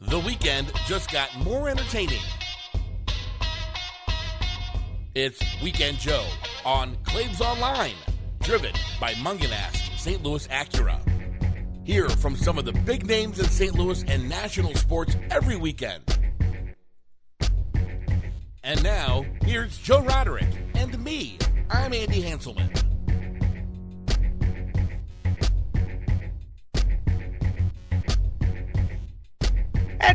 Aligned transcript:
The 0.00 0.18
weekend 0.18 0.70
just 0.86 1.10
got 1.10 1.34
more 1.42 1.70
entertaining. 1.70 2.20
It's 5.14 5.40
Weekend 5.62 5.96
Joe 5.96 6.26
on 6.66 6.98
Claves 7.04 7.40
Online, 7.40 7.94
driven 8.42 8.72
by 9.00 9.14
Mungenast 9.14 9.96
St. 9.98 10.22
Louis 10.22 10.46
Acura. 10.48 11.00
Hear 11.86 12.10
from 12.10 12.36
some 12.36 12.58
of 12.58 12.66
the 12.66 12.74
big 12.74 13.06
names 13.06 13.38
in 13.38 13.46
St. 13.46 13.74
Louis 13.74 14.04
and 14.06 14.28
national 14.28 14.74
sports 14.74 15.16
every 15.30 15.56
weekend. 15.56 16.02
And 18.62 18.82
now, 18.82 19.24
here's 19.44 19.78
Joe 19.78 20.02
Roderick 20.02 20.48
and 20.74 21.02
me. 21.02 21.38
I'm 21.70 21.94
Andy 21.94 22.22
Hanselman. 22.22 22.85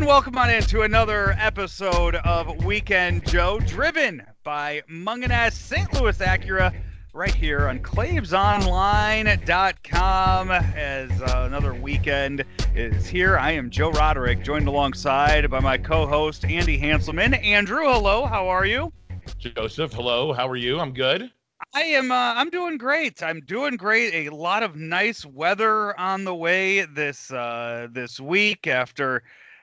And 0.02 0.08
welcome 0.08 0.36
on 0.36 0.50
into 0.50 0.82
another 0.82 1.36
episode 1.38 2.16
of 2.16 2.66
Weekend 2.66 3.24
Joe, 3.24 3.60
driven 3.60 4.24
by 4.44 4.82
Mungenast 4.90 5.52
St. 5.52 5.94
Louis 5.94 6.18
Acura, 6.18 6.74
right 7.14 7.36
here 7.36 7.68
on 7.68 7.78
ClavesOnline.com. 7.82 10.50
As 10.50 11.12
uh, 11.22 11.44
another 11.46 11.76
weekend 11.76 12.44
is 12.74 13.06
here, 13.06 13.38
I 13.38 13.52
am 13.52 13.70
Joe 13.70 13.92
Roderick, 13.92 14.44
joined 14.44 14.68
alongside 14.68 15.52
by 15.52 15.60
my 15.60 15.78
co-host 15.78 16.46
Andy 16.46 16.80
Hanselman. 16.80 17.40
Andrew, 17.46 17.84
hello, 17.84 18.26
how 18.26 18.48
are 18.48 18.66
you? 18.66 18.92
Joseph, 19.38 19.94
hello, 19.94 20.34
how 20.34 20.50
are 20.50 20.58
you? 20.58 20.80
I'm 20.80 20.96
good. 20.96 21.30
I 21.76 21.84
am. 21.84 22.12
Uh, 22.12 22.34
I'm 22.36 22.50
doing 22.50 22.80
great. 22.80 23.22
I'm 23.22 23.42
doing 23.42 23.78
great. 23.78 24.28
A 24.28 24.36
lot 24.36 24.64
of 24.64 24.76
nice 24.76 25.28
weather 25.28 25.96
on 26.00 26.24
the 26.24 26.34
way 26.34 26.86
this 26.86 27.32
uh, 27.32 27.88
this 27.92 28.20
week 28.20 28.66
after 28.66 29.22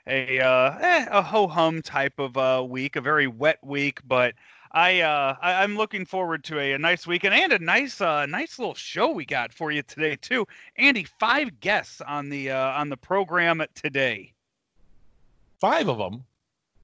a 0.09 0.41
uh, 0.41 0.78
eh, 0.81 1.06
a 1.11 1.23
ho 1.23 1.47
hum 1.47 1.83
type 1.83 2.19
of 2.19 2.37
uh, 2.37 2.64
week, 2.67 2.97
a 2.97 3.01
very 3.01 3.27
wet 3.27 3.59
week, 3.62 4.01
but 4.06 4.34
I, 4.73 5.01
uh, 5.01 5.37
I 5.41 5.64
am 5.64 5.77
looking 5.77 6.05
forward 6.05 6.45
to 6.45 6.59
a, 6.59 6.73
a, 6.73 6.78
nice 6.78 7.06
weekend 7.06 7.34
and 7.34 7.53
a 7.53 7.59
nice 7.59 8.01
uh, 8.01 8.27
nice 8.27 8.59
little 8.59 8.75
show 8.75 9.11
we 9.11 9.25
got 9.25 9.53
for 9.53 9.70
you 9.70 9.83
today 9.83 10.17
too. 10.17 10.47
Andy, 10.77 11.06
five 11.19 11.61
guests 11.61 12.01
on 12.01 12.29
the 12.29 12.51
uh, 12.51 12.70
on 12.73 12.89
the 12.89 12.97
program 12.97 13.62
today. 13.75 14.33
Five 15.61 15.89
of 15.89 15.98
them 15.98 16.25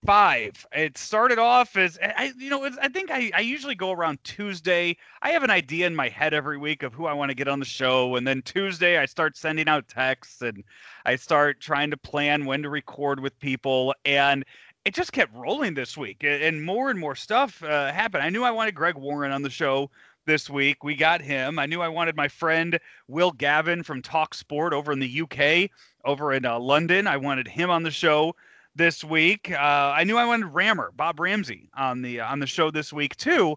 five. 0.05 0.66
It 0.72 0.98
started 0.98 1.38
off 1.38 1.77
as 1.77 1.98
I, 2.02 2.33
you 2.38 2.50
know, 2.50 2.69
I 2.80 2.88
think 2.88 3.10
I, 3.10 3.30
I 3.34 3.41
usually 3.41 3.74
go 3.74 3.92
around 3.92 4.22
Tuesday. 4.22 4.96
I 5.22 5.30
have 5.30 5.42
an 5.42 5.50
idea 5.50 5.86
in 5.86 5.96
my 5.96 6.08
head 6.08 6.34
every 6.34 6.58
week 6.58 6.83
of 6.83 6.92
who 6.92 7.06
I 7.06 7.12
want 7.14 7.30
to 7.30 7.34
get 7.34 7.48
on 7.48 7.58
the 7.58 7.64
show, 7.64 8.16
and 8.16 8.27
then 8.27 8.42
Tuesday 8.42 8.98
I 8.98 9.06
start 9.06 9.36
sending 9.36 9.69
out 9.69 9.88
texts 9.88 10.42
and 10.42 10.62
I 11.05 11.16
start 11.16 11.61
trying 11.61 11.91
to 11.91 11.96
plan 11.96 12.44
when 12.44 12.62
to 12.62 12.70
record 12.70 13.20
with 13.20 13.38
people, 13.41 13.94
and 14.05 14.44
it 14.84 14.94
just 14.94 15.12
kept 15.12 15.34
rolling 15.34 15.74
this 15.74 15.96
week, 15.96 16.22
and 16.22 16.62
more 16.62 16.91
and 16.91 17.00
more 17.00 17.14
stuff 17.14 17.62
uh, 17.62 17.91
happened. 17.92 18.22
I 18.22 18.30
knew 18.30 18.44
I 18.44 18.50
wanted 18.50 18.74
Greg 18.74 18.96
Warren 18.96 19.33
on 19.33 19.42
the 19.42 19.50
show 19.50 19.91
this 20.27 20.50
week. 20.50 20.84
We 20.84 20.94
got 20.96 21.22
him. 21.22 21.58
I 21.58 21.66
knew 21.66 21.80
I 21.80 21.89
wanted 21.89 22.16
my 22.16 22.28
friend 22.28 22.78
Will 23.08 23.33
Gavin 23.33 23.83
from 23.83 24.02
Talk 24.02 24.34
Sport 24.34 24.72
over 24.72 24.92
in 24.92 25.00
the 25.00 25.22
UK, 25.22 25.70
over 26.05 26.33
in 26.33 26.44
uh, 26.44 26.58
London. 26.58 27.06
I 27.06 27.16
wanted 27.16 27.48
him 27.48 27.70
on 27.70 27.83
the 27.83 27.91
show 27.91 28.34
this 28.77 29.05
week. 29.05 29.50
Uh, 29.50 29.94
I 29.97 30.05
knew 30.05 30.17
I 30.17 30.27
wanted 30.27 30.47
Rammer, 30.47 30.92
Bob 30.97 31.20
Ramsey, 31.20 31.69
on 31.77 32.03
the 32.03 32.20
on 32.20 32.39
the 32.39 32.47
show 32.47 32.70
this 32.70 32.92
week 32.92 33.17
too. 33.17 33.56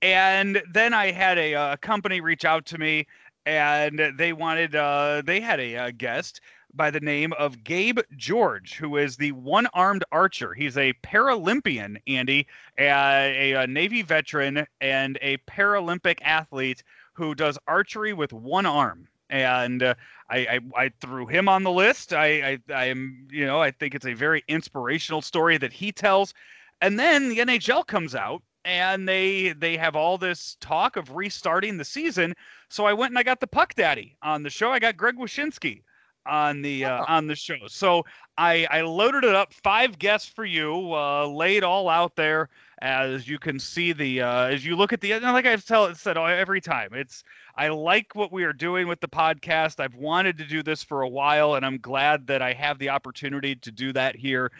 And 0.00 0.62
then 0.72 0.94
I 0.94 1.12
had 1.12 1.38
a, 1.38 1.52
a 1.54 1.76
company 1.76 2.20
reach 2.20 2.44
out 2.44 2.66
to 2.66 2.78
me, 2.78 3.06
and 3.46 4.12
they 4.16 4.32
wanted 4.32 4.74
uh, 4.74 5.22
they 5.24 5.40
had 5.40 5.60
a, 5.60 5.74
a 5.74 5.92
guest 5.92 6.40
by 6.74 6.90
the 6.90 7.00
name 7.00 7.32
of 7.34 7.62
Gabe 7.64 8.00
George, 8.16 8.76
who 8.76 8.96
is 8.96 9.16
the 9.16 9.32
one-armed 9.32 10.04
archer. 10.10 10.54
He's 10.54 10.78
a 10.78 10.94
Paralympian, 11.02 11.98
Andy, 12.06 12.46
a, 12.78 13.52
a, 13.52 13.66
Navy 13.66 14.00
veteran, 14.00 14.66
and 14.80 15.18
a 15.20 15.36
Paralympic 15.38 16.20
athlete 16.22 16.82
who 17.12 17.34
does 17.34 17.58
archery 17.68 18.14
with 18.14 18.32
one 18.32 18.64
arm 18.64 19.06
and 19.32 19.82
uh, 19.82 19.94
I, 20.30 20.38
I, 20.38 20.60
I 20.84 20.92
threw 21.00 21.26
him 21.26 21.48
on 21.48 21.64
the 21.64 21.70
list. 21.70 22.12
I, 22.12 22.26
I 22.26 22.58
I 22.72 22.84
am 22.84 23.26
you 23.30 23.46
know 23.46 23.60
I 23.60 23.72
think 23.72 23.94
it's 23.94 24.06
a 24.06 24.14
very 24.14 24.44
inspirational 24.46 25.22
story 25.22 25.58
that 25.58 25.72
he 25.72 25.90
tells, 25.90 26.34
and 26.80 26.98
then 26.98 27.28
the 27.28 27.38
NHL 27.38 27.86
comes 27.86 28.14
out 28.14 28.42
and 28.64 29.08
they 29.08 29.54
they 29.54 29.76
have 29.76 29.96
all 29.96 30.18
this 30.18 30.56
talk 30.60 30.96
of 30.96 31.10
restarting 31.10 31.78
the 31.78 31.84
season. 31.84 32.34
So 32.68 32.84
I 32.84 32.92
went 32.92 33.10
and 33.10 33.18
I 33.18 33.22
got 33.22 33.40
the 33.40 33.46
Puck 33.46 33.74
Daddy 33.74 34.16
on 34.22 34.42
the 34.42 34.50
show. 34.50 34.70
I 34.70 34.78
got 34.78 34.96
Greg 34.96 35.16
Wyshynski 35.16 35.82
on 36.26 36.62
the 36.62 36.84
uh, 36.84 37.04
on 37.08 37.26
the 37.26 37.34
show. 37.34 37.66
So 37.68 38.04
I 38.36 38.66
I 38.70 38.82
loaded 38.82 39.24
it 39.24 39.34
up, 39.34 39.52
five 39.52 39.98
guests 39.98 40.28
for 40.28 40.44
you, 40.44 40.92
uh, 40.94 41.26
laid 41.26 41.64
all 41.64 41.88
out 41.88 42.16
there 42.16 42.50
as 42.82 43.28
you 43.28 43.38
can 43.38 43.60
see 43.60 43.92
the 43.92 44.22
uh, 44.22 44.46
as 44.46 44.66
you 44.66 44.74
look 44.74 44.92
at 44.92 45.00
the 45.00 45.18
like 45.20 45.46
I've 45.46 45.64
tell, 45.64 45.94
said 45.94 46.18
every 46.18 46.60
time 46.60 46.90
it's 46.92 47.22
I 47.56 47.68
like 47.68 48.14
what 48.14 48.32
we 48.32 48.42
are 48.42 48.52
doing 48.52 48.88
with 48.88 49.00
the 49.00 49.08
podcast. 49.08 49.78
I've 49.78 49.94
wanted 49.94 50.38
to 50.38 50.44
do 50.44 50.64
this 50.64 50.82
for 50.82 51.02
a 51.02 51.08
while, 51.08 51.54
and 51.54 51.64
I'm 51.64 51.78
glad 51.78 52.26
that 52.26 52.42
I 52.42 52.54
have 52.54 52.80
the 52.80 52.90
opportunity 52.90 53.54
to 53.54 53.70
do 53.70 53.92
that 53.92 54.16
here 54.16 54.50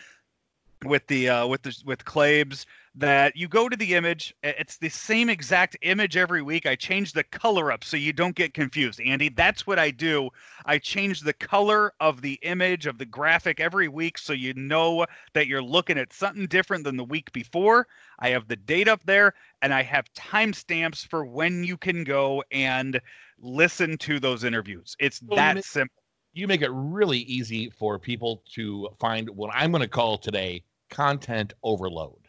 with 0.85 1.07
the 1.07 1.29
uh, 1.29 1.47
with 1.47 1.63
the 1.63 1.77
with 1.85 2.05
Claves 2.05 2.67
that 2.95 3.35
you 3.35 3.49
go 3.49 3.71
to 3.71 3.77
the 3.77 3.95
image 3.95 4.35
it's 4.43 4.77
the 4.77 4.89
same 4.91 5.31
exact 5.31 5.77
image 5.81 6.17
every 6.17 6.43
week. 6.43 6.67
I 6.67 6.77
change 6.77 7.13
the 7.13 7.25
color 7.25 7.73
up 7.73 7.85
so 7.85 7.97
you 7.97 8.13
don't 8.13 8.35
get 8.35 8.53
confused 8.53 9.01
andy. 9.01 9.31
That's 9.31 9.67
what 9.67 9.79
i 9.79 9.91
do. 9.91 10.29
I 10.67 10.79
change 10.79 11.21
the 11.21 11.33
color 11.33 11.93
of 12.01 12.21
the 12.21 12.39
image 12.43 12.87
of 12.87 12.99
the 12.99 13.07
graphic 13.07 13.61
every 13.61 13.89
week 13.89 14.19
so 14.19 14.35
you 14.35 14.53
know 14.55 15.07
that 15.33 15.47
you're 15.47 15.63
looking 15.63 15.99
at 15.99 16.13
something 16.13 16.47
different 16.47 16.85
than 16.85 16.97
the 16.97 17.05
week 17.05 17.33
before. 17.33 17.87
I 18.19 18.29
have 18.31 18.49
the 18.49 18.57
date 18.57 18.89
up 18.89 19.03
there 19.05 19.35
and 19.63 19.73
i 19.73 19.83
have 19.83 20.13
timestamps 20.13 21.07
for 21.07 21.25
when 21.25 21.65
you 21.65 21.77
can 21.77 22.05
go 22.05 22.45
and 22.53 23.01
listen 23.41 23.97
to 23.99 24.21
those 24.21 24.45
interviews. 24.45 24.97
It's 25.01 25.21
that 25.35 25.65
simple. 25.65 26.03
you 26.35 26.47
make 26.47 26.63
it 26.63 26.71
really 26.73 27.21
easy 27.21 27.71
for 27.71 27.99
people 27.99 28.43
to 28.55 28.89
find 29.01 29.29
what 29.31 29.51
i'm 29.55 29.71
going 29.71 29.83
to 29.83 29.89
call 29.89 30.19
today 30.19 30.63
content 30.93 31.53
overload 31.63 32.23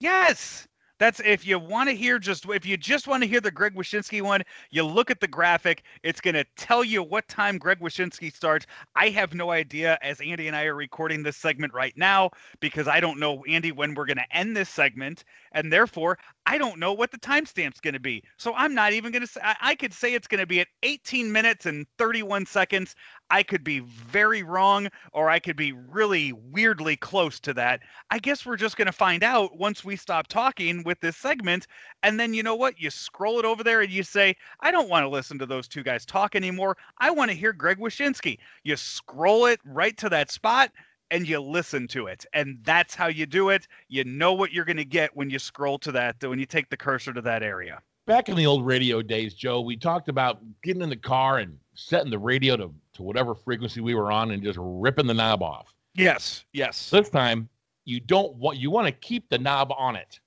Yes. 0.00 0.66
That's 0.98 1.18
if 1.20 1.46
you 1.46 1.58
want 1.58 1.88
to 1.88 1.96
hear 1.96 2.18
just 2.18 2.46
if 2.50 2.66
you 2.66 2.76
just 2.76 3.08
want 3.08 3.22
to 3.22 3.28
hear 3.28 3.40
the 3.40 3.50
Greg 3.50 3.74
Wyshynski 3.74 4.20
one, 4.20 4.42
you 4.70 4.84
look 4.84 5.10
at 5.10 5.18
the 5.18 5.26
graphic. 5.26 5.82
It's 6.02 6.20
going 6.20 6.34
to 6.34 6.44
tell 6.58 6.84
you 6.84 7.02
what 7.02 7.26
time 7.26 7.56
Greg 7.56 7.80
Wyshynski 7.80 8.30
starts. 8.30 8.66
I 8.94 9.08
have 9.08 9.32
no 9.32 9.50
idea 9.50 9.98
as 10.02 10.20
Andy 10.20 10.46
and 10.46 10.54
I 10.54 10.64
are 10.64 10.74
recording 10.74 11.22
this 11.22 11.38
segment 11.38 11.72
right 11.72 11.94
now 11.96 12.28
because 12.60 12.86
I 12.86 13.00
don't 13.00 13.18
know 13.18 13.42
Andy 13.48 13.72
when 13.72 13.94
we're 13.94 14.04
going 14.04 14.18
to 14.18 14.36
end 14.36 14.54
this 14.54 14.68
segment, 14.68 15.24
and 15.52 15.72
therefore 15.72 16.18
I 16.44 16.58
don't 16.58 16.78
know 16.78 16.92
what 16.92 17.10
the 17.10 17.18
timestamp's 17.18 17.80
going 17.80 17.94
to 17.94 18.00
be. 18.00 18.22
So 18.36 18.52
I'm 18.54 18.74
not 18.74 18.92
even 18.92 19.10
going 19.10 19.22
to 19.22 19.26
say. 19.26 19.40
I 19.42 19.74
could 19.74 19.94
say 19.94 20.12
it's 20.12 20.28
going 20.28 20.40
to 20.40 20.46
be 20.46 20.60
at 20.60 20.68
18 20.82 21.32
minutes 21.32 21.64
and 21.64 21.86
31 21.96 22.44
seconds. 22.44 22.94
I 23.30 23.42
could 23.42 23.62
be 23.62 23.80
very 23.80 24.42
wrong 24.42 24.88
or 25.12 25.30
I 25.30 25.38
could 25.38 25.56
be 25.56 25.72
really 25.72 26.32
weirdly 26.32 26.96
close 26.96 27.38
to 27.40 27.54
that. 27.54 27.80
I 28.10 28.18
guess 28.18 28.44
we're 28.44 28.56
just 28.56 28.76
going 28.76 28.86
to 28.86 28.92
find 28.92 29.22
out 29.22 29.56
once 29.56 29.84
we 29.84 29.96
stop 29.96 30.26
talking 30.26 30.82
with 30.82 31.00
this 31.00 31.16
segment. 31.16 31.66
And 32.02 32.18
then 32.18 32.34
you 32.34 32.42
know 32.42 32.56
what? 32.56 32.80
You 32.80 32.90
scroll 32.90 33.38
it 33.38 33.44
over 33.44 33.62
there 33.62 33.82
and 33.82 33.90
you 33.90 34.02
say, 34.02 34.36
I 34.60 34.70
don't 34.70 34.88
want 34.88 35.04
to 35.04 35.08
listen 35.08 35.38
to 35.38 35.46
those 35.46 35.68
two 35.68 35.82
guys 35.82 36.04
talk 36.04 36.34
anymore. 36.34 36.76
I 36.98 37.10
want 37.10 37.30
to 37.30 37.36
hear 37.36 37.52
Greg 37.52 37.78
Wyshynski. 37.78 38.38
You 38.64 38.76
scroll 38.76 39.46
it 39.46 39.60
right 39.64 39.96
to 39.98 40.08
that 40.08 40.30
spot 40.30 40.72
and 41.10 41.28
you 41.28 41.40
listen 41.40 41.88
to 41.88 42.06
it. 42.06 42.24
And 42.32 42.58
that's 42.62 42.94
how 42.94 43.08
you 43.08 43.26
do 43.26 43.50
it. 43.50 43.66
You 43.88 44.04
know 44.04 44.32
what 44.32 44.52
you're 44.52 44.64
going 44.64 44.76
to 44.76 44.84
get 44.84 45.16
when 45.16 45.30
you 45.30 45.38
scroll 45.38 45.78
to 45.80 45.92
that, 45.92 46.16
when 46.22 46.38
you 46.38 46.46
take 46.46 46.70
the 46.70 46.76
cursor 46.76 47.12
to 47.12 47.20
that 47.22 47.42
area. 47.42 47.80
Back 48.10 48.28
in 48.28 48.34
the 48.34 48.44
old 48.44 48.66
radio 48.66 49.02
days, 49.02 49.34
Joe, 49.34 49.60
we 49.60 49.76
talked 49.76 50.08
about 50.08 50.40
getting 50.64 50.82
in 50.82 50.88
the 50.88 50.96
car 50.96 51.38
and 51.38 51.56
setting 51.74 52.10
the 52.10 52.18
radio 52.18 52.56
to 52.56 52.74
to 52.94 53.04
whatever 53.04 53.36
frequency 53.36 53.80
we 53.80 53.94
were 53.94 54.10
on 54.10 54.32
and 54.32 54.42
just 54.42 54.58
ripping 54.60 55.06
the 55.06 55.14
knob 55.14 55.44
off. 55.44 55.72
Yes, 55.94 56.44
yes. 56.52 56.90
This 56.90 57.08
time 57.08 57.48
you 57.84 58.00
don't 58.00 58.34
want 58.34 58.58
you 58.58 58.68
want 58.68 58.88
to 58.88 58.92
keep 58.92 59.28
the 59.28 59.38
knob 59.38 59.72
on 59.78 59.94
it. 59.94 60.18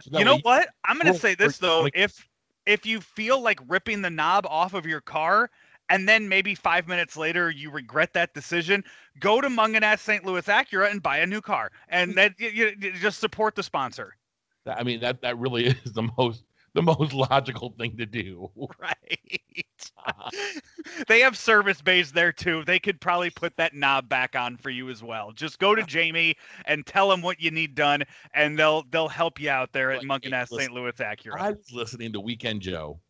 So 0.00 0.18
you 0.18 0.24
know 0.24 0.38
what? 0.42 0.70
I'm 0.84 0.98
going 0.98 1.12
to 1.12 1.16
say 1.16 1.36
this 1.36 1.58
though, 1.58 1.88
if 1.94 2.28
if 2.66 2.84
you 2.84 3.00
feel 3.00 3.40
like 3.40 3.60
ripping 3.68 4.02
the 4.02 4.10
knob 4.10 4.44
off 4.44 4.74
of 4.74 4.84
your 4.84 5.00
car 5.00 5.48
and 5.88 6.08
then 6.08 6.28
maybe 6.28 6.56
5 6.56 6.88
minutes 6.88 7.16
later 7.16 7.52
you 7.52 7.70
regret 7.70 8.14
that 8.14 8.34
decision, 8.34 8.82
go 9.20 9.40
to 9.40 9.48
Mungenast 9.48 10.00
St. 10.00 10.24
Louis 10.24 10.44
Acura 10.46 10.90
and 10.90 11.00
buy 11.00 11.18
a 11.18 11.26
new 11.26 11.40
car. 11.40 11.70
And 11.88 12.16
that 12.16 12.34
you, 12.40 12.72
you 12.80 12.92
just 12.94 13.20
support 13.20 13.54
the 13.54 13.62
sponsor. 13.62 14.16
I 14.66 14.82
mean 14.82 14.98
that 14.98 15.22
that 15.22 15.38
really 15.38 15.66
is 15.84 15.92
the 15.92 16.10
most 16.18 16.42
the 16.76 16.82
most 16.82 17.12
logical 17.30 17.74
thing 17.78 17.96
to 17.96 18.06
do. 18.06 18.50
Right. 18.78 19.40
Uh-huh. 20.06 20.30
they 21.08 21.20
have 21.20 21.36
service 21.36 21.80
bays 21.80 22.12
there 22.12 22.30
too. 22.30 22.62
They 22.64 22.78
could 22.78 23.00
probably 23.00 23.30
put 23.30 23.56
that 23.56 23.74
knob 23.74 24.08
back 24.08 24.36
on 24.36 24.56
for 24.56 24.70
you 24.70 24.90
as 24.90 25.02
well. 25.02 25.32
Just 25.32 25.58
go 25.58 25.74
to 25.74 25.82
Jamie 25.82 26.36
and 26.66 26.84
tell 26.84 27.08
them 27.08 27.22
what 27.22 27.40
you 27.40 27.50
need 27.50 27.74
done, 27.74 28.02
and 28.34 28.58
they'll 28.58 28.84
they'll 28.90 29.08
help 29.08 29.40
you 29.40 29.48
out 29.50 29.72
there 29.72 29.92
at 29.92 30.02
Mungenast 30.02 30.48
St. 30.48 30.70
Louis 30.72 30.92
Acura. 30.92 31.40
I 31.40 31.50
was 31.52 31.72
listening 31.72 32.12
to 32.12 32.20
Weekend 32.20 32.60
Joe, 32.60 33.00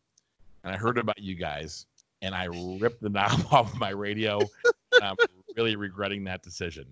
and 0.63 0.73
I 0.73 0.77
heard 0.77 0.97
about 0.97 1.19
you 1.19 1.35
guys, 1.35 1.85
and 2.21 2.33
I 2.33 2.45
ripped 2.79 3.01
the 3.01 3.09
knob 3.09 3.45
off 3.51 3.75
my 3.75 3.89
radio. 3.89 4.39
and 4.39 5.03
I'm 5.03 5.15
really 5.57 5.75
regretting 5.75 6.23
that 6.25 6.43
decision. 6.43 6.85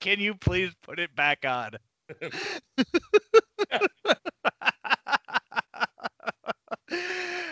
Can 0.00 0.20
you 0.20 0.34
please 0.34 0.72
put 0.82 0.98
it 0.98 1.14
back 1.16 1.44
on? 1.46 1.70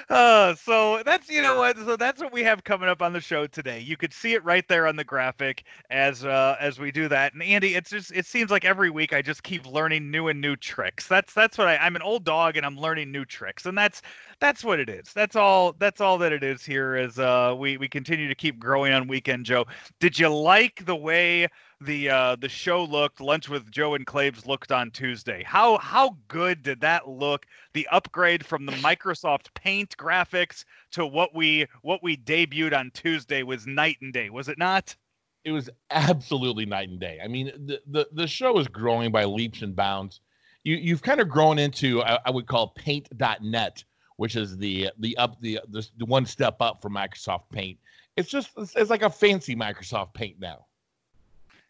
Uh, 0.09 0.55
so 0.55 1.03
that's 1.05 1.29
you 1.29 1.43
know 1.43 1.59
what 1.59 1.77
so 1.77 1.97
that's 1.97 2.23
what 2.23 2.33
we 2.33 2.41
have 2.41 2.63
coming 2.63 2.89
up 2.89 3.03
on 3.03 3.13
the 3.13 3.21
show 3.21 3.47
today. 3.47 3.81
You 3.81 3.97
could 3.97 4.13
see 4.13 4.35
it 4.35 4.45
right 4.45 4.67
there 4.69 4.87
on 4.87 4.95
the 4.95 5.03
graphic 5.03 5.65
as 5.91 6.25
uh, 6.25 6.57
as 6.61 6.79
we 6.79 6.93
do 6.93 7.09
that. 7.09 7.33
And 7.33 7.43
Andy, 7.43 7.75
it's 7.75 7.91
just 7.91 8.13
it 8.13 8.25
seems 8.25 8.53
like 8.53 8.65
every 8.65 8.89
week 8.89 9.13
I 9.13 9.21
just 9.21 9.43
keep 9.43 9.67
learning 9.67 10.09
new 10.09 10.29
and 10.29 10.41
new 10.41 10.55
tricks. 10.55 11.09
That's 11.09 11.35
that's 11.35 11.59
what 11.59 11.67
I, 11.67 11.77
I'm 11.79 11.97
an 11.97 12.03
old 12.03 12.25
dog 12.25 12.57
and 12.57 12.65
I'm 12.65 12.79
learning 12.79 13.11
new 13.11 13.25
tricks, 13.25 13.67
and 13.67 13.77
that's 13.77 14.01
that's 14.39 14.63
what 14.63 14.79
it 14.79 14.89
is. 14.89 15.13
That's 15.13 15.35
all 15.35 15.73
that's 15.73 16.01
all 16.01 16.19
that 16.19 16.33
it 16.33 16.45
is 16.45 16.65
here. 16.65 16.95
As 16.95 17.19
uh, 17.19 17.57
we 17.59 17.77
we 17.77 17.89
continue 17.89 18.29
to 18.29 18.35
keep 18.37 18.61
growing 18.61 18.93
on 18.93 19.09
Weekend 19.09 19.45
Joe. 19.45 19.67
Did 19.99 20.17
you 20.17 20.29
like 20.29 20.85
the 20.87 20.97
way 20.97 21.49
the 21.81 22.09
uh, 22.09 22.37
the 22.37 22.49
show 22.49 22.85
looked? 22.85 23.21
Lunch 23.21 23.49
with 23.49 23.71
Joe 23.71 23.95
and 23.95 24.07
Claves 24.07 24.47
looked 24.47 24.73
on 24.73 24.91
Tuesday. 24.91 25.43
How 25.45 25.79
how 25.79 26.17
good 26.29 26.63
did 26.63 26.81
that 26.81 27.09
look? 27.09 27.47
The 27.75 27.87
upgrade 27.93 28.45
from 28.45 28.67
the 28.67 28.73
Microsoft 28.73 29.53
Paint 29.55 29.97
graphics 29.97 30.65
to 30.93 31.07
what 31.07 31.35
we 31.35 31.67
what 31.83 32.03
we 32.03 32.17
debuted 32.17 32.77
on 32.77 32.91
Tuesday 32.93 33.43
was 33.43 33.67
night 33.67 33.99
and 34.01 34.13
day, 34.13 34.31
was 34.31 34.49
it 34.49 34.59
not? 34.59 34.97
It 35.45 35.53
was 35.53 35.71
absolutely 35.91 36.67
night 36.67 36.89
and 36.89 36.99
day. 36.99 37.21
I 37.23 37.29
mean, 37.29 37.53
the 37.67 37.81
the, 37.87 38.09
the 38.13 38.27
show 38.27 38.59
is 38.59 38.69
growing 38.69 39.13
by 39.13 39.25
leaps 39.25 39.63
and 39.63 39.77
bounds. 39.77 40.21
You 40.65 40.77
you've 40.77 41.03
kind 41.03 41.21
of 41.21 41.29
grown 41.29 41.59
into 41.59 42.03
I, 42.03 42.19
I 42.25 42.31
would 42.31 42.47
call 42.47 42.69
paint.net, 42.69 43.85
which 44.17 44.35
is 44.35 44.57
the 44.57 44.91
the 44.99 45.17
up 45.19 45.41
the, 45.41 45.61
the 45.69 45.87
the 45.99 46.07
one 46.07 46.25
step 46.25 46.57
up 46.61 46.81
from 46.81 46.95
Microsoft 46.95 47.51
Paint. 47.53 47.79
It's 48.17 48.31
just 48.31 48.51
it's, 48.57 48.75
it's 48.75 48.91
like 48.91 49.03
a 49.03 49.11
fancy 49.11 49.55
Microsoft 49.55 50.15
Paint 50.15 50.41
now. 50.41 50.65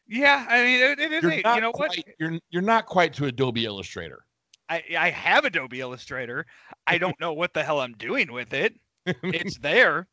Yeah, 0.08 0.46
I 0.48 0.62
mean 0.62 0.82
it, 0.82 0.98
it 1.00 1.12
is. 1.12 1.22
You 1.24 1.60
know 1.60 1.72
what? 1.74 1.96
You're 2.18 2.38
you're 2.50 2.62
not 2.62 2.86
quite 2.86 3.12
to 3.14 3.26
Adobe 3.26 3.64
Illustrator. 3.64 4.24
I 4.68 4.82
I 4.98 5.10
have 5.10 5.44
Adobe 5.44 5.80
Illustrator. 5.80 6.46
I 6.86 6.98
don't 6.98 7.18
know 7.20 7.32
what 7.32 7.54
the 7.54 7.62
hell 7.62 7.80
I'm 7.80 7.94
doing 7.94 8.32
with 8.32 8.52
it. 8.52 8.74
It's 9.04 9.58
there. 9.62 10.08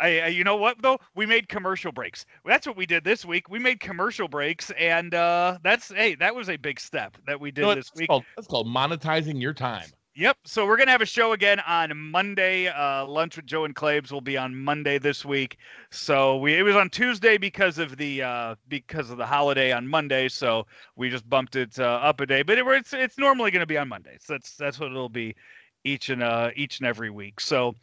I, 0.00 0.20
I 0.20 0.26
you 0.28 0.44
know 0.44 0.56
what 0.56 0.80
though? 0.82 0.98
We 1.14 1.26
made 1.26 1.48
commercial 1.48 1.92
breaks. 1.92 2.26
That's 2.44 2.66
what 2.66 2.76
we 2.76 2.86
did 2.86 3.04
this 3.04 3.24
week. 3.24 3.48
We 3.48 3.58
made 3.58 3.80
commercial 3.80 4.28
breaks, 4.28 4.70
and 4.72 5.14
uh, 5.14 5.58
that's 5.62 5.92
hey, 5.92 6.14
that 6.16 6.34
was 6.34 6.48
a 6.48 6.56
big 6.56 6.80
step 6.80 7.16
that 7.26 7.40
we 7.40 7.50
did 7.50 7.58
You 7.58 7.62
know 7.62 7.68
what? 7.68 7.74
this 7.76 7.90
that's 7.90 8.00
week. 8.00 8.08
called 8.08 8.24
that's 8.36 8.48
called 8.48 8.66
monetizing 8.66 9.40
your 9.40 9.54
time. 9.54 9.88
Yep. 10.16 10.36
So 10.44 10.64
we're 10.64 10.76
gonna 10.76 10.92
have 10.92 11.02
a 11.02 11.06
show 11.06 11.32
again 11.32 11.58
on 11.60 11.96
Monday. 11.96 12.68
Uh, 12.68 13.04
Lunch 13.04 13.34
with 13.34 13.46
Joe 13.46 13.64
and 13.64 13.74
Claves 13.74 14.12
will 14.12 14.20
be 14.20 14.36
on 14.36 14.54
Monday 14.54 14.96
this 14.98 15.24
week. 15.24 15.58
So 15.90 16.36
we 16.36 16.54
it 16.54 16.62
was 16.62 16.76
on 16.76 16.88
Tuesday 16.88 17.36
because 17.36 17.78
of 17.78 17.96
the 17.96 18.22
uh, 18.22 18.54
because 18.68 19.10
of 19.10 19.18
the 19.18 19.26
holiday 19.26 19.72
on 19.72 19.88
Monday. 19.88 20.28
So 20.28 20.66
we 20.94 21.10
just 21.10 21.28
bumped 21.28 21.56
it 21.56 21.80
uh, 21.80 21.82
up 21.84 22.20
a 22.20 22.26
day. 22.26 22.42
But 22.42 22.58
it, 22.58 22.66
it's 22.66 22.92
it's 22.92 23.18
normally 23.18 23.50
gonna 23.50 23.66
be 23.66 23.76
on 23.76 23.88
Mondays. 23.88 24.20
So 24.24 24.34
that's 24.34 24.54
that's 24.56 24.78
what 24.78 24.90
it'll 24.92 25.08
be 25.08 25.34
each 25.82 26.10
and 26.10 26.22
uh 26.22 26.50
each 26.54 26.78
and 26.78 26.86
every 26.86 27.10
week. 27.10 27.40
So 27.40 27.74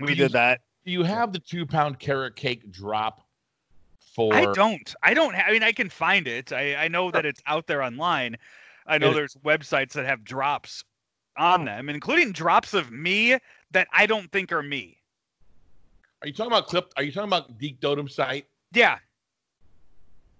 we 0.00 0.06
Do 0.06 0.12
you- 0.12 0.16
did 0.16 0.32
that. 0.32 0.62
Do 0.86 0.92
you 0.92 1.02
have 1.02 1.32
the 1.32 1.40
two 1.40 1.66
pound 1.66 1.98
carrot 1.98 2.36
cake 2.36 2.70
drop 2.70 3.26
for 4.14 4.32
I 4.32 4.46
don't. 4.54 4.94
I 5.02 5.12
don't. 5.12 5.34
Ha- 5.34 5.44
I 5.48 5.52
mean, 5.52 5.62
I 5.64 5.72
can 5.72 5.90
find 5.90 6.26
it. 6.26 6.52
I 6.52 6.76
I 6.76 6.88
know 6.88 7.10
that 7.10 7.26
it's 7.26 7.42
out 7.46 7.66
there 7.66 7.82
online. 7.82 8.38
I 8.86 8.96
know 8.96 9.10
It- 9.10 9.14
there's 9.14 9.34
websites 9.44 9.92
that 9.92 10.06
have 10.06 10.24
drops 10.24 10.84
on 11.38 11.64
them, 11.64 11.88
including 11.88 12.32
drops 12.32 12.74
of 12.74 12.90
me 12.90 13.38
that 13.70 13.88
I 13.92 14.06
don't 14.06 14.30
think 14.32 14.52
are 14.52 14.62
me. 14.62 14.98
Are 16.22 16.28
you 16.28 16.34
talking 16.34 16.52
about 16.52 16.66
clip? 16.66 16.92
Are 16.96 17.02
you 17.02 17.12
talking 17.12 17.28
about 17.28 17.58
Deke 17.58 17.80
Dotem 17.80 18.10
site? 18.10 18.46
Yeah. 18.72 18.98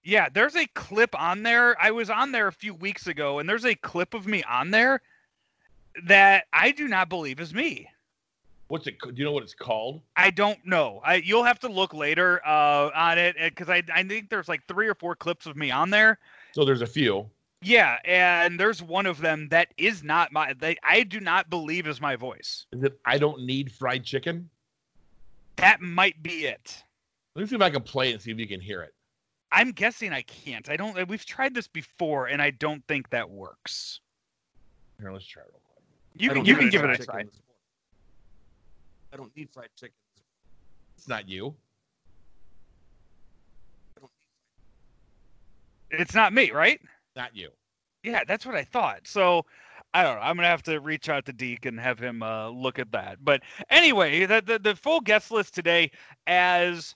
Yeah, 0.02 0.28
there's 0.32 0.54
a 0.54 0.66
clip 0.66 1.20
on 1.20 1.42
there. 1.42 1.76
I 1.82 1.90
was 1.90 2.10
on 2.10 2.32
there 2.32 2.46
a 2.46 2.52
few 2.52 2.74
weeks 2.74 3.08
ago, 3.08 3.40
and 3.40 3.48
there's 3.48 3.64
a 3.64 3.74
clip 3.74 4.14
of 4.14 4.26
me 4.26 4.42
on 4.44 4.70
there 4.70 5.02
that 6.04 6.44
I 6.52 6.70
do 6.70 6.86
not 6.88 7.08
believe 7.08 7.40
is 7.40 7.52
me. 7.52 7.88
What's 8.68 8.86
it? 8.86 8.96
Do 9.00 9.12
you 9.14 9.24
know 9.24 9.32
what 9.32 9.42
it's 9.42 9.54
called? 9.54 10.00
I 10.16 10.30
don't 10.30 10.64
know. 10.66 11.00
I 11.04 11.16
you'll 11.16 11.44
have 11.44 11.60
to 11.60 11.68
look 11.68 11.94
later 11.94 12.40
uh, 12.44 12.90
on 12.94 13.18
it 13.18 13.36
because 13.38 13.68
I 13.68 13.82
I 13.92 14.02
think 14.02 14.28
there's 14.28 14.48
like 14.48 14.66
three 14.66 14.88
or 14.88 14.94
four 14.94 15.14
clips 15.14 15.46
of 15.46 15.56
me 15.56 15.70
on 15.70 15.90
there. 15.90 16.18
So 16.52 16.64
there's 16.64 16.82
a 16.82 16.86
few. 16.86 17.28
Yeah, 17.62 17.96
and 18.04 18.60
there's 18.60 18.82
one 18.82 19.06
of 19.06 19.20
them 19.20 19.48
that 19.48 19.68
is 19.76 20.04
not 20.04 20.32
my. 20.32 20.52
They, 20.52 20.76
I 20.82 21.02
do 21.02 21.20
not 21.20 21.48
believe 21.50 21.86
is 21.86 22.00
my 22.00 22.16
voice. 22.16 22.66
Is 22.72 22.82
it? 22.82 23.00
I 23.04 23.18
don't 23.18 23.44
need 23.44 23.72
fried 23.72 24.04
chicken. 24.04 24.50
That 25.56 25.80
might 25.80 26.22
be 26.22 26.46
it. 26.46 26.82
Let 27.34 27.42
me 27.42 27.48
see 27.48 27.56
if 27.56 27.62
I 27.62 27.70
can 27.70 27.82
play 27.82 28.10
it 28.10 28.12
and 28.12 28.22
see 28.22 28.30
if 28.30 28.38
you 28.38 28.46
can 28.46 28.60
hear 28.60 28.82
it. 28.82 28.94
I'm 29.52 29.72
guessing 29.72 30.12
I 30.12 30.22
can't. 30.22 30.68
I 30.68 30.76
don't. 30.76 31.08
We've 31.08 31.24
tried 31.24 31.54
this 31.54 31.66
before, 31.66 32.26
and 32.26 32.42
I 32.42 32.50
don't 32.50 32.86
think 32.88 33.08
that 33.10 33.28
works. 33.28 34.00
Here, 35.00 35.12
let's 35.12 35.26
try 35.26 35.42
it 35.42 35.48
real 35.50 35.60
quick. 35.64 35.84
You 36.14 36.30
can 36.30 36.44
you 36.44 36.56
can 36.56 36.68
give 36.68 36.84
it 36.84 37.00
a 37.00 37.04
try. 37.04 37.24
I 39.12 39.16
don't 39.16 39.34
need 39.36 39.48
fried 39.50 39.68
chicken. 39.78 39.94
It's 40.96 41.08
not 41.08 41.28
you. 41.28 41.54
I 43.96 44.00
don't 44.00 44.10
need 45.90 46.00
It's 46.00 46.14
not 46.14 46.32
me, 46.32 46.50
right? 46.50 46.80
Not 47.16 47.34
you. 47.34 47.48
Yeah, 48.02 48.22
that's 48.28 48.46
what 48.46 48.54
I 48.54 48.62
thought. 48.62 49.08
So 49.08 49.44
I 49.94 50.02
don't 50.02 50.16
know. 50.16 50.22
I'm 50.22 50.36
gonna 50.36 50.48
have 50.48 50.62
to 50.64 50.78
reach 50.80 51.08
out 51.08 51.24
to 51.26 51.32
Deke 51.32 51.66
and 51.66 51.80
have 51.80 51.98
him 51.98 52.22
uh, 52.22 52.50
look 52.50 52.78
at 52.78 52.92
that. 52.92 53.24
But 53.24 53.42
anyway, 53.70 54.26
the, 54.26 54.42
the 54.44 54.58
the 54.58 54.76
full 54.76 55.00
guest 55.00 55.30
list 55.30 55.54
today, 55.54 55.90
as 56.26 56.94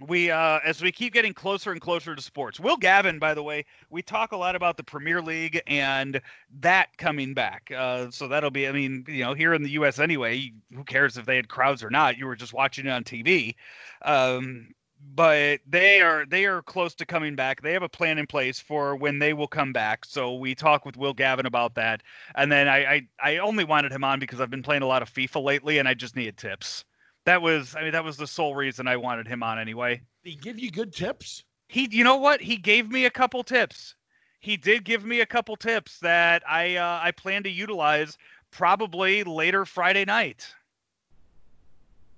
we 0.00 0.30
uh, 0.30 0.60
as 0.64 0.80
we 0.80 0.90
keep 0.90 1.12
getting 1.12 1.34
closer 1.34 1.70
and 1.70 1.80
closer 1.80 2.14
to 2.14 2.22
sports. 2.22 2.58
Will 2.58 2.76
Gavin, 2.76 3.18
by 3.18 3.34
the 3.34 3.42
way, 3.42 3.64
we 3.90 4.02
talk 4.02 4.32
a 4.32 4.36
lot 4.36 4.56
about 4.56 4.76
the 4.76 4.82
Premier 4.82 5.20
League 5.20 5.60
and 5.66 6.20
that 6.60 6.96
coming 6.96 7.34
back. 7.34 7.70
Uh, 7.76 8.10
so 8.10 8.28
that'll 8.28 8.50
be. 8.50 8.66
I 8.66 8.72
mean, 8.72 9.04
you 9.06 9.24
know, 9.24 9.34
here 9.34 9.54
in 9.54 9.62
the 9.62 9.70
U.S. 9.70 9.98
anyway, 9.98 10.52
who 10.74 10.84
cares 10.84 11.18
if 11.18 11.26
they 11.26 11.36
had 11.36 11.48
crowds 11.48 11.84
or 11.84 11.90
not? 11.90 12.16
You 12.16 12.26
were 12.26 12.36
just 12.36 12.54
watching 12.54 12.86
it 12.86 12.90
on 12.90 13.04
TV. 13.04 13.54
Um, 14.02 14.68
but 15.14 15.60
they 15.66 16.00
are 16.00 16.24
they 16.26 16.46
are 16.46 16.62
close 16.62 16.94
to 16.94 17.06
coming 17.06 17.34
back. 17.34 17.62
They 17.62 17.72
have 17.72 17.82
a 17.82 17.88
plan 17.88 18.18
in 18.18 18.26
place 18.26 18.60
for 18.60 18.96
when 18.96 19.18
they 19.18 19.32
will 19.32 19.48
come 19.48 19.72
back. 19.72 20.04
So 20.04 20.34
we 20.34 20.54
talk 20.54 20.84
with 20.84 20.96
Will 20.96 21.12
Gavin 21.12 21.46
about 21.46 21.74
that. 21.74 22.02
And 22.34 22.50
then 22.50 22.68
I 22.68 22.84
I, 22.84 23.08
I 23.22 23.36
only 23.38 23.64
wanted 23.64 23.92
him 23.92 24.04
on 24.04 24.20
because 24.20 24.40
I've 24.40 24.50
been 24.50 24.62
playing 24.62 24.82
a 24.82 24.86
lot 24.86 25.02
of 25.02 25.12
FIFA 25.12 25.42
lately 25.42 25.78
and 25.78 25.88
I 25.88 25.94
just 25.94 26.16
needed 26.16 26.36
tips. 26.36 26.84
That 27.24 27.42
was 27.42 27.74
I 27.76 27.82
mean 27.82 27.92
that 27.92 28.04
was 28.04 28.16
the 28.16 28.26
sole 28.26 28.54
reason 28.54 28.86
I 28.86 28.96
wanted 28.96 29.26
him 29.26 29.42
on 29.42 29.58
anyway. 29.58 30.00
Did 30.24 30.30
he 30.30 30.36
give 30.36 30.58
you 30.58 30.70
good 30.70 30.92
tips? 30.92 31.44
He 31.68 31.88
you 31.90 32.04
know 32.04 32.16
what? 32.16 32.40
He 32.40 32.56
gave 32.56 32.90
me 32.90 33.04
a 33.04 33.10
couple 33.10 33.42
tips. 33.42 33.94
He 34.40 34.56
did 34.56 34.84
give 34.84 35.04
me 35.04 35.20
a 35.20 35.26
couple 35.26 35.56
tips 35.56 35.98
that 36.00 36.42
I 36.48 36.76
uh, 36.76 37.00
I 37.02 37.10
plan 37.12 37.42
to 37.44 37.50
utilize 37.50 38.18
probably 38.50 39.24
later 39.24 39.64
Friday 39.64 40.04
night. 40.04 40.52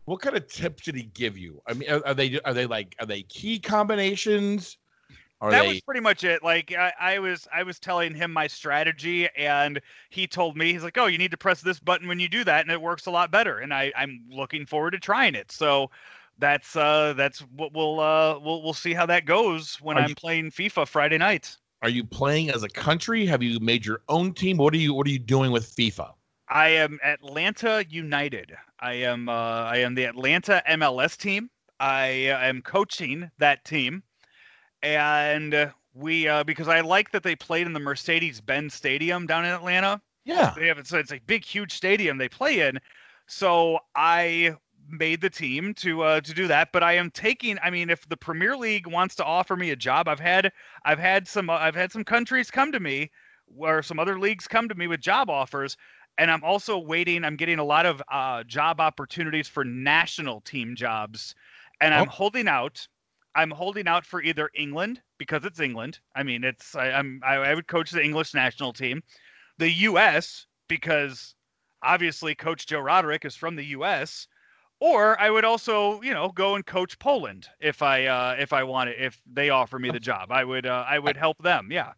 What 0.06 0.20
kind 0.20 0.36
of 0.36 0.46
tips 0.48 0.84
did 0.84 0.94
he 0.94 1.04
give 1.04 1.38
you? 1.38 1.62
I 1.66 1.72
mean, 1.74 1.90
are, 1.90 2.06
are 2.06 2.14
they 2.14 2.38
are 2.44 2.52
they 2.54 2.66
like 2.66 2.94
are 3.00 3.06
they 3.06 3.22
key 3.22 3.58
combinations? 3.58 4.76
Are 5.40 5.50
that 5.50 5.62
they? 5.62 5.68
was 5.68 5.80
pretty 5.80 6.00
much 6.00 6.24
it. 6.24 6.42
Like 6.42 6.72
I, 6.72 6.92
I 6.98 7.18
was, 7.18 7.46
I 7.52 7.64
was 7.64 7.78
telling 7.78 8.14
him 8.14 8.32
my 8.32 8.46
strategy, 8.46 9.28
and 9.36 9.80
he 10.10 10.26
told 10.26 10.56
me 10.56 10.72
he's 10.72 10.82
like, 10.84 10.96
"Oh, 10.96 11.06
you 11.06 11.18
need 11.18 11.32
to 11.32 11.36
press 11.36 11.60
this 11.60 11.80
button 11.80 12.08
when 12.08 12.18
you 12.20 12.28
do 12.28 12.44
that, 12.44 12.62
and 12.62 12.70
it 12.70 12.80
works 12.80 13.06
a 13.06 13.10
lot 13.10 13.30
better." 13.30 13.58
And 13.58 13.74
I, 13.74 13.92
I'm 13.96 14.24
looking 14.30 14.64
forward 14.64 14.92
to 14.92 14.98
trying 14.98 15.34
it. 15.34 15.50
So 15.52 15.90
that's 16.38 16.76
uh, 16.76 17.14
that's 17.16 17.40
what 17.40 17.72
we'll 17.74 18.00
uh, 18.00 18.38
we'll 18.38 18.62
we'll 18.62 18.72
see 18.74 18.94
how 18.94 19.06
that 19.06 19.26
goes 19.26 19.76
when 19.82 19.96
Are 19.98 20.02
I'm 20.02 20.10
you- 20.10 20.14
playing 20.14 20.50
FIFA 20.50 20.86
Friday 20.88 21.18
night. 21.18 21.56
Are 21.82 21.90
you 21.90 22.04
playing 22.04 22.48
as 22.48 22.62
a 22.62 22.68
country? 22.68 23.26
Have 23.26 23.42
you 23.42 23.60
made 23.60 23.84
your 23.84 24.00
own 24.08 24.32
team? 24.32 24.56
What 24.56 24.72
are 24.72 24.78
you 24.78 24.94
What 24.94 25.06
are 25.06 25.10
you 25.10 25.18
doing 25.18 25.50
with 25.50 25.74
FIFA? 25.76 26.12
I 26.48 26.68
am 26.68 26.98
Atlanta 27.02 27.84
United. 27.88 28.54
I 28.80 28.94
am 28.94 29.28
uh, 29.28 29.32
I 29.32 29.78
am 29.78 29.94
the 29.94 30.04
Atlanta 30.04 30.62
MLS 30.68 31.16
team. 31.16 31.50
I 31.80 32.06
am 32.06 32.62
coaching 32.62 33.30
that 33.38 33.64
team, 33.64 34.02
and 34.82 35.54
uh, 35.54 35.70
we 35.94 36.28
uh, 36.28 36.44
because 36.44 36.68
I 36.68 36.80
like 36.80 37.10
that 37.12 37.22
they 37.22 37.36
played 37.36 37.66
in 37.66 37.72
the 37.72 37.80
Mercedes-Benz 37.80 38.74
Stadium 38.74 39.26
down 39.26 39.44
in 39.44 39.52
Atlanta. 39.52 40.00
Yeah. 40.24 40.52
They 40.56 40.66
have 40.66 40.78
it's 40.78 40.92
it's 40.92 41.12
a 41.12 41.20
big, 41.26 41.44
huge 41.44 41.72
stadium 41.72 42.18
they 42.18 42.28
play 42.28 42.60
in. 42.60 42.78
So 43.26 43.78
I 43.94 44.54
made 44.88 45.20
the 45.20 45.30
team 45.30 45.72
to 45.74 46.02
uh, 46.02 46.20
to 46.20 46.34
do 46.34 46.46
that. 46.48 46.70
But 46.72 46.82
I 46.82 46.94
am 46.94 47.10
taking. 47.10 47.58
I 47.62 47.70
mean, 47.70 47.90
if 47.90 48.08
the 48.08 48.16
Premier 48.16 48.56
League 48.56 48.86
wants 48.86 49.14
to 49.16 49.24
offer 49.24 49.56
me 49.56 49.70
a 49.70 49.76
job, 49.76 50.08
I've 50.08 50.20
had 50.20 50.52
I've 50.84 50.98
had 50.98 51.26
some 51.26 51.48
uh, 51.48 51.54
I've 51.54 51.74
had 51.74 51.92
some 51.92 52.04
countries 52.04 52.50
come 52.50 52.72
to 52.72 52.80
me, 52.80 53.10
or 53.56 53.82
some 53.82 53.98
other 53.98 54.18
leagues 54.18 54.46
come 54.46 54.68
to 54.68 54.74
me 54.74 54.86
with 54.86 55.00
job 55.00 55.30
offers. 55.30 55.76
And 56.18 56.30
I'm 56.30 56.44
also 56.44 56.78
waiting. 56.78 57.24
I'm 57.24 57.36
getting 57.36 57.58
a 57.58 57.64
lot 57.64 57.86
of 57.86 58.00
uh, 58.10 58.44
job 58.44 58.80
opportunities 58.80 59.48
for 59.48 59.64
national 59.64 60.40
team 60.42 60.76
jobs, 60.76 61.34
and 61.80 61.92
I'm 61.92 62.08
Oh. 62.08 62.10
holding 62.10 62.48
out. 62.48 62.86
I'm 63.34 63.50
holding 63.50 63.88
out 63.88 64.06
for 64.06 64.22
either 64.22 64.48
England 64.54 65.02
because 65.18 65.44
it's 65.44 65.58
England. 65.58 65.98
I 66.14 66.22
mean, 66.22 66.44
it's 66.44 66.76
I, 66.76 66.90
I'm 66.92 67.20
I, 67.24 67.34
I 67.34 67.54
would 67.54 67.66
coach 67.66 67.90
the 67.90 68.02
English 68.02 68.32
national 68.32 68.72
team, 68.72 69.02
the 69.58 69.70
U.S. 69.70 70.46
because 70.68 71.34
obviously 71.82 72.34
Coach 72.36 72.66
Joe 72.66 72.78
Roderick 72.80 73.24
is 73.24 73.34
from 73.34 73.56
the 73.56 73.64
U.S. 73.66 74.28
Or 74.80 75.18
I 75.20 75.30
would 75.30 75.44
also, 75.44 76.00
you 76.02 76.12
know, 76.12 76.28
go 76.28 76.54
and 76.56 76.64
coach 76.64 76.98
Poland 76.98 77.48
if 77.60 77.82
I 77.82 78.06
uh, 78.06 78.36
if 78.38 78.52
I 78.52 78.62
wanted 78.62 78.96
if 79.00 79.20
they 79.26 79.50
offer 79.50 79.78
me 79.80 79.90
the 79.90 80.00
job. 80.00 80.30
I 80.30 80.44
would 80.44 80.66
uh, 80.66 80.84
I 80.88 80.98
would 81.00 81.16
help 81.16 81.38
them. 81.42 81.68
Yeah. 81.72 81.92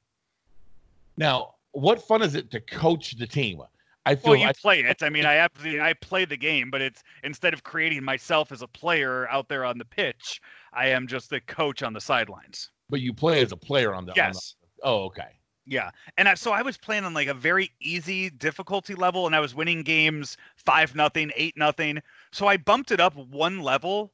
Now, 1.19 1.55
what 1.73 2.03
fun 2.07 2.23
is 2.23 2.35
it 2.35 2.51
to 2.53 2.61
coach 2.61 3.17
the 3.19 3.27
team? 3.27 3.61
I 4.07 4.15
feel 4.15 4.31
Well, 4.31 4.41
you 4.41 4.47
I, 4.47 4.53
play 4.53 4.81
it. 4.81 5.03
I 5.03 5.11
mean, 5.11 5.27
I 5.27 5.35
have 5.35 5.51
the, 5.63 5.81
I 5.81 5.93
play 5.93 6.25
the 6.25 6.37
game, 6.37 6.71
but 6.71 6.81
it's 6.81 7.03
instead 7.25 7.53
of 7.53 7.65
creating 7.65 8.05
myself 8.05 8.53
as 8.53 8.63
a 8.63 8.69
player 8.69 9.29
out 9.29 9.49
there 9.49 9.65
on 9.65 9.79
the 9.79 9.85
pitch, 9.85 10.41
I 10.73 10.87
am 10.89 11.09
just 11.09 11.29
the 11.29 11.41
coach 11.41 11.83
on 11.83 11.93
the 11.93 12.01
sidelines. 12.01 12.71
but 12.89 13.01
you 13.01 13.13
play 13.13 13.43
as 13.43 13.51
a 13.53 13.57
player 13.57 13.93
on 13.93 14.07
the. 14.07 14.13
on 14.13 14.15
the- 14.15 14.23
Yes. 14.23 14.55
oh, 14.85 15.05
okay. 15.07 15.29
Yeah, 15.69 15.91
and 16.17 16.29
I, 16.29 16.35
so 16.35 16.53
I 16.53 16.63
was 16.63 16.77
playing 16.79 17.05
on 17.05 17.13
like 17.13 17.27
a 17.27 17.35
very 17.35 17.73
easy 17.81 18.31
difficulty 18.31 18.95
level, 18.95 19.27
and 19.27 19.35
I 19.35 19.41
was 19.41 19.53
winning 19.53 19.83
games 19.83 20.37
five 20.55 20.95
nothing, 20.95 21.33
eight 21.35 21.57
nothing. 21.57 22.01
So 22.31 22.47
I 22.47 22.57
bumped 22.57 22.93
it 22.93 23.01
up 23.01 23.17
one 23.17 23.61
level, 23.61 24.13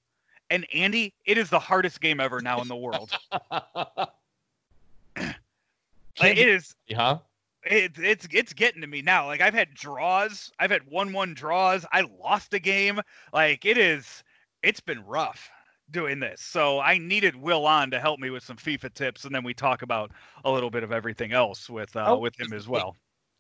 and 0.49 0.67
Andy, 0.73 1.13
it 1.27 1.37
is 1.37 1.51
the 1.51 1.59
hardest 1.59 2.01
game 2.01 2.21
ever 2.21 2.41
now 2.41 2.63
in 2.63 2.69
the 2.69 2.77
world. 2.77 3.13
Like, 6.21 6.37
it 6.37 6.47
is. 6.49 6.75
huh? 6.95 7.19
It, 7.65 7.93
it's 7.97 8.27
it's 8.33 8.53
getting 8.53 8.81
to 8.81 8.87
me 8.87 9.03
now. 9.03 9.27
Like 9.27 9.41
I've 9.41 9.55
had 9.55 9.75
draws, 9.75 10.51
I've 10.59 10.71
had 10.71 10.83
one 10.91 11.13
one 11.13 11.35
draws. 11.35 11.87
I 11.93 12.05
lost 12.21 12.55
a 12.55 12.59
game. 12.59 13.01
Like 13.33 13.65
it 13.65 13.79
is. 13.79 14.25
It's 14.63 14.81
been 14.81 15.05
rough 15.05 15.51
doing 15.91 16.19
this. 16.19 16.41
So 16.41 16.81
I 16.81 16.99
needed 16.99 17.37
Will 17.37 17.67
on 17.67 17.91
to 17.91 18.01
help 18.01 18.19
me 18.19 18.31
with 18.31 18.43
some 18.43 18.57
FIFA 18.57 18.95
tips, 18.95 19.25
and 19.25 19.35
then 19.35 19.45
we 19.45 19.55
talk 19.55 19.83
about 19.83 20.11
a 20.45 20.51
little 20.51 20.71
bit 20.71 20.83
of 20.83 20.91
everything 20.93 21.33
else 21.33 21.71
with 21.71 21.95
uh, 21.95 22.07
Oh, 22.09 22.19
with 22.19 22.39
him 22.41 22.53
as 22.53 22.67
well. 22.67 22.97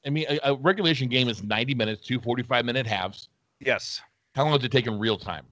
I 0.06 0.10
mean, 0.10 0.26
a, 0.28 0.38
a 0.44 0.54
regulation 0.56 1.08
game 1.08 1.28
is 1.28 1.42
90 1.42 1.74
minutes, 1.74 2.06
two 2.06 2.20
45 2.20 2.64
minute 2.64 2.86
halves. 2.86 3.28
Yes. 3.60 4.00
How 4.34 4.44
long 4.44 4.56
does 4.56 4.64
it 4.64 4.72
take 4.72 4.86
in 4.86 4.98
real 4.98 5.18
time? 5.18 5.46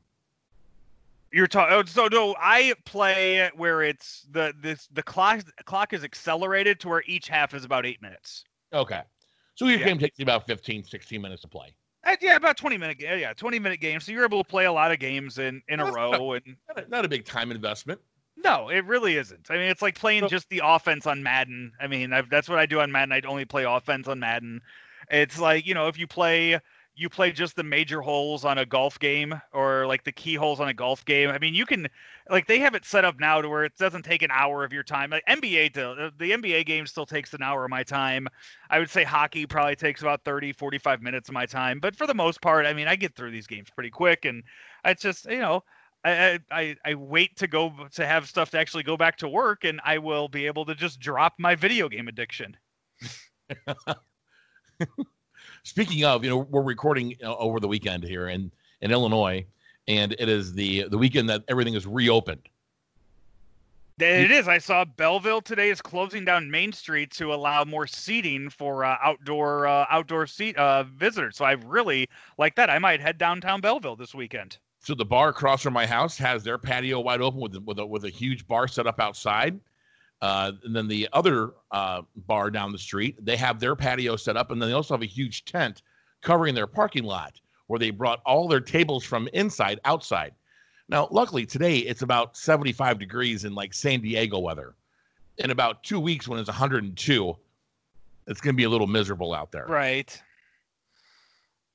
You're 1.33 1.47
talking. 1.47 1.87
So 1.87 2.09
no, 2.09 2.35
I 2.41 2.75
play 2.85 3.51
where 3.55 3.83
it's 3.83 4.27
the 4.33 4.53
this 4.61 4.89
the 4.93 5.03
clock 5.03 5.43
clock 5.65 5.93
is 5.93 6.03
accelerated 6.03 6.81
to 6.81 6.89
where 6.89 7.05
each 7.07 7.29
half 7.29 7.55
is 7.55 7.65
about 7.65 7.87
eight 7.87 8.03
minutes. 8.03 8.45
Okay. 8.73 9.03
So 9.55 9.67
your 9.67 9.79
Yeah. 9.79 9.87
game 9.87 9.99
takes 9.99 10.19
you 10.19 10.23
about 10.23 10.47
15, 10.47 10.85
16 10.85 11.21
minutes 11.21 11.43
to 11.43 11.49
play. 11.49 11.75
Uh, 12.03 12.17
yeah, 12.23 12.37
about 12.37 12.57
twenty 12.57 12.79
minute. 12.79 12.99
ga- 12.99 13.21
Yeah, 13.21 13.35
twenty 13.35 13.59
minute 13.59 13.79
game. 13.79 14.01
So 14.01 14.11
you're 14.11 14.25
able 14.25 14.43
to 14.43 14.49
play 14.49 14.65
a 14.65 14.73
lot 14.73 14.91
of 14.91 14.99
games 14.99 15.39
in 15.39 15.61
in 15.69 15.81
a 15.81 15.93
row. 15.93 16.33
And 16.33 16.57
Not 16.69 16.85
a, 16.87 16.89
not 16.89 17.05
a 17.05 17.09
big 17.09 17.27
time 17.27 17.51
investment. 17.51 18.01
no, 18.39 18.71
it 18.71 18.87
really 18.87 19.17
isn't. 19.17 19.51
I 19.51 19.55
mean, 19.59 19.69
it's 19.71 19.83
like 19.83 19.97
playing 19.97 20.23
So- 20.23 20.29
just 20.29 20.49
the 20.49 20.63
offense 20.65 21.07
on 21.07 21.23
Madden. 21.23 21.73
I 21.79 21.87
mean, 21.89 22.15
I've, 22.15 22.31
that's 22.31 22.49
what 22.49 22.59
I 22.59 22.65
do 22.65 22.81
on 22.81 22.91
Madden. 22.91 23.13
I 23.13 23.21
only 23.29 23.45
play 23.45 23.65
offense 23.65 24.09
on 24.09 24.19
Madden. 24.19 24.63
It's 25.11 25.39
like 25.39 25.67
you 25.67 25.75
know, 25.75 25.89
if 25.89 25.99
you 25.99 26.07
play 26.07 26.59
you 27.01 27.09
play 27.09 27.33
just 27.33 27.57
the 27.57 27.63
major 27.63 28.03
holes 28.03 28.45
on 28.45 28.59
a 28.59 28.67
golf 28.67 28.99
game 28.99 29.41
or 29.53 29.87
like 29.87 30.05
the 30.05 30.13
key 30.13 30.35
holes 30.35 30.61
on 30.61 30.69
a 30.69 30.75
golf 30.75 31.03
game. 31.07 31.31
I 31.31 31.39
mean, 31.39 31.55
you 31.55 31.65
can 31.65 31.89
like 32.29 32.47
they 32.47 32.59
have 32.59 32.75
it 32.75 32.85
set 32.85 33.07
up 33.07 33.19
now 33.19 33.41
to 33.41 33.49
where 33.49 33.65
it 33.65 33.75
doesn't 33.79 34.03
take 34.03 34.21
an 34.21 34.31
hour 34.31 34.65
of 34.65 34.73
your 34.73 34.83
time. 34.83 35.09
Like 35.09 35.25
NBA 35.27 35.71
to, 35.71 35.91
uh, 35.91 36.11
the 36.19 36.33
NBA 36.33 36.63
game 36.63 36.87
still 36.87 37.07
takes 37.07 37.33
an 37.33 37.43
hour 37.43 37.65
of 37.65 37.71
my 37.71 37.83
time. 37.83 38.29
I 38.69 38.79
would 38.79 38.91
say 38.91 39.03
hockey 39.03 39.47
probably 39.47 39.77
takes 39.77 40.03
about 40.03 40.25
30 40.25 40.53
45 40.53 41.01
minutes 41.01 41.31
of 41.31 41.33
my 41.33 41.47
time, 41.47 41.81
but 41.81 41.97
for 41.97 42.07
the 42.07 42.15
most 42.15 42.43
part, 42.43 42.67
I 42.67 42.75
mean, 42.75 42.87
I 42.87 42.97
get 42.97 43.17
through 43.17 43.31
these 43.31 43.47
games 43.47 43.71
pretty 43.71 43.91
quick 43.91 44.27
and 44.27 44.43
it's 44.85 45.03
just, 45.03 45.25
you 45.25 45.39
know, 45.39 45.65
I, 46.05 46.39
I 46.51 46.77
I 46.85 46.95
wait 46.95 47.37
to 47.39 47.47
go 47.47 47.73
to 47.95 48.07
have 48.07 48.29
stuff 48.29 48.51
to 48.51 48.59
actually 48.59 48.83
go 48.83 48.99
back 48.99 49.17
to 49.19 49.29
work 49.29 49.65
and 49.65 49.81
I 49.85 49.97
will 49.99 50.29
be 50.29 50.47
able 50.47 50.67
to 50.67 50.75
just 50.75 51.01
drop 51.01 51.35
my 51.39 51.55
video 51.55 51.89
game 51.89 52.09
addiction. 52.09 52.59
Speaking 55.63 56.05
of, 56.05 56.25
you 56.25 56.31
know, 56.31 56.39
we're 56.39 56.63
recording 56.63 57.17
over 57.23 57.61
the 57.61 57.69
weekend 57.69 58.05
here 58.05 58.29
in, 58.29 58.51
in 58.81 58.91
Illinois, 58.91 59.45
and 59.89 60.13
it 60.19 60.29
is 60.29 60.53
the 60.53 60.89
the 60.89 60.99
weekend 60.99 61.29
that 61.29 61.45
everything 61.49 61.75
is 61.75 61.87
reopened. 61.87 62.49
It 63.99 64.31
is. 64.31 64.49
I 64.49 64.57
saw 64.57 64.87
Belleville 64.87 65.43
today 65.43 65.69
is 65.69 65.83
closing 65.83 66.25
down 66.25 66.51
Main 66.51 66.73
Street 66.73 67.11
to 67.13 67.35
allow 67.35 67.65
more 67.65 67.87
seating 67.87 68.49
for 68.49 68.83
uh, 68.85 68.97
outdoor 69.03 69.67
uh, 69.67 69.85
outdoor 69.91 70.27
seat 70.27 70.57
uh, 70.57 70.85
visitors. 70.85 71.37
So 71.37 71.45
I 71.45 71.53
really 71.53 72.09
like 72.39 72.55
that. 72.55 72.71
I 72.71 72.79
might 72.79 73.01
head 73.01 73.19
downtown 73.19 73.61
Belleville 73.61 73.97
this 73.97 74.15
weekend. 74.15 74.57
So 74.79 74.95
the 74.95 75.05
bar 75.05 75.29
across 75.29 75.63
from 75.63 75.75
my 75.75 75.87
house 75.87 76.17
has 76.17 76.43
their 76.43 76.57
patio 76.57 77.01
wide 77.01 77.21
open 77.21 77.41
with 77.41 77.57
with 77.57 77.79
a, 77.79 77.85
with 77.85 78.05
a 78.05 78.09
huge 78.09 78.47
bar 78.47 78.67
set 78.67 78.87
up 78.87 79.01
outside. 79.01 79.61
Uh, 80.23 80.53
and 80.65 80.77
then 80.77 80.87
the 80.87 81.09
other 81.13 81.55
uh, 81.71 82.03
bar 82.27 82.51
down 82.51 82.73
the 82.73 82.79
street, 82.79 83.17
they 83.25 83.37
have 83.37 83.59
their 83.59 83.75
patio 83.75 84.17
set 84.17 84.37
up, 84.37 84.51
and 84.51 84.61
then 84.61 84.69
they 84.69 84.75
also 84.75 84.95
have 84.95 85.03
a 85.03 85.07
huge 85.07 85.45
tent 85.45 85.83
covering 86.23 86.55
their 86.55 86.67
parking 86.67 87.05
lot 87.05 87.41
where 87.69 87.79
they 87.79 87.91
brought 87.91 88.21
all 88.27 88.49
their 88.49 88.61
tables 88.61 89.05
from 89.05 89.29
inside 89.33 89.81
outside. 89.85 90.35
Now, 90.89 91.07
luckily 91.11 91.47
today 91.47 91.79
it's 91.79 92.03
about 92.03 92.37
75 92.37 92.99
degrees 92.99 93.45
in 93.45 93.55
like 93.55 93.73
San 93.73 94.01
Diego 94.01 94.41
weather. 94.41 94.75
In 95.39 95.53
about 95.53 95.85
two 95.85 96.01
weeks, 96.01 96.27
when 96.27 96.39
it's 96.39 96.49
102, 96.49 97.37
it's 98.27 98.41
going 98.41 98.55
to 98.55 98.57
be 98.57 98.65
a 98.65 98.69
little 98.69 98.89
miserable 98.89 99.33
out 99.33 99.53
there. 99.53 99.67
Right. 99.67 100.21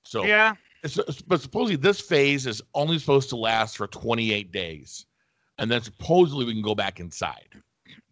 So 0.04 0.26
Yeah. 0.26 0.56
but 1.28 1.42
supposedly 1.42 1.78
this 1.78 2.02
phase 2.02 2.46
is 2.46 2.62
only 2.74 3.00
supposed 3.00 3.30
to 3.30 3.38
last 3.38 3.78
for 3.78 3.88
28 3.88 4.52
days, 4.52 5.06
and 5.58 5.72
then 5.72 5.82
supposedly 5.82 6.46
we 6.46 6.54
can 6.54 6.62
go 6.62 6.76
back 6.76 7.00
inside. 7.00 7.48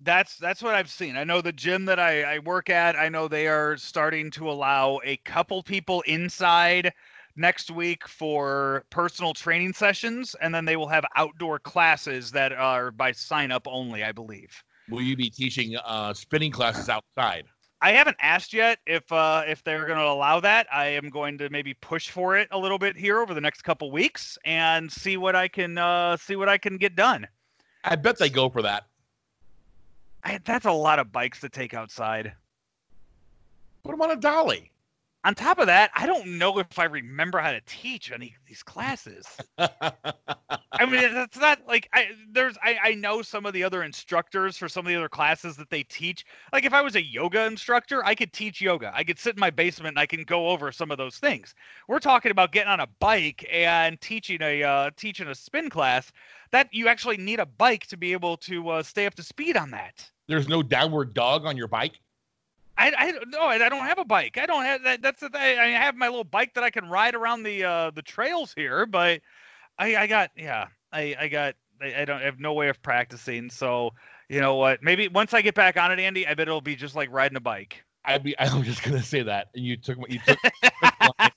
That's 0.01 0.37
that's 0.37 0.61
what 0.61 0.75
I've 0.75 0.89
seen. 0.89 1.15
I 1.15 1.23
know 1.23 1.41
the 1.41 1.51
gym 1.51 1.85
that 1.85 1.99
I, 1.99 2.35
I 2.35 2.39
work 2.39 2.69
at. 2.69 2.95
I 2.95 3.09
know 3.09 3.27
they 3.27 3.47
are 3.47 3.77
starting 3.77 4.29
to 4.31 4.49
allow 4.49 4.99
a 5.03 5.17
couple 5.17 5.63
people 5.63 6.01
inside 6.01 6.93
next 7.35 7.71
week 7.71 8.07
for 8.07 8.83
personal 8.89 9.33
training 9.33 9.73
sessions, 9.73 10.35
and 10.41 10.53
then 10.53 10.65
they 10.65 10.75
will 10.75 10.87
have 10.87 11.05
outdoor 11.15 11.59
classes 11.59 12.31
that 12.31 12.51
are 12.51 12.91
by 12.91 13.11
sign 13.11 13.51
up 13.51 13.67
only. 13.67 14.03
I 14.03 14.11
believe. 14.11 14.63
Will 14.89 15.01
you 15.01 15.15
be 15.15 15.29
teaching 15.29 15.77
uh, 15.77 16.13
spinning 16.13 16.51
classes 16.51 16.89
outside? 16.89 17.45
I 17.81 17.91
haven't 17.91 18.17
asked 18.21 18.53
yet 18.53 18.79
if 18.87 19.11
uh, 19.11 19.43
if 19.45 19.63
they're 19.63 19.85
going 19.85 19.99
to 19.99 20.05
allow 20.05 20.39
that. 20.39 20.67
I 20.71 20.85
am 20.85 21.09
going 21.09 21.37
to 21.39 21.49
maybe 21.49 21.73
push 21.75 22.09
for 22.09 22.37
it 22.37 22.47
a 22.51 22.57
little 22.57 22.79
bit 22.79 22.95
here 22.95 23.19
over 23.19 23.33
the 23.33 23.41
next 23.41 23.63
couple 23.63 23.91
weeks 23.91 24.37
and 24.45 24.91
see 24.91 25.17
what 25.17 25.35
I 25.35 25.47
can 25.47 25.77
uh, 25.77 26.15
see 26.17 26.35
what 26.35 26.47
I 26.47 26.57
can 26.57 26.77
get 26.77 26.95
done. 26.95 27.27
I 27.83 27.97
bet 27.97 28.17
they 28.17 28.29
go 28.29 28.49
for 28.49 28.61
that. 28.61 28.85
I, 30.23 30.39
that's 30.43 30.65
a 30.65 30.71
lot 30.71 30.99
of 30.99 31.11
bikes 31.11 31.41
to 31.41 31.49
take 31.49 31.73
outside. 31.73 32.33
Put 33.83 33.91
them 33.91 34.01
on 34.01 34.11
a 34.11 34.15
dolly. 34.15 34.71
On 35.25 35.33
top 35.33 35.57
of 35.57 35.67
that, 35.67 35.89
I 35.95 36.05
don't 36.05 36.37
know 36.37 36.59
if 36.59 36.77
I 36.77 36.83
remember 36.83 37.39
how 37.39 37.53
to 37.53 37.61
teach 37.65 38.11
any 38.11 38.27
of 38.27 38.45
these 38.45 38.61
classes. 38.61 39.25
I 39.57 40.85
mean, 40.85 41.13
that's 41.13 41.37
not 41.37 41.59
like 41.65 41.87
I 41.93 42.09
there's 42.29 42.57
I, 42.61 42.77
I 42.83 42.95
know 42.95 43.21
some 43.21 43.45
of 43.45 43.53
the 43.53 43.63
other 43.63 43.83
instructors 43.83 44.57
for 44.57 44.67
some 44.67 44.85
of 44.85 44.89
the 44.89 44.97
other 44.97 45.07
classes 45.07 45.55
that 45.55 45.69
they 45.69 45.83
teach. 45.83 46.25
Like 46.51 46.65
if 46.65 46.73
I 46.73 46.81
was 46.81 46.97
a 46.97 47.03
yoga 47.03 47.45
instructor, 47.45 48.03
I 48.03 48.15
could 48.15 48.33
teach 48.33 48.59
yoga. 48.59 48.91
I 48.93 49.05
could 49.05 49.17
sit 49.17 49.35
in 49.35 49.39
my 49.39 49.49
basement 49.49 49.93
and 49.93 49.99
I 49.99 50.05
can 50.05 50.23
go 50.23 50.49
over 50.49 50.73
some 50.73 50.91
of 50.91 50.97
those 50.97 51.17
things. 51.17 51.55
We're 51.87 51.99
talking 51.99 52.31
about 52.31 52.51
getting 52.51 52.69
on 52.69 52.81
a 52.81 52.87
bike 52.99 53.47
and 53.49 54.01
teaching 54.01 54.41
a 54.41 54.61
uh, 54.63 54.91
teaching 54.97 55.29
a 55.29 55.35
spin 55.35 55.69
class. 55.69 56.11
That 56.53 56.69
you 56.71 56.87
actually 56.87 57.17
need 57.17 57.39
a 57.39 57.47
bike 57.47 57.87
to 57.87 57.97
be 57.97 58.13
able 58.13 58.37
to 58.37 58.69
uh, 58.69 58.83
stay 58.83 59.07
up 59.07 59.15
to 59.15 59.23
speed 59.23 59.57
on 59.57 59.71
that. 59.71 60.07
There's 60.27 60.47
no 60.47 60.61
downward 60.61 61.15
dog 61.15 61.45
on 61.45 61.57
your 61.57 61.67
bike. 61.67 61.93
I, 62.77 62.93
I 62.95 63.11
don't. 63.11 63.33
I 63.33 63.69
don't 63.69 63.85
have 63.85 63.97
a 63.97 64.05
bike. 64.05 64.37
I 64.37 64.45
don't 64.45 64.63
have 64.63 64.83
that. 64.83 65.01
That's 65.01 65.19
the 65.19 65.29
thing. 65.29 65.57
I 65.59 65.69
have 65.69 65.95
my 65.95 66.07
little 66.07 66.23
bike 66.23 66.53
that 66.53 66.63
I 66.63 66.69
can 66.69 66.87
ride 66.87 67.15
around 67.15 67.41
the 67.41 67.63
uh, 67.63 67.89
the 67.89 68.03
trails 68.03 68.53
here, 68.55 68.85
but 68.85 69.21
I, 69.79 69.95
I 69.95 70.07
got 70.07 70.29
yeah. 70.37 70.67
I, 70.91 71.15
I 71.19 71.27
got 71.27 71.55
I, 71.81 72.01
I 72.01 72.05
don't 72.05 72.21
I 72.21 72.25
have 72.25 72.39
no 72.39 72.53
way 72.53 72.69
of 72.69 72.79
practicing. 72.83 73.49
So 73.49 73.89
you 74.29 74.39
know 74.39 74.53
what? 74.53 74.83
Maybe 74.83 75.07
once 75.07 75.33
I 75.33 75.41
get 75.41 75.55
back 75.55 75.75
on 75.75 75.91
it, 75.91 75.99
Andy, 75.99 76.27
I 76.27 76.35
bet 76.35 76.47
it'll 76.47 76.61
be 76.61 76.75
just 76.75 76.95
like 76.95 77.11
riding 77.11 77.35
a 77.35 77.41
bike. 77.41 77.83
I'd 78.05 78.23
be. 78.23 78.37
I 78.39 78.55
was 78.55 78.67
just 78.67 78.83
gonna 78.83 79.01
say 79.01 79.23
that, 79.23 79.49
and 79.55 79.65
you 79.65 79.75
took 79.75 79.97
what 79.97 80.11
you 80.11 80.19
took 80.25 80.37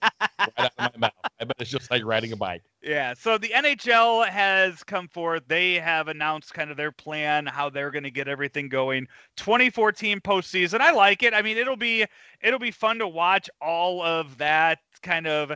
right 0.58 0.70
out 0.78 0.94
of 0.94 1.00
my 1.00 1.06
mouth. 1.06 1.32
I 1.40 1.44
bet 1.44 1.56
it's 1.58 1.70
just 1.70 1.90
like 1.90 2.04
riding 2.04 2.32
a 2.32 2.36
bike. 2.36 2.62
Yeah. 2.82 3.14
So 3.14 3.38
the 3.38 3.48
NHL 3.48 4.28
has 4.28 4.82
come 4.82 5.08
forth. 5.08 5.42
They 5.48 5.74
have 5.74 6.08
announced 6.08 6.54
kind 6.54 6.70
of 6.70 6.76
their 6.76 6.92
plan, 6.92 7.46
how 7.46 7.70
they're 7.70 7.90
going 7.90 8.04
to 8.04 8.10
get 8.10 8.28
everything 8.28 8.68
going. 8.68 9.06
2014 9.36 10.20
postseason. 10.20 10.80
I 10.80 10.92
like 10.92 11.22
it. 11.22 11.34
I 11.34 11.42
mean, 11.42 11.56
it'll 11.56 11.76
be 11.76 12.04
it'll 12.40 12.58
be 12.58 12.70
fun 12.70 12.98
to 12.98 13.08
watch 13.08 13.50
all 13.60 14.02
of 14.02 14.38
that 14.38 14.78
kind 15.02 15.26
of 15.26 15.52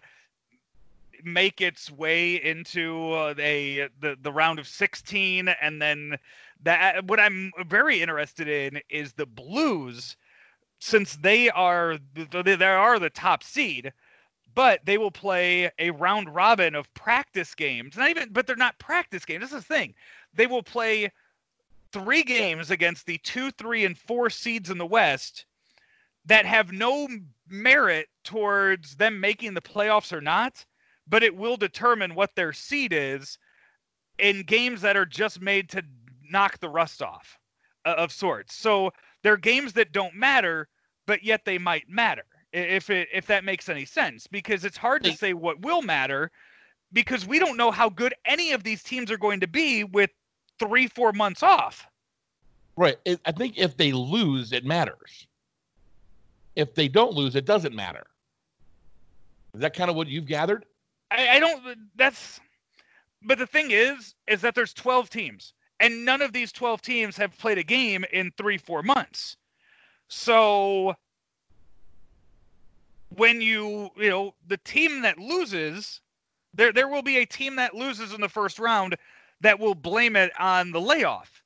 make 1.25 1.61
its 1.61 1.90
way 1.90 2.42
into 2.42 3.12
uh, 3.12 3.35
a 3.38 3.88
the 4.00 4.16
the 4.23 4.32
round 4.32 4.59
of 4.59 4.66
16 4.66 5.49
and 5.49 5.80
then 5.80 6.16
that 6.62 7.04
what 7.04 7.20
I'm 7.20 7.52
very 7.66 8.00
interested 8.00 8.49
in 8.49 8.80
is 8.88 9.12
the 9.12 9.26
Blues 9.26 10.16
since 10.78 11.16
they 11.16 11.50
are 11.50 11.99
they 12.14 12.64
are 12.64 12.99
the 12.99 13.11
top 13.11 13.42
seed 13.42 13.92
but 14.54 14.80
they 14.85 14.99
will 14.99 15.11
play 15.11 15.71
a 15.78 15.90
round 15.90 16.35
robin 16.35 16.75
of 16.75 16.92
practice 16.95 17.54
games. 17.54 17.97
Not 17.97 18.11
even, 18.11 18.33
but 18.33 18.47
they're 18.47 18.57
not 18.57 18.78
practice 18.78 19.25
games. 19.25 19.42
This 19.42 19.52
is 19.52 19.66
the 19.66 19.75
thing. 19.75 19.95
They 20.35 20.47
will 20.47 20.62
play 20.62 21.11
three 21.92 22.23
games 22.23 22.71
against 22.71 23.07
the 23.07 23.19
two, 23.19 23.50
three, 23.52 23.85
and 23.85 23.99
four 23.99 24.30
seeds 24.30 24.71
in 24.71 24.78
the 24.78 24.87
West 24.87 25.47
that 26.26 26.47
have 26.47 26.73
no 26.73 27.09
merit 27.49 28.09
towards 28.25 28.97
them 28.97 29.21
making 29.21 29.54
the 29.54 29.62
playoffs 29.62 30.12
or 30.12 30.21
not. 30.21 30.64
but 31.11 31.23
it 31.25 31.37
will 31.37 31.57
determine 31.57 32.14
what 32.14 32.35
their 32.37 32.52
seed 32.52 32.92
is 32.92 33.38
in 34.19 34.42
games 34.42 34.80
that 34.83 34.97
are 34.97 35.07
just 35.07 35.40
made 35.40 35.69
to 35.69 35.83
knock 36.30 36.59
the 36.61 36.69
rust 36.69 37.02
off 37.02 37.38
uh, 37.85 37.95
of 37.99 38.12
sorts. 38.12 38.54
So 38.54 38.92
they're 39.23 39.37
games 39.37 39.73
that 39.75 39.92
don't 39.92 40.14
matter, 40.14 40.69
but 41.07 41.25
yet 41.25 41.45
they 41.45 41.59
might 41.59 41.88
matter 41.88 42.25
if 42.52 42.90
it 42.90 43.09
if 43.12 43.26
that 43.26 43.45
makes 43.45 43.69
any 43.69 43.85
sense 43.85 44.26
because 44.26 44.64
it's 44.64 44.76
hard 44.76 45.04
to 45.04 45.12
say 45.12 45.33
what 45.33 45.61
will 45.62 45.83
matter 45.83 46.30
because 46.92 47.26
we 47.26 47.38
don't 47.38 47.57
know 47.57 47.71
how 47.71 47.88
good 47.88 48.14
any 48.25 48.52
of 48.52 48.64
these 48.64 48.83
teams 48.83 49.11
are 49.11 49.19
going 49.19 49.40
to 49.40 49.47
be 49.47 49.85
with 49.85 50.11
3 50.59 50.88
4 50.88 51.12
months 51.12 51.42
off. 51.42 51.87
Right. 52.76 52.97
I 53.25 53.33
think 53.33 53.59
if 53.59 53.76
they 53.76 53.92
lose 53.92 54.52
it 54.52 54.64
matters. 54.64 55.26
If 56.57 56.75
they 56.75 56.88
don't 56.88 57.14
lose 57.14 57.37
it 57.37 57.45
doesn't 57.45 57.75
matter. 57.75 58.07
Is 59.54 59.61
that 59.61 59.75
kind 59.75 59.90
of 59.90 59.97
what 59.97 60.09
you've 60.09 60.26
gathered? 60.26 60.64
I, 61.11 61.37
I 61.37 61.38
don't 61.40 61.62
that's 61.97 62.40
but 63.23 63.38
the 63.38 63.47
thing 63.47 63.71
is 63.71 64.14
is 64.26 64.40
that 64.40 64.54
there's 64.54 64.73
12 64.73 65.11
teams 65.11 65.54
and 65.78 66.04
none 66.04 66.21
of 66.21 66.33
these 66.33 66.52
12 66.52 66.83
teams 66.83 67.16
have 67.16 67.37
played 67.38 67.59
a 67.59 67.62
game 67.62 68.04
in 68.12 68.33
3 68.37 68.59
4 68.59 68.83
months. 68.83 69.37
So 70.09 70.97
when 73.17 73.40
you 73.40 73.90
you 73.97 74.09
know 74.09 74.35
the 74.47 74.57
team 74.59 75.02
that 75.02 75.19
loses 75.19 76.00
there 76.55 76.73
there 76.73 76.88
will 76.88 77.02
be 77.02 77.19
a 77.19 77.26
team 77.26 77.57
that 77.57 77.75
loses 77.75 78.12
in 78.12 78.21
the 78.21 78.29
first 78.29 78.59
round 78.59 78.97
that 79.40 79.59
will 79.59 79.75
blame 79.75 80.17
it 80.17 80.33
on 80.38 80.71
the 80.71 80.81
layoff. 80.81 81.43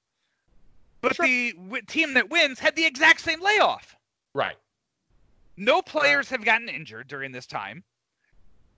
But 1.01 1.17
sure. 1.17 1.27
the 1.27 1.53
w- 1.53 1.83
team 1.83 2.15
that 2.15 2.31
wins 2.31 2.59
had 2.59 2.75
the 2.75 2.85
exact 2.85 3.21
same 3.21 3.41
layoff. 3.41 3.95
Right. 4.35 4.57
No 5.57 5.81
players 5.81 6.29
have 6.31 6.45
gotten 6.45 6.69
injured 6.69 7.07
during 7.07 7.31
this 7.31 7.47
time. 7.47 7.85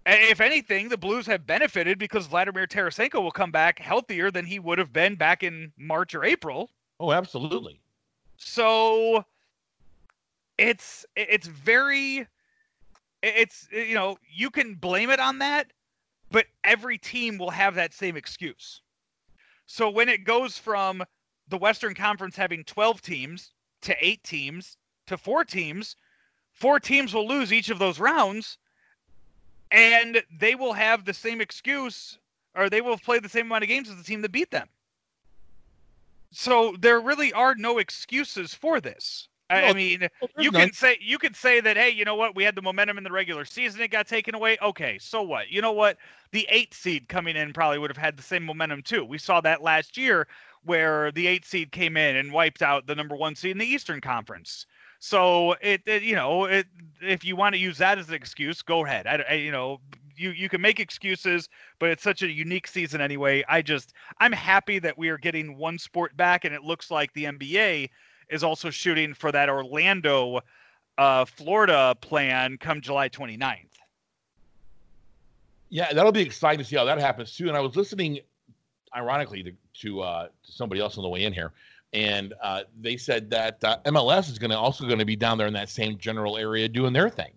And 0.04 0.20
if 0.22 0.40
anything 0.40 0.88
the 0.88 0.98
blues 0.98 1.26
have 1.26 1.46
benefited 1.46 1.98
because 1.98 2.26
vladimir 2.26 2.66
tarasenko 2.66 3.22
will 3.22 3.32
come 3.32 3.50
back 3.50 3.78
healthier 3.78 4.30
than 4.30 4.44
he 4.44 4.58
would 4.58 4.78
have 4.78 4.92
been 4.92 5.16
back 5.16 5.42
in 5.42 5.72
march 5.78 6.14
or 6.14 6.24
april. 6.24 6.70
Oh 7.00 7.12
absolutely. 7.12 7.80
So 8.36 9.24
it's 10.58 11.04
it's 11.16 11.46
very 11.46 12.26
it's 13.26 13.68
uh, 13.74 13.78
you 13.78 13.94
know 13.94 14.18
you 14.30 14.50
can 14.50 14.74
blame 14.74 15.10
it 15.10 15.20
on 15.20 15.38
that 15.38 15.72
but 16.30 16.46
every 16.64 16.98
team 16.98 17.38
will 17.38 17.50
have 17.50 17.76
that 17.76 17.94
same 17.94 18.16
excuse. 18.16 18.82
So 19.66 19.88
when 19.88 20.08
it 20.08 20.24
goes 20.24 20.58
from 20.58 21.04
the 21.48 21.58
western 21.58 21.94
conference 21.94 22.36
having 22.36 22.64
12 22.64 23.00
teams 23.02 23.52
to 23.82 23.96
8 24.00 24.22
teams 24.24 24.76
to 25.06 25.16
4 25.16 25.44
teams 25.44 25.96
four 26.56 26.80
teams 26.80 27.12
will 27.12 27.28
lose 27.28 27.52
each 27.52 27.68
of 27.68 27.78
those 27.78 28.00
rounds 28.00 28.58
and 29.70 30.22
they 30.38 30.54
will 30.54 30.72
have 30.72 31.04
the 31.04 31.14
same 31.14 31.40
excuse 31.40 32.18
or 32.54 32.70
they 32.70 32.80
will 32.80 32.96
play 32.96 33.18
the 33.18 33.28
same 33.28 33.46
amount 33.46 33.62
of 33.62 33.68
games 33.68 33.90
as 33.90 33.96
the 33.96 34.02
team 34.02 34.22
that 34.22 34.32
beat 34.32 34.50
them. 34.50 34.68
So 36.32 36.74
there 36.80 37.00
really 37.00 37.32
are 37.32 37.54
no 37.54 37.78
excuses 37.78 38.54
for 38.54 38.80
this 38.80 39.28
I, 39.48 39.72
mean, 39.72 40.08
you 40.38 40.50
can 40.50 40.72
say 40.72 40.98
you 41.00 41.18
can 41.18 41.32
say 41.32 41.60
that, 41.60 41.76
hey, 41.76 41.90
you 41.90 42.04
know 42.04 42.16
what? 42.16 42.34
We 42.34 42.42
had 42.42 42.56
the 42.56 42.62
momentum 42.62 42.98
in 42.98 43.04
the 43.04 43.12
regular 43.12 43.44
season; 43.44 43.80
it 43.80 43.88
got 43.88 44.08
taken 44.08 44.34
away. 44.34 44.58
Okay, 44.60 44.98
so 44.98 45.22
what? 45.22 45.50
You 45.50 45.62
know 45.62 45.72
what? 45.72 45.98
The 46.32 46.46
eight 46.50 46.74
seed 46.74 47.08
coming 47.08 47.36
in 47.36 47.52
probably 47.52 47.78
would 47.78 47.90
have 47.90 47.96
had 47.96 48.16
the 48.16 48.22
same 48.22 48.44
momentum 48.44 48.82
too. 48.82 49.04
We 49.04 49.18
saw 49.18 49.40
that 49.42 49.62
last 49.62 49.96
year, 49.96 50.26
where 50.64 51.12
the 51.12 51.28
eight 51.28 51.44
seed 51.44 51.70
came 51.70 51.96
in 51.96 52.16
and 52.16 52.32
wiped 52.32 52.60
out 52.60 52.86
the 52.86 52.94
number 52.94 53.14
one 53.14 53.36
seed 53.36 53.52
in 53.52 53.58
the 53.58 53.66
Eastern 53.66 54.00
Conference. 54.00 54.66
So 54.98 55.52
it, 55.60 55.82
it 55.86 56.02
you 56.02 56.16
know, 56.16 56.46
it, 56.46 56.66
if 57.00 57.24
you 57.24 57.36
want 57.36 57.54
to 57.54 57.60
use 57.60 57.78
that 57.78 57.98
as 57.98 58.08
an 58.08 58.14
excuse, 58.14 58.62
go 58.62 58.84
ahead. 58.84 59.06
I, 59.06 59.24
I, 59.30 59.34
you 59.34 59.52
know, 59.52 59.80
you 60.16 60.30
you 60.30 60.48
can 60.48 60.60
make 60.60 60.80
excuses, 60.80 61.48
but 61.78 61.90
it's 61.90 62.02
such 62.02 62.22
a 62.22 62.30
unique 62.30 62.66
season 62.66 63.00
anyway. 63.00 63.44
I 63.48 63.62
just 63.62 63.92
I'm 64.18 64.32
happy 64.32 64.80
that 64.80 64.98
we 64.98 65.08
are 65.08 65.18
getting 65.18 65.56
one 65.56 65.78
sport 65.78 66.16
back, 66.16 66.44
and 66.44 66.54
it 66.54 66.64
looks 66.64 66.90
like 66.90 67.12
the 67.12 67.24
NBA 67.24 67.90
is 68.28 68.42
also 68.42 68.70
shooting 68.70 69.14
for 69.14 69.32
that 69.32 69.48
Orlando, 69.48 70.40
uh, 70.98 71.24
Florida 71.24 71.96
plan 72.00 72.58
come 72.58 72.80
July 72.80 73.08
29th. 73.08 73.66
Yeah, 75.68 75.92
that'll 75.92 76.12
be 76.12 76.22
exciting 76.22 76.58
to 76.58 76.64
see 76.64 76.76
how 76.76 76.84
that 76.84 76.98
happens 76.98 77.36
too. 77.36 77.48
And 77.48 77.56
I 77.56 77.60
was 77.60 77.76
listening, 77.76 78.20
ironically, 78.94 79.42
to 79.42 79.52
to, 79.80 80.00
uh, 80.00 80.28
to 80.28 80.52
somebody 80.52 80.80
else 80.80 80.96
on 80.96 81.02
the 81.02 81.08
way 81.08 81.24
in 81.24 81.32
here, 81.32 81.52
and 81.92 82.32
uh, 82.42 82.62
they 82.80 82.96
said 82.96 83.28
that 83.30 83.62
uh, 83.62 83.78
MLS 83.86 84.30
is 84.30 84.38
going 84.38 84.50
to 84.50 84.56
also 84.56 84.86
going 84.86 84.98
to 84.98 85.04
be 85.04 85.16
down 85.16 85.38
there 85.38 85.46
in 85.46 85.52
that 85.52 85.68
same 85.68 85.98
general 85.98 86.38
area 86.38 86.68
doing 86.68 86.92
their 86.92 87.10
thing. 87.10 87.32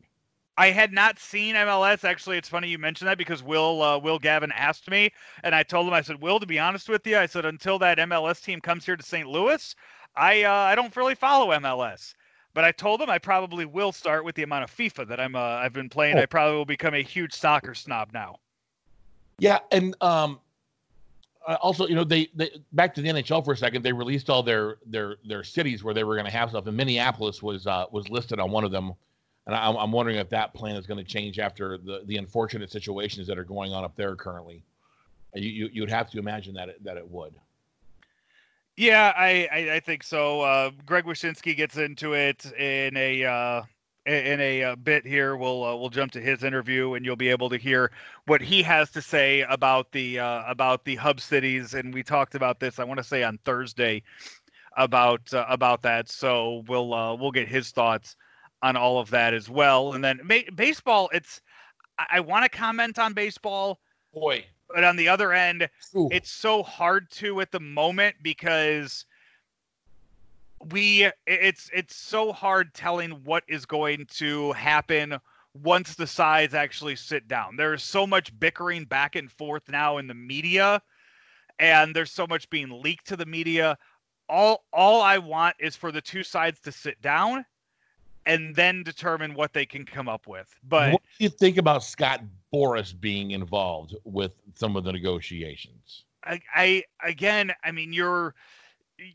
I 0.59 0.71
had 0.71 0.91
not 0.91 1.19
seen 1.19 1.55
MLS. 1.55 2.03
Actually, 2.03 2.37
it's 2.37 2.49
funny 2.49 2.67
you 2.67 2.77
mentioned 2.77 3.07
that 3.07 3.17
because 3.17 3.41
Will 3.41 3.81
uh, 3.81 3.97
Will 3.97 4.19
Gavin 4.19 4.51
asked 4.51 4.89
me, 4.89 5.09
and 5.43 5.55
I 5.55 5.63
told 5.63 5.87
him 5.87 5.93
I 5.93 6.01
said, 6.01 6.21
Will, 6.21 6.39
to 6.39 6.45
be 6.45 6.59
honest 6.59 6.89
with 6.89 7.07
you, 7.07 7.17
I 7.17 7.27
said 7.27 7.45
until 7.45 7.79
that 7.79 7.97
MLS 7.97 8.43
team 8.43 8.59
comes 8.59 8.85
here 8.85 8.97
to 8.97 9.03
St. 9.03 9.25
Louis, 9.25 9.73
I 10.15 10.43
uh, 10.43 10.51
I 10.51 10.75
don't 10.75 10.95
really 10.95 11.15
follow 11.15 11.51
MLS, 11.59 12.13
but 12.53 12.63
I 12.63 12.71
told 12.71 12.99
them 12.99 13.09
I 13.09 13.19
probably 13.19 13.65
will 13.65 13.91
start 13.91 14.25
with 14.25 14.35
the 14.35 14.43
amount 14.43 14.63
of 14.63 14.75
FIFA 14.75 15.07
that 15.07 15.19
I'm 15.19 15.35
uh, 15.35 15.39
I've 15.39 15.73
been 15.73 15.89
playing. 15.89 16.17
Oh. 16.17 16.21
I 16.21 16.25
probably 16.25 16.57
will 16.57 16.65
become 16.65 16.93
a 16.93 17.03
huge 17.03 17.33
soccer 17.33 17.73
snob 17.73 18.09
now. 18.13 18.39
Yeah, 19.39 19.59
and 19.71 19.95
um, 20.01 20.39
also 21.61 21.87
you 21.87 21.95
know 21.95 22.03
they, 22.03 22.29
they 22.35 22.49
back 22.73 22.93
to 22.95 23.01
the 23.01 23.09
NHL 23.09 23.43
for 23.43 23.53
a 23.53 23.57
second. 23.57 23.83
They 23.83 23.93
released 23.93 24.29
all 24.29 24.43
their 24.43 24.77
their 24.85 25.17
their 25.25 25.43
cities 25.43 25.83
where 25.83 25.93
they 25.93 26.03
were 26.03 26.15
going 26.15 26.25
to 26.25 26.31
have 26.31 26.49
stuff, 26.49 26.67
and 26.67 26.75
Minneapolis 26.75 27.41
was 27.41 27.67
uh, 27.67 27.85
was 27.91 28.09
listed 28.09 28.39
on 28.39 28.51
one 28.51 28.63
of 28.63 28.71
them. 28.71 28.93
And 29.47 29.55
I'm, 29.55 29.77
I'm 29.77 29.91
wondering 29.91 30.17
if 30.17 30.29
that 30.29 30.53
plan 30.53 30.75
is 30.75 30.85
going 30.85 31.03
to 31.03 31.03
change 31.03 31.39
after 31.39 31.79
the, 31.79 32.03
the 32.05 32.17
unfortunate 32.17 32.71
situations 32.71 33.25
that 33.25 33.39
are 33.39 33.43
going 33.43 33.73
on 33.73 33.83
up 33.83 33.95
there 33.95 34.15
currently. 34.15 34.63
You, 35.33 35.49
you 35.49 35.69
you'd 35.73 35.89
have 35.89 36.11
to 36.11 36.19
imagine 36.19 36.53
that 36.55 36.69
it, 36.69 36.83
that 36.83 36.97
it 36.97 37.09
would. 37.09 37.33
Yeah, 38.79 39.11
I, 39.17 39.45
I, 39.51 39.71
I 39.73 39.79
think 39.81 40.03
so. 40.03 40.39
Uh, 40.39 40.71
Greg 40.85 41.03
Wyshynski 41.03 41.53
gets 41.53 41.75
into 41.75 42.13
it 42.13 42.45
in 42.53 42.95
a 42.95 43.25
uh, 43.25 43.63
in 44.05 44.39
a, 44.39 44.63
uh, 44.63 44.75
bit 44.77 45.05
here. 45.05 45.35
We'll 45.35 45.65
uh, 45.65 45.75
we'll 45.75 45.89
jump 45.89 46.13
to 46.13 46.21
his 46.21 46.45
interview, 46.45 46.93
and 46.93 47.05
you'll 47.05 47.17
be 47.17 47.27
able 47.27 47.49
to 47.49 47.57
hear 47.57 47.91
what 48.27 48.41
he 48.41 48.63
has 48.63 48.89
to 48.91 49.01
say 49.01 49.41
about 49.41 49.91
the 49.91 50.19
uh, 50.19 50.43
about 50.47 50.85
the 50.85 50.95
hub 50.95 51.19
cities. 51.19 51.73
And 51.73 51.93
we 51.93 52.03
talked 52.03 52.35
about 52.35 52.61
this. 52.61 52.79
I 52.79 52.85
want 52.85 52.99
to 52.99 53.03
say 53.03 53.21
on 53.21 53.37
Thursday 53.43 54.01
about 54.77 55.33
uh, 55.33 55.45
about 55.49 55.81
that. 55.81 56.07
So 56.07 56.63
we'll 56.69 56.93
uh, 56.93 57.15
we'll 57.15 57.31
get 57.33 57.49
his 57.49 57.71
thoughts 57.71 58.15
on 58.61 58.77
all 58.77 58.97
of 58.97 59.09
that 59.09 59.33
as 59.33 59.49
well. 59.49 59.91
And 59.91 60.01
then 60.01 60.21
ma- 60.23 60.49
baseball. 60.55 61.09
It's 61.13 61.41
I, 61.97 62.05
I 62.11 62.19
want 62.21 62.49
to 62.49 62.57
comment 62.57 62.97
on 62.97 63.11
baseball. 63.11 63.81
Boy, 64.13 64.45
but 64.73 64.83
on 64.83 64.95
the 64.95 65.07
other 65.07 65.33
end, 65.33 65.69
Ooh. 65.95 66.09
it's 66.11 66.31
so 66.31 66.63
hard 66.63 67.09
to 67.11 67.41
at 67.41 67.51
the 67.51 67.59
moment 67.59 68.15
because 68.21 69.05
we 70.71 71.09
it's 71.25 71.69
it's 71.73 71.95
so 71.95 72.33
hard 72.33 72.73
telling 72.73 73.11
what 73.23 73.43
is 73.47 73.65
going 73.65 74.05
to 74.07 74.51
happen 74.53 75.17
once 75.53 75.95
the 75.95 76.07
sides 76.07 76.53
actually 76.53 76.95
sit 76.95 77.27
down. 77.27 77.55
There's 77.55 77.83
so 77.83 78.05
much 78.05 78.37
bickering 78.39 78.85
back 78.85 79.15
and 79.15 79.31
forth 79.31 79.63
now 79.69 79.97
in 79.97 80.07
the 80.07 80.13
media 80.13 80.81
and 81.59 81.95
there's 81.95 82.11
so 82.11 82.25
much 82.27 82.49
being 82.49 82.81
leaked 82.81 83.07
to 83.07 83.17
the 83.17 83.25
media. 83.25 83.77
All 84.27 84.65
all 84.73 85.01
I 85.01 85.17
want 85.17 85.55
is 85.59 85.75
for 85.75 85.91
the 85.91 86.01
two 86.01 86.23
sides 86.23 86.59
to 86.61 86.71
sit 86.71 87.01
down 87.01 87.45
and 88.29 88.55
then 88.55 88.83
determine 88.83 89.33
what 89.33 89.53
they 89.53 89.65
can 89.65 89.83
come 89.85 90.07
up 90.07 90.27
with. 90.27 90.55
But 90.63 90.93
what 90.93 91.01
do 91.17 91.23
you 91.23 91.29
think 91.29 91.57
about 91.57 91.83
Scott 91.83 92.21
Boras 92.53 92.97
being 92.97 93.31
involved 93.31 93.95
with 94.03 94.33
some 94.53 94.75
of 94.75 94.83
the 94.83 94.93
negotiations? 94.93 96.05
I, 96.23 96.39
I 96.53 96.83
again, 97.03 97.51
I 97.63 97.71
mean, 97.71 97.91
you're 97.91 98.35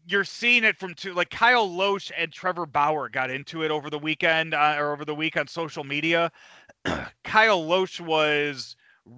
you're 0.07 0.25
seeing 0.25 0.65
it 0.65 0.77
from 0.77 0.95
two 0.95 1.15
like 1.15 1.31
Kyle 1.31 1.69
Lohse 1.69 2.11
and 2.19 2.33
Trevor 2.33 2.67
Bauer 2.67 3.09
got 3.09 3.31
into 3.31 3.63
it 3.63 3.71
over 3.71 3.89
the 3.89 3.99
weekend 3.99 4.53
uh, 4.53 4.75
or 4.79 4.93
over 4.93 5.05
the 5.05 5.15
week 5.15 5.37
on 5.37 5.47
social 5.47 5.85
media. 5.85 6.33
Kyle 7.25 7.63
Lohse 7.63 8.01
was 8.01 8.75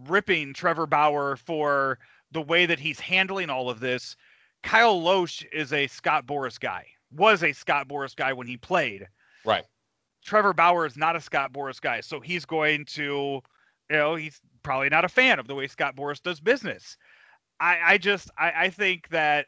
ripping 0.06 0.52
Trevor 0.52 0.86
Bauer 0.86 1.36
for 1.36 1.98
the 2.32 2.42
way 2.42 2.66
that 2.66 2.78
he's 2.78 3.00
handling 3.00 3.48
all 3.48 3.70
of 3.70 3.80
this. 3.80 4.14
Kyle 4.62 5.00
Lohse 5.00 5.46
is 5.54 5.72
a 5.72 5.86
Scott 5.86 6.26
Boras 6.26 6.60
guy. 6.60 6.84
Was 7.12 7.42
a 7.42 7.52
Scott 7.52 7.88
Boras 7.88 8.14
guy 8.14 8.34
when 8.34 8.46
he 8.46 8.58
played. 8.58 9.06
Right. 9.44 9.64
Trevor 10.26 10.52
Bauer 10.52 10.84
is 10.86 10.96
not 10.96 11.14
a 11.14 11.20
Scott 11.20 11.52
Boras 11.52 11.80
guy, 11.80 12.00
so 12.00 12.18
he's 12.18 12.44
going 12.44 12.84
to, 12.86 13.40
you 13.88 13.96
know, 13.96 14.16
he's 14.16 14.40
probably 14.64 14.88
not 14.88 15.04
a 15.04 15.08
fan 15.08 15.38
of 15.38 15.46
the 15.46 15.54
way 15.54 15.68
Scott 15.68 15.94
Boras 15.94 16.20
does 16.20 16.40
business. 16.40 16.96
I, 17.60 17.78
I 17.84 17.98
just, 17.98 18.28
I, 18.36 18.52
I 18.64 18.70
think 18.70 19.08
that 19.10 19.46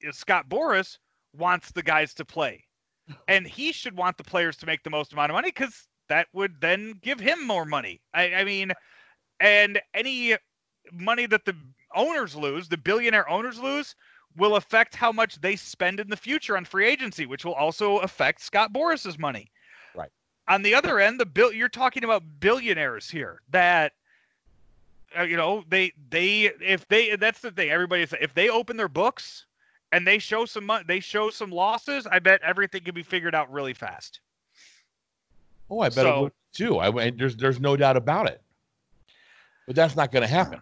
you 0.00 0.08
know, 0.08 0.12
Scott 0.12 0.48
Boras 0.48 0.98
wants 1.32 1.70
the 1.70 1.82
guys 1.82 2.12
to 2.14 2.24
play, 2.24 2.64
and 3.28 3.46
he 3.46 3.70
should 3.70 3.96
want 3.96 4.18
the 4.18 4.24
players 4.24 4.56
to 4.56 4.66
make 4.66 4.82
the 4.82 4.90
most 4.90 5.12
amount 5.12 5.30
of 5.30 5.34
money 5.34 5.48
because 5.48 5.86
that 6.08 6.26
would 6.32 6.60
then 6.60 6.98
give 7.02 7.20
him 7.20 7.46
more 7.46 7.64
money. 7.64 8.00
I, 8.12 8.34
I 8.34 8.44
mean, 8.44 8.72
and 9.38 9.80
any 9.94 10.36
money 10.92 11.26
that 11.26 11.44
the 11.44 11.56
owners 11.94 12.34
lose, 12.34 12.68
the 12.68 12.76
billionaire 12.76 13.28
owners 13.30 13.60
lose, 13.60 13.94
will 14.36 14.56
affect 14.56 14.96
how 14.96 15.12
much 15.12 15.40
they 15.40 15.54
spend 15.54 16.00
in 16.00 16.10
the 16.10 16.16
future 16.16 16.56
on 16.56 16.64
free 16.64 16.88
agency, 16.88 17.26
which 17.26 17.44
will 17.44 17.54
also 17.54 17.98
affect 17.98 18.40
Scott 18.40 18.72
Boras's 18.72 19.20
money 19.20 19.50
on 20.48 20.62
the 20.62 20.74
other 20.74 21.00
end, 21.00 21.20
the 21.20 21.26
bill 21.26 21.52
you're 21.52 21.68
talking 21.68 22.04
about 22.04 22.22
billionaires 22.40 23.10
here 23.10 23.40
that 23.50 23.92
uh, 25.18 25.22
you 25.22 25.36
know, 25.36 25.64
they 25.68 25.92
they 26.10 26.52
if 26.60 26.86
they 26.88 27.16
that's 27.16 27.40
the 27.40 27.50
thing. 27.50 27.70
Everybody 27.70 28.02
if 28.02 28.34
they 28.34 28.48
open 28.48 28.76
their 28.76 28.88
books 28.88 29.46
and 29.92 30.06
they 30.06 30.18
show 30.18 30.44
some 30.44 30.66
money, 30.66 30.84
they 30.86 31.00
show 31.00 31.30
some 31.30 31.50
losses. 31.50 32.06
I 32.06 32.18
bet 32.18 32.40
everything 32.42 32.82
can 32.82 32.94
be 32.94 33.02
figured 33.02 33.34
out 33.34 33.50
really 33.50 33.74
fast. 33.74 34.20
Oh, 35.70 35.80
I 35.80 35.88
bet 35.88 35.94
so, 35.94 36.18
it 36.18 36.22
would 36.22 36.32
too. 36.52 36.78
I 36.78 37.10
there's 37.10 37.36
there's 37.36 37.60
no 37.60 37.76
doubt 37.76 37.96
about 37.96 38.28
it. 38.28 38.42
But 39.66 39.76
that's 39.76 39.96
not 39.96 40.12
going 40.12 40.22
to 40.22 40.28
happen. 40.28 40.60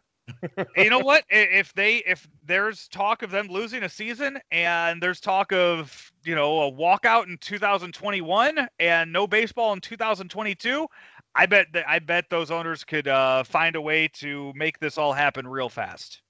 You 0.76 0.90
know 0.90 0.98
what? 0.98 1.24
If 1.28 1.72
they 1.74 1.96
if 1.98 2.28
there's 2.44 2.88
talk 2.88 3.22
of 3.22 3.30
them 3.30 3.48
losing 3.48 3.82
a 3.82 3.88
season 3.88 4.38
and 4.50 5.02
there's 5.02 5.20
talk 5.20 5.52
of 5.52 6.12
you 6.24 6.34
know 6.34 6.62
a 6.62 6.72
walkout 6.72 7.26
in 7.26 7.37
2021 7.38 8.68
and 8.78 9.12
no 9.12 9.26
baseball 9.26 9.72
in 9.72 9.80
2022, 9.80 10.87
I 11.34 11.46
bet 11.46 11.66
that 11.72 11.88
I 11.88 11.98
bet 11.98 12.30
those 12.30 12.50
owners 12.50 12.84
could 12.84 13.08
uh, 13.08 13.44
find 13.44 13.76
a 13.76 13.80
way 13.80 14.08
to 14.14 14.52
make 14.54 14.78
this 14.78 14.98
all 14.98 15.12
happen 15.12 15.46
real 15.46 15.68
fast. 15.68 16.22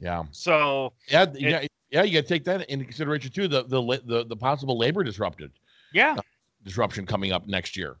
Yeah. 0.00 0.24
So 0.30 0.92
yeah, 1.08 1.22
it, 1.24 1.40
yeah, 1.40 1.66
yeah. 1.90 2.02
You 2.02 2.14
got 2.14 2.26
to 2.26 2.28
take 2.28 2.44
that 2.44 2.68
into 2.70 2.84
consideration 2.84 3.30
too. 3.30 3.48
The 3.48 3.64
the 3.64 4.02
the, 4.04 4.24
the 4.24 4.36
possible 4.36 4.78
labor 4.78 5.02
disrupted. 5.04 5.50
Yeah. 5.92 6.16
Uh, 6.18 6.22
disruption 6.64 7.04
coming 7.06 7.32
up 7.32 7.46
next 7.46 7.76
year. 7.76 7.96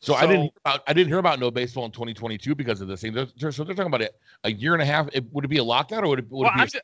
So, 0.00 0.12
so, 0.12 0.18
I 0.18 0.26
didn't 0.26 0.52
about, 0.64 0.82
I 0.86 0.92
didn't 0.92 1.08
hear 1.08 1.18
about 1.18 1.40
no 1.40 1.50
baseball 1.50 1.84
in 1.84 1.90
2022 1.90 2.54
because 2.54 2.80
of 2.80 2.88
this 2.88 3.00
thing. 3.00 3.12
They're, 3.12 3.26
so 3.50 3.64
they're 3.64 3.74
talking 3.74 3.86
about 3.86 4.02
it 4.02 4.14
a 4.44 4.52
year 4.52 4.74
and 4.74 4.82
a 4.82 4.86
half. 4.86 5.08
It, 5.12 5.24
would 5.32 5.44
it 5.44 5.48
be 5.48 5.58
a 5.58 5.64
lockout 5.64 6.04
or 6.04 6.08
would 6.10 6.18
it, 6.20 6.30
would 6.30 6.44
well, 6.44 6.62
it 6.62 6.72
be? 6.72 6.78
A- 6.78 6.82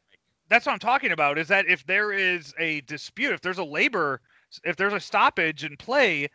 that's 0.48 0.66
what 0.66 0.72
I'm 0.72 0.78
talking 0.80 1.12
about. 1.12 1.38
Is 1.38 1.48
that 1.48 1.66
if 1.68 1.86
there 1.86 2.12
is 2.12 2.52
a 2.58 2.80
dispute, 2.82 3.32
if 3.32 3.40
there's 3.40 3.58
a 3.58 3.64
labor, 3.64 4.20
if 4.64 4.76
there's 4.76 4.92
a 4.92 5.00
stoppage 5.00 5.64
in 5.64 5.76
play, 5.76 6.28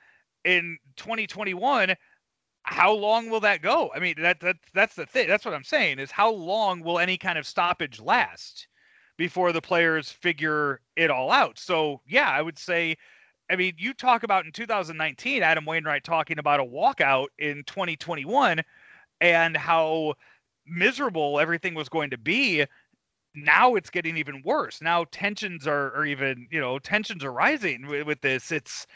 in 0.45 0.77
2021 0.95 1.95
how 2.63 2.91
long 2.91 3.29
will 3.29 3.39
that 3.39 3.61
go 3.61 3.91
i 3.95 3.99
mean 3.99 4.15
that, 4.19 4.39
that 4.39 4.55
that's 4.73 4.95
the 4.95 5.05
thing 5.05 5.27
that's 5.27 5.45
what 5.45 5.53
i'm 5.53 5.63
saying 5.63 5.99
is 5.99 6.11
how 6.11 6.31
long 6.31 6.81
will 6.81 6.99
any 6.99 7.17
kind 7.17 7.37
of 7.37 7.47
stoppage 7.47 7.99
last 7.99 8.67
before 9.17 9.51
the 9.51 9.61
players 9.61 10.11
figure 10.11 10.81
it 10.95 11.09
all 11.09 11.31
out 11.31 11.57
so 11.57 12.01
yeah 12.07 12.29
i 12.29 12.41
would 12.41 12.57
say 12.57 12.95
i 13.49 13.55
mean 13.55 13.73
you 13.77 13.93
talk 13.93 14.23
about 14.23 14.45
in 14.45 14.51
2019 14.51 15.43
adam 15.43 15.65
wainwright 15.65 16.03
talking 16.03 16.39
about 16.39 16.59
a 16.59 16.63
walkout 16.63 17.27
in 17.37 17.63
2021 17.65 18.61
and 19.21 19.57
how 19.57 20.13
miserable 20.65 21.39
everything 21.39 21.73
was 21.73 21.89
going 21.89 22.09
to 22.09 22.17
be 22.17 22.65
now 23.35 23.75
it's 23.75 23.89
getting 23.89 24.17
even 24.17 24.41
worse 24.43 24.81
now 24.81 25.05
tensions 25.11 25.67
are, 25.67 25.93
are 25.95 26.05
even 26.05 26.47
you 26.51 26.59
know 26.59 26.79
tensions 26.79 27.23
are 27.23 27.31
rising 27.31 27.87
with, 27.87 28.05
with 28.05 28.21
this 28.21 28.51
it's 28.51 28.87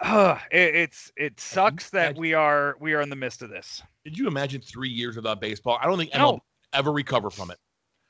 uh, 0.00 0.38
it, 0.50 0.74
it's 0.74 1.12
it 1.16 1.40
sucks 1.40 1.90
that 1.90 2.16
we 2.16 2.34
are 2.34 2.76
we 2.80 2.94
are 2.94 3.00
in 3.00 3.10
the 3.10 3.16
midst 3.16 3.42
of 3.42 3.50
this. 3.50 3.82
Did 4.04 4.18
you 4.18 4.28
imagine 4.28 4.60
three 4.60 4.88
years 4.88 5.16
without 5.16 5.40
baseball? 5.40 5.78
I 5.80 5.86
don't 5.86 5.98
think 5.98 6.14
no. 6.14 6.40
ever 6.72 6.92
recover 6.92 7.30
from 7.30 7.50
it. 7.50 7.58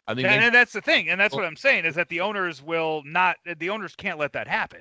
I 0.07 0.15
think, 0.15 0.27
and, 0.27 0.41
they, 0.41 0.47
and 0.47 0.55
that's 0.55 0.73
the 0.73 0.81
thing, 0.81 1.11
and 1.11 1.21
that's 1.21 1.35
what 1.35 1.45
I'm 1.45 1.57
saying 1.57 1.85
is 1.85 1.95
that 1.95 2.09
the 2.09 2.21
owners 2.21 2.63
will 2.63 3.03
not. 3.05 3.37
The 3.59 3.71
owners 3.71 3.95
can't 3.95 4.19
let 4.19 4.33
that 4.33 4.49
happen. 4.49 4.81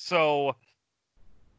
So 0.00 0.56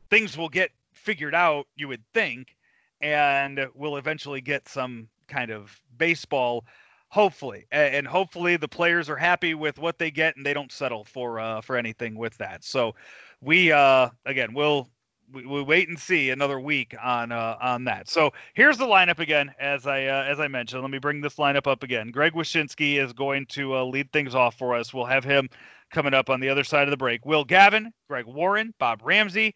things 0.09 0.37
will 0.37 0.49
get 0.49 0.71
figured 0.93 1.35
out, 1.35 1.67
you 1.75 1.87
would 1.87 2.03
think, 2.13 2.55
and 3.01 3.67
we'll 3.75 3.97
eventually 3.97 4.41
get 4.41 4.67
some 4.67 5.07
kind 5.27 5.51
of 5.51 5.79
baseball 5.97 6.65
hopefully 7.07 7.65
and 7.71 8.07
hopefully 8.07 8.55
the 8.57 8.67
players 8.67 9.09
are 9.09 9.17
happy 9.17 9.53
with 9.53 9.77
what 9.77 9.97
they 9.97 10.09
get 10.09 10.35
and 10.35 10.45
they 10.45 10.53
don't 10.53 10.71
settle 10.71 11.03
for 11.03 11.39
uh, 11.39 11.61
for 11.61 11.77
anything 11.77 12.15
with 12.15 12.37
that 12.37 12.63
so 12.63 12.95
we 13.41 13.71
uh 13.71 14.09
again 14.25 14.53
we'll 14.53 14.89
we, 15.33 15.45
we 15.45 15.61
wait 15.61 15.89
and 15.89 15.97
see 15.97 16.29
another 16.29 16.59
week 16.59 16.95
on 17.01 17.31
uh, 17.31 17.57
on 17.61 17.85
that. 17.85 18.09
So 18.09 18.31
here's 18.53 18.77
the 18.77 18.85
lineup 18.85 19.19
again, 19.19 19.53
as 19.59 19.87
I 19.87 20.05
uh, 20.05 20.23
as 20.23 20.39
I 20.39 20.47
mentioned. 20.47 20.81
Let 20.81 20.91
me 20.91 20.99
bring 20.99 21.21
this 21.21 21.35
lineup 21.35 21.67
up 21.67 21.83
again. 21.83 22.11
Greg 22.11 22.33
Wyshynski 22.33 23.01
is 23.01 23.13
going 23.13 23.45
to 23.47 23.75
uh, 23.75 23.85
lead 23.85 24.11
things 24.11 24.35
off 24.35 24.57
for 24.57 24.75
us. 24.75 24.93
We'll 24.93 25.05
have 25.05 25.23
him 25.23 25.49
coming 25.91 26.13
up 26.13 26.29
on 26.29 26.39
the 26.39 26.49
other 26.49 26.63
side 26.63 26.83
of 26.83 26.91
the 26.91 26.97
break. 26.97 27.25
Will 27.25 27.43
Gavin, 27.43 27.93
Greg 28.07 28.25
Warren, 28.25 28.73
Bob 28.79 29.01
Ramsey, 29.03 29.55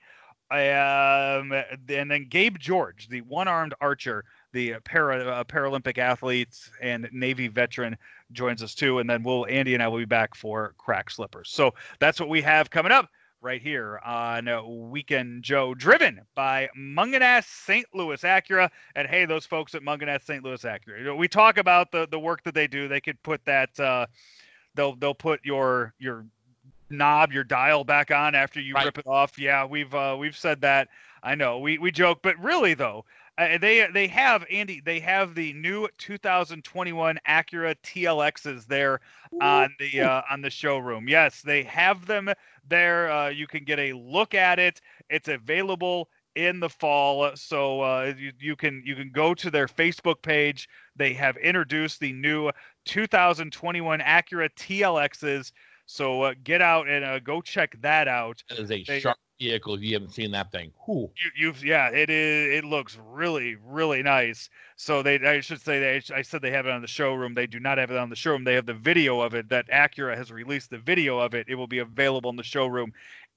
um, 0.52 1.52
and 1.52 2.10
then 2.10 2.28
Gabe 2.30 2.58
George, 2.60 3.08
the 3.10 3.22
one-armed 3.22 3.74
archer, 3.82 4.24
the 4.54 4.76
para, 4.84 5.26
uh, 5.26 5.44
Paralympic 5.44 5.98
athletes 5.98 6.70
and 6.82 7.10
Navy 7.12 7.48
veteran, 7.48 7.98
joins 8.32 8.62
us 8.62 8.76
too. 8.76 9.00
And 9.00 9.10
then 9.10 9.24
we'll 9.24 9.48
Andy 9.48 9.74
and 9.74 9.82
I 9.82 9.88
will 9.88 9.98
be 9.98 10.06
back 10.06 10.36
for 10.36 10.76
crack 10.78 11.10
slippers. 11.10 11.50
So 11.50 11.74
that's 12.00 12.20
what 12.20 12.30
we 12.30 12.42
have 12.44 12.70
coming 12.70 12.92
up 12.92 13.10
right 13.42 13.62
here 13.62 14.00
on 14.06 14.90
Weekend 14.90 15.44
Joe, 15.44 15.74
driven 15.74 16.22
by 16.36 16.70
Mungenast 16.78 17.46
St. 17.46 17.86
Louis 17.94 18.22
Acura. 18.22 18.70
And 18.96 19.08
hey, 19.08 19.26
those 19.26 19.46
folks 19.46 19.76
at 19.76 19.82
Mungenast 19.82 20.26
St. 20.26 20.44
Louis 20.44 20.62
Acura, 20.64 21.00
you 21.00 21.06
know, 21.06 21.16
we 21.16 21.28
talk 21.28 21.58
about 21.58 21.92
the 21.92 22.08
the 22.10 22.20
work 22.20 22.44
that 22.44 22.54
they 22.54 22.68
do. 22.68 22.88
They 22.88 23.02
could 23.02 23.22
put 23.24 23.44
that 23.46 23.80
uh, 23.80 24.06
they'll 24.76 24.96
they'll 24.96 25.14
put 25.14 25.44
your 25.44 25.94
your 26.00 26.26
knob, 26.90 27.32
your 27.32 27.44
dial 27.44 27.84
back 27.84 28.12
on 28.12 28.36
after 28.36 28.60
you 28.60 28.74
right. 28.74 28.86
rip 28.86 28.98
it 28.98 29.08
off. 29.08 29.38
Yeah, 29.38 29.66
we've 29.66 29.94
uh, 29.94 30.16
we've 30.20 30.38
said 30.38 30.62
that. 30.62 30.90
I 31.24 31.36
know 31.36 31.60
we 31.60 31.78
we 31.78 31.92
joke, 31.92 32.20
but 32.22 32.38
really 32.40 32.76
though, 32.76 33.06
uh, 33.38 33.58
they 33.58 33.88
they 33.92 34.08
have 34.08 34.46
Andy. 34.50 34.82
They 34.84 35.00
have 35.00 35.36
the 35.36 35.54
new 35.54 35.88
2021 35.98 37.20
Acura 37.28 37.76
TLXs 37.84 38.66
there 38.68 39.02
on 39.42 39.74
the 39.80 40.02
uh, 40.02 40.22
on 40.30 40.42
the 40.42 40.50
showroom. 40.50 41.08
Yes, 41.08 41.42
they 41.42 41.64
have 41.64 42.06
them 42.06 42.32
there. 42.68 43.12
Uh, 43.12 43.30
you 43.30 43.48
can 43.48 43.64
get 43.64 43.80
a 43.80 43.94
look 43.94 44.34
at 44.34 44.60
it. 44.60 44.82
It's 45.10 45.28
available 45.28 46.10
in 46.36 46.60
the 46.60 46.70
fall, 46.70 47.32
so 47.36 47.82
uh, 47.82 48.14
you, 48.18 48.32
you 48.40 48.56
can 48.56 48.84
you 48.86 48.96
can 48.96 49.10
go 49.10 49.34
to 49.34 49.50
their 49.50 49.68
Facebook 49.68 50.22
page. 50.22 50.68
They 50.96 51.14
have 51.14 51.38
introduced 51.38 52.00
the 52.00 52.14
new 52.14 52.52
2021 52.86 54.00
Acura 54.00 54.50
TLXs. 54.58 55.52
So 55.88 56.24
uh, 56.24 56.34
get 56.44 56.62
out 56.62 56.88
and 56.88 57.06
uh, 57.06 57.20
go 57.20 57.42
check 57.42 57.80
that 57.82 58.08
out. 58.08 58.44
That 58.50 58.60
is 58.60 58.72
a 58.72 58.84
they, 58.84 59.00
sharp 59.00 59.18
vehicle 59.40 59.76
if 59.76 59.82
you 59.82 59.94
haven't 59.94 60.14
seen 60.14 60.32
that 60.32 60.52
thing. 60.52 60.72
You, 61.24 61.48
you've 61.48 61.64
yeah, 61.64 61.90
it 61.90 62.10
is. 62.10 62.58
It 62.58 62.66
looks 62.66 62.98
really 63.02 63.56
really 63.64 64.02
nice. 64.04 64.50
So 64.78 65.04
they, 65.04 65.20
I 65.20 65.40
should 65.42 65.62
say, 65.62 65.80
they, 65.80 66.16
I 66.16 66.22
said 66.22 66.42
they 66.42 66.52
have 66.52 66.66
it 66.66 66.72
on 66.72 66.82
the 66.82 66.88
showroom. 66.88 67.34
They 67.34 67.48
do 67.48 67.60
not 67.60 67.78
have 67.78 67.92
it 67.92 67.98
on 67.98 68.10
the 68.10 68.16
showroom. 68.16 68.44
They 68.44 68.56
have 68.56 68.66
the 68.66 68.74
video 68.74 69.22
of 69.22 69.34
it. 69.36 69.50
That 69.50 69.70
Acura 69.70 70.18
has 70.18 70.32
released 70.32 70.70
the 70.70 70.80
video 70.80 71.20
of 71.20 71.34
it. 71.34 71.48
It 71.48 71.56
will 71.56 71.68
be 71.68 71.80
available 71.80 72.30
in 72.30 72.36
the 72.36 72.44
showroom 72.44 72.94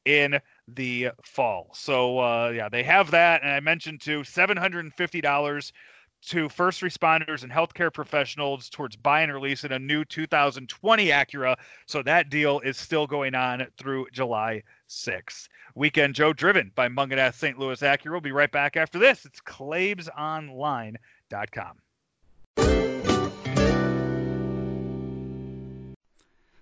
in 0.08 0.40
the 0.66 1.10
fall. 1.22 1.70
So 1.74 2.18
uh, 2.18 2.50
yeah, 2.54 2.70
they 2.70 2.82
have 2.82 3.10
that, 3.12 3.42
and 3.42 3.50
I 3.50 3.60
mentioned 3.60 4.00
too, 4.00 4.24
seven 4.24 4.56
hundred 4.56 4.86
and 4.86 4.94
fifty 4.94 5.20
dollars 5.20 5.72
to 6.20 6.48
first 6.48 6.80
responders 6.80 7.44
and 7.44 7.52
healthcare 7.52 7.92
professionals 7.92 8.68
towards 8.68 8.96
buy 8.96 9.22
and 9.22 9.32
release 9.32 9.62
in 9.64 9.70
a 9.72 9.78
new 9.78 10.04
2020 10.04 11.06
Acura. 11.06 11.54
So 11.86 12.02
that 12.02 12.28
deal 12.28 12.58
is 12.60 12.76
still 12.76 13.06
going 13.06 13.36
on 13.36 13.64
through 13.78 14.08
July 14.12 14.64
6th. 14.88 15.48
Weekend 15.76 16.16
Joe 16.16 16.32
driven 16.32 16.72
by 16.74 16.88
Mungenast 16.88 17.34
St. 17.34 17.56
Louis 17.56 17.80
Acura. 17.80 18.10
We'll 18.10 18.20
be 18.20 18.32
right 18.32 18.50
back 18.50 18.76
after 18.76 18.98
this. 18.98 19.24
It's 19.24 19.40
ClaibsOnline.com. 19.40 21.76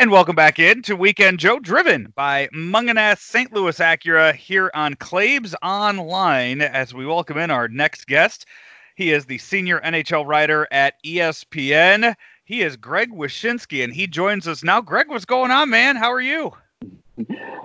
And 0.00 0.10
welcome 0.10 0.34
back 0.34 0.58
in 0.58 0.80
to 0.84 0.96
Weekend 0.96 1.38
Joe, 1.38 1.58
driven 1.58 2.10
by 2.16 2.48
Mungenast 2.54 3.18
St. 3.18 3.52
Louis 3.52 3.78
Acura 3.78 4.34
here 4.34 4.70
on 4.72 4.94
Claibs 4.94 5.54
Online 5.62 6.62
as 6.62 6.94
we 6.94 7.04
welcome 7.04 7.36
in 7.36 7.50
our 7.50 7.68
next 7.68 8.06
guest. 8.06 8.46
He 8.94 9.12
is 9.12 9.26
the 9.26 9.36
senior 9.36 9.78
NHL 9.80 10.26
writer 10.26 10.66
at 10.70 10.94
ESPN. 11.04 12.14
He 12.46 12.62
is 12.62 12.78
Greg 12.78 13.12
Wyshynski, 13.12 13.84
and 13.84 13.92
he 13.92 14.06
joins 14.06 14.48
us 14.48 14.64
now. 14.64 14.80
Greg, 14.80 15.10
what's 15.10 15.26
going 15.26 15.50
on, 15.50 15.68
man? 15.68 15.96
How 15.96 16.10
are 16.10 16.22
you? 16.22 16.52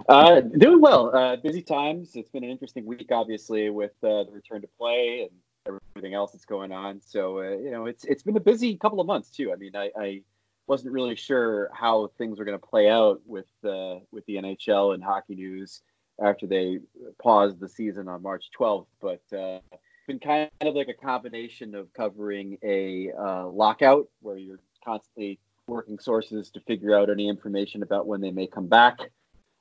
Uh, 0.10 0.42
doing 0.42 0.82
well. 0.82 1.16
Uh, 1.16 1.38
busy 1.38 1.62
times. 1.62 2.18
It's 2.18 2.30
been 2.32 2.44
an 2.44 2.50
interesting 2.50 2.86
week, 2.86 3.08
obviously, 3.14 3.70
with 3.70 3.94
uh, 4.04 4.26
the 4.26 4.32
return 4.34 4.60
to 4.60 4.68
play 4.78 5.22
and 5.22 5.80
everything 5.96 6.14
else 6.14 6.34
that's 6.34 6.44
going 6.44 6.74
on. 6.74 7.00
So, 7.00 7.40
uh, 7.40 7.52
you 7.52 7.72
know, 7.72 7.86
it's 7.86 8.04
it's 8.04 8.24
been 8.24 8.36
a 8.36 8.42
busy 8.42 8.76
couple 8.76 9.00
of 9.00 9.08
months 9.08 9.30
too. 9.30 9.54
I 9.54 9.56
mean, 9.56 9.74
I, 9.74 9.90
I 9.98 10.22
wasn't 10.68 10.94
really 10.94 11.16
sure 11.16 11.70
how 11.74 12.10
things 12.18 12.40
were 12.40 12.46
going 12.46 12.60
to 12.60 12.66
play 12.66 12.90
out 12.90 13.22
with 13.26 13.48
uh, 13.64 14.00
with 14.12 14.26
the 14.26 14.36
NHL 14.36 14.94
and 14.94 15.04
hockey 15.04 15.36
news 15.36 15.82
after 16.22 16.48
they 16.48 16.80
paused 17.22 17.60
the 17.60 17.70
season 17.70 18.08
on 18.08 18.22
March 18.22 18.46
12th. 18.58 18.88
But 19.02 19.22
uh, 19.38 19.60
been 20.08 20.20
kind 20.20 20.50
of 20.62 20.76
like 20.76 20.88
a 20.88 20.94
combination 20.94 21.76
of 21.76 21.92
covering 21.94 22.58
a 22.64 23.12
uh, 23.12 23.48
lockout 23.48 24.08
where 24.22 24.38
you're 24.38 24.60
constantly 24.84 25.40
working 25.68 25.98
sources 25.98 26.50
to 26.52 26.60
figure 26.62 26.96
out 26.96 27.10
any 27.10 27.28
information 27.28 27.82
about 27.82 28.06
when 28.08 28.22
they 28.22 28.32
may 28.32 28.48
come 28.48 28.68
back. 28.68 29.00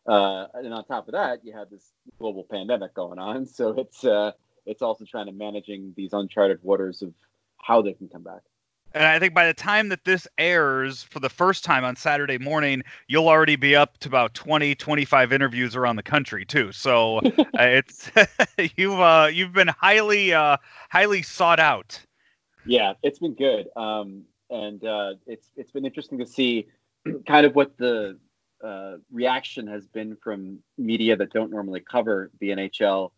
Uh, 0.07 0.47
and 0.55 0.73
on 0.73 0.85
top 0.85 1.09
of 1.09 1.12
that, 1.12 1.40
you 1.45 1.53
have 1.53 1.71
this 1.71 1.93
global 2.19 2.47
pandemic 2.51 2.93
going 2.95 3.19
on, 3.19 3.47
so 3.47 3.71
it's 3.79 4.05
uh, 4.05 4.33
it's 4.67 4.83
also 4.83 5.05
trying 5.05 5.27
to 5.27 5.33
managing 5.33 5.95
these 5.97 6.12
uncharted 6.12 6.59
waters 6.62 7.01
of 7.01 7.12
how 7.57 7.81
they 7.81 7.95
can 7.95 8.09
come 8.09 8.23
back. 8.23 8.43
And 8.95 9.05
I 9.05 9.19
think 9.19 9.35
by 9.35 9.47
the 9.47 9.55
time 9.55 9.89
that 9.89 10.05
this 10.05 10.29
airs 10.39 11.03
for 11.03 11.19
the 11.19 11.29
first 11.29 11.65
time 11.65 11.85
on 11.85 11.97
Saturday 11.97 12.39
morning, 12.39 12.85
you'll 13.09 13.29
already 13.29 13.57
be 13.57 13.75
up 13.75 13.99
to 13.99 14.09
about 14.09 14.35
20, 14.35 14.77
25 14.77 15.33
interviews 15.33 15.75
around 15.75 15.97
the 15.97 16.03
country 16.03 16.45
too. 16.45 16.71
So 16.71 17.19
uh, 17.19 17.43
it's 17.59 18.09
you've 18.77 19.01
uh, 19.01 19.29
you've 19.33 19.53
been 19.53 19.69
highly 19.69 20.33
uh, 20.33 20.59
highly 20.91 21.23
sought 21.23 21.59
out. 21.59 22.01
Yeah, 22.67 22.95
it's 23.03 23.19
been 23.19 23.35
good, 23.35 23.69
um, 23.77 24.23
and 24.49 24.83
uh, 24.85 25.15
it's 25.27 25.51
it's 25.57 25.73
been 25.73 25.85
interesting 25.85 26.19
to 26.19 26.27
see 26.27 26.69
kind 27.27 27.45
of 27.45 27.57
what 27.57 27.77
the 27.77 28.17
uh, 28.63 28.99
reaction 29.13 29.67
has 29.67 29.89
been 29.89 30.17
from 30.23 30.61
media 30.79 31.17
that 31.17 31.33
don't 31.33 31.51
normally 31.51 31.81
cover 31.81 32.31
the 32.39 32.51
NHL. 32.51 33.11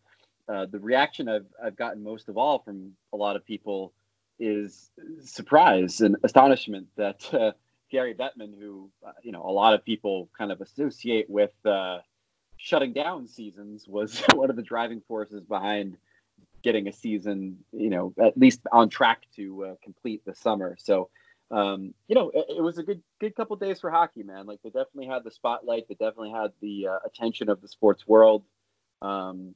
Uh, 0.49 0.65
the 0.65 0.79
reaction 0.79 1.29
I've 1.29 1.45
I've 1.63 1.75
gotten 1.75 2.03
most 2.03 2.29
of 2.29 2.37
all 2.37 2.59
from 2.59 2.93
a 3.13 3.17
lot 3.17 3.35
of 3.35 3.45
people 3.45 3.93
is 4.39 4.91
surprise 5.23 6.01
and 6.01 6.17
astonishment 6.23 6.87
that 6.95 7.33
uh, 7.33 7.51
Gary 7.89 8.13
Bettman, 8.13 8.57
who 8.59 8.89
uh, 9.05 9.11
you 9.23 9.31
know 9.31 9.43
a 9.43 9.51
lot 9.51 9.73
of 9.73 9.83
people 9.83 10.29
kind 10.37 10.51
of 10.51 10.61
associate 10.61 11.29
with 11.29 11.53
uh, 11.65 11.99
shutting 12.57 12.93
down 12.93 13.27
seasons, 13.27 13.87
was 13.87 14.21
one 14.33 14.49
of 14.49 14.55
the 14.55 14.61
driving 14.61 15.01
forces 15.07 15.43
behind 15.43 15.97
getting 16.63 16.87
a 16.87 16.93
season, 16.93 17.57
you 17.71 17.89
know, 17.89 18.13
at 18.21 18.37
least 18.37 18.61
on 18.71 18.89
track 18.89 19.23
to 19.35 19.65
uh, 19.65 19.75
complete 19.83 20.23
the 20.25 20.35
summer. 20.35 20.75
So, 20.79 21.09
um, 21.51 21.93
you 22.07 22.15
know, 22.15 22.29
it, 22.33 22.57
it, 22.57 22.61
was 22.61 22.77
a 22.77 22.83
good 22.83 23.01
good 23.19 23.35
couple 23.35 23.55
days 23.55 23.79
for 23.79 23.89
hockey, 23.89 24.23
man. 24.23 24.45
Like 24.45 24.59
they 24.63 24.69
definitely 24.69 25.07
had 25.07 25.23
the 25.23 25.31
spotlight, 25.31 25.87
they 25.87 25.95
definitely 25.95 26.31
had 26.31 26.51
the 26.61 26.87
uh, 26.87 26.99
attention 27.05 27.49
of 27.49 27.61
the 27.61 27.67
sports 27.67 28.07
world. 28.07 28.43
Um, 29.01 29.55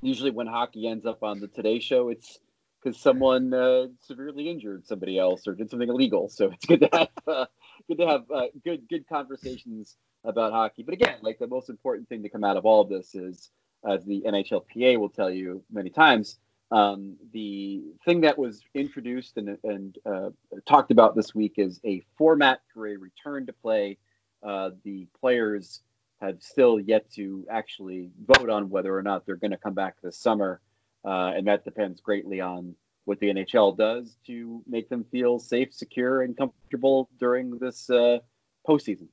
usually, 0.00 0.30
when 0.30 0.46
hockey 0.46 0.86
ends 0.86 1.06
up 1.06 1.22
on 1.22 1.40
the 1.40 1.48
Today 1.48 1.80
Show, 1.80 2.08
it's 2.08 2.38
because 2.84 3.00
someone 3.00 3.52
uh, 3.54 3.86
severely 4.00 4.48
injured 4.50 4.86
somebody 4.86 5.18
else 5.18 5.46
or 5.46 5.54
did 5.54 5.70
something 5.70 5.88
illegal. 5.88 6.28
So 6.28 6.50
it's 6.50 6.66
good 6.66 6.80
to 6.80 6.88
have 6.92 7.08
uh, 7.26 7.46
good 7.88 7.98
to 7.98 8.06
have 8.06 8.30
uh, 8.32 8.46
good 8.64 8.88
good 8.88 9.08
conversations 9.08 9.96
about 10.24 10.52
hockey. 10.52 10.82
But 10.82 10.94
again, 10.94 11.16
like 11.22 11.38
the 11.38 11.46
most 11.46 11.70
important 11.70 12.08
thing 12.08 12.22
to 12.22 12.28
come 12.28 12.44
out 12.44 12.56
of 12.56 12.64
all 12.64 12.82
of 12.82 12.88
this 12.88 13.14
is, 13.14 13.50
as 13.88 14.04
the 14.04 14.22
NHLPA 14.26 14.98
will 14.98 15.08
tell 15.08 15.30
you 15.30 15.62
many 15.70 15.90
times, 15.90 16.38
um, 16.70 17.16
the 17.32 17.84
thing 18.04 18.22
that 18.22 18.38
was 18.38 18.62
introduced 18.74 19.36
and, 19.36 19.58
and 19.64 19.98
uh, 20.06 20.30
talked 20.66 20.90
about 20.90 21.14
this 21.14 21.34
week 21.34 21.54
is 21.56 21.80
a 21.84 22.02
format 22.16 22.60
for 22.72 22.86
a 22.86 22.96
return 22.96 23.46
to 23.46 23.52
play. 23.52 23.98
Uh, 24.42 24.70
the 24.84 25.06
players 25.18 25.80
have 26.20 26.42
still 26.42 26.78
yet 26.80 27.10
to 27.12 27.46
actually 27.50 28.10
vote 28.26 28.48
on 28.48 28.70
whether 28.70 28.96
or 28.96 29.02
not 29.02 29.24
they're 29.26 29.36
going 29.36 29.50
to 29.50 29.56
come 29.58 29.74
back 29.74 29.96
this 30.02 30.18
summer. 30.18 30.60
Uh, 31.04 31.32
and 31.36 31.46
that 31.46 31.64
depends 31.64 32.00
greatly 32.00 32.40
on 32.40 32.74
what 33.04 33.20
the 33.20 33.26
NHL 33.26 33.76
does 33.76 34.16
to 34.26 34.62
make 34.66 34.88
them 34.88 35.04
feel 35.10 35.38
safe, 35.38 35.74
secure, 35.74 36.22
and 36.22 36.36
comfortable 36.36 37.10
during 37.20 37.58
this 37.58 37.90
uh, 37.90 38.18
postseason. 38.66 39.06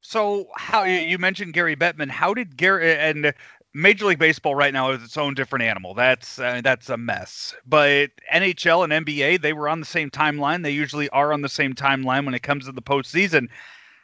So, 0.00 0.48
how 0.56 0.84
you 0.84 1.18
mentioned 1.18 1.52
Gary 1.52 1.76
Bettman? 1.76 2.08
How 2.08 2.32
did 2.32 2.56
Gary 2.56 2.96
and 2.96 3.34
Major 3.74 4.06
League 4.06 4.18
Baseball 4.18 4.54
right 4.54 4.72
now 4.72 4.90
is 4.90 5.02
its 5.02 5.16
own 5.16 5.34
different 5.34 5.64
animal. 5.64 5.94
That's 5.94 6.38
uh, 6.38 6.60
that's 6.64 6.88
a 6.88 6.96
mess. 6.96 7.54
But 7.66 8.10
NHL 8.32 8.84
and 8.84 9.06
NBA, 9.06 9.42
they 9.42 9.52
were 9.52 9.68
on 9.68 9.80
the 9.80 9.86
same 9.86 10.10
timeline. 10.10 10.62
They 10.62 10.70
usually 10.70 11.08
are 11.10 11.32
on 11.32 11.42
the 11.42 11.48
same 11.48 11.74
timeline 11.74 12.24
when 12.24 12.34
it 12.34 12.42
comes 12.42 12.64
to 12.66 12.72
the 12.72 12.82
postseason. 12.82 13.48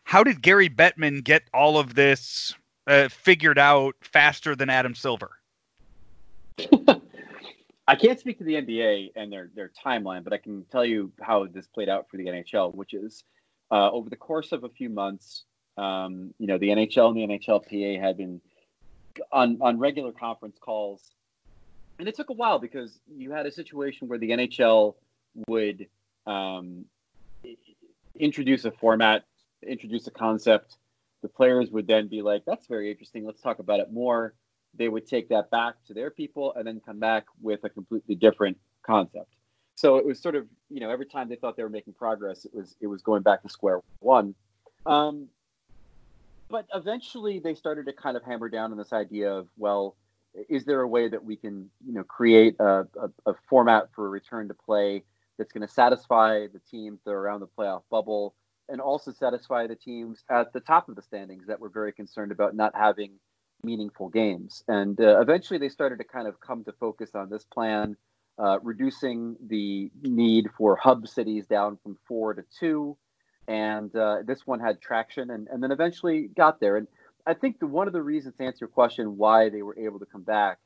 How 0.04 0.22
did 0.22 0.42
Gary 0.42 0.68
Bettman 0.68 1.24
get 1.24 1.44
all 1.54 1.78
of 1.78 1.94
this 1.94 2.54
uh, 2.86 3.08
figured 3.08 3.58
out 3.58 3.94
faster 4.02 4.54
than 4.54 4.68
Adam 4.68 4.94
Silver? 4.94 5.30
I 7.86 7.96
can't 7.96 8.18
speak 8.18 8.38
to 8.38 8.44
the 8.44 8.54
NBA 8.54 9.12
and 9.14 9.30
their 9.30 9.50
their 9.54 9.70
timeline, 9.84 10.24
but 10.24 10.32
I 10.32 10.38
can 10.38 10.64
tell 10.70 10.84
you 10.84 11.12
how 11.20 11.46
this 11.46 11.66
played 11.66 11.88
out 11.88 12.08
for 12.10 12.16
the 12.16 12.26
NHL, 12.26 12.74
which 12.74 12.94
is 12.94 13.24
uh, 13.70 13.90
over 13.90 14.08
the 14.08 14.16
course 14.16 14.52
of 14.52 14.64
a 14.64 14.68
few 14.68 14.88
months. 14.88 15.44
Um, 15.76 16.32
you 16.38 16.46
know, 16.46 16.56
the 16.56 16.68
NHL 16.68 17.08
and 17.08 17.16
the 17.16 17.38
NHLPA 17.38 18.00
had 18.00 18.16
been 18.16 18.40
on 19.32 19.58
on 19.60 19.78
regular 19.78 20.12
conference 20.12 20.56
calls, 20.58 21.12
and 21.98 22.08
it 22.08 22.14
took 22.14 22.30
a 22.30 22.34
while 22.34 22.58
because 22.58 23.00
you 23.14 23.32
had 23.32 23.44
a 23.44 23.52
situation 23.52 24.08
where 24.08 24.18
the 24.18 24.30
NHL 24.30 24.94
would 25.48 25.86
um, 26.26 26.86
introduce 28.18 28.64
a 28.64 28.70
format, 28.70 29.24
introduce 29.62 30.06
a 30.06 30.10
concept. 30.10 30.78
The 31.20 31.28
players 31.28 31.70
would 31.70 31.86
then 31.86 32.08
be 32.08 32.22
like, 32.22 32.44
"That's 32.46 32.66
very 32.66 32.90
interesting. 32.90 33.26
Let's 33.26 33.42
talk 33.42 33.58
about 33.58 33.80
it 33.80 33.92
more." 33.92 34.32
They 34.76 34.88
would 34.88 35.06
take 35.06 35.28
that 35.28 35.50
back 35.50 35.74
to 35.86 35.94
their 35.94 36.10
people 36.10 36.54
and 36.54 36.66
then 36.66 36.80
come 36.84 36.98
back 36.98 37.24
with 37.40 37.64
a 37.64 37.68
completely 37.68 38.14
different 38.14 38.56
concept. 38.82 39.34
So 39.76 39.96
it 39.96 40.06
was 40.06 40.20
sort 40.20 40.34
of, 40.34 40.46
you 40.70 40.80
know, 40.80 40.90
every 40.90 41.06
time 41.06 41.28
they 41.28 41.36
thought 41.36 41.56
they 41.56 41.62
were 41.62 41.68
making 41.68 41.94
progress, 41.94 42.44
it 42.44 42.54
was 42.54 42.76
it 42.80 42.86
was 42.86 43.02
going 43.02 43.22
back 43.22 43.42
to 43.42 43.48
square 43.48 43.80
one. 44.00 44.34
Um, 44.86 45.28
but 46.48 46.66
eventually, 46.74 47.40
they 47.40 47.54
started 47.54 47.86
to 47.86 47.92
kind 47.92 48.16
of 48.16 48.22
hammer 48.22 48.48
down 48.48 48.70
on 48.70 48.78
this 48.78 48.92
idea 48.92 49.32
of, 49.32 49.48
well, 49.56 49.96
is 50.48 50.64
there 50.64 50.80
a 50.82 50.88
way 50.88 51.08
that 51.08 51.24
we 51.24 51.36
can, 51.36 51.70
you 51.84 51.92
know, 51.92 52.04
create 52.04 52.56
a, 52.60 52.86
a, 53.00 53.30
a 53.30 53.34
format 53.48 53.88
for 53.94 54.06
a 54.06 54.10
return 54.10 54.48
to 54.48 54.54
play 54.54 55.02
that's 55.38 55.52
going 55.52 55.66
to 55.66 55.72
satisfy 55.72 56.46
the 56.46 56.60
teams 56.70 57.00
that 57.04 57.10
are 57.10 57.18
around 57.18 57.40
the 57.40 57.48
playoff 57.58 57.82
bubble 57.90 58.34
and 58.68 58.80
also 58.80 59.12
satisfy 59.12 59.66
the 59.66 59.74
teams 59.74 60.24
at 60.30 60.52
the 60.52 60.60
top 60.60 60.88
of 60.88 60.96
the 60.96 61.02
standings 61.02 61.46
that 61.46 61.60
were 61.60 61.68
very 61.68 61.92
concerned 61.92 62.32
about 62.32 62.54
not 62.54 62.74
having 62.74 63.12
meaningful 63.64 64.08
games. 64.08 64.62
And 64.68 65.00
uh, 65.00 65.20
eventually 65.20 65.58
they 65.58 65.68
started 65.68 65.98
to 65.98 66.04
kind 66.04 66.28
of 66.28 66.40
come 66.40 66.64
to 66.64 66.72
focus 66.72 67.10
on 67.14 67.30
this 67.30 67.44
plan, 67.44 67.96
uh, 68.38 68.58
reducing 68.62 69.36
the 69.46 69.90
need 70.02 70.48
for 70.56 70.76
hub 70.76 71.08
cities 71.08 71.46
down 71.46 71.78
from 71.82 71.96
four 72.06 72.34
to 72.34 72.44
two. 72.58 72.96
And 73.46 73.94
uh, 73.94 74.18
this 74.24 74.46
one 74.46 74.60
had 74.60 74.80
traction 74.80 75.30
and, 75.30 75.48
and 75.48 75.62
then 75.62 75.70
eventually 75.70 76.28
got 76.28 76.60
there. 76.60 76.76
And 76.76 76.88
I 77.26 77.34
think 77.34 77.58
the, 77.58 77.66
one 77.66 77.86
of 77.86 77.92
the 77.92 78.02
reasons 78.02 78.34
to 78.36 78.44
answer 78.44 78.58
your 78.62 78.68
question 78.68 79.16
why 79.16 79.48
they 79.48 79.62
were 79.62 79.78
able 79.78 79.98
to 79.98 80.06
come 80.06 80.22
back 80.22 80.58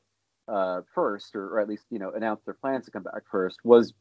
uh, 0.49 0.83
first, 0.95 1.35
or, 1.37 1.49
or 1.49 1.61
at 1.61 1.69
least, 1.69 1.85
you 1.91 1.99
know, 1.99 2.13
announce 2.13 2.43
their 2.45 2.55
plans 2.55 2.85
to 2.87 2.91
come 2.91 3.03
back 3.03 3.23
first, 3.31 3.59
was 3.65 3.93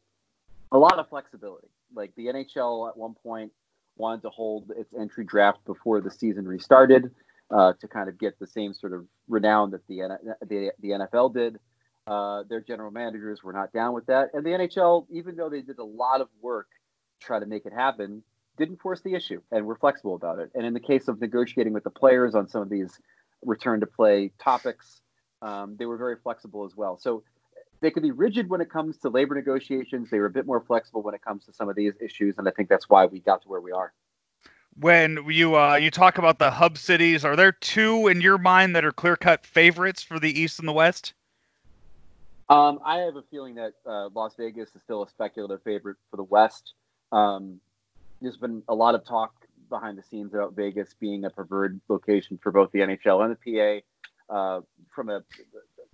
a 0.71 0.77
lot 0.77 0.99
of 0.99 1.09
flexibility. 1.09 1.67
Like 1.93 2.13
the 2.15 2.27
NHL 2.27 2.89
at 2.89 2.97
one 2.97 3.15
point 3.15 3.51
wanted 3.97 4.21
to 4.21 4.29
hold 4.29 4.71
its 4.77 4.93
entry 4.93 5.25
draft 5.25 5.63
before 5.65 6.01
the 6.01 6.11
season 6.11 6.47
restarted 6.47 7.11
uh, 7.51 7.73
to 7.79 7.87
kind 7.87 8.09
of 8.09 8.17
get 8.17 8.39
the 8.39 8.47
same 8.47 8.73
sort 8.73 8.93
of 8.93 9.05
renown 9.27 9.71
that 9.71 9.85
the 9.87 10.01
the, 10.47 10.71
the 10.79 10.89
NFL 10.89 11.33
did. 11.33 11.59
Uh, 12.05 12.43
their 12.47 12.61
general 12.61 12.89
managers 12.89 13.43
were 13.43 13.51
not 13.51 13.73
down 13.73 13.93
with 13.93 14.05
that, 14.05 14.29
and 14.33 14.45
the 14.45 14.51
NHL, 14.51 15.05
even 15.09 15.35
though 15.35 15.49
they 15.49 15.61
did 15.61 15.77
a 15.77 15.83
lot 15.83 16.21
of 16.21 16.29
work 16.41 16.67
to 17.19 17.25
try 17.25 17.37
to 17.37 17.45
make 17.45 17.65
it 17.65 17.73
happen, 17.73 18.23
didn't 18.57 18.79
force 18.79 19.01
the 19.01 19.13
issue 19.13 19.41
and 19.51 19.65
were 19.65 19.75
flexible 19.75 20.15
about 20.15 20.39
it. 20.39 20.49
And 20.55 20.65
in 20.65 20.73
the 20.73 20.79
case 20.79 21.09
of 21.09 21.19
negotiating 21.19 21.73
with 21.73 21.83
the 21.83 21.89
players 21.89 22.33
on 22.33 22.47
some 22.47 22.61
of 22.61 22.69
these 22.69 22.97
return 23.45 23.81
to 23.81 23.85
play 23.85 24.31
topics, 24.39 25.01
um, 25.41 25.75
they 25.77 25.85
were 25.85 25.97
very 25.97 26.15
flexible 26.15 26.63
as 26.63 26.77
well. 26.77 26.97
So 26.97 27.23
they 27.81 27.91
could 27.91 28.03
be 28.03 28.11
rigid 28.11 28.49
when 28.49 28.61
it 28.61 28.71
comes 28.71 28.97
to 28.99 29.09
labor 29.09 29.35
negotiations. 29.35 30.09
They 30.09 30.19
were 30.19 30.27
a 30.27 30.31
bit 30.31 30.45
more 30.45 30.61
flexible 30.61 31.03
when 31.03 31.13
it 31.13 31.21
comes 31.21 31.45
to 31.45 31.53
some 31.53 31.67
of 31.67 31.75
these 31.75 31.93
issues, 32.01 32.37
and 32.37 32.47
I 32.47 32.51
think 32.51 32.69
that's 32.69 32.89
why 32.89 33.05
we 33.05 33.19
got 33.19 33.41
to 33.41 33.49
where 33.49 33.61
we 33.61 33.73
are 33.73 33.93
when 34.79 35.25
you 35.27 35.55
uh, 35.55 35.75
you 35.75 35.91
talk 35.91 36.17
about 36.17 36.39
the 36.39 36.51
hub 36.51 36.77
cities, 36.77 37.25
are 37.25 37.35
there 37.35 37.51
two 37.51 38.07
in 38.07 38.21
your 38.21 38.37
mind 38.37 38.75
that 38.75 38.85
are 38.85 38.91
clear 38.91 39.15
cut 39.15 39.45
favorites 39.45 40.03
for 40.03 40.19
the 40.19 40.39
East 40.39 40.59
and 40.59 40.67
the 40.67 40.73
West? 40.73 41.13
Um, 42.49 42.79
I 42.85 42.99
have 42.99 43.15
a 43.15 43.23
feeling 43.23 43.55
that 43.55 43.73
uh, 43.85 44.09
Las 44.13 44.35
Vegas 44.37 44.69
is 44.75 44.81
still 44.83 45.03
a 45.03 45.09
speculative 45.09 45.61
favorite 45.63 45.97
for 46.09 46.17
the 46.17 46.23
West. 46.23 46.73
Um, 47.11 47.59
there's 48.21 48.37
been 48.37 48.63
a 48.69 48.75
lot 48.75 48.95
of 48.95 49.05
talk 49.05 49.33
behind 49.69 49.97
the 49.97 50.03
scenes 50.03 50.33
about 50.33 50.55
Vegas 50.55 50.95
being 50.99 51.25
a 51.25 51.29
preferred 51.29 51.81
location 51.89 52.39
for 52.41 52.51
both 52.51 52.71
the 52.71 52.79
NHL 52.79 53.25
and 53.25 53.35
the 53.35 53.81
PA. 54.29 54.33
Uh, 54.33 54.61
from 54.93 55.09
a, 55.09 55.23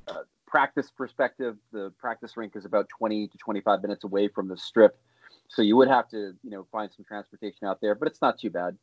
a, 0.07 0.15
practice 0.47 0.91
perspective, 0.95 1.57
the 1.71 1.91
practice 1.99 2.37
rink 2.37 2.55
is 2.55 2.65
about 2.65 2.87
20 2.97 3.27
to 3.27 3.37
25 3.37 3.81
minutes 3.81 4.03
away 4.03 4.27
from 4.27 4.47
the 4.47 4.57
strip. 4.57 4.99
So 5.53 5.61
you 5.61 5.75
would 5.77 5.87
have 5.87 6.09
to, 6.09 6.33
you 6.43 6.49
know, 6.49 6.65
find 6.71 6.91
some 6.91 7.05
transportation 7.05 7.67
out 7.67 7.79
there, 7.79 7.93
but 7.93 8.07
it's 8.07 8.21
not 8.21 8.39
too 8.39 8.49
bad. 8.49 8.77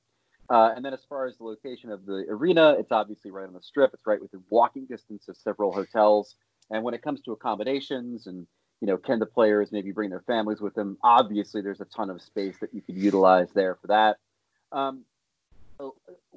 Uh, 0.48 0.72
and 0.74 0.84
then 0.84 0.92
as 0.92 1.04
far 1.08 1.26
as 1.26 1.36
the 1.36 1.44
location 1.44 1.90
of 1.90 2.06
the 2.06 2.24
arena, 2.28 2.76
it's 2.78 2.92
obviously 2.92 3.30
right 3.30 3.46
on 3.46 3.54
the 3.54 3.60
strip. 3.60 3.92
It's 3.92 4.06
right 4.06 4.20
within 4.20 4.42
walking 4.50 4.86
distance 4.86 5.28
of 5.28 5.36
several 5.36 5.72
hotels. 5.72 6.36
And 6.70 6.84
when 6.84 6.94
it 6.94 7.02
comes 7.02 7.20
to 7.22 7.32
accommodations 7.32 8.26
and, 8.26 8.46
you 8.80 8.86
know, 8.86 8.96
can 8.96 9.18
the 9.18 9.26
players 9.26 9.72
maybe 9.72 9.92
bring 9.92 10.10
their 10.10 10.22
families 10.22 10.60
with 10.60 10.74
them? 10.74 10.96
Obviously, 11.02 11.60
there's 11.60 11.80
a 11.80 11.84
ton 11.86 12.08
of 12.08 12.22
space 12.22 12.56
that 12.60 12.72
you 12.72 12.82
could 12.82 12.96
utilize 12.96 13.48
there 13.52 13.76
for 13.76 13.88
that. 13.88 14.16
Um, 14.72 15.04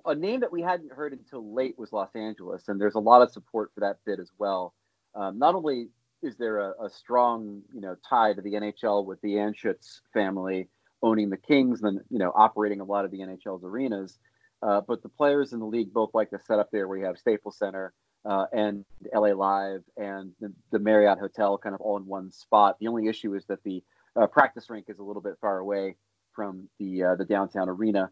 a 0.06 0.16
name 0.16 0.40
that 0.42 0.52
we 0.52 0.62
hadn't 0.62 0.92
heard 0.92 1.14
until 1.14 1.54
late 1.54 1.78
was 1.78 1.94
Los 1.94 2.16
Angeles, 2.16 2.64
and 2.68 2.80
there's 2.80 2.96
a 2.96 3.00
lot 3.00 3.22
of 3.22 3.32
support 3.32 3.72
for 3.74 3.82
that 3.82 3.98
bid 4.06 4.20
as 4.20 4.30
well. 4.38 4.74
Um, 5.16 5.38
not 5.38 5.56
only 5.56 5.90
is 6.24 6.38
there 6.38 6.60
a, 6.60 6.86
a, 6.86 6.90
strong, 6.90 7.62
you 7.74 7.82
know, 7.82 7.96
tie 8.08 8.34
to 8.34 8.42
the 8.42 8.54
NHL 8.54 9.06
with 9.06 9.22
the 9.22 9.36
Anschutz 9.36 10.02
family 10.14 10.70
owning 11.02 11.30
the 11.30 11.38
Kings 11.38 11.84
and 11.84 12.00
you 12.10 12.18
know 12.18 12.32
operating 12.34 12.80
a 12.80 12.86
lot 12.86 13.06
of 13.06 13.12
the 13.12 13.20
NHL's 13.20 13.64
arenas, 13.64 14.18
uh, 14.62 14.82
but 14.88 15.04
the 15.04 15.10
players 15.10 15.54
in 15.54 15.60
the 15.60 15.66
league 15.66 15.94
both 15.94 16.12
like 16.14 16.30
to 16.32 16.40
set 16.40 16.60
up 16.60 16.70
there 16.72 16.88
where 16.88 16.98
you 16.98 17.06
have 17.06 17.18
Staples 17.18 17.58
Center 17.58 17.94
uh, 18.26 18.46
and 18.54 18.86
LA 19.14 19.34
Live 19.34 19.84
and 19.98 20.32
the, 20.40 20.54
the, 20.72 20.80
Marriott 20.80 21.20
Hotel 21.20 21.58
kind 21.58 21.76
of 21.76 21.82
all 21.82 21.98
in 21.98 22.06
one 22.06 22.32
spot. 22.32 22.78
The 22.80 22.88
only 22.88 23.08
issue 23.08 23.36
is 23.36 23.46
that 23.48 23.62
the 23.64 23.84
uh, 24.16 24.28
practice 24.28 24.70
rink 24.70 24.86
is 24.88 25.00
a 25.00 25.04
little 25.04 25.22
bit 25.22 25.34
far 25.42 25.58
away 25.58 25.98
from 26.34 26.70
the 26.80 27.04
uh, 27.04 27.16
the 27.16 27.26
downtown 27.26 27.70
arena. 27.70 28.10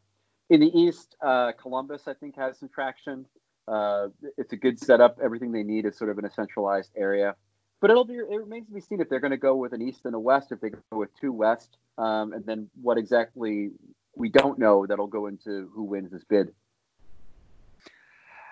In 0.50 0.60
the 0.60 0.78
East, 0.78 1.15
uh, 1.21 1.54
Columbus 1.54 2.08
I 2.08 2.13
think 2.13 2.36
has 2.36 2.60
some 2.60 2.69
traction. 2.69 3.26
Uh, 3.67 4.08
it's 4.38 4.52
a 4.52 4.58
good 4.58 4.78
setup. 4.78 5.17
Everything 5.24 5.52
they 5.52 5.63
need 5.63 5.86
is 5.86 5.97
sort 5.97 6.10
of 6.10 6.19
in 6.19 6.26
a 6.26 6.32
centralized 6.32 6.91
area. 6.97 7.36
But 7.82 7.89
it'll 7.89 8.06
be 8.06 8.13
it 8.13 8.39
remains 8.39 8.67
to 8.67 8.74
be 8.74 8.80
seen 8.80 9.02
if 9.02 9.10
they're 9.10 9.20
going 9.20 9.32
to 9.32 9.38
go 9.38 9.56
with 9.56 9.74
an 9.74 9.82
East 9.82 10.02
and 10.06 10.13
a 10.13 10.20
West, 10.20 10.52
if 10.52 10.62
they 10.62 10.70
go 10.70 10.80
with 10.91 11.10
two 11.20 11.34
West, 11.34 11.78
um, 11.98 12.32
and 12.32 12.46
then 12.46 12.70
what 12.82 12.98
exactly 12.98 13.72
we 14.15 14.30
don't 14.30 14.60
know 14.60 14.86
that'll 14.86 15.08
go 15.08 15.26
into 15.26 15.70
who 15.74 15.84
wins 15.84 16.12
this 16.12 16.24
bid. 16.24 16.54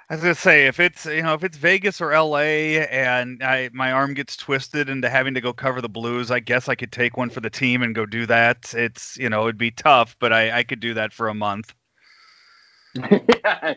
As 0.09 0.25
I 0.25 0.33
say 0.33 0.65
if 0.65 0.79
it's 0.79 1.05
you 1.05 1.21
know 1.21 1.35
if 1.35 1.43
it's 1.43 1.57
Vegas 1.57 2.01
or 2.01 2.11
LA 2.11 2.81
and 2.89 3.43
I 3.43 3.69
my 3.71 3.91
arm 3.91 4.15
gets 4.15 4.35
twisted 4.35 4.89
into 4.89 5.07
having 5.07 5.35
to 5.35 5.41
go 5.41 5.53
cover 5.53 5.79
the 5.79 5.87
Blues, 5.89 6.31
I 6.31 6.39
guess 6.39 6.67
I 6.67 6.73
could 6.73 6.91
take 6.91 7.15
one 7.15 7.29
for 7.29 7.41
the 7.41 7.51
team 7.51 7.83
and 7.83 7.93
go 7.93 8.07
do 8.07 8.25
that. 8.25 8.73
It's 8.73 9.15
you 9.17 9.29
know 9.29 9.43
it'd 9.43 9.59
be 9.59 9.69
tough, 9.69 10.15
but 10.19 10.33
I 10.33 10.59
I 10.59 10.63
could 10.63 10.79
do 10.79 10.95
that 10.95 11.13
for 11.13 11.27
a 11.27 11.35
month. 11.35 11.75
yeah, 12.95 13.73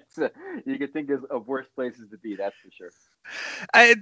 you 0.64 0.78
could 0.78 0.92
think 0.92 1.10
of, 1.10 1.24
of, 1.24 1.46
worse 1.46 1.66
places 1.74 2.08
to 2.10 2.16
be. 2.18 2.34
That's 2.34 2.54
for 2.64 2.70
sure. 2.70 2.90
I, 3.74 3.94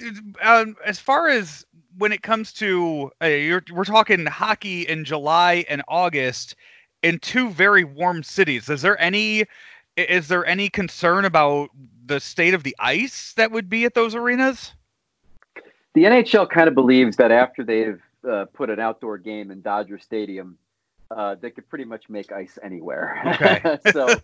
um, 0.42 0.76
as 0.86 1.00
far 1.00 1.28
as 1.28 1.66
when 1.98 2.12
it 2.12 2.22
comes 2.22 2.52
to 2.54 3.10
uh, 3.20 3.58
we're 3.72 3.84
talking 3.84 4.26
hockey 4.26 4.82
in 4.82 5.04
July 5.04 5.64
and 5.68 5.82
August 5.88 6.54
in 7.02 7.18
two 7.18 7.50
very 7.50 7.84
warm 7.84 8.22
cities. 8.22 8.68
Is 8.68 8.82
there 8.82 9.00
any 9.00 9.44
is 9.96 10.28
there 10.28 10.46
any 10.46 10.68
concern 10.68 11.24
about 11.24 11.70
the 12.06 12.20
state 12.20 12.54
of 12.54 12.62
the 12.62 12.76
ice 12.78 13.32
that 13.34 13.50
would 13.50 13.68
be 13.68 13.84
at 13.84 13.94
those 13.94 14.14
arenas? 14.14 14.72
The 15.94 16.04
NHL 16.04 16.48
kind 16.48 16.68
of 16.68 16.74
believes 16.74 17.16
that 17.16 17.32
after 17.32 17.64
they've 17.64 18.00
uh, 18.28 18.46
put 18.52 18.70
an 18.70 18.78
outdoor 18.78 19.18
game 19.18 19.50
in 19.50 19.60
Dodger 19.60 19.98
Stadium, 19.98 20.56
uh, 21.10 21.34
they 21.40 21.50
could 21.50 21.68
pretty 21.68 21.84
much 21.84 22.08
make 22.08 22.30
ice 22.30 22.58
anywhere. 22.62 23.20
Okay. 23.34 23.78
so 23.92 24.14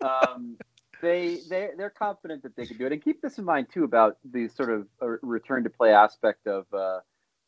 um, 0.00 0.56
they 1.02 1.38
they 1.48 1.70
they're 1.76 1.90
confident 1.90 2.42
that 2.42 2.56
they 2.56 2.66
can 2.66 2.76
do 2.76 2.86
it. 2.86 2.92
And 2.92 3.02
keep 3.02 3.20
this 3.22 3.38
in 3.38 3.44
mind 3.44 3.68
too 3.72 3.84
about 3.84 4.18
the 4.24 4.48
sort 4.48 4.70
of 4.70 4.86
uh, 5.00 5.06
return 5.22 5.64
to 5.64 5.70
play 5.70 5.92
aspect 5.92 6.46
of, 6.46 6.66
uh, 6.72 7.00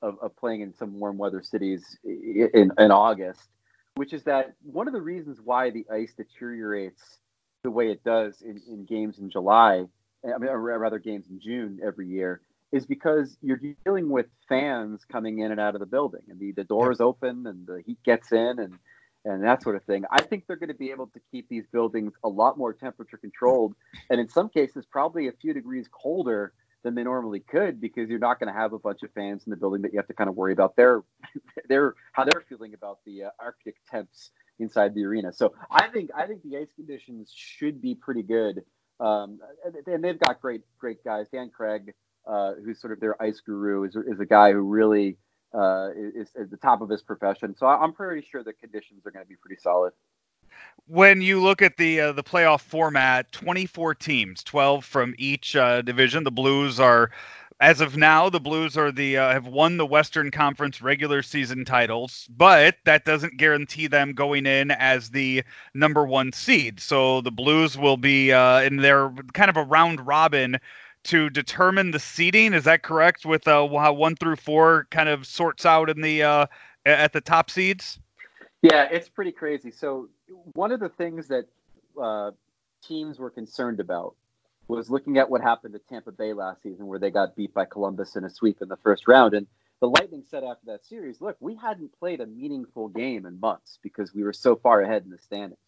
of, 0.02 0.18
of 0.20 0.36
playing 0.36 0.60
in 0.60 0.74
some 0.74 0.98
warm 0.98 1.18
weather 1.18 1.42
cities 1.42 1.98
in 2.04 2.70
in 2.78 2.90
August, 2.90 3.48
which 3.96 4.12
is 4.12 4.24
that 4.24 4.54
one 4.62 4.86
of 4.86 4.92
the 4.94 5.02
reasons 5.02 5.38
why 5.42 5.70
the 5.70 5.86
ice 5.92 6.12
deteriorates 6.16 7.18
the 7.62 7.70
way 7.70 7.90
it 7.90 8.02
does 8.04 8.40
in, 8.40 8.60
in 8.68 8.84
games 8.86 9.18
in 9.18 9.30
July, 9.30 9.84
I 10.24 10.38
mean, 10.38 10.48
or 10.48 10.78
rather 10.78 10.98
games 10.98 11.26
in 11.28 11.40
June 11.40 11.80
every 11.84 12.08
year, 12.08 12.40
is 12.72 12.86
because 12.86 13.36
you're 13.42 13.60
dealing 13.84 14.08
with 14.08 14.26
fans 14.48 15.04
coming 15.10 15.40
in 15.40 15.50
and 15.50 15.60
out 15.60 15.74
of 15.74 15.80
the 15.80 15.86
building, 15.86 16.22
and 16.28 16.38
the, 16.38 16.52
the 16.52 16.64
doors 16.64 17.00
open 17.00 17.46
and 17.46 17.66
the 17.66 17.82
heat 17.84 17.98
gets 18.04 18.32
in, 18.32 18.58
and 18.58 18.78
and 19.24 19.44
that 19.44 19.62
sort 19.62 19.76
of 19.76 19.85
thing. 19.85 20.04
I 20.11 20.22
think 20.22 20.46
they're 20.46 20.56
going 20.56 20.68
to 20.68 20.74
be 20.74 20.90
able 20.90 21.09
to 21.09 21.20
keep 21.30 21.48
these 21.48 21.64
buildings 21.72 22.12
a 22.24 22.28
lot 22.28 22.56
more 22.56 22.72
temperature 22.72 23.16
controlled, 23.16 23.74
and 24.09 24.20
in 24.20 24.28
some 24.28 24.48
cases, 24.48 24.87
probably 24.90 25.28
a 25.28 25.33
few 25.33 25.52
degrees 25.52 25.88
colder 25.90 26.52
than 26.83 26.94
they 26.94 27.02
normally 27.02 27.40
could, 27.40 27.80
because 27.80 28.09
you're 28.09 28.18
not 28.18 28.40
going 28.40 28.52
to 28.52 28.59
have 28.59 28.72
a 28.72 28.78
bunch 28.78 29.02
of 29.02 29.11
fans 29.12 29.42
in 29.46 29.50
the 29.50 29.56
building 29.56 29.83
that 29.83 29.92
you 29.92 29.98
have 29.98 30.06
to 30.06 30.14
kind 30.14 30.30
of 30.30 30.37
worry 30.37 30.52
about 30.52 30.76
their 30.76 31.02
their 31.68 31.94
how 32.12 32.24
they're 32.24 32.44
feeling 32.48 32.74
about 32.74 32.98
the 33.04 33.24
uh, 33.24 33.30
Arctic 33.38 33.76
temps 33.90 34.30
inside 34.59 34.94
the 34.94 35.04
arena. 35.04 35.33
So 35.33 35.54
I 35.70 35.88
think 35.88 36.11
I 36.16 36.26
think 36.26 36.42
the 36.42 36.56
ice 36.59 36.72
conditions 36.74 37.33
should 37.35 37.80
be 37.83 37.94
pretty 37.94 38.22
good, 38.22 38.62
um, 39.00 39.40
and 39.87 40.02
they've 40.02 40.18
got 40.18 40.40
great 40.40 40.62
great 40.78 41.02
guys. 41.04 41.26
Dan 41.33 41.50
Craig, 41.50 41.92
uh, 42.26 42.52
who's 42.64 42.80
sort 42.80 42.92
of 42.92 43.00
their 43.00 43.20
ice 43.22 43.40
guru, 43.40 43.85
is 43.85 43.96
is 43.96 44.20
a 44.20 44.26
guy 44.26 44.52
who 44.52 44.61
really 44.61 45.18
uh, 45.54 45.88
is 45.96 46.28
at 46.38 46.50
the 46.50 46.56
top 46.56 46.80
of 46.80 46.88
his 46.88 47.02
profession. 47.02 47.54
So 47.56 47.66
I'm 47.66 47.92
pretty 47.92 48.26
sure 48.30 48.42
the 48.42 48.52
conditions 48.52 49.06
are 49.06 49.10
going 49.10 49.24
to 49.24 49.28
be 49.28 49.36
pretty 49.36 49.60
solid. 49.60 49.92
When 50.86 51.20
you 51.20 51.40
look 51.40 51.62
at 51.62 51.76
the 51.76 52.00
uh, 52.00 52.12
the 52.12 52.24
playoff 52.24 52.60
format, 52.60 53.30
24 53.32 53.94
teams, 53.94 54.42
12 54.42 54.84
from 54.84 55.14
each 55.18 55.54
uh, 55.54 55.82
division. 55.82 56.24
The 56.24 56.30
Blues 56.30 56.80
are 56.80 57.10
as 57.60 57.82
of 57.82 57.96
now, 57.96 58.30
the 58.30 58.40
Blues 58.40 58.76
are 58.78 58.90
the 58.90 59.18
uh, 59.18 59.32
have 59.32 59.46
won 59.46 59.76
the 59.76 59.86
Western 59.86 60.30
Conference 60.30 60.80
regular 60.80 61.22
season 61.22 61.64
titles, 61.64 62.26
but 62.34 62.76
that 62.86 63.04
doesn't 63.04 63.36
guarantee 63.36 63.86
them 63.86 64.14
going 64.14 64.46
in 64.46 64.70
as 64.70 65.10
the 65.10 65.44
number 65.74 66.06
one 66.06 66.32
seed. 66.32 66.80
So 66.80 67.20
the 67.20 67.30
Blues 67.30 67.76
will 67.76 67.98
be 67.98 68.32
uh, 68.32 68.62
in 68.62 68.76
their 68.78 69.10
kind 69.34 69.50
of 69.50 69.58
a 69.58 69.64
round 69.64 70.06
robin 70.06 70.58
to 71.04 71.30
determine 71.30 71.90
the 71.90 71.98
seeding. 71.98 72.52
Is 72.52 72.64
that 72.64 72.82
correct? 72.82 73.24
With 73.24 73.46
uh, 73.48 73.66
how 73.68 73.92
one 73.92 74.16
through 74.16 74.36
four 74.36 74.86
kind 74.90 75.08
of 75.08 75.26
sorts 75.26 75.64
out 75.64 75.90
in 75.90 76.00
the 76.00 76.22
uh, 76.22 76.46
at 76.84 77.12
the 77.12 77.20
top 77.20 77.50
seeds. 77.50 77.98
Yeah, 78.62 78.88
it's 78.90 79.08
pretty 79.08 79.32
crazy. 79.32 79.70
So 79.70 80.08
one 80.52 80.72
of 80.72 80.80
the 80.80 80.90
things 80.90 81.28
that 81.28 81.46
uh, 82.00 82.32
teams 82.86 83.18
were 83.18 83.30
concerned 83.30 83.80
about 83.80 84.14
was 84.68 84.90
looking 84.90 85.18
at 85.18 85.28
what 85.28 85.40
happened 85.40 85.74
to 85.74 85.80
Tampa 85.80 86.12
Bay 86.12 86.32
last 86.32 86.62
season, 86.62 86.86
where 86.86 86.98
they 86.98 87.10
got 87.10 87.34
beat 87.34 87.52
by 87.52 87.64
Columbus 87.64 88.16
in 88.16 88.24
a 88.24 88.30
sweep 88.30 88.62
in 88.62 88.68
the 88.68 88.76
first 88.76 89.08
round. 89.08 89.34
And 89.34 89.46
the 89.80 89.88
Lightning 89.88 90.22
said 90.28 90.44
after 90.44 90.66
that 90.66 90.84
series, 90.84 91.20
look, 91.20 91.36
we 91.40 91.56
hadn't 91.56 91.98
played 91.98 92.20
a 92.20 92.26
meaningful 92.26 92.88
game 92.88 93.26
in 93.26 93.40
months 93.40 93.78
because 93.82 94.14
we 94.14 94.22
were 94.22 94.32
so 94.32 94.56
far 94.56 94.82
ahead 94.82 95.04
in 95.04 95.10
the 95.10 95.18
standings. 95.18 95.58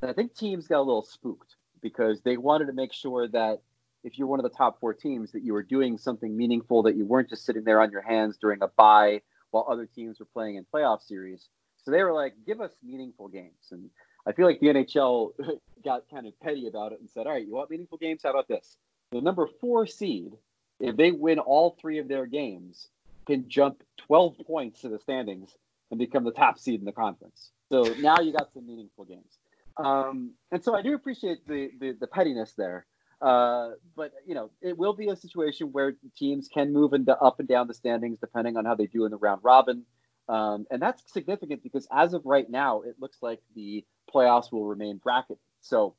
And 0.00 0.10
I 0.10 0.14
think 0.14 0.34
teams 0.34 0.66
got 0.66 0.78
a 0.78 0.82
little 0.82 1.04
spooked 1.04 1.56
because 1.80 2.22
they 2.22 2.36
wanted 2.36 2.66
to 2.66 2.72
make 2.72 2.92
sure 2.92 3.28
that 3.28 3.60
if 4.04 4.18
you're 4.18 4.28
one 4.28 4.38
of 4.38 4.44
the 4.44 4.56
top 4.56 4.80
four 4.80 4.94
teams, 4.94 5.32
that 5.32 5.42
you 5.42 5.52
were 5.52 5.62
doing 5.62 5.98
something 5.98 6.36
meaningful, 6.36 6.82
that 6.84 6.96
you 6.96 7.04
weren't 7.04 7.28
just 7.28 7.44
sitting 7.44 7.64
there 7.64 7.80
on 7.80 7.90
your 7.90 8.02
hands 8.02 8.38
during 8.40 8.62
a 8.62 8.68
bye 8.68 9.20
while 9.50 9.66
other 9.68 9.86
teams 9.86 10.20
were 10.20 10.26
playing 10.26 10.56
in 10.56 10.64
playoff 10.72 11.02
series. 11.02 11.48
So 11.84 11.90
they 11.90 12.02
were 12.02 12.12
like, 12.12 12.34
give 12.46 12.60
us 12.60 12.72
meaningful 12.82 13.28
games. 13.28 13.68
And 13.70 13.90
I 14.26 14.32
feel 14.32 14.46
like 14.46 14.60
the 14.60 14.66
NHL 14.68 15.32
got 15.84 16.02
kind 16.10 16.26
of 16.26 16.38
petty 16.40 16.66
about 16.66 16.92
it 16.92 17.00
and 17.00 17.08
said, 17.08 17.26
all 17.26 17.32
right, 17.32 17.46
you 17.46 17.54
want 17.54 17.70
meaningful 17.70 17.98
games? 17.98 18.20
How 18.22 18.30
about 18.30 18.48
this? 18.48 18.76
The 19.10 19.20
number 19.20 19.48
four 19.60 19.86
seed, 19.86 20.32
if 20.80 20.96
they 20.96 21.12
win 21.12 21.38
all 21.38 21.76
three 21.80 21.98
of 21.98 22.08
their 22.08 22.26
games, 22.26 22.88
can 23.26 23.48
jump 23.48 23.82
12 24.06 24.36
points 24.46 24.82
to 24.82 24.88
the 24.88 24.98
standings 24.98 25.50
and 25.90 25.98
become 25.98 26.24
the 26.24 26.32
top 26.32 26.58
seed 26.58 26.80
in 26.80 26.84
the 26.84 26.92
conference. 26.92 27.50
So 27.70 27.82
now 28.00 28.20
you 28.20 28.32
got 28.32 28.52
some 28.52 28.66
meaningful 28.66 29.04
games. 29.04 29.38
Um, 29.76 30.32
and 30.50 30.62
so 30.62 30.74
I 30.74 30.82
do 30.82 30.94
appreciate 30.94 31.46
the, 31.46 31.70
the, 31.80 31.92
the 31.92 32.06
pettiness 32.06 32.52
there. 32.52 32.86
Uh, 33.20 33.70
but 33.96 34.12
you 34.26 34.34
know, 34.34 34.50
it 34.62 34.78
will 34.78 34.92
be 34.92 35.08
a 35.08 35.16
situation 35.16 35.72
where 35.72 35.96
teams 36.16 36.48
can 36.48 36.72
move 36.72 36.92
into 36.92 37.16
up 37.18 37.40
and 37.40 37.48
down 37.48 37.66
the 37.66 37.74
standings 37.74 38.18
depending 38.18 38.56
on 38.56 38.64
how 38.64 38.74
they 38.74 38.86
do 38.86 39.04
in 39.04 39.10
the 39.10 39.16
round 39.16 39.40
robin. 39.42 39.84
Um, 40.28 40.66
and 40.70 40.80
that's 40.80 41.02
significant 41.12 41.62
because 41.62 41.88
as 41.90 42.12
of 42.14 42.26
right 42.26 42.48
now, 42.48 42.82
it 42.82 42.96
looks 43.00 43.18
like 43.22 43.40
the 43.56 43.84
playoffs 44.14 44.52
will 44.52 44.66
remain 44.66 44.98
bracketed. 44.98 45.38
So 45.62 45.94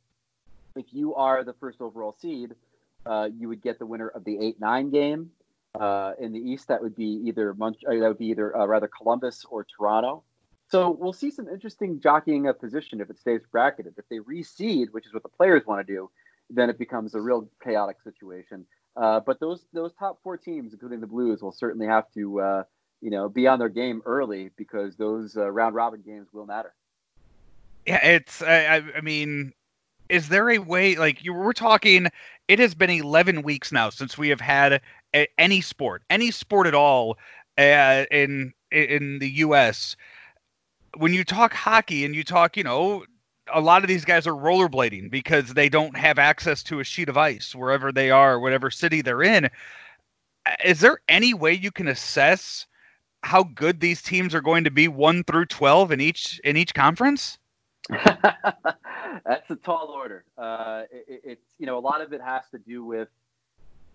if 0.76 0.86
you 0.92 1.16
are 1.16 1.44
the 1.44 1.54
first 1.54 1.82
overall 1.82 2.16
seed, 2.20 2.54
uh, 3.06 3.30
you 3.38 3.50
would 3.50 3.62
get 3.62 3.80
the 3.80 3.86
winner 3.86 4.08
of 4.08 4.24
the 4.24 4.38
eight 4.40 4.60
nine 4.60 4.92
game. 4.92 5.32
Uh, 5.80 6.14
in 6.20 6.32
the 6.32 6.40
East, 6.40 6.68
that 6.68 6.82
would 6.82 6.96
be 6.96 7.22
either 7.26 7.54
Mon- 7.54 7.76
uh, 7.88 7.94
that 7.94 8.08
would 8.08 8.18
be 8.18 8.28
either 8.28 8.56
uh, 8.56 8.66
rather 8.66 8.88
Columbus 8.88 9.46
or 9.50 9.66
Toronto. 9.66 10.24
So 10.68 10.92
we'll 10.92 11.14
see 11.14 11.32
some 11.32 11.48
interesting 11.48 12.00
jockeying 12.00 12.48
of 12.48 12.60
position 12.60 13.02
if 13.02 13.10
it 13.10 13.20
stays 13.20 13.42
bracketed. 13.52 13.94
If 13.98 14.08
they 14.10 14.20
reseed, 14.20 14.92
which 14.92 15.06
is 15.06 15.14
what 15.14 15.24
the 15.24 15.30
players 15.30 15.66
want 15.66 15.86
to 15.86 15.94
do, 15.94 16.10
then 16.50 16.70
it 16.70 16.78
becomes 16.78 17.16
a 17.16 17.22
real 17.22 17.50
chaotic 17.64 17.98
situation. 18.04 18.66
Uh, 18.96 19.20
but 19.20 19.40
those 19.40 19.66
those 19.74 19.94
top 19.98 20.20
four 20.24 20.38
teams, 20.38 20.74
including 20.74 21.00
the 21.00 21.08
Blues, 21.08 21.42
will 21.42 21.52
certainly 21.52 21.88
have 21.88 22.12
to 22.14 22.40
uh, 22.42 22.64
you 23.02 23.12
know 23.12 23.30
be 23.30 23.48
on 23.48 23.60
their 23.60 23.70
game 23.70 24.02
early 24.06 24.52
because 24.58 24.96
those 24.98 25.36
round 25.36 25.76
robin 25.76 26.02
games 26.06 26.28
will 26.34 26.46
matter. 26.46 26.74
Yeah, 27.86 28.06
it's. 28.06 28.42
I, 28.42 28.84
I 28.96 29.02
mean, 29.02 29.54
is 30.10 30.30
there 30.30 30.50
a 30.50 30.58
way? 30.58 30.96
Like 30.96 31.24
you 31.24 31.34
were 31.34 31.54
talking, 31.54 32.08
it 32.48 32.60
has 32.60 32.76
been 32.76 32.90
11 32.90 33.44
weeks 33.44 33.72
now 33.72 33.90
since 33.90 34.18
we 34.18 34.30
have 34.30 34.42
had 34.42 34.82
a, 35.16 35.28
any 35.38 35.62
sport, 35.62 36.04
any 36.10 36.32
sport 36.32 36.68
at 36.68 36.76
all, 36.76 37.18
uh, 37.58 38.06
in 38.12 38.54
in 38.72 39.20
the 39.20 39.30
U.S. 39.30 39.96
When 40.98 41.14
you 41.14 41.24
talk 41.24 41.54
hockey 41.54 42.06
and 42.06 42.16
you 42.16 42.24
talk, 42.24 42.58
you 42.58 42.64
know, 42.64 43.06
a 43.54 43.62
lot 43.62 43.84
of 43.84 43.88
these 43.88 44.06
guys 44.06 44.28
are 44.28 44.34
rollerblading 44.34 45.10
because 45.10 45.54
they 45.54 45.70
don't 45.70 45.96
have 45.98 46.20
access 46.20 46.64
to 46.64 46.80
a 46.80 46.84
sheet 46.84 47.10
of 47.10 47.18
ice 47.18 47.56
wherever 47.56 47.92
they 47.92 48.12
are, 48.12 48.40
whatever 48.40 48.70
city 48.72 49.02
they're 49.02 49.24
in. 49.24 49.50
Is 50.64 50.80
there 50.80 51.00
any 51.08 51.34
way 51.34 51.54
you 51.54 51.72
can 51.72 51.88
assess 51.88 52.66
how 53.24 53.44
good 53.44 53.80
these 53.80 54.02
teams 54.02 54.34
are 54.34 54.42
going 54.42 54.64
to 54.64 54.72
be 54.72 54.88
one 54.88 55.24
through 55.24 55.46
12 55.46 55.92
in 55.92 56.02
each 56.02 56.40
in 56.44 56.58
each 56.58 56.74
conference? 56.74 57.38
That's 57.90 59.50
a 59.50 59.56
tall 59.56 59.88
order. 59.88 60.24
Uh, 60.38 60.84
it, 60.92 61.22
it's 61.24 61.54
you 61.58 61.66
know 61.66 61.78
a 61.78 61.82
lot 61.82 62.02
of 62.02 62.14
it 62.14 62.22
has 62.22 62.44
to 62.52 62.58
do 62.60 62.84
with 62.84 63.10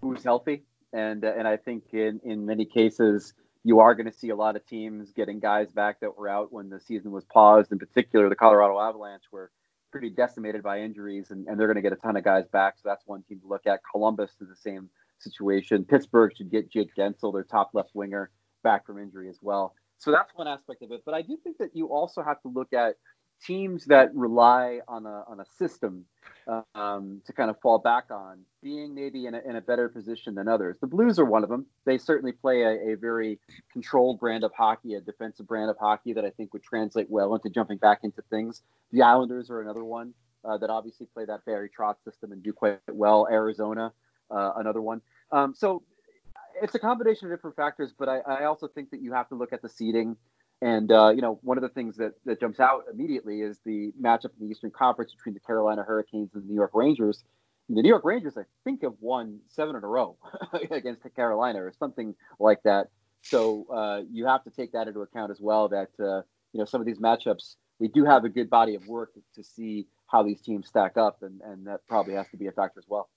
who's 0.01 0.23
healthy, 0.23 0.63
and 0.93 1.25
uh, 1.25 1.33
and 1.37 1.47
I 1.47 1.57
think 1.57 1.85
in 1.93 2.21
in 2.25 2.45
many 2.45 2.65
cases 2.65 3.35
you 3.65 3.81
are 3.81 3.95
going 3.95 4.11
to 4.11 4.17
see 4.17 4.29
a 4.29 4.37
lot 4.37 4.57
of 4.57 4.67
teams 4.67 5.11
getting 5.13 5.41
guys 5.41 5.73
back 5.73 6.01
that 6.01 6.17
were 6.17 6.29
out 6.29 6.53
when 6.53 6.69
the 6.69 6.79
season 6.79 7.11
was 7.11 7.25
paused. 7.25 7.73
In 7.73 7.79
particular, 7.79 8.29
the 8.29 8.37
Colorado 8.37 8.79
Avalanche 8.79 9.25
were 9.33 9.51
pretty 9.91 10.11
decimated 10.11 10.63
by 10.63 10.81
injuries, 10.81 11.31
and, 11.31 11.47
and 11.49 11.59
they're 11.59 11.67
going 11.67 11.77
to 11.77 11.83
get 11.83 11.93
a 11.93 11.97
ton 11.97 12.17
of 12.17 12.25
guys 12.25 12.47
back. 12.49 12.75
So 12.77 12.89
that's 12.89 13.05
one 13.07 13.23
team 13.23 13.41
to 13.41 13.49
look 13.49 13.67
at. 13.67 13.81
Columbus 13.91 14.33
is 14.41 14.49
the 14.49 14.57
same 14.57 14.91
situation. 15.19 15.85
Pittsburgh 15.85 16.33
should 16.37 16.51
get 16.51 16.71
Jake 16.71 16.95
Guentzel, 16.95 17.33
their 17.33 17.45
top 17.45 17.71
left 17.73 17.91
winger, 17.95 18.31
back 18.63 18.85
from 18.85 18.99
injury 18.99 19.31
as 19.31 19.39
well. 19.41 19.75
So 19.99 20.11
that's 20.11 20.33
one 20.35 20.47
aspect 20.47 20.83
of 20.83 20.93
it. 20.93 21.03
But 21.07 21.15
I 21.15 21.23
do 21.23 21.39
think 21.43 21.57
that 21.59 21.75
you 21.75 21.87
also 21.87 22.23
have 22.23 22.43
to 22.43 22.49
look 22.49 22.75
at 22.75 22.97
teams 23.43 23.85
that 23.87 24.15
rely 24.15 24.81
on 24.89 25.07
a 25.07 25.25
on 25.29 25.41
a 25.41 25.47
system 25.59 26.05
um, 26.75 27.23
to 27.27 27.33
kind 27.33 27.51
of 27.51 27.59
fall 27.61 27.79
back 27.79 28.11
on, 28.11 28.41
being 28.63 28.95
maybe 28.95 29.27
in 29.27 29.35
a, 29.35 29.41
in 29.49 29.57
a 29.57 29.61
better 29.61 29.89
position 29.89 30.35
than 30.35 30.49
others. 30.49 30.77
The 30.81 30.87
Blues 30.87 31.19
are 31.19 31.25
one 31.25 31.43
of 31.43 31.49
them. 31.49 31.67
They 31.87 31.99
certainly 31.99 32.33
play 32.33 32.63
a, 32.63 32.93
a 32.93 32.97
very 32.97 33.39
controlled 33.73 34.21
brand 34.21 34.45
of 34.45 34.53
hockey, 34.53 34.95
a 34.95 35.01
defensive 35.01 35.47
brand 35.47 35.71
of 35.71 35.79
hockey 35.79 36.13
that 36.13 36.25
I 36.25 36.31
think 36.31 36.53
would 36.53 36.63
translate 36.63 37.11
well 37.11 37.35
into 37.35 37.49
jumping 37.49 37.79
back 37.79 38.01
into 38.03 38.23
things. 38.31 38.63
The 38.93 39.03
Islanders 39.03 39.51
are 39.51 39.61
another 39.61 39.85
one 39.85 40.15
uh, 40.45 40.59
that 40.59 40.71
obviously 40.71 41.07
play 41.15 41.25
that 41.25 41.45
Barry 41.45 41.71
Trotz 41.77 42.05
system 42.05 42.33
and 42.33 42.43
do 42.43 42.53
quite 42.53 42.81
well. 42.91 43.27
Arizona, 43.31 43.93
uh, 44.31 44.53
another 44.57 44.83
one. 44.83 45.01
Um, 45.33 45.55
so 45.55 45.83
it's 46.63 46.75
a 46.75 46.79
combination 46.79 47.31
of 47.31 47.37
different 47.37 47.57
factors, 47.57 47.93
but 47.99 48.09
I, 48.09 48.19
I 48.19 48.45
also 48.45 48.69
think 48.69 48.91
that 48.91 49.01
you 49.01 49.13
have 49.13 49.29
to 49.31 49.35
look 49.35 49.53
at 49.53 49.63
the 49.63 49.69
seeding. 49.69 50.17
And 50.63 50.91
uh, 50.91 51.11
you 51.11 51.21
know, 51.21 51.39
one 51.43 51.59
of 51.59 51.63
the 51.63 51.69
things 51.69 51.97
that, 51.97 52.13
that 52.25 52.41
jumps 52.41 52.61
out 52.61 52.85
immediately 52.93 53.41
is 53.41 53.59
the 53.65 53.93
matchup 54.01 54.31
in 54.39 54.47
the 54.47 54.51
Eastern 54.51 54.71
Conference 54.71 55.13
between 55.15 55.35
the 55.35 55.41
Carolina 55.41 55.83
Hurricanes 55.83 56.31
and 56.35 56.45
the 56.45 56.49
New 56.49 56.55
York 56.55 56.71
Rangers. 56.75 57.25
The 57.69 57.83
New 57.83 57.89
York 57.89 58.05
Rangers, 58.05 58.35
I 58.37 58.43
think, 58.63 58.83
have 58.83 58.95
won 59.01 59.41
seven 59.49 59.75
in 59.75 59.83
a 59.83 59.87
row 59.87 60.17
against 60.71 61.03
Carolina 61.17 61.63
or 61.63 61.73
something 61.79 62.15
like 62.39 62.63
that. 62.65 62.89
So 63.23 63.67
uh, 63.73 64.03
you 64.11 64.27
have 64.27 64.45
to 64.45 64.51
take 64.51 64.73
that 64.73 64.87
into 64.87 65.01
account 65.01 65.31
as 65.31 65.41
well. 65.41 65.69
That 65.69 65.89
uh, 65.99 66.23
you 66.53 66.61
know, 66.61 66.67
some 66.67 66.81
of 66.81 66.87
these 66.87 66.99
matchups, 66.99 67.57
we 67.79 67.89
do 67.89 68.05
have 68.05 68.25
a 68.25 68.29
good 68.29 68.51
body 68.51 68.75
of 68.75 68.87
work 68.87 69.13
to 69.35 69.43
see 69.43 69.87
how 70.07 70.23
these 70.23 70.41
teams 70.41 70.69
stack 70.69 70.97
up, 70.97 71.23
and, 71.23 71.41
and 71.41 71.67
that 71.67 71.81
probably 71.89 72.15
has 72.15 72.29
to 72.31 72.37
be 72.37 72.47
a 72.47 72.53
factor 72.53 72.79
as 72.79 72.85
well. 72.87 73.09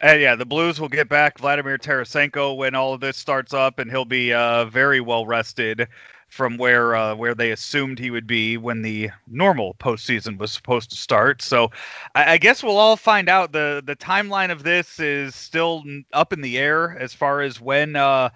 And 0.00 0.20
yeah, 0.20 0.36
the 0.36 0.46
Blues 0.46 0.80
will 0.80 0.88
get 0.88 1.08
back 1.08 1.38
Vladimir 1.38 1.78
Tarasenko 1.78 2.56
when 2.56 2.74
all 2.74 2.94
of 2.94 3.00
this 3.00 3.16
starts 3.16 3.52
up, 3.52 3.78
and 3.78 3.90
he'll 3.90 4.04
be 4.04 4.32
uh, 4.32 4.66
very 4.66 5.00
well 5.00 5.26
rested 5.26 5.88
from 6.28 6.56
where 6.56 6.94
uh, 6.94 7.14
where 7.14 7.34
they 7.34 7.50
assumed 7.50 7.98
he 7.98 8.10
would 8.10 8.26
be 8.26 8.56
when 8.56 8.82
the 8.82 9.10
normal 9.26 9.74
postseason 9.74 10.38
was 10.38 10.52
supposed 10.52 10.90
to 10.90 10.96
start. 10.96 11.42
So 11.42 11.70
I, 12.14 12.32
I, 12.32 12.38
guess 12.38 12.62
we'll 12.62 12.76
all 12.76 12.96
find 12.96 13.28
out. 13.28 13.52
the 13.52 13.82
The 13.84 13.96
timeline 13.96 14.50
of 14.50 14.62
this 14.62 15.00
is 15.00 15.34
still 15.34 15.82
up 16.12 16.32
in 16.32 16.40
the 16.40 16.58
air 16.58 16.98
as 16.98 17.14
far 17.14 17.40
as 17.40 17.60
when. 17.60 17.96
Uh, 17.96 18.30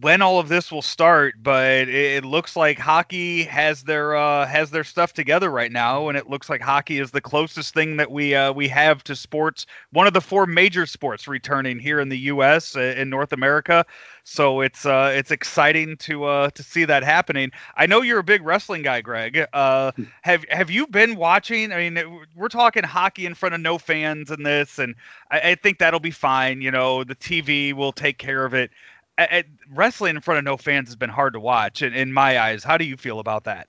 when 0.00 0.22
all 0.22 0.38
of 0.38 0.48
this 0.48 0.72
will 0.72 0.82
start, 0.82 1.34
but 1.42 1.88
it, 1.88 2.24
looks 2.24 2.56
like 2.56 2.78
hockey 2.78 3.42
has 3.42 3.82
their 3.82 4.16
uh, 4.16 4.46
has 4.46 4.70
their 4.70 4.82
stuff 4.82 5.12
together 5.12 5.50
right 5.50 5.70
now, 5.70 6.08
and 6.08 6.16
it 6.16 6.28
looks 6.28 6.48
like 6.48 6.62
hockey 6.62 6.98
is 6.98 7.10
the 7.10 7.20
closest 7.20 7.74
thing 7.74 7.98
that 7.98 8.10
we 8.10 8.34
uh, 8.34 8.50
we 8.52 8.66
have 8.68 9.04
to 9.04 9.14
sports. 9.14 9.66
One 9.92 10.06
of 10.06 10.14
the 10.14 10.22
four 10.22 10.46
major 10.46 10.86
sports 10.86 11.28
returning 11.28 11.78
here 11.78 12.00
in 12.00 12.08
the 12.08 12.18
U.S. 12.18 12.76
Uh, 12.76 12.94
in 12.96 13.10
North 13.10 13.34
America, 13.34 13.84
so 14.24 14.60
it's 14.60 14.84
uh, 14.84 15.12
it's 15.14 15.30
exciting 15.30 15.96
to 15.98 16.24
uh, 16.24 16.50
to 16.50 16.62
see 16.62 16.84
that 16.84 17.04
happening. 17.04 17.52
I 17.76 17.86
know 17.86 18.02
you're 18.02 18.18
a 18.18 18.24
big 18.24 18.42
wrestling 18.42 18.82
guy, 18.82 19.00
Greg. 19.00 19.46
Uh, 19.52 19.92
hmm. 19.92 20.04
have 20.22 20.44
have 20.48 20.70
you 20.70 20.86
been 20.86 21.16
watching? 21.16 21.72
I 21.72 21.88
mean, 21.88 22.26
we're 22.34 22.48
talking 22.48 22.82
hockey 22.82 23.26
in 23.26 23.34
front 23.34 23.54
of 23.54 23.60
no 23.60 23.78
fans 23.78 24.30
in 24.30 24.42
this, 24.42 24.78
and 24.78 24.94
I, 25.30 25.40
I 25.40 25.54
think 25.54 25.78
that'll 25.78 26.00
be 26.00 26.10
fine. 26.10 26.60
You 26.60 26.70
know, 26.70 27.04
the 27.04 27.14
TV 27.14 27.72
will 27.72 27.92
take 27.92 28.18
care 28.18 28.44
of 28.44 28.54
it 28.54 28.70
wrestling 29.72 30.16
in 30.16 30.20
front 30.20 30.38
of 30.38 30.44
no 30.44 30.56
fans 30.56 30.88
has 30.88 30.96
been 30.96 31.10
hard 31.10 31.34
to 31.34 31.40
watch 31.40 31.82
in, 31.82 31.92
in 31.94 32.12
my 32.12 32.38
eyes. 32.38 32.64
How 32.64 32.76
do 32.76 32.84
you 32.84 32.96
feel 32.96 33.20
about 33.20 33.44
that? 33.44 33.68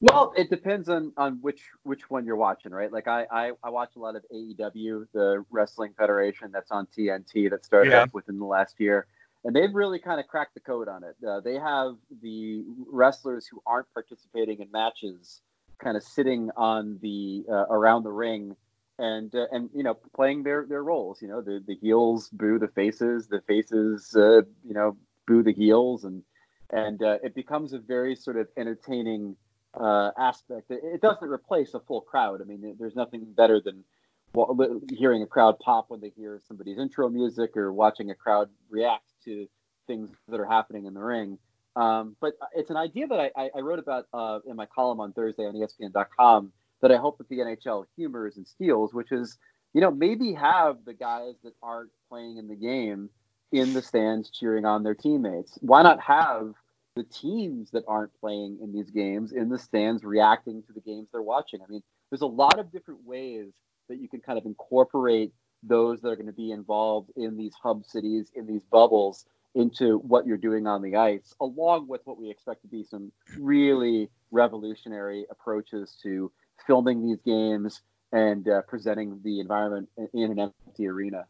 Well, 0.00 0.32
it 0.36 0.50
depends 0.50 0.88
on, 0.88 1.12
on 1.16 1.38
which 1.42 1.62
which 1.84 2.10
one 2.10 2.26
you're 2.26 2.36
watching, 2.36 2.72
right? 2.72 2.90
Like 2.90 3.06
I, 3.06 3.24
I, 3.30 3.52
I 3.62 3.70
watch 3.70 3.90
a 3.94 4.00
lot 4.00 4.16
of 4.16 4.24
AEW, 4.34 5.06
the 5.12 5.44
Wrestling 5.50 5.94
Federation 5.96 6.50
that's 6.50 6.72
on 6.72 6.86
TNT 6.86 7.48
that 7.50 7.64
started 7.64 7.92
yeah. 7.92 8.02
up 8.02 8.14
within 8.14 8.38
the 8.38 8.44
last 8.44 8.80
year, 8.80 9.06
and 9.44 9.54
they've 9.54 9.74
really 9.74 9.98
kind 9.98 10.20
of 10.20 10.26
cracked 10.26 10.54
the 10.54 10.60
code 10.60 10.88
on 10.88 11.02
it. 11.04 11.16
Uh, 11.26 11.40
they 11.40 11.54
have 11.54 11.96
the 12.22 12.64
wrestlers 12.90 13.46
who 13.46 13.60
aren't 13.66 13.92
participating 13.92 14.60
in 14.60 14.70
matches 14.70 15.40
kind 15.82 15.96
of 15.96 16.02
sitting 16.02 16.50
on 16.56 16.98
the 17.02 17.44
uh, 17.50 17.66
around 17.68 18.04
the 18.04 18.12
ring 18.12 18.56
and 18.98 19.34
uh, 19.34 19.46
and 19.50 19.70
you 19.74 19.82
know 19.82 19.98
playing 20.14 20.42
their 20.42 20.64
their 20.66 20.82
roles. 20.82 21.20
You 21.20 21.28
know, 21.28 21.40
the 21.40 21.62
the 21.66 21.74
heels 21.74 22.28
boo 22.28 22.58
the 22.58 22.68
faces, 22.68 23.26
the 23.26 23.40
faces 23.46 24.14
uh, 24.16 24.42
you 24.64 24.74
know 24.74 24.96
boo 25.26 25.42
the 25.42 25.52
heels, 25.52 26.04
and 26.04 26.22
and 26.70 27.02
uh, 27.02 27.18
it 27.22 27.34
becomes 27.34 27.72
a 27.72 27.78
very 27.78 28.14
sort 28.14 28.36
of 28.36 28.48
entertaining 28.56 29.36
uh, 29.74 30.10
aspect. 30.16 30.70
It 30.70 31.00
doesn't 31.00 31.28
replace 31.28 31.74
a 31.74 31.80
full 31.80 32.02
crowd. 32.02 32.40
I 32.40 32.44
mean, 32.44 32.76
there's 32.78 32.96
nothing 32.96 33.24
better 33.36 33.60
than 33.60 33.84
hearing 34.90 35.22
a 35.22 35.26
crowd 35.26 35.58
pop 35.58 35.86
when 35.88 36.00
they 36.00 36.10
hear 36.16 36.40
somebody's 36.46 36.78
intro 36.78 37.08
music 37.08 37.56
or 37.56 37.72
watching 37.72 38.10
a 38.10 38.14
crowd 38.14 38.48
react 38.70 39.04
to 39.24 39.46
things 39.86 40.10
that 40.28 40.40
are 40.40 40.46
happening 40.46 40.86
in 40.86 40.94
the 40.94 41.02
ring. 41.02 41.38
Um, 41.76 42.16
but 42.20 42.34
it's 42.54 42.70
an 42.70 42.76
idea 42.76 43.06
that 43.08 43.32
I, 43.36 43.50
I 43.54 43.60
wrote 43.60 43.78
about 43.78 44.06
uh, 44.12 44.40
in 44.46 44.56
my 44.56 44.66
column 44.66 45.00
on 45.00 45.12
Thursday 45.12 45.44
on 45.44 45.54
ESPN.com 45.54 46.52
that 46.80 46.92
I 46.92 46.96
hope 46.96 47.18
that 47.18 47.28
the 47.28 47.38
NHL 47.38 47.86
humors 47.96 48.36
and 48.36 48.46
steals, 48.46 48.92
which 48.92 49.12
is, 49.12 49.38
you 49.72 49.80
know, 49.80 49.90
maybe 49.90 50.34
have 50.34 50.84
the 50.84 50.94
guys 50.94 51.34
that 51.44 51.54
aren't 51.62 51.90
playing 52.08 52.36
in 52.36 52.48
the 52.48 52.56
game 52.56 53.08
in 53.52 53.72
the 53.72 53.82
stands 53.82 54.30
cheering 54.30 54.64
on 54.64 54.82
their 54.82 54.94
teammates. 54.94 55.58
Why 55.60 55.82
not 55.82 56.00
have 56.00 56.54
the 56.96 57.04
teams 57.04 57.70
that 57.70 57.84
aren't 57.86 58.18
playing 58.20 58.58
in 58.62 58.72
these 58.72 58.90
games 58.90 59.32
in 59.32 59.48
the 59.48 59.58
stands 59.58 60.04
reacting 60.04 60.62
to 60.64 60.72
the 60.72 60.80
games 60.80 61.08
they're 61.10 61.22
watching? 61.22 61.60
I 61.62 61.70
mean, 61.70 61.82
there's 62.10 62.22
a 62.22 62.26
lot 62.26 62.58
of 62.58 62.72
different 62.72 63.06
ways 63.06 63.52
that 63.88 64.00
you 64.00 64.08
can 64.08 64.20
kind 64.20 64.38
of 64.38 64.46
incorporate 64.46 65.32
those 65.62 66.00
that 66.00 66.08
are 66.08 66.16
going 66.16 66.26
to 66.26 66.32
be 66.32 66.50
involved 66.50 67.10
in 67.16 67.36
these 67.36 67.54
hub 67.62 67.84
cities, 67.84 68.30
in 68.34 68.46
these 68.46 68.62
bubbles, 68.64 69.26
into 69.54 69.98
what 69.98 70.26
you're 70.26 70.38
doing 70.38 70.66
on 70.66 70.82
the 70.82 70.96
ice, 70.96 71.34
along 71.40 71.86
with 71.86 72.00
what 72.04 72.18
we 72.18 72.30
expect 72.30 72.62
to 72.62 72.68
be 72.68 72.82
some 72.82 73.12
really 73.38 74.08
revolutionary 74.30 75.26
approaches 75.30 75.96
to 76.02 76.32
filming 76.66 77.06
these 77.06 77.20
games 77.24 77.82
and 78.12 78.48
uh, 78.48 78.62
presenting 78.62 79.20
the 79.24 79.40
environment 79.40 79.88
in 80.14 80.30
an 80.30 80.38
empty 80.38 80.86
arena. 80.86 81.26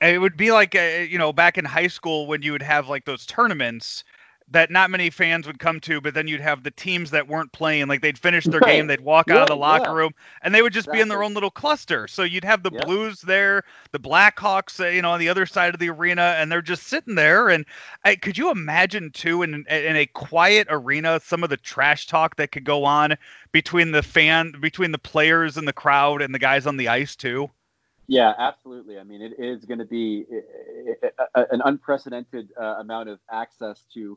It 0.00 0.20
would 0.20 0.36
be 0.36 0.52
like, 0.52 0.74
uh, 0.74 1.06
you 1.08 1.18
know, 1.18 1.32
back 1.32 1.56
in 1.58 1.64
high 1.64 1.86
school 1.86 2.26
when 2.26 2.42
you 2.42 2.52
would 2.52 2.62
have 2.62 2.88
like 2.88 3.06
those 3.06 3.24
tournaments 3.24 4.04
that 4.48 4.70
not 4.70 4.90
many 4.90 5.10
fans 5.10 5.46
would 5.46 5.58
come 5.58 5.80
to, 5.80 6.00
but 6.00 6.14
then 6.14 6.28
you'd 6.28 6.40
have 6.40 6.62
the 6.62 6.70
teams 6.70 7.10
that 7.10 7.26
weren't 7.26 7.50
playing, 7.50 7.88
like 7.88 8.00
they'd 8.00 8.18
finish 8.18 8.44
their 8.44 8.60
right. 8.60 8.76
game, 8.76 8.86
they'd 8.86 9.00
walk 9.00 9.28
yeah, 9.28 9.34
out 9.34 9.42
of 9.42 9.48
the 9.48 9.56
locker 9.56 9.90
yeah. 9.90 9.96
room, 9.96 10.12
and 10.42 10.54
they 10.54 10.62
would 10.62 10.72
just 10.72 10.86
exactly. 10.86 10.98
be 10.98 11.02
in 11.02 11.08
their 11.08 11.24
own 11.24 11.34
little 11.34 11.50
cluster. 11.50 12.06
So 12.06 12.22
you'd 12.22 12.44
have 12.44 12.62
the 12.62 12.70
yep. 12.72 12.84
Blues 12.84 13.20
there, 13.22 13.64
the 13.90 13.98
Blackhawks, 13.98 14.78
uh, 14.78 14.88
you 14.88 15.02
know, 15.02 15.10
on 15.10 15.18
the 15.18 15.28
other 15.28 15.46
side 15.46 15.74
of 15.74 15.80
the 15.80 15.90
arena, 15.90 16.36
and 16.38 16.50
they're 16.50 16.62
just 16.62 16.84
sitting 16.84 17.16
there. 17.16 17.48
And 17.48 17.66
could 18.20 18.38
you 18.38 18.50
imagine 18.52 19.10
too, 19.10 19.42
in 19.42 19.64
in 19.68 19.96
a 19.96 20.06
quiet 20.06 20.68
arena, 20.70 21.18
some 21.18 21.42
of 21.42 21.50
the 21.50 21.56
trash 21.56 22.06
talk 22.06 22.36
that 22.36 22.52
could 22.52 22.64
go 22.64 22.84
on 22.84 23.16
between 23.50 23.90
the 23.90 24.02
fan, 24.02 24.52
between 24.60 24.92
the 24.92 24.98
players 24.98 25.56
and 25.56 25.66
the 25.66 25.72
crowd, 25.72 26.22
and 26.22 26.32
the 26.32 26.38
guys 26.38 26.66
on 26.66 26.76
the 26.76 26.86
ice 26.86 27.16
too? 27.16 27.50
Yeah, 28.08 28.34
absolutely. 28.38 29.00
I 29.00 29.02
mean, 29.02 29.20
it 29.20 29.32
is 29.38 29.64
going 29.64 29.80
to 29.80 29.84
be 29.84 30.24
an 31.34 31.60
unprecedented 31.64 32.50
uh, 32.56 32.76
amount 32.78 33.08
of 33.08 33.18
access 33.28 33.84
to 33.94 34.16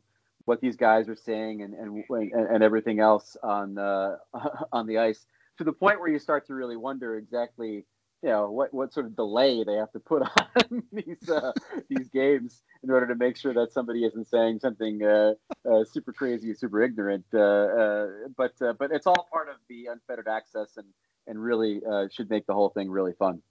what 0.50 0.62
these 0.62 0.76
guys 0.76 1.08
are 1.08 1.16
saying 1.16 1.62
and 1.62 1.76
and 1.76 2.04
and 2.34 2.64
everything 2.64 3.00
else 3.00 3.38
on 3.44 3.78
uh, 3.78 4.16
on 4.74 4.88
the 4.88 4.98
ice 4.98 5.28
to 5.60 5.64
the 5.64 5.72
point 5.72 6.00
where 6.00 6.10
you 6.10 6.18
start 6.18 6.48
to 6.48 6.56
really 6.56 6.76
wonder 6.76 7.18
exactly 7.18 7.86
you 8.24 8.30
know 8.30 8.50
what 8.50 8.74
what 8.74 8.92
sort 8.92 9.06
of 9.06 9.16
delay 9.16 9.64
they 9.64 9.76
have 9.76 9.92
to 9.92 10.00
put 10.00 10.24
on 10.72 10.84
these 10.92 11.30
uh, 11.30 11.52
these 11.88 12.10
games 12.10 12.64
in 12.84 12.90
order 12.90 13.06
to 13.06 13.16
make 13.16 13.38
sure 13.38 13.54
that 13.54 13.72
somebody 13.72 14.04
isn't 14.04 14.28
saying 14.28 14.60
something 14.60 15.04
uh, 15.04 15.34
uh, 15.70 15.84
super 15.84 16.12
crazy, 16.12 16.54
super 16.56 16.82
ignorant. 16.82 17.26
Uh, 17.32 17.40
uh, 17.40 18.08
but 18.36 18.54
uh, 18.62 18.74
but 18.74 18.92
it's 18.92 19.06
all 19.06 19.28
part 19.32 19.50
of 19.50 19.58
the 19.70 19.86
unfettered 19.86 20.28
access 20.28 20.78
and 20.78 20.88
and 21.28 21.42
really 21.42 21.80
should 22.12 22.30
make 22.30 22.48
the 22.48 22.54
whole 22.56 22.70
thing 22.70 22.90
really 22.90 23.14
fun. 23.14 23.42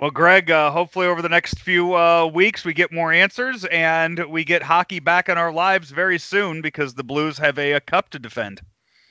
Well, 0.00 0.12
Greg, 0.12 0.48
uh, 0.48 0.70
hopefully 0.70 1.08
over 1.08 1.22
the 1.22 1.28
next 1.28 1.58
few 1.58 1.94
uh, 1.96 2.26
weeks 2.26 2.64
we 2.64 2.72
get 2.72 2.92
more 2.92 3.12
answers 3.12 3.64
and 3.64 4.26
we 4.26 4.44
get 4.44 4.62
hockey 4.62 5.00
back 5.00 5.28
in 5.28 5.36
our 5.36 5.52
lives 5.52 5.90
very 5.90 6.20
soon 6.20 6.62
because 6.62 6.94
the 6.94 7.02
Blues 7.02 7.38
have 7.38 7.58
a, 7.58 7.72
a 7.72 7.80
cup 7.80 8.08
to 8.10 8.20
defend. 8.20 8.60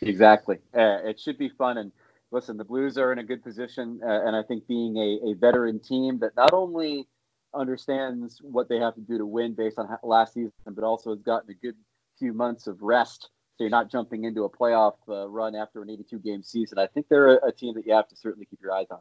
Exactly. 0.01 0.59
Uh, 0.73 0.99
it 1.03 1.19
should 1.19 1.37
be 1.37 1.49
fun. 1.49 1.77
And 1.77 1.91
listen, 2.31 2.55
the 2.55 2.63
Blues 2.63 2.97
are 2.97 3.11
in 3.11 3.19
a 3.19 3.23
good 3.23 3.43
position. 3.43 3.99
Uh, 4.01 4.27
and 4.27 4.33
I 4.33 4.43
think 4.43 4.65
being 4.65 4.95
a, 4.95 5.31
a 5.31 5.33
veteran 5.33 5.81
team 5.81 6.19
that 6.19 6.37
not 6.37 6.53
only 6.53 7.05
understands 7.53 8.39
what 8.41 8.69
they 8.69 8.77
have 8.77 8.95
to 8.95 9.01
do 9.01 9.17
to 9.17 9.25
win 9.25 9.55
based 9.55 9.77
on 9.77 9.89
last 10.03 10.35
season, 10.35 10.53
but 10.67 10.85
also 10.85 11.09
has 11.09 11.21
gotten 11.21 11.49
a 11.49 11.53
good 11.53 11.75
few 12.17 12.31
months 12.31 12.65
of 12.65 12.81
rest 12.81 13.29
so 13.57 13.63
you're 13.63 13.71
not 13.71 13.91
jumping 13.91 14.23
into 14.23 14.43
a 14.43 14.49
playoff 14.49 14.95
uh, 15.09 15.27
run 15.27 15.55
after 15.55 15.81
an 15.81 15.89
82 15.89 16.19
game 16.19 16.43
season. 16.43 16.77
I 16.77 16.85
think 16.85 17.07
they're 17.09 17.37
a, 17.37 17.47
a 17.47 17.51
team 17.51 17.73
that 17.73 17.87
you 17.87 17.93
have 17.93 18.07
to 18.09 18.15
certainly 18.15 18.45
keep 18.45 18.61
your 18.61 18.71
eyes 18.71 18.85
on. 18.91 18.99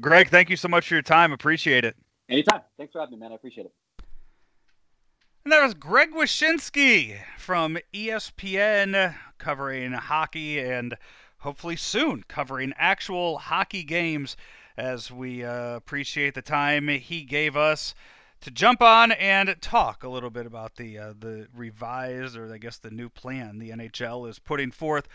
Greg, 0.00 0.28
thank 0.28 0.48
you 0.48 0.56
so 0.56 0.68
much 0.68 0.88
for 0.88 0.94
your 0.94 1.02
time. 1.02 1.32
Appreciate 1.32 1.84
it. 1.84 1.96
Anytime. 2.28 2.60
Thanks 2.76 2.92
for 2.92 3.00
having 3.00 3.18
me, 3.18 3.20
man. 3.20 3.32
I 3.32 3.34
appreciate 3.34 3.66
it. 3.66 3.72
And 5.44 5.52
that 5.52 5.62
was 5.62 5.74
Greg 5.74 6.12
Wyshynski 6.12 7.18
from 7.38 7.78
ESPN 7.94 9.14
covering 9.38 9.92
hockey 9.92 10.60
and 10.60 10.96
hopefully 11.38 11.76
soon 11.76 12.24
covering 12.28 12.74
actual 12.76 13.38
hockey 13.38 13.82
games 13.82 14.36
as 14.76 15.10
we 15.10 15.44
uh, 15.44 15.76
appreciate 15.76 16.34
the 16.34 16.42
time 16.42 16.88
he 16.88 17.22
gave 17.22 17.56
us 17.56 17.94
to 18.40 18.50
jump 18.50 18.82
on 18.82 19.10
and 19.12 19.56
talk 19.60 20.04
a 20.04 20.08
little 20.08 20.30
bit 20.30 20.46
about 20.46 20.76
the 20.76 20.98
uh, 20.98 21.12
the 21.18 21.48
revised 21.56 22.36
or 22.36 22.52
I 22.52 22.58
guess 22.58 22.78
the 22.78 22.90
new 22.90 23.08
plan 23.08 23.58
the 23.58 23.70
NHL 23.70 24.28
is 24.28 24.38
putting 24.38 24.70
forth 24.70 25.08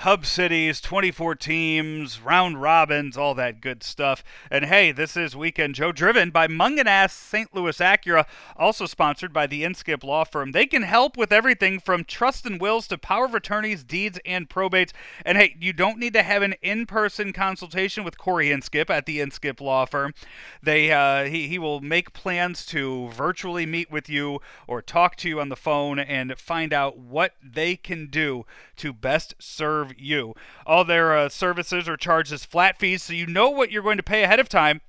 hub 0.00 0.26
cities, 0.26 0.80
24 0.80 1.34
teams, 1.36 2.20
round 2.20 2.60
robins, 2.60 3.16
all 3.16 3.34
that 3.34 3.60
good 3.60 3.82
stuff. 3.82 4.22
And 4.50 4.66
hey, 4.66 4.92
this 4.92 5.16
is 5.16 5.34
Weekend 5.34 5.74
Joe 5.74 5.92
driven 5.92 6.30
by 6.30 6.46
Mungenast 6.46 7.10
St. 7.10 7.54
Louis 7.54 7.78
Acura, 7.78 8.26
also 8.56 8.86
sponsored 8.86 9.32
by 9.32 9.46
the 9.46 9.62
Inskip 9.62 10.04
Law 10.04 10.24
Firm. 10.24 10.52
They 10.52 10.66
can 10.66 10.82
help 10.82 11.16
with 11.16 11.32
everything 11.32 11.80
from 11.80 12.04
trust 12.04 12.46
and 12.46 12.60
wills 12.60 12.86
to 12.88 12.98
power 12.98 13.24
of 13.24 13.34
attorneys, 13.34 13.84
deeds, 13.84 14.18
and 14.26 14.48
probates. 14.48 14.92
And 15.24 15.38
hey, 15.38 15.56
you 15.58 15.72
don't 15.72 15.98
need 15.98 16.12
to 16.12 16.22
have 16.22 16.42
an 16.42 16.54
in-person 16.62 17.32
consultation 17.32 18.04
with 18.04 18.18
Corey 18.18 18.48
Inskip 18.48 18.90
at 18.90 19.06
the 19.06 19.18
Inskip 19.20 19.60
Law 19.60 19.86
Firm. 19.86 20.14
They 20.62 20.92
uh, 20.92 21.24
he, 21.24 21.48
he 21.48 21.58
will 21.58 21.80
make 21.80 22.12
plans 22.12 22.66
to 22.66 23.08
virtually 23.08 23.66
meet 23.66 23.90
with 23.90 24.08
you 24.08 24.40
or 24.66 24.82
talk 24.82 25.16
to 25.16 25.28
you 25.28 25.40
on 25.40 25.48
the 25.48 25.56
phone 25.56 25.98
and 25.98 26.38
find 26.38 26.72
out 26.72 26.98
what 26.98 27.34
they 27.42 27.76
can 27.76 28.08
do 28.08 28.44
to 28.76 28.92
best 28.92 29.34
serve 29.38 29.85
you. 29.96 30.34
All 30.66 30.84
their 30.84 31.16
uh, 31.16 31.28
services 31.28 31.88
are 31.88 31.96
charged 31.96 32.32
as 32.32 32.44
flat 32.44 32.78
fees, 32.78 33.02
so 33.02 33.12
you 33.12 33.26
know 33.26 33.50
what 33.50 33.70
you're 33.70 33.82
going 33.82 33.96
to 33.96 34.02
pay 34.02 34.22
ahead 34.22 34.40
of 34.40 34.48
time 34.48 34.80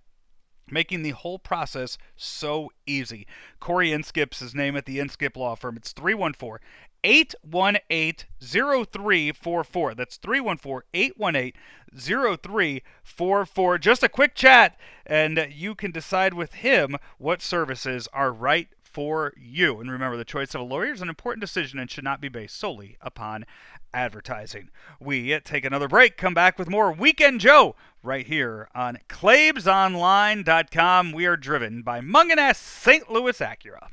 making 0.70 1.02
the 1.02 1.12
whole 1.12 1.40
process 1.40 1.98
so 2.16 2.70
easy. 2.86 3.26
Corey 3.60 3.90
Inskip's 3.90 4.40
his 4.40 4.54
name 4.54 4.76
at 4.76 4.86
the 4.86 5.00
Inskip 5.00 5.38
Law 5.38 5.56
Firm. 5.56 5.78
It's 5.78 5.92
314 5.92 6.60
818 7.04 8.26
0344. 8.42 9.96
That's 9.96 10.18
314 10.18 10.88
818 10.94 11.54
0344. 11.96 13.78
Just 13.78 14.04
a 14.04 14.10
quick 14.10 14.36
chat, 14.36 14.78
and 15.06 15.48
you 15.52 15.76
can 15.76 15.92
decide 15.92 16.34
with 16.34 16.56
him 16.56 16.98
what 17.18 17.42
services 17.42 18.08
are 18.14 18.32
right 18.32 18.68
for 18.84 19.34
you. 19.38 19.80
And 19.80 19.92
remember, 19.92 20.18
the 20.18 20.26
choice 20.26 20.56
of 20.56 20.62
a 20.62 20.64
lawyer 20.64 20.92
is 20.92 21.02
an 21.02 21.10
important 21.10 21.42
decision 21.42 21.80
and 21.80 21.90
should 21.90 22.04
not 22.04 22.20
be 22.20 22.30
based 22.30 22.58
solely 22.58 22.98
upon 23.00 23.46
advertising. 23.94 24.70
We 25.00 25.40
take 25.42 25.66
another 25.66 25.88
break, 25.88 26.18
come 26.18 26.34
back 26.34 26.60
with 26.60 26.70
more 26.70 26.92
Weekend 26.92 27.42
Joe 27.42 27.76
right 28.04 28.26
here 28.26 28.70
on 28.74 29.00
ClaibsOnline.com. 29.10 31.12
We 31.12 31.26
are 31.26 31.38
driven 31.38 31.82
by 31.82 32.02
Mungenast 32.02 32.58
St. 32.58 33.12
Louis 33.12 33.38
Acura. 33.40 33.90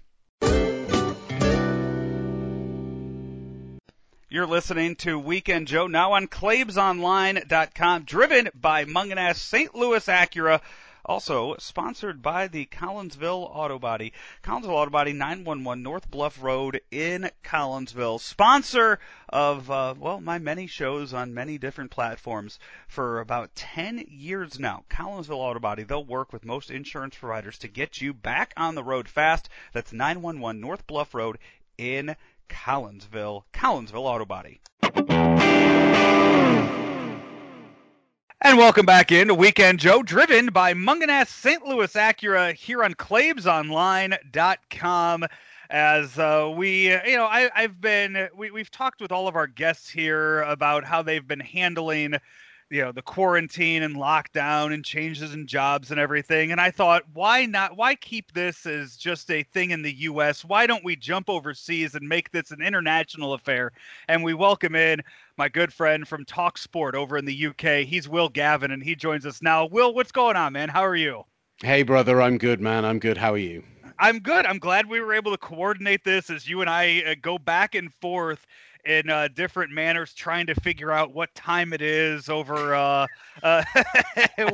You're 4.35 4.49
listening 4.49 4.97
to 4.97 5.17
Weekend 5.17 5.69
Joe 5.69 5.87
now 5.87 6.15
on 6.15 6.27
ClaibsOnline.com, 6.27 8.03
driven 8.03 8.49
by 8.53 8.85
Mungenast 8.85 9.37
St. 9.37 9.73
Louis 9.77 10.05
Acura. 10.07 10.61
Also 11.05 11.55
sponsored 11.59 12.23
by 12.23 12.49
the 12.49 12.67
Collinsville 12.67 13.51
Auto 13.55 13.79
Body. 13.79 14.13
Collinsville 14.43 14.71
Auto 14.71 14.91
Body, 14.91 15.13
911 15.13 15.83
North 15.83 16.11
Bluff 16.11 16.43
Road 16.43 16.81
in 16.91 17.31
Collinsville. 17.43 18.19
Sponsor 18.19 18.99
of, 19.29 19.71
uh, 19.71 19.95
well, 19.99 20.21
my 20.21 20.39
many 20.39 20.67
shows 20.67 21.13
on 21.13 21.35
many 21.35 21.59
different 21.59 21.91
platforms 21.91 22.59
for 22.89 23.21
about 23.21 23.55
10 23.55 24.05
years 24.09 24.59
now. 24.59 24.85
Collinsville 24.89 25.37
Auto 25.37 25.61
Body, 25.61 25.83
they'll 25.83 26.05
work 26.05 26.33
with 26.33 26.45
most 26.45 26.71
insurance 26.71 27.17
providers 27.17 27.59
to 27.59 27.69
get 27.69 28.01
you 28.01 28.15
back 28.15 28.55
on 28.57 28.75
the 28.75 28.85
road 28.85 29.09
fast. 29.09 29.49
That's 29.73 29.93
911 29.93 30.61
North 30.61 30.87
Bluff 30.87 31.15
Road 31.15 31.39
in 31.77 32.17
Collinsville. 32.49 33.45
Collinsville 33.53 34.07
Auto 34.07 34.25
Body. 34.25 34.61
And 38.45 38.57
welcome 38.59 38.85
back 38.85 39.11
into 39.11 39.35
Weekend 39.35 39.81
Joe, 39.81 40.03
driven 40.03 40.49
by 40.49 40.75
Mungenast 40.75 41.29
St. 41.29 41.65
Louis 41.65 41.91
Acura 41.95 42.53
here 42.53 42.85
on 42.85 42.93
ClaibsOnline.com. 42.93 45.25
As 45.71 46.19
uh, 46.19 46.53
we, 46.55 46.93
you 46.93 47.17
know, 47.17 47.25
I, 47.25 47.49
have 47.55 47.81
been, 47.81 48.29
we, 48.37 48.51
we've 48.51 48.71
talked 48.71 49.01
with 49.01 49.13
all 49.13 49.29
of 49.29 49.35
our 49.35 49.47
guests 49.47 49.89
here 49.89 50.43
about 50.43 50.85
how 50.85 51.01
they've 51.01 51.27
been 51.27 51.41
handling, 51.41 52.17
you 52.69 52.83
know, 52.83 52.93
the 52.93 53.01
quarantine 53.01 53.83
and 53.83 53.97
lockdown 53.97 54.75
and 54.75 54.85
changes 54.85 55.33
in 55.33 55.47
jobs 55.47 55.91
and 55.91 55.99
everything. 55.99 56.53
And 56.53 56.61
I 56.61 56.71
thought, 56.71 57.05
why 57.15 57.47
not? 57.47 57.79
Why 57.79 57.95
keep 57.95 58.35
this 58.35 58.67
as 58.67 58.97
just 58.97 59.31
a 59.31 59.43
thing 59.43 59.71
in 59.71 59.81
the 59.81 59.95
U.S.? 60.01 60.45
Why 60.45 60.67
don't 60.67 60.85
we 60.85 60.97
jump 60.97 61.31
overseas 61.31 61.95
and 61.95 62.07
make 62.07 62.31
this 62.31 62.51
an 62.51 62.61
international 62.61 63.33
affair? 63.33 63.73
And 64.07 64.23
we 64.23 64.35
welcome 64.35 64.75
in 64.75 65.01
my 65.37 65.49
good 65.49 65.73
friend 65.73 66.07
from 66.07 66.25
Talk 66.25 66.59
Sport 66.59 66.95
over 66.95 67.17
in 67.17 67.25
the 67.25 67.47
UK. 67.47 67.87
He's 67.87 68.09
Will 68.09 68.29
Gavin, 68.29 68.71
and 68.71 68.83
he 68.83 68.95
joins 68.95 69.27
us 69.27 69.43
now. 69.43 69.67
Will, 69.67 69.95
what's 69.95 70.13
going 70.13 70.37
on, 70.37 70.53
man? 70.53 70.69
How 70.69 70.85
are 70.85 70.97
you? 70.97 71.25
Hey, 71.63 71.83
brother. 71.83 72.23
I'm 72.23 72.39
good, 72.39 72.61
man. 72.61 72.85
I'm 72.85 72.99
good. 72.99 73.17
How 73.17 73.33
are 73.33 73.39
you? 73.39 73.63
I'm 73.99 74.19
good. 74.19 74.47
I'm 74.47 74.59
glad 74.59 74.89
we 74.89 75.01
were 75.01 75.15
able 75.15 75.33
to 75.33 75.39
coordinate 75.39 76.05
this 76.05 76.31
as 76.31 76.49
you 76.49 76.61
and 76.61 76.71
I 76.71 77.03
uh, 77.07 77.15
go 77.21 77.39
back 77.39 77.75
and 77.75 77.93
forth 77.95 78.45
in 78.85 79.09
uh, 79.09 79.29
different 79.35 79.73
manners, 79.73 80.13
trying 80.13 80.47
to 80.47 80.55
figure 80.57 80.91
out 80.91 81.15
what 81.15 81.35
time 81.35 81.73
it 81.73 81.81
is 81.81 82.29
over. 82.29 82.75
Uh, 82.75 83.07
uh, 83.43 83.65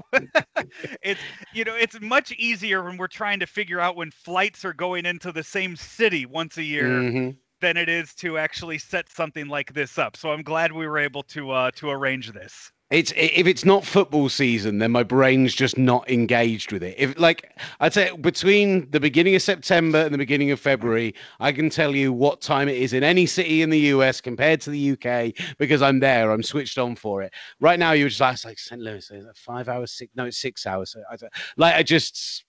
it's 1.02 1.20
you 1.52 1.64
know 1.64 1.74
it's 1.74 2.00
much 2.00 2.32
easier 2.32 2.84
when 2.84 2.96
we're 2.96 3.08
trying 3.08 3.40
to 3.40 3.46
figure 3.46 3.80
out 3.80 3.96
when 3.96 4.10
flights 4.10 4.64
are 4.64 4.74
going 4.74 5.06
into 5.06 5.32
the 5.32 5.42
same 5.42 5.74
city 5.74 6.26
once 6.26 6.58
a 6.58 6.62
year. 6.62 6.88
Mm-hmm 6.88 7.30
than 7.60 7.76
it 7.76 7.88
is 7.88 8.14
to 8.16 8.38
actually 8.38 8.78
set 8.78 9.08
something 9.10 9.48
like 9.48 9.72
this 9.72 9.98
up. 9.98 10.16
So 10.16 10.30
I'm 10.32 10.42
glad 10.42 10.72
we 10.72 10.86
were 10.86 10.98
able 10.98 11.22
to 11.24 11.50
uh, 11.50 11.70
to 11.72 11.90
arrange 11.90 12.32
this. 12.32 12.72
It's 12.90 13.12
if 13.14 13.46
it's 13.46 13.64
not 13.64 13.84
football 13.84 14.28
season, 14.28 14.78
then 14.78 14.90
my 14.90 15.04
brain's 15.04 15.54
just 15.54 15.78
not 15.78 16.10
engaged 16.10 16.72
with 16.72 16.82
it. 16.82 16.96
If 16.98 17.16
like 17.20 17.56
I'd 17.78 17.94
say 17.94 18.10
between 18.16 18.90
the 18.90 18.98
beginning 18.98 19.36
of 19.36 19.42
September 19.42 19.98
and 19.98 20.12
the 20.12 20.18
beginning 20.18 20.50
of 20.50 20.58
February, 20.58 21.14
I 21.38 21.52
can 21.52 21.70
tell 21.70 21.94
you 21.94 22.12
what 22.12 22.40
time 22.40 22.68
it 22.68 22.76
is 22.76 22.92
in 22.92 23.04
any 23.04 23.26
city 23.26 23.62
in 23.62 23.70
the 23.70 23.78
US 23.94 24.20
compared 24.20 24.60
to 24.62 24.70
the 24.70 24.92
UK 24.92 25.32
because 25.56 25.82
I'm 25.82 26.00
there. 26.00 26.32
I'm 26.32 26.42
switched 26.42 26.78
on 26.78 26.96
for 26.96 27.22
it. 27.22 27.32
Right 27.60 27.78
now, 27.78 27.92
you 27.92 28.06
were 28.06 28.08
just 28.08 28.20
like, 28.20 28.44
like 28.44 28.58
St. 28.58 28.80
Louis, 28.80 29.08
five 29.36 29.68
hours, 29.68 29.92
six? 29.92 30.10
No, 30.16 30.24
it's 30.24 30.38
six 30.38 30.66
hours. 30.66 30.96
I, 31.12 31.16
like 31.56 31.76
I 31.76 31.84
just 31.84 32.44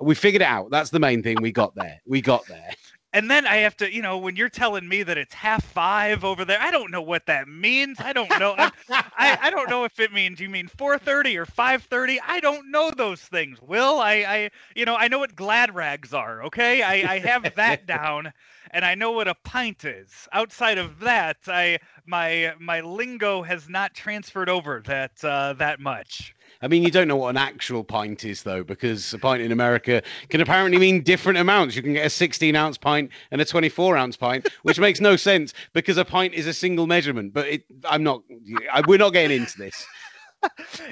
we 0.00 0.16
figured 0.16 0.42
it 0.42 0.48
out. 0.48 0.72
That's 0.72 0.90
the 0.90 0.98
main 0.98 1.22
thing. 1.22 1.36
We 1.40 1.52
got 1.52 1.72
there. 1.76 2.00
We 2.04 2.20
got 2.20 2.44
there 2.48 2.70
and 3.14 3.30
then 3.30 3.46
I 3.46 3.58
have 3.58 3.76
to, 3.76 3.90
you 3.90 4.02
know, 4.02 4.18
when 4.18 4.34
you're 4.34 4.48
telling 4.48 4.88
me 4.88 5.04
that 5.04 5.16
it's 5.16 5.32
half 5.32 5.64
five 5.64 6.24
over 6.24 6.44
there, 6.44 6.60
I 6.60 6.72
don't 6.72 6.90
know 6.90 7.00
what 7.00 7.26
that 7.26 7.46
means. 7.46 8.00
I 8.00 8.12
don't 8.12 8.28
know. 8.40 8.56
I, 8.58 9.38
I 9.40 9.50
don't 9.50 9.70
know 9.70 9.84
if 9.84 10.00
it 10.00 10.12
means 10.12 10.40
you 10.40 10.50
mean 10.50 10.66
4:30 10.66 11.36
or 11.36 11.46
5:30. 11.46 12.18
I 12.26 12.40
don't 12.40 12.72
know 12.72 12.90
those 12.90 13.20
things. 13.20 13.62
Will 13.62 14.00
I? 14.00 14.14
I 14.26 14.50
you 14.74 14.84
know 14.84 14.96
I 14.96 15.06
know 15.06 15.20
what 15.20 15.36
glad 15.36 15.72
rags 15.76 16.12
are. 16.12 16.42
Okay, 16.42 16.82
I, 16.82 17.14
I 17.14 17.18
have 17.20 17.54
that 17.54 17.86
down, 17.86 18.32
and 18.72 18.84
I 18.84 18.96
know 18.96 19.12
what 19.12 19.28
a 19.28 19.36
pint 19.44 19.84
is. 19.84 20.10
Outside 20.32 20.78
of 20.78 20.98
that, 21.00 21.36
I 21.46 21.78
my 22.06 22.52
my 22.58 22.80
lingo 22.80 23.42
has 23.42 23.68
not 23.68 23.94
transferred 23.94 24.48
over 24.48 24.82
that 24.86 25.24
uh, 25.24 25.52
that 25.52 25.78
much. 25.78 26.34
I 26.62 26.68
mean, 26.68 26.82
you 26.82 26.90
don't 26.90 27.08
know 27.08 27.16
what 27.16 27.30
an 27.30 27.36
actual 27.36 27.84
pint 27.84 28.24
is, 28.24 28.42
though, 28.42 28.64
because 28.64 29.12
a 29.14 29.18
pint 29.18 29.42
in 29.42 29.52
America 29.52 30.02
can 30.28 30.40
apparently 30.40 30.78
mean 30.78 31.02
different 31.02 31.38
amounts. 31.38 31.76
You 31.76 31.82
can 31.82 31.94
get 31.94 32.06
a 32.06 32.10
16 32.10 32.54
ounce 32.56 32.78
pint 32.78 33.10
and 33.30 33.40
a 33.40 33.44
24 33.44 33.96
ounce 33.96 34.16
pint, 34.16 34.48
which 34.62 34.78
makes 34.78 35.00
no 35.00 35.16
sense 35.16 35.52
because 35.72 35.98
a 35.98 36.04
pint 36.04 36.34
is 36.34 36.46
a 36.46 36.54
single 36.54 36.86
measurement. 36.86 37.32
But 37.32 37.48
it, 37.48 37.64
I'm 37.84 38.02
not, 38.02 38.22
I, 38.72 38.82
we're 38.86 38.98
not 38.98 39.12
getting 39.12 39.42
into 39.42 39.58
this. 39.58 39.86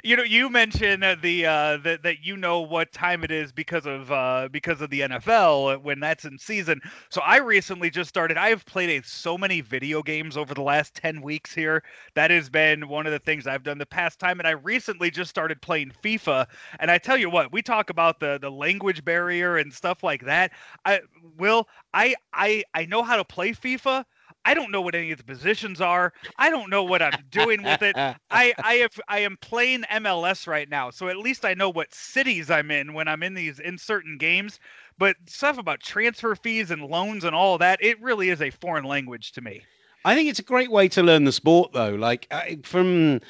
You 0.03 0.15
know, 0.15 0.23
you 0.23 0.49
mentioned 0.49 1.03
the 1.21 1.45
uh, 1.45 1.77
that 1.77 2.03
that 2.03 2.23
you 2.23 2.37
know 2.37 2.61
what 2.61 2.91
time 2.91 3.23
it 3.23 3.31
is 3.31 3.51
because 3.51 3.85
of 3.85 4.11
uh, 4.11 4.49
because 4.51 4.81
of 4.81 4.89
the 4.89 5.01
NFL 5.01 5.75
when 5.77 5.99
that's 5.99 6.25
in 6.25 6.37
season. 6.37 6.81
So 7.09 7.21
I 7.21 7.37
recently 7.37 7.89
just 7.89 8.09
started. 8.09 8.37
I 8.37 8.49
have 8.49 8.65
played 8.65 8.89
a, 8.89 9.05
so 9.05 9.37
many 9.37 9.61
video 9.61 10.01
games 10.03 10.37
over 10.37 10.53
the 10.53 10.61
last 10.61 10.95
ten 10.95 11.21
weeks 11.21 11.53
here. 11.53 11.83
That 12.15 12.31
has 12.31 12.49
been 12.49 12.87
one 12.87 13.05
of 13.05 13.11
the 13.11 13.19
things 13.19 13.47
I've 13.47 13.63
done 13.63 13.77
the 13.77 13.85
past 13.85 14.19
time, 14.19 14.39
and 14.39 14.47
I 14.47 14.51
recently 14.51 15.11
just 15.11 15.29
started 15.29 15.61
playing 15.61 15.91
FIFA. 16.03 16.47
And 16.79 16.89
I 16.91 16.97
tell 16.97 17.17
you 17.17 17.29
what, 17.29 17.51
we 17.51 17.61
talk 17.61 17.89
about 17.89 18.19
the 18.19 18.37
the 18.41 18.51
language 18.51 19.03
barrier 19.05 19.57
and 19.57 19.73
stuff 19.73 20.03
like 20.03 20.25
that. 20.25 20.51
I 20.85 21.01
will. 21.37 21.67
I 21.93 22.15
I 22.33 22.63
I 22.73 22.85
know 22.85 23.03
how 23.03 23.17
to 23.17 23.25
play 23.25 23.51
FIFA 23.51 24.05
I 24.45 24.53
don't 24.53 24.71
know 24.71 24.81
what 24.81 24.95
any 24.95 25.11
of 25.11 25.17
the 25.17 25.23
positions 25.23 25.79
are. 25.81 26.13
I 26.37 26.49
don't 26.49 26.69
know 26.69 26.83
what 26.83 27.01
I'm 27.01 27.23
doing 27.29 27.63
with 27.63 27.81
it. 27.81 27.95
I 28.31 28.53
I 28.63 28.73
have 28.75 28.99
I 29.07 29.19
am 29.19 29.37
playing 29.41 29.83
MLS 29.91 30.47
right 30.47 30.69
now, 30.69 30.89
so 30.89 31.07
at 31.07 31.17
least 31.17 31.45
I 31.45 31.53
know 31.53 31.69
what 31.69 31.93
cities 31.93 32.49
I'm 32.49 32.71
in 32.71 32.93
when 32.93 33.07
I'm 33.07 33.23
in 33.23 33.33
these 33.33 33.59
in 33.59 33.77
certain 33.77 34.17
games. 34.17 34.59
But 34.97 35.15
stuff 35.27 35.57
about 35.57 35.79
transfer 35.79 36.35
fees 36.35 36.71
and 36.71 36.83
loans 36.83 37.23
and 37.23 37.35
all 37.35 37.57
that, 37.57 37.79
it 37.81 38.01
really 38.01 38.29
is 38.29 38.41
a 38.41 38.49
foreign 38.49 38.85
language 38.85 39.31
to 39.33 39.41
me. 39.41 39.63
I 40.05 40.15
think 40.15 40.29
it's 40.29 40.39
a 40.39 40.43
great 40.43 40.69
way 40.69 40.87
to 40.89 41.01
learn 41.01 41.23
the 41.23 41.31
sport, 41.31 41.71
though. 41.73 41.95
Like 41.95 42.31
from 42.63 43.21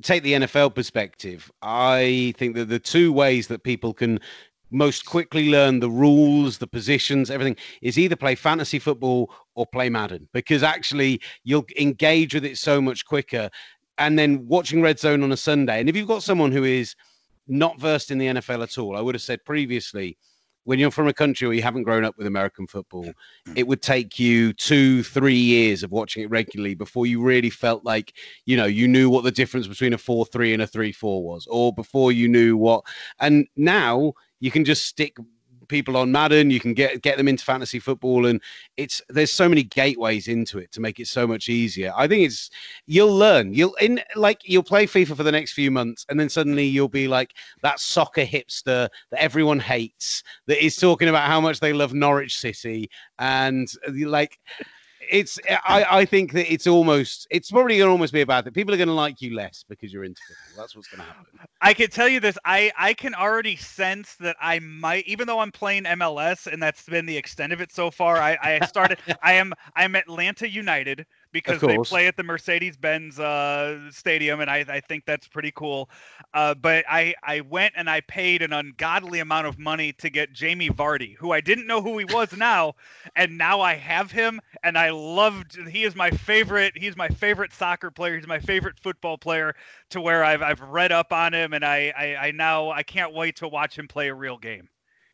take 0.00 0.22
the 0.22 0.32
NFL 0.32 0.74
perspective, 0.74 1.52
I 1.60 2.34
think 2.38 2.54
that 2.54 2.68
the 2.70 2.78
two 2.78 3.12
ways 3.12 3.48
that 3.48 3.62
people 3.62 3.92
can 3.92 4.18
most 4.72 5.06
quickly 5.06 5.50
learn 5.50 5.80
the 5.80 5.90
rules, 5.90 6.58
the 6.58 6.66
positions, 6.66 7.30
everything 7.30 7.56
is 7.82 7.98
either 7.98 8.16
play 8.16 8.34
fantasy 8.34 8.78
football 8.78 9.30
or 9.54 9.66
play 9.66 9.88
Madden 9.88 10.28
because 10.32 10.62
actually 10.62 11.20
you'll 11.44 11.66
engage 11.78 12.34
with 12.34 12.44
it 12.44 12.58
so 12.58 12.80
much 12.80 13.04
quicker. 13.04 13.50
And 13.98 14.18
then 14.18 14.46
watching 14.46 14.82
Red 14.82 14.98
Zone 14.98 15.22
on 15.22 15.32
a 15.32 15.36
Sunday, 15.36 15.78
and 15.78 15.88
if 15.88 15.96
you've 15.96 16.08
got 16.08 16.22
someone 16.22 16.50
who 16.50 16.64
is 16.64 16.94
not 17.46 17.78
versed 17.78 18.10
in 18.10 18.18
the 18.18 18.26
NFL 18.26 18.62
at 18.62 18.78
all, 18.78 18.96
I 18.96 19.00
would 19.00 19.14
have 19.14 19.22
said 19.22 19.44
previously, 19.44 20.16
when 20.64 20.78
you're 20.78 20.90
from 20.90 21.08
a 21.08 21.12
country 21.12 21.46
where 21.48 21.56
you 21.56 21.62
haven't 21.62 21.82
grown 21.82 22.04
up 22.04 22.16
with 22.16 22.26
American 22.26 22.66
football, 22.66 23.12
it 23.56 23.66
would 23.66 23.82
take 23.82 24.18
you 24.18 24.52
two, 24.52 25.02
three 25.02 25.34
years 25.34 25.82
of 25.82 25.90
watching 25.90 26.22
it 26.22 26.30
regularly 26.30 26.74
before 26.74 27.06
you 27.06 27.20
really 27.20 27.50
felt 27.50 27.84
like, 27.84 28.12
you 28.46 28.56
know, 28.56 28.66
you 28.66 28.86
knew 28.86 29.10
what 29.10 29.24
the 29.24 29.32
difference 29.32 29.66
between 29.66 29.92
a 29.92 29.98
4 29.98 30.24
3 30.26 30.52
and 30.54 30.62
a 30.62 30.66
3 30.66 30.92
4 30.92 31.24
was, 31.24 31.46
or 31.50 31.72
before 31.72 32.12
you 32.12 32.28
knew 32.28 32.56
what. 32.56 32.84
And 33.18 33.46
now 33.56 34.12
you 34.42 34.50
can 34.50 34.64
just 34.64 34.86
stick 34.86 35.16
people 35.68 35.96
on 35.96 36.10
Madden. 36.10 36.50
You 36.50 36.58
can 36.58 36.74
get 36.74 37.00
get 37.00 37.16
them 37.16 37.28
into 37.28 37.44
fantasy 37.44 37.78
football, 37.78 38.26
and 38.26 38.42
it's 38.76 39.00
there's 39.08 39.30
so 39.30 39.48
many 39.48 39.62
gateways 39.62 40.26
into 40.26 40.58
it 40.58 40.72
to 40.72 40.80
make 40.80 40.98
it 40.98 41.06
so 41.06 41.28
much 41.28 41.48
easier. 41.48 41.92
I 41.96 42.08
think 42.08 42.26
it's 42.26 42.50
you'll 42.86 43.16
learn. 43.16 43.54
You'll 43.54 43.74
in 43.76 44.00
like 44.16 44.40
you'll 44.44 44.64
play 44.64 44.86
FIFA 44.86 45.16
for 45.16 45.22
the 45.22 45.30
next 45.30 45.52
few 45.52 45.70
months, 45.70 46.04
and 46.08 46.18
then 46.18 46.28
suddenly 46.28 46.66
you'll 46.66 46.88
be 46.88 47.06
like 47.06 47.34
that 47.62 47.78
soccer 47.78 48.24
hipster 48.24 48.88
that 49.12 49.22
everyone 49.22 49.60
hates 49.60 50.24
that 50.48 50.62
is 50.62 50.76
talking 50.76 51.08
about 51.08 51.28
how 51.28 51.40
much 51.40 51.60
they 51.60 51.72
love 51.72 51.94
Norwich 51.94 52.36
City, 52.36 52.90
and 53.20 53.68
like 53.96 54.40
it's 55.10 55.38
I, 55.48 55.84
I 55.90 56.04
think 56.04 56.32
that 56.32 56.52
it's 56.52 56.66
almost 56.66 57.26
it's 57.30 57.50
probably 57.50 57.78
gonna 57.78 57.90
almost 57.90 58.12
be 58.12 58.20
about 58.20 58.44
that. 58.44 58.54
People 58.54 58.74
are 58.74 58.78
gonna 58.78 58.94
like 58.94 59.20
you 59.20 59.34
less 59.34 59.64
because 59.68 59.92
you're 59.92 60.04
into 60.04 60.22
football. 60.26 60.56
That's 60.56 60.76
what's 60.76 60.88
gonna 60.88 61.04
happen. 61.04 61.38
I 61.60 61.74
can 61.74 61.90
tell 61.90 62.08
you 62.08 62.20
this. 62.20 62.38
I 62.44 62.72
I 62.78 62.94
can 62.94 63.14
already 63.14 63.56
sense 63.56 64.14
that 64.16 64.36
I 64.40 64.58
might, 64.60 65.06
even 65.06 65.26
though 65.26 65.40
I'm 65.40 65.52
playing 65.52 65.84
MLS 65.84 66.46
and 66.46 66.62
that's 66.62 66.84
been 66.84 67.06
the 67.06 67.16
extent 67.16 67.52
of 67.52 67.60
it 67.60 67.72
so 67.72 67.90
far. 67.90 68.16
I 68.18 68.36
I 68.42 68.66
started. 68.66 68.98
I 69.22 69.34
am 69.34 69.52
I'm 69.76 69.94
Atlanta 69.94 70.48
United 70.48 71.06
because 71.32 71.60
they 71.60 71.78
play 71.78 72.06
at 72.06 72.16
the 72.16 72.22
Mercedes 72.22 72.76
Benz 72.76 73.18
uh, 73.18 73.90
Stadium, 73.90 74.40
and 74.40 74.50
I, 74.50 74.64
I 74.68 74.80
think 74.80 75.04
that's 75.06 75.26
pretty 75.26 75.50
cool. 75.52 75.90
Uh, 76.34 76.54
but 76.54 76.84
I, 76.88 77.14
I 77.22 77.40
went 77.40 77.74
and 77.76 77.88
I 77.88 78.00
paid 78.00 78.42
an 78.42 78.52
ungodly 78.52 79.20
amount 79.20 79.46
of 79.46 79.58
money 79.58 79.92
to 79.94 80.10
get 80.10 80.32
Jamie 80.32 80.68
Vardy, 80.68 81.16
who 81.16 81.32
I 81.32 81.40
didn't 81.40 81.66
know 81.66 81.82
who 81.82 81.98
he 81.98 82.04
was 82.04 82.36
now, 82.36 82.74
and 83.16 83.38
now 83.38 83.60
I 83.60 83.74
have 83.74 84.10
him, 84.10 84.40
and 84.62 84.76
I 84.76 84.90
loved. 84.90 85.56
He 85.68 85.84
is 85.84 85.96
my 85.96 86.10
favorite. 86.10 86.76
He's 86.76 86.96
my 86.96 87.08
favorite 87.08 87.52
soccer 87.52 87.90
player. 87.90 88.16
He's 88.16 88.26
my 88.26 88.38
favorite 88.38 88.78
football 88.78 89.18
player. 89.18 89.54
To 89.90 90.00
where 90.00 90.24
I've 90.24 90.42
I've 90.42 90.60
read 90.60 90.92
up 90.92 91.12
on 91.12 91.34
him, 91.34 91.52
and 91.52 91.64
I, 91.64 91.92
I, 91.96 92.28
I 92.28 92.30
now 92.30 92.70
I 92.70 92.82
can't 92.82 93.12
wait 93.12 93.36
to 93.36 93.48
watch 93.48 93.78
him 93.78 93.88
play 93.88 94.08
a 94.08 94.14
real 94.14 94.38
game. 94.38 94.68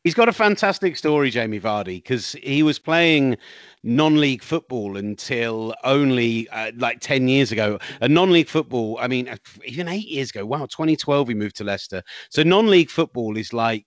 He's 0.04 0.14
got 0.14 0.28
a 0.28 0.32
fantastic 0.32 0.96
story, 0.96 1.28
Jamie 1.28 1.58
Vardy, 1.58 1.96
because 1.96 2.32
he 2.42 2.62
was 2.62 2.78
playing 2.78 3.36
non-league 3.82 4.42
football 4.44 4.96
until 4.96 5.74
only 5.82 6.48
uh, 6.50 6.70
like 6.76 7.00
10 7.00 7.26
years 7.26 7.50
ago. 7.50 7.78
A 8.00 8.08
non-league 8.08 8.48
football, 8.48 8.96
I 9.00 9.08
mean, 9.08 9.28
even 9.64 9.88
eight 9.88 10.06
years 10.06 10.30
ago. 10.30 10.46
Wow, 10.46 10.66
2012 10.66 11.28
he 11.28 11.34
moved 11.34 11.56
to 11.56 11.64
Leicester. 11.64 12.02
So 12.30 12.44
non-league 12.44 12.90
football 12.90 13.36
is 13.36 13.52
like 13.52 13.86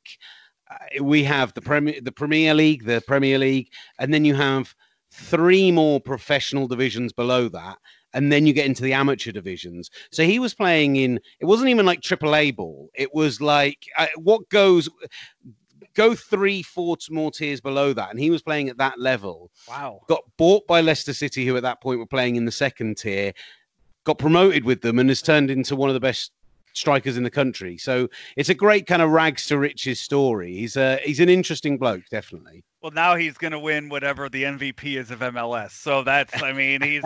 uh, 0.69 1.03
we 1.03 1.23
have 1.23 1.53
the 1.53 1.61
Premier, 1.61 1.99
the 2.01 2.11
Premier 2.11 2.53
League, 2.53 2.85
the 2.85 3.01
Premier 3.07 3.37
League, 3.37 3.69
and 3.97 4.13
then 4.13 4.25
you 4.25 4.35
have 4.35 4.75
three 5.13 5.71
more 5.71 5.99
professional 6.01 6.67
divisions 6.67 7.11
below 7.13 7.49
that 7.49 7.77
and 8.13 8.31
then 8.31 8.45
you 8.45 8.53
get 8.53 8.65
into 8.65 8.83
the 8.83 8.93
amateur 8.93 9.31
divisions. 9.31 9.89
So 10.11 10.23
he 10.23 10.39
was 10.39 10.53
playing 10.53 10.97
in. 10.97 11.19
It 11.39 11.45
wasn't 11.45 11.69
even 11.69 11.85
like 11.85 12.01
AAA 12.01 12.55
ball. 12.55 12.89
It 12.93 13.13
was 13.13 13.39
like 13.39 13.85
uh, 13.97 14.07
what 14.17 14.47
goes 14.49 14.89
go 15.95 16.15
three, 16.15 16.61
four 16.61 16.97
more 17.09 17.31
tiers 17.31 17.61
below 17.61 17.93
that, 17.93 18.09
and 18.09 18.19
he 18.19 18.29
was 18.29 18.41
playing 18.41 18.69
at 18.69 18.77
that 18.77 18.99
level. 18.99 19.51
Wow. 19.67 20.01
Got 20.07 20.23
bought 20.37 20.67
by 20.67 20.81
Leicester 20.81 21.13
City, 21.13 21.45
who 21.45 21.55
at 21.57 21.63
that 21.63 21.81
point 21.81 21.99
were 21.99 22.05
playing 22.05 22.35
in 22.35 22.45
the 22.45 22.51
second 22.51 22.97
tier. 22.97 23.33
Got 24.03 24.17
promoted 24.17 24.65
with 24.65 24.81
them 24.81 24.99
and 24.99 25.09
has 25.09 25.21
turned 25.21 25.51
into 25.51 25.75
one 25.75 25.89
of 25.89 25.93
the 25.93 25.99
best 25.99 26.31
strikers 26.73 27.17
in 27.17 27.23
the 27.23 27.29
country. 27.29 27.77
So 27.77 28.07
it's 28.35 28.49
a 28.49 28.53
great 28.53 28.87
kind 28.87 29.01
of 29.01 29.11
rags 29.11 29.45
to 29.47 29.57
riches 29.57 29.99
story. 29.99 30.53
He's 30.53 30.77
a 30.77 30.97
he's 31.03 31.19
an 31.19 31.29
interesting 31.29 31.77
bloke, 31.77 32.03
definitely. 32.09 32.63
Well, 32.81 32.91
now 32.91 33.15
he's 33.15 33.37
going 33.37 33.51
to 33.51 33.59
win 33.59 33.89
whatever 33.89 34.27
the 34.27 34.43
MVP 34.43 34.97
is 34.97 35.11
of 35.11 35.19
MLS. 35.19 35.71
So 35.71 36.03
that's 36.03 36.41
I 36.41 36.51
mean 36.53 36.81
he's 36.81 37.03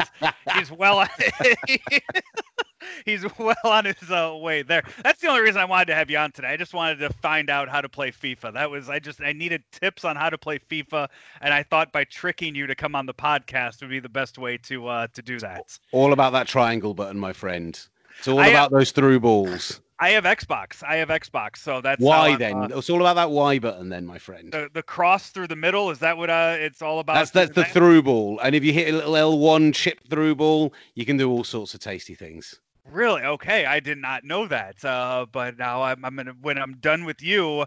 he's 0.53 0.71
well 0.71 1.05
he's 3.05 3.25
well 3.38 3.55
on 3.63 3.86
his 3.86 4.09
uh, 4.09 4.36
way 4.39 4.61
there. 4.61 4.83
That's 5.03 5.21
the 5.21 5.27
only 5.27 5.41
reason 5.41 5.61
I 5.61 5.65
wanted 5.65 5.86
to 5.88 5.95
have 5.95 6.09
you 6.09 6.17
on 6.17 6.31
today. 6.31 6.49
I 6.49 6.57
just 6.57 6.73
wanted 6.73 6.99
to 6.99 7.09
find 7.13 7.49
out 7.49 7.69
how 7.69 7.81
to 7.81 7.89
play 7.89 8.11
FIFA. 8.11 8.53
That 8.53 8.69
was 8.69 8.89
I 8.89 8.99
just 8.99 9.21
I 9.21 9.33
needed 9.33 9.63
tips 9.71 10.05
on 10.05 10.15
how 10.15 10.29
to 10.29 10.38
play 10.38 10.59
FIFA, 10.59 11.07
and 11.41 11.53
I 11.53 11.63
thought 11.63 11.91
by 11.91 12.03
tricking 12.05 12.55
you 12.55 12.67
to 12.67 12.75
come 12.75 12.95
on 12.95 13.05
the 13.05 13.13
podcast 13.13 13.81
would 13.81 13.89
be 13.89 13.99
the 13.99 14.09
best 14.09 14.38
way 14.38 14.57
to 14.63 14.88
uh, 14.88 15.07
to 15.13 15.21
do 15.21 15.39
that. 15.39 15.77
All 15.91 16.13
about 16.13 16.33
that 16.33 16.47
triangle 16.47 16.93
button, 16.93 17.19
my 17.19 17.33
friend. 17.33 17.79
It's 18.17 18.27
all 18.27 18.39
I 18.39 18.47
about 18.47 18.63
have, 18.63 18.71
those 18.71 18.91
through 18.91 19.19
balls. 19.19 19.81
I 19.99 20.09
have 20.09 20.25
Xbox. 20.25 20.83
I 20.83 20.97
have 20.97 21.07
Xbox. 21.07 21.57
So 21.57 21.79
that's 21.79 22.01
why 22.01 22.36
then. 22.36 22.55
Uh, 22.55 22.77
it's 22.77 22.89
all 22.89 22.99
about 22.99 23.15
that 23.15 23.31
Y 23.31 23.59
button 23.59 23.89
then, 23.89 24.05
my 24.05 24.17
friend. 24.17 24.51
The, 24.51 24.69
the 24.73 24.83
cross 24.83 25.29
through 25.29 25.47
the 25.47 25.55
middle 25.55 25.89
is 25.89 25.99
that 25.99 26.17
what 26.17 26.29
uh, 26.29 26.55
it's 26.57 26.81
all 26.81 26.99
about? 26.99 27.13
That's 27.13 27.31
that's 27.31 27.55
the 27.55 27.63
through 27.63 28.03
ball. 28.03 28.39
And 28.43 28.55
if 28.55 28.63
you 28.63 28.73
hit 28.73 28.93
a 28.93 28.97
little 29.09 29.38
L1 29.38 29.73
chip 29.73 29.99
through 30.09 30.36
ball, 30.36 30.73
you 30.95 31.05
can 31.05 31.17
do 31.17 31.29
all 31.29 31.43
sorts 31.43 31.73
of 31.73 31.79
tasty 31.79 32.15
things. 32.15 32.59
Really? 32.91 33.21
Okay, 33.23 33.65
I 33.65 33.79
did 33.79 33.97
not 33.97 34.23
know 34.23 34.47
that. 34.47 34.83
Uh, 34.83 35.25
but 35.31 35.57
now 35.57 35.83
I'm, 35.83 36.03
I'm 36.05 36.15
gonna 36.15 36.36
when 36.41 36.57
I'm 36.57 36.77
done 36.77 37.05
with 37.05 37.21
you 37.21 37.65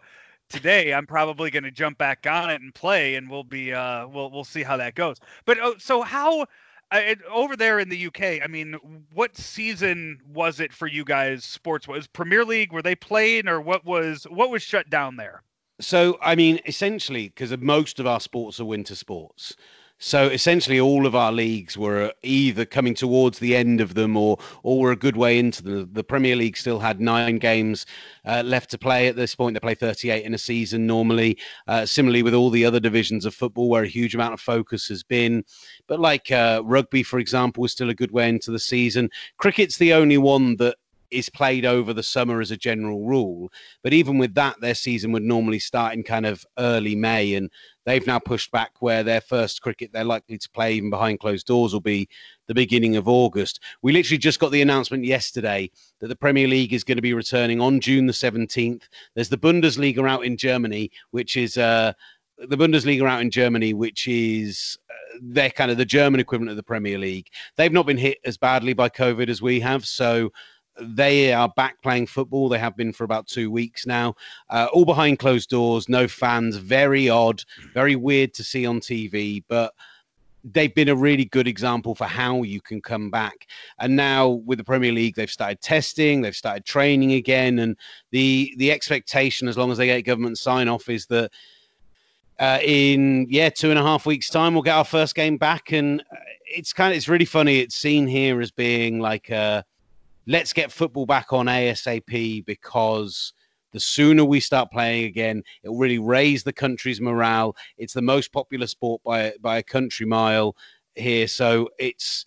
today, 0.49 0.95
I'm 0.95 1.07
probably 1.07 1.51
gonna 1.51 1.71
jump 1.71 1.99
back 1.99 2.27
on 2.27 2.51
it 2.51 2.61
and 2.61 2.75
play, 2.75 3.17
and 3.17 3.29
we'll 3.29 3.45
be 3.45 3.73
uh, 3.73 4.07
we'll 4.07 4.31
we'll 4.31 4.45
see 4.45 4.63
how 4.63 4.77
that 4.77 4.95
goes. 4.95 5.17
But 5.45 5.59
oh, 5.61 5.75
so 5.79 6.03
how? 6.03 6.47
Uh, 6.91 7.15
over 7.31 7.55
there 7.55 7.79
in 7.79 7.91
the 7.91 8.07
UK, 8.07 8.43
I 8.43 8.47
mean, 8.49 8.73
what 9.13 9.37
season 9.37 10.21
was 10.27 10.59
it 10.59 10.73
for 10.73 10.87
you 10.87 11.05
guys? 11.05 11.45
Sports 11.45 11.87
was 11.87 12.07
Premier 12.07 12.47
League? 12.47 12.73
Were 12.73 12.81
they 12.81 12.95
playing, 12.95 13.47
or 13.47 13.61
what 13.61 13.85
was 13.85 14.27
what 14.31 14.49
was 14.49 14.63
shut 14.63 14.89
down 14.89 15.17
there? 15.17 15.43
So, 15.81 16.19
I 16.23 16.35
mean, 16.35 16.61
essentially, 16.67 17.29
because 17.29 17.57
most 17.59 18.01
of 18.01 18.07
our 18.07 18.21
sports 18.21 18.59
are 18.59 18.65
winter 18.65 18.95
sports, 18.95 19.55
so 19.99 20.29
essentially, 20.29 20.79
all 20.79 21.07
of 21.07 21.17
our 21.17 21.33
leagues 21.33 21.77
were 21.77 22.13
either 22.23 22.65
coming 22.65 22.95
towards 22.95 23.41
the 23.41 23.57
end 23.57 23.81
of 23.81 23.95
them 23.95 24.17
or 24.17 24.39
or 24.63 24.79
were 24.79 24.93
a 24.93 24.97
good 24.97 25.17
way 25.17 25.39
into 25.39 25.63
them. 25.63 25.89
The 25.93 26.05
Premier 26.05 26.37
League 26.37 26.57
still 26.57 26.79
had 26.79 27.01
nine 27.01 27.39
games 27.39 27.85
uh, 28.25 28.43
left 28.45 28.71
to 28.71 28.79
play 28.79 29.09
at 29.09 29.17
this 29.17 29.35
point. 29.35 29.55
They 29.55 29.61
play 29.61 29.75
38 29.75 30.25
in 30.25 30.35
a 30.35 30.39
season 30.39 30.87
normally. 30.87 31.37
Uh, 31.67 31.85
similarly, 31.85 32.23
with 32.23 32.35
all 32.35 32.51
the 32.51 32.65
other 32.65 32.79
divisions 32.79 33.25
of 33.25 33.35
football, 33.35 33.69
where 33.69 33.83
a 33.83 33.89
huge 33.89 34.15
amount 34.15 34.35
of 34.35 34.41
focus 34.41 34.87
has 34.87 35.03
been. 35.03 35.45
But 35.89 35.99
like 35.99 36.31
uh, 36.31 36.63
rugby, 36.65 37.03
for 37.03 37.19
example, 37.19 37.63
was 37.63 37.73
still 37.73 37.91
a 37.91 37.95
good 37.95 38.13
way 38.13 38.29
into 38.29 38.53
the 38.53 38.61
season. 38.61 39.11
Cricket's 39.39 39.79
the 39.79 39.95
only 39.95 40.19
one 40.19 40.57
that 40.57 40.77
is 41.11 41.29
played 41.29 41.65
over 41.65 41.93
the 41.93 42.03
summer 42.03 42.41
as 42.41 42.51
a 42.51 42.57
general 42.57 43.05
rule. 43.05 43.51
But 43.83 43.93
even 43.93 44.19
with 44.19 44.35
that, 44.35 44.61
their 44.61 44.75
season 44.75 45.13
would 45.13 45.23
normally 45.23 45.59
start 45.59 45.95
in 45.95 46.03
kind 46.03 46.27
of 46.27 46.45
early 46.59 46.95
May, 46.95 47.35
and 47.35 47.51
they've 47.87 48.07
now 48.07 48.19
pushed 48.19 48.51
back 48.51 48.73
where 48.81 49.03
their 49.03 49.21
first 49.21 49.63
cricket 49.63 49.93
they're 49.93 50.05
likely 50.05 50.39
to 50.39 50.51
play 50.51 50.75
even 50.75 50.91
behind 50.91 51.21
closed 51.21 51.47
doors 51.47 51.73
will 51.73 51.81
be 51.81 52.09
the 52.47 52.55
beginning 52.55 52.97
of 52.97 53.09
August. 53.09 53.61
We 53.83 53.93
literally 53.93 54.19
just 54.19 54.41
got 54.41 54.53
the 54.53 54.63
announcement 54.63 55.05
yesterday 55.05 55.71
that 56.01 56.09
the 56.09 56.17
Premier 56.17 56.49
League 56.49 56.73
is 56.73 56.85
going 56.85 56.97
to 56.97 57.03
be 57.03 57.15
returning 57.15 57.61
on 57.61 57.81
June 57.81 58.07
the 58.07 58.13
17th. 58.13 58.83
There's 59.15 59.29
the 59.29 59.39
Bundesliga 59.39 60.09
out 60.09 60.25
in 60.25 60.37
Germany, 60.37 60.91
which 61.11 61.37
is 61.37 61.57
uh, 61.57 61.93
the 62.39 62.57
Bundesliga 62.57 63.09
out 63.09 63.21
in 63.21 63.31
Germany, 63.31 63.75
which 63.75 64.07
is 64.09 64.79
uh, 64.91 65.19
they're 65.23 65.51
kind 65.51 65.71
of 65.71 65.77
the 65.77 65.85
German 65.85 66.21
equivalent 66.21 66.51
of 66.51 66.57
the 66.57 66.63
Premier 66.63 66.99
League. 66.99 67.29
They've 67.57 67.73
not 67.73 67.87
been 67.87 67.99
hit 67.99 68.19
as 68.25 68.37
badly 68.37 68.75
by 68.75 68.89
COVID 68.89 69.29
as 69.29 69.43
we 69.43 69.61
have, 69.61 69.87
so 69.87 70.31
they 70.81 71.33
are 71.33 71.49
back 71.57 71.81
playing 71.83 72.07
football. 72.07 72.49
They 72.49 72.59
have 72.59 72.77
been 72.77 72.93
for 72.93 73.05
about 73.05 73.27
two 73.27 73.51
weeks 73.51 73.87
now, 73.87 74.15
uh, 74.51 74.69
all 74.73 74.85
behind 74.85 75.19
closed 75.19 75.51
doors, 75.51 75.89
no 75.89 76.09
fans. 76.09 76.57
Very 76.57 77.09
odd, 77.09 77.43
very 77.75 77.97
weird 77.97 78.35
to 78.35 78.45
see 78.45 78.67
on 78.67 78.81
TV, 78.81 79.43
but 79.49 79.73
they've 80.45 80.75
been 80.75 80.89
a 80.89 80.95
really 80.97 81.25
good 81.25 81.49
example 81.49 81.95
for 81.95 82.05
how 82.05 82.43
you 82.43 82.61
can 82.61 82.81
come 82.81 83.11
back. 83.11 83.47
And 83.79 83.97
now 83.97 84.29
with 84.29 84.59
the 84.59 84.65
Premier 84.65 84.93
League, 84.93 85.17
they've 85.17 85.31
started 85.31 85.61
testing, 85.61 86.21
they've 86.21 86.37
started 86.37 86.65
training 86.65 87.13
again, 87.13 87.59
and 87.59 87.77
the 88.11 88.55
the 88.59 88.73
expectation, 88.73 89.49
as 89.49 89.59
long 89.59 89.71
as 89.71 89.79
they 89.79 89.87
get 89.87 90.03
government 90.03 90.39
sign 90.39 90.69
off, 90.69 90.89
is 90.89 91.07
that. 91.07 91.31
Uh, 92.41 92.61
in 92.63 93.27
yeah 93.29 93.49
two 93.49 93.69
and 93.71 93.81
a 93.81 93.83
half 93.83 94.07
weeks 94.07 94.31
time 94.31 94.55
we'll 94.55 94.63
get 94.63 94.77
our 94.77 94.85
first 94.85 95.17
game 95.17 95.37
back 95.37 95.73
and 95.73 96.01
uh, 96.03 96.17
it's 96.47 96.73
kind 96.73 96.93
of 96.93 96.97
it's 96.97 97.09
really 97.09 97.25
funny 97.25 97.59
it's 97.59 97.75
seen 97.75 98.07
here 98.07 98.41
as 98.41 98.53
being 98.53 99.01
like 99.01 99.29
a 99.31 99.65
let's 100.29 100.53
get 100.53 100.71
football 100.71 101.07
back 101.07 101.33
on 101.33 101.47
ASAP 101.47 102.45
because 102.45 103.33
the 103.73 103.81
sooner 103.81 104.25
we 104.25 104.41
start 104.41 104.71
playing 104.71 105.07
again, 105.07 105.43
it 105.63 105.69
will 105.71 105.79
really 105.79 105.99
raise 105.99 106.45
the 106.45 106.53
country's 106.53 107.01
morale. 107.01 107.57
It's 107.79 107.95
the 107.95 108.03
most 108.03 108.33
popular 108.33 108.67
sport 108.67 109.03
by 109.05 109.33
by 109.41 109.59
a 109.59 109.63
country 109.63 110.07
mile 110.07 110.55
here, 110.95 111.27
so 111.27 111.69
it's 111.79 112.27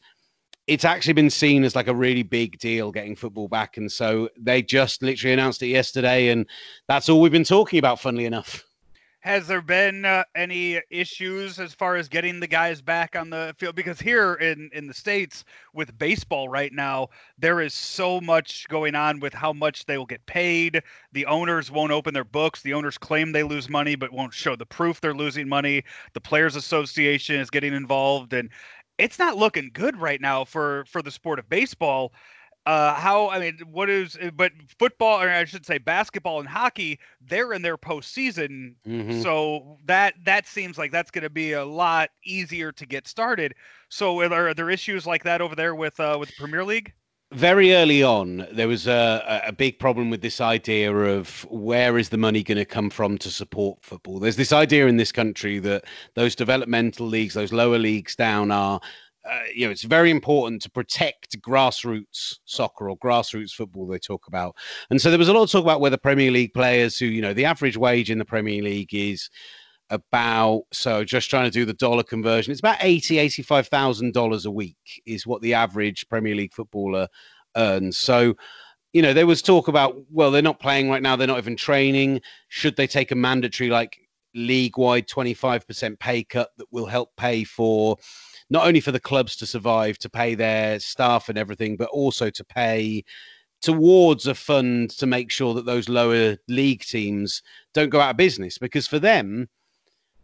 it's 0.68 0.86
actually 0.86 1.14
been 1.14 1.30
seen 1.30 1.64
as 1.64 1.76
like 1.76 1.88
a 1.88 1.96
really 1.96 2.24
big 2.24 2.58
deal 2.60 2.92
getting 2.92 3.16
football 3.16 3.48
back. 3.48 3.78
And 3.78 3.92
so 3.92 4.30
they 4.40 4.62
just 4.62 5.02
literally 5.02 5.34
announced 5.34 5.62
it 5.64 5.68
yesterday. 5.68 6.30
And 6.30 6.48
that's 6.88 7.10
all 7.10 7.20
we've 7.20 7.32
been 7.32 7.44
talking 7.44 7.80
about, 7.80 8.00
funnily 8.00 8.26
enough. 8.26 8.64
Has 9.22 9.46
there 9.46 9.62
been 9.62 10.04
uh, 10.04 10.24
any 10.36 10.82
issues 10.90 11.60
as 11.60 11.76
far 11.76 11.96
as 11.96 12.10
getting 12.10 12.40
the 12.40 12.48
guys 12.48 12.82
back 12.82 13.16
on 13.16 13.30
the 13.30 13.54
field? 13.60 13.76
Because 13.76 14.02
here 14.02 14.34
in, 14.34 14.72
in 14.74 14.88
the 14.88 14.96
States 14.96 15.46
with 15.76 15.96
baseball 16.00 16.50
right 16.50 16.74
now, 16.74 17.10
there 17.38 17.62
is 17.62 17.76
so 17.76 18.20
much 18.20 18.68
going 18.68 18.96
on 18.96 19.20
with 19.20 19.32
how 19.32 19.54
much 19.54 19.86
they 19.86 20.00
will 20.00 20.08
get 20.08 20.26
paid. 20.26 20.82
The 21.12 21.28
owners 21.28 21.70
won't 21.70 21.92
open 21.92 22.16
their 22.16 22.24
books. 22.24 22.64
The 22.64 22.74
owners 22.74 22.98
claim 22.98 23.32
they 23.32 23.44
lose 23.44 23.70
money, 23.70 23.94
but 23.94 24.12
won't 24.12 24.34
show 24.34 24.56
the 24.56 24.66
proof 24.66 25.00
they're 25.00 25.14
losing 25.14 25.48
money. 25.48 25.84
The 26.14 26.22
Players 26.22 26.56
Association 26.56 27.36
is 27.36 27.52
getting 27.52 27.76
involved. 27.76 28.34
And 28.34 28.50
it's 28.98 29.20
not 29.20 29.38
looking 29.38 29.70
good 29.72 29.98
right 29.98 30.20
now 30.20 30.46
for, 30.46 30.84
for 30.88 31.04
the 31.04 31.12
sport 31.12 31.38
of 31.38 31.48
baseball 31.48 32.12
uh 32.66 32.94
how 32.94 33.30
i 33.30 33.40
mean 33.40 33.58
what 33.72 33.90
is 33.90 34.18
but 34.36 34.52
football 34.78 35.22
or 35.22 35.30
i 35.30 35.44
should 35.46 35.66
say 35.66 35.78
basketball 35.78 36.40
and 36.40 36.48
hockey 36.48 37.00
they're 37.22 37.54
in 37.54 37.62
their 37.62 37.78
postseason 37.78 38.76
Mhm. 38.88 39.22
so 39.24 39.80
that 39.86 40.14
that 40.26 40.48
seems 40.48 40.78
like 40.78 40.92
that's 40.92 41.10
going 41.12 41.24
to 41.24 41.30
be 41.30 41.54
a 41.54 41.66
lot 41.66 42.12
easier 42.24 42.72
to 42.74 42.86
get 42.86 43.08
started 43.08 43.56
so 43.90 44.20
are 44.20 44.30
there, 44.30 44.48
are 44.50 44.54
there 44.54 44.70
issues 44.70 45.08
like 45.08 45.24
that 45.24 45.42
over 45.42 45.56
there 45.56 45.74
with 45.76 46.00
uh 46.00 46.18
with 46.20 46.30
the 46.30 46.36
premier 46.38 46.64
league 46.64 46.94
very 47.34 47.74
early 47.74 48.04
on, 48.04 48.46
there 48.52 48.68
was 48.68 48.88
a, 48.88 49.42
a 49.48 49.54
big 49.54 49.80
problem 49.80 50.10
with 50.10 50.22
this 50.22 50.42
idea 50.42 50.94
of 50.94 51.46
where 51.50 51.98
is 51.98 52.10
the 52.10 52.18
money 52.18 52.44
going 52.44 52.58
to 52.58 52.66
come 52.66 52.90
from 52.90 53.18
to 53.20 53.30
support 53.32 53.80
football. 53.82 54.20
There's 54.20 54.36
this 54.36 54.52
idea 54.52 54.88
in 54.88 54.98
this 54.98 55.14
country 55.14 55.58
that 55.60 55.86
those 56.16 56.36
developmental 56.36 57.08
leagues, 57.08 57.34
those 57.34 57.54
lower 57.54 57.78
leagues 57.80 58.18
down, 58.18 58.52
are 58.52 58.82
uh, 59.30 59.42
you 59.54 59.66
know, 59.66 59.72
it's 59.72 59.84
very 59.84 60.10
important 60.10 60.62
to 60.64 60.70
protect 60.70 61.40
grassroots 61.42 62.40
soccer 62.46 62.90
or 62.90 62.98
grassroots 62.98 63.52
football. 63.52 63.88
They 63.88 64.00
talk 64.00 64.28
about, 64.28 64.56
and 64.90 65.02
so 65.02 65.10
there 65.10 65.20
was 65.20 65.28
a 65.28 65.34
lot 65.34 65.44
of 65.44 65.52
talk 65.52 65.64
about 65.64 65.82
whether 65.82 65.98
Premier 65.98 66.32
League 66.32 66.54
players, 66.54 66.98
who 66.98 67.06
you 67.06 67.22
know, 67.22 67.34
the 67.34 67.46
average 67.46 67.78
wage 67.78 68.10
in 68.10 68.18
the 68.18 68.26
Premier 68.26 68.62
League 68.64 68.94
is 68.94 69.30
about 69.92 70.64
so 70.72 71.04
just 71.04 71.30
trying 71.30 71.44
to 71.44 71.52
do 71.52 71.66
the 71.66 71.74
dollar 71.74 72.02
conversion 72.02 72.50
it's 72.50 72.62
about 72.62 72.78
80 72.80 73.20
85000 73.20 74.14
dollars 74.14 74.46
a 74.46 74.52
week 74.52 75.02
is 75.06 75.28
what 75.28 75.42
the 75.42 75.54
average 75.54 76.08
premier 76.08 76.34
league 76.34 76.54
footballer 76.54 77.10
earns 77.58 77.98
so 77.98 78.34
you 78.94 79.02
know 79.02 79.14
there 79.14 79.28
was 79.28 79.42
talk 79.42 79.68
about 79.68 79.98
well 80.10 80.32
they're 80.32 80.42
not 80.42 80.62
playing 80.62 80.90
right 80.90 81.02
now 81.02 81.18
they're 81.18 81.28
not 81.28 81.40
even 81.40 81.58
training 81.58 82.22
should 82.48 82.78
they 82.78 82.88
take 82.88 83.12
a 83.12 83.16
mandatory 83.16 83.70
like 83.70 84.00
league 84.34 84.78
wide 84.78 85.08
25% 85.08 86.00
pay 86.00 86.24
cut 86.24 86.50
that 86.58 86.72
will 86.72 86.86
help 86.86 87.10
pay 87.18 87.44
for 87.44 87.98
not 88.52 88.68
only 88.68 88.80
for 88.80 88.92
the 88.92 89.00
clubs 89.00 89.36
to 89.38 89.48
survive 89.48 89.98
to 89.98 90.10
pay 90.10 90.36
their 90.36 90.80
staff 90.80 91.30
and 91.30 91.38
everything 91.38 91.76
but 91.76 91.90
also 91.90 92.30
to 92.30 92.44
pay 92.44 93.04
towards 93.62 94.28
a 94.28 94.36
fund 94.36 94.92
to 94.92 95.08
make 95.08 95.32
sure 95.32 95.56
that 95.56 95.66
those 95.66 95.90
lower 95.90 96.38
league 96.48 96.82
teams 96.82 97.42
don't 97.74 97.90
go 97.90 98.00
out 98.00 98.12
of 98.12 98.18
business 98.18 98.58
because 98.60 98.88
for 98.88 99.00
them 99.00 99.48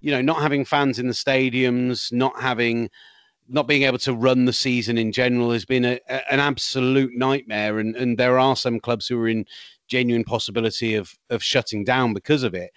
you 0.02 0.12
know, 0.12 0.22
not 0.22 0.42
having 0.42 0.66
fans 0.66 1.00
in 1.00 1.08
the 1.08 1.14
stadiums, 1.14 2.12
not 2.12 2.40
having, 2.40 2.90
not 3.50 3.68
being 3.68 3.84
able 3.84 3.98
to 4.00 4.14
run 4.14 4.46
the 4.46 4.54
season 4.54 4.98
in 4.98 5.12
general 5.12 5.52
has 5.52 5.66
been 5.66 5.86
a, 5.86 6.00
a, 6.10 6.34
an 6.34 6.40
absolute 6.40 7.12
nightmare. 7.16 7.80
And 7.80 7.96
and 7.96 8.18
there 8.18 8.40
are 8.40 8.56
some 8.56 8.80
clubs 8.80 9.08
who 9.08 9.20
are 9.20 9.28
in 9.28 9.46
genuine 9.88 10.24
possibility 10.24 10.96
of 10.96 11.14
of 11.30 11.44
shutting 11.44 11.84
down 11.84 12.14
because 12.14 12.44
of 12.44 12.54
it. 12.54 12.72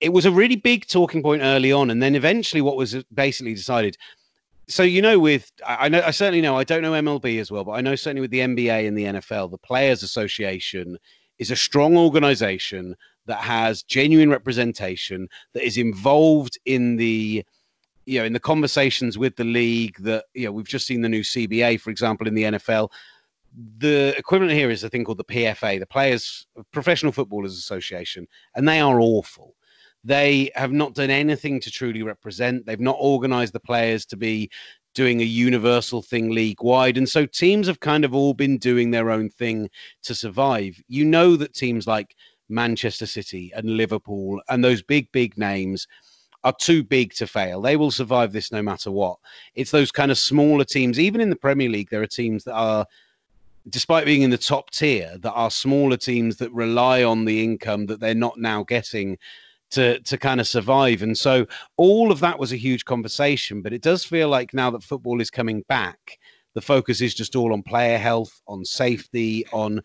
It 0.00 0.12
was 0.12 0.26
a 0.26 0.32
really 0.32 0.56
big 0.56 0.86
talking 0.86 1.22
point 1.22 1.42
early 1.42 1.70
on, 1.70 1.90
and 1.90 2.02
then 2.02 2.16
eventually, 2.16 2.62
what 2.62 2.76
was 2.76 3.02
basically 3.14 3.54
decided. 3.54 3.96
So 4.68 4.82
you 4.82 5.02
know, 5.02 5.18
with 5.18 5.50
I 5.66 5.88
know 5.88 6.02
I 6.04 6.12
certainly 6.12 6.40
know 6.40 6.56
I 6.56 6.64
don't 6.64 6.82
know 6.82 6.92
MLB 6.92 7.40
as 7.40 7.50
well, 7.50 7.64
but 7.64 7.72
I 7.72 7.80
know 7.80 7.96
certainly 7.96 8.20
with 8.20 8.30
the 8.30 8.40
NBA 8.40 8.86
and 8.86 8.96
the 8.96 9.04
NFL, 9.04 9.50
the 9.50 9.58
Players 9.58 10.02
Association 10.02 10.98
is 11.38 11.50
a 11.50 11.56
strong 11.56 11.96
organization 11.96 12.94
that 13.26 13.40
has 13.40 13.82
genuine 13.82 14.30
representation, 14.30 15.28
that 15.54 15.64
is 15.64 15.78
involved 15.78 16.58
in 16.64 16.96
the 16.96 17.44
you 18.04 18.18
know 18.18 18.24
in 18.24 18.32
the 18.32 18.40
conversations 18.40 19.16
with 19.18 19.36
the 19.36 19.44
league 19.44 19.96
that 20.00 20.24
you 20.34 20.44
know 20.44 20.52
we've 20.52 20.66
just 20.68 20.86
seen 20.86 21.02
the 21.02 21.08
new 21.08 21.22
CBA 21.22 21.80
for 21.80 21.90
example 21.90 22.26
in 22.26 22.34
the 22.34 22.42
NFL 22.44 22.88
the 23.78 24.14
equivalent 24.16 24.52
here 24.56 24.70
is 24.70 24.82
a 24.82 24.88
thing 24.88 25.04
called 25.04 25.18
the 25.18 25.24
PFA 25.24 25.78
the 25.78 25.86
Players 25.86 26.46
Professional 26.72 27.12
Footballers 27.12 27.56
Association 27.56 28.26
and 28.56 28.68
they 28.68 28.80
are 28.80 29.00
awful 29.00 29.54
they 30.04 30.50
have 30.54 30.72
not 30.72 30.94
done 30.94 31.10
anything 31.10 31.60
to 31.60 31.70
truly 31.70 32.02
represent 32.02 32.64
they've 32.66 32.80
not 32.80 32.96
organized 32.98 33.52
the 33.52 33.60
players 33.60 34.04
to 34.06 34.16
be 34.16 34.50
doing 34.94 35.20
a 35.20 35.24
universal 35.24 36.02
thing 36.02 36.30
league 36.30 36.62
wide 36.62 36.98
and 36.98 37.08
so 37.08 37.24
teams 37.24 37.66
have 37.66 37.80
kind 37.80 38.04
of 38.04 38.14
all 38.14 38.34
been 38.34 38.58
doing 38.58 38.90
their 38.90 39.10
own 39.10 39.28
thing 39.28 39.68
to 40.02 40.14
survive 40.14 40.76
you 40.88 41.04
know 41.04 41.36
that 41.36 41.54
teams 41.54 41.86
like 41.86 42.14
Manchester 42.52 43.06
City 43.06 43.50
and 43.56 43.76
Liverpool 43.76 44.40
and 44.48 44.62
those 44.62 44.82
big, 44.82 45.10
big 45.10 45.36
names 45.36 45.88
are 46.44 46.52
too 46.52 46.82
big 46.82 47.12
to 47.14 47.26
fail. 47.26 47.60
They 47.60 47.76
will 47.76 47.90
survive 47.90 48.32
this 48.32 48.52
no 48.52 48.62
matter 48.62 48.90
what. 48.90 49.18
It's 49.54 49.70
those 49.70 49.92
kind 49.92 50.10
of 50.10 50.18
smaller 50.18 50.64
teams, 50.64 50.98
even 50.98 51.20
in 51.20 51.30
the 51.30 51.36
Premier 51.36 51.68
League, 51.68 51.90
there 51.90 52.02
are 52.02 52.06
teams 52.06 52.44
that 52.44 52.54
are, 52.54 52.86
despite 53.68 54.04
being 54.04 54.22
in 54.22 54.30
the 54.30 54.38
top 54.38 54.70
tier, 54.70 55.16
that 55.18 55.32
are 55.32 55.50
smaller 55.50 55.96
teams 55.96 56.36
that 56.36 56.52
rely 56.52 57.04
on 57.04 57.24
the 57.24 57.42
income 57.42 57.86
that 57.86 58.00
they're 58.00 58.14
not 58.14 58.38
now 58.38 58.64
getting 58.64 59.18
to 59.72 60.00
to 60.00 60.18
kind 60.18 60.40
of 60.40 60.46
survive. 60.46 61.02
And 61.02 61.16
so 61.16 61.46
all 61.76 62.10
of 62.12 62.20
that 62.20 62.38
was 62.38 62.52
a 62.52 62.56
huge 62.56 62.84
conversation. 62.84 63.62
But 63.62 63.72
it 63.72 63.82
does 63.82 64.04
feel 64.04 64.28
like 64.28 64.54
now 64.54 64.70
that 64.70 64.82
football 64.82 65.20
is 65.20 65.30
coming 65.30 65.64
back, 65.68 66.18
the 66.54 66.60
focus 66.60 67.00
is 67.00 67.14
just 67.14 67.36
all 67.36 67.52
on 67.52 67.62
player 67.62 67.98
health, 67.98 68.40
on 68.46 68.64
safety, 68.64 69.44
on 69.52 69.82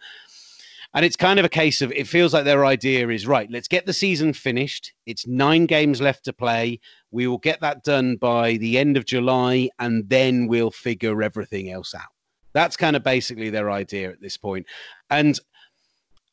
and 0.94 1.06
it's 1.06 1.16
kind 1.16 1.38
of 1.38 1.46
a 1.46 1.50
case 1.50 1.82
of 1.82 1.92
it 1.92 2.08
feels 2.08 2.34
like 2.34 2.46
their 2.46 2.66
idea 2.66 3.08
is 3.10 3.28
right, 3.28 3.52
let's 3.52 3.68
get 3.68 3.86
the 3.86 3.94
season 3.94 4.34
finished. 4.34 4.94
It's 5.06 5.28
nine 5.28 5.66
games 5.66 6.02
left 6.02 6.26
to 6.26 6.34
play. 6.34 6.80
We 7.12 7.28
will 7.28 7.38
get 7.38 7.60
that 7.62 7.84
done 7.84 8.16
by 8.16 8.58
the 8.58 8.78
end 8.78 8.98
of 8.98 9.06
July, 9.06 9.70
and 9.80 10.08
then 10.10 10.48
we'll 10.48 10.72
figure 10.72 11.22
everything 11.22 11.72
else 11.72 11.94
out. 11.94 12.10
That's 12.54 12.78
kind 12.78 12.96
of 12.96 13.04
basically 13.04 13.50
their 13.50 13.70
idea 13.70 14.10
at 14.10 14.22
this 14.22 14.38
point. 14.38 14.66
And 15.10 15.40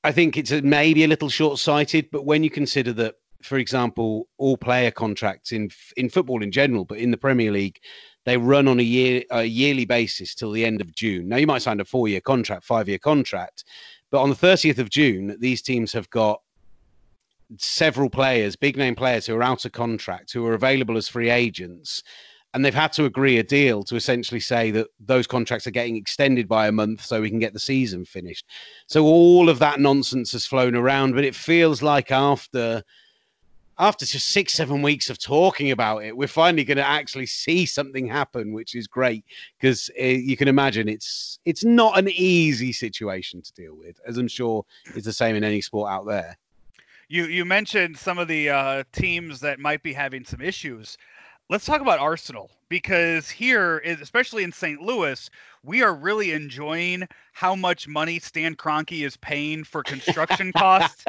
I 0.04 0.12
think 0.12 0.36
it's 0.36 0.52
maybe 0.52 1.04
a 1.04 1.08
little 1.08 1.28
short 1.28 1.58
sighted, 1.58 2.08
but 2.10 2.24
when 2.24 2.44
you 2.44 2.50
consider 2.50 2.92
that, 2.94 3.16
for 3.44 3.58
example, 3.58 4.26
all 4.38 4.56
player 4.56 4.90
contracts 4.90 5.52
in 5.52 5.70
in 5.96 6.08
football 6.08 6.42
in 6.42 6.50
general, 6.50 6.84
but 6.84 6.98
in 6.98 7.10
the 7.10 7.16
Premier 7.16 7.52
League, 7.52 7.78
they 8.24 8.36
run 8.36 8.66
on 8.66 8.80
a 8.80 8.82
year 8.82 9.22
a 9.30 9.44
yearly 9.44 9.84
basis 9.84 10.34
till 10.34 10.50
the 10.50 10.64
end 10.64 10.80
of 10.80 10.94
June. 10.94 11.28
Now 11.28 11.36
you 11.36 11.46
might 11.46 11.62
sign 11.62 11.80
a 11.80 11.84
four 11.84 12.08
year 12.08 12.20
contract, 12.20 12.64
five 12.64 12.88
year 12.88 12.98
contract, 12.98 13.64
but 14.10 14.22
on 14.22 14.30
the 14.30 14.36
30th 14.36 14.78
of 14.78 14.90
June, 14.90 15.36
these 15.40 15.62
teams 15.62 15.92
have 15.92 16.08
got 16.10 16.40
several 17.58 18.10
players, 18.10 18.56
big 18.56 18.76
name 18.76 18.94
players 18.94 19.26
who 19.26 19.34
are 19.34 19.42
out 19.42 19.64
of 19.64 19.72
contract, 19.72 20.32
who 20.32 20.46
are 20.46 20.54
available 20.54 20.96
as 20.96 21.08
free 21.08 21.30
agents. 21.30 22.02
And 22.52 22.64
they've 22.64 22.72
had 22.72 22.92
to 22.92 23.04
agree 23.04 23.38
a 23.38 23.42
deal 23.42 23.82
to 23.82 23.96
essentially 23.96 24.38
say 24.38 24.70
that 24.70 24.86
those 25.00 25.26
contracts 25.26 25.66
are 25.66 25.72
getting 25.72 25.96
extended 25.96 26.46
by 26.46 26.68
a 26.68 26.72
month 26.72 27.04
so 27.04 27.20
we 27.20 27.28
can 27.28 27.40
get 27.40 27.52
the 27.52 27.58
season 27.58 28.04
finished. 28.04 28.46
So 28.86 29.04
all 29.04 29.48
of 29.48 29.58
that 29.58 29.80
nonsense 29.80 30.30
has 30.32 30.46
flown 30.46 30.76
around, 30.76 31.16
but 31.16 31.24
it 31.24 31.34
feels 31.34 31.82
like 31.82 32.12
after 32.12 32.84
after 33.78 34.06
just 34.06 34.28
six, 34.28 34.52
seven 34.52 34.82
weeks 34.82 35.10
of 35.10 35.18
talking 35.18 35.70
about 35.70 36.04
it, 36.04 36.16
we're 36.16 36.28
finally 36.28 36.64
going 36.64 36.76
to 36.76 36.86
actually 36.86 37.26
see 37.26 37.66
something 37.66 38.06
happen, 38.06 38.52
which 38.52 38.74
is 38.74 38.86
great 38.86 39.24
because 39.58 39.90
uh, 40.00 40.04
you 40.04 40.36
can 40.36 40.48
imagine 40.48 40.88
it's 40.88 41.38
it's 41.44 41.64
not 41.64 41.98
an 41.98 42.08
easy 42.08 42.72
situation 42.72 43.42
to 43.42 43.52
deal 43.54 43.76
with, 43.76 44.00
as 44.06 44.18
I'm 44.18 44.28
sure 44.28 44.64
is 44.94 45.04
the 45.04 45.12
same 45.12 45.36
in 45.36 45.44
any 45.44 45.60
sport 45.60 45.90
out 45.90 46.06
there. 46.06 46.36
You 47.08 47.24
you 47.24 47.44
mentioned 47.44 47.98
some 47.98 48.18
of 48.18 48.28
the 48.28 48.50
uh, 48.50 48.84
teams 48.92 49.40
that 49.40 49.58
might 49.58 49.82
be 49.82 49.92
having 49.92 50.24
some 50.24 50.40
issues. 50.40 50.96
Let's 51.50 51.66
talk 51.66 51.82
about 51.82 51.98
Arsenal 51.98 52.50
because 52.70 53.28
here, 53.28 53.80
especially 53.80 54.44
in 54.44 54.52
St. 54.52 54.80
Louis, 54.80 55.28
we 55.62 55.82
are 55.82 55.94
really 55.94 56.32
enjoying 56.32 57.06
how 57.34 57.54
much 57.54 57.86
money 57.86 58.18
Stan 58.18 58.54
Kroenke 58.54 59.04
is 59.04 59.18
paying 59.18 59.62
for 59.62 59.82
construction 59.82 60.52
costs 60.56 61.04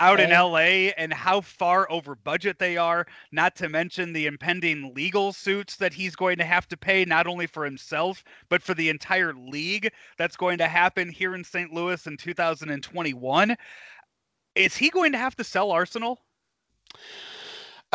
out 0.00 0.18
in 0.18 0.30
LA 0.30 0.90
and 0.98 1.12
how 1.12 1.40
far 1.40 1.88
over 1.88 2.16
budget 2.16 2.58
they 2.58 2.76
are. 2.76 3.06
Not 3.30 3.54
to 3.56 3.68
mention 3.68 4.12
the 4.12 4.26
impending 4.26 4.92
legal 4.92 5.32
suits 5.32 5.76
that 5.76 5.92
he's 5.92 6.16
going 6.16 6.38
to 6.38 6.44
have 6.44 6.66
to 6.66 6.76
pay, 6.76 7.04
not 7.04 7.28
only 7.28 7.46
for 7.46 7.64
himself, 7.64 8.24
but 8.48 8.62
for 8.62 8.74
the 8.74 8.88
entire 8.88 9.34
league 9.34 9.92
that's 10.18 10.36
going 10.36 10.58
to 10.58 10.66
happen 10.66 11.08
here 11.10 11.36
in 11.36 11.44
St. 11.44 11.72
Louis 11.72 12.04
in 12.08 12.16
2021. 12.16 13.56
Is 14.56 14.76
he 14.76 14.90
going 14.90 15.12
to 15.12 15.18
have 15.18 15.36
to 15.36 15.44
sell 15.44 15.70
Arsenal? 15.70 16.18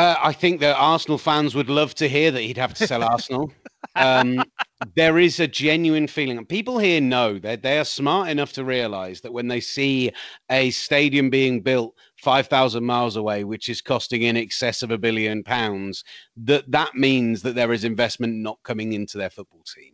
Uh, 0.01 0.15
I 0.19 0.33
think 0.33 0.61
that 0.61 0.75
Arsenal 0.77 1.19
fans 1.19 1.53
would 1.53 1.69
love 1.69 1.93
to 1.95 2.09
hear 2.09 2.31
that 2.31 2.41
he'd 2.41 2.57
have 2.57 2.73
to 2.73 2.87
sell 2.87 3.03
Arsenal. 3.03 3.51
Um, 3.95 4.43
there 4.95 5.19
is 5.19 5.39
a 5.39 5.47
genuine 5.47 6.07
feeling, 6.07 6.39
and 6.39 6.49
people 6.49 6.79
here 6.79 6.99
know 6.99 7.37
that 7.37 7.61
they 7.61 7.77
are 7.77 7.85
smart 7.85 8.29
enough 8.29 8.51
to 8.53 8.65
realize 8.65 9.21
that 9.21 9.31
when 9.31 9.47
they 9.47 9.59
see 9.59 10.11
a 10.49 10.71
stadium 10.71 11.29
being 11.29 11.61
built 11.61 11.93
5,000 12.17 12.83
miles 12.83 13.15
away, 13.15 13.43
which 13.43 13.69
is 13.69 13.79
costing 13.79 14.23
in 14.23 14.37
excess 14.37 14.81
of 14.81 14.89
a 14.89 14.97
billion 14.97 15.43
pounds, 15.43 16.03
that 16.35 16.71
that 16.71 16.95
means 16.95 17.43
that 17.43 17.53
there 17.53 17.71
is 17.71 17.83
investment 17.83 18.33
not 18.33 18.57
coming 18.63 18.93
into 18.93 19.19
their 19.19 19.29
football 19.29 19.61
team. 19.75 19.93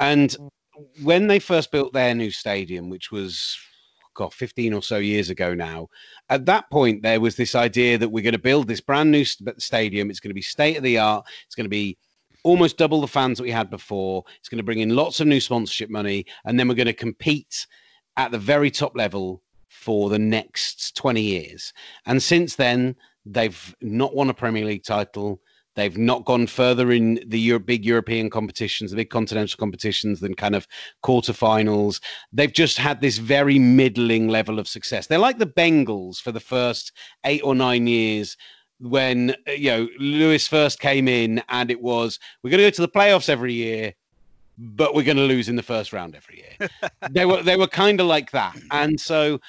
And 0.00 0.34
when 1.02 1.26
they 1.26 1.38
first 1.38 1.70
built 1.70 1.92
their 1.92 2.14
new 2.14 2.30
stadium, 2.30 2.88
which 2.88 3.12
was 3.12 3.58
God, 4.14 4.32
15 4.34 4.74
or 4.74 4.82
so 4.82 4.98
years 4.98 5.30
ago 5.30 5.54
now. 5.54 5.88
At 6.28 6.46
that 6.46 6.70
point, 6.70 7.02
there 7.02 7.20
was 7.20 7.36
this 7.36 7.54
idea 7.54 7.98
that 7.98 8.08
we're 8.08 8.22
going 8.22 8.32
to 8.32 8.38
build 8.38 8.68
this 8.68 8.80
brand 8.80 9.10
new 9.10 9.24
st- 9.24 9.60
stadium. 9.60 10.10
It's 10.10 10.20
going 10.20 10.30
to 10.30 10.34
be 10.34 10.42
state 10.42 10.76
of 10.76 10.82
the 10.82 10.98
art. 10.98 11.26
It's 11.46 11.54
going 11.54 11.64
to 11.64 11.70
be 11.70 11.98
almost 12.44 12.76
double 12.76 13.00
the 13.00 13.08
fans 13.08 13.38
that 13.38 13.44
we 13.44 13.50
had 13.50 13.70
before. 13.70 14.24
It's 14.38 14.48
going 14.48 14.58
to 14.58 14.64
bring 14.64 14.80
in 14.80 14.96
lots 14.96 15.20
of 15.20 15.26
new 15.26 15.40
sponsorship 15.40 15.90
money. 15.90 16.26
And 16.44 16.58
then 16.58 16.68
we're 16.68 16.74
going 16.74 16.86
to 16.86 16.92
compete 16.92 17.66
at 18.16 18.30
the 18.30 18.38
very 18.38 18.70
top 18.70 18.96
level 18.96 19.42
for 19.68 20.10
the 20.10 20.18
next 20.18 20.96
20 20.96 21.20
years. 21.20 21.72
And 22.06 22.22
since 22.22 22.56
then, 22.56 22.94
they've 23.24 23.74
not 23.80 24.14
won 24.14 24.30
a 24.30 24.34
Premier 24.34 24.64
League 24.64 24.84
title. 24.84 25.40
They've 25.74 25.96
not 25.96 26.24
gone 26.24 26.46
further 26.46 26.92
in 26.92 27.20
the 27.26 27.40
Euro- 27.40 27.60
big 27.60 27.84
European 27.84 28.30
competitions, 28.30 28.90
the 28.90 28.96
big 28.96 29.10
continental 29.10 29.56
competitions, 29.58 30.20
than 30.20 30.34
kind 30.34 30.54
of 30.54 30.66
quarterfinals. 31.04 32.00
They've 32.32 32.52
just 32.52 32.78
had 32.78 33.00
this 33.00 33.18
very 33.18 33.58
middling 33.58 34.28
level 34.28 34.58
of 34.58 34.68
success. 34.68 35.06
They're 35.06 35.18
like 35.18 35.38
the 35.38 35.46
Bengals 35.46 36.18
for 36.18 36.32
the 36.32 36.40
first 36.40 36.92
eight 37.24 37.42
or 37.42 37.54
nine 37.54 37.86
years 37.86 38.36
when 38.80 39.30
uh, 39.48 39.52
you 39.52 39.70
know 39.70 39.88
Lewis 39.98 40.48
first 40.48 40.80
came 40.80 41.08
in, 41.08 41.42
and 41.48 41.70
it 41.70 41.80
was 41.80 42.18
we're 42.42 42.50
going 42.50 42.58
to 42.58 42.66
go 42.66 42.70
to 42.70 42.82
the 42.82 42.88
playoffs 42.88 43.28
every 43.28 43.54
year, 43.54 43.94
but 44.58 44.94
we're 44.94 45.04
going 45.04 45.16
to 45.16 45.22
lose 45.22 45.48
in 45.48 45.56
the 45.56 45.62
first 45.62 45.92
round 45.92 46.14
every 46.14 46.44
year. 46.44 46.68
they 47.10 47.24
were 47.24 47.42
they 47.42 47.56
were 47.56 47.66
kind 47.66 48.00
of 48.00 48.06
like 48.06 48.30
that, 48.32 48.56
and 48.70 49.00
so 49.00 49.40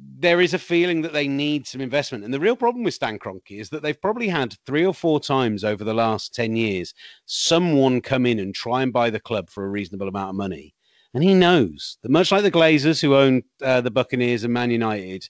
there 0.00 0.40
is 0.40 0.54
a 0.54 0.58
feeling 0.58 1.02
that 1.02 1.12
they 1.12 1.28
need 1.28 1.66
some 1.66 1.80
investment. 1.80 2.24
And 2.24 2.32
the 2.32 2.40
real 2.40 2.56
problem 2.56 2.84
with 2.84 2.94
Stan 2.94 3.18
Kroenke 3.18 3.60
is 3.60 3.70
that 3.70 3.82
they've 3.82 4.00
probably 4.00 4.28
had 4.28 4.56
three 4.66 4.84
or 4.84 4.94
four 4.94 5.20
times 5.20 5.64
over 5.64 5.84
the 5.84 5.94
last 5.94 6.34
10 6.34 6.56
years 6.56 6.94
someone 7.26 8.00
come 8.00 8.26
in 8.26 8.38
and 8.38 8.54
try 8.54 8.82
and 8.82 8.92
buy 8.92 9.10
the 9.10 9.20
club 9.20 9.48
for 9.50 9.64
a 9.64 9.68
reasonable 9.68 10.08
amount 10.08 10.30
of 10.30 10.36
money. 10.36 10.74
And 11.14 11.24
he 11.24 11.34
knows 11.34 11.98
that 12.02 12.10
much 12.10 12.30
like 12.30 12.42
the 12.42 12.50
Glazers 12.50 13.00
who 13.00 13.14
own 13.14 13.42
uh, 13.62 13.80
the 13.80 13.90
Buccaneers 13.90 14.44
and 14.44 14.52
Man 14.52 14.70
United, 14.70 15.28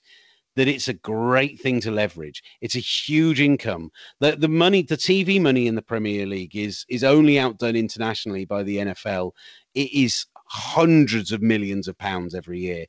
that 0.55 0.67
it's 0.67 0.87
a 0.87 0.93
great 0.93 1.59
thing 1.59 1.79
to 1.81 1.91
leverage. 1.91 2.43
It's 2.59 2.75
a 2.75 2.79
huge 2.79 3.39
income. 3.39 3.91
The 4.19 4.35
the 4.35 4.49
money, 4.49 4.81
the 4.81 4.97
TV 4.97 5.41
money 5.41 5.67
in 5.67 5.75
the 5.75 5.81
Premier 5.81 6.25
League 6.25 6.55
is 6.55 6.85
is 6.89 7.03
only 7.03 7.39
outdone 7.39 7.77
internationally 7.77 8.43
by 8.43 8.63
the 8.63 8.77
NFL. 8.77 9.31
It 9.73 9.93
is 9.93 10.25
hundreds 10.47 11.31
of 11.31 11.41
millions 11.41 11.87
of 11.87 11.97
pounds 11.97 12.35
every 12.35 12.59
year 12.59 12.85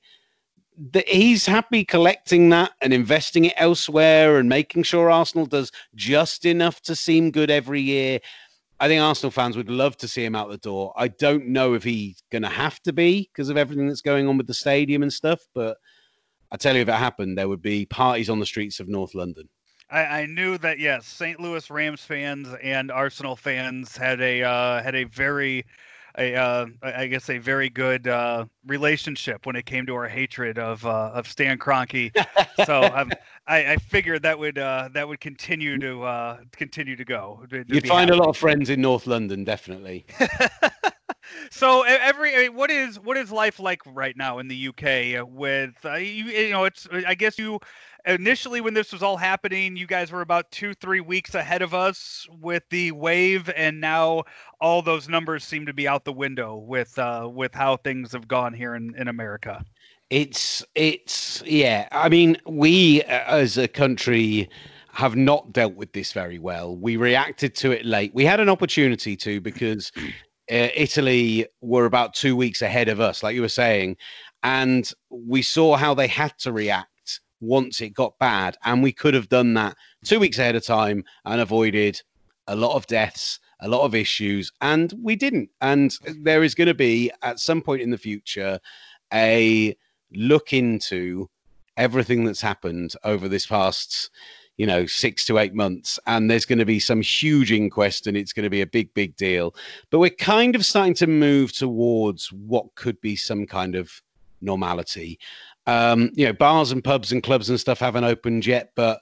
that 0.92 1.08
he's 1.08 1.46
happy 1.46 1.84
collecting 1.84 2.48
that 2.50 2.72
and 2.80 2.92
investing 2.92 3.46
it 3.46 3.54
elsewhere 3.56 4.38
and 4.38 4.48
making 4.48 4.82
sure 4.82 5.10
Arsenal 5.10 5.46
does 5.46 5.70
just 5.94 6.46
enough 6.46 6.80
to 6.82 6.96
seem 6.96 7.30
good 7.30 7.50
every 7.50 7.80
year. 7.80 8.20
I 8.78 8.88
think 8.88 9.02
Arsenal 9.02 9.30
fans 9.30 9.56
would 9.56 9.68
love 9.68 9.96
to 9.98 10.08
see 10.08 10.24
him 10.24 10.34
out 10.34 10.50
the 10.50 10.56
door. 10.56 10.94
I 10.96 11.08
don't 11.08 11.48
know 11.48 11.74
if 11.74 11.84
he's 11.84 12.22
going 12.32 12.42
to 12.42 12.48
have 12.48 12.80
to 12.82 12.92
be 12.92 13.28
because 13.32 13.50
of 13.50 13.58
everything 13.58 13.88
that's 13.88 14.00
going 14.00 14.26
on 14.26 14.38
with 14.38 14.46
the 14.46 14.54
stadium 14.54 15.02
and 15.02 15.12
stuff, 15.12 15.40
but 15.54 15.76
I 16.50 16.56
tell 16.56 16.74
you, 16.74 16.82
if 16.82 16.88
it 16.88 16.94
happened, 16.94 17.36
there 17.36 17.48
would 17.48 17.62
be 17.62 17.84
parties 17.86 18.30
on 18.30 18.40
the 18.40 18.46
streets 18.46 18.80
of 18.80 18.88
North 18.88 19.14
London. 19.14 19.48
I, 19.90 20.22
I 20.22 20.26
knew 20.26 20.56
that 20.58 20.78
yes, 20.78 21.06
St. 21.06 21.40
Louis 21.40 21.68
Rams 21.68 22.04
fans 22.04 22.48
and 22.62 22.90
Arsenal 22.90 23.36
fans 23.36 23.96
had 23.96 24.20
a 24.20 24.42
uh, 24.42 24.82
had 24.82 24.94
a 24.94 25.04
very 25.04 25.64
a 26.18 26.34
uh, 26.34 26.66
I 26.82 27.06
guess 27.06 27.30
a 27.30 27.38
very 27.38 27.68
good 27.68 28.08
uh, 28.08 28.46
relationship 28.66 29.46
when 29.46 29.56
it 29.56 29.66
came 29.66 29.86
to 29.86 29.94
our 29.94 30.08
hatred 30.08 30.58
of 30.58 30.84
uh, 30.84 31.10
of 31.14 31.26
Stan 31.26 31.58
Kroenke. 31.58 32.12
so 32.66 32.82
um, 32.82 33.10
I, 33.46 33.72
I 33.72 33.76
figured 33.76 34.22
that 34.22 34.38
would 34.38 34.58
uh, 34.58 34.88
that 34.92 35.06
would 35.06 35.20
continue 35.20 35.78
to 35.78 36.02
uh, 36.02 36.38
continue 36.52 36.96
to 36.96 37.04
go. 37.04 37.44
To, 37.50 37.64
to 37.64 37.74
You'd 37.74 37.86
find 37.86 38.10
a 38.10 38.16
lot 38.16 38.28
of 38.28 38.36
friends 38.36 38.70
in 38.70 38.80
North 38.80 39.06
London, 39.06 39.44
definitely. 39.44 40.06
so 41.50 41.82
every 41.82 42.48
what 42.48 42.70
is 42.70 42.98
what 43.00 43.16
is 43.16 43.30
life 43.30 43.60
like 43.60 43.80
right 43.86 44.16
now 44.16 44.38
in 44.38 44.48
the 44.48 44.68
UK 44.68 45.26
with 45.28 45.74
uh, 45.84 45.94
you, 45.94 46.24
you 46.24 46.50
know 46.50 46.64
it's 46.64 46.88
I 46.92 47.14
guess 47.14 47.38
you 47.38 47.60
initially 48.06 48.60
when 48.60 48.74
this 48.74 48.92
was 48.92 49.02
all 49.02 49.16
happening 49.16 49.76
you 49.76 49.86
guys 49.86 50.10
were 50.10 50.20
about 50.20 50.50
two 50.50 50.74
three 50.74 51.00
weeks 51.00 51.34
ahead 51.34 51.62
of 51.62 51.74
us 51.74 52.26
with 52.40 52.62
the 52.70 52.90
wave 52.92 53.50
and 53.56 53.80
now 53.80 54.22
all 54.60 54.82
those 54.82 55.08
numbers 55.08 55.44
seem 55.44 55.66
to 55.66 55.72
be 55.72 55.86
out 55.86 56.04
the 56.04 56.12
window 56.12 56.56
with 56.56 56.98
uh 56.98 57.28
with 57.30 57.54
how 57.54 57.76
things 57.76 58.12
have 58.12 58.28
gone 58.28 58.52
here 58.52 58.74
in 58.74 58.94
in 58.96 59.08
america. 59.08 59.64
It's 60.10 60.64
it's 60.74 61.42
yeah 61.46 61.88
i 61.92 62.08
mean 62.08 62.36
we 62.46 63.02
uh, 63.02 63.36
as 63.36 63.58
a 63.58 63.68
country 63.68 64.48
have 64.92 65.14
not 65.14 65.52
dealt 65.52 65.74
with 65.74 65.92
this 65.92 66.12
very 66.12 66.40
well. 66.40 66.76
We 66.76 66.96
reacted 66.96 67.54
to 67.56 67.70
it 67.70 67.86
late. 67.86 68.12
We 68.12 68.24
had 68.24 68.40
an 68.40 68.48
opportunity 68.48 69.16
to 69.16 69.40
because 69.40 69.92
uh, 70.50 70.68
italy 70.74 71.46
were 71.60 71.84
about 71.84 72.14
two 72.14 72.34
weeks 72.34 72.60
ahead 72.60 72.88
of 72.88 73.00
us 73.00 73.22
like 73.22 73.36
you 73.36 73.42
were 73.42 73.48
saying 73.48 73.96
and 74.42 74.92
we 75.10 75.42
saw 75.42 75.76
how 75.76 75.94
they 75.94 76.06
had 76.06 76.36
to 76.38 76.52
react 76.52 76.89
once 77.40 77.80
it 77.80 77.90
got 77.90 78.18
bad. 78.18 78.56
And 78.64 78.82
we 78.82 78.92
could 78.92 79.14
have 79.14 79.28
done 79.28 79.54
that 79.54 79.76
two 80.04 80.20
weeks 80.20 80.38
ahead 80.38 80.56
of 80.56 80.64
time 80.64 81.04
and 81.24 81.40
avoided 81.40 82.00
a 82.46 82.56
lot 82.56 82.74
of 82.74 82.86
deaths, 82.86 83.38
a 83.60 83.68
lot 83.68 83.84
of 83.84 83.94
issues. 83.94 84.52
And 84.60 84.92
we 85.02 85.16
didn't. 85.16 85.50
And 85.60 85.96
there 86.22 86.42
is 86.42 86.54
going 86.54 86.68
to 86.68 86.74
be, 86.74 87.10
at 87.22 87.38
some 87.38 87.62
point 87.62 87.82
in 87.82 87.90
the 87.90 87.98
future, 87.98 88.58
a 89.12 89.76
look 90.12 90.52
into 90.52 91.28
everything 91.76 92.24
that's 92.24 92.40
happened 92.40 92.94
over 93.04 93.28
this 93.28 93.46
past 93.46 94.10
you 94.56 94.66
know 94.66 94.84
six 94.84 95.24
to 95.24 95.38
eight 95.38 95.54
months 95.54 95.98
and 96.06 96.30
there's 96.30 96.44
going 96.44 96.58
to 96.58 96.66
be 96.66 96.78
some 96.78 97.00
huge 97.00 97.50
inquest 97.50 98.06
and 98.06 98.16
it's 98.16 98.34
going 98.34 98.44
to 98.44 98.50
be 98.50 98.60
a 98.60 98.66
big 98.66 98.92
big 98.92 99.16
deal 99.16 99.54
but 99.88 99.98
we're 99.98 100.10
kind 100.10 100.54
of 100.54 100.66
starting 100.66 100.92
to 100.92 101.06
move 101.06 101.50
towards 101.52 102.30
what 102.32 102.66
could 102.74 103.00
be 103.00 103.16
some 103.16 103.46
kind 103.46 103.74
of 103.74 104.02
normality 104.42 105.18
um, 105.66 106.10
you 106.14 106.26
know, 106.26 106.32
bars 106.32 106.72
and 106.72 106.82
pubs 106.82 107.12
and 107.12 107.22
clubs 107.22 107.50
and 107.50 107.60
stuff 107.60 107.78
haven't 107.78 108.04
opened 108.04 108.46
yet, 108.46 108.70
but 108.76 109.00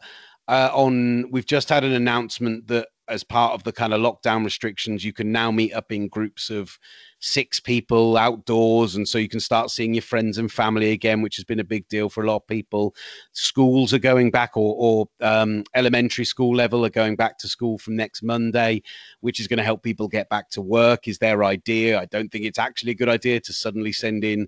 uh, 0.48 0.70
on 0.72 1.30
we've 1.30 1.46
just 1.46 1.68
had 1.68 1.84
an 1.84 1.92
announcement 1.92 2.66
that 2.68 2.88
as 3.08 3.24
part 3.24 3.54
of 3.54 3.64
the 3.64 3.72
kind 3.72 3.94
of 3.94 4.00
lockdown 4.00 4.44
restrictions, 4.44 5.04
you 5.04 5.12
can 5.12 5.32
now 5.32 5.50
meet 5.50 5.72
up 5.72 5.90
in 5.90 6.08
groups 6.08 6.50
of 6.50 6.78
six 7.20 7.58
people 7.58 8.16
outdoors. 8.16 8.96
And 8.96 9.08
so 9.08 9.18
you 9.18 9.28
can 9.28 9.40
start 9.40 9.70
seeing 9.70 9.94
your 9.94 10.02
friends 10.02 10.38
and 10.38 10.52
family 10.52 10.92
again, 10.92 11.22
which 11.22 11.36
has 11.36 11.44
been 11.44 11.60
a 11.60 11.64
big 11.64 11.88
deal 11.88 12.08
for 12.08 12.22
a 12.22 12.26
lot 12.26 12.36
of 12.36 12.46
people. 12.46 12.94
Schools 13.32 13.94
are 13.94 13.98
going 13.98 14.30
back, 14.30 14.56
or, 14.56 14.74
or 14.78 15.08
um, 15.26 15.64
elementary 15.74 16.24
school 16.24 16.54
level 16.54 16.84
are 16.84 16.90
going 16.90 17.16
back 17.16 17.38
to 17.38 17.48
school 17.48 17.78
from 17.78 17.96
next 17.96 18.22
Monday, 18.22 18.82
which 19.20 19.40
is 19.40 19.48
going 19.48 19.58
to 19.58 19.64
help 19.64 19.82
people 19.82 20.06
get 20.06 20.28
back 20.28 20.50
to 20.50 20.60
work, 20.60 21.08
is 21.08 21.18
their 21.18 21.44
idea. 21.44 21.98
I 21.98 22.04
don't 22.06 22.30
think 22.30 22.44
it's 22.44 22.58
actually 22.58 22.92
a 22.92 22.96
good 22.96 23.08
idea 23.08 23.40
to 23.40 23.52
suddenly 23.52 23.92
send 23.92 24.22
in 24.22 24.46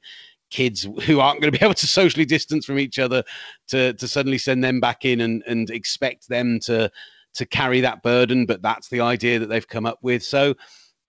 kids 0.51 0.87
who 1.05 1.21
aren't 1.21 1.41
going 1.41 1.53
to 1.53 1.59
be 1.59 1.65
able 1.65 1.75
to 1.75 1.87
socially 1.87 2.25
distance 2.25 2.67
from 2.67 2.79
each 2.79 2.99
other 2.99 3.23
to 3.69 3.93
to 3.95 4.09
suddenly 4.09 4.39
send 4.39 4.63
them 4.63 4.81
back 4.81 5.05
in 5.05 5.21
and 5.21 5.43
and 5.47 5.71
expect 5.71 6.29
them 6.29 6.59
to 6.61 6.91
to 7.35 7.47
carry 7.47 7.81
that 7.81 8.03
burden 8.03 8.45
but 8.45 8.61
that's 8.63 8.89
the 8.89 9.01
idea 9.01 9.39
that 9.39 9.49
they've 9.49 9.69
come 9.69 9.87
up 9.87 9.99
with. 10.03 10.23
So 10.23 10.55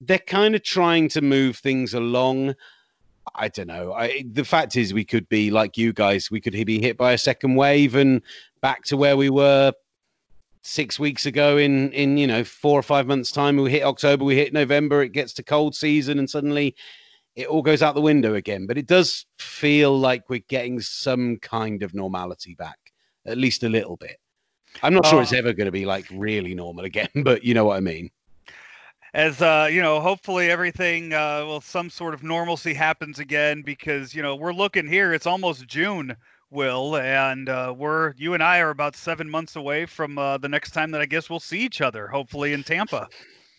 they're 0.02 0.20
kind 0.20 0.56
of 0.56 0.64
trying 0.64 1.10
to 1.10 1.22
move 1.22 1.58
things 1.58 1.94
along. 1.94 2.56
I 3.36 3.50
don't 3.50 3.68
know. 3.68 3.94
I, 3.94 4.24
the 4.32 4.44
fact 4.44 4.76
is 4.76 4.94
we 4.94 5.06
could 5.06 5.30
be 5.30 5.52
like 5.52 5.78
you 5.78 5.94
guys 5.94 6.32
we 6.32 6.42
could 6.42 6.54
be 6.66 6.82
hit 6.82 6.98
by 6.98 7.14
a 7.14 7.18
second 7.18 7.56
wave 7.56 7.96
and 7.96 8.22
back 8.62 8.84
to 8.86 8.98
where 8.98 9.16
we 9.16 9.30
were 9.30 9.74
six 10.64 11.00
weeks 11.00 11.26
ago 11.26 11.58
in 11.58 11.92
in 11.92 12.18
you 12.18 12.28
know 12.28 12.44
four 12.44 12.78
or 12.78 12.84
five 12.84 13.08
months 13.08 13.32
time. 13.32 13.58
We 13.58 13.72
hit 13.72 13.84
october 13.84 14.24
we 14.24 14.36
hit 14.36 14.54
november 14.54 15.02
it 15.02 15.12
gets 15.12 15.34
to 15.34 15.44
cold 15.44 15.76
season 15.76 16.20
and 16.20 16.30
suddenly 16.30 16.76
it 17.36 17.48
all 17.48 17.62
goes 17.62 17.82
out 17.82 17.96
the 17.96 18.02
window 18.02 18.36
again. 18.36 18.68
But 18.68 18.78
it 18.78 18.88
does 18.88 19.26
feel 19.40 19.98
like 19.98 20.30
we're 20.30 20.44
getting 20.48 20.80
some 20.80 21.38
kind 21.38 21.84
of 21.84 21.94
normality 21.94 22.56
back, 22.56 22.80
at 23.26 23.38
least 23.38 23.64
a 23.64 23.70
little 23.70 23.98
bit. 23.98 24.18
I'm 24.84 24.94
not 24.94 25.06
sure 25.06 25.22
it's 25.22 25.34
uh, 25.34 25.38
ever 25.38 25.54
going 25.54 25.66
to 25.66 25.72
be 25.72 25.86
like 25.86 26.06
really 26.12 26.56
normal 26.56 26.86
again, 26.86 27.10
but 27.24 27.44
you 27.44 27.54
know 27.54 27.66
what 27.66 27.78
I 27.78 27.82
mean. 27.82 28.10
As 29.14 29.42
uh, 29.42 29.68
you 29.70 29.82
know, 29.82 30.00
hopefully 30.00 30.50
everything, 30.50 31.14
uh, 31.14 31.44
well, 31.46 31.60
some 31.60 31.90
sort 31.90 32.14
of 32.14 32.24
normalcy 32.24 32.74
happens 32.74 33.20
again 33.20 33.62
because 33.62 34.16
you 34.16 34.22
know 34.22 34.36
we're 34.36 34.54
looking 34.54 34.88
here. 34.88 35.14
It's 35.14 35.28
almost 35.28 35.68
June, 35.68 36.16
Will, 36.50 36.96
and 36.96 37.50
uh, 37.50 37.74
we're 37.78 38.14
you 38.16 38.34
and 38.34 38.42
I 38.42 38.60
are 38.60 38.70
about 38.70 38.96
seven 38.96 39.30
months 39.30 39.58
away 39.58 39.86
from 39.86 40.18
uh, 40.18 40.38
the 40.38 40.48
next 40.48 40.72
time 40.72 40.92
that 40.92 41.02
I 41.02 41.06
guess 41.06 41.30
we'll 41.30 41.42
see 41.42 41.60
each 41.60 41.82
other. 41.82 42.08
Hopefully 42.08 42.54
in 42.54 42.64
Tampa. 42.64 43.10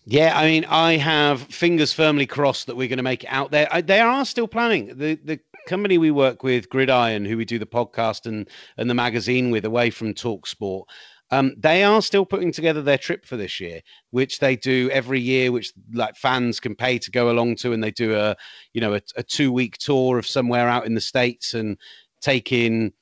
Yeah, 0.04 0.36
I 0.36 0.46
mean, 0.46 0.64
I 0.64 0.96
have 0.96 1.42
fingers 1.42 1.92
firmly 1.92 2.26
crossed 2.26 2.66
that 2.66 2.76
we're 2.76 2.88
going 2.88 2.96
to 2.96 3.04
make 3.04 3.22
it 3.22 3.28
out 3.28 3.52
there. 3.52 3.68
I, 3.70 3.80
they 3.82 4.00
are 4.00 4.24
still 4.24 4.48
planning. 4.48 4.86
The 4.98 5.14
the 5.22 5.38
company 5.68 5.96
we 5.96 6.10
work 6.10 6.42
with, 6.42 6.68
Gridiron, 6.68 7.24
who 7.24 7.36
we 7.36 7.44
do 7.44 7.58
the 7.58 7.66
podcast 7.66 8.26
and 8.26 8.48
and 8.76 8.90
the 8.90 8.94
magazine 8.94 9.50
with, 9.50 9.64
away 9.64 9.90
from 9.90 10.12
Talksport. 10.12 10.84
Um, 11.30 11.54
they 11.56 11.82
are 11.84 12.02
still 12.02 12.26
putting 12.26 12.52
together 12.52 12.82
their 12.82 12.98
trip 12.98 13.24
for 13.24 13.36
this 13.36 13.58
year, 13.60 13.80
which 14.10 14.40
they 14.40 14.56
do 14.56 14.90
every 14.92 15.20
year, 15.20 15.50
which 15.52 15.72
like 15.94 16.16
fans 16.16 16.60
can 16.60 16.74
pay 16.74 16.98
to 16.98 17.10
go 17.10 17.30
along 17.30 17.56
to, 17.56 17.72
and 17.72 17.82
they 17.82 17.92
do 17.92 18.16
a 18.16 18.36
you 18.72 18.80
know 18.80 18.94
a, 18.94 19.00
a 19.16 19.22
two 19.22 19.52
week 19.52 19.78
tour 19.78 20.18
of 20.18 20.26
somewhere 20.26 20.68
out 20.68 20.84
in 20.84 20.94
the 20.94 21.00
states 21.00 21.54
and 21.54 21.78
take 22.20 22.50
in 22.50 22.92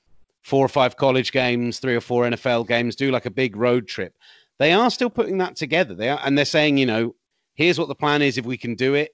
four 0.43 0.65
or 0.65 0.69
five 0.69 0.97
college 0.97 1.33
games, 1.33 1.79
three 1.81 1.95
or 1.95 2.01
four 2.01 2.25
NFL 2.25 2.69
games, 2.69 2.95
do 2.95 3.11
like 3.11 3.27
a 3.27 3.31
big 3.31 3.57
road 3.57 3.87
trip 3.89 4.15
they 4.61 4.75
are 4.75 4.91
still 4.91 5.09
putting 5.09 5.39
that 5.39 5.57
together. 5.57 5.95
They 5.95 6.11
are, 6.11 6.21
and 6.23 6.37
they're 6.37 6.45
saying, 6.45 6.77
you 6.77 6.85
know, 6.85 7.15
here's 7.55 7.79
what 7.79 7.89
the 7.89 7.95
plan 7.95 8.21
is 8.21 8.37
if 8.37 8.45
we 8.45 8.59
can 8.59 8.75
do 8.75 8.93
it. 8.93 9.13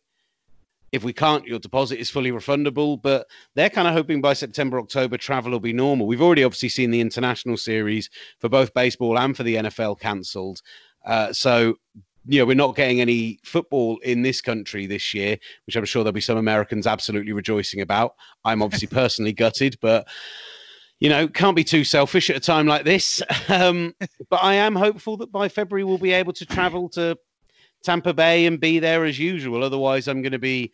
If 0.90 1.05
we 1.05 1.12
can't, 1.12 1.47
your 1.47 1.61
deposit 1.61 2.01
is 2.01 2.11
fully 2.11 2.32
refundable. 2.32 3.01
But 3.01 3.28
they're 3.55 3.70
kind 3.70 3.86
of 3.86 3.94
hoping 3.94 4.20
by 4.20 4.32
September, 4.32 4.80
October, 4.80 5.16
travel 5.16 5.53
will 5.53 5.61
be 5.61 5.72
normal. 5.72 6.09
We've 6.09 6.20
already 6.20 6.42
obviously 6.42 6.68
seen 6.68 6.90
the 6.90 7.01
international 7.01 7.57
series 7.57 8.11
for 8.40 8.49
both 8.49 8.74
baseball 8.74 9.16
and 9.16 9.36
for 9.36 9.44
the 9.44 9.55
NFL 9.55 10.01
cancelled. 10.01 10.62
Uh, 11.05 11.32
so, 11.32 11.76
you 12.26 12.40
know, 12.40 12.44
we're 12.44 12.57
not 12.57 12.74
getting 12.74 13.01
any 13.01 13.38
football 13.44 13.99
in 13.99 14.22
this 14.22 14.40
country 14.40 14.86
this 14.86 15.14
year, 15.14 15.38
which 15.66 15.76
I'm 15.76 15.84
sure 15.84 16.03
there'll 16.03 16.12
be 16.12 16.20
some 16.20 16.38
Americans 16.38 16.88
absolutely 16.88 17.32
rejoicing 17.32 17.82
about. 17.82 18.16
I'm 18.44 18.62
obviously 18.62 18.88
personally 18.90 19.32
gutted, 19.32 19.76
but 19.80 20.09
you 20.99 21.09
know, 21.09 21.28
can't 21.28 21.57
be 21.57 21.64
too 21.64 21.84
selfish 21.84 22.30
at 22.30 22.36
a 22.36 22.40
time 22.40 22.66
like 22.66 22.84
this. 22.84 23.22
Um, 23.49 23.94
but 24.28 24.42
I 24.42 24.55
am 24.55 24.74
hopeful 24.74 25.16
that 25.18 25.30
by 25.30 25.49
February 25.49 25.84
we'll 25.84 25.99
be 25.99 26.12
able 26.12 26.32
to 26.32 26.44
travel 26.44 26.88
to 26.90 27.16
Tampa 27.84 28.12
Bay 28.12 28.47
and 28.47 28.59
be 28.59 28.80
there 28.80 29.05
as 29.05 29.18
usual. 29.20 29.62
Otherwise, 29.62 30.09
I'm 30.09 30.20
going 30.20 30.32
to 30.32 30.38
be 30.38 30.72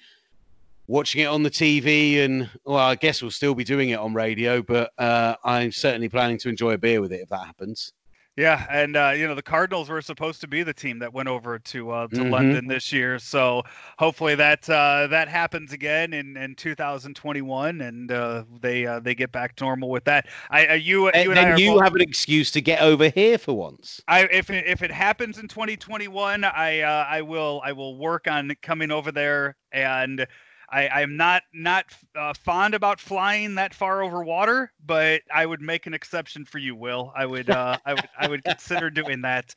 watching 0.86 1.20
it 1.20 1.26
on 1.26 1.42
the 1.42 1.50
TV, 1.50 2.24
and 2.24 2.48
well, 2.64 2.78
I 2.78 2.94
guess 2.94 3.20
we'll 3.20 3.30
still 3.30 3.54
be 3.54 3.62
doing 3.62 3.90
it 3.90 3.98
on 3.98 4.14
radio. 4.14 4.62
But 4.62 4.90
uh, 4.96 5.34
I'm 5.44 5.70
certainly 5.70 6.08
planning 6.08 6.38
to 6.38 6.48
enjoy 6.48 6.72
a 6.72 6.78
beer 6.78 7.02
with 7.02 7.12
it 7.12 7.20
if 7.20 7.28
that 7.28 7.44
happens. 7.44 7.92
Yeah, 8.36 8.66
and 8.70 8.96
uh, 8.96 9.12
you 9.14 9.26
know 9.28 9.34
the 9.34 9.42
Cardinals 9.42 9.90
were 9.90 10.00
supposed 10.00 10.40
to 10.40 10.48
be 10.48 10.62
the 10.62 10.72
team 10.72 10.98
that 11.00 11.12
went 11.12 11.28
over 11.28 11.58
to 11.58 11.90
uh, 11.90 12.08
to 12.08 12.22
Mhm. 12.22 12.30
London 12.30 12.66
this 12.66 12.90
year, 12.90 13.18
so 13.18 13.62
hopefully 13.98 14.34
that 14.36 14.68
uh, 14.70 15.06
that 15.08 15.28
happens 15.28 15.74
again 15.74 16.14
in, 16.14 16.38
in 16.38 16.54
2021, 16.54 17.82
and 17.82 18.10
uh, 18.10 18.44
they 18.62 18.86
uh, 18.86 19.00
they 19.00 19.14
get 19.14 19.32
back 19.32 19.54
to 19.56 19.64
normal 19.64 19.90
with 19.90 20.04
that. 20.04 20.28
I 20.48 20.66
uh, 20.68 20.74
you 20.74 21.04
you 21.04 21.10
And 21.10 21.38
and 21.38 21.38
I 21.40 21.58
you 21.58 21.72
both- 21.74 21.82
have 21.84 21.94
an 21.94 22.00
excuse 22.00 22.50
to 22.52 22.62
get 22.62 22.80
over 22.80 23.10
here 23.10 23.36
for 23.36 23.52
once. 23.52 24.00
I 24.08 24.22
if 24.24 24.48
it, 24.48 24.64
if 24.66 24.80
it 24.82 24.90
happens 24.90 25.36
in 25.38 25.46
2021, 25.46 26.42
I 26.42 26.80
uh, 26.80 27.04
I 27.06 27.20
will 27.20 27.60
I 27.62 27.72
will 27.72 27.98
work 27.98 28.26
on 28.28 28.50
coming 28.62 28.90
over 28.90 29.12
there, 29.12 29.56
and 29.72 30.26
I 30.72 30.88
I'm 30.88 31.16
not 31.16 31.42
not 31.52 31.86
uh, 32.16 32.34
fond 32.34 32.74
about 32.74 33.00
flying 33.00 33.56
that 33.56 33.74
far 33.74 34.02
over 34.02 34.24
water, 34.24 34.72
but 34.84 35.22
I 35.32 35.46
would 35.46 35.60
make 35.60 35.86
an 35.86 35.94
exception 35.94 36.44
for 36.46 36.58
you, 36.58 36.74
Will. 36.74 37.12
I 37.14 37.26
would 37.26 37.50
uh, 37.50 37.78
I 37.84 37.94
would 37.94 38.08
I 38.18 38.28
would 38.28 38.44
consider 38.46 38.90
doing 38.90 39.22
that. 39.22 39.54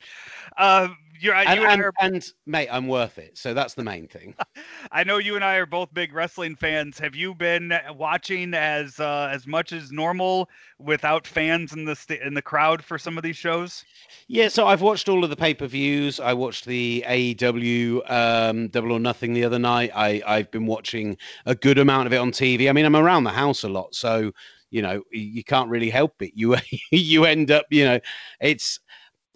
Uh, 0.56 0.88
you're, 1.20 1.34
you 1.34 1.40
and, 1.40 1.60
and, 1.60 1.82
are... 1.82 1.92
and 2.00 2.32
mate, 2.46 2.68
I'm 2.70 2.88
worth 2.88 3.18
it. 3.18 3.36
So 3.38 3.54
that's 3.54 3.74
the 3.74 3.84
main 3.84 4.08
thing. 4.08 4.34
I 4.92 5.04
know 5.04 5.18
you 5.18 5.34
and 5.34 5.44
I 5.44 5.56
are 5.56 5.66
both 5.66 5.92
big 5.92 6.12
wrestling 6.12 6.56
fans. 6.56 6.98
Have 6.98 7.14
you 7.14 7.34
been 7.34 7.72
watching 7.96 8.54
as 8.54 9.00
uh, 9.00 9.28
as 9.32 9.46
much 9.46 9.72
as 9.72 9.92
normal 9.92 10.48
without 10.78 11.26
fans 11.26 11.72
in 11.72 11.84
the 11.84 11.96
sta- 11.96 12.20
in 12.24 12.34
the 12.34 12.42
crowd 12.42 12.82
for 12.82 12.98
some 12.98 13.16
of 13.16 13.24
these 13.24 13.36
shows? 13.36 13.84
Yeah, 14.28 14.48
so 14.48 14.66
I've 14.66 14.82
watched 14.82 15.08
all 15.08 15.24
of 15.24 15.30
the 15.30 15.36
pay 15.36 15.54
per 15.54 15.66
views. 15.66 16.20
I 16.20 16.32
watched 16.32 16.64
the 16.64 17.04
AEW 17.06 18.10
um, 18.10 18.68
Double 18.68 18.92
or 18.92 19.00
Nothing 19.00 19.32
the 19.32 19.44
other 19.44 19.58
night. 19.58 19.90
I, 19.94 20.22
I've 20.26 20.50
been 20.50 20.66
watching 20.66 21.16
a 21.46 21.54
good 21.54 21.78
amount 21.78 22.06
of 22.06 22.12
it 22.12 22.16
on 22.18 22.32
TV. 22.32 22.68
I 22.68 22.72
mean, 22.72 22.84
I'm 22.84 22.96
around 22.96 23.24
the 23.24 23.30
house 23.30 23.64
a 23.64 23.68
lot, 23.68 23.94
so 23.94 24.32
you 24.70 24.82
know 24.82 25.02
you 25.12 25.44
can't 25.44 25.70
really 25.70 25.90
help 25.90 26.20
it. 26.22 26.32
You 26.34 26.56
you 26.90 27.24
end 27.24 27.50
up, 27.50 27.66
you 27.70 27.84
know, 27.84 28.00
it's 28.40 28.80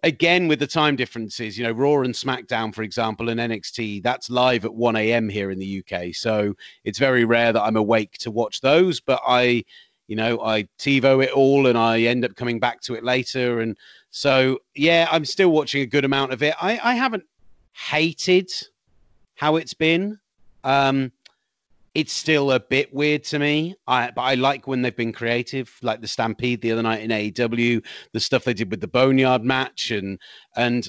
again 0.02 0.48
with 0.48 0.58
the 0.58 0.66
time 0.66 0.96
differences. 0.96 1.58
You 1.58 1.64
know, 1.64 1.72
Raw 1.72 2.00
and 2.00 2.14
SmackDown, 2.14 2.74
for 2.74 2.82
example, 2.82 3.28
and 3.28 3.40
NXT 3.40 4.02
that's 4.02 4.30
live 4.30 4.64
at 4.64 4.74
1 4.74 4.96
a.m. 4.96 5.28
here 5.28 5.50
in 5.50 5.58
the 5.58 5.84
UK. 5.84 6.14
So 6.14 6.54
it's 6.84 6.98
very 6.98 7.24
rare 7.24 7.52
that 7.52 7.62
I'm 7.62 7.76
awake 7.76 8.18
to 8.18 8.30
watch 8.30 8.60
those, 8.60 9.00
but 9.00 9.20
I. 9.26 9.64
You 10.06 10.16
know, 10.16 10.40
I 10.44 10.64
TiVo 10.80 11.22
it 11.22 11.30
all 11.30 11.68
and 11.68 11.78
I 11.78 12.00
end 12.00 12.24
up 12.24 12.34
coming 12.34 12.58
back 12.58 12.80
to 12.80 12.94
it 12.96 13.04
later. 13.04 13.60
And 13.60 13.76
so, 14.10 14.58
yeah, 14.74 15.06
I'm 15.08 15.24
still 15.24 15.50
watching 15.50 15.82
a 15.82 15.86
good 15.86 16.04
amount 16.04 16.32
of 16.32 16.42
it. 16.42 16.52
I, 16.60 16.80
I 16.82 16.94
haven't 16.94 17.22
hated 17.72 18.50
how 19.36 19.54
it's 19.54 19.72
been. 19.72 20.18
Um, 20.64 21.12
it's 21.94 22.12
still 22.12 22.52
a 22.52 22.60
bit 22.60 22.94
weird 22.94 23.24
to 23.24 23.38
me. 23.38 23.74
I 23.86 24.10
but 24.10 24.22
I 24.22 24.34
like 24.34 24.66
when 24.66 24.82
they've 24.82 24.94
been 24.94 25.12
creative, 25.12 25.76
like 25.82 26.00
the 26.00 26.08
Stampede 26.08 26.60
the 26.60 26.72
other 26.72 26.82
night 26.82 27.02
in 27.02 27.10
AEW, 27.10 27.84
the 28.12 28.20
stuff 28.20 28.44
they 28.44 28.54
did 28.54 28.70
with 28.70 28.80
the 28.80 28.88
Boneyard 28.88 29.42
match, 29.42 29.90
and 29.90 30.18
and 30.56 30.88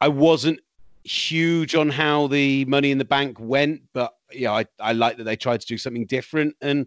I 0.00 0.08
wasn't 0.08 0.60
huge 1.04 1.74
on 1.74 1.88
how 1.88 2.26
the 2.26 2.64
Money 2.66 2.90
in 2.90 2.98
the 2.98 3.04
Bank 3.04 3.38
went, 3.40 3.82
but 3.92 4.14
yeah, 4.32 4.52
I 4.52 4.66
I 4.78 4.92
like 4.92 5.16
that 5.16 5.24
they 5.24 5.36
tried 5.36 5.60
to 5.60 5.66
do 5.66 5.78
something 5.78 6.06
different 6.06 6.56
and. 6.60 6.86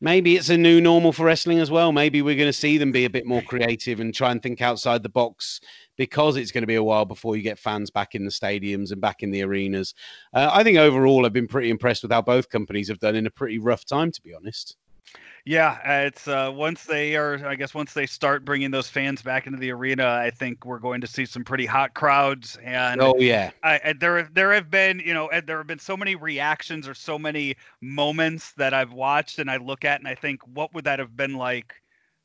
Maybe 0.00 0.36
it's 0.36 0.50
a 0.50 0.58
new 0.58 0.82
normal 0.82 1.12
for 1.12 1.24
wrestling 1.24 1.60
as 1.60 1.70
well. 1.70 1.90
Maybe 1.90 2.20
we're 2.20 2.34
going 2.34 2.48
to 2.48 2.52
see 2.52 2.76
them 2.76 2.92
be 2.92 3.06
a 3.06 3.10
bit 3.10 3.24
more 3.24 3.40
creative 3.40 4.00
and 4.00 4.12
try 4.12 4.32
and 4.32 4.42
think 4.42 4.60
outside 4.60 5.02
the 5.02 5.08
box 5.08 5.60
because 5.96 6.36
it's 6.36 6.50
going 6.50 6.62
to 6.62 6.66
be 6.66 6.74
a 6.74 6.82
while 6.82 7.04
before 7.04 7.36
you 7.36 7.42
get 7.42 7.58
fans 7.58 7.90
back 7.90 8.14
in 8.14 8.24
the 8.24 8.30
stadiums 8.30 8.92
and 8.92 9.00
back 9.00 9.22
in 9.22 9.30
the 9.30 9.42
arenas. 9.42 9.94
Uh, 10.32 10.50
I 10.52 10.62
think 10.62 10.78
overall, 10.78 11.26
I've 11.26 11.32
been 11.32 11.48
pretty 11.48 11.70
impressed 11.70 12.02
with 12.02 12.12
how 12.12 12.22
both 12.22 12.48
companies 12.48 12.88
have 12.88 12.98
done 12.98 13.16
in 13.16 13.26
a 13.26 13.30
pretty 13.30 13.58
rough 13.58 13.84
time, 13.84 14.10
to 14.12 14.22
be 14.22 14.34
honest. 14.34 14.76
Yeah, 15.46 15.78
uh, 15.86 16.06
it's 16.06 16.26
uh, 16.26 16.50
once 16.54 16.84
they 16.84 17.16
are, 17.16 17.46
I 17.46 17.54
guess, 17.54 17.74
once 17.74 17.92
they 17.92 18.06
start 18.06 18.46
bringing 18.46 18.70
those 18.70 18.88
fans 18.88 19.20
back 19.20 19.46
into 19.46 19.58
the 19.58 19.70
arena, 19.72 20.06
I 20.06 20.30
think 20.30 20.64
we're 20.64 20.78
going 20.78 21.02
to 21.02 21.06
see 21.06 21.26
some 21.26 21.44
pretty 21.44 21.66
hot 21.66 21.92
crowds. 21.92 22.56
And 22.64 22.98
Oh 23.00 23.16
yeah, 23.18 23.50
I, 23.62 23.80
I, 23.84 23.92
there, 23.92 24.22
there 24.32 24.52
have 24.54 24.70
been, 24.70 25.00
you 25.00 25.12
know, 25.12 25.28
there 25.46 25.58
have 25.58 25.66
been 25.66 25.78
so 25.78 25.96
many 25.98 26.16
reactions 26.16 26.88
or 26.88 26.94
so 26.94 27.18
many 27.18 27.56
moments 27.82 28.52
that 28.52 28.72
I've 28.72 28.92
watched 28.94 29.38
and 29.38 29.50
I 29.50 29.58
look 29.58 29.84
at 29.84 30.00
and 30.00 30.08
I 30.08 30.14
think, 30.14 30.40
what 30.46 30.72
would 30.74 30.84
that 30.84 30.98
have 30.98 31.14
been 31.14 31.34
like 31.34 31.74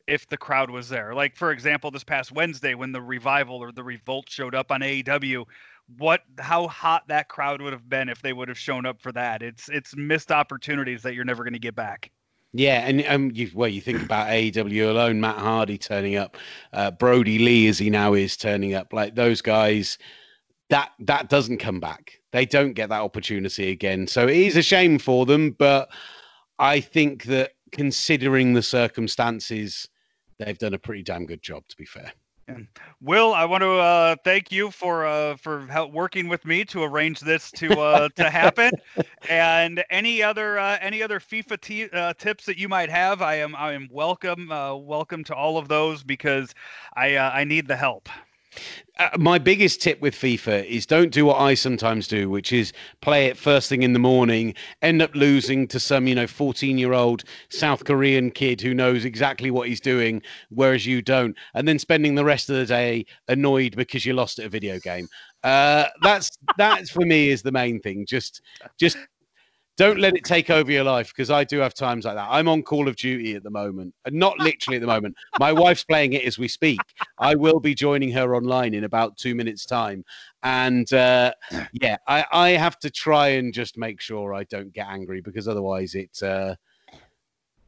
if 0.10 0.28
the 0.28 0.38
crowd 0.38 0.70
was 0.70 0.90
there? 0.90 1.14
Like, 1.14 1.36
for 1.36 1.52
example, 1.52 1.92
this 1.92 2.04
past 2.04 2.32
Wednesday 2.32 2.74
when 2.74 2.92
the 2.92 3.02
revival 3.02 3.58
or 3.58 3.72
the 3.72 3.84
revolt 3.84 4.30
showed 4.30 4.56
up 4.56 4.72
on 4.72 4.82
AEW, 4.82 5.46
what, 5.98 6.22
how 6.38 6.68
hot 6.68 7.08
that 7.08 7.30
crowd 7.30 7.62
would 7.62 7.74
have 7.74 7.90
been 7.90 8.10
if 8.10 8.22
they 8.22 8.34
would 8.34 8.48
have 8.48 8.58
shown 8.58 8.86
up 8.86 9.02
for 9.02 9.12
that? 9.14 9.42
It's, 9.42 9.70
it's 9.70 9.96
missed 9.96 10.32
opportunities 10.32 11.04
that 11.04 11.14
you're 11.14 11.26
never 11.26 11.44
going 11.44 11.54
to 11.54 11.60
get 11.60 11.76
back. 11.76 12.12
yeah, 12.54 12.88
and 12.88 13.06
um, 13.08 13.32
you, 13.34 13.50
well, 13.54 13.70
you 13.70 13.82
think 13.82 14.02
about 14.02 14.28
AEW 14.28 14.90
alone, 14.90 15.22
Matt 15.22 15.38
Hardy 15.38 15.78
turning 15.78 16.16
up, 16.16 16.38
uh, 16.74 16.92
Brodie 16.92 17.40
Lee 17.40 17.68
as 17.68 17.78
he 17.78 17.90
now 17.90 18.14
is 18.14 18.36
turning 18.36 18.74
up, 18.74 18.94
like 18.94 19.16
those 19.16 19.42
guys. 19.42 19.98
That 20.70 20.92
that 21.00 21.30
doesn't 21.30 21.58
come 21.58 21.80
back. 21.80 22.20
They 22.32 22.46
don't 22.46 22.74
get 22.74 22.90
that 22.90 23.02
opportunity 23.02 23.72
again. 23.72 24.06
So 24.06 24.28
it 24.28 24.38
is 24.38 24.56
a 24.56 24.62
shame 24.62 25.00
for 25.00 25.26
them, 25.26 25.56
but 25.58 25.90
I 26.60 26.80
think 26.80 27.24
that 27.24 27.54
considering 27.72 28.54
the 28.54 28.62
circumstances, 28.62 29.88
they've 30.40 30.58
done 30.58 30.74
a 30.74 30.80
pretty 30.80 31.04
damn 31.04 31.26
good 31.26 31.42
job. 31.42 31.64
To 31.68 31.78
be 31.78 31.86
fair. 31.86 32.12
Will, 33.02 33.34
I 33.34 33.46
want 33.46 33.62
to 33.62 33.74
uh, 33.74 34.16
thank 34.24 34.52
you 34.52 34.72
for 34.72 35.06
uh, 35.06 35.38
for 35.38 35.68
help 35.68 35.92
working 35.92 36.28
with 36.28 36.46
me 36.46 36.66
to 36.66 36.84
arrange 36.84 37.20
this 37.20 37.52
to 37.52 37.80
uh, 37.80 38.10
to 38.16 38.30
happen. 38.30 38.72
And 39.30 39.84
any 39.90 40.24
other 40.24 40.58
uh, 40.58 40.78
any 40.82 41.04
other 41.04 41.20
FIFA 41.20 41.62
t- 41.62 41.90
uh, 41.90 42.14
tips 42.14 42.46
that 42.46 42.58
you 42.58 42.68
might 42.70 42.90
have, 42.90 43.22
I 43.22 43.36
am 43.36 43.56
I 43.56 43.74
am 43.74 43.88
welcome 43.92 44.52
uh, 44.52 44.76
welcome 44.76 45.24
to 45.26 45.36
all 45.36 45.58
of 45.58 45.68
those 45.68 46.04
because 46.04 46.56
I 46.96 47.16
uh, 47.16 47.30
I 47.32 47.44
need 47.44 47.68
the 47.68 47.76
help. 47.76 48.10
Uh, 48.98 49.10
my 49.18 49.38
biggest 49.38 49.82
tip 49.82 50.02
with 50.02 50.14
FIFA 50.14 50.66
is 50.66 50.86
don't 50.86 51.12
do 51.12 51.26
what 51.26 51.40
I 51.40 51.54
sometimes 51.54 52.08
do, 52.08 52.30
which 52.30 52.52
is 52.52 52.74
play 53.02 53.28
it 53.28 53.38
first 53.38 53.70
thing 53.70 53.84
in 53.84 53.94
the 53.94 54.00
morning, 54.00 54.54
end 54.82 55.02
up 55.02 55.16
losing 55.16 55.68
to 55.70 55.80
some, 55.80 56.08
you 56.08 56.16
know, 56.16 56.28
14 56.28 56.78
year 56.78 56.94
old 56.94 57.24
South 57.50 57.86
Korean 57.86 58.30
kid 58.30 58.60
who 58.60 58.74
knows 58.74 59.06
exactly 59.06 59.52
what 59.52 59.68
he's 59.70 59.80
doing, 59.80 60.22
whereas 60.50 60.86
you 60.86 61.02
don't, 61.02 61.38
and 61.54 61.68
then 61.68 61.80
spending 61.80 62.16
the 62.16 62.26
rest 62.26 62.50
of 62.50 62.58
the 62.58 62.66
day 62.66 63.06
annoyed 63.28 63.76
because 63.76 64.06
you 64.06 64.14
lost 64.14 64.40
at 64.40 64.46
a 64.46 64.50
video 64.50 64.80
game. 64.80 65.08
Uh, 65.44 65.86
that's 66.02 66.30
that's 66.58 66.90
for 66.90 67.06
me 67.06 67.30
is 67.30 67.42
the 67.42 67.52
main 67.52 67.80
thing. 67.80 68.06
Just 68.06 68.42
just 68.78 68.98
don't 69.80 69.98
let 69.98 70.14
it 70.14 70.26
take 70.26 70.50
over 70.50 70.70
your 70.70 70.84
life 70.84 71.08
because 71.08 71.32
I 71.32 71.46
do 71.46 71.60
have 71.60 71.74
times 71.74 72.04
like 72.04 72.16
that. 72.16 72.28
I'm 72.30 72.50
on 72.50 72.64
Call 72.64 72.90
of 72.90 72.98
Duty 72.98 73.36
at 73.36 73.44
the 73.44 73.50
moment, 73.50 73.96
and 74.04 74.14
not 74.14 74.38
literally 74.38 74.76
at 74.76 74.82
the 74.82 74.88
moment. 74.88 75.16
My 75.40 75.54
wife's 75.54 75.86
playing 75.86 76.12
it 76.12 76.26
as 76.26 76.38
we 76.38 76.50
speak. 76.50 76.82
I 77.18 77.36
will 77.36 77.62
be 77.62 77.74
joining 77.74 78.12
her 78.12 78.36
online 78.36 78.74
in 78.74 78.84
about 78.84 79.16
two 79.16 79.36
minutes' 79.36 79.66
time, 79.66 80.04
and 80.44 80.92
uh, 80.92 81.32
yeah, 81.72 81.96
I, 82.10 82.26
I 82.30 82.50
have 82.50 82.78
to 82.80 82.90
try 82.90 83.30
and 83.30 83.54
just 83.54 83.78
make 83.78 84.02
sure 84.02 84.34
I 84.34 84.44
don't 84.44 84.74
get 84.74 84.88
angry 84.88 85.22
because 85.22 85.48
otherwise 85.48 85.96
it 85.96 86.22
uh, 86.22 86.56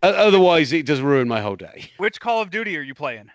otherwise 0.04 0.74
it 0.74 0.86
does 0.86 1.00
ruin 1.00 1.30
my 1.30 1.40
whole 1.40 1.56
day. 1.56 1.92
Which 1.96 2.20
Call 2.20 2.42
of 2.42 2.50
Duty 2.50 2.78
are 2.78 2.82
you 2.82 2.94
playing? 2.94 3.32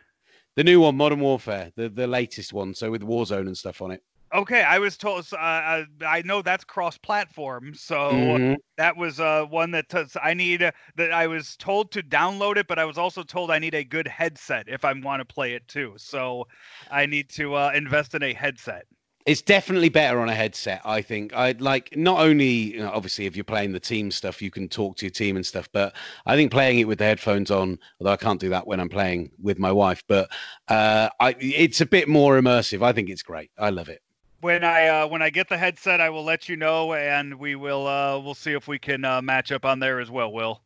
The 0.55 0.64
new 0.64 0.81
one, 0.81 0.99
Modern 0.99 1.20
Warfare, 1.20 1.72
the 1.77 1.89
the 1.89 2.07
latest 2.07 2.53
one, 2.53 2.74
so 2.74 2.91
with 2.91 3.01
Warzone 3.01 3.47
and 3.47 3.57
stuff 3.57 3.81
on 3.81 3.93
it. 3.93 4.03
Okay, 4.35 4.62
I 4.62 4.79
was 4.79 4.97
told. 4.97 5.27
Uh, 5.33 5.37
I, 5.39 5.87
I 6.05 6.22
know 6.22 6.43
that's 6.43 6.64
cross-platform, 6.64 7.74
so 7.74 8.39
Mhm. 8.39 8.57
that 8.77 8.97
was 8.97 9.20
uh, 9.20 9.45
one 9.47 9.70
that 9.70 9.89
t- 9.89 10.05
I 10.22 10.35
need. 10.35 10.62
uh, 10.62 10.72
that 10.97 11.12
I 11.12 11.27
was 11.29 11.57
told 11.57 11.93
to 11.93 12.03
download 12.03 12.57
it, 12.57 12.66
but 12.66 12.79
I 12.79 12.85
was 12.85 12.99
also 12.99 13.22
told 13.22 13.51
I 13.51 13.59
need 13.59 13.74
a 13.74 13.85
good 13.85 14.09
headset 14.09 14.68
if 14.68 14.85
I 14.85 14.93
want 14.93 15.20
to 15.20 15.24
play 15.35 15.55
it 15.55 15.66
too. 15.68 15.95
So 15.97 16.47
I 16.91 17.07
need 17.07 17.31
to 17.31 17.55
uh, 17.55 17.72
invest 17.74 18.14
in 18.14 18.22
a 18.22 18.33
headset. 18.35 18.87
It's 19.27 19.43
definitely 19.43 19.89
better 19.89 20.20
on 20.20 20.29
a 20.29 20.35
headset, 20.35 20.81
I 20.85 21.03
think. 21.03 21.33
I 21.35 21.51
like 21.59 21.97
not 21.97 22.20
only 22.20 22.47
you 22.74 22.79
know, 22.79 22.93
obviously 22.93 23.27
if 23.27 23.35
you're 23.35 23.45
playing 23.45 23.72
the 23.72 23.81
team 23.81 24.12
stuff, 24.12 24.41
you 24.41 24.53
can 24.53 24.68
talk 24.68 24.97
to 24.99 25.05
your 25.07 25.11
team 25.11 25.35
and 25.35 25.45
stuff, 25.45 25.68
but 25.72 25.97
I 26.27 26.37
think 26.37 26.53
playing 26.53 26.79
it 26.79 26.85
with 26.87 26.99
the 26.99 27.07
headphones 27.07 27.51
on, 27.51 27.77
although 28.01 28.12
I 28.12 28.16
can't 28.16 28.39
do 28.41 28.51
that 28.51 28.68
when 28.68 28.79
I'm 28.79 28.89
playing 28.89 29.33
with 29.43 29.59
my 29.59 29.72
wife, 29.72 30.05
but 30.07 30.31
uh, 30.68 31.09
I 31.18 31.35
it's 31.41 31.81
a 31.81 31.87
bit 31.87 32.09
more 32.09 32.39
immersive. 32.41 32.83
I 32.85 32.93
think 32.93 33.09
it's 33.11 33.22
great. 33.24 33.51
I 33.59 33.70
love 33.70 33.89
it. 33.89 34.01
When 34.41 34.64
I 34.64 34.87
uh, 34.89 35.07
when 35.07 35.22
I 35.22 35.30
get 35.30 35.49
the 35.49 35.57
headset, 35.57 36.01
I 36.01 36.11
will 36.11 36.24
let 36.24 36.49
you 36.49 36.57
know, 36.57 36.93
and 36.93 37.39
we 37.39 37.55
will 37.55 37.87
uh, 37.87 38.18
we'll 38.18 38.34
see 38.34 38.53
if 38.53 38.68
we 38.68 38.78
can 38.78 39.05
uh, 39.05 39.22
match 39.22 39.51
up 39.51 39.64
on 39.64 39.78
there 39.80 39.99
as 39.99 40.11
well. 40.11 40.30
Will. 40.30 40.61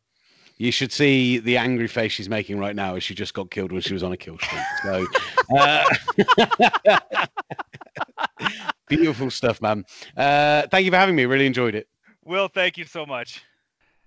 You 0.57 0.71
should 0.71 0.91
see 0.91 1.39
the 1.39 1.57
angry 1.57 1.87
face 1.87 2.11
she's 2.11 2.29
making 2.29 2.59
right 2.59 2.75
now 2.75 2.95
as 2.95 3.01
she 3.01 3.15
just 3.15 3.33
got 3.33 3.49
killed 3.49 3.71
when 3.71 3.81
she 3.81 3.93
was 3.93 4.03
on 4.03 4.11
a 4.11 4.17
kill 4.17 4.37
streak. 4.37 4.61
So, 4.83 5.07
uh, 5.57 7.25
beautiful 8.87 9.31
stuff, 9.31 9.59
man. 9.59 9.85
Uh, 10.15 10.67
thank 10.69 10.85
you 10.85 10.91
for 10.91 10.97
having 10.97 11.15
me. 11.15 11.25
Really 11.25 11.47
enjoyed 11.47 11.73
it. 11.73 11.87
Will, 12.23 12.47
thank 12.47 12.77
you 12.77 12.85
so 12.85 13.07
much. 13.07 13.43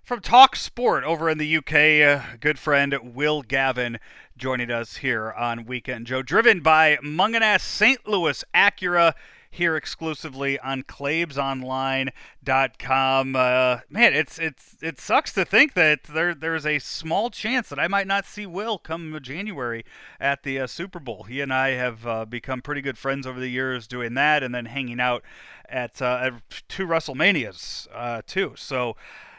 From 0.05 0.21
Talk 0.21 0.55
Sport 0.55 1.03
over 1.03 1.29
in 1.29 1.39
the 1.39 1.57
UK, 1.57 1.73
uh, 2.07 2.37
good 2.39 2.57
friend 2.57 2.95
Will 3.15 3.41
Gavin 3.41 3.99
joining 4.37 4.71
us 4.71 4.97
here 4.97 5.33
on 5.33 5.65
Weekend 5.65 6.07
Joe, 6.07 6.21
driven 6.21 6.61
by 6.61 6.97
Mungenast 7.03 7.61
St. 7.61 8.07
Louis 8.07 8.45
Acura 8.53 9.13
here 9.55 9.75
exclusively 9.75 10.59
on 10.59 10.83
claibsonline.com. 10.83 13.35
Uh, 13.35 13.79
man, 13.89 14.13
it's 14.13 14.39
it's 14.39 14.77
it 14.81 14.99
sucks 14.99 15.33
to 15.33 15.43
think 15.43 15.73
that 15.73 16.03
there 16.03 16.35
there's 16.35 16.65
a 16.65 16.79
small 16.79 17.29
chance 17.29 17.69
that 17.69 17.79
I 17.79 17.87
might 17.87 18.07
not 18.07 18.25
see 18.25 18.45
Will 18.45 18.77
come 18.77 19.17
January 19.21 19.85
at 20.19 20.43
the 20.43 20.59
uh, 20.59 20.67
Super 20.67 20.99
Bowl. 20.99 21.23
He 21.23 21.41
and 21.41 21.53
I 21.53 21.69
have 21.69 22.05
uh, 22.05 22.25
become 22.25 22.61
pretty 22.61 22.81
good 22.81 22.97
friends 22.97 23.25
over 23.25 23.39
the 23.39 23.49
years 23.49 23.87
doing 23.87 24.13
that 24.13 24.43
and 24.43 24.53
then 24.53 24.65
hanging 24.65 24.99
out 24.99 25.23
at, 25.67 26.01
uh, 26.01 26.19
at 26.21 26.33
two 26.67 26.85
WrestleManias 26.85 27.87
uh, 27.93 28.21
too. 28.27 28.53
So 28.55 28.95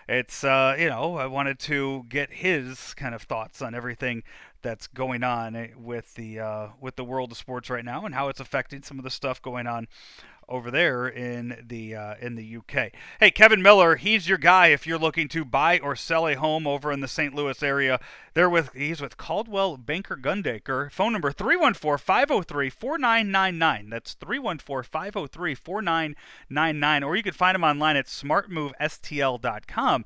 it's 0.08 0.44
uh, 0.44 0.76
you 0.78 0.88
know 0.88 1.16
I 1.16 1.26
wanted 1.26 1.58
to 1.60 2.04
get 2.08 2.32
his 2.32 2.94
kind 2.94 3.14
of 3.14 3.22
thoughts 3.22 3.60
on 3.60 3.74
everything 3.74 4.22
that's 4.62 4.86
going 4.86 5.22
on 5.22 5.56
eh, 5.56 5.68
with 5.76 6.14
the 6.14 6.40
uh, 6.40 6.68
with 6.80 6.96
the 6.96 7.04
world 7.04 7.32
of 7.32 7.38
sports 7.38 7.70
right 7.70 7.84
now 7.84 8.04
and 8.04 8.14
how 8.14 8.28
it's 8.28 8.40
affecting 8.40 8.82
some 8.82 8.98
of 8.98 9.04
the 9.04 9.10
stuff 9.10 9.42
going 9.42 9.66
on 9.66 9.88
over 10.48 10.70
there 10.70 11.08
in 11.08 11.64
the 11.66 11.92
uh, 11.94 12.14
in 12.20 12.36
the 12.36 12.56
UK. 12.56 12.92
Hey, 13.18 13.32
Kevin 13.32 13.62
Miller, 13.62 13.96
he's 13.96 14.28
your 14.28 14.38
guy 14.38 14.68
if 14.68 14.86
you're 14.86 14.96
looking 14.98 15.26
to 15.28 15.44
buy 15.44 15.80
or 15.80 15.96
sell 15.96 16.28
a 16.28 16.34
home 16.34 16.66
over 16.66 16.92
in 16.92 17.00
the 17.00 17.08
St. 17.08 17.34
Louis 17.34 17.62
area. 17.62 17.98
They're 18.34 18.50
with 18.50 18.72
he's 18.72 19.00
with 19.00 19.16
Coldwell 19.16 19.76
Banker 19.76 20.16
Gundaker. 20.16 20.92
Phone 20.92 21.12
number 21.12 21.32
314-503-4999. 21.32 23.90
That's 23.90 24.14
314-503-4999 24.14 27.06
or 27.06 27.16
you 27.16 27.22
can 27.22 27.32
find 27.32 27.56
him 27.56 27.64
online 27.64 27.96
at 27.96 28.06
smartmovestl.com. 28.06 30.04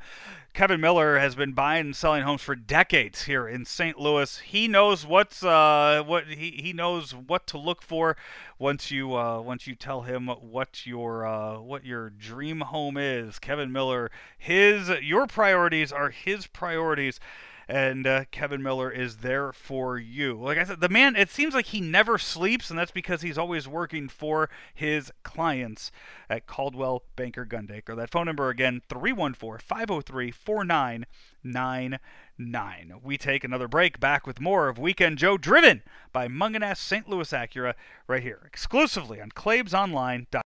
Kevin 0.53 0.81
Miller 0.81 1.19
has 1.19 1.37
been 1.37 1.53
buying 1.53 1.87
and 1.87 1.97
selling 1.97 2.25
homes 2.25 2.43
for 2.43 2.57
decades 2.57 3.23
here 3.23 3.47
in 3.47 3.65
St. 3.65 3.99
Louis. 3.99 4.39
He 4.39 4.67
knows 4.67 5.07
what's 5.07 5.45
uh, 5.45 6.03
what 6.05 6.27
he, 6.27 6.51
he 6.63 6.73
knows 6.73 7.15
what 7.15 7.47
to 7.49 7.59
look 7.59 7.81
for 7.83 8.17
once 8.59 8.91
you 8.91 9.17
uh, 9.17 9.41
once 9.41 9.67
you 9.67 9.75
tell 9.77 10.03
him 10.03 10.27
what 10.27 10.87
your 10.87 11.25
uh, 11.25 11.61
what 11.61 11.85
your 11.85 12.11
dream 12.11 12.61
home 12.61 12.97
is. 12.97 13.39
Kevin 13.39 13.71
Miller, 13.71 14.11
his 14.37 14.89
your 15.01 15.27
priorities 15.27 15.93
are 15.93 16.11
his 16.11 16.49
priorities 16.49 17.21
and 17.71 18.05
uh, 18.05 18.25
Kevin 18.33 18.65
Miller 18.65 18.91
is 18.91 19.19
there 19.19 19.53
for 19.53 19.97
you. 19.97 20.35
Like 20.35 20.59
I 20.59 20.65
said, 20.65 20.81
the 20.81 20.89
man, 20.89 21.15
it 21.15 21.31
seems 21.31 21.55
like 21.55 21.67
he 21.67 21.81
never 21.81 22.19
sleeps, 22.19 22.69
and 22.69 22.77
that's 22.77 22.91
because 22.91 23.23
he's 23.23 23.39
always 23.39 23.69
working 23.69 24.09
for 24.09 24.51
his 24.75 25.13
clients 25.23 25.93
at 26.29 26.49
Coldwell 26.49 27.05
Banker 27.15 27.47
Gundaker. 27.47 27.95
That 27.95 28.11
phone 28.11 28.27
number 28.27 28.49
again, 28.49 28.83
314 28.89 29.65
503 29.65 30.33
4999. 30.33 32.95
We 33.05 33.17
take 33.17 33.45
another 33.45 33.69
break 33.69 34.01
back 34.01 34.27
with 34.27 34.41
more 34.41 34.69
of 34.69 34.77
Weekend 34.77 35.19
Joe 35.19 35.39
driven 35.39 35.85
by 36.13 36.27
Mungenast 36.27 36.79
St. 36.79 37.09
Louis 37.09 37.31
Acura 37.31 37.75
right 38.09 38.25
here, 38.25 38.41
exclusively 38.45 39.21
on 39.21 39.31
ClaibsOnline.com. 39.31 40.43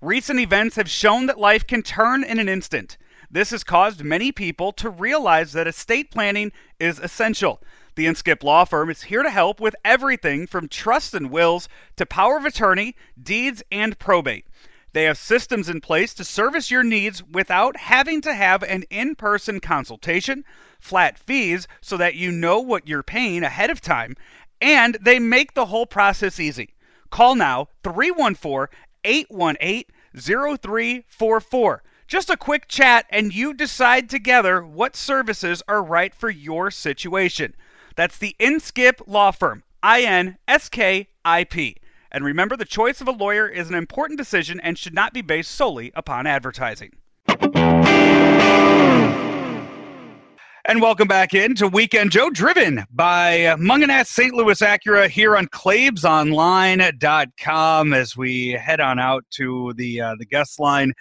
Recent 0.00 0.40
events 0.40 0.74
have 0.74 0.90
shown 0.90 1.26
that 1.26 1.38
life 1.38 1.64
can 1.64 1.82
turn 1.82 2.24
in 2.24 2.40
an 2.40 2.48
instant. 2.48 2.98
This 3.32 3.50
has 3.50 3.64
caused 3.64 4.04
many 4.04 4.30
people 4.30 4.72
to 4.72 4.90
realize 4.90 5.52
that 5.52 5.66
estate 5.66 6.10
planning 6.10 6.52
is 6.78 6.98
essential. 6.98 7.62
The 7.94 8.04
Inskip 8.04 8.42
Law 8.42 8.66
Firm 8.66 8.90
is 8.90 9.04
here 9.04 9.22
to 9.22 9.30
help 9.30 9.58
with 9.58 9.74
everything 9.86 10.46
from 10.46 10.68
trust 10.68 11.14
and 11.14 11.30
wills 11.30 11.66
to 11.96 12.04
power 12.04 12.36
of 12.36 12.44
attorney, 12.44 12.94
deeds, 13.20 13.62
and 13.72 13.98
probate. 13.98 14.46
They 14.92 15.04
have 15.04 15.16
systems 15.16 15.70
in 15.70 15.80
place 15.80 16.12
to 16.14 16.24
service 16.24 16.70
your 16.70 16.82
needs 16.82 17.22
without 17.22 17.78
having 17.78 18.20
to 18.20 18.34
have 18.34 18.62
an 18.62 18.82
in 18.90 19.14
person 19.14 19.60
consultation, 19.60 20.44
flat 20.78 21.18
fees 21.18 21.66
so 21.80 21.96
that 21.96 22.14
you 22.14 22.30
know 22.30 22.60
what 22.60 22.86
you're 22.86 23.02
paying 23.02 23.44
ahead 23.44 23.70
of 23.70 23.80
time, 23.80 24.14
and 24.60 24.98
they 25.00 25.18
make 25.18 25.54
the 25.54 25.66
whole 25.66 25.86
process 25.86 26.38
easy. 26.38 26.74
Call 27.08 27.34
now 27.34 27.68
314 27.82 28.68
818 29.04 29.84
0344. 30.14 31.82
Just 32.06 32.30
a 32.30 32.36
quick 32.36 32.68
chat, 32.68 33.06
and 33.10 33.34
you 33.34 33.54
decide 33.54 34.10
together 34.10 34.64
what 34.64 34.96
services 34.96 35.62
are 35.66 35.82
right 35.82 36.14
for 36.14 36.30
your 36.30 36.70
situation. 36.70 37.54
That's 37.96 38.18
the 38.18 38.36
Inskip 38.38 39.02
Law 39.06 39.30
Firm, 39.30 39.62
I 39.82 40.02
N 40.02 40.36
S 40.46 40.68
K 40.68 41.08
I 41.24 41.44
P. 41.44 41.76
And 42.10 42.24
remember, 42.24 42.56
the 42.56 42.64
choice 42.64 43.00
of 43.00 43.08
a 43.08 43.12
lawyer 43.12 43.48
is 43.48 43.70
an 43.70 43.74
important 43.74 44.18
decision 44.18 44.60
and 44.60 44.76
should 44.76 44.94
not 44.94 45.14
be 45.14 45.22
based 45.22 45.52
solely 45.52 45.92
upon 45.94 46.26
advertising. 46.26 46.92
And 50.64 50.80
welcome 50.80 51.08
back 51.08 51.34
into 51.34 51.66
Weekend 51.66 52.12
Joe, 52.12 52.30
driven 52.30 52.84
by 52.92 53.56
Mungenast 53.58 54.06
St. 54.06 54.32
Louis 54.32 54.60
Acura 54.60 55.08
here 55.08 55.36
on 55.36 55.48
ClaibsOnline.com 55.48 57.92
as 57.92 58.16
we 58.16 58.50
head 58.50 58.80
on 58.80 59.00
out 59.00 59.24
to 59.32 59.72
the 59.76 60.00
uh, 60.00 60.14
the 60.20 60.24
guest 60.24 60.60
line 60.60 60.92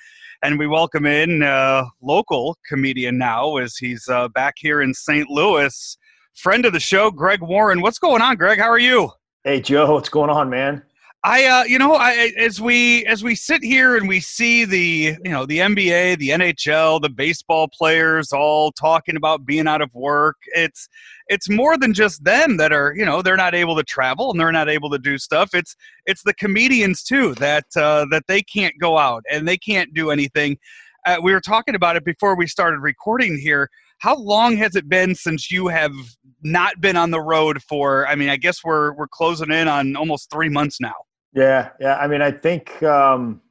and 0.43 0.57
we 0.57 0.65
welcome 0.65 1.05
in 1.05 1.43
uh, 1.43 1.85
local 2.01 2.57
comedian 2.67 3.17
now 3.17 3.57
as 3.57 3.77
he's 3.77 4.07
uh, 4.07 4.27
back 4.29 4.55
here 4.57 4.81
in 4.81 4.93
St. 4.93 5.29
Louis. 5.29 5.97
Friend 6.35 6.65
of 6.65 6.73
the 6.73 6.79
show, 6.79 7.11
Greg 7.11 7.41
Warren. 7.41 7.81
What's 7.81 7.99
going 7.99 8.21
on, 8.21 8.35
Greg? 8.37 8.57
How 8.57 8.69
are 8.69 8.79
you? 8.79 9.11
Hey, 9.43 9.61
Joe. 9.61 9.93
What's 9.93 10.09
going 10.09 10.29
on, 10.29 10.49
man? 10.49 10.81
I, 11.23 11.45
uh, 11.45 11.63
you 11.65 11.77
know, 11.77 11.93
I, 11.93 12.31
as 12.35 12.59
we 12.59 13.05
as 13.05 13.23
we 13.23 13.35
sit 13.35 13.63
here 13.63 13.95
and 13.95 14.07
we 14.07 14.19
see 14.19 14.65
the, 14.65 15.15
you 15.23 15.31
know, 15.31 15.45
the 15.45 15.59
NBA, 15.59 16.17
the 16.17 16.29
NHL, 16.29 16.99
the 16.99 17.09
baseball 17.09 17.67
players 17.67 18.31
all 18.33 18.71
talking 18.71 19.15
about 19.15 19.45
being 19.45 19.67
out 19.67 19.81
of 19.81 19.93
work. 19.93 20.37
It's 20.55 20.89
it's 21.27 21.47
more 21.47 21.77
than 21.77 21.93
just 21.93 22.23
them 22.23 22.57
that 22.57 22.73
are, 22.73 22.95
you 22.97 23.05
know, 23.05 23.21
they're 23.21 23.37
not 23.37 23.53
able 23.53 23.75
to 23.75 23.83
travel 23.83 24.31
and 24.31 24.39
they're 24.39 24.51
not 24.51 24.67
able 24.67 24.89
to 24.89 24.97
do 24.97 25.19
stuff. 25.19 25.51
It's 25.53 25.75
it's 26.07 26.23
the 26.23 26.33
comedians 26.33 27.03
too 27.03 27.35
that 27.35 27.65
uh, 27.75 28.07
that 28.09 28.25
they 28.27 28.41
can't 28.41 28.73
go 28.79 28.97
out 28.97 29.23
and 29.29 29.47
they 29.47 29.57
can't 29.57 29.93
do 29.93 30.09
anything. 30.09 30.57
Uh, 31.05 31.17
we 31.21 31.33
were 31.33 31.41
talking 31.41 31.75
about 31.75 31.95
it 31.95 32.03
before 32.03 32.35
we 32.35 32.47
started 32.47 32.79
recording 32.79 33.37
here. 33.37 33.69
How 33.99 34.15
long 34.15 34.57
has 34.57 34.75
it 34.75 34.89
been 34.89 35.13
since 35.13 35.51
you 35.51 35.67
have 35.67 35.93
not 36.41 36.81
been 36.81 36.97
on 36.97 37.11
the 37.11 37.21
road 37.21 37.61
for? 37.61 38.07
I 38.07 38.15
mean, 38.15 38.29
I 38.29 38.37
guess 38.37 38.63
we're 38.63 38.93
we're 38.93 39.07
closing 39.07 39.51
in 39.51 39.67
on 39.67 39.95
almost 39.95 40.31
three 40.31 40.49
months 40.49 40.81
now. 40.81 40.95
Yeah, 41.33 41.69
yeah. 41.79 41.95
I 41.97 42.07
mean, 42.07 42.21
I 42.21 42.31
think 42.31 42.81
um, 42.83 43.41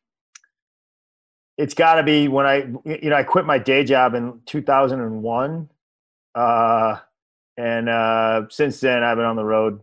it's 1.57 1.75
got 1.75 1.95
to 1.95 2.03
be 2.03 2.29
when 2.29 2.47
I, 2.47 2.57
you 2.85 3.11
know, 3.11 3.17
I 3.17 3.23
quit 3.23 3.47
my 3.47 3.59
day 3.59 3.85
job 3.85 4.15
in 4.15 4.41
2001, 4.47 5.71
uh, 6.35 6.97
and 7.57 7.89
uh, 7.89 8.43
since 8.51 8.81
then 8.81 9.03
I've 9.03 9.17
been 9.17 9.27
on 9.27 9.37
the 9.37 9.45
road. 9.45 9.81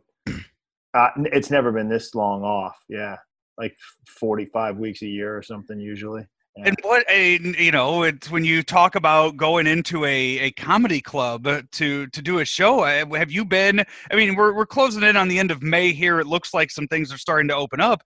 Uh, 0.93 1.09
it's 1.25 1.51
never 1.51 1.71
been 1.71 1.89
this 1.89 2.15
long 2.15 2.43
off. 2.43 2.75
Yeah, 2.89 3.17
like 3.57 3.75
45 4.07 4.77
weeks 4.77 5.01
a 5.03 5.07
year 5.07 5.37
or 5.37 5.43
something 5.43 5.79
usually. 5.79 6.25
And 6.63 6.75
what 6.81 7.05
a 7.09 7.39
you 7.39 7.71
know, 7.71 8.03
it's 8.03 8.31
when 8.31 8.43
you 8.43 8.63
talk 8.63 8.95
about 8.95 9.37
going 9.37 9.67
into 9.67 10.05
a, 10.05 10.39
a 10.39 10.51
comedy 10.51 11.01
club 11.01 11.47
to 11.71 12.07
to 12.07 12.21
do 12.21 12.39
a 12.39 12.45
show. 12.45 12.81
Uh, 12.81 13.05
have 13.15 13.31
you 13.31 13.45
been? 13.45 13.83
I 14.11 14.15
mean, 14.15 14.35
we're 14.35 14.53
we're 14.53 14.65
closing 14.65 15.03
in 15.03 15.15
on 15.15 15.27
the 15.27 15.39
end 15.39 15.51
of 15.51 15.61
May 15.61 15.93
here. 15.93 16.19
It 16.19 16.27
looks 16.27 16.53
like 16.53 16.71
some 16.71 16.87
things 16.87 17.13
are 17.13 17.17
starting 17.17 17.47
to 17.49 17.55
open 17.55 17.79
up. 17.79 18.01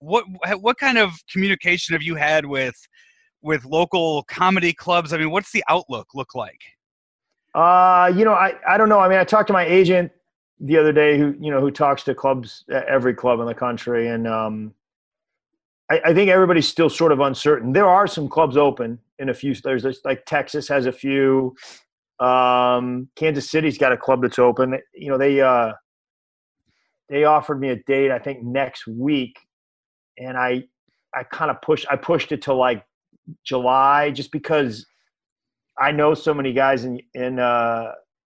What 0.00 0.24
what 0.60 0.78
kind 0.78 0.98
of 0.98 1.12
communication 1.30 1.94
have 1.94 2.02
you 2.02 2.14
had 2.14 2.44
with 2.46 2.76
with 3.42 3.64
local 3.64 4.24
comedy 4.24 4.72
clubs? 4.72 5.12
I 5.12 5.18
mean, 5.18 5.30
what's 5.30 5.52
the 5.52 5.64
outlook 5.68 6.08
look 6.14 6.34
like? 6.34 6.60
Uh, 7.54 8.12
you 8.14 8.24
know, 8.24 8.34
I 8.34 8.54
I 8.68 8.76
don't 8.76 8.88
know. 8.88 9.00
I 9.00 9.08
mean, 9.08 9.18
I 9.18 9.24
talked 9.24 9.46
to 9.46 9.52
my 9.52 9.64
agent 9.64 10.12
the 10.60 10.76
other 10.76 10.92
day, 10.92 11.18
who 11.18 11.34
you 11.40 11.50
know 11.50 11.60
who 11.60 11.70
talks 11.70 12.02
to 12.04 12.14
clubs, 12.14 12.64
every 12.68 13.14
club 13.14 13.40
in 13.40 13.46
the 13.46 13.54
country, 13.54 14.08
and 14.08 14.26
um, 14.26 14.74
I, 15.94 16.10
I, 16.10 16.14
think 16.14 16.30
everybody's 16.30 16.66
still 16.66 16.90
sort 16.90 17.12
of 17.12 17.20
uncertain. 17.20 17.72
There 17.72 17.88
are 17.88 18.06
some 18.06 18.28
clubs 18.28 18.56
open 18.56 18.98
in 19.18 19.28
a 19.28 19.34
few. 19.34 19.54
There's 19.54 19.84
this, 19.84 20.00
like 20.04 20.24
Texas 20.26 20.66
has 20.68 20.86
a 20.86 20.92
few. 20.92 21.54
Um, 22.18 23.08
Kansas 23.16 23.50
City's 23.50 23.78
got 23.78 23.92
a 23.92 23.96
club 23.96 24.22
that's 24.22 24.38
open. 24.38 24.78
You 24.94 25.10
know, 25.10 25.18
they 25.18 25.40
uh, 25.40 25.72
they 27.08 27.24
offered 27.24 27.60
me 27.60 27.70
a 27.70 27.76
date. 27.76 28.10
I 28.10 28.18
think 28.18 28.42
next 28.42 28.86
week, 28.86 29.38
and 30.18 30.36
I 30.36 30.64
I 31.14 31.22
kind 31.24 31.50
of 31.50 31.60
pushed. 31.62 31.86
I 31.90 31.96
pushed 31.96 32.32
it 32.32 32.42
to 32.42 32.54
like 32.54 32.84
July, 33.44 34.10
just 34.10 34.32
because 34.32 34.86
I 35.78 35.92
know 35.92 36.14
so 36.14 36.34
many 36.34 36.52
guys 36.52 36.84
in 36.84 37.00
in 37.14 37.38
uh, 37.38 37.92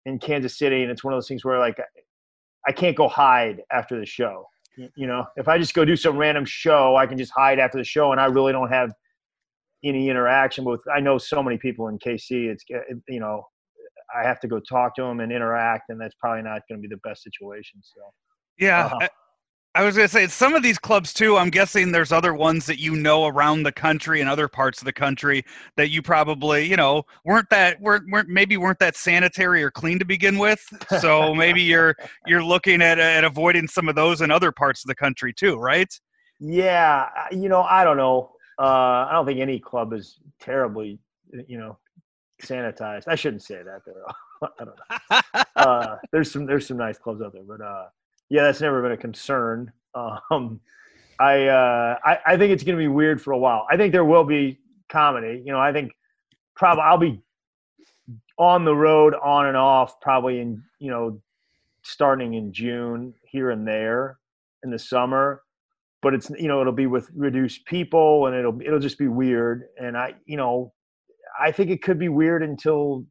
in 0.06 0.20
Kansas 0.20 0.58
City, 0.58 0.84
and 0.84 0.92
it's 0.92 1.04
one 1.04 1.14
of 1.14 1.18
those 1.18 1.28
things 1.28 1.44
where 1.44 1.60
like 1.60 1.80
I 2.68 2.72
can't 2.72 2.96
go 2.96 3.08
hide 3.08 3.62
after 3.72 4.00
the 4.00 4.06
show. 4.06 4.48
You 4.78 5.08
know, 5.08 5.26
if 5.36 5.48
I 5.48 5.58
just 5.58 5.74
go 5.74 5.86
do 5.86 5.96
some 5.96 6.18
random 6.18 6.46
show, 6.46 6.96
I 6.96 7.08
can 7.08 7.18
just 7.18 7.32
hide 7.36 7.60
after 7.60 7.78
the 7.78 7.84
show, 7.84 8.12
and 8.12 8.22
I 8.22 8.26
really 8.26 8.52
don't 8.52 8.70
have 8.70 8.92
any 9.84 10.10
interaction 10.10 10.66
with. 10.66 10.82
I 10.94 11.00
know 11.00 11.18
so 11.18 11.42
many 11.42 11.58
people 11.58 11.88
in 11.88 11.98
KC. 11.98 12.50
It's 12.50 12.64
uh, 12.74 12.80
you 13.08 13.20
know, 13.20 13.44
I 14.16 14.26
have 14.26 14.40
to 14.42 14.48
go 14.48 14.60
talk 14.60 14.96
to 14.96 15.02
them 15.02 15.20
and 15.20 15.32
interact, 15.32 15.90
and 15.90 16.00
that's 16.00 16.16
probably 16.20 16.44
not 16.44 16.62
going 16.70 16.82
to 16.82 16.88
be 16.88 16.94
the 16.94 17.02
best 17.04 17.24
situation. 17.24 17.82
So 17.82 18.02
Yeah. 18.60 18.86
Uh-huh. 18.86 19.08
I, 19.78 19.84
was 19.84 19.96
going 19.96 20.08
to 20.08 20.14
say 20.14 20.28
some 20.28 20.54
of 20.54 20.64
these 20.64 20.78
clubs 20.78 21.14
too. 21.14 21.38
I'm 21.38 21.50
guessing 21.50 21.92
there's 21.92 22.12
other 22.12 22.34
ones 22.34 22.66
that 22.66 22.80
you 22.80 22.96
know 22.96 23.26
around 23.26 23.64
the 23.64 23.72
country 23.72 24.22
and 24.22 24.30
other 24.30 24.48
parts 24.48 24.80
of 24.80 24.86
the 24.86 24.94
country 24.94 25.44
that 25.76 25.90
you 25.90 26.02
probably, 26.02 26.66
you 26.66 26.76
know, 26.76 27.04
weren't 27.26 27.50
that 27.50 27.80
weren't, 27.80 28.10
weren't 28.10 28.30
maybe 28.30 28.58
weren't 28.58 28.80
that 28.80 28.96
sanitary 28.96 29.64
or 29.64 29.72
clean 29.72 30.00
to 30.00 30.06
begin 30.06 30.38
with. 30.38 30.62
So 31.00 31.34
maybe 31.36 31.62
you're 31.62 31.96
you're 32.26 32.44
looking 32.44 32.82
at 32.82 33.00
at 33.00 33.24
avoiding 33.24 33.68
some 33.68 33.88
of 33.88 33.96
those 33.96 34.22
in 34.22 34.32
other 34.32 34.52
parts 34.52 34.84
of 34.84 34.88
the 34.88 34.96
country 34.96 35.34
too, 35.34 35.58
right? 35.58 35.94
yeah, 36.40 37.10
you 37.32 37.50
know, 37.50 37.64
I 37.64 37.84
don't 37.84 37.98
know. 37.98 38.32
Uh, 38.60 39.08
I 39.08 39.10
don't 39.12 39.26
think 39.26 39.40
any 39.40 39.60
club 39.60 39.94
is 39.94 40.20
terribly, 40.40 41.00
you 41.48 41.58
know, 41.58 41.78
sanitized. 42.44 43.08
I 43.08 43.16
shouldn't 43.16 43.44
say 43.44 43.62
that. 43.64 43.82
Though. 43.86 44.48
I 44.60 44.66
don't 44.66 44.80
know. 45.34 45.42
uh, 45.56 45.98
there's 46.12 46.32
some 46.32 46.46
there's 46.46 46.68
some 46.68 46.78
nice 46.78 46.98
clubs 46.98 47.22
out 47.22 47.34
there, 47.34 47.44
but 47.44 47.62
uh, 47.62 47.86
yeah, 48.30 48.44
that's 48.44 48.62
never 48.62 48.82
been 48.82 48.92
a 48.92 48.98
concern. 48.98 49.72
Um, 50.30 50.60
I, 51.20 51.48
uh, 51.48 51.98
I 52.06 52.20
I 52.28 52.38
think 52.38 52.52
it's 52.52 52.64
going 52.64 52.78
to 52.78 52.80
be 52.80 52.88
weird 52.88 53.20
for 53.20 53.32
a 53.32 53.38
while. 53.38 53.66
I 53.72 53.78
think 53.78 53.92
there 53.92 54.06
will 54.06 54.24
be 54.24 54.60
comedy. 54.90 55.42
You 55.44 55.52
know, 55.52 55.60
I 55.60 55.74
think 55.74 55.92
probably 56.56 56.84
I'll 56.84 57.00
be 57.00 57.22
on 58.38 58.66
the 58.66 58.76
road 58.76 59.16
on 59.24 59.48
and 59.48 59.58
off 59.58 60.00
probably 60.00 60.40
in 60.40 60.62
you 60.80 60.92
know 60.92 61.20
starting 61.82 62.36
in 62.36 62.54
June 62.54 63.14
here 63.24 63.50
and 63.50 63.68
there 63.68 64.20
in 64.64 64.70
the 64.70 64.78
summer. 64.78 65.42
But 66.02 66.14
it's 66.14 66.30
you 66.38 66.48
know 66.48 66.62
it'll 66.62 66.74
be 66.74 66.86
with 66.86 67.10
reduced 67.16 67.66
people 67.66 68.28
and 68.28 68.36
it'll 68.36 68.62
it'll 68.62 68.80
just 68.80 69.00
be 69.00 69.08
weird. 69.08 69.64
And 69.82 69.98
I 69.98 70.14
you 70.26 70.38
know 70.38 70.74
I 71.40 71.52
think 71.52 71.72
it 71.72 71.82
could 71.82 71.98
be 71.98 72.10
weird 72.10 72.44
until 72.44 73.06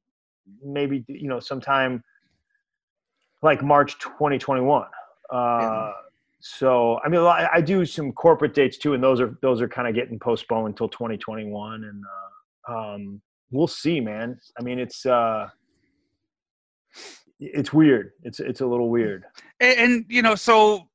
maybe 0.62 1.05
you 1.09 1.28
know 1.28 1.40
sometime 1.40 2.05
like 3.43 3.62
March 3.62 3.98
2021. 3.98 4.86
Uh, 5.30 5.92
So 6.40 7.00
I 7.04 7.08
mean, 7.08 7.20
I, 7.22 7.48
I 7.54 7.60
do 7.60 7.84
some 7.84 8.12
corporate 8.12 8.54
dates 8.54 8.78
too, 8.78 8.94
and 8.94 9.02
those 9.02 9.20
are 9.20 9.36
those 9.42 9.60
are 9.60 9.68
kind 9.68 9.88
of 9.88 9.94
getting 9.94 10.18
postponed 10.18 10.68
until 10.68 10.88
2021, 10.88 11.84
and 11.84 12.02
uh, 12.68 12.72
um, 12.72 13.20
we'll 13.50 13.66
see, 13.66 14.00
man. 14.00 14.38
I 14.58 14.62
mean, 14.62 14.78
it's 14.78 15.04
uh, 15.06 15.48
it's 17.40 17.72
weird. 17.72 18.12
It's 18.22 18.38
it's 18.40 18.60
a 18.60 18.66
little 18.66 18.90
weird. 18.90 19.24
and, 19.60 19.78
and 19.78 20.04
you 20.08 20.22
know 20.22 20.34
so 20.34 20.88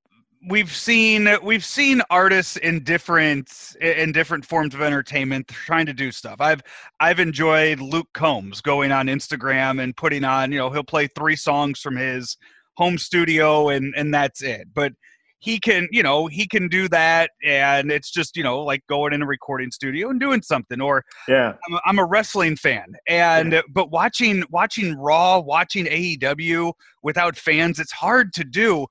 we've 0.50 0.74
seen 0.74 1.28
we've 1.44 1.66
seen 1.66 2.02
artists 2.10 2.58
in 2.58 2.84
different 2.84 3.76
in 3.82 4.12
different 4.12 4.46
forms 4.46 4.74
of 4.74 4.82
entertainment 4.82 5.48
trying 5.48 5.86
to 5.86 5.94
do 5.94 6.12
stuff 6.12 6.38
i've 6.40 6.62
i've 7.00 7.20
enjoyed 7.20 7.80
luke 7.80 8.08
combs 8.16 8.60
going 8.60 8.92
on 8.92 9.06
instagram 9.06 9.80
and 9.84 9.96
putting 9.96 10.24
on 10.24 10.52
you 10.52 10.58
know 10.58 10.72
he'll 10.72 10.84
play 10.84 11.06
three 11.16 11.36
songs 11.36 11.80
from 11.80 11.96
his 11.96 12.38
home 12.78 12.98
studio 12.98 13.70
and 13.70 13.94
and 13.96 14.14
that's 14.14 14.42
it 14.42 14.68
but 14.74 14.94
he 15.42 15.60
can 15.60 15.88
you 15.92 16.04
know 16.04 16.28
he 16.28 16.48
can 16.48 16.68
do 16.68 16.88
that 16.88 17.32
and 17.44 17.92
it's 17.92 18.12
just 18.12 18.38
you 18.38 18.44
know 18.44 18.60
like 18.60 18.86
going 18.88 19.12
in 19.12 19.22
a 19.22 19.26
recording 19.26 19.72
studio 19.72 20.10
and 20.10 20.20
doing 20.20 20.42
something 20.42 20.80
or 20.80 21.04
Yeah, 21.28 21.54
I'm 21.68 21.74
a, 21.74 21.82
I'm 21.86 22.00
a 22.00 22.06
wrestling 22.06 22.56
fan, 22.56 22.94
and 23.08 23.62
but 23.74 23.92
watching 23.92 24.44
watching 24.52 24.96
Raw, 24.96 25.40
watching 25.40 25.86
AEW 25.86 26.74
without 27.04 27.36
fans, 27.36 27.80
it's 27.80 27.92
hard 27.92 28.34
to 28.34 28.44
do. 28.44 28.88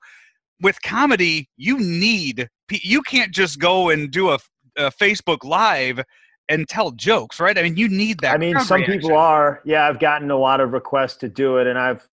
With 0.61 0.79
comedy, 0.83 1.49
you 1.57 1.79
need 1.79 2.47
you 2.69 3.01
can't 3.01 3.33
just 3.33 3.57
go 3.57 3.89
and 3.89 4.11
do 4.11 4.29
a, 4.29 4.37
a 4.77 4.91
Facebook 4.91 5.43
Live 5.43 6.03
and 6.49 6.67
tell 6.67 6.91
jokes, 6.91 7.39
right? 7.39 7.57
I 7.57 7.63
mean, 7.63 7.77
you 7.77 7.87
need 7.87 8.19
that. 8.19 8.35
I 8.35 8.37
mean, 8.37 8.59
some 8.59 8.81
reaction. 8.81 8.99
people 8.99 9.17
are. 9.17 9.61
Yeah, 9.63 9.87
I've 9.87 9.99
gotten 9.99 10.29
a 10.29 10.37
lot 10.37 10.59
of 10.59 10.73
requests 10.73 11.15
to 11.17 11.29
do 11.29 11.57
it, 11.57 11.65
and 11.65 11.79
I've 11.79 12.07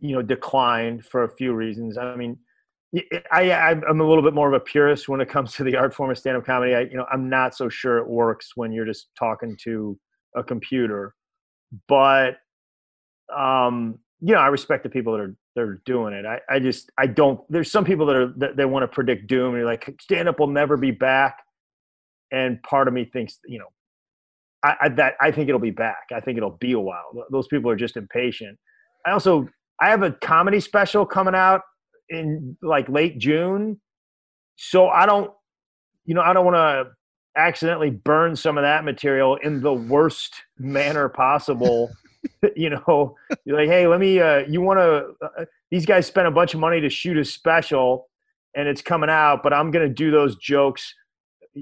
you 0.00 0.14
know 0.14 0.22
declined 0.22 1.04
for 1.04 1.24
a 1.24 1.30
few 1.36 1.52
reasons. 1.54 1.98
I 1.98 2.16
mean, 2.16 2.38
I, 3.32 3.50
I'm 3.52 4.00
a 4.00 4.06
little 4.06 4.22
bit 4.22 4.34
more 4.34 4.48
of 4.48 4.54
a 4.54 4.60
purist 4.60 5.08
when 5.08 5.20
it 5.20 5.28
comes 5.28 5.54
to 5.54 5.64
the 5.64 5.76
art 5.76 5.94
form 5.94 6.10
of 6.10 6.18
stand-up 6.18 6.44
comedy. 6.44 6.74
I 6.74 6.80
you 6.82 6.96
know 6.96 7.06
I'm 7.12 7.28
not 7.28 7.54
so 7.54 7.68
sure 7.68 7.98
it 7.98 8.08
works 8.08 8.52
when 8.54 8.72
you're 8.72 8.86
just 8.86 9.08
talking 9.18 9.56
to 9.64 9.98
a 10.36 10.42
computer, 10.42 11.14
but 11.88 12.36
um, 13.34 13.98
you 14.20 14.34
know 14.34 14.40
I 14.40 14.48
respect 14.48 14.84
the 14.84 14.90
people 14.90 15.12
that 15.12 15.20
are 15.20 15.36
that 15.56 15.62
are 15.62 15.82
doing 15.84 16.14
it. 16.14 16.26
I 16.26 16.40
I 16.48 16.58
just 16.58 16.90
I 16.98 17.06
don't. 17.06 17.40
There's 17.50 17.70
some 17.70 17.84
people 17.84 18.06
that 18.06 18.16
are 18.16 18.32
that 18.36 18.56
they 18.56 18.64
want 18.64 18.84
to 18.84 18.88
predict 18.88 19.26
doom. 19.26 19.48
And 19.48 19.58
you're 19.58 19.66
like 19.66 19.94
stand-up 20.00 20.38
will 20.38 20.48
never 20.48 20.76
be 20.76 20.90
back, 20.90 21.42
and 22.30 22.62
part 22.62 22.88
of 22.88 22.94
me 22.94 23.04
thinks 23.04 23.38
you 23.46 23.58
know 23.58 23.68
I 24.64 24.88
that 24.90 25.14
I 25.20 25.30
think 25.30 25.48
it'll 25.48 25.60
be 25.60 25.70
back. 25.70 26.06
I 26.14 26.20
think 26.20 26.36
it'll 26.38 26.58
be 26.58 26.72
a 26.72 26.80
while. 26.80 27.12
Those 27.30 27.46
people 27.48 27.70
are 27.70 27.76
just 27.76 27.96
impatient. 27.96 28.58
I 29.06 29.12
also 29.12 29.48
I 29.80 29.90
have 29.90 30.02
a 30.02 30.12
comedy 30.12 30.60
special 30.60 31.04
coming 31.04 31.34
out 31.34 31.62
in 32.08 32.56
like 32.62 32.88
late 32.88 33.18
June, 33.18 33.80
so 34.56 34.88
I 34.88 35.06
don't, 35.06 35.30
you 36.04 36.14
know, 36.14 36.22
I 36.22 36.32
don't 36.32 36.44
want 36.44 36.56
to 36.56 36.92
accidentally 37.36 37.90
burn 37.90 38.36
some 38.36 38.56
of 38.56 38.62
that 38.62 38.84
material 38.84 39.36
in 39.36 39.60
the 39.60 39.72
worst 39.72 40.34
manner 40.58 41.08
possible. 41.08 41.90
you 42.56 42.70
know, 42.70 43.16
you're 43.44 43.58
like, 43.58 43.68
hey, 43.68 43.86
let 43.86 44.00
me. 44.00 44.20
Uh, 44.20 44.44
you 44.48 44.60
want 44.60 44.78
to? 44.78 45.26
Uh, 45.26 45.44
these 45.70 45.86
guys 45.86 46.06
spent 46.06 46.26
a 46.26 46.30
bunch 46.30 46.54
of 46.54 46.60
money 46.60 46.80
to 46.80 46.88
shoot 46.88 47.18
a 47.18 47.24
special, 47.24 48.08
and 48.54 48.68
it's 48.68 48.82
coming 48.82 49.10
out, 49.10 49.42
but 49.42 49.52
I'm 49.52 49.70
going 49.70 49.86
to 49.86 49.92
do 49.92 50.10
those 50.10 50.36
jokes 50.36 50.94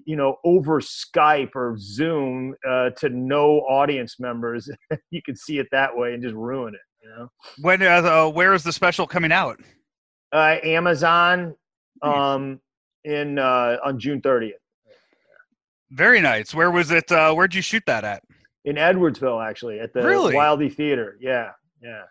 you 0.06 0.16
know 0.16 0.36
over 0.44 0.80
skype 0.80 1.50
or 1.54 1.76
zoom 1.78 2.54
uh, 2.66 2.90
to 2.90 3.10
no 3.10 3.58
audience 3.60 4.18
members 4.18 4.70
you 5.10 5.20
can 5.22 5.36
see 5.36 5.58
it 5.58 5.66
that 5.70 5.94
way 5.94 6.14
and 6.14 6.22
just 6.22 6.34
ruin 6.34 6.74
it 6.74 6.80
you 7.02 7.08
know 7.08 7.30
when 7.60 7.82
uh, 7.82 7.86
uh, 8.02 8.30
where 8.30 8.54
is 8.54 8.62
the 8.62 8.72
special 8.72 9.06
coming 9.06 9.32
out? 9.32 9.58
uh, 10.32 10.56
amazon 10.64 11.54
um 12.02 12.60
in 13.04 13.38
uh 13.38 13.76
on 13.84 13.98
june 13.98 14.20
30th 14.20 14.52
Very 15.90 16.20
nice. 16.22 16.54
Where 16.54 16.70
was 16.70 16.90
it? 16.90 17.12
Uh, 17.12 17.34
where'd 17.34 17.54
you 17.54 17.60
shoot 17.62 17.82
that 17.86 18.02
at? 18.04 18.22
in 18.64 18.76
edwardsville 18.76 19.44
actually 19.44 19.78
at 19.80 19.92
the 19.92 20.02
Really? 20.02 20.34
Wildey 20.34 20.72
theater 20.72 21.16
yeah 21.20 21.50
yeah 21.82 22.02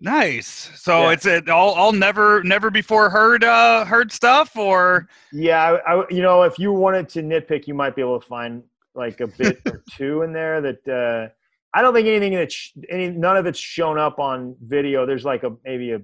Nice. 0.00 0.70
So 0.76 1.06
Yeah. 1.06 1.10
it's 1.10 1.26
it 1.26 1.48
all 1.48 1.70
all 1.74 1.90
never 1.92 2.40
never 2.44 2.70
before 2.70 3.10
heard 3.10 3.42
uh 3.42 3.84
heard 3.84 4.12
stuff 4.12 4.56
or 4.56 5.08
yeah 5.32 5.78
I, 5.84 5.94
I 6.02 6.04
you 6.08 6.22
know 6.22 6.44
if 6.44 6.56
you 6.58 6.72
wanted 6.72 7.08
to 7.10 7.22
nitpick 7.22 7.66
you 7.66 7.74
might 7.74 7.96
be 7.96 8.02
able 8.02 8.20
to 8.20 8.26
find 8.26 8.62
like 8.94 9.18
a 9.20 9.26
bit 9.26 9.58
or 9.66 9.82
two 9.96 10.22
in 10.22 10.32
there 10.32 10.60
that 10.60 10.88
uh 10.88 11.32
i 11.74 11.82
don't 11.82 11.94
think 11.94 12.06
anything 12.08 12.32
that 12.34 12.50
sh- 12.52 12.70
any 12.88 13.10
none 13.10 13.36
of 13.36 13.46
it's 13.46 13.58
shown 13.58 13.98
up 13.98 14.18
on 14.18 14.56
video 14.62 15.06
there's 15.06 15.24
like 15.24 15.42
a 15.42 15.50
maybe 15.64 15.92
a 15.92 16.00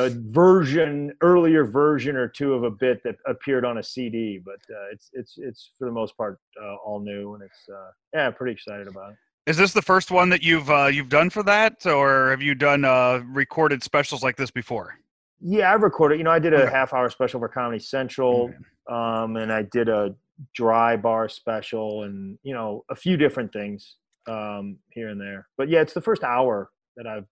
a 0.00 0.10
version 0.10 1.12
earlier 1.22 1.64
version 1.64 2.14
or 2.16 2.28
two 2.28 2.52
of 2.54 2.62
a 2.62 2.70
bit 2.70 3.02
that 3.02 3.16
appeared 3.26 3.64
on 3.64 3.78
a 3.78 3.82
cd 3.82 4.40
but 4.44 4.60
uh, 4.74 4.86
it's 4.92 5.10
it's 5.12 5.34
it's 5.38 5.70
for 5.78 5.86
the 5.86 5.92
most 5.92 6.16
part 6.16 6.38
uh, 6.62 6.76
all 6.84 7.00
new 7.00 7.34
and 7.34 7.42
it's 7.42 7.68
uh 7.68 7.90
yeah 8.14 8.26
I'm 8.26 8.34
pretty 8.34 8.52
excited 8.52 8.86
about 8.86 9.12
it 9.12 9.16
Is 9.50 9.56
this 9.56 9.72
the 9.72 9.82
first 9.82 10.10
one 10.10 10.28
that 10.28 10.42
you've 10.42 10.70
uh, 10.70 10.86
you've 10.86 11.08
done 11.08 11.30
for 11.30 11.42
that, 11.44 11.86
or 11.86 12.30
have 12.30 12.42
you 12.42 12.54
done 12.54 12.84
uh, 12.84 13.22
recorded 13.26 13.82
specials 13.82 14.22
like 14.22 14.36
this 14.36 14.50
before? 14.50 14.94
yeah 15.40 15.72
i've 15.72 15.82
recorded 15.82 16.18
you 16.18 16.24
know 16.24 16.32
i 16.32 16.38
did 16.40 16.52
a 16.52 16.62
Okay. 16.64 16.70
half 16.70 16.92
hour 16.92 17.08
special 17.08 17.38
for 17.40 17.48
comedy 17.48 17.78
central 17.78 18.52
um 18.90 19.36
and 19.36 19.52
i 19.52 19.62
did 19.62 19.88
a 19.88 20.12
dry 20.54 20.96
bar 20.96 21.28
special 21.28 22.02
and 22.02 22.36
you 22.42 22.52
know 22.52 22.84
a 22.90 22.96
few 22.96 23.16
different 23.16 23.52
things 23.52 23.96
um 24.26 24.78
here 24.90 25.08
and 25.08 25.20
there 25.20 25.48
but 25.56 25.68
yeah 25.68 25.80
it's 25.80 25.92
the 25.92 26.00
first 26.00 26.22
hour 26.22 26.70
that 26.96 27.06
i've 27.06 27.26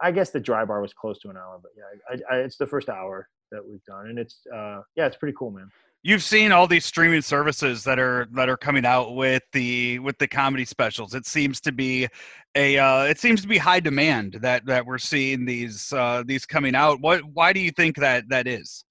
i 0.00 0.10
guess 0.10 0.30
the 0.30 0.40
dry 0.40 0.64
bar 0.64 0.80
was 0.80 0.92
close 0.92 1.18
to 1.18 1.28
an 1.28 1.36
hour 1.36 1.58
but 1.62 1.72
yeah 1.76 2.20
I, 2.30 2.36
I, 2.36 2.38
it's 2.40 2.56
the 2.56 2.66
first 2.66 2.88
hour 2.88 3.28
that 3.50 3.66
we've 3.66 3.84
done 3.84 4.06
and 4.08 4.18
it's 4.18 4.40
uh 4.54 4.80
yeah 4.96 5.06
it's 5.06 5.16
pretty 5.16 5.34
cool 5.38 5.50
man 5.50 5.68
You've 6.02 6.22
seen 6.22 6.50
all 6.50 6.66
these 6.66 6.86
streaming 6.86 7.20
services 7.20 7.84
that 7.84 7.98
are 7.98 8.26
that 8.32 8.48
are 8.48 8.56
coming 8.56 8.86
out 8.86 9.16
with 9.16 9.42
the 9.52 9.98
with 9.98 10.16
the 10.16 10.26
comedy 10.26 10.64
specials. 10.64 11.14
It 11.14 11.26
seems 11.26 11.60
to 11.60 11.72
be 11.72 12.08
a 12.54 12.78
uh, 12.78 13.02
it 13.02 13.18
seems 13.18 13.42
to 13.42 13.48
be 13.48 13.58
high 13.58 13.80
demand 13.80 14.38
that 14.40 14.64
that 14.64 14.86
we're 14.86 14.96
seeing 14.96 15.44
these 15.44 15.92
uh, 15.92 16.22
these 16.24 16.46
coming 16.46 16.74
out. 16.74 17.02
What 17.02 17.20
why 17.34 17.52
do 17.52 17.60
you 17.60 17.70
think 17.70 17.96
that 17.96 18.30
that 18.30 18.46
is? 18.46 18.82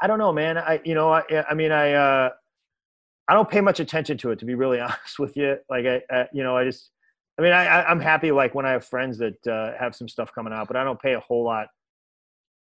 i 0.00 0.06
don't 0.06 0.18
know 0.18 0.32
man 0.32 0.56
i 0.58 0.80
you 0.84 0.94
know 0.94 1.12
i 1.12 1.22
i 1.48 1.54
mean 1.54 1.72
i 1.72 1.92
uh 1.92 2.30
i 3.28 3.34
don't 3.34 3.48
pay 3.48 3.60
much 3.60 3.80
attention 3.80 4.16
to 4.18 4.30
it 4.30 4.38
to 4.38 4.44
be 4.44 4.54
really 4.54 4.80
honest 4.88 5.18
with 5.18 5.36
you. 5.36 5.56
Like 5.68 5.86
i, 5.86 6.02
I 6.10 6.26
you 6.32 6.42
know 6.42 6.56
i 6.56 6.64
just 6.64 6.90
i 7.38 7.42
mean 7.42 7.52
I, 7.52 7.84
i'm 7.84 8.00
happy 8.00 8.32
like 8.32 8.54
when 8.54 8.66
i 8.66 8.70
have 8.70 8.84
friends 8.84 9.18
that 9.18 9.46
uh 9.46 9.72
have 9.78 9.94
some 9.94 10.08
stuff 10.08 10.32
coming 10.34 10.52
out 10.52 10.66
but 10.68 10.76
i 10.76 10.84
don't 10.84 11.00
pay 11.00 11.14
a 11.14 11.20
whole 11.20 11.44
lot 11.44 11.68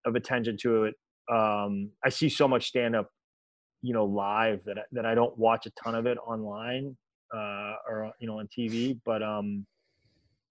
of 0.05 0.15
attention 0.15 0.57
to 0.63 0.85
it. 0.85 0.95
Um 1.31 1.91
i 2.05 2.09
see 2.09 2.29
so 2.29 2.49
much 2.49 2.69
stand 2.69 2.97
up 2.97 3.11
you 3.83 3.93
know 3.93 4.05
live 4.05 4.61
that 4.65 4.79
that 4.93 5.07
i 5.07 5.15
don't 5.15 5.37
watch 5.39 5.67
a 5.67 5.71
ton 5.83 5.95
of 5.95 6.07
it 6.07 6.19
online 6.19 6.97
uh 7.35 7.75
or 7.89 8.13
you 8.21 8.27
know 8.27 8.39
on 8.39 8.49
tv 8.49 8.99
but 9.05 9.23
um 9.23 9.67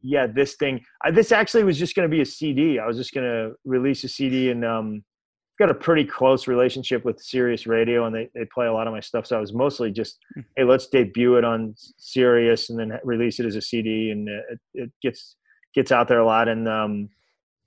yeah 0.01 0.27
this 0.27 0.55
thing 0.55 0.81
I, 1.03 1.11
this 1.11 1.31
actually 1.31 1.63
was 1.63 1.77
just 1.77 1.95
going 1.95 2.09
to 2.09 2.15
be 2.15 2.21
a 2.21 2.25
cd 2.25 2.79
i 2.79 2.85
was 2.85 2.97
just 2.97 3.13
going 3.13 3.25
to 3.25 3.53
release 3.65 4.03
a 4.03 4.09
cd 4.09 4.51
and 4.51 4.63
um 4.63 5.03
got 5.57 5.69
a 5.69 5.73
pretty 5.73 6.05
close 6.05 6.47
relationship 6.47 7.03
with 7.03 7.19
Sirius 7.19 7.65
Radio, 7.65 8.05
and 8.05 8.15
they, 8.15 8.29
they 8.35 8.45
play 8.45 8.67
a 8.67 8.73
lot 8.73 8.87
of 8.87 8.93
my 8.93 8.99
stuff. 8.99 9.25
So 9.25 9.37
I 9.37 9.39
was 9.39 9.53
mostly 9.53 9.91
just, 9.91 10.19
hey, 10.55 10.63
let's 10.63 10.87
debut 10.87 11.35
it 11.37 11.43
on 11.43 11.73
Sirius 11.77 12.69
and 12.69 12.79
then 12.79 12.99
release 13.03 13.39
it 13.39 13.45
as 13.45 13.55
a 13.55 13.61
CD, 13.61 14.11
and 14.11 14.27
it, 14.29 14.59
it 14.73 14.91
gets 15.01 15.35
gets 15.73 15.91
out 15.91 16.07
there 16.07 16.19
a 16.19 16.25
lot. 16.25 16.47
And 16.47 16.67
um, 16.67 17.09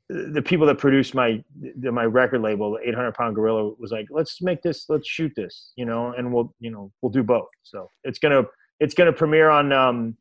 the 0.09 0.43
people 0.43 0.67
that 0.67 0.79
produced 0.79 1.15
my 1.15 1.43
the, 1.81 1.91
my 1.91 2.05
record 2.05 2.43
label, 2.43 2.79
800 2.83 3.12
Pound 3.15 3.35
Gorilla, 3.35 3.73
was 3.79 3.93
like, 3.93 4.07
let's 4.11 4.41
make 4.41 4.62
this, 4.62 4.87
let's 4.89 5.09
shoot 5.09 5.33
this, 5.37 5.73
you 5.77 5.85
know, 5.85 6.15
and 6.17 6.33
we'll 6.33 6.55
you 6.61 6.71
know 6.71 6.93
we'll 7.03 7.12
do 7.12 7.23
both. 7.23 7.49
So 7.62 7.91
it's 8.05 8.19
gonna 8.19 8.45
it's 8.79 8.95
gonna 8.95 9.12
premiere 9.12 9.51
on 9.51 9.73
um, 9.73 10.17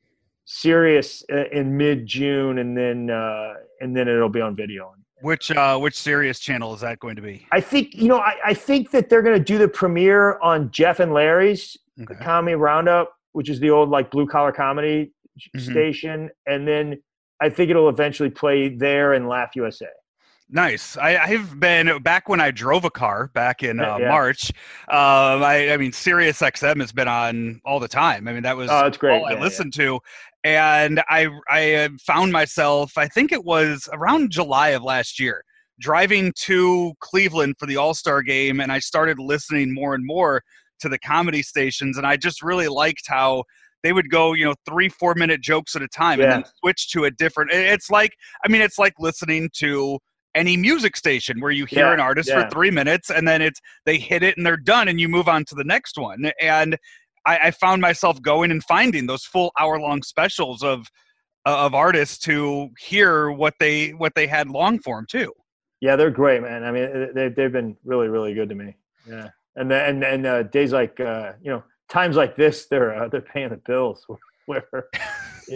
Sirius 0.45 1.23
uh, 1.31 1.45
in 1.51 1.77
mid 1.77 2.07
June, 2.07 2.57
and 2.57 2.75
then 2.75 3.09
uh, 3.09 3.53
and 3.81 3.95
then 3.95 4.07
it'll 4.07 4.29
be 4.29 4.41
on 4.41 4.55
video. 4.55 4.93
Which 5.21 5.51
uh, 5.51 5.77
which 5.77 5.95
Sirius 5.99 6.39
channel 6.39 6.73
is 6.73 6.81
that 6.81 6.99
going 6.99 7.15
to 7.17 7.21
be? 7.21 7.45
I 7.51 7.59
think 7.61 7.93
you 7.93 8.07
know. 8.07 8.19
I, 8.19 8.35
I 8.45 8.53
think 8.53 8.91
that 8.91 9.09
they're 9.09 9.21
going 9.21 9.37
to 9.37 9.43
do 9.43 9.57
the 9.57 9.67
premiere 9.67 10.39
on 10.39 10.71
Jeff 10.71 10.99
and 10.99 11.13
Larry's 11.13 11.75
Okay. 12.01 12.15
Comedy 12.23 12.55
Roundup, 12.55 13.13
which 13.33 13.49
is 13.49 13.59
the 13.59 13.69
old 13.69 13.89
like 13.89 14.09
blue 14.11 14.25
collar 14.25 14.53
comedy 14.53 15.11
Mhm. 15.55 15.71
station, 15.71 16.29
and 16.47 16.65
then 16.67 17.01
I 17.41 17.49
think 17.49 17.69
it'll 17.69 17.89
eventually 17.89 18.29
play 18.29 18.69
there 18.69 19.13
and 19.13 19.27
Laugh 19.27 19.51
USA. 19.55 19.87
Nice. 20.51 20.97
I, 20.97 21.15
I've 21.17 21.59
been 21.59 22.01
back 22.01 22.27
when 22.27 22.41
I 22.41 22.49
drove 22.51 22.83
a 22.83 22.89
car 22.89 23.29
back 23.35 23.61
in 23.61 23.79
uh, 23.79 23.97
Yeah. 23.99 24.07
March. 24.09 24.49
Um, 24.89 25.43
I, 25.43 25.71
I 25.73 25.77
mean, 25.77 25.91
Sirius 25.91 26.39
XM 26.41 26.79
has 26.81 26.91
been 26.91 27.07
on 27.07 27.61
all 27.63 27.79
the 27.79 27.87
time. 27.87 28.27
I 28.27 28.33
mean, 28.33 28.41
that 28.43 28.57
was 28.57 28.69
Oh, 28.71 28.87
it's 28.87 28.97
great. 28.97 29.19
all 29.19 29.25
I 29.27 29.31
Yeah, 29.31 29.37
yeah. 29.37 29.43
listened 29.43 29.73
to, 29.73 29.99
and 30.55 31.01
I 31.09 31.27
I 31.49 31.73
uh, 31.75 31.89
found 32.05 32.31
myself. 32.31 32.97
I 32.97 33.07
think 33.07 33.31
it 33.31 33.43
was 33.43 33.87
around 33.93 34.31
July 34.31 34.69
of 34.69 34.83
last 34.83 35.19
year, 35.19 35.43
driving 35.79 36.33
to 36.43 36.93
Cleveland 36.99 37.55
for 37.59 37.65
the 37.65 37.77
All 37.77 37.93
Star 37.93 38.21
game, 38.21 38.59
and 38.59 38.71
I 38.71 38.79
started 38.79 39.19
listening 39.19 39.73
more 39.73 39.95
and 39.95 40.05
more 40.05 40.41
to 40.79 40.89
the 40.89 40.99
comedy 40.99 41.41
stations, 41.43 41.97
and 41.97 42.07
I 42.07 42.17
just 42.17 42.41
really 42.41 42.67
liked 42.67 43.03
how 43.07 43.43
they 43.83 43.93
would 43.93 44.09
go, 44.09 44.33
you 44.33 44.45
know, 44.45 44.55
three 44.67 44.89
four 44.89 45.15
minute 45.15 45.41
jokes 45.41 45.75
at 45.75 45.81
a 45.81 45.87
time, 45.87 46.19
and 46.21 46.31
then 46.31 46.43
switch 46.59 46.89
to 46.91 47.05
a 47.05 47.11
different. 47.11 47.51
It's 47.51 47.89
like, 47.89 48.11
I 48.45 48.49
mean, 48.49 48.61
it's 48.61 48.77
like 48.77 48.93
listening 48.99 49.49
to 49.57 49.99
any 50.35 50.55
music 50.55 50.95
station 50.95 51.39
where 51.39 51.51
you 51.51 51.65
hear 51.65 51.87
Yeah, 51.87 51.93
an 51.93 51.99
artist 51.99 52.29
yeah. 52.29 52.43
for 52.43 52.49
three 52.49 52.71
minutes 52.71 53.09
and 53.09 53.27
then 53.27 53.41
it's 53.41 53.59
they 53.85 53.97
hit 53.97 54.21
it 54.21 54.37
and 54.37 54.45
they're 54.45 54.57
done 54.57 54.87
and 54.87 54.99
you 54.99 55.09
move 55.09 55.27
on 55.27 55.43
to 55.45 55.55
the 55.55 55.63
next 55.63 55.97
one 55.97 56.31
and 56.39 56.77
I, 57.25 57.37
I 57.37 57.51
found 57.51 57.81
myself 57.81 58.21
going 58.21 58.51
and 58.51 58.63
finding 58.63 59.05
those 59.07 59.23
full 59.25 59.51
hour 59.59 59.79
long 59.79 60.01
specials 60.03 60.63
of 60.63 60.87
of 61.45 61.73
artists 61.73 62.17
to 62.19 62.69
hear 62.79 63.31
what 63.31 63.53
they 63.59 63.89
what 63.91 64.13
they 64.15 64.27
had 64.27 64.49
long 64.49 64.77
form 64.79 65.05
too 65.09 65.31
Yeah, 65.81 65.95
they're 65.95 66.11
great, 66.11 66.41
man. 66.41 66.63
I 66.63 66.71
mean, 66.71 67.11
they 67.15 67.29
they've 67.29 67.51
been 67.51 67.75
really 67.85 68.07
really 68.09 68.33
good 68.33 68.49
to 68.49 68.55
me. 68.55 68.75
Yeah, 69.07 69.29
and 69.55 69.71
then 69.71 69.89
and 69.89 70.03
and 70.03 70.25
uh, 70.25 70.43
days 70.43 70.73
like 70.73 70.99
uh, 70.99 71.33
you 71.41 71.49
know 71.51 71.63
times 71.89 72.15
like 72.17 72.35
this, 72.35 72.67
they're 72.67 72.93
uh, 72.93 73.07
they're 73.07 73.21
paying 73.21 73.49
the 73.49 73.57
bills. 73.65 74.05
Where 74.45 74.67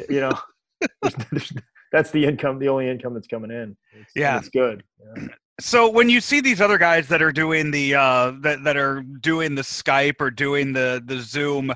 you 0.10 0.22
know 0.22 0.32
there's- 1.02 1.26
there's- 1.32 1.54
that's 1.92 2.10
the 2.10 2.26
income, 2.26 2.58
the 2.58 2.70
only 2.70 2.90
income 2.90 3.14
that's 3.14 3.28
coming 3.28 3.52
in. 3.52 3.78
It's, 4.00 4.12
Yeah. 4.16 4.40
it's 4.40 4.50
good. 4.50 4.84
Yeah. 5.16 5.28
So 5.60 5.90
when 5.90 6.10
you 6.10 6.20
see 6.20 6.42
these 6.42 6.62
other 6.62 6.78
guys 6.78 7.08
that 7.08 7.22
are 7.22 7.32
doing 7.32 7.72
the 7.72 7.96
uh 7.96 8.32
that, 8.42 8.64
that 8.64 8.78
are 8.78 9.02
doing 9.02 9.56
the 9.56 9.62
skype 9.62 10.20
or 10.20 10.32
doing 10.32 10.74
the 10.74 11.02
the 11.06 11.20
zoom 11.20 11.72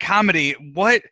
comedy 0.00 0.54
what 0.72 1.02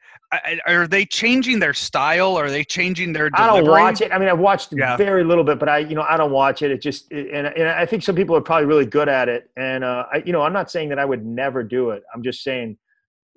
are 0.66 0.86
they 0.86 1.04
changing 1.04 1.58
their 1.58 1.74
style 1.74 2.36
are 2.36 2.50
they 2.50 2.62
changing 2.62 3.12
their 3.12 3.30
I 3.32 3.46
don't 3.46 3.66
watch 3.66 4.00
it. 4.02 4.12
I 4.12 4.18
mean, 4.18 4.28
I've 4.28 4.38
watched 4.38 4.72
Yeah. 4.76 4.96
very 4.96 5.24
little 5.24 5.44
bit, 5.44 5.58
but 5.58 5.68
I, 5.68 5.78
you 5.78 5.94
know, 5.94 6.02
I 6.02 6.18
don't 6.18 6.32
watch 6.32 6.60
it. 6.62 6.70
It 6.70 6.82
just, 6.82 7.10
and, 7.10 7.46
and 7.46 7.68
I 7.68 7.86
think 7.86 8.02
some 8.02 8.14
people 8.14 8.36
are 8.36 8.42
probably 8.42 8.66
really 8.66 8.84
good 8.84 9.08
at 9.08 9.28
it. 9.28 9.50
And, 9.56 9.84
uh, 9.84 10.04
I, 10.12 10.22
you 10.24 10.32
know, 10.32 10.42
I'm 10.42 10.52
not 10.52 10.70
saying 10.70 10.90
that 10.90 10.98
I 10.98 11.04
would 11.06 11.24
never 11.24 11.62
do 11.62 11.90
it. 11.90 12.02
I'm 12.14 12.22
just 12.22 12.42
saying 12.42 12.76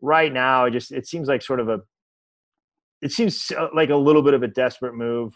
right 0.01 0.31
now, 0.31 0.65
it 0.65 0.71
just, 0.71 0.91
it 0.91 1.07
seems 1.07 1.29
like 1.29 1.41
sort 1.41 1.61
of 1.61 1.69
a, 1.69 1.79
it 3.01 3.13
seems 3.13 3.51
uh, 3.57 3.69
like 3.73 3.89
a 3.89 3.95
little 3.95 4.21
bit 4.21 4.33
of 4.33 4.43
a 4.43 4.47
desperate 4.47 4.95
move. 4.95 5.33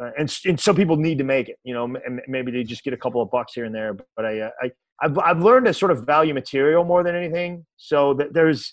Uh, 0.00 0.10
and, 0.18 0.34
and 0.44 0.58
some 0.58 0.74
people 0.74 0.96
need 0.96 1.18
to 1.18 1.24
make 1.24 1.48
it, 1.48 1.56
you 1.62 1.72
know, 1.72 1.84
and 1.84 2.20
maybe 2.26 2.50
they 2.50 2.64
just 2.64 2.82
get 2.82 2.92
a 2.92 2.96
couple 2.96 3.22
of 3.22 3.30
bucks 3.30 3.54
here 3.54 3.64
and 3.64 3.74
there. 3.74 3.96
But 4.16 4.24
I, 4.24 4.40
uh, 4.40 4.50
I, 4.60 4.70
I've, 5.00 5.18
I've 5.18 5.40
learned 5.40 5.66
to 5.66 5.74
sort 5.74 5.92
of 5.92 6.04
value 6.04 6.34
material 6.34 6.84
more 6.84 7.04
than 7.04 7.14
anything. 7.14 7.64
So 7.76 8.14
that 8.14 8.34
there's, 8.34 8.72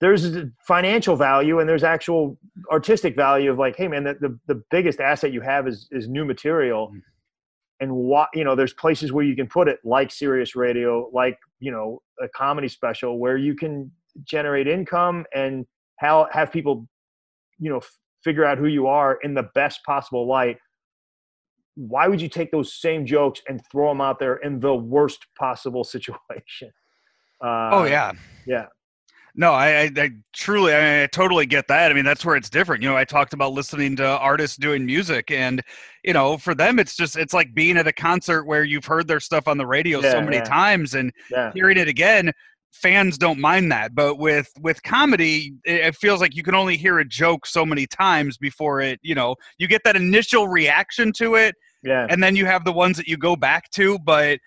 there's 0.00 0.36
financial 0.66 1.16
value 1.16 1.60
and 1.60 1.68
there's 1.68 1.84
actual 1.84 2.38
artistic 2.70 3.16
value 3.16 3.50
of 3.50 3.58
like, 3.58 3.76
hey 3.76 3.88
man, 3.88 4.04
the, 4.04 4.14
the, 4.20 4.38
the 4.46 4.62
biggest 4.70 5.00
asset 5.00 5.32
you 5.32 5.40
have 5.40 5.66
is 5.66 5.88
is 5.92 6.08
new 6.08 6.24
material. 6.24 6.88
Mm. 6.88 7.00
And 7.80 7.92
what 7.92 8.28
you 8.34 8.44
know, 8.44 8.54
there's 8.54 8.72
places 8.72 9.12
where 9.12 9.24
you 9.24 9.34
can 9.34 9.46
put 9.46 9.68
it, 9.68 9.78
like 9.84 10.10
Sirius 10.10 10.54
Radio, 10.56 11.10
like 11.12 11.38
you 11.58 11.70
know, 11.70 12.00
a 12.22 12.28
comedy 12.28 12.68
special, 12.68 13.18
where 13.18 13.36
you 13.36 13.54
can 13.54 13.90
generate 14.24 14.68
income 14.68 15.24
and 15.34 15.64
how 15.98 16.28
have 16.32 16.52
people, 16.52 16.86
you 17.58 17.70
know, 17.70 17.80
figure 18.24 18.44
out 18.44 18.58
who 18.58 18.66
you 18.66 18.86
are 18.86 19.18
in 19.22 19.34
the 19.34 19.44
best 19.54 19.84
possible 19.84 20.26
light. 20.26 20.56
Why 21.76 22.08
would 22.08 22.20
you 22.20 22.28
take 22.28 22.50
those 22.50 22.74
same 22.74 23.04
jokes 23.04 23.42
and 23.48 23.60
throw 23.70 23.88
them 23.88 24.00
out 24.00 24.18
there 24.18 24.36
in 24.36 24.60
the 24.60 24.74
worst 24.74 25.26
possible 25.38 25.84
situation? 25.84 26.70
Uh, 27.44 27.70
oh 27.72 27.84
yeah 27.84 28.12
yeah. 28.46 28.66
No, 29.36 29.50
I, 29.50 29.68
I, 29.68 29.90
I 29.96 30.10
truly, 30.32 30.72
I, 30.72 31.02
I 31.02 31.06
totally 31.08 31.44
get 31.44 31.66
that. 31.66 31.90
I 31.90 31.94
mean, 31.94 32.04
that's 32.04 32.24
where 32.24 32.36
it's 32.36 32.48
different. 32.48 32.84
You 32.84 32.88
know, 32.88 32.96
I 32.96 33.04
talked 33.04 33.32
about 33.32 33.52
listening 33.52 33.96
to 33.96 34.06
artists 34.06 34.56
doing 34.56 34.86
music, 34.86 35.32
and 35.32 35.60
you 36.04 36.12
know, 36.12 36.38
for 36.38 36.54
them, 36.54 36.78
it's 36.78 36.94
just 36.94 37.16
it's 37.16 37.34
like 37.34 37.52
being 37.52 37.76
at 37.76 37.88
a 37.88 37.92
concert 37.92 38.44
where 38.44 38.62
you've 38.62 38.84
heard 38.84 39.08
their 39.08 39.18
stuff 39.18 39.48
on 39.48 39.58
the 39.58 39.66
radio 39.66 40.00
so 40.02 40.20
many 40.20 40.36
yeah. 40.36 40.44
times, 40.44 40.94
and 40.94 41.12
Yeah. 41.30 41.50
hearing 41.52 41.78
it 41.78 41.88
again. 41.88 42.32
Fans 42.74 43.16
don't 43.16 43.38
mind 43.40 43.70
that, 43.72 43.94
but 43.94 44.16
with 44.18 44.48
with 44.60 44.82
comedy, 44.82 45.54
it, 45.64 45.94
feels 45.96 46.20
like 46.20 46.34
you 46.34 46.42
can 46.42 46.54
only 46.54 46.76
hear 46.76 46.98
a 46.98 47.04
joke 47.04 47.46
so 47.46 47.64
many 47.64 47.86
times 47.86 48.36
before 48.36 48.80
it. 48.80 48.98
You 49.02 49.14
know, 49.14 49.36
you 49.58 49.68
get 49.68 49.82
that 49.84 49.96
initial 49.96 50.48
reaction 50.48 51.12
to 51.14 51.36
it, 51.36 51.54
Yeah. 51.82 52.06
and 52.10 52.22
then 52.22 52.36
you 52.36 52.46
have 52.46 52.64
the 52.64 52.72
ones 52.72 52.96
that 52.96 53.06
you 53.06 53.16
go 53.16 53.36
back 53.36 53.70
to. 53.72 53.98
But 54.00 54.38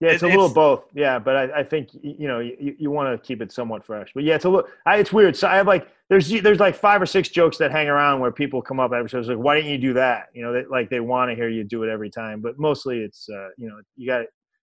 Yeah, 0.00 0.10
it's 0.10 0.22
It- 0.22 0.26
a 0.26 0.28
little 0.28 0.44
it's- 0.46 0.54
both. 0.54 0.84
Yeah, 0.94 1.18
but 1.18 1.36
I, 1.36 1.60
I 1.60 1.62
think 1.62 1.88
you 2.02 2.28
know 2.28 2.40
you, 2.40 2.74
you 2.78 2.90
want 2.90 3.08
to 3.10 3.26
keep 3.26 3.40
it 3.40 3.50
somewhat 3.50 3.82
fresh. 3.82 4.10
But 4.14 4.24
yeah, 4.24 4.34
it's 4.34 4.44
a 4.44 4.48
little. 4.50 4.68
I, 4.84 4.98
it's 4.98 5.10
weird. 5.12 5.34
So 5.36 5.48
I 5.48 5.56
have 5.56 5.66
like 5.66 5.88
there's 6.10 6.28
there's 6.28 6.60
like 6.60 6.74
five 6.74 7.00
or 7.00 7.06
six 7.06 7.30
jokes 7.30 7.56
that 7.58 7.70
hang 7.70 7.88
around 7.88 8.20
where 8.20 8.30
people 8.30 8.60
come 8.60 8.78
up 8.78 8.92
after 8.92 9.08
shows 9.08 9.26
like, 9.28 9.38
why 9.38 9.54
didn't 9.56 9.70
you 9.70 9.78
do 9.78 9.94
that? 9.94 10.26
You 10.34 10.42
know, 10.42 10.52
they, 10.52 10.64
like 10.66 10.90
they 10.90 11.00
want 11.00 11.30
to 11.30 11.34
hear 11.34 11.48
you 11.48 11.64
do 11.64 11.82
it 11.84 11.88
every 11.88 12.10
time. 12.10 12.42
But 12.42 12.58
mostly 12.58 12.98
it's 13.00 13.26
uh, 13.30 13.48
you 13.56 13.68
know 13.68 13.80
you 13.96 14.06
got. 14.06 14.26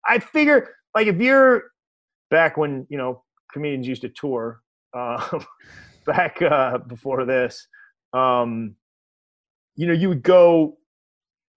I 0.07 0.19
figure 0.19 0.75
like 0.93 1.07
if 1.07 1.15
you're 1.17 1.63
back 2.29 2.57
when 2.57 2.85
you 2.89 2.97
know 2.97 3.23
comedians 3.53 3.87
used 3.87 4.01
to 4.01 4.09
tour, 4.09 4.61
uh, 4.93 5.39
back 6.05 6.41
uh, 6.41 6.77
before 6.79 7.25
this, 7.25 7.67
um, 8.13 8.75
you 9.75 9.87
know, 9.87 9.93
you 9.93 10.09
would 10.09 10.23
go 10.23 10.77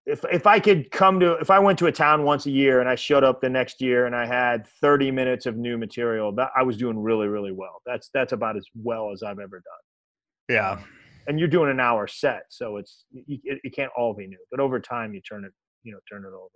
if 0.07 0.25
if 0.33 0.47
I 0.47 0.59
could 0.59 0.91
come 0.91 1.21
to 1.21 1.33
if 1.35 1.51
I 1.51 1.59
went 1.59 1.79
to 1.81 1.87
a 1.87 1.93
town 1.93 2.25
once 2.25 2.47
a 2.47 2.51
year 2.51 2.81
and 2.81 2.89
I 2.89 2.95
showed 2.95 3.25
up 3.25 3.41
the 3.41 3.51
next 3.51 3.81
year 3.81 4.07
and 4.07 4.17
I 4.17 4.27
had 4.27 4.67
30 4.81 5.11
minutes 5.11 5.47
of 5.47 5.57
new 5.57 5.77
material, 5.77 6.33
that 6.33 6.51
I 6.57 6.63
was 6.63 6.77
doing 6.77 6.99
really 6.99 7.29
really 7.29 7.53
well. 7.53 7.83
That's 7.87 8.11
that's 8.13 8.33
about 8.33 8.57
as 8.57 8.67
well 8.75 9.13
as 9.13 9.23
I've 9.23 9.39
ever 9.39 9.57
done. 9.57 10.57
yeah, 10.57 10.81
And 11.27 11.39
you're 11.39 11.49
doing 11.49 11.71
an 11.71 11.79
hour 11.79 12.07
set, 12.07 12.45
so 12.49 12.79
it's 12.79 13.05
you, 13.11 13.39
it, 13.45 13.61
it 13.63 13.75
can't 13.75 13.93
all 13.97 14.15
be 14.15 14.27
new. 14.27 14.39
But 14.51 14.61
over 14.61 14.81
time, 14.81 15.15
you 15.15 15.21
turn 15.21 15.45
it 15.45 15.53
you 15.83 15.93
know 15.93 15.99
turn 16.11 16.25
it 16.25 16.29
over. 16.29 16.49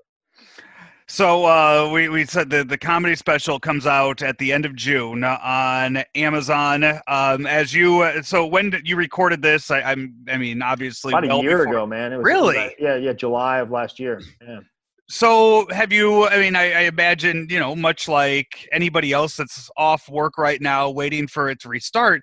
So 1.09 1.45
uh, 1.45 1.91
we 1.93 2.09
we 2.09 2.25
said 2.25 2.49
the 2.49 2.65
the 2.65 2.79
comedy 2.79 3.17
special 3.17 3.59
comes 3.59 3.87
out 3.87 4.23
at 4.23 4.39
the 4.39 4.53
end 4.53 4.65
of 4.65 4.75
June 4.75 5.25
on 5.25 6.03
Amazon. 6.15 6.85
Um, 7.07 7.47
as 7.47 7.75
you 7.75 8.03
uh, 8.03 8.23
so 8.23 8.47
when 8.47 8.71
did 8.71 8.89
you 8.89 8.97
recorded 8.97 9.43
this? 9.43 9.71
I, 9.71 9.81
I'm 9.83 10.15
I 10.29 10.37
mean 10.39 10.63
obviously 10.63 11.13
About 11.13 11.25
a 11.25 11.29
well 11.29 11.43
year 11.43 11.59
before- 11.59 11.75
ago, 11.75 11.87
man. 11.87 12.13
It 12.13 12.17
was, 12.19 12.25
Really? 12.25 12.75
Yeah, 12.79 12.97
yeah, 12.97 13.13
July 13.13 13.59
of 13.59 13.71
last 13.71 13.99
year. 13.99 14.21
Yeah. 14.47 14.61
So 15.09 15.67
have 15.71 15.93
you? 15.93 16.27
I 16.29 16.39
mean, 16.39 16.57
I, 16.57 16.73
I 16.73 16.81
imagine 16.83 17.47
you 17.51 17.59
know 17.59 17.75
much 17.77 18.09
like 18.09 18.67
anybody 18.73 19.13
else 19.13 19.37
that's 19.37 19.69
off 19.77 20.09
work 20.09 20.39
right 20.39 20.61
now, 20.63 20.89
waiting 20.89 21.27
for 21.27 21.51
it 21.51 21.61
to 21.61 21.69
restart. 21.69 22.23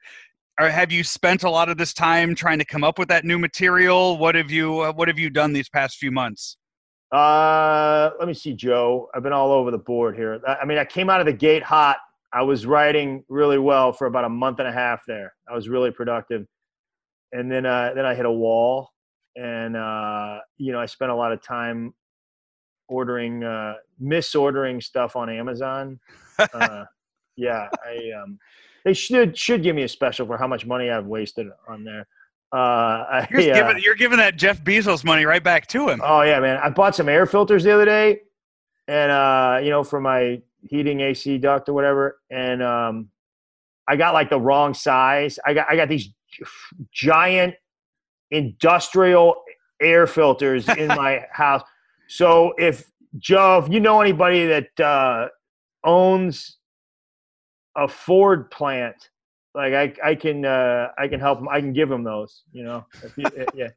Or 0.59 0.69
have 0.69 0.91
you 0.91 1.03
spent 1.03 1.43
a 1.43 1.49
lot 1.49 1.69
of 1.69 1.77
this 1.77 1.93
time 1.93 2.33
trying 2.35 2.59
to 2.59 2.65
come 2.65 2.83
up 2.83 2.97
with 2.97 3.07
that 3.09 3.23
new 3.23 3.37
material? 3.37 4.17
What 4.17 4.33
have 4.35 4.49
you 4.49 4.79
uh, 4.79 4.93
What 4.93 5.07
have 5.09 5.19
you 5.19 5.29
done 5.29 5.53
these 5.53 5.69
past 5.69 5.97
few 5.97 6.11
months? 6.11 6.57
Uh, 7.11 8.11
let 8.19 8.27
me 8.27 8.33
see, 8.33 8.53
Joe. 8.53 9.09
I've 9.13 9.23
been 9.23 9.33
all 9.33 9.51
over 9.51 9.71
the 9.71 9.77
board 9.77 10.15
here. 10.15 10.39
I 10.47 10.65
mean, 10.65 10.77
I 10.77 10.85
came 10.85 11.09
out 11.09 11.19
of 11.19 11.25
the 11.25 11.33
gate 11.33 11.63
hot. 11.63 11.97
I 12.31 12.43
was 12.43 12.65
writing 12.65 13.23
really 13.27 13.57
well 13.57 13.91
for 13.91 14.05
about 14.05 14.25
a 14.25 14.29
month 14.29 14.59
and 14.59 14.67
a 14.67 14.71
half 14.71 15.01
there. 15.07 15.33
I 15.49 15.55
was 15.55 15.67
really 15.67 15.89
productive, 15.89 16.45
and 17.31 17.51
then 17.51 17.65
uh, 17.65 17.93
then 17.95 18.05
I 18.05 18.13
hit 18.13 18.27
a 18.27 18.31
wall, 18.31 18.91
and 19.35 19.75
uh, 19.75 20.39
you 20.57 20.71
know, 20.71 20.79
I 20.79 20.85
spent 20.85 21.09
a 21.09 21.15
lot 21.15 21.31
of 21.31 21.41
time 21.41 21.95
ordering, 22.87 23.43
uh, 23.43 23.75
misordering 24.01 24.81
stuff 24.83 25.15
on 25.15 25.29
Amazon. 25.29 25.99
uh, 26.53 26.85
yeah, 27.35 27.69
I 27.83 28.21
um, 28.21 28.37
they 28.85 28.93
should 28.93 29.35
should 29.35 29.63
give 29.63 29.75
me 29.75 29.83
a 29.83 29.87
special 29.89 30.27
for 30.27 30.37
how 30.37 30.47
much 30.47 30.67
money 30.67 30.91
I've 30.91 31.07
wasted 31.07 31.47
on 31.67 31.83
there. 31.83 32.07
Uh, 32.51 33.25
You're, 33.31 33.41
just 33.41 33.51
uh, 33.51 33.67
giving, 33.67 33.83
you're 33.83 33.95
giving 33.95 34.17
that 34.17 34.35
Jeff 34.35 34.63
Bezos 34.63 35.03
money 35.03 35.23
right 35.25 35.43
back 35.43 35.67
to 35.67 35.87
him. 35.87 36.01
Oh 36.03 36.21
yeah, 36.21 36.39
man! 36.39 36.57
I 36.57 36.69
bought 36.69 36.95
some 36.95 37.07
air 37.07 37.27
filters 37.27 37.63
the 37.63 37.71
other 37.71 37.85
day, 37.85 38.21
and 38.87 39.11
uh, 39.11 39.59
you 39.61 39.69
know, 39.69 39.83
for 39.83 40.01
my 40.01 40.41
heating 40.63 41.01
AC 41.01 41.37
duct 41.37 41.69
or 41.69 41.73
whatever, 41.73 42.19
and 42.31 42.63
um, 42.63 43.09
I 43.87 43.95
got 43.95 44.13
like 44.13 44.29
the 44.29 44.39
wrong 44.39 44.73
size. 44.73 45.37
I 45.45 45.53
got 45.53 45.67
I 45.69 45.75
got 45.75 45.89
these 45.89 46.09
giant 46.91 47.53
industrial 48.31 49.35
air 49.81 50.07
filters 50.07 50.67
in 50.69 50.87
my 50.89 51.25
house. 51.31 51.63
So 52.07 52.53
if 52.57 52.91
Joe, 53.17 53.63
if 53.63 53.71
you 53.71 53.79
know 53.79 54.01
anybody 54.01 54.45
that 54.47 54.79
uh, 54.79 55.27
owns 55.83 56.57
a 57.75 57.87
Ford 57.87 58.51
plant, 58.51 59.09
like 59.59 59.73
I, 59.73 60.11
I 60.11 60.15
can, 60.15 60.45
uh, 60.45 60.87
I 60.97 61.07
can 61.09 61.19
help 61.19 61.39
them. 61.39 61.49
I 61.49 61.59
can 61.59 61.73
give 61.73 61.89
them 61.89 62.03
those. 62.03 62.43
You 62.53 62.63
know, 62.63 62.85
if 63.03 63.17
you, 63.17 63.25
uh, 63.25 63.45
yeah. 63.53 63.67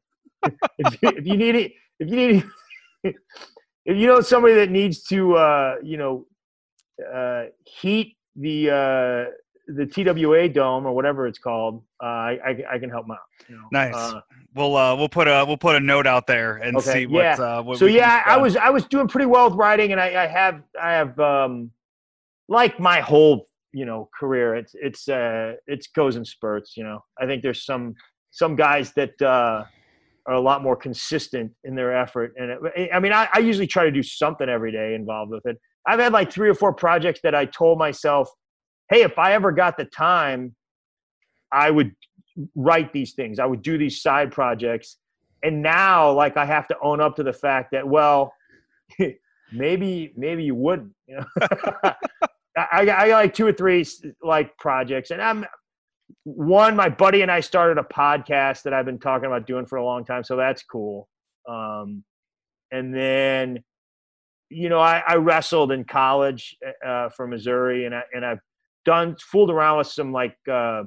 if, 0.79 1.03
you, 1.03 1.09
if 1.09 1.27
you 1.27 1.37
need 1.37 1.57
it, 1.57 1.73
if 1.99 2.09
you 2.09 2.17
need, 2.17 2.45
if 3.85 3.97
you 3.97 4.07
know 4.07 4.21
somebody 4.21 4.55
that 4.55 4.71
needs 4.71 5.03
to, 5.05 5.35
uh, 5.35 5.75
you 5.83 5.97
know, 5.97 6.27
uh, 7.13 7.47
heat 7.65 8.17
the 8.37 8.71
uh, 8.71 9.31
the 9.67 9.87
TWA 9.87 10.49
dome 10.49 10.87
or 10.87 10.93
whatever 10.93 11.27
it's 11.27 11.39
called, 11.39 11.83
uh, 12.01 12.07
I, 12.07 12.39
I, 12.45 12.65
I 12.75 12.79
can 12.79 12.89
help 12.89 13.07
them 13.07 13.13
out. 13.13 13.49
You 13.49 13.57
know? 13.57 13.69
Nice. 13.73 13.95
Uh, 13.95 14.21
we'll 14.55 14.77
uh, 14.77 14.95
we'll 14.95 15.09
put 15.09 15.27
a 15.27 15.45
we'll 15.47 15.57
put 15.57 15.75
a 15.75 15.81
note 15.81 16.07
out 16.07 16.29
there 16.29 16.59
and 16.59 16.77
Okay, 16.77 16.93
see 16.93 17.07
what. 17.07 17.23
yeah. 17.23 17.35
Uh, 17.35 17.63
what 17.63 17.79
so 17.79 17.87
yeah, 17.87 18.23
I 18.25 18.37
was 18.37 18.57
I 18.57 18.71
was 18.71 18.85
doing 18.87 19.09
pretty 19.09 19.27
well 19.27 19.49
with 19.49 19.59
writing, 19.59 19.91
and 19.91 20.01
I, 20.01 20.25
I 20.25 20.27
have 20.29 20.63
I 20.81 20.93
have 20.93 21.19
um, 21.19 21.73
like 22.49 22.79
my 22.79 23.01
whole 23.01 23.49
you 23.73 23.85
know 23.85 24.09
career. 24.19 24.55
It's 24.55 24.75
it's 24.75 25.09
uh 25.09 25.55
it 25.67 25.87
goes 25.95 26.17
in 26.17 26.25
spurts. 26.25 26.77
You 26.77 26.85
know, 26.85 27.01
I 27.21 27.27
think 27.27 27.43
there's 27.43 27.65
some 27.65 27.95
some 28.31 28.57
guys 28.57 28.93
that 28.95 29.21
uh, 29.21 29.65
are 30.27 30.35
a 30.35 30.41
lot 30.41 30.63
more 30.63 30.77
consistent 30.77 31.53
in 31.65 31.75
their 31.75 31.97
effort, 31.97 32.33
and 32.37 32.51
it, 32.77 32.91
I 32.93 33.01
mean 33.01 33.13
I, 33.13 33.29
I 33.33 33.39
usually 33.39 33.67
try 33.67 33.85
to 33.85 33.91
do 33.91 34.03
something 34.03 34.49
every 34.49 34.73
day 34.73 34.95
involved 34.95 35.33
with 35.33 35.47
it. 35.47 35.59
I've 35.87 36.01
had 36.01 36.13
like 36.13 36.33
three 36.33 36.49
or 36.49 36.55
four 36.55 36.73
projects 36.73 37.21
that 37.25 37.35
I 37.35 37.45
told 37.45 37.79
myself, 37.79 38.29
hey, 38.91 39.03
if 39.03 39.19
I 39.19 39.33
ever 39.33 39.51
got 39.51 39.77
the 39.77 39.85
time, 39.87 40.55
I 41.51 41.71
would 41.71 41.93
write 42.55 42.93
these 42.93 43.15
things. 43.15 43.39
I 43.39 43.47
would 43.47 43.63
do 43.63 43.79
these 43.79 44.01
side 44.01 44.33
projects. 44.33 44.99
And 45.43 45.63
now, 45.63 46.13
like, 46.13 46.37
I 46.37 46.45
have 46.45 46.69
to 46.69 46.77
own 46.81 47.01
up 47.01 47.17
to 47.17 47.23
the 47.23 47.33
fact 47.33 47.73
that, 47.73 47.87
well, 47.87 48.33
maybe, 49.53 50.13
maybe 50.17 50.45
you 50.45 50.55
wouldn't. 50.55 50.93
You 51.07 51.19
know, 51.19 51.27
I, 52.57 52.67
I 52.73 52.85
got 52.85 53.09
like 53.09 53.35
two 53.35 53.47
or 53.47 53.53
three 53.53 53.87
like 54.23 54.57
projects, 54.59 55.11
and 55.11 55.23
I'm 55.23 55.47
one. 56.25 56.77
My 56.77 56.89
buddy 56.89 57.23
and 57.23 57.31
I 57.31 57.41
started 57.41 57.79
a 57.79 57.85
podcast 57.85 58.63
that 58.63 58.75
I've 58.75 58.87
been 58.87 58.99
talking 58.99 59.27
about 59.27 59.47
doing 59.47 59.67
for 59.67 59.77
a 59.77 59.85
long 59.85 60.05
time, 60.05 60.25
so 60.25 60.37
that's 60.37 60.63
cool. 60.63 61.09
Um, 61.49 62.05
and 62.71 62.95
then, 62.95 63.63
you 64.49 64.69
know, 64.69 64.81
I, 64.81 65.03
I 65.07 65.17
wrestled 65.17 65.73
in 65.73 65.85
college 65.85 66.57
uh, 66.85 67.09
for 67.11 67.27
Missouri, 67.27 67.87
and 67.87 67.95
I 67.95 68.03
and 68.13 68.25
I've 68.25 68.41
done 68.85 69.17
fooled 69.21 69.51
around 69.51 69.79
with 69.79 69.89
some 69.89 70.13
like 70.13 70.37
uh, 70.51 70.85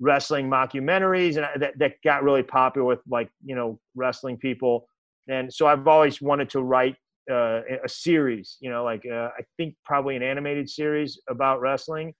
wrestling 0.00 0.48
mockumentaries, 0.48 1.36
and 1.36 1.44
I, 1.44 1.50
that 1.58 1.78
that 1.78 1.94
got 2.04 2.22
really 2.22 2.42
popular 2.42 2.86
with 2.86 3.00
like 3.08 3.28
you 3.44 3.54
know 3.54 3.78
wrestling 3.94 4.36
people. 4.36 4.88
And 5.28 5.52
so 5.52 5.66
I've 5.66 5.88
always 5.88 6.22
wanted 6.22 6.50
to 6.50 6.62
write 6.62 6.96
uh, 7.30 7.60
a 7.84 7.88
series, 7.88 8.56
you 8.60 8.70
know, 8.70 8.84
like 8.84 9.04
uh, 9.10 9.30
I 9.38 9.42
think 9.56 9.74
probably 9.84 10.16
an 10.16 10.22
animated 10.22 10.68
series 10.68 11.20
about 11.28 11.60
wrestling, 11.60 12.14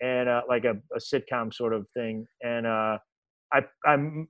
and 0.00 0.28
uh, 0.28 0.42
like 0.48 0.64
a, 0.64 0.76
a 0.94 0.98
sitcom 0.98 1.52
sort 1.52 1.72
of 1.72 1.86
thing. 1.94 2.26
And 2.42 2.66
uh, 2.66 2.98
I 3.52 3.64
I'm 3.84 4.28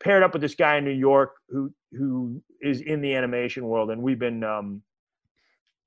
paired 0.00 0.22
up 0.22 0.32
with 0.32 0.42
this 0.42 0.54
guy 0.54 0.76
in 0.76 0.84
New 0.84 0.90
York 0.90 1.32
who 1.48 1.72
who 1.92 2.42
is 2.60 2.80
in 2.80 3.00
the 3.00 3.14
animation 3.14 3.66
world, 3.66 3.90
and 3.90 4.02
we've 4.02 4.18
been 4.18 4.44
um, 4.44 4.82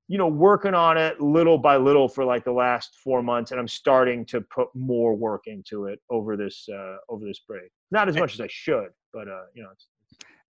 you 0.09 0.17
know 0.17 0.27
working 0.27 0.73
on 0.73 0.97
it 0.97 1.21
little 1.21 1.57
by 1.57 1.77
little 1.77 2.09
for 2.09 2.25
like 2.25 2.43
the 2.43 2.51
last 2.51 2.97
four 3.01 3.21
months 3.21 3.51
and 3.51 3.59
i'm 3.59 3.67
starting 3.67 4.25
to 4.25 4.41
put 4.41 4.67
more 4.73 5.15
work 5.15 5.43
into 5.45 5.85
it 5.85 6.01
over 6.09 6.35
this 6.35 6.67
uh 6.67 6.97
over 7.07 7.25
this 7.25 7.39
break 7.47 7.71
not 7.91 8.09
as 8.09 8.17
much 8.17 8.33
as 8.33 8.41
i 8.41 8.47
should 8.49 8.89
but 9.13 9.27
uh 9.27 9.43
you 9.53 9.61
know 9.63 9.69
it's, 9.71 9.87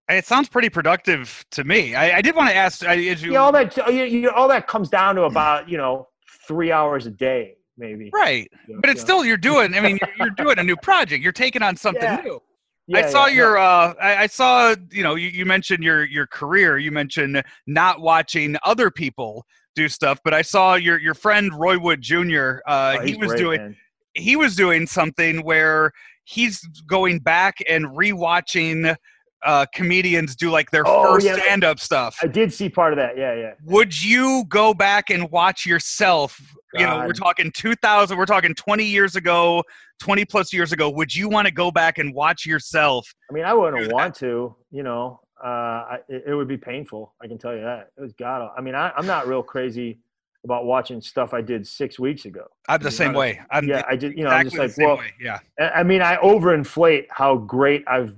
It 0.09 0.25
sounds 0.25 0.49
pretty 0.49 0.69
productive 0.69 1.45
to 1.51 1.63
me. 1.63 1.93
I, 1.93 2.17
I 2.17 2.21
did 2.21 2.35
want 2.35 2.49
to 2.49 2.55
ask. 2.55 2.83
I, 2.83 2.95
as 3.05 3.23
you, 3.23 3.33
yeah, 3.33 3.39
all 3.39 3.51
that 3.51 3.77
you, 3.77 4.03
you, 4.03 4.29
all 4.31 4.47
that 4.47 4.67
comes 4.67 4.89
down 4.89 5.15
to 5.15 5.23
about 5.23 5.69
you 5.69 5.77
know 5.77 6.07
three 6.47 6.71
hours 6.71 7.05
a 7.05 7.11
day 7.11 7.55
maybe 7.77 8.09
right, 8.13 8.49
you 8.67 8.73
know, 8.73 8.81
but 8.81 8.89
it's 8.89 9.01
still 9.01 9.23
you're 9.23 9.37
doing. 9.37 9.73
I 9.75 9.79
mean, 9.79 9.97
you're, 10.01 10.09
you're 10.17 10.35
doing 10.35 10.59
a 10.59 10.63
new 10.63 10.75
project. 10.75 11.23
You're 11.23 11.31
taking 11.31 11.61
on 11.61 11.75
something 11.75 12.03
Yeah. 12.03 12.21
new. 12.23 12.39
Yeah, 12.87 12.97
I 12.97 13.09
saw 13.11 13.27
yeah, 13.27 13.35
your. 13.35 13.57
Uh, 13.59 13.93
I, 14.01 14.23
I 14.23 14.27
saw. 14.27 14.75
You 14.91 15.03
know, 15.03 15.13
you, 15.13 15.27
you 15.27 15.45
mentioned 15.45 15.83
your 15.83 16.05
your 16.05 16.25
career. 16.25 16.79
You 16.79 16.91
mentioned 16.91 17.43
not 17.67 18.01
watching 18.01 18.57
other 18.63 18.89
people 18.89 19.45
do 19.75 19.87
stuff, 19.87 20.19
but 20.23 20.33
I 20.33 20.41
saw 20.41 20.73
your 20.73 20.99
your 20.99 21.13
friend 21.13 21.51
Roy 21.53 21.77
Wood 21.77 22.01
Jr. 22.01 22.57
Uh, 22.67 22.97
Oh, 22.97 23.05
he 23.05 23.15
was 23.15 23.29
great, 23.29 23.37
doing 23.37 23.61
man. 23.61 23.75
he 24.15 24.35
was 24.35 24.55
doing 24.55 24.87
something 24.87 25.43
where 25.43 25.91
he's 26.23 26.61
going 26.87 27.19
back 27.19 27.57
and 27.69 27.85
rewatching 27.85 28.95
uh, 29.45 29.65
comedians 29.73 30.35
do 30.35 30.49
like 30.51 30.69
their 30.71 30.83
Oh, 30.85 31.13
first 31.13 31.25
yeah, 31.25 31.35
stand 31.37 31.63
up 31.63 31.79
stuff. 31.79 32.17
i 32.21 32.27
did 32.27 32.51
see 32.53 32.67
part 32.69 32.91
of 32.93 32.97
that 32.97 33.17
yeah 33.17 33.33
yeah 33.35 33.53
Would 33.65 34.01
you 34.03 34.43
go 34.49 34.73
back 34.73 35.09
and 35.09 35.29
watch 35.31 35.65
yourself? 35.65 36.39
You 36.75 36.85
know, 36.85 37.03
we're 37.07 37.13
talking 37.13 37.51
2000, 37.51 38.15
we're 38.17 38.25
talking 38.27 38.53
20 38.53 38.83
years 38.83 39.15
ago, 39.15 39.63
20 40.01 40.23
plus 40.25 40.53
years 40.53 40.71
ago. 40.71 40.89
Would 40.91 41.15
you 41.15 41.27
want 41.27 41.47
to 41.47 41.53
go 41.53 41.71
back 41.71 41.97
and 41.97 42.13
watch 42.13 42.45
yourself? 42.45 43.11
i 43.29 43.33
mean 43.33 43.43
i 43.45 43.53
wouldn't 43.53 43.91
want 43.91 44.13
to 44.15 44.55
you 44.71 44.83
know 44.83 45.19
uh 45.43 45.47
I, 45.47 45.97
it, 46.09 46.23
it 46.27 46.33
would 46.35 46.47
be 46.47 46.57
painful 46.57 47.13
i 47.21 47.27
can 47.27 47.37
tell 47.37 47.55
you 47.55 47.61
that 47.61 47.91
it 47.97 48.01
was 48.01 48.13
god 48.13 48.49
i 48.57 48.61
mean 48.61 48.75
I, 48.75 48.91
i'm 48.97 49.05
not 49.07 49.25
real 49.27 49.41
crazy 49.41 49.99
about 50.43 50.65
watching 50.65 50.99
stuff 51.01 51.33
i 51.33 51.41
did 51.41 51.65
six 51.65 51.97
weeks 51.97 52.25
ago 52.25 52.45
I'm 52.67 52.81
the 52.81 52.91
same 52.91 53.09
honest. 53.15 53.19
way. 53.19 53.41
I'm 53.51 53.67
yeah 53.67 53.83
i 53.87 53.95
did 53.95 54.17
you 54.17 54.23
know 54.25 54.29
i'm 54.31 54.45
just 54.45 54.57
like 54.57 54.71
well 54.77 54.97
way. 54.97 55.13
Yeah. 55.19 55.39
I 55.59 55.83
mean, 55.83 56.01
I 56.01 56.17
overinflate 56.17 57.05
how 57.09 57.37
great 57.37 57.83
I've 57.87 58.13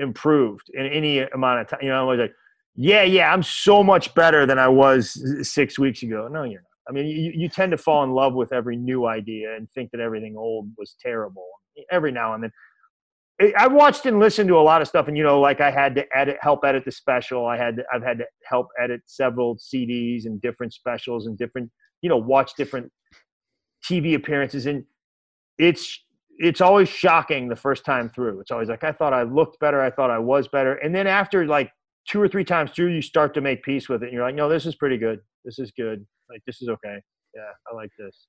improved 0.00 0.70
in 0.74 0.86
any 0.86 1.20
amount 1.20 1.60
of 1.60 1.68
time. 1.68 1.80
You 1.82 1.88
know, 1.90 1.96
I'm 1.96 2.02
always 2.02 2.20
like, 2.20 2.34
yeah, 2.76 3.02
yeah, 3.02 3.32
I'm 3.32 3.42
so 3.42 3.82
much 3.82 4.14
better 4.14 4.46
than 4.46 4.58
I 4.58 4.68
was 4.68 5.20
six 5.48 5.78
weeks 5.78 6.02
ago. 6.02 6.28
No, 6.30 6.44
you're 6.44 6.60
not. 6.60 6.66
I 6.88 6.92
mean, 6.92 7.06
you, 7.06 7.32
you 7.34 7.48
tend 7.48 7.70
to 7.72 7.78
fall 7.78 8.02
in 8.02 8.10
love 8.10 8.34
with 8.34 8.52
every 8.52 8.76
new 8.76 9.06
idea 9.06 9.54
and 9.54 9.70
think 9.70 9.90
that 9.92 10.00
everything 10.00 10.34
old 10.36 10.70
was 10.76 10.96
terrible. 11.00 11.46
Every 11.90 12.10
now 12.10 12.34
and 12.34 12.44
then, 12.44 12.52
I- 13.40 13.54
I 13.56 13.66
watched 13.68 14.06
and 14.06 14.18
listened 14.18 14.48
to 14.48 14.58
a 14.58 14.60
lot 14.60 14.82
of 14.82 14.88
stuff, 14.88 15.06
and 15.08 15.16
you 15.16 15.22
know, 15.22 15.40
like 15.40 15.60
I 15.60 15.70
had 15.70 15.94
to 15.96 16.04
edit, 16.16 16.38
help 16.40 16.64
edit 16.64 16.84
the 16.84 16.92
special. 16.92 17.46
I 17.46 17.56
had, 17.56 17.76
to, 17.76 17.84
I've 17.92 18.02
had 18.02 18.18
to 18.18 18.24
help 18.44 18.68
edit 18.82 19.02
several 19.06 19.56
CDs 19.56 20.24
and 20.26 20.40
different 20.40 20.72
specials 20.72 21.26
and 21.26 21.38
different, 21.38 21.70
you 22.02 22.08
know, 22.08 22.16
watch 22.16 22.54
different 22.56 22.90
TV 23.88 24.14
appearances, 24.14 24.66
and 24.66 24.84
it's 25.58 26.02
it's 26.40 26.62
always 26.62 26.88
shocking 26.88 27.48
the 27.48 27.56
first 27.56 27.84
time 27.84 28.08
through. 28.08 28.40
It's 28.40 28.50
always 28.50 28.70
like 28.70 28.82
I 28.82 28.92
thought 28.92 29.12
I 29.12 29.24
looked 29.24 29.60
better, 29.60 29.80
I 29.80 29.90
thought 29.90 30.10
I 30.10 30.18
was 30.18 30.48
better, 30.48 30.74
and 30.76 30.94
then 30.94 31.06
after 31.06 31.46
like 31.46 31.70
two 32.08 32.20
or 32.20 32.28
three 32.28 32.44
times 32.44 32.70
through, 32.72 32.92
you 32.94 33.02
start 33.02 33.34
to 33.34 33.42
make 33.42 33.62
peace 33.62 33.88
with 33.88 34.02
it, 34.02 34.06
and 34.06 34.14
you're 34.14 34.24
like, 34.24 34.34
no, 34.34 34.48
this 34.48 34.64
is 34.64 34.74
pretty 34.74 34.96
good. 34.96 35.20
This 35.44 35.58
is 35.58 35.70
good. 35.76 36.04
Like 36.30 36.40
this 36.46 36.62
is 36.62 36.68
okay. 36.68 36.98
Yeah, 37.34 37.52
I 37.70 37.74
like 37.74 37.90
this. 37.98 38.26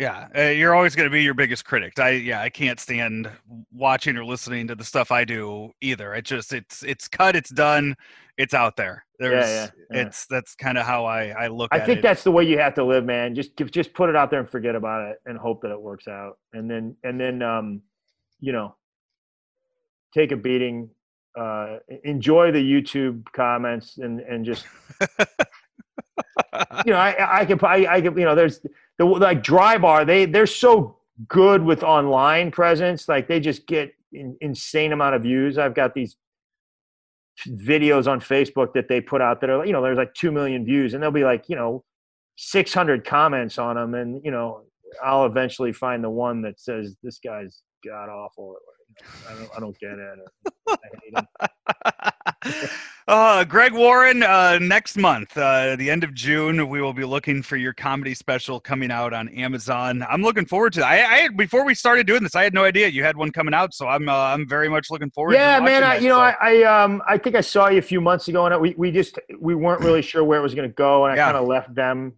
Yeah, 0.00 0.28
uh, 0.34 0.40
you're 0.44 0.74
always 0.74 0.96
going 0.96 1.10
to 1.10 1.12
be 1.12 1.22
your 1.22 1.34
biggest 1.34 1.66
critic. 1.66 1.98
I 1.98 2.12
yeah, 2.12 2.40
I 2.40 2.48
can't 2.48 2.80
stand 2.80 3.30
watching 3.70 4.16
or 4.16 4.24
listening 4.24 4.66
to 4.68 4.74
the 4.74 4.82
stuff 4.82 5.12
I 5.12 5.26
do 5.26 5.72
either. 5.82 6.14
It 6.14 6.24
just 6.24 6.54
it's 6.54 6.82
it's 6.82 7.06
cut, 7.06 7.36
it's 7.36 7.50
done, 7.50 7.94
it's 8.38 8.54
out 8.54 8.76
there. 8.76 9.04
There's 9.18 9.46
yeah, 9.46 9.68
yeah. 9.90 10.06
it's 10.06 10.24
that's 10.24 10.54
kind 10.54 10.78
of 10.78 10.86
how 10.86 11.04
I 11.04 11.26
I 11.28 11.48
look 11.48 11.68
I 11.70 11.80
at 11.80 11.86
think 11.86 11.98
it. 11.98 12.02
that's 12.02 12.24
the 12.24 12.30
way 12.30 12.44
you 12.44 12.58
have 12.58 12.72
to 12.76 12.84
live, 12.84 13.04
man. 13.04 13.34
Just 13.34 13.54
give, 13.56 13.70
just 13.70 13.92
put 13.92 14.08
it 14.08 14.16
out 14.16 14.30
there 14.30 14.40
and 14.40 14.48
forget 14.48 14.74
about 14.74 15.06
it, 15.06 15.18
and 15.26 15.36
hope 15.36 15.60
that 15.60 15.70
it 15.70 15.78
works 15.78 16.08
out. 16.08 16.38
And 16.54 16.70
then 16.70 16.96
and 17.04 17.20
then 17.20 17.42
um, 17.42 17.82
you 18.40 18.52
know, 18.52 18.74
take 20.14 20.32
a 20.32 20.36
beating. 20.36 20.88
Uh, 21.38 21.76
enjoy 22.04 22.50
the 22.50 22.58
YouTube 22.58 23.22
comments 23.34 23.98
and 23.98 24.20
and 24.20 24.46
just 24.46 24.64
you 26.86 26.92
know, 26.92 26.98
I 26.98 27.40
I 27.40 27.44
can 27.44 27.58
I, 27.62 27.86
I 27.86 28.00
can 28.00 28.16
you 28.16 28.24
know, 28.24 28.34
there's 28.34 28.60
the 29.00 29.06
like 29.06 29.42
Dry 29.42 29.78
Bar. 29.78 30.04
They 30.04 30.26
they're 30.26 30.46
so 30.46 30.98
good 31.26 31.64
with 31.64 31.82
online 31.82 32.50
presence. 32.50 33.08
Like 33.08 33.28
they 33.28 33.40
just 33.40 33.66
get 33.66 33.94
in, 34.12 34.36
insane 34.42 34.92
amount 34.92 35.14
of 35.14 35.22
views. 35.22 35.56
I've 35.56 35.74
got 35.74 35.94
these 35.94 36.16
videos 37.48 38.06
on 38.06 38.20
Facebook 38.20 38.74
that 38.74 38.88
they 38.88 39.00
put 39.00 39.22
out 39.22 39.40
that 39.40 39.48
are 39.48 39.64
you 39.64 39.72
know 39.72 39.80
there's 39.80 39.96
like 39.96 40.12
two 40.12 40.30
million 40.30 40.66
views, 40.66 40.92
and 40.92 41.02
they'll 41.02 41.10
be 41.10 41.24
like 41.24 41.48
you 41.48 41.56
know 41.56 41.82
600 42.36 43.06
comments 43.06 43.56
on 43.56 43.76
them, 43.76 43.94
and 43.94 44.22
you 44.22 44.30
know 44.30 44.64
I'll 45.02 45.24
eventually 45.24 45.72
find 45.72 46.04
the 46.04 46.10
one 46.10 46.42
that 46.42 46.60
says 46.60 46.94
this 47.02 47.18
guy's 47.24 47.62
god 47.82 48.10
awful. 48.10 48.54
I 49.26 49.34
don't 49.34 49.50
I 49.56 49.60
don't 49.60 49.78
get 49.80 49.96
it. 52.44 52.70
Uh, 53.10 53.42
Greg 53.42 53.72
Warren, 53.72 54.22
uh, 54.22 54.56
next 54.60 54.96
month, 54.96 55.36
uh, 55.36 55.74
the 55.74 55.90
end 55.90 56.04
of 56.04 56.14
June, 56.14 56.68
we 56.68 56.80
will 56.80 56.92
be 56.92 57.02
looking 57.04 57.42
for 57.42 57.56
your 57.56 57.72
comedy 57.72 58.14
special 58.14 58.60
coming 58.60 58.92
out 58.92 59.12
on 59.12 59.28
Amazon. 59.30 60.06
I'm 60.08 60.22
looking 60.22 60.46
forward 60.46 60.74
to 60.74 60.80
it. 60.82 60.84
I, 60.84 60.98
I 60.98 61.16
had, 61.22 61.36
before 61.36 61.64
we 61.64 61.74
started 61.74 62.06
doing 62.06 62.22
this, 62.22 62.36
I 62.36 62.44
had 62.44 62.54
no 62.54 62.62
idea 62.62 62.86
you 62.86 63.02
had 63.02 63.16
one 63.16 63.32
coming 63.32 63.52
out, 63.52 63.74
so 63.74 63.88
I'm 63.88 64.08
uh, 64.08 64.12
I'm 64.12 64.48
very 64.48 64.68
much 64.68 64.92
looking 64.92 65.10
forward. 65.10 65.32
Yeah, 65.32 65.58
to 65.58 65.64
man. 65.64 65.82
I, 65.82 65.96
that, 65.96 66.02
you 66.02 66.08
know. 66.08 66.20
I, 66.20 66.36
I 66.40 66.62
um 66.84 67.02
I 67.04 67.18
think 67.18 67.34
I 67.34 67.40
saw 67.40 67.68
you 67.68 67.78
a 67.78 67.82
few 67.82 68.00
months 68.00 68.28
ago, 68.28 68.46
and 68.46 68.60
we 68.60 68.76
we 68.78 68.92
just 68.92 69.18
we 69.40 69.56
weren't 69.56 69.80
really 69.80 70.02
sure 70.02 70.22
where 70.22 70.38
it 70.38 70.42
was 70.42 70.54
going 70.54 70.68
to 70.68 70.74
go, 70.74 71.04
and 71.04 71.12
I 71.12 71.16
Yeah. 71.16 71.24
kind 71.32 71.36
of 71.36 71.48
left 71.48 71.74
them 71.74 72.12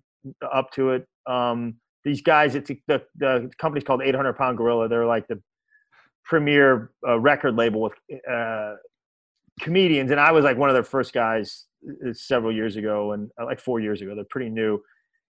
up 0.53 0.73
to 0.73 0.91
it. 0.91 1.07
Um, 1.27 1.77
these 2.05 2.21
guys, 2.21 2.55
it's 2.55 2.71
the 2.87 3.03
the 3.17 3.51
company's 3.57 3.85
called 3.85 4.03
800 4.03 4.35
Pound 4.35 4.59
Gorilla. 4.59 4.89
They're 4.89 5.07
like 5.07 5.27
the 5.27 5.41
premier 6.27 6.91
uh, 7.09 7.19
record 7.19 7.57
label 7.57 7.81
with 7.81 7.95
uh, 8.31 8.75
comedians, 9.61 10.11
and 10.11 10.21
I 10.21 10.33
was 10.33 10.45
like 10.45 10.57
one 10.57 10.69
of 10.69 10.75
their 10.75 10.85
first 10.85 11.13
guys 11.13 11.67
uh, 11.87 12.13
several 12.13 12.53
years 12.53 12.77
ago, 12.77 13.13
and 13.13 13.31
uh, 13.41 13.45
like 13.45 13.61
four 13.61 13.81
years 13.81 14.03
ago. 14.03 14.15
They're 14.15 14.25
pretty 14.31 14.51
new, 14.51 14.81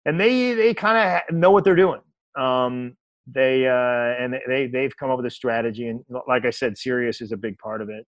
and 0.05 0.19
they 0.19 0.53
they 0.53 0.73
kind 0.73 1.21
of 1.29 1.35
know 1.35 1.51
what 1.51 1.63
they're 1.63 1.75
doing. 1.75 2.01
Um, 2.37 2.95
they 3.27 3.67
uh, 3.67 4.23
and 4.23 4.35
they 4.47 4.67
they've 4.67 4.95
come 4.97 5.09
up 5.09 5.17
with 5.17 5.25
a 5.25 5.31
strategy, 5.31 5.87
and 5.87 6.03
like 6.27 6.45
I 6.45 6.49
said, 6.49 6.77
Sirius 6.77 7.21
is 7.21 7.31
a 7.31 7.37
big 7.37 7.57
part 7.57 7.81
of 7.81 7.89
it. 7.89 8.05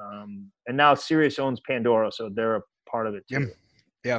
Um, 0.00 0.50
and 0.66 0.76
now 0.76 0.94
Sirius 0.94 1.38
owns 1.38 1.60
Pandora, 1.66 2.12
so 2.12 2.28
they're 2.34 2.56
a 2.56 2.62
part 2.90 3.06
of 3.06 3.14
it 3.14 3.24
too. 3.28 3.48
Yeah. 4.04 4.18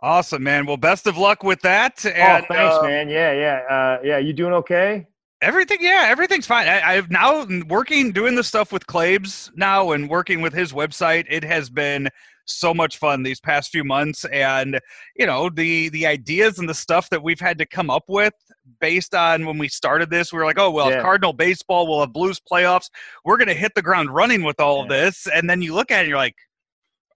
Awesome, 0.00 0.44
man. 0.44 0.64
Well, 0.64 0.76
best 0.76 1.08
of 1.08 1.18
luck 1.18 1.42
with 1.42 1.60
that. 1.62 2.04
And, 2.06 2.44
oh, 2.44 2.54
thanks, 2.54 2.76
uh, 2.76 2.82
man. 2.82 3.08
Yeah, 3.08 3.32
yeah, 3.32 3.60
uh, 3.68 3.98
yeah. 4.04 4.18
You 4.18 4.32
doing 4.32 4.52
okay? 4.54 5.06
Everything, 5.40 5.78
yeah, 5.80 6.06
everything's 6.08 6.46
fine. 6.46 6.66
I, 6.66 6.82
I've 6.82 7.10
now 7.10 7.46
working 7.68 8.10
doing 8.10 8.34
the 8.34 8.42
stuff 8.42 8.72
with 8.72 8.86
Claves 8.86 9.52
now 9.54 9.92
and 9.92 10.08
working 10.08 10.40
with 10.40 10.52
his 10.52 10.72
website. 10.72 11.26
It 11.28 11.44
has 11.44 11.70
been 11.70 12.08
so 12.44 12.74
much 12.74 12.98
fun 12.98 13.22
these 13.22 13.40
past 13.40 13.70
few 13.70 13.84
months, 13.84 14.24
and 14.26 14.80
you 15.14 15.26
know 15.26 15.48
the 15.48 15.90
the 15.90 16.06
ideas 16.06 16.58
and 16.58 16.68
the 16.68 16.74
stuff 16.74 17.08
that 17.10 17.22
we've 17.22 17.38
had 17.38 17.58
to 17.58 17.66
come 17.66 17.88
up 17.88 18.04
with 18.08 18.34
based 18.80 19.14
on 19.14 19.46
when 19.46 19.58
we 19.58 19.68
started 19.68 20.10
this. 20.10 20.32
We 20.32 20.40
were 20.40 20.44
like, 20.44 20.58
oh 20.58 20.70
well, 20.70 20.90
Yeah. 20.90 21.02
Cardinal 21.02 21.32
baseball 21.32 21.86
we'll 21.86 22.00
have 22.00 22.12
Blues 22.12 22.40
playoffs, 22.40 22.90
we're 23.24 23.36
gonna 23.36 23.54
hit 23.54 23.74
the 23.76 23.82
ground 23.82 24.12
running 24.12 24.42
with 24.42 24.58
all 24.58 24.82
of 24.82 24.88
this, 24.88 25.28
and 25.32 25.48
then 25.48 25.62
you 25.62 25.72
look 25.72 25.92
at 25.92 25.98
it, 25.98 26.00
and 26.00 26.08
you're 26.08 26.18
like, 26.18 26.36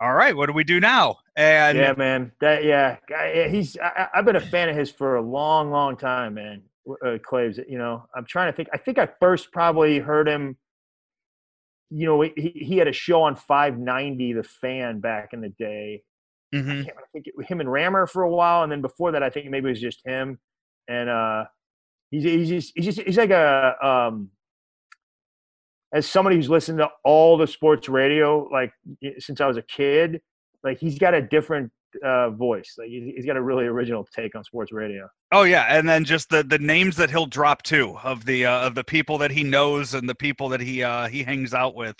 all 0.01 0.15
right, 0.15 0.37
what 0.37 0.47
do 0.47 0.53
we 0.53 0.65
do 0.65 0.79
now? 0.79 1.17
And 1.37 1.77
yeah, 1.79 1.95
man. 1.97 2.33
That 2.41 2.65
yeah, 2.65 2.99
he's. 3.49 3.77
I- 3.79 4.09
I've 4.15 4.25
been 4.25 4.37
a 4.37 4.41
fan 4.41 4.69
of 4.69 4.77
his 4.77 4.91
for 4.91 5.17
a 5.17 5.23
long, 5.23 5.71
long 5.71 5.97
time, 5.97 6.35
man. 6.35 6.63
Uh, 7.05 7.19
Claves, 7.25 7.59
you 7.69 7.79
know, 7.79 8.07
I'm 8.15 8.25
trying 8.27 8.51
to 8.53 8.57
think. 8.57 8.69
I 8.73 8.79
think 8.79 8.99
I 8.99 9.09
first 9.21 9.53
probably 9.53 9.99
heard 10.01 10.29
him. 10.29 10.59
You 11.91 12.07
know, 12.07 12.21
he 12.23 12.53
he 12.55 12.79
had 12.79 12.89
a 12.89 12.93
show 12.93 13.23
on 13.23 13.37
590, 13.37 14.33
The 14.33 14.43
Fan, 14.43 15.01
back 15.01 15.33
in 15.33 15.41
the 15.43 15.51
day. 15.51 16.03
I 16.55 16.57
Mhm. 16.57 16.85
can't 16.85 16.97
I 16.99 17.03
think 17.13 17.27
it, 17.29 17.35
him 17.47 17.61
and 17.61 17.71
Rammer 17.71 18.07
for 18.07 18.23
a 18.23 18.31
while, 18.31 18.63
and 18.63 18.73
then 18.73 18.81
before 18.83 19.13
that, 19.13 19.23
I 19.23 19.31
think 19.31 19.51
maybe 19.51 19.69
it 19.69 19.73
was 19.73 19.81
just 19.81 20.01
him. 20.05 20.41
And 20.89 21.09
uh, 21.11 21.45
he's 22.11 22.25
he's 22.25 22.49
just 22.49 22.73
he's 22.77 22.87
just 22.87 23.01
he's 23.03 23.19
like 23.19 23.31
a 23.31 23.77
um, 23.87 24.31
as 25.93 26.09
somebody 26.09 26.37
who's 26.37 26.49
listened 26.51 26.79
to 26.79 26.89
all 27.05 27.37
the 27.37 27.47
sports 27.47 27.89
radio 27.89 28.49
like 28.53 28.73
since 29.19 29.41
I 29.41 29.47
was 29.47 29.57
a 29.57 29.63
kid, 29.63 30.21
like 30.65 30.79
he's 30.79 30.99
got 30.99 31.15
a 31.15 31.21
different 31.23 31.73
uh, 32.05 32.31
voice. 32.31 32.75
Like 32.79 32.89
he's, 32.89 33.27
got 33.27 33.37
a 33.37 33.43
really 33.43 33.67
original 33.67 34.07
take 34.15 34.35
on 34.35 34.45
sports 34.45 34.73
radio. 34.73 35.09
Oh 35.33 35.43
yeah, 35.43 35.67
and 35.69 35.89
then 35.89 36.05
just 36.05 36.29
the 36.31 36.43
the 36.43 36.59
names 36.59 36.97
that 36.97 37.11
he'll 37.11 37.27
drop 37.27 37.63
too 37.63 37.97
of 38.03 38.25
the 38.25 38.47
uh, 38.47 38.67
of 38.67 38.75
the 38.75 38.85
people 38.85 39.19
that 39.19 39.31
he 39.31 39.43
knows 39.45 39.95
and 39.95 40.09
the 40.09 40.15
people 40.15 40.49
that 40.51 40.61
he 40.61 40.83
uh, 40.83 41.09
he 41.09 41.23
hangs 41.23 41.55
out 41.55 41.75
with. 41.75 41.97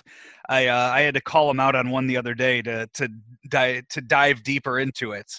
I 0.49 0.67
uh, 0.67 0.91
I 0.91 1.01
had 1.01 1.15
to 1.15 1.21
call 1.21 1.51
him 1.51 1.61
out 1.61 1.75
on 1.75 1.91
one 1.91 2.07
the 2.07 2.17
other 2.17 2.35
day 2.35 2.63
to 2.63 2.87
to 2.95 3.09
di- 3.49 3.83
to 3.91 4.01
dive 4.01 4.43
deeper 4.43 4.79
into 4.79 5.13
it. 5.13 5.31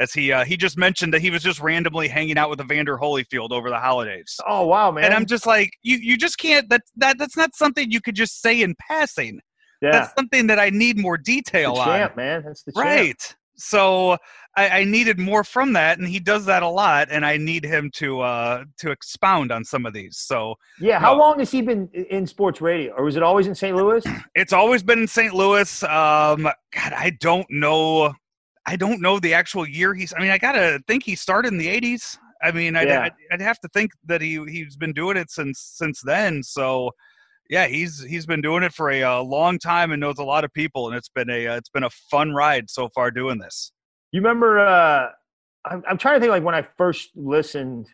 As 0.00 0.12
he 0.12 0.32
uh, 0.32 0.44
he 0.44 0.56
just 0.56 0.78
mentioned 0.78 1.12
that 1.14 1.20
he 1.20 1.30
was 1.30 1.42
just 1.42 1.60
randomly 1.60 2.08
hanging 2.08 2.38
out 2.38 2.50
with 2.50 2.60
Evander 2.60 2.98
Holyfield 2.98 3.50
over 3.50 3.68
the 3.68 3.78
holidays. 3.78 4.36
Oh 4.48 4.66
wow, 4.66 4.90
man! 4.90 5.04
And 5.04 5.14
I'm 5.14 5.26
just 5.26 5.46
like, 5.46 5.70
you 5.82 5.96
you 5.98 6.16
just 6.16 6.38
can't 6.38 6.68
that 6.70 6.82
that 6.96 7.18
that's 7.18 7.36
not 7.36 7.54
something 7.54 7.90
you 7.90 8.00
could 8.00 8.16
just 8.16 8.40
say 8.40 8.62
in 8.62 8.74
passing. 8.80 9.40
yeah, 9.82 9.90
That's 9.92 10.14
something 10.14 10.46
that 10.46 10.58
I 10.58 10.70
need 10.70 10.98
more 10.98 11.18
detail 11.18 11.74
on. 11.74 12.10
man. 12.16 12.42
That's 12.44 12.62
the 12.62 12.72
champ. 12.72 12.84
Right. 12.84 13.36
So 13.56 14.16
I, 14.56 14.80
I 14.80 14.84
needed 14.84 15.18
more 15.18 15.44
from 15.44 15.72
that, 15.74 15.98
and 15.98 16.06
he 16.08 16.18
does 16.20 16.44
that 16.46 16.62
a 16.62 16.68
lot, 16.68 17.08
and 17.10 17.24
I 17.24 17.36
need 17.36 17.64
him 17.64 17.90
to 17.94 18.20
uh 18.20 18.64
to 18.78 18.90
expound 18.90 19.50
on 19.52 19.64
some 19.64 19.86
of 19.86 19.92
these. 19.92 20.18
So 20.18 20.54
Yeah. 20.80 20.98
How 20.98 21.12
No. 21.14 21.18
long 21.20 21.38
has 21.38 21.50
he 21.50 21.62
been 21.62 21.88
in 21.92 22.26
sports 22.26 22.60
radio, 22.60 22.92
or 22.94 23.04
was 23.04 23.16
it 23.16 23.22
always 23.22 23.46
in 23.46 23.54
St. 23.54 23.76
Louis? 23.76 24.04
it's 24.34 24.52
always 24.52 24.82
been 24.82 25.00
in 25.00 25.08
St. 25.08 25.32
Louis. 25.34 25.82
Um, 25.84 26.42
God, 26.44 26.92
I 26.94 27.16
don't 27.20 27.46
know. 27.50 28.12
I 28.66 28.76
don't 28.76 29.00
know 29.00 29.18
the 29.18 29.34
actual 29.34 29.66
year 29.68 29.94
he's. 29.94 30.12
I 30.16 30.20
mean, 30.20 30.30
I 30.30 30.38
gotta 30.38 30.80
think 30.86 31.04
he 31.04 31.16
started 31.16 31.52
in 31.52 31.58
the 31.58 31.68
'80s. 31.68 32.16
I 32.44 32.50
mean, 32.52 32.76
I'd, 32.76 32.88
Yeah. 32.88 33.02
I'd, 33.02 33.12
I'd 33.32 33.40
have 33.40 33.58
to 33.60 33.68
think 33.68 33.90
that 34.06 34.20
he 34.20 34.42
he's 34.48 34.76
been 34.76 34.92
doing 34.92 35.16
it 35.16 35.30
since 35.30 35.60
since 35.76 36.00
then. 36.02 36.42
So, 36.42 36.90
yeah, 37.50 37.66
he's 37.66 38.02
he's 38.02 38.26
been 38.26 38.40
doing 38.40 38.62
it 38.62 38.72
for 38.72 38.90
a, 38.90 39.02
uh 39.02 39.22
long 39.22 39.58
time 39.58 39.92
and 39.92 40.00
knows 40.00 40.18
a 40.18 40.24
lot 40.24 40.44
of 40.44 40.52
people, 40.52 40.88
and 40.88 40.96
it's 40.96 41.08
been 41.08 41.30
a 41.30 41.48
uh, 41.48 41.56
it's 41.56 41.70
been 41.70 41.84
a 41.84 41.90
fun 41.90 42.32
ride 42.32 42.70
so 42.70 42.88
far 42.94 43.10
doing 43.10 43.38
this. 43.38 43.72
You 44.12 44.20
remember? 44.20 44.58
Uh, 44.58 45.10
I'm, 45.64 45.82
I'm 45.88 45.98
trying 45.98 46.16
to 46.16 46.20
think 46.20 46.30
like 46.30 46.44
when 46.44 46.54
I 46.54 46.66
first 46.76 47.10
listened. 47.14 47.88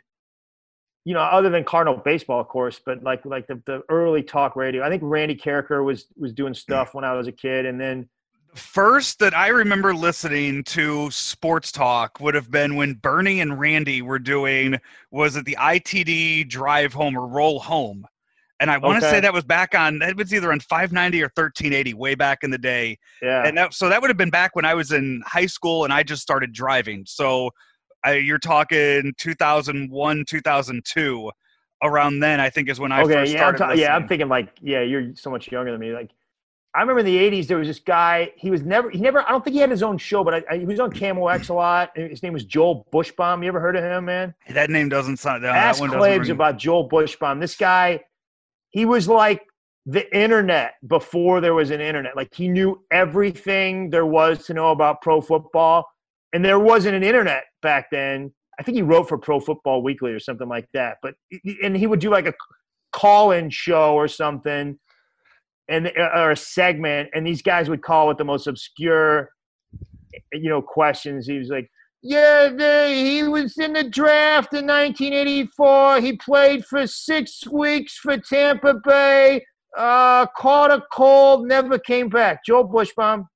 You 1.05 1.15
know, 1.15 1.21
other 1.21 1.49
than 1.49 1.65
Cardinal 1.65 1.97
baseball, 2.05 2.39
of 2.39 2.49
course, 2.49 2.83
but 2.85 3.03
like 3.03 3.25
like 3.25 3.47
the, 3.47 3.63
the 3.65 3.83
early 3.89 4.23
talk 4.23 4.57
radio. 4.57 4.85
I 4.85 4.91
think 4.91 5.03
Randy 5.03 5.35
Karraker 5.35 5.83
was 5.83 6.05
was 6.17 6.35
doing 6.35 6.53
stuff 6.53 6.93
when 6.93 7.03
I 7.03 7.15
was 7.15 7.29
a 7.29 7.33
kid, 7.33 7.65
and 7.65 7.81
then 7.81 8.11
first 8.55 9.19
that 9.21 9.35
I 9.35 9.49
remember 9.49 9.95
listening 9.95 10.65
to 10.65 11.11
sports 11.11 11.73
talk 11.73 12.21
would 12.21 12.35
have 12.35 12.51
been 12.51 12.77
when 12.77 12.95
Bernie 12.95 13.41
and 13.41 13.59
Randy 13.59 14.03
were 14.03 14.19
doing 14.19 14.77
was 15.11 15.37
it 15.37 15.45
the 15.45 15.57
ITD 15.59 16.49
drive 16.49 16.93
home 16.93 17.17
or 17.17 17.27
roll 17.27 17.61
home. 17.61 18.07
And 18.61 18.71
I 18.71 18.79
want 18.79 19.01
to 19.01 19.07
Okay. 19.07 19.17
say 19.17 19.21
that 19.21 19.33
was 19.33 19.45
back 19.45 19.75
on 19.75 20.03
it 20.03 20.17
was 20.17 20.35
either 20.35 20.51
on 20.53 20.61
590 20.61 21.21
or 21.23 21.27
1380 21.27 21.95
way 21.95 22.15
back 22.15 22.39
in 22.43 22.51
the 22.51 22.59
day. 22.59 22.99
yeah, 23.23 23.45
And 23.47 23.57
that, 23.57 23.73
so 23.75 23.89
that 23.89 24.01
would 24.01 24.11
have 24.11 24.17
been 24.17 24.31
back 24.31 24.57
when 24.57 24.65
I 24.65 24.75
was 24.75 24.91
in 24.93 25.23
high 25.25 25.47
school 25.47 25.85
and 25.85 25.93
I 25.93 26.03
just 26.03 26.23
started 26.23 26.53
driving. 26.53 27.05
So 27.07 27.51
I, 28.05 28.15
you're 28.15 28.39
talking 28.39 29.13
2001, 29.19 30.25
2002 30.27 31.31
around 31.85 32.19
then 32.19 32.41
I 32.41 32.51
think 32.51 32.69
is 32.69 32.81
when 32.81 32.91
I 32.91 33.03
okay, 33.03 33.15
first 33.15 33.33
yeah, 33.35 33.47
I'm 33.47 33.57
started 33.57 33.59
ta- 33.77 33.81
yeah, 33.81 33.95
I'm 33.95 34.09
thinking 34.09 34.29
like, 34.29 34.49
yeah, 34.61 34.81
you're 34.83 35.15
so 35.15 35.31
much 35.31 35.51
younger 35.53 35.71
than 35.71 35.81
me. 35.81 35.93
Like, 35.93 36.11
I 36.75 36.81
remember 36.81 37.01
in 37.01 37.07
the 37.07 37.17
'80s 37.17 37.47
there 37.47 37.57
was 37.59 37.67
this 37.69 37.79
guy. 37.81 38.33
He 38.37 38.51
was 38.51 38.63
never, 38.63 38.91
he 38.91 38.99
never. 38.99 39.23
I 39.23 39.31
don't 39.31 39.43
think 39.45 39.55
he 39.55 39.61
had 39.61 39.71
his 39.71 39.83
own 39.83 39.97
show, 39.97 40.23
but 40.25 40.35
I, 40.35 40.43
I, 40.51 40.59
he 40.59 40.65
was 40.65 40.81
on 40.81 40.93
KMOX 40.93 41.49
a 41.51 41.55
lot. 41.55 41.91
His 41.97 42.23
name 42.23 42.33
was 42.35 42.45
Joel 42.45 42.87
Buchsbaum. 42.93 43.43
You 43.43 43.49
ever 43.49 43.61
heard 43.61 43.75
of 43.77 43.83
him, 43.85 44.05
man? 44.07 44.35
that 44.51 44.71
name 44.71 44.89
doesn't 44.89 45.17
sound 45.19 45.43
that 45.45 45.55
Ask 45.55 45.81
one 45.81 45.89
doesn't 45.91 45.99
Claves 46.01 46.29
ring- 46.29 46.31
about 46.33 46.59
Joel 46.59 46.89
Buchsbaum. 46.89 47.41
This 47.41 47.57
guy, 47.57 48.01
he 48.71 48.85
was 48.85 49.09
like 49.09 49.43
the 49.87 50.15
internet 50.17 50.75
before 50.87 51.41
there 51.41 51.55
was 51.55 51.71
an 51.71 51.81
internet. 51.81 52.17
Like 52.17 52.35
he 52.35 52.49
knew 52.49 52.83
everything 52.91 53.91
there 53.91 54.07
was 54.07 54.45
to 54.47 54.55
know 54.55 54.71
about 54.71 55.01
pro 55.03 55.21
football, 55.21 55.87
and 56.33 56.45
there 56.45 56.59
wasn't 56.59 56.95
an 56.95 57.03
internet 57.03 57.45
back 57.63 57.87
then. 57.91 58.33
I 58.61 58.63
think 58.63 58.77
he 58.77 58.83
wrote 58.83 59.09
for 59.09 59.17
Pro 59.17 59.39
Football 59.39 59.83
Weekly 59.83 60.11
or 60.11 60.19
something 60.19 60.49
like 60.49 60.67
that. 60.75 60.99
But 61.01 61.15
and 61.63 61.77
he 61.77 61.87
would 61.87 62.01
do 62.01 62.11
like 62.11 62.27
a 62.27 62.35
call-in 62.93 63.51
show 63.51 63.95
or 63.95 64.09
something, 64.09 64.79
and 65.69 65.87
uh, 65.87 66.11
or 66.15 66.33
a 66.33 66.37
segment, 66.37 67.11
and 67.15 67.27
these 67.27 67.41
guys 67.41 67.71
would 67.71 67.83
call 67.83 68.09
with 68.09 68.19
the 68.19 68.25
most 68.25 68.47
obscure, 68.47 69.31
you 70.33 70.51
know, 70.51 70.63
questions. 70.63 71.27
He 71.27 71.39
was 71.39 71.49
like. 71.49 71.71
Yeah, 72.03 72.51
they, 72.57 73.05
he 73.05 73.23
was 73.25 73.59
in 73.59 73.73
the 73.73 73.83
draft 73.83 74.53
in 74.53 74.67
1984. 74.67 76.01
He 76.01 76.17
played 76.17 76.65
for 76.65 76.87
six 76.87 77.47
weeks 77.49 77.97
for 77.97 78.17
Tampa 78.19 78.75
Bay. 78.85 79.45
Uh, 79.77 80.27
caught 80.37 80.71
a 80.71 80.83
cold, 80.93 81.47
never 81.47 81.79
came 81.79 82.09
back. 82.09 82.45
Joe 82.45 82.65
Buchsbaum, 82.65 83.27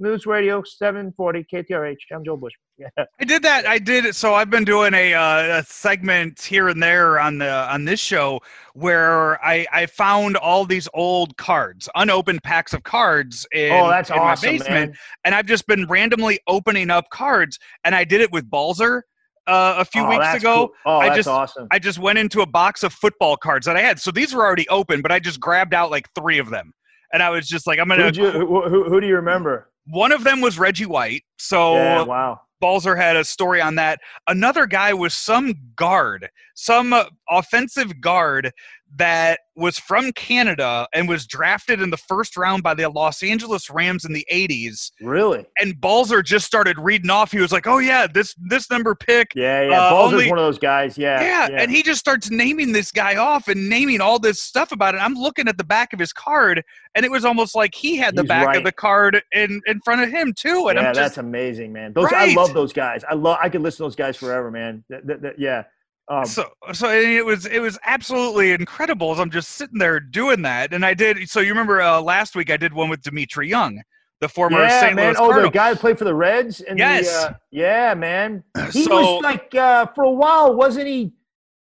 News 0.00 0.24
Radio 0.24 0.62
740 0.62 1.44
KTRH. 1.52 1.96
I'm 2.12 2.24
Joe 2.24 2.36
Buchsbaum. 2.36 2.48
Yeah. 2.96 3.04
I 3.20 3.24
did 3.24 3.42
that. 3.42 3.66
I 3.66 3.76
did. 3.78 4.06
it. 4.06 4.14
So 4.14 4.32
I've 4.34 4.48
been 4.48 4.64
doing 4.64 4.94
a, 4.94 5.12
uh, 5.12 5.58
a 5.58 5.62
segment 5.64 6.40
here 6.40 6.68
and 6.68 6.82
there 6.82 7.20
on 7.20 7.36
the 7.36 7.50
on 7.70 7.84
this 7.84 8.00
show 8.00 8.40
where 8.72 9.38
I 9.44 9.66
I 9.70 9.84
found 9.84 10.38
all 10.38 10.64
these 10.64 10.88
old 10.94 11.36
cards, 11.36 11.90
unopened 11.94 12.42
packs 12.42 12.72
of 12.72 12.82
cards 12.84 13.46
in, 13.52 13.70
oh, 13.72 13.90
that's 13.90 14.08
in 14.08 14.16
awesome, 14.18 14.46
my 14.46 14.52
basement, 14.58 14.90
man. 14.92 14.98
and 15.26 15.34
I've 15.34 15.44
just 15.44 15.66
been 15.66 15.84
randomly 15.88 16.40
opening 16.46 16.88
up 16.88 17.04
cards. 17.10 17.58
And 17.84 17.94
I 17.94 18.02
did 18.04 18.22
it 18.22 18.32
with 18.32 18.48
Balzer 18.48 19.04
uh, 19.46 19.74
a 19.76 19.84
few 19.84 20.00
Oh, 20.02 20.08
weeks 20.08 20.24
that's 20.24 20.42
ago. 20.42 20.68
cool. 20.68 20.70
Oh, 20.86 20.98
I 21.00 21.08
that's 21.08 21.16
just- 21.18 21.28
awesome. 21.28 21.68
I 21.70 21.78
just 21.78 21.98
went 21.98 22.18
into 22.18 22.40
a 22.40 22.46
box 22.46 22.82
of 22.82 22.94
football 22.94 23.36
cards 23.36 23.66
that 23.66 23.76
I 23.76 23.82
had. 23.82 24.00
So 24.00 24.10
these 24.10 24.32
were 24.34 24.42
already 24.46 24.66
open, 24.70 25.02
but 25.02 25.12
I 25.12 25.18
just 25.18 25.38
grabbed 25.38 25.74
out 25.74 25.90
like 25.90 26.08
three 26.14 26.38
of 26.38 26.48
them. 26.48 26.72
And 27.12 27.22
I 27.22 27.28
was 27.28 27.46
just 27.46 27.66
like, 27.66 27.78
I'm 27.78 27.88
gonna. 27.88 28.10
You, 28.14 28.30
who, 28.30 28.62
who, 28.70 28.84
who 28.88 29.00
do 29.02 29.06
you 29.06 29.16
remember? 29.16 29.69
One 29.86 30.12
of 30.12 30.24
them 30.24 30.40
was 30.40 30.58
Reggie 30.58 30.86
White. 30.86 31.24
So 31.38 31.74
yeah, 31.74 32.02
wow. 32.02 32.40
Balzer 32.60 32.94
had 32.94 33.16
a 33.16 33.24
story 33.24 33.60
on 33.60 33.74
that. 33.76 34.00
Another 34.26 34.66
guy 34.66 34.92
was 34.92 35.14
some 35.14 35.54
guard, 35.76 36.28
some 36.54 36.92
uh, 36.92 37.04
offensive 37.28 38.00
guard 38.00 38.52
that 38.96 39.40
was 39.56 39.78
from 39.78 40.10
Canada 40.12 40.88
and 40.92 41.08
was 41.08 41.26
drafted 41.26 41.80
in 41.80 41.90
the 41.90 41.96
first 41.96 42.36
round 42.36 42.62
by 42.62 42.74
the 42.74 42.88
Los 42.88 43.22
Angeles 43.22 43.70
Rams 43.70 44.04
in 44.04 44.12
the 44.12 44.26
80s. 44.32 44.90
Really? 45.00 45.46
And 45.58 45.80
Balzer 45.80 46.22
just 46.22 46.46
started 46.46 46.78
reading 46.78 47.10
off. 47.10 47.30
He 47.30 47.38
was 47.40 47.52
like, 47.52 47.66
"Oh 47.66 47.78
yeah, 47.78 48.06
this 48.12 48.34
this 48.48 48.70
number 48.70 48.94
pick." 48.94 49.32
Yeah, 49.34 49.62
yeah. 49.68 49.80
Uh, 49.80 49.90
Balzer's 49.90 50.12
only- 50.14 50.30
one 50.30 50.38
of 50.38 50.44
those 50.44 50.58
guys. 50.58 50.98
Yeah, 50.98 51.20
Yeah, 51.22 51.48
and 51.62 51.70
he 51.70 51.82
just 51.82 52.00
starts 52.00 52.30
naming 52.30 52.72
this 52.72 52.90
guy 52.90 53.16
off 53.16 53.48
and 53.48 53.68
naming 53.68 54.00
all 54.00 54.18
this 54.18 54.42
stuff 54.42 54.72
about 54.72 54.94
it. 54.94 54.98
I'm 54.98 55.14
looking 55.14 55.46
at 55.46 55.56
the 55.58 55.64
back 55.64 55.92
of 55.92 55.98
his 56.00 56.12
card, 56.12 56.62
and 56.94 57.04
it 57.04 57.10
was 57.10 57.24
almost 57.24 57.54
like 57.54 57.74
he 57.74 57.96
had 57.96 58.16
the 58.16 58.22
He's 58.22 58.28
back 58.28 58.46
right. 58.48 58.56
of 58.56 58.64
the 58.64 58.72
card 58.72 59.22
in 59.32 59.60
in 59.66 59.80
front 59.80 60.00
of 60.02 60.10
him 60.10 60.32
too. 60.36 60.68
And 60.68 60.78
yeah, 60.78 60.88
I'm 60.88 60.94
that's 60.94 61.18
amazing, 61.18 61.72
man. 61.72 61.92
Those 61.92 62.10
Right. 62.10 62.30
I 62.30 62.34
love 62.34 62.54
those 62.54 62.72
guys. 62.72 63.04
I 63.08 63.14
love. 63.14 63.38
I 63.40 63.48
could 63.48 63.62
listen 63.62 63.78
to 63.78 63.82
those 63.84 63.96
guys 63.96 64.16
forever, 64.16 64.50
man. 64.50 64.82
Th- 64.90 65.06
th- 65.06 65.20
th- 65.20 65.34
yeah. 65.38 65.64
Um, 66.10 66.24
so 66.26 66.50
so 66.72 66.90
it 66.90 67.24
was 67.24 67.46
it 67.46 67.60
was 67.60 67.78
absolutely 67.84 68.50
incredible 68.50 69.12
as 69.12 69.20
I'm 69.20 69.30
just 69.30 69.50
sitting 69.52 69.78
there 69.78 70.00
doing 70.00 70.42
that. 70.42 70.74
And 70.74 70.84
I 70.84 70.92
did. 70.92 71.28
So 71.30 71.38
you 71.40 71.50
remember 71.50 71.80
uh, 71.80 72.00
last 72.02 72.34
week 72.34 72.50
I 72.50 72.56
did 72.56 72.72
one 72.74 72.88
with 72.90 73.00
Dmitri 73.02 73.48
Young, 73.48 73.80
the 74.20 74.28
former 74.28 74.58
yeah, 74.60 74.80
St. 74.80 74.96
man. 74.96 75.06
Louis 75.06 75.16
Oh, 75.18 75.26
Cardinal. 75.28 75.50
the 75.50 75.54
guy 75.54 75.72
that 75.72 75.78
played 75.80 75.98
for 75.98 76.04
the 76.04 76.14
Reds. 76.14 76.60
And 76.62 76.78
Yes. 76.80 77.06
The, 77.24 77.30
uh, 77.30 77.34
yeah, 77.52 77.94
man. 77.94 78.42
He 78.72 78.82
So- 78.84 79.14
was 79.18 79.22
like 79.22 79.54
uh, 79.54 79.86
for 79.94 80.02
a 80.04 80.10
while, 80.10 80.54
wasn't 80.54 80.88
he? 80.88 81.12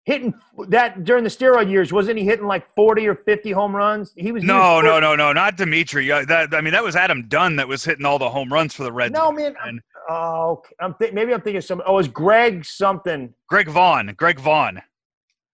Hitting 0.07 0.35
that 0.69 1.05
during 1.05 1.25
the 1.25 1.31
steroid 1.31 1.71
years, 1.71 1.91
wasn't 1.91 2.19
he 2.19 2.27
hitting 2.27 2.47
like 2.47 2.67
forty 2.75 3.09
or 3.09 3.15
fifty 3.15 3.51
home 3.53 3.75
runs? 3.75 4.13
He 4.19 4.33
was. 4.33 4.43
he 4.43 4.47
No, 4.47 4.75
was 4.75 4.85
no, 4.85 5.01
no, 5.01 5.17
no, 5.17 5.33
not 5.33 5.57
Dmitri. 5.57 6.09
That 6.09 6.53
I 6.53 6.61
mean, 6.61 6.75
that 6.75 6.85
was 6.85 6.95
Adam 6.95 7.27
Dunn 7.27 7.57
that 7.57 7.67
was 7.67 7.83
hitting 7.83 8.05
all 8.05 8.19
the 8.19 8.29
home 8.29 8.53
runs 8.53 8.75
for 8.75 8.83
the 8.83 8.93
Reds. 8.93 9.15
No, 9.15 9.33
man. 9.33 9.55
And 9.65 9.81
Oh, 10.09 10.53
okay. 10.53 10.75
I'm 10.81 10.95
th- 10.95 11.13
maybe 11.13 11.33
I'm 11.33 11.41
thinking 11.41 11.59
of 11.59 11.65
some. 11.65 11.83
Oh, 11.87 11.95
it 11.95 11.97
was 11.97 12.09
Greg 12.09 12.65
something? 12.65 13.33
Greg 13.49 13.69
Vaughn, 13.69 14.15
Greg 14.17 14.39
Vaughn. 14.39 14.83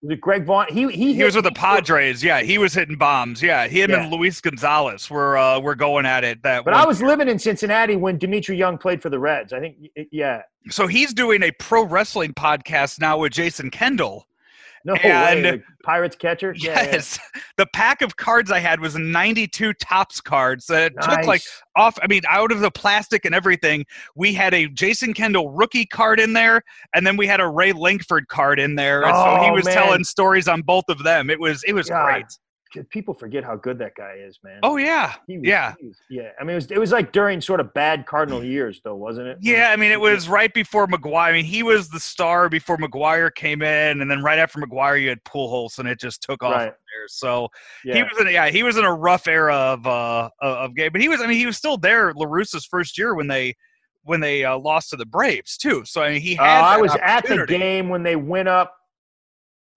Was 0.01 0.13
it 0.13 0.21
Greg 0.21 0.45
Vaughn? 0.45 0.65
He 0.69 0.87
he, 0.89 1.13
He 1.13 1.23
was 1.23 1.35
with 1.35 1.45
the 1.45 1.51
Padres. 1.51 2.23
Yeah, 2.23 2.41
he 2.41 2.57
was 2.57 2.73
hitting 2.73 2.95
bombs. 2.97 3.41
Yeah, 3.41 3.67
him 3.67 3.91
and 3.91 4.11
Luis 4.11 4.41
Gonzalez 4.41 5.09
were 5.09 5.37
uh, 5.37 5.59
were 5.59 5.75
going 5.75 6.07
at 6.07 6.23
it. 6.23 6.41
That 6.41 6.65
But 6.65 6.73
I 6.73 6.85
was 6.85 7.01
living 7.03 7.29
in 7.29 7.37
Cincinnati 7.37 7.95
when 7.95 8.17
Dmitri 8.17 8.57
Young 8.57 8.79
played 8.79 9.01
for 9.01 9.09
the 9.09 9.19
Reds. 9.19 9.53
I 9.53 9.59
think, 9.59 9.77
yeah. 10.11 10.41
so 10.69 10.87
he's 10.87 11.13
doing 11.13 11.43
a 11.43 11.51
pro 11.51 11.85
wrestling 11.85 12.33
podcast 12.33 12.99
now 12.99 13.19
with 13.19 13.31
Jason 13.31 13.69
Kendall. 13.69 14.27
No 14.85 14.93
And- 14.95 15.43
way. 15.43 15.51
the 15.51 15.63
Pirates 15.83 16.15
catcher. 16.15 16.53
Yeah, 16.57 16.81
yeah. 16.83 16.91
yes, 16.93 17.19
the 17.57 17.65
pack 17.73 18.01
of 18.01 18.15
cards 18.17 18.51
I 18.51 18.59
had 18.59 18.79
was 18.79 18.95
92 18.95 19.73
Topps 19.73 20.21
cards 20.21 20.65
that 20.67 20.91
it 20.91 21.01
took 21.01 21.25
like 21.25 21.41
off. 21.75 21.97
I 22.01 22.07
mean, 22.07 22.21
out 22.29 22.51
of 22.51 22.59
the 22.59 22.71
plastic 22.71 23.25
and 23.25 23.33
everything, 23.33 23.85
we 24.15 24.33
had 24.33 24.53
a 24.53 24.67
Jason 24.67 25.13
Kendall 25.13 25.49
rookie 25.51 25.85
card 25.85 26.19
in 26.19 26.33
there, 26.33 26.61
and 26.95 27.05
then 27.05 27.17
we 27.17 27.25
had 27.27 27.39
a 27.39 27.47
Ray 27.47 27.71
Lankford 27.73 28.27
card 28.27 28.59
in 28.59 28.75
there. 28.75 29.03
And 29.03 29.15
so 29.15 29.43
he 29.43 29.49
Oh, 29.49 29.53
was 29.53 29.65
man. 29.65 29.73
telling 29.73 30.03
stories 30.03 30.47
on 30.47 30.61
both 30.61 30.85
of 30.89 31.03
them. 31.03 31.29
It 31.29 31.39
was 31.39 31.63
it 31.63 31.73
was 31.73 31.87
God. 31.89 32.05
great. 32.05 32.25
People 32.89 33.13
forget 33.13 33.43
how 33.43 33.55
good 33.55 33.77
that 33.79 33.95
guy 33.95 34.15
is, 34.19 34.39
man. 34.43 34.59
Oh 34.63 34.77
yeah, 34.77 35.15
was- 35.27 35.39
yeah. 35.43 35.73
was- 35.81 35.97
yeah. 36.09 36.29
I 36.39 36.43
mean, 36.43 36.53
it 36.53 36.55
was 36.55 36.71
it 36.71 36.77
was 36.79 36.91
like 36.91 37.11
during 37.11 37.41
sort 37.41 37.59
of 37.59 37.73
bad 37.73 38.05
Cardinal 38.05 38.43
years, 38.43 38.81
though, 38.83 38.95
wasn't 38.95 39.27
it? 39.27 39.37
Yeah, 39.41 39.69
I 39.71 39.75
mean, 39.75 39.91
it 39.91 39.99
was 39.99 40.29
right 40.29 40.53
before 40.53 40.87
McGwire. 40.87 41.29
I 41.29 41.31
mean, 41.31 41.45
he 41.45 41.63
was 41.63 41.89
the 41.89 41.99
star 41.99 42.49
before 42.49 42.77
McGwire 42.77 43.33
came 43.33 43.61
in, 43.61 44.01
and 44.01 44.09
then 44.09 44.23
right 44.23 44.39
after 44.39 44.59
McGwire, 44.59 45.01
you 45.01 45.09
had 45.09 45.23
Pujols, 45.23 45.79
and 45.79 45.87
it 45.87 45.99
just 45.99 46.21
took 46.21 46.43
off 46.43 46.53
Right. 46.53 46.65
from 46.67 46.75
there. 46.93 47.07
So 47.07 47.49
Yeah. 47.83 47.95
he 47.95 48.03
was 48.03 48.13
in, 48.19 48.27
yeah, 48.27 48.49
he 48.49 48.63
was 48.63 48.77
in 48.77 48.85
a 48.85 48.93
rough 48.93 49.27
era 49.27 49.55
of 49.55 49.85
uh 49.87 50.29
of 50.41 50.75
game, 50.75 50.91
but 50.91 51.01
he 51.01 51.09
was, 51.09 51.21
I 51.21 51.27
mean, 51.27 51.37
he 51.37 51.45
was 51.45 51.57
still 51.57 51.77
there 51.77 52.13
La 52.13 52.25
Russa's 52.25 52.65
first 52.65 52.97
year 52.97 53.15
when 53.15 53.27
they 53.27 53.55
when 54.03 54.19
they 54.19 54.43
uh, 54.43 54.57
lost 54.57 54.89
to 54.89 54.95
the 54.95 55.05
Braves 55.05 55.57
too. 55.57 55.83
So 55.85 56.01
I 56.01 56.13
mean, 56.13 56.21
he 56.21 56.35
Uh, 56.37 56.43
had. 56.43 56.63
I 56.63 56.77
was 56.77 56.95
at 57.03 57.25
the 57.27 57.45
game 57.45 57.87
when 57.89 58.01
they 58.01 58.15
went 58.15 58.47
up. 58.47 58.75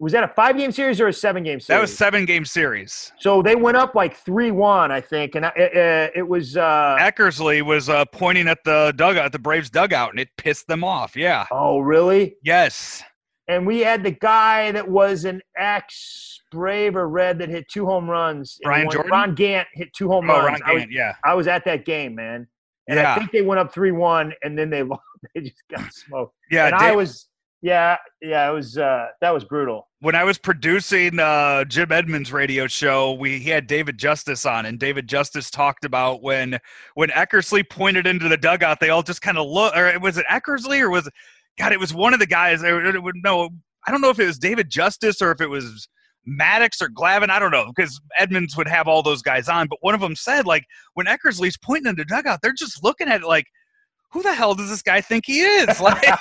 Was 0.00 0.12
that 0.12 0.24
a 0.24 0.28
five 0.28 0.56
game 0.56 0.72
series 0.72 1.00
or 1.00 1.08
a 1.08 1.12
seven 1.12 1.42
game 1.44 1.60
series? 1.60 1.66
That 1.68 1.80
was 1.80 1.96
seven 1.96 2.24
game 2.24 2.44
series. 2.44 3.12
So 3.18 3.42
they 3.42 3.54
went 3.54 3.76
up 3.76 3.94
like 3.94 4.16
three 4.16 4.50
one, 4.50 4.90
I 4.90 5.00
think, 5.00 5.34
and 5.36 5.46
I, 5.46 5.50
uh, 5.50 6.08
it 6.14 6.26
was. 6.28 6.56
Uh, 6.56 6.96
Eckersley 6.98 7.62
was 7.62 7.88
uh, 7.88 8.04
pointing 8.06 8.48
at 8.48 8.58
the 8.64 8.92
dugout, 8.96 9.26
at 9.26 9.32
the 9.32 9.38
Braves 9.38 9.70
dugout, 9.70 10.10
and 10.10 10.18
it 10.18 10.28
pissed 10.36 10.66
them 10.66 10.82
off. 10.82 11.16
Yeah. 11.16 11.46
oh, 11.52 11.78
really? 11.78 12.36
Yes. 12.42 13.02
And 13.46 13.66
we 13.66 13.80
had 13.80 14.02
the 14.02 14.10
guy 14.10 14.72
that 14.72 14.88
was 14.88 15.24
an 15.26 15.40
ex 15.56 16.40
Brave 16.50 16.96
or 16.96 17.08
Red 17.08 17.38
that 17.40 17.48
hit 17.48 17.66
two 17.68 17.84
home 17.86 18.08
runs. 18.08 18.58
Brian 18.62 18.88
Jordan? 18.90 19.10
Ron 19.12 19.34
Gant 19.34 19.68
hit 19.74 19.92
two 19.92 20.08
home 20.08 20.28
Oh, 20.30 20.38
runs. 20.38 20.60
Ron 20.60 20.70
I 20.70 20.74
was, 20.74 20.84
yeah. 20.90 21.14
I 21.24 21.34
was 21.34 21.46
at 21.46 21.64
that 21.66 21.84
game, 21.84 22.14
man. 22.14 22.46
And 22.88 22.98
Yeah. 22.98 23.12
I 23.14 23.18
think 23.18 23.32
they 23.32 23.42
went 23.42 23.58
up 23.60 23.72
three 23.72 23.92
one, 23.92 24.32
and 24.42 24.58
then 24.58 24.70
they 24.70 24.82
lost. 24.82 25.02
They 25.34 25.40
just 25.40 25.62
got 25.74 25.90
smoked. 25.92 26.34
Yeah. 26.50 26.66
and 26.66 26.74
I 26.74 26.94
was, 26.94 27.28
yeah, 27.64 27.96
yeah, 28.20 28.50
it 28.50 28.52
was. 28.52 28.76
uh 28.76 29.06
That 29.22 29.32
was 29.32 29.42
brutal. 29.44 29.88
when 30.00 30.14
I 30.14 30.22
was 30.22 30.36
producing 30.36 31.18
uh, 31.18 31.64
Jim 31.64 31.90
Edmonds' 31.90 32.30
radio 32.30 32.66
show, 32.66 33.14
we 33.14 33.38
he 33.38 33.48
had 33.48 33.66
David 33.66 33.96
Justice 33.96 34.44
on, 34.44 34.66
and 34.66 34.78
David 34.78 35.08
Justice 35.08 35.50
talked 35.50 35.86
about 35.86 36.22
when 36.22 36.58
when 36.94 37.08
Eckersley 37.08 37.66
pointed 37.68 38.06
into 38.06 38.28
the 38.28 38.36
dugout, 38.36 38.80
they 38.80 38.90
all 38.90 39.02
just 39.02 39.22
kind 39.22 39.38
of 39.38 39.48
look. 39.48 39.74
Or 39.74 39.98
was 39.98 40.18
it 40.18 40.26
Eckersley 40.30 40.80
or 40.80 40.90
was 40.90 41.06
it? 41.06 41.14
God, 41.58 41.72
it 41.72 41.80
was 41.80 41.94
one 41.94 42.12
of 42.12 42.20
the 42.20 42.26
guys. 42.26 42.62
It, 42.62 43.02
would- 43.02 43.16
no, 43.24 43.48
I 43.86 43.90
don't 43.90 44.02
know 44.02 44.10
if 44.10 44.20
it 44.20 44.26
was 44.26 44.38
David 44.38 44.68
Justice 44.68 45.22
or 45.22 45.30
if 45.30 45.40
it 45.40 45.48
was 45.48 45.88
Maddux 46.28 46.82
or 46.82 46.88
Glavine. 46.90 47.30
I 47.30 47.38
don't 47.38 47.50
know 47.52 47.72
because 47.74 47.98
Edmonds 48.18 48.58
would 48.58 48.68
have 48.68 48.88
all 48.88 49.02
those 49.02 49.22
guys 49.22 49.48
on, 49.48 49.68
but 49.68 49.78
one 49.80 49.94
of 49.94 50.02
them 50.02 50.16
said 50.16 50.46
like 50.46 50.64
when 50.94 51.06
Eckersley's 51.06 51.56
pointing 51.56 51.88
in 51.88 51.96
the 51.96 52.04
dugout, 52.04 52.40
they're 52.42 52.52
just 52.52 52.84
looking 52.84 53.08
at 53.08 53.22
it 53.22 53.26
like. 53.26 53.46
Who 54.14 54.22
the 54.22 54.32
hell 54.32 54.54
does 54.54 54.70
this 54.70 54.80
guy 54.80 55.00
think 55.00 55.24
he 55.26 55.40
is? 55.40 55.80
Like, 55.80 56.02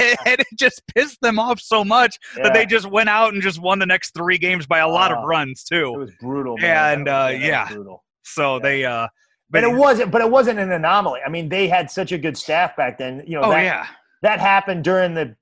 and 0.00 0.40
it 0.40 0.46
just 0.58 0.82
pissed 0.94 1.20
them 1.20 1.38
off 1.38 1.60
so 1.60 1.84
much 1.84 2.18
that 2.36 2.52
they 2.54 2.64
just 2.66 2.90
went 2.90 3.08
out 3.08 3.32
and 3.34 3.42
just 3.42 3.60
won 3.60 3.78
the 3.78 3.86
next 3.86 4.14
three 4.14 4.38
games 4.38 4.66
by 4.66 4.78
a 4.78 4.88
lot 4.88 5.12
of 5.12 5.22
runs 5.24 5.62
too. 5.62 5.92
It 5.94 5.98
was 5.98 6.10
brutal. 6.20 6.56
Man. 6.58 7.00
And, 7.00 7.06
was- 7.06 7.12
uh, 7.12 7.30
was 7.38 7.46
yeah. 7.46 7.68
brutal. 7.68 8.04
So 8.22 8.56
Yeah. 8.56 8.62
they, 8.62 8.84
uh, 8.84 9.08
But 9.50 9.64
it 9.64 9.72
wasn't. 9.72 10.10
But 10.10 10.22
it 10.22 10.30
wasn't 10.30 10.58
an 10.58 10.72
anomaly. 10.72 11.20
I 11.24 11.28
mean, 11.28 11.48
they 11.48 11.68
had 11.68 11.90
such 11.90 12.12
a 12.12 12.18
good 12.18 12.36
staff 12.36 12.76
back 12.76 12.98
then. 12.98 13.22
You 13.26 13.36
know, 13.38 13.44
oh 13.44 13.50
that, 13.50 13.62
yeah, 13.62 13.86
that 14.22 14.40
happened 14.40 14.82
during 14.84 15.14
the 15.14 15.36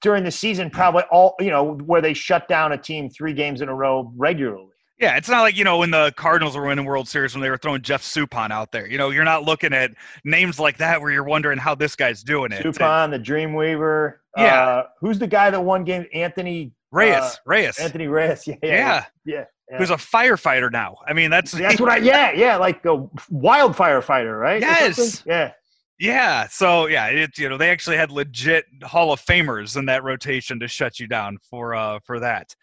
during 0.00 0.24
the 0.24 0.30
season. 0.30 0.70
Probably 0.70 1.02
all 1.10 1.34
you 1.40 1.50
know 1.50 1.74
where 1.74 2.00
they 2.00 2.14
shut 2.14 2.48
down 2.48 2.72
a 2.72 2.78
team 2.78 3.10
three 3.10 3.34
games 3.34 3.60
in 3.60 3.68
a 3.68 3.74
row 3.74 4.10
regularly. 4.16 4.71
Yeah. 5.02 5.16
It's 5.16 5.28
not 5.28 5.42
like 5.42 5.56
you 5.56 5.64
know 5.64 5.78
when 5.78 5.90
the 5.90 6.12
Cardinals 6.16 6.56
were 6.56 6.64
winning 6.66 6.84
World 6.84 7.08
Series 7.08 7.34
when 7.34 7.42
they 7.42 7.50
were 7.50 7.58
throwing 7.58 7.82
Jeff 7.82 8.02
Suppan 8.02 8.50
out 8.50 8.72
there. 8.72 8.86
You 8.86 8.96
know, 8.96 9.10
you're 9.10 9.24
not 9.24 9.44
looking 9.44 9.72
at 9.72 9.90
names 10.24 10.58
like 10.58 10.78
that 10.78 11.00
where 11.00 11.10
you're 11.10 11.24
wondering 11.24 11.58
how 11.58 11.74
this 11.74 11.94
guy's 11.96 12.22
doing 12.22 12.52
it. 12.52 12.64
Suppan, 12.64 13.10
the 13.10 13.18
Dreamweaver. 13.18 14.14
Yeah. 14.36 14.64
Uh, 14.64 14.86
who's 15.00 15.18
the 15.18 15.26
guy 15.26 15.50
that 15.50 15.60
won 15.60 15.84
game? 15.84 16.06
Anthony 16.14 16.72
Reyes, 16.90 17.22
uh, 17.22 17.32
Reyes, 17.44 17.78
Anthony 17.78 18.06
Reyes. 18.06 18.44
Yeah. 18.46 18.56
yeah, 18.62 18.68
Yeah. 18.70 19.04
yeah. 19.24 19.44
yeah. 19.70 19.78
who's 19.78 19.90
a 19.90 19.96
firefighter 19.96 20.70
now. 20.70 20.96
I 21.06 21.12
mean, 21.12 21.30
that's 21.30 21.52
That's 21.52 21.80
what 21.80 21.90
I. 21.90 21.96
Yeah. 21.98 22.32
Yeah. 22.32 22.56
Like 22.56 22.84
a 22.86 23.06
wildfire 23.30 24.00
fighter, 24.00 24.36
right? 24.38 24.60
Yes. 24.60 25.22
Yeah. 25.26 25.52
Yeah, 25.98 26.48
so 26.48 26.86
yeah, 26.88 27.06
it's 27.06 27.38
you 27.38 27.48
know 27.48 27.56
they 27.56 27.70
actually 27.70 27.96
had 27.96 28.10
legit 28.10 28.64
Hall 28.82 29.12
of 29.12 29.20
Famers 29.20 29.76
in 29.76 29.86
that 29.86 30.02
rotation 30.02 30.58
to 30.58 30.66
shut 30.66 30.98
you 30.98 31.06
down 31.06 31.38
for 31.48 31.76
uh 31.76 32.00
for 32.04 32.18
that. 32.18 32.56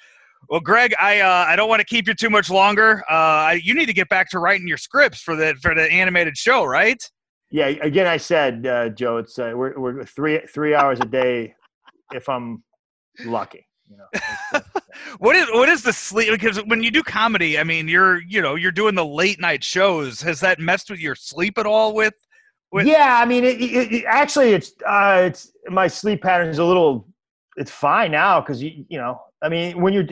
Well, 0.49 0.59
Greg, 0.59 0.93
I 0.99 1.19
uh, 1.19 1.45
I 1.47 1.55
don't 1.55 1.69
want 1.69 1.79
to 1.79 1.85
keep 1.85 2.07
you 2.07 2.13
too 2.15 2.29
much 2.29 2.49
longer. 2.49 3.03
Uh, 3.09 3.13
I, 3.13 3.61
you 3.63 3.73
need 3.75 3.85
to 3.85 3.93
get 3.93 4.09
back 4.09 4.29
to 4.31 4.39
writing 4.39 4.67
your 4.67 4.77
scripts 4.77 5.21
for 5.21 5.35
the 5.35 5.55
for 5.61 5.75
the 5.75 5.83
animated 5.91 6.37
show, 6.37 6.65
right? 6.65 7.01
Yeah. 7.51 7.67
Again, 7.67 8.07
I 8.07 8.17
said, 8.17 8.65
uh, 8.65 8.89
Joe, 8.89 9.17
it's 9.17 9.37
uh, 9.37 9.53
we're 9.55 9.77
we're 9.79 10.03
three 10.05 10.39
three 10.51 10.73
hours 10.73 10.99
a 10.99 11.05
day, 11.05 11.53
if 12.13 12.27
I'm 12.27 12.63
lucky. 13.25 13.67
You 13.89 13.97
know. 13.97 14.61
What 15.19 15.35
is 15.35 15.47
what 15.51 15.69
is 15.69 15.81
the 15.81 15.93
sleep? 15.93 16.29
Because 16.31 16.57
when 16.65 16.83
you 16.83 16.91
do 16.91 17.01
comedy, 17.01 17.57
I 17.57 17.63
mean, 17.63 17.87
you're 17.87 18.21
you 18.21 18.41
know 18.41 18.55
you're 18.55 18.71
doing 18.71 18.95
the 18.95 19.05
late 19.05 19.39
night 19.39 19.63
shows. 19.63 20.21
Has 20.21 20.39
that 20.41 20.59
messed 20.59 20.89
with 20.89 20.99
your 20.99 21.15
sleep 21.15 21.57
at 21.57 21.65
all? 21.65 21.93
With 21.95 22.13
With- 22.71 22.85
yeah, 22.85 23.19
I 23.21 23.25
mean, 23.25 23.43
it, 23.43 23.61
it, 23.61 23.91
it- 23.93 24.05
actually, 24.07 24.51
it's 24.53 24.73
uh, 24.85 25.23
it's 25.25 25.51
my 25.69 25.87
sleep 25.87 26.21
pattern 26.21 26.49
is 26.49 26.59
a 26.59 26.65
little. 26.65 27.07
It's 27.57 27.71
fine 27.71 28.11
now 28.11 28.39
because 28.41 28.61
you 28.61 28.85
you 28.89 28.97
know, 28.97 29.21
I 29.41 29.49
mean, 29.49 29.81
when 29.81 29.93
you're 29.93 30.07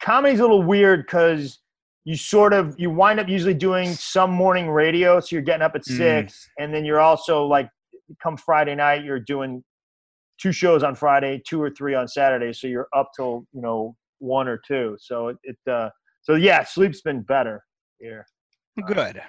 comedy's 0.00 0.38
a 0.38 0.42
little 0.42 0.62
weird 0.62 1.06
because 1.06 1.58
you 2.04 2.16
sort 2.16 2.52
of 2.52 2.74
you 2.78 2.90
wind 2.90 3.18
up 3.18 3.28
usually 3.28 3.54
doing 3.54 3.92
some 3.94 4.30
morning 4.30 4.68
radio, 4.68 5.20
so 5.20 5.34
you're 5.34 5.42
getting 5.42 5.62
up 5.62 5.74
at 5.74 5.82
Mm. 5.82 5.96
six, 5.96 6.48
and 6.58 6.72
then 6.74 6.84
you're 6.84 7.00
also 7.00 7.44
like, 7.46 7.68
come 8.22 8.36
Friday 8.36 8.74
night, 8.74 9.04
you're 9.04 9.20
doing 9.20 9.64
two 10.40 10.52
shows 10.52 10.82
on 10.82 10.94
Friday, 10.94 11.42
two 11.46 11.60
or 11.62 11.70
three 11.70 11.94
on 11.94 12.06
Saturday, 12.06 12.52
so 12.52 12.66
you're 12.66 12.88
up 12.94 13.10
till 13.16 13.46
you 13.52 13.62
know 13.62 13.96
one 14.18 14.48
or 14.48 14.60
two. 14.66 14.96
So 15.00 15.28
it, 15.28 15.36
it 15.44 15.56
uh, 15.70 15.90
so 16.22 16.34
yeah, 16.34 16.64
sleep's 16.64 17.00
been 17.00 17.22
better 17.22 17.64
here. 17.98 18.26
Good. 18.86 19.22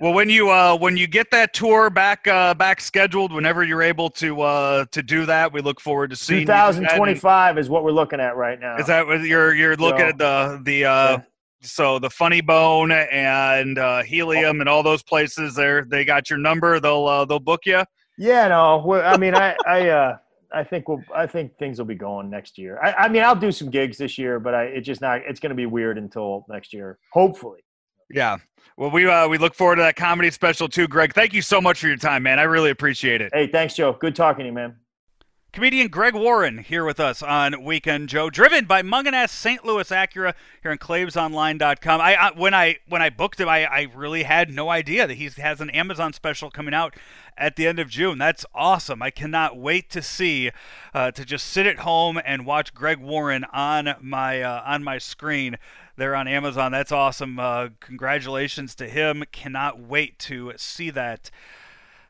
Well, 0.00 0.12
when 0.14 0.30
you 0.30 0.48
uh, 0.50 0.76
when 0.76 0.96
you 0.96 1.08
get 1.08 1.30
that 1.32 1.52
tour 1.52 1.90
back 1.90 2.26
uh, 2.28 2.54
back 2.54 2.80
scheduled, 2.80 3.32
whenever 3.32 3.64
you're 3.64 3.82
able 3.82 4.10
to 4.10 4.42
uh, 4.42 4.84
to 4.92 5.02
do 5.02 5.26
that, 5.26 5.52
we 5.52 5.60
look 5.60 5.80
forward 5.80 6.10
to 6.10 6.16
seeing. 6.16 6.40
you 6.40 6.46
do 6.46 6.52
that. 6.52 6.68
And 6.76 6.84
2025 6.84 7.58
is 7.58 7.68
what 7.68 7.82
we're 7.82 7.90
looking 7.90 8.20
at 8.20 8.36
right 8.36 8.60
now. 8.60 8.76
Is 8.76 8.86
that 8.86 9.06
what 9.06 9.20
you're 9.22 9.54
you're 9.54 9.76
looking 9.76 9.98
So- 10.00 10.06
at 10.08 10.18
the 10.18 10.60
the 10.64 10.84
uh, 10.84 11.10
Yeah. 11.10 11.22
so 11.62 11.98
the 11.98 12.10
Funny 12.10 12.40
Bone 12.40 12.92
and 12.92 13.76
uh, 13.78 14.02
Helium 14.04 14.60
and 14.60 14.68
all 14.68 14.84
those 14.84 15.02
places? 15.02 15.56
There, 15.56 15.84
they 15.84 16.04
got 16.04 16.30
your 16.30 16.38
number. 16.38 16.78
They'll 16.78 17.06
uh, 17.06 17.24
they'll 17.24 17.40
book 17.40 17.62
you. 17.66 17.82
Yeah, 18.18 18.48
no. 18.48 18.92
I 19.02 19.16
mean, 19.16 19.34
I, 19.34 19.56
I, 19.66 19.88
uh, 19.88 20.16
I 20.52 20.62
think 20.62 20.88
we'll. 20.88 21.02
I 21.12 21.26
think 21.26 21.58
things 21.58 21.78
will 21.78 21.86
be 21.86 21.94
going 21.96 22.30
next 22.30 22.56
year. 22.56 22.78
I, 22.82 22.92
I 22.92 23.08
mean, 23.08 23.24
I'll 23.24 23.34
do 23.34 23.50
some 23.50 23.68
gigs 23.68 23.98
this 23.98 24.16
year, 24.16 24.38
but 24.38 24.54
I 24.54 24.64
it's 24.64 24.86
just 24.86 25.00
not. 25.00 25.22
It's 25.26 25.40
going 25.40 25.50
to 25.50 25.56
be 25.56 25.66
weird 25.66 25.98
until 25.98 26.46
next 26.48 26.72
year, 26.72 26.98
hopefully. 27.12 27.60
Yeah. 28.10 28.38
Well, 28.76 28.90
we 28.90 29.08
uh, 29.08 29.26
we 29.28 29.38
look 29.38 29.54
forward 29.54 29.76
to 29.76 29.82
that 29.82 29.96
comedy 29.96 30.30
special 30.30 30.68
too, 30.68 30.86
Greg. 30.86 31.12
Thank 31.12 31.32
you 31.32 31.42
so 31.42 31.60
much 31.60 31.80
for 31.80 31.88
your 31.88 31.96
time, 31.96 32.22
man. 32.22 32.38
I 32.38 32.44
really 32.44 32.70
appreciate 32.70 33.20
it. 33.20 33.32
Hey, 33.34 33.48
thanks, 33.48 33.74
Joe. 33.74 33.92
Good 33.92 34.14
talking 34.14 34.44
to 34.44 34.46
you, 34.46 34.52
man. 34.52 34.76
Comedian 35.50 35.88
Greg 35.88 36.14
Warren 36.14 36.58
here 36.58 36.84
with 36.84 37.00
us 37.00 37.22
on 37.22 37.64
Weekend 37.64 38.10
Joe, 38.10 38.28
driven 38.28 38.66
by 38.66 38.82
Mungenast 38.82 39.30
St. 39.30 39.64
Louis 39.64 39.88
Acura 39.88 40.34
here 40.62 40.70
on 40.70 40.78
ClaibsOnline.com. 40.78 42.00
I, 42.00 42.14
I 42.14 42.30
when 42.32 42.52
I 42.52 42.76
when 42.86 43.00
I 43.00 43.08
booked 43.08 43.40
him, 43.40 43.48
I, 43.48 43.64
I 43.64 43.88
really 43.94 44.24
had 44.24 44.50
no 44.50 44.68
idea 44.68 45.06
that 45.06 45.14
he 45.14 45.30
has 45.38 45.60
an 45.60 45.70
Amazon 45.70 46.12
special 46.12 46.50
coming 46.50 46.74
out 46.74 46.94
at 47.36 47.56
the 47.56 47.66
end 47.66 47.78
of 47.78 47.88
June. 47.88 48.18
That's 48.18 48.44
awesome. 48.54 49.00
I 49.00 49.10
cannot 49.10 49.56
wait 49.56 49.88
to 49.90 50.02
see 50.02 50.50
uh, 50.92 51.12
to 51.12 51.24
just 51.24 51.46
sit 51.46 51.66
at 51.66 51.78
home 51.78 52.20
and 52.24 52.44
watch 52.44 52.74
Greg 52.74 52.98
Warren 52.98 53.44
on 53.44 53.94
my 54.02 54.42
uh, 54.42 54.62
on 54.66 54.84
my 54.84 54.98
screen 54.98 55.56
there 55.96 56.14
on 56.14 56.28
Amazon. 56.28 56.72
That's 56.72 56.92
awesome. 56.92 57.40
Uh, 57.40 57.70
congratulations 57.80 58.74
to 58.76 58.86
him. 58.86 59.24
Cannot 59.32 59.80
wait 59.80 60.18
to 60.20 60.52
see 60.56 60.90
that 60.90 61.30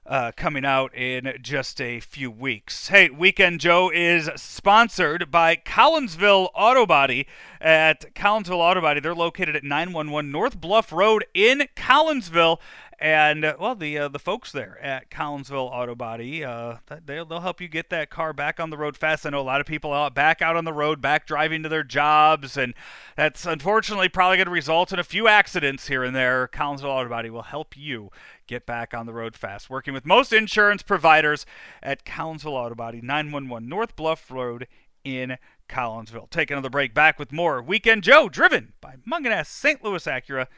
uh, 0.09 0.33
coming 0.37 0.65
out 0.65 0.95
in 0.95 1.35
just 1.43 1.81
a 1.81 2.01
few 2.01 2.31
weeks. 2.31 2.89
Hey, 2.89 3.11
Weekend 3.11 3.61
Joe 3.61 3.91
is 3.93 4.31
sponsored 4.37 5.31
by 5.31 5.55
Collinsville 5.55 6.49
Auto 6.55 6.87
Body. 6.87 7.27
At 7.61 8.15
Collinsville 8.15 8.59
Auto 8.59 8.81
Body, 8.81 9.01
they're 9.01 9.15
located 9.15 9.55
at 9.55 9.65
911 9.65 10.31
North 10.33 10.61
Bluff 10.61 10.93
Road 10.93 11.27
in 11.35 11.69
Collinsville. 11.77 12.59
And 13.01 13.45
uh, 13.45 13.55
well, 13.61 13.77
the 13.77 13.97
uh, 13.97 14.09
the 14.09 14.19
folks 14.19 14.51
there 14.51 14.77
at 14.83 15.09
Collinsville 15.09 15.70
Auto 15.70 15.95
Body, 15.95 16.45
uh, 16.45 16.79
they'll 17.05 17.25
they'll 17.25 17.41
help 17.41 17.61
you 17.61 17.69
get 17.69 17.91
that 17.91 18.11
car 18.11 18.33
back 18.33 18.59
on 18.59 18.70
the 18.70 18.77
road 18.77 18.97
fast. 18.97 19.25
I 19.25 19.31
know 19.31 19.41
a 19.41 19.43
lot 19.43 19.61
of 19.61 19.69
people 19.69 19.93
out 19.93 20.16
back 20.16 20.43
out 20.43 20.57
on 20.57 20.65
the 20.65 20.73
road, 20.73 21.01
back 21.01 21.25
driving 21.25 21.62
to 21.62 21.69
their 21.69 21.85
jobs, 21.85 22.57
and 22.57 22.75
that's 23.16 23.47
unfortunately 23.47 24.09
probably 24.09 24.39
going 24.39 24.47
to 24.47 24.53
result 24.53 24.93
in 24.93 24.99
a 24.99 25.05
few 25.05 25.29
accidents 25.29 25.87
here 25.87 26.03
and 26.03 26.16
there. 26.16 26.49
Collinsville 26.49 26.87
Auto 26.87 27.09
Body 27.09 27.31
will 27.31 27.43
help 27.43 27.77
you 27.77 28.11
get 28.49 28.66
back 28.66 28.93
on 28.93 29.07
the 29.07 29.12
road 29.12 29.37
fast. 29.37 29.70
Working 29.70 29.95
with 29.95 30.05
most 30.05 30.33
insurance 30.33 30.83
providers 30.83 31.47
at 31.81 32.05
Collinsville 32.05 32.47
Auto 32.47 32.75
Body, 32.75 33.01
911 33.01 33.69
North 33.69 33.95
Bluff 33.95 34.29
Road 34.29 34.66
in 35.05 35.39
Collinsville. 35.69 36.31
Take 36.31 36.51
another 36.51 36.70
break. 36.70 36.95
Back 36.95 37.19
with 37.19 37.31
more 37.31 37.62
Weekend 37.62 38.03
Joe, 38.03 38.29
driven 38.29 38.73
by 38.81 38.97
Mungenast 39.09 39.47
St. 39.47 39.85
Louis 39.85 40.05
Acura 40.05 40.49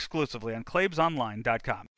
exclusively 0.00 0.54
on 0.54 0.64
ClaibsOnline.com. 0.64 1.88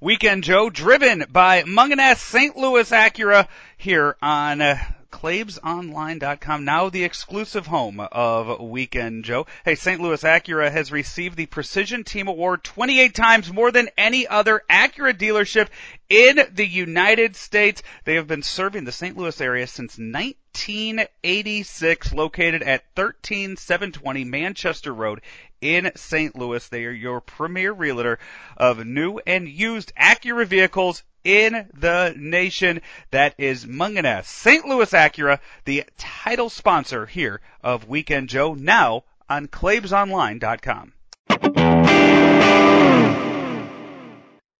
Weekend 0.00 0.44
Joe, 0.44 0.70
driven 0.70 1.24
by 1.28 1.64
Mungenast 1.64 2.18
St. 2.18 2.56
Louis 2.56 2.88
Acura 2.90 3.48
here 3.76 4.16
on 4.22 4.60
uh, 4.60 4.78
ClaibsOnline.com, 5.16 6.64
now 6.66 6.90
the 6.90 7.04
exclusive 7.04 7.68
home 7.68 8.00
of 8.00 8.60
Weekend 8.60 9.24
Joe. 9.24 9.46
Hey, 9.64 9.74
St. 9.74 9.98
Louis 9.98 10.22
Acura 10.22 10.70
has 10.70 10.92
received 10.92 11.38
the 11.38 11.46
Precision 11.46 12.04
Team 12.04 12.28
Award 12.28 12.62
28 12.62 13.14
times 13.14 13.50
more 13.50 13.72
than 13.72 13.88
any 13.96 14.26
other 14.26 14.62
Acura 14.68 15.14
dealership 15.14 15.68
in 16.10 16.40
the 16.52 16.66
United 16.66 17.34
States. 17.34 17.82
They 18.04 18.16
have 18.16 18.26
been 18.26 18.42
serving 18.42 18.84
the 18.84 18.92
St. 18.92 19.16
Louis 19.16 19.40
area 19.40 19.66
since 19.66 19.96
1986, 19.96 22.12
located 22.12 22.62
at 22.62 22.84
13720 22.94 24.24
Manchester 24.24 24.92
Road 24.92 25.22
in 25.62 25.92
St. 25.96 26.36
Louis. 26.36 26.68
They 26.68 26.84
are 26.84 26.90
your 26.90 27.22
premier 27.22 27.72
realtor 27.72 28.18
of 28.58 28.84
new 28.84 29.18
and 29.26 29.48
used 29.48 29.94
Acura 29.96 30.46
vehicles 30.46 31.04
in 31.26 31.68
the 31.74 32.14
nation. 32.16 32.80
That 33.10 33.34
is 33.36 33.66
Mungenast 33.66 34.26
St. 34.26 34.64
Louis 34.64 34.90
Acura, 34.92 35.40
the 35.64 35.84
title 35.98 36.48
sponsor 36.48 37.06
here 37.06 37.40
of 37.62 37.88
Weekend 37.88 38.28
Joe, 38.28 38.54
now 38.54 39.02
on 39.28 39.48
ClaibsOnline.com. 39.48 40.92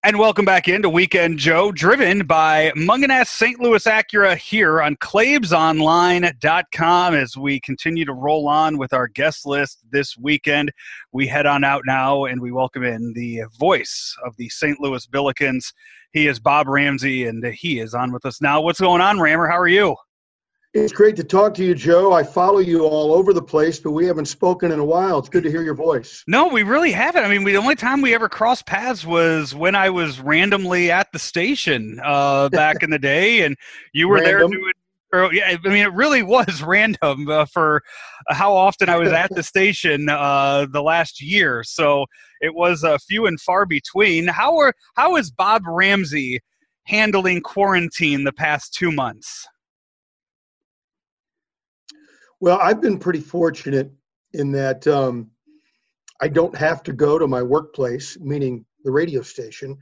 And 0.07 0.19
welcome 0.20 0.45
back 0.45 0.69
into 0.69 0.89
Weekend 0.89 1.37
Joe, 1.37 1.73
driven 1.73 2.28
by 2.28 2.70
Mungenast 2.77 3.27
St. 3.27 3.59
Louis 3.59 3.85
Acura 3.87 4.37
here 4.37 4.81
on 4.81 4.95
ClaibsOnline.com. 4.99 7.15
As 7.16 7.37
we 7.37 7.59
continue 7.59 8.05
to 8.05 8.12
roll 8.12 8.47
on 8.47 8.78
with 8.78 8.93
our 8.93 9.09
guest 9.09 9.47
list 9.47 9.81
this 9.91 10.16
weekend, 10.16 10.70
we 11.11 11.27
head 11.27 11.45
on 11.45 11.65
out 11.65 11.83
now 11.87 12.27
and 12.27 12.41
we 12.41 12.53
welcome 12.53 12.85
in 12.85 13.15
the 13.15 13.43
voice 13.59 14.16
of 14.24 14.37
the 14.37 14.49
St. 14.49 14.78
Louis 14.78 15.05
Billikens. 15.09 15.73
He 16.12 16.28
is 16.28 16.39
Bob 16.39 16.69
Ramsey, 16.69 17.27
and 17.27 17.45
he 17.45 17.81
is 17.81 17.93
on 17.93 18.12
with 18.12 18.24
us 18.24 18.41
now. 18.41 18.61
What's 18.61 18.78
going 18.78 19.01
on, 19.01 19.19
Rammer? 19.19 19.49
How 19.49 19.59
are 19.59 19.66
you? 19.66 19.97
It's 20.78 20.93
great 20.93 21.16
to 21.16 21.24
talk 21.24 21.55
to 21.55 21.65
you, 21.65 21.74
Joe. 21.74 22.12
I 22.12 22.23
follow 22.23 22.59
you 22.59 22.85
all 22.85 23.15
over 23.15 23.32
the 23.32 23.40
place, 23.40 23.81
but 23.81 23.93
we 23.93 24.05
haven't 24.05 24.27
spoken 24.27 24.70
in 24.73 24.78
a 24.78 24.85
while. 24.85 25.19
It's 25.19 25.31
good 25.31 25.43
to 25.44 25.51
hear 25.51 25.62
your 25.62 25.74
voice. 25.74 26.23
No, 26.28 26.48
we 26.48 26.65
really 26.65 26.93
haven't. 26.93 27.24
I 27.24 27.28
mean, 27.31 27.44
we, 27.44 27.53
the 27.53 27.59
only 27.59 27.77
time 27.77 28.03
we 28.03 28.15
ever 28.15 28.28
crossed 28.28 28.66
paths 28.66 29.07
was 29.07 29.55
when 29.55 29.74
I 29.74 29.89
was 29.89 30.20
randomly 30.20 30.90
at 30.90 31.11
the 31.12 31.19
station 31.19 31.98
uh, 32.05 32.51
back 32.51 32.82
in 32.82 32.90
the 32.90 32.98
day, 32.98 33.43
and 33.43 33.57
you 33.94 34.07
were 34.07 34.16
Random. 34.16 34.51
there 34.51 34.61
doing. 34.61 34.73
Or, 35.15 35.32
yeah, 35.32 35.57
I 35.65 35.69
mean, 35.69 35.82
it 35.82 35.94
really 35.94 36.23
was 36.23 36.62
random 36.66 37.27
uh, 37.27 37.47
for 37.47 37.82
how 38.28 38.55
often 38.55 38.90
I 38.90 38.98
was 38.98 39.12
at 39.12 39.35
the 39.35 39.43
station 39.43 40.11
uh, 40.11 40.66
the 40.70 40.82
last 40.82 41.23
year. 41.23 41.65
So 41.65 42.05
it 42.43 42.55
was 42.55 42.82
a 42.82 42.98
few 42.98 43.24
and 43.24 43.40
far 43.40 43.65
between. 43.65 44.27
How 44.27 44.59
are 44.59 44.74
how 44.94 45.16
is 45.16 45.31
Bob 45.31 45.62
Ramsey 45.66 46.40
handling 46.85 47.40
quarantine 47.40 48.24
the 48.24 48.32
past 48.32 48.74
two 48.74 48.93
months? 48.93 49.48
Well, 52.40 52.58
I've 52.60 52.80
been 52.80 52.98
pretty 52.98 53.20
fortunate 53.20 53.90
in 54.34 54.52
that 54.52 54.86
um, 54.86 55.30
I 56.20 56.28
don't 56.28 56.56
have 56.56 56.82
to 56.84 56.92
go 56.92 57.18
to 57.18 57.26
my 57.26 57.42
workplace, 57.42 58.18
meaning 58.20 58.64
the 58.84 58.90
radio 58.90 59.22
station. 59.22 59.78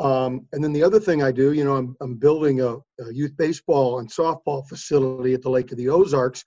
Um, 0.00 0.46
and 0.52 0.62
then 0.62 0.72
the 0.72 0.82
other 0.82 1.00
thing 1.00 1.22
I 1.22 1.32
do, 1.32 1.52
you 1.52 1.64
know, 1.64 1.76
I'm, 1.76 1.96
I'm 2.00 2.14
building 2.14 2.60
a, 2.60 2.76
a, 3.00 3.12
youth 3.12 3.36
baseball 3.36 3.98
and 3.98 4.08
softball 4.08 4.66
facility 4.68 5.34
at 5.34 5.42
the 5.42 5.50
Lake 5.50 5.72
of 5.72 5.78
the 5.78 5.88
Ozarks. 5.88 6.44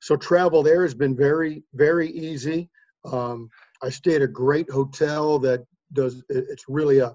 So 0.00 0.16
travel 0.16 0.62
there 0.62 0.82
has 0.82 0.94
been 0.94 1.16
very, 1.16 1.64
very 1.74 2.08
easy. 2.10 2.70
Um, 3.04 3.48
I 3.82 3.90
stay 3.90 4.14
at 4.14 4.22
a 4.22 4.28
great 4.28 4.70
hotel 4.70 5.38
that 5.40 5.64
does, 5.92 6.22
it's 6.28 6.64
really 6.68 7.00
a 7.00 7.14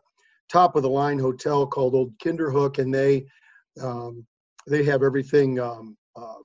top 0.52 0.76
of 0.76 0.84
the 0.84 0.90
line 0.90 1.18
hotel 1.18 1.66
called 1.66 1.96
Old 1.96 2.18
Kinderhook, 2.20 2.78
and 2.78 2.94
they, 2.94 3.26
um, 3.82 4.26
they 4.68 4.84
have 4.84 5.02
everything 5.02 5.60
um, 5.60 5.96
uh, 6.16 6.36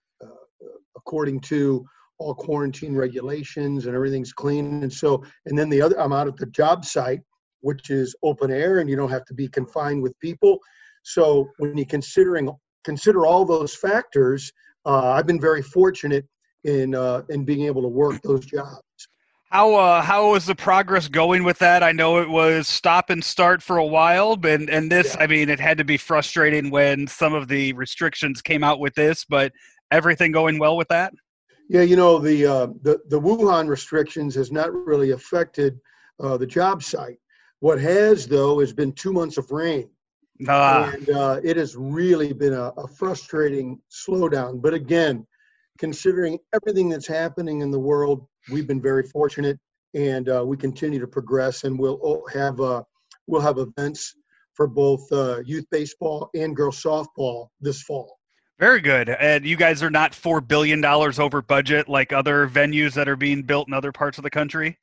according 0.96 1.40
to 1.40 1.84
all 2.18 2.34
quarantine 2.34 2.94
regulations 2.94 3.86
and 3.86 3.94
everything's 3.94 4.32
clean. 4.32 4.82
And 4.82 4.92
so, 4.92 5.22
and 5.46 5.58
then 5.58 5.68
the 5.68 5.82
other, 5.82 6.00
I'm 6.00 6.12
out 6.12 6.28
at 6.28 6.36
the 6.36 6.46
job 6.46 6.84
site, 6.84 7.20
which 7.60 7.90
is 7.90 8.14
open 8.22 8.50
air 8.50 8.78
and 8.78 8.88
you 8.88 8.96
don't 8.96 9.10
have 9.10 9.24
to 9.26 9.34
be 9.34 9.48
confined 9.48 10.02
with 10.02 10.18
people. 10.20 10.58
So 11.02 11.50
when 11.58 11.76
you 11.76 11.86
considering 11.86 12.50
consider 12.84 13.26
all 13.26 13.44
those 13.44 13.74
factors, 13.74 14.52
uh, 14.86 15.12
I've 15.12 15.26
been 15.26 15.40
very 15.40 15.62
fortunate 15.62 16.26
in 16.64 16.94
uh, 16.94 17.22
in 17.28 17.44
being 17.44 17.66
able 17.66 17.82
to 17.82 17.88
work 17.88 18.20
those 18.22 18.44
jobs. 18.44 18.82
How 19.50 19.74
uh, 19.74 20.02
how 20.02 20.32
was 20.32 20.46
the 20.46 20.54
progress 20.54 21.08
going 21.08 21.44
with 21.44 21.58
that? 21.60 21.82
I 21.82 21.92
know 21.92 22.20
it 22.20 22.28
was 22.28 22.66
stop 22.66 23.10
and 23.10 23.22
start 23.22 23.62
for 23.62 23.76
a 23.76 23.86
while, 23.86 24.36
and 24.44 24.68
and 24.68 24.90
this, 24.90 25.14
yeah. 25.14 25.22
I 25.22 25.26
mean, 25.26 25.48
it 25.48 25.60
had 25.60 25.78
to 25.78 25.84
be 25.84 25.96
frustrating 25.96 26.70
when 26.70 27.06
some 27.06 27.34
of 27.34 27.48
the 27.48 27.72
restrictions 27.74 28.42
came 28.42 28.64
out 28.64 28.80
with 28.80 28.94
this. 28.94 29.24
But 29.24 29.52
everything 29.90 30.32
going 30.32 30.58
well 30.58 30.76
with 30.76 30.88
that? 30.88 31.12
Yeah, 31.68 31.82
you 31.82 31.96
know 31.96 32.18
the 32.18 32.46
uh, 32.46 32.66
the 32.82 33.00
the 33.08 33.20
Wuhan 33.20 33.68
restrictions 33.68 34.34
has 34.34 34.52
not 34.52 34.72
really 34.72 35.12
affected 35.12 35.80
uh, 36.20 36.36
the 36.36 36.46
job 36.46 36.82
site. 36.82 37.18
What 37.60 37.80
has 37.80 38.26
though 38.26 38.60
has 38.60 38.72
been 38.72 38.92
two 38.92 39.12
months 39.12 39.38
of 39.38 39.50
rain, 39.50 39.88
ah. 40.48 40.92
and 40.92 41.08
uh, 41.10 41.40
it 41.42 41.56
has 41.56 41.74
really 41.76 42.32
been 42.34 42.52
a, 42.52 42.72
a, 42.76 42.86
frustrating 42.86 43.80
slowdown. 43.90 44.60
But 44.60 44.74
again, 44.74 45.26
considering 45.78 46.38
everything 46.54 46.90
that's 46.90 47.06
happening 47.06 47.62
in 47.62 47.70
the 47.70 47.80
world, 47.80 48.26
we've 48.50 48.66
been 48.66 48.82
very 48.82 49.04
fortunate, 49.04 49.58
and 49.94 50.28
uh, 50.28 50.44
we 50.44 50.58
continue 50.58 51.00
to 51.00 51.06
progress, 51.06 51.64
and 51.64 51.78
we'll 51.78 52.24
have 52.32 52.60
uh, 52.60 52.82
we'll 53.26 53.40
have 53.40 53.58
events 53.58 54.14
for 54.52 54.66
both 54.66 55.10
uh, 55.12 55.40
youth 55.44 55.64
baseball 55.70 56.30
and 56.34 56.54
girls 56.54 56.82
softball 56.82 57.48
this 57.60 57.82
fall. 57.82 58.18
Very 58.58 58.80
good. 58.80 59.08
And 59.08 59.44
you 59.44 59.56
guys 59.56 59.82
are 59.82 59.90
not 59.90 60.14
four 60.14 60.40
billion 60.40 60.80
dollars 60.80 61.18
over 61.18 61.42
budget 61.42 61.88
like 61.88 62.12
other 62.12 62.48
venues 62.48 62.94
that 62.94 63.08
are 63.08 63.16
being 63.16 63.42
built 63.42 63.68
in 63.68 63.74
other 63.74 63.92
parts 63.92 64.18
of 64.18 64.24
the 64.24 64.30
country. 64.30 64.78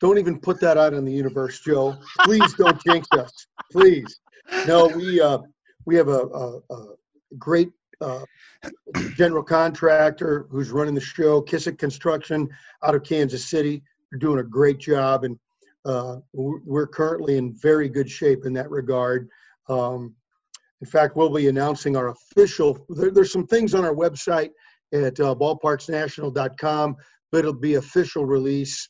Don't 0.00 0.18
even 0.18 0.38
put 0.38 0.60
that 0.60 0.76
out 0.76 0.94
in 0.94 1.04
the 1.04 1.12
universe, 1.12 1.60
Joe. 1.60 1.96
Please 2.20 2.54
don't 2.54 2.80
jinx 2.84 3.08
us. 3.12 3.46
Please. 3.72 4.20
No, 4.66 4.86
we 4.88 5.20
uh, 5.20 5.38
we 5.84 5.96
have 5.96 6.08
a, 6.08 6.20
a, 6.20 6.58
a 6.70 6.86
great 7.38 7.70
uh, 8.00 8.24
general 9.14 9.42
contractor 9.42 10.46
who's 10.50 10.70
running 10.70 10.94
the 10.94 11.00
show, 11.00 11.40
Kissick 11.40 11.78
Construction, 11.78 12.48
out 12.84 12.94
of 12.94 13.02
Kansas 13.02 13.48
City. 13.48 13.82
They're 14.10 14.18
doing 14.18 14.38
a 14.38 14.44
great 14.44 14.78
job, 14.78 15.24
and 15.24 15.38
uh, 15.84 16.16
we're 16.32 16.86
currently 16.86 17.38
in 17.38 17.54
very 17.54 17.88
good 17.88 18.10
shape 18.10 18.44
in 18.44 18.52
that 18.52 18.70
regard. 18.70 19.28
Um, 19.68 20.14
in 20.80 20.86
fact, 20.86 21.16
we'll 21.16 21.30
be 21.30 21.48
announcing 21.48 21.96
our 21.96 22.08
official. 22.08 22.84
There, 22.90 23.10
there's 23.10 23.32
some 23.32 23.46
things 23.46 23.74
on 23.74 23.84
our 23.84 23.94
website 23.94 24.50
at 24.92 25.18
uh, 25.20 25.34
ballparksnational.com, 25.34 26.96
but 27.32 27.38
it'll 27.38 27.52
be 27.52 27.74
official 27.74 28.26
release 28.26 28.88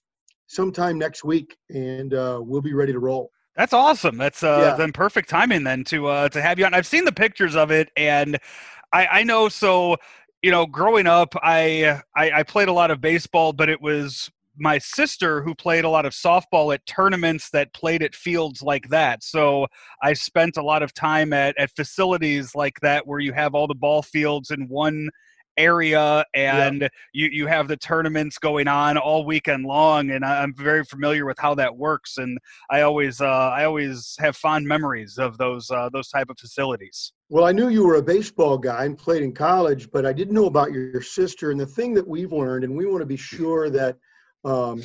sometime 0.49 0.99
next 0.99 1.25
week, 1.25 1.57
and 1.71 2.15
uh, 2.15 2.41
we'll 2.43 2.63
be 2.63 2.75
ready 2.75 2.93
to 2.93 2.99
roll. 2.99 3.31
That's 3.57 3.73
awesome. 3.73 4.19
That's 4.19 4.43
uh, 4.43 4.59
Yeah. 4.59 4.77
then 4.77 4.93
perfect 4.93 5.29
timing 5.29 5.65
then 5.65 5.85
to 5.85 6.09
uh, 6.09 6.29
to 6.31 6.43
have 6.43 6.59
you 6.59 6.67
on. 6.67 6.75
I've 6.75 6.87
seen 6.87 7.05
the 7.05 7.13
pictures 7.13 7.57
of 7.57 7.71
it, 7.71 7.89
and 7.97 8.39
I, 8.93 9.07
I 9.07 9.23
know. 9.23 9.49
So 9.49 9.97
you 10.43 10.51
know, 10.51 10.67
growing 10.67 11.07
up, 11.07 11.35
I, 11.43 12.03
I 12.15 12.31
I 12.31 12.43
played 12.43 12.69
a 12.69 12.73
lot 12.73 12.91
of 12.91 13.01
baseball, 13.01 13.53
but 13.53 13.69
it 13.71 13.81
was 13.81 14.31
my 14.59 14.79
sister 14.79 15.43
who 15.43 15.55
played 15.55 15.85
a 15.85 15.89
lot 15.89 16.07
of 16.07 16.13
softball 16.13 16.73
at 16.75 16.85
tournaments 16.87 17.51
that 17.51 17.73
played 17.73 18.03
at 18.03 18.15
fields 18.15 18.63
like 18.63 18.89
that. 18.89 19.23
So 19.23 19.67
I 20.03 20.13
spent 20.13 20.57
a 20.57 20.63
lot 20.63 20.83
of 20.83 20.95
time 20.95 21.33
at 21.33 21.57
at 21.59 21.71
facilities 21.77 22.55
like 22.55 22.81
that 22.81 23.07
where 23.07 23.21
you 23.21 23.33
have 23.33 23.55
all 23.55 23.67
the 23.67 23.75
ball 23.75 24.03
fields 24.03 24.51
in 24.51 24.69
one 24.69 25.09
area 25.59 26.25
and 26.35 26.89
you 27.15 27.29
you 27.33 27.47
have 27.47 27.67
the 27.67 27.77
tournaments 27.79 28.37
going 28.39 28.69
on 28.69 28.99
all 28.99 29.25
weekend 29.25 29.65
long 29.65 30.11
and 30.11 30.23
I- 30.23 30.43
i'm 30.43 30.55
very 30.55 30.85
familiar 30.85 31.25
with 31.25 31.39
how 31.39 31.55
that 31.55 31.75
works 31.75 32.19
and 32.19 32.37
i 32.71 32.83
always 32.83 33.23
uh 33.23 33.25
i 33.57 33.65
always 33.65 34.17
have 34.19 34.37
fond 34.37 34.67
memories 34.67 35.17
of 35.17 35.39
those 35.39 35.71
uh 35.71 35.89
those 35.95 36.09
type 36.09 36.29
of 36.29 36.39
facilities 36.39 37.15
Well, 37.29 37.45
I 37.45 37.53
knew 37.53 37.69
you 37.69 37.85
were 37.87 37.97
a 37.97 38.03
baseball 38.03 38.57
guy 38.59 38.85
and 38.85 38.97
played 38.97 39.23
in 39.23 39.33
college, 39.33 39.91
but 39.91 40.07
I 40.07 40.13
didn't 40.13 40.35
know 40.35 40.47
about 40.47 40.73
your, 40.73 40.91
your 40.91 41.03
sister. 41.03 41.51
And 41.51 41.59
the 41.59 41.67
thing 41.67 41.93
that 41.95 42.07
we've 42.07 42.33
learned, 42.33 42.63
and 42.65 42.77
we 42.77 42.87
want 42.87 43.01
to 43.01 43.07
be 43.07 43.17
sure 43.17 43.69
that 43.71 43.97
um, 44.47 44.83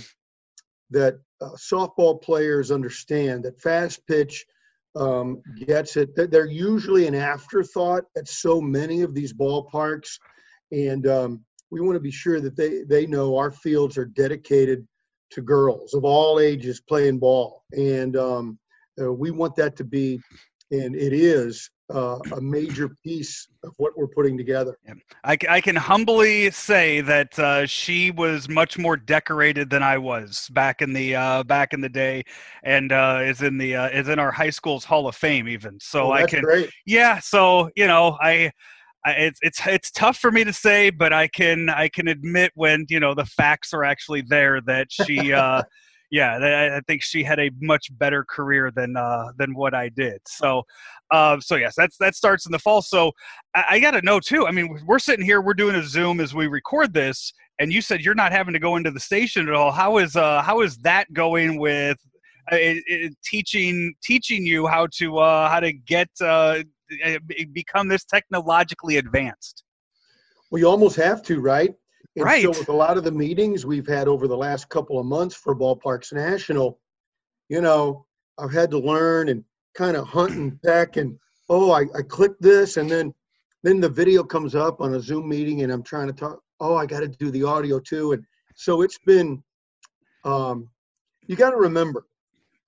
that 0.90 1.20
uh, 1.40 1.52
softball 1.52 2.22
players 2.22 2.72
understand 2.72 3.44
that 3.44 3.62
fast 3.62 4.06
pitch 4.08 4.46
um, 4.96 5.42
gets 5.66 5.96
it. 5.96 6.10
They're 6.16 6.46
usually 6.46 7.08
an 7.08 7.16
afterthought 7.16 8.04
at 8.18 8.28
so 8.28 8.60
many 8.60 9.02
of 9.02 9.14
these 9.14 9.32
ballparks, 9.32 10.20
and 10.72 11.08
um, 11.08 11.46
we 11.70 11.80
want 11.80 11.96
to 11.96 12.02
be 12.02 12.12
sure 12.12 12.42
that 12.42 12.58
they 12.58 12.84
they 12.84 13.06
know 13.06 13.38
our 13.38 13.52
fields 13.52 13.98
are 13.98 14.06
dedicated 14.06 14.86
to 15.32 15.42
girls 15.42 15.94
of 15.94 16.04
all 16.04 16.42
ages 16.42 16.82
playing 16.82 17.20
ball, 17.20 17.64
and 17.72 18.18
um, 18.18 18.60
uh, 19.02 19.14
we 19.14 19.32
want 19.32 19.56
that 19.56 19.78
to 19.78 19.86
be, 19.86 20.20
and 20.72 20.96
it 20.96 21.14
is 21.14 21.70
uh, 21.94 22.20
a 22.34 22.42
major 22.42 22.90
piece 23.04 23.48
of 23.64 23.74
what 23.78 23.98
we're 23.98 24.08
putting 24.08 24.38
together. 24.38 24.78
I 25.24 25.62
can 25.62 25.76
humbly 25.76 26.50
say 26.52 27.02
that 27.02 27.38
uh, 27.38 27.66
she 27.68 28.12
was 28.12 28.50
much 28.50 28.78
more 28.78 28.98
decorated 28.98 29.70
than 29.70 29.84
I 29.84 29.98
was 29.98 30.50
back 30.52 30.82
in 30.82 30.94
the 30.94 31.16
uh, 31.16 31.44
back 31.44 31.74
in 31.74 31.82
the 31.82 31.90
day, 31.90 32.24
and 32.64 32.92
uh, 32.92 33.20
is 33.24 33.42
in 33.42 33.58
the 33.58 33.76
uh, 33.76 33.90
is 33.90 34.08
in 34.08 34.20
our 34.20 34.32
high 34.32 34.50
school's 34.50 34.84
Hall 34.84 35.08
of 35.08 35.16
Fame 35.16 35.48
even. 35.48 35.80
So 35.80 36.08
Well, 36.08 36.14
I 36.14 36.24
can 36.24 36.44
great. 36.44 36.70
yeah 36.86 37.20
so 37.20 37.70
you 37.76 37.88
know 37.88 38.18
I, 38.22 38.52
I 39.06 39.12
it's 39.12 39.40
it's 39.42 39.68
it's 39.68 39.92
tough 39.92 40.18
for 40.18 40.32
me 40.32 40.44
to 40.44 40.54
say 40.54 40.90
but 40.90 41.14
i 41.14 41.28
can 41.28 41.70
i 41.70 41.88
can 41.88 42.08
admit 42.08 42.52
when 42.56 42.86
you 42.90 43.00
know 43.00 43.14
the 43.14 43.26
facts 43.26 43.74
are 43.74 43.84
actually 43.84 44.22
there 44.22 44.62
that 44.62 44.92
she 44.92 45.34
uh 45.34 45.64
yeah 46.12 46.38
I, 46.38 46.78
I 46.78 46.82
think 46.82 47.02
she 47.02 47.24
had 47.24 47.40
a 47.40 47.50
much 47.60 47.88
better 47.98 48.24
career 48.24 48.72
than 48.76 48.96
uh 48.96 49.32
than 49.38 49.54
what 49.56 49.74
i 49.74 49.90
did 49.90 50.22
so 50.28 50.64
uh 51.12 51.40
so 51.40 51.56
yes 51.56 51.74
that's 51.76 51.98
that 51.98 52.16
starts 52.16 52.46
in 52.46 52.52
the 52.52 52.60
fall 52.60 52.82
so 52.82 53.12
i, 53.56 53.64
I 53.72 53.80
gotta 53.80 54.02
know 54.02 54.20
too 54.20 54.46
i 54.46 54.52
mean 54.52 54.80
we're 54.86 55.00
sitting 55.00 55.26
here 55.26 55.42
we're 55.42 55.54
doing 55.54 55.76
a 55.76 55.84
zoom 55.84 56.20
as 56.20 56.34
we 56.34 56.48
record 56.48 56.94
this 56.94 57.34
and 57.60 57.74
you 57.74 57.82
said 57.82 58.02
you're 58.02 58.16
not 58.16 58.32
having 58.32 58.54
to 58.54 58.60
go 58.60 58.76
into 58.76 58.92
the 58.92 59.00
station 59.00 59.48
at 59.48 59.54
all 59.54 59.72
how 59.72 59.98
is 59.98 60.16
uh 60.16 60.42
how 60.42 60.62
is 60.62 60.78
that 60.80 61.12
going 61.14 61.60
with 61.60 61.98
uh, 62.52 62.56
it, 62.56 62.84
it, 62.88 63.14
teaching 63.24 63.94
teaching 64.04 64.46
you 64.46 64.68
how 64.68 64.88
to 64.92 65.18
uh 65.18 65.50
how 65.50 65.60
to 65.60 65.72
get 65.72 66.10
uh 66.22 66.62
uh, 67.06 67.20
become 67.54 67.88
this 67.88 68.04
technologically 68.04 68.98
advanced. 68.98 69.64
Well, 70.50 70.60
you 70.60 70.68
almost 70.68 70.98
have 70.98 71.24
to, 71.24 71.40
right? 71.40 71.74
And 72.16 72.26
Right. 72.26 72.44
So 72.44 72.50
with 72.50 72.70
a 72.70 72.74
lot 72.74 72.98
of 72.98 73.04
the 73.04 73.12
meetings 73.12 73.66
we've 73.66 73.88
had 73.88 74.08
over 74.08 74.28
the 74.28 74.38
last 74.38 74.70
couple 74.70 75.00
of 75.00 75.06
months 75.06 75.36
for 75.36 75.56
Ballparks 75.56 76.12
National, 76.14 76.80
you 77.50 77.62
know, 77.62 78.06
I've 78.38 78.52
had 78.52 78.72
to 78.72 78.80
learn 78.80 79.30
and 79.30 79.44
kind 79.76 79.96
of 79.96 80.08
hunt 80.08 80.32
and 80.32 80.62
peck 80.62 80.98
and 80.98 81.18
oh, 81.50 81.72
I, 81.72 81.82
I 81.98 82.02
clicked 82.08 82.42
this 82.42 82.78
and 82.78 82.90
then 82.90 83.14
then 83.64 83.80
the 83.80 83.90
video 83.90 84.24
comes 84.24 84.56
up 84.56 84.82
on 84.82 84.96
a 84.96 85.00
Zoom 85.00 85.30
meeting 85.30 85.62
and 85.62 85.72
I'm 85.72 85.84
trying 85.84 86.08
to 86.08 86.14
talk. 86.14 86.40
Oh, 86.60 86.76
I 86.76 86.86
got 86.86 87.02
to 87.02 87.08
do 87.08 87.32
the 87.32 87.44
audio 87.44 87.80
too, 87.80 88.14
and 88.14 88.24
so 88.56 88.82
it's 88.82 88.98
been. 89.00 89.44
Um, 90.24 90.70
you 91.28 91.36
got 91.36 91.52
to 91.52 91.58
remember, 91.58 92.06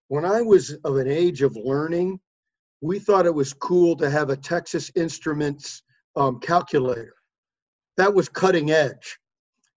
when 0.07 0.25
I 0.25 0.41
was 0.41 0.71
of 0.83 0.97
an 0.97 1.07
age 1.07 1.41
of 1.41 1.55
learning, 1.55 2.19
we 2.81 2.99
thought 2.99 3.25
it 3.25 3.33
was 3.33 3.53
cool 3.53 3.95
to 3.97 4.09
have 4.09 4.29
a 4.29 4.37
Texas 4.37 4.91
Instruments 4.95 5.83
um, 6.15 6.39
calculator 6.39 7.15
that 7.97 8.13
was 8.13 8.29
cutting 8.29 8.71
edge, 8.71 9.17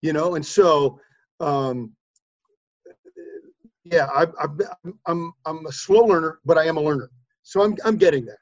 you 0.06 0.14
know. 0.14 0.36
And 0.36 0.46
so, 0.46 1.00
um, 1.40 1.92
yeah, 3.84 4.06
I, 4.06 4.24
I, 4.40 4.48
I'm 5.08 5.34
I'm 5.46 5.66
a 5.66 5.72
slow 5.72 6.06
learner, 6.06 6.40
but 6.46 6.58
I 6.58 6.66
am 6.66 6.78
a 6.78 6.82
learner. 6.82 7.10
So 7.42 7.64
I'm 7.64 7.76
I'm 7.84 7.98
getting 7.98 8.26
there. 8.26 8.40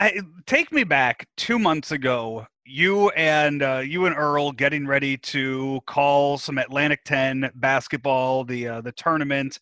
I, 0.00 0.20
take 0.46 0.72
me 0.72 0.82
back 0.82 1.28
two 1.36 1.58
months 1.58 1.92
ago. 1.92 2.46
You 2.66 3.10
and 3.10 3.62
uh, 3.62 3.82
you 3.84 4.06
and 4.06 4.16
Earl 4.16 4.50
getting 4.52 4.86
ready 4.86 5.16
to 5.18 5.80
call 5.86 6.38
some 6.38 6.58
Atlantic 6.58 7.04
Ten 7.04 7.50
basketball, 7.54 8.44
the 8.44 8.68
uh, 8.68 8.80
the 8.80 8.92
tournament, 8.92 9.60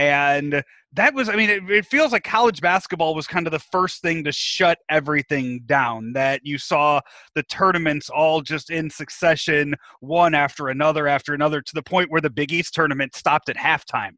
and 0.00 0.64
that 0.94 1.12
was. 1.12 1.28
I 1.28 1.36
mean, 1.36 1.50
it, 1.50 1.70
it 1.70 1.84
feels 1.84 2.12
like 2.12 2.24
college 2.24 2.62
basketball 2.62 3.14
was 3.14 3.26
kind 3.26 3.46
of 3.46 3.50
the 3.50 3.58
first 3.58 4.00
thing 4.00 4.24
to 4.24 4.32
shut 4.32 4.78
everything 4.88 5.60
down. 5.66 6.14
That 6.14 6.40
you 6.42 6.56
saw 6.56 7.02
the 7.34 7.42
tournaments 7.42 8.08
all 8.08 8.40
just 8.40 8.70
in 8.70 8.88
succession, 8.88 9.74
one 10.00 10.34
after 10.34 10.68
another 10.68 11.06
after 11.06 11.34
another, 11.34 11.60
to 11.60 11.74
the 11.74 11.82
point 11.82 12.10
where 12.10 12.22
the 12.22 12.30
Big 12.30 12.50
East 12.50 12.72
tournament 12.72 13.14
stopped 13.14 13.50
at 13.50 13.56
halftime 13.56 14.12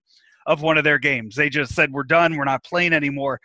of 0.47 0.63
one 0.63 0.79
of 0.79 0.85
their 0.85 1.01
games. 1.01 1.35
They 1.35 1.49
just 1.49 1.75
said, 1.75 1.91
"We're 1.91 2.05
done. 2.05 2.37
We're 2.37 2.45
not 2.45 2.65
playing 2.65 2.93
anymore." 2.93 3.41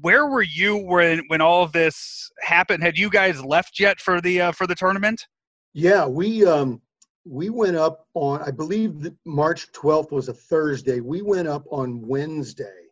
where 0.00 0.26
were 0.26 0.40
you 0.40 0.78
when 0.78 1.20
when 1.26 1.42
all 1.42 1.62
of 1.62 1.72
this 1.72 2.30
happened? 2.40 2.82
Had 2.82 2.96
you 2.96 3.10
guys 3.10 3.44
left 3.44 3.78
yet 3.78 4.00
for 4.00 4.22
the 4.22 4.40
uh, 4.40 4.52
for 4.52 4.66
the 4.66 4.74
tournament? 4.74 5.26
Yeah, 5.74 6.06
we 6.06 6.46
um 6.46 6.80
we 7.24 7.50
went 7.50 7.76
up 7.76 8.06
on 8.14 8.42
I 8.42 8.50
believe 8.50 9.00
that 9.00 9.14
March 9.24 9.70
12th 9.72 10.10
was 10.10 10.28
a 10.28 10.34
Thursday. 10.34 11.00
We 11.00 11.22
went 11.22 11.48
up 11.48 11.64
on 11.70 12.06
Wednesday, 12.06 12.86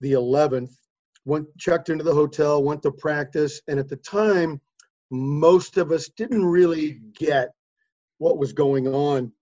the 0.00 0.12
11th. 0.12 0.74
Went 1.24 1.46
checked 1.58 1.88
into 1.88 2.04
the 2.04 2.14
hotel, 2.14 2.62
went 2.62 2.82
to 2.84 2.92
practice, 2.92 3.60
and 3.66 3.80
at 3.80 3.88
the 3.88 3.96
time, 3.96 4.60
most 5.10 5.76
of 5.76 5.90
us 5.90 6.08
didn't 6.08 6.44
really 6.44 7.00
get 7.18 7.48
what 8.18 8.38
was 8.38 8.52
going 8.52 8.86
on. 8.86 9.32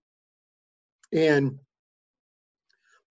And 1.13 1.59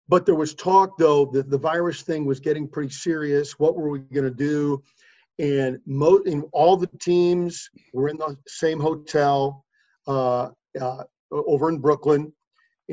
but 0.08 0.26
there 0.26 0.34
was 0.34 0.54
talk 0.54 0.98
though 0.98 1.26
that 1.26 1.50
the 1.50 1.58
virus 1.58 2.02
thing 2.02 2.24
was 2.24 2.40
getting 2.40 2.68
pretty 2.68 2.90
serious. 2.90 3.58
What 3.58 3.76
were 3.76 3.90
we 3.90 4.00
going 4.00 4.24
to 4.24 4.30
do? 4.30 4.82
And 5.38 5.78
mo- 5.86 6.22
and 6.26 6.44
all 6.52 6.76
the 6.76 6.90
teams 7.00 7.70
were 7.92 8.08
in 8.08 8.16
the 8.16 8.36
same 8.46 8.80
hotel 8.80 9.64
uh, 10.06 10.50
uh, 10.80 11.04
over 11.30 11.68
in 11.68 11.78
Brooklyn, 11.78 12.32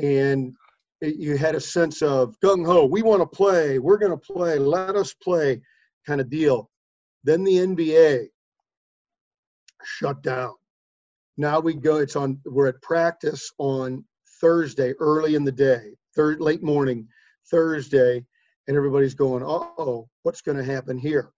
and 0.00 0.54
it, 1.00 1.16
you 1.16 1.36
had 1.36 1.54
a 1.54 1.60
sense 1.60 2.02
of 2.02 2.38
gung 2.40 2.64
ho. 2.64 2.86
We 2.86 3.02
want 3.02 3.20
to 3.20 3.26
play. 3.26 3.78
We're 3.78 3.98
going 3.98 4.12
to 4.12 4.16
play. 4.16 4.58
Let 4.58 4.96
us 4.96 5.14
play, 5.14 5.60
kind 6.06 6.20
of 6.20 6.30
deal. 6.30 6.70
Then 7.24 7.44
the 7.44 7.56
NBA 7.56 8.26
shut 9.84 10.22
down. 10.22 10.54
Now 11.36 11.60
we 11.60 11.74
go. 11.74 11.96
It's 11.96 12.16
on. 12.16 12.40
We're 12.44 12.68
at 12.68 12.82
practice 12.82 13.50
on 13.58 14.04
Thursday, 14.40 14.94
early 14.98 15.34
in 15.34 15.44
the 15.44 15.52
day, 15.52 15.92
third 16.14 16.40
late 16.40 16.62
morning, 16.62 17.08
Thursday, 17.50 18.24
and 18.68 18.76
everybody's 18.76 19.14
going, 19.14 19.42
uh 19.42 19.66
"Oh, 19.78 20.08
what's 20.22 20.42
going 20.42 20.58
to 20.58 20.64
happen 20.64 20.98
here?" 20.98 21.30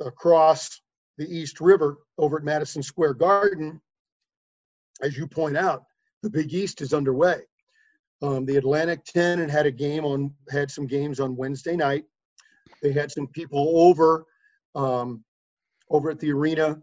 Across 0.00 0.80
the 1.18 1.28
East 1.28 1.60
River 1.60 1.98
over 2.18 2.38
at 2.38 2.44
Madison 2.44 2.82
Square 2.82 3.14
Garden, 3.14 3.80
as 5.02 5.16
you 5.16 5.26
point 5.26 5.56
out, 5.56 5.84
the 6.22 6.30
Big 6.30 6.52
East 6.52 6.80
is 6.80 6.92
underway. 6.92 7.40
Um, 8.20 8.44
the 8.44 8.56
Atlantic 8.56 9.04
10 9.04 9.38
had 9.38 9.50
had 9.50 9.66
a 9.66 9.70
game 9.70 10.04
on, 10.04 10.34
had 10.50 10.70
some 10.70 10.86
games 10.86 11.20
on 11.20 11.36
Wednesday 11.36 11.76
night. 11.76 12.04
They 12.82 12.92
had 12.92 13.12
some 13.12 13.28
people 13.28 13.72
over, 13.76 14.24
um, 14.74 15.24
over 15.90 16.10
at 16.10 16.18
the 16.18 16.32
arena, 16.32 16.78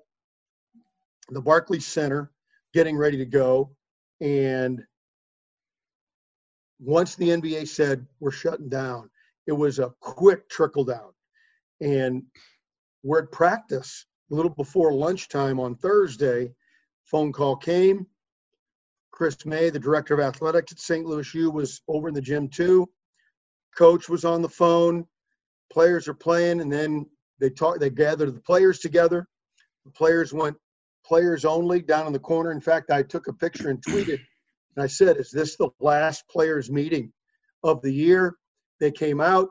the 1.30 1.42
Barclays 1.42 1.86
Center, 1.86 2.32
getting 2.74 2.98
ready 2.98 3.18
to 3.18 3.26
go. 3.26 3.72
And 4.22 4.84
once 6.80 7.16
the 7.16 7.30
NBA 7.30 7.68
said 7.68 8.06
we're 8.20 8.32
shutting 8.32 8.70
down, 8.70 9.10
it 9.48 9.54
was 9.54 9.80
a 9.80 9.94
quick 10.00 10.50
trickle 10.50 10.86
down. 10.86 11.12
And 11.82 12.24
we're 13.04 13.24
at 13.24 13.32
practice 13.32 14.06
a 14.32 14.36
little 14.36 14.52
before 14.52 14.94
lunchtime 14.94 15.60
on 15.60 15.76
Thursday. 15.76 16.52
Phone 17.06 17.32
call 17.32 17.56
came. 17.56 18.08
Chris 19.12 19.46
May, 19.46 19.70
the 19.70 19.80
director 19.80 20.14
of 20.14 20.20
athletics 20.20 20.72
at 20.72 20.80
St. 20.80 21.06
Louis 21.06 21.34
U, 21.36 21.50
was 21.50 21.82
over 21.88 22.10
in 22.10 22.14
the 22.14 22.22
gym 22.22 22.50
too. 22.50 22.90
Coach 23.78 24.10
was 24.10 24.26
on 24.26 24.42
the 24.42 24.50
phone. 24.50 25.08
players 25.72 26.08
are 26.08 26.14
playing, 26.14 26.62
and 26.62 26.72
then 26.72 27.06
they 27.40 27.50
talk. 27.50 27.80
They 27.80 27.90
gather 27.90 28.32
the 28.32 28.42
players 28.42 28.80
together. 28.80 29.28
The 29.86 29.92
players 29.92 30.34
went 30.34 30.58
players 31.06 31.46
only 31.46 31.82
down 31.82 32.08
in 32.08 32.14
the 32.14 32.20
corner. 32.20 32.52
In 32.52 32.62
fact, 32.62 32.92
I 32.92 33.04
took 33.04 33.28
a 33.28 33.34
picture 33.34 33.70
and 33.70 33.82
tweeted, 33.84 34.20
and 34.76 34.84
I 34.84 34.88
said, 34.88 35.18
"Is 35.18 35.32
this 35.32 35.56
the 35.58 35.70
last 35.80 36.28
players 36.30 36.72
meeting 36.72 37.14
of 37.64 37.82
the 37.82 37.92
year?" 37.92 38.36
They 38.80 38.92
came 38.92 39.22
out. 39.22 39.50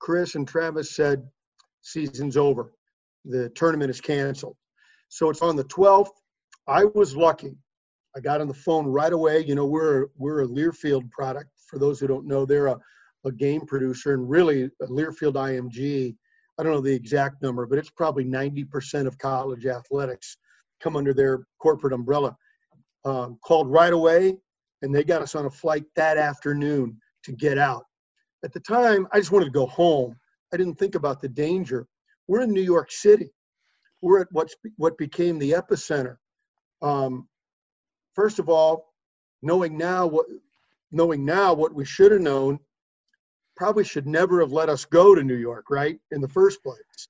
Chris 0.00 0.34
and 0.34 0.46
Travis 0.46 0.94
said, 0.94 1.28
"Season's 1.82 2.36
over. 2.36 2.72
The 3.24 3.50
tournament 3.50 3.90
is 3.90 4.00
canceled." 4.00 4.56
So 5.08 5.30
it's 5.30 5.42
on 5.42 5.56
the 5.56 5.64
12th. 5.64 6.12
I 6.68 6.84
was 6.84 7.16
lucky. 7.16 7.56
I 8.14 8.20
got 8.20 8.42
on 8.42 8.48
the 8.48 8.54
phone 8.54 8.86
right 8.86 9.12
away. 9.12 9.42
You 9.44 9.54
know, 9.54 9.66
we're 9.66 10.08
we're 10.16 10.42
a 10.42 10.46
Learfield 10.46 11.10
product. 11.10 11.48
For 11.66 11.78
those 11.78 11.98
who 11.98 12.06
don't 12.06 12.26
know, 12.26 12.44
they're 12.44 12.66
a, 12.66 12.78
a 13.24 13.32
game 13.32 13.62
producer 13.62 14.12
and 14.12 14.28
really 14.28 14.70
Learfield 14.82 15.34
IMG. 15.34 16.14
I 16.58 16.62
don't 16.62 16.72
know 16.72 16.80
the 16.80 16.94
exact 16.94 17.42
number, 17.42 17.66
but 17.66 17.78
it's 17.78 17.90
probably 17.90 18.24
90% 18.24 19.06
of 19.06 19.16
college 19.18 19.64
athletics 19.64 20.36
come 20.80 20.96
under 20.96 21.14
their 21.14 21.46
corporate 21.58 21.92
umbrella. 21.92 22.36
Um, 23.04 23.38
called 23.44 23.70
right 23.70 23.92
away, 23.92 24.36
and 24.82 24.94
they 24.94 25.04
got 25.04 25.22
us 25.22 25.34
on 25.34 25.46
a 25.46 25.50
flight 25.50 25.84
that 25.96 26.18
afternoon 26.18 26.98
to 27.22 27.32
get 27.32 27.56
out. 27.56 27.84
At 28.44 28.52
the 28.52 28.60
time, 28.60 29.06
I 29.12 29.18
just 29.18 29.30
wanted 29.30 29.46
to 29.46 29.50
go 29.52 29.66
home. 29.66 30.16
I 30.52 30.56
didn't 30.56 30.74
think 30.74 30.96
about 30.96 31.22
the 31.22 31.28
danger. 31.28 31.86
We're 32.26 32.42
in 32.42 32.52
New 32.52 32.62
York 32.62 32.90
City. 32.90 33.30
We're 34.02 34.20
at 34.20 34.28
what's 34.32 34.54
what 34.76 34.98
became 34.98 35.38
the 35.38 35.52
epicenter. 35.52 36.16
Um, 36.82 37.28
first 38.14 38.38
of 38.38 38.48
all, 38.48 38.92
knowing 39.42 39.76
now 39.76 40.06
what 40.06 40.26
knowing 40.90 41.24
now 41.24 41.52
what 41.52 41.74
we 41.74 41.84
should 41.84 42.12
have 42.12 42.20
known, 42.20 42.58
probably 43.56 43.84
should 43.84 44.06
never 44.06 44.40
have 44.40 44.52
let 44.52 44.68
us 44.68 44.84
go 44.84 45.14
to 45.14 45.22
New 45.22 45.36
York, 45.36 45.66
right? 45.70 45.98
In 46.12 46.20
the 46.20 46.28
first 46.28 46.62
place. 46.62 47.08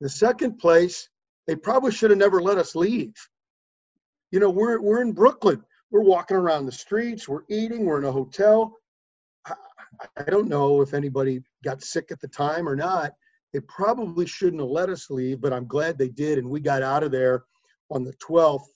The 0.00 0.08
second 0.08 0.58
place, 0.58 1.08
they 1.46 1.54
probably 1.54 1.92
should 1.92 2.10
have 2.10 2.18
never 2.18 2.42
let 2.42 2.58
us 2.58 2.74
leave. 2.74 3.14
You 4.30 4.40
know, 4.40 4.50
we're 4.50 4.80
we're 4.80 5.02
in 5.02 5.12
Brooklyn. 5.12 5.62
We're 5.90 6.02
walking 6.02 6.36
around 6.36 6.66
the 6.66 6.72
streets, 6.72 7.28
we're 7.28 7.44
eating, 7.48 7.86
we're 7.86 7.98
in 7.98 8.04
a 8.04 8.12
hotel. 8.12 8.74
I, 9.46 9.54
I 10.18 10.24
don't 10.24 10.48
know 10.48 10.82
if 10.82 10.92
anybody 10.92 11.40
got 11.64 11.82
sick 11.82 12.10
at 12.10 12.20
the 12.20 12.28
time 12.28 12.68
or 12.68 12.76
not. 12.76 13.12
They 13.52 13.60
probably 13.60 14.26
shouldn't 14.26 14.60
have 14.60 14.70
let 14.70 14.90
us 14.90 15.08
leave, 15.08 15.40
but 15.40 15.52
I'm 15.52 15.66
glad 15.66 15.96
they 15.96 16.10
did, 16.10 16.38
and 16.38 16.48
we 16.48 16.60
got 16.60 16.82
out 16.82 17.02
of 17.02 17.10
there 17.10 17.44
on 17.90 18.04
the 18.04 18.12
12th. 18.14 18.66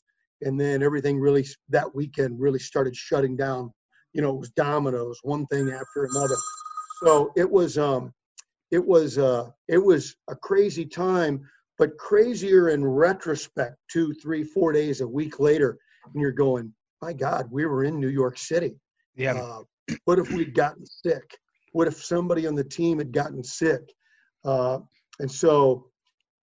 And 0.42 0.60
then 0.60 0.82
everything 0.82 1.18
really 1.18 1.46
that 1.70 1.94
weekend 1.94 2.40
really 2.40 2.58
started 2.58 2.96
shutting 2.96 3.36
down. 3.36 3.72
You 4.12 4.22
know, 4.22 4.30
it 4.30 4.38
was 4.38 4.50
dominoes, 4.50 5.18
one 5.22 5.46
thing 5.46 5.70
after 5.70 6.04
another. 6.04 6.36
So 7.02 7.32
it 7.36 7.50
was 7.50 7.78
um, 7.78 8.12
it 8.70 8.84
was 8.84 9.18
uh, 9.18 9.50
it 9.68 9.78
was 9.78 10.14
a 10.28 10.36
crazy 10.36 10.84
time 10.84 11.48
but 11.78 11.98
crazier 11.98 12.68
in 12.68 12.86
retrospect, 12.86 13.76
two, 13.90 14.12
three, 14.14 14.44
four 14.44 14.72
days, 14.72 15.00
a 15.00 15.08
week 15.08 15.40
later, 15.40 15.78
and 16.04 16.20
you're 16.20 16.30
going, 16.30 16.72
my 17.00 17.12
God, 17.12 17.48
we 17.50 17.66
were 17.66 17.82
in 17.82 17.98
New 17.98 18.08
York 18.08 18.38
City. 18.38 18.78
Yeah. 19.16 19.34
Uh, 19.34 19.62
what 20.04 20.20
if 20.20 20.30
we'd 20.30 20.54
gotten 20.54 20.84
sick? 20.86 21.36
What 21.72 21.88
if 21.88 22.02
somebody 22.04 22.46
on 22.46 22.54
the 22.54 22.62
team 22.62 22.98
had 22.98 23.12
gotten 23.12 23.42
sick? 23.42 23.80
Uh, 24.44 24.78
and 25.18 25.28
so 25.28 25.88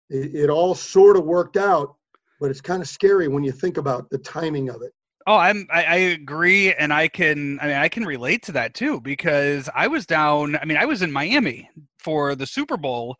it, 0.09 0.33
it 0.33 0.49
all 0.49 0.73
sort 0.73 1.17
of 1.17 1.25
worked 1.25 1.57
out, 1.57 1.95
but 2.39 2.51
it's 2.51 2.61
kind 2.61 2.81
of 2.81 2.87
scary 2.87 3.27
when 3.27 3.43
you 3.43 3.51
think 3.51 3.77
about 3.77 4.09
the 4.09 4.17
timing 4.19 4.69
of 4.69 4.81
it. 4.81 4.93
Oh, 5.25 5.35
I'm 5.35 5.67
I, 5.69 5.83
I, 5.83 5.95
agree, 5.95 6.73
and 6.73 6.93
I 6.93 7.09
can 7.09 7.59
I 7.61 7.67
mean 7.67 7.75
I 7.75 7.89
can 7.89 8.05
relate 8.05 8.43
to 8.43 8.53
that 8.53 8.73
too 8.73 9.01
because 9.01 9.69
I 9.75 9.87
was 9.87 10.05
down. 10.05 10.55
I 10.55 10.65
mean 10.65 10.77
I 10.77 10.85
was 10.85 11.01
in 11.01 11.11
Miami 11.11 11.69
for 11.99 12.33
the 12.33 12.45
Super 12.45 12.77
Bowl, 12.77 13.17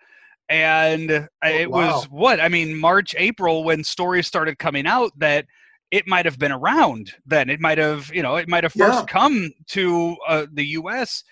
and 0.48 1.12
oh, 1.12 1.48
it 1.48 1.70
wow. 1.70 1.96
was 1.96 2.06
what 2.06 2.40
I 2.40 2.48
mean 2.48 2.78
March 2.78 3.14
April 3.18 3.66
when 3.66 3.84
stories 3.84 4.26
started 4.26 4.58
coming 4.58 4.88
out 4.88 5.12
that 5.18 5.46
it 5.92 6.08
might 6.08 6.26
have 6.26 6.38
been 6.38 6.52
around 6.52 7.14
then 7.26 7.50
it 7.50 7.62
might 7.62 7.78
have 7.78 8.10
you 8.14 8.22
know 8.22 8.36
it 8.36 8.48
might 8.48 8.64
have 8.64 8.74
first 8.74 9.00
yeah. 9.00 9.06
come 9.06 9.52
to 9.68 10.16
uh, 10.28 10.46
the 10.54 10.66
U.S. 10.66 11.24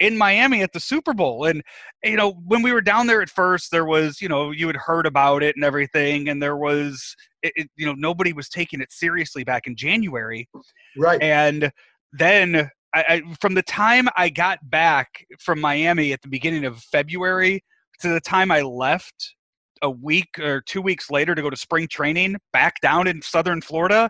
in 0.00 0.16
Miami 0.18 0.62
at 0.62 0.72
the 0.72 0.80
Super 0.80 1.14
Bowl. 1.14 1.44
And 1.44 1.62
you 2.02 2.16
know 2.16 2.32
when 2.44 2.62
we 2.62 2.72
were 2.72 2.80
down 2.80 3.06
there 3.06 3.22
at 3.22 3.30
first 3.30 3.70
there 3.70 3.84
was 3.84 4.20
you 4.20 4.28
know 4.28 4.50
you 4.50 4.66
had 4.66 4.76
heard 4.76 5.06
about 5.06 5.42
it 5.42 5.56
and 5.56 5.64
everything 5.64 6.28
and 6.28 6.42
there 6.42 6.56
was 6.56 7.14
it, 7.42 7.52
it, 7.56 7.70
you 7.76 7.86
know 7.86 7.94
nobody 7.94 8.32
was 8.32 8.48
taking 8.48 8.80
it 8.80 8.92
seriously 8.92 9.44
back 9.44 9.66
in 9.66 9.76
January. 9.76 10.48
Right. 10.96 11.22
And 11.22 11.70
then 12.12 12.70
I, 12.94 13.04
I, 13.08 13.34
from 13.40 13.54
the 13.54 13.62
time 13.62 14.08
I 14.16 14.28
got 14.28 14.58
back 14.70 15.26
from 15.40 15.60
Miami 15.60 16.12
at 16.12 16.22
the 16.22 16.28
beginning 16.28 16.64
of 16.64 16.78
February 16.78 17.64
to 18.00 18.08
the 18.08 18.20
time 18.20 18.50
I 18.50 18.62
left 18.62 19.34
a 19.82 19.90
week 19.90 20.38
or 20.38 20.62
two 20.62 20.80
weeks 20.80 21.10
later 21.10 21.34
to 21.34 21.42
go 21.42 21.50
to 21.50 21.56
spring 21.56 21.88
training 21.88 22.36
back 22.52 22.80
down 22.80 23.06
in 23.06 23.20
southern 23.20 23.60
Florida, 23.60 24.08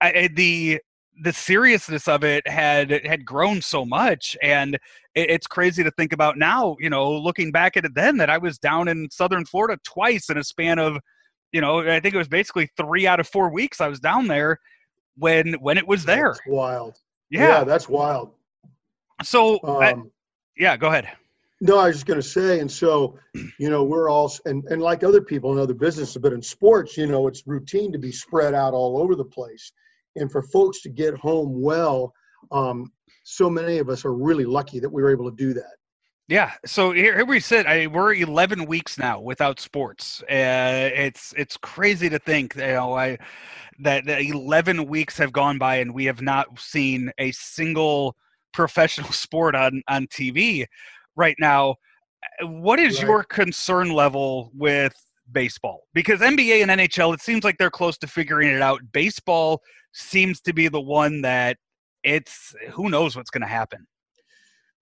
I, 0.00 0.28
the 0.34 0.80
the 1.22 1.32
seriousness 1.32 2.08
of 2.08 2.24
it 2.24 2.46
had 2.46 2.90
had 3.04 3.24
grown 3.24 3.60
so 3.60 3.84
much 3.84 4.36
and 4.42 4.74
it, 5.14 5.30
it's 5.30 5.46
crazy 5.46 5.82
to 5.82 5.90
think 5.92 6.12
about 6.12 6.38
now 6.38 6.76
you 6.80 6.90
know 6.90 7.10
looking 7.10 7.50
back 7.50 7.76
at 7.76 7.84
it 7.84 7.94
then 7.94 8.16
that 8.16 8.30
i 8.30 8.38
was 8.38 8.58
down 8.58 8.88
in 8.88 9.08
southern 9.10 9.44
florida 9.44 9.78
twice 9.84 10.30
in 10.30 10.38
a 10.38 10.44
span 10.44 10.78
of 10.78 10.98
you 11.52 11.60
know 11.60 11.80
i 11.80 12.00
think 12.00 12.14
it 12.14 12.18
was 12.18 12.28
basically 12.28 12.68
three 12.76 13.06
out 13.06 13.20
of 13.20 13.28
four 13.28 13.50
weeks 13.50 13.80
i 13.80 13.88
was 13.88 14.00
down 14.00 14.26
there 14.26 14.58
when 15.16 15.54
when 15.54 15.78
it 15.78 15.86
was 15.86 16.04
there 16.04 16.28
that's 16.28 16.40
wild 16.46 16.96
yeah. 17.30 17.48
yeah 17.48 17.64
that's 17.64 17.88
wild 17.88 18.30
so 19.22 19.58
um, 19.64 19.82
I, 19.82 19.94
yeah 20.56 20.76
go 20.76 20.88
ahead 20.88 21.08
no, 21.60 21.76
I 21.76 21.88
was 21.88 21.96
just 21.96 22.06
going 22.06 22.20
to 22.20 22.26
say, 22.26 22.60
and 22.60 22.70
so, 22.70 23.18
you 23.58 23.68
know, 23.68 23.82
we're 23.82 24.08
all, 24.08 24.32
and, 24.44 24.64
and 24.66 24.80
like 24.80 25.02
other 25.02 25.20
people 25.20 25.52
in 25.52 25.58
other 25.58 25.74
businesses, 25.74 26.16
but 26.16 26.32
in 26.32 26.40
sports, 26.40 26.96
you 26.96 27.06
know, 27.06 27.26
it's 27.26 27.46
routine 27.46 27.90
to 27.92 27.98
be 27.98 28.12
spread 28.12 28.54
out 28.54 28.74
all 28.74 28.98
over 28.98 29.16
the 29.16 29.24
place. 29.24 29.72
And 30.16 30.30
for 30.30 30.42
folks 30.42 30.80
to 30.82 30.88
get 30.88 31.14
home 31.14 31.60
well, 31.60 32.12
um, 32.50 32.92
so 33.24 33.50
many 33.50 33.78
of 33.78 33.88
us 33.88 34.04
are 34.04 34.14
really 34.14 34.44
lucky 34.44 34.80
that 34.80 34.88
we 34.88 35.02
were 35.02 35.10
able 35.10 35.30
to 35.30 35.36
do 35.36 35.52
that. 35.54 35.76
Yeah. 36.28 36.52
So 36.66 36.92
here, 36.92 37.14
here 37.16 37.24
we 37.24 37.40
sit. 37.40 37.66
I, 37.66 37.86
we're 37.86 38.12
11 38.12 38.66
weeks 38.66 38.98
now 38.98 39.18
without 39.18 39.58
sports. 39.58 40.22
Uh, 40.24 40.90
it's 40.94 41.32
it's 41.38 41.56
crazy 41.56 42.10
to 42.10 42.18
think, 42.18 42.54
you 42.54 42.62
know, 42.62 42.94
I 42.94 43.18
that, 43.80 44.04
that 44.04 44.22
11 44.22 44.86
weeks 44.86 45.16
have 45.16 45.32
gone 45.32 45.56
by 45.56 45.76
and 45.76 45.94
we 45.94 46.04
have 46.04 46.20
not 46.20 46.58
seen 46.58 47.10
a 47.18 47.32
single 47.32 48.14
professional 48.52 49.10
sport 49.12 49.54
on 49.54 49.82
on 49.88 50.06
TV 50.08 50.66
right 51.16 51.36
now. 51.38 51.76
What 52.42 52.78
is 52.78 52.98
right. 52.98 53.06
your 53.06 53.24
concern 53.24 53.90
level 53.90 54.50
with 54.54 54.94
baseball? 55.32 55.84
Because 55.94 56.20
NBA 56.20 56.62
and 56.62 56.70
NHL, 56.70 57.14
it 57.14 57.20
seems 57.20 57.44
like 57.44 57.56
they're 57.58 57.70
close 57.70 57.98
to 57.98 58.06
figuring 58.06 58.48
it 58.48 58.62
out. 58.62 58.80
Baseball 58.92 59.62
seems 59.92 60.40
to 60.42 60.52
be 60.52 60.68
the 60.68 60.80
one 60.80 61.22
that 61.22 61.56
it's 62.04 62.54
who 62.70 62.88
knows 62.88 63.16
what's 63.16 63.30
going 63.30 63.42
to 63.42 63.48
happen. 63.48 63.86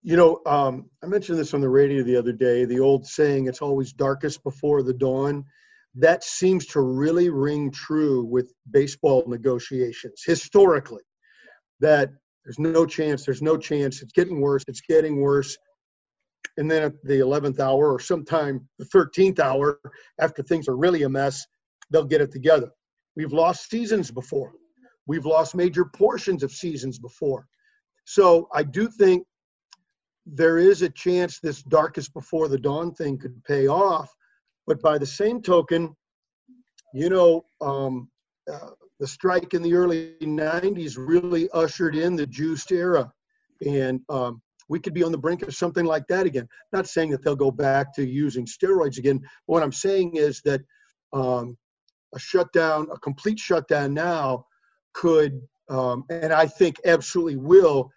You 0.02 0.16
know, 0.16 0.40
um, 0.46 0.88
I 1.02 1.06
mentioned 1.06 1.38
this 1.38 1.54
on 1.54 1.60
the 1.60 1.68
radio 1.68 2.02
the 2.02 2.16
other 2.16 2.32
day. 2.32 2.64
The 2.64 2.78
old 2.78 3.06
saying, 3.06 3.46
"It's 3.46 3.62
always 3.62 3.92
darkest 3.92 4.42
before 4.44 4.82
the 4.82 4.94
dawn." 4.94 5.44
That 5.94 6.22
seems 6.22 6.66
to 6.66 6.80
really 6.80 7.30
ring 7.30 7.70
true 7.70 8.24
with 8.24 8.52
baseball 8.70 9.24
negotiations 9.26 10.22
historically. 10.24 11.02
That 11.80 12.10
there's 12.44 12.58
no 12.58 12.86
chance. 12.86 13.24
There's 13.24 13.42
no 13.42 13.56
chance. 13.56 14.02
It's 14.02 14.12
getting 14.12 14.40
worse. 14.40 14.62
It's 14.68 14.82
getting 14.82 15.20
worse 15.20 15.56
and 16.56 16.70
then 16.70 16.82
at 16.82 17.02
the 17.04 17.14
11th 17.14 17.60
hour 17.60 17.92
or 17.92 18.00
sometime 18.00 18.66
the 18.78 18.84
13th 18.86 19.38
hour 19.38 19.80
after 20.20 20.42
things 20.42 20.68
are 20.68 20.76
really 20.76 21.02
a 21.02 21.08
mess 21.08 21.46
they'll 21.90 22.04
get 22.04 22.20
it 22.20 22.32
together. 22.32 22.68
We've 23.14 23.32
lost 23.32 23.70
seasons 23.70 24.10
before. 24.10 24.52
We've 25.06 25.24
lost 25.24 25.54
major 25.54 25.84
portions 25.84 26.42
of 26.42 26.50
seasons 26.50 26.98
before. 26.98 27.46
So 28.04 28.48
i 28.54 28.62
do 28.62 28.88
think 28.88 29.26
there 30.26 30.58
is 30.58 30.82
a 30.82 30.88
chance 30.90 31.38
this 31.38 31.62
darkest 31.62 32.12
before 32.12 32.48
the 32.48 32.58
dawn 32.58 32.92
thing 32.92 33.16
could 33.16 33.42
pay 33.44 33.68
off 33.68 34.12
but 34.66 34.82
by 34.82 34.98
the 34.98 35.06
same 35.06 35.40
token 35.40 35.94
you 36.92 37.08
know 37.08 37.44
um, 37.60 38.08
uh, 38.52 38.70
the 38.98 39.06
strike 39.06 39.54
in 39.54 39.62
the 39.62 39.74
early 39.74 40.14
90s 40.22 40.96
really 40.96 41.48
ushered 41.50 41.94
in 41.96 42.16
the 42.16 42.26
juiced 42.26 42.72
era. 42.72 43.12
And 43.66 44.00
um, 44.08 44.40
we 44.68 44.80
could 44.80 44.94
be 44.94 45.02
on 45.02 45.12
the 45.12 45.18
brink 45.18 45.42
of 45.42 45.54
something 45.54 45.84
like 45.84 46.06
that 46.08 46.26
again. 46.26 46.48
Not 46.72 46.86
saying 46.86 47.10
that 47.10 47.22
they'll 47.24 47.36
go 47.36 47.50
back 47.50 47.94
to 47.94 48.06
using 48.06 48.46
steroids 48.46 48.98
again. 48.98 49.20
What 49.46 49.62
I'm 49.62 49.72
saying 49.72 50.16
is 50.16 50.40
that 50.42 50.62
um, 51.12 51.56
a 52.14 52.18
shutdown, 52.18 52.88
a 52.92 52.98
complete 52.98 53.38
shutdown 53.38 53.94
now, 53.94 54.46
could, 54.92 55.40
um, 55.68 56.04
and 56.10 56.32
I 56.32 56.46
think 56.46 56.76
absolutely 56.84 57.36
will, 57.36 57.90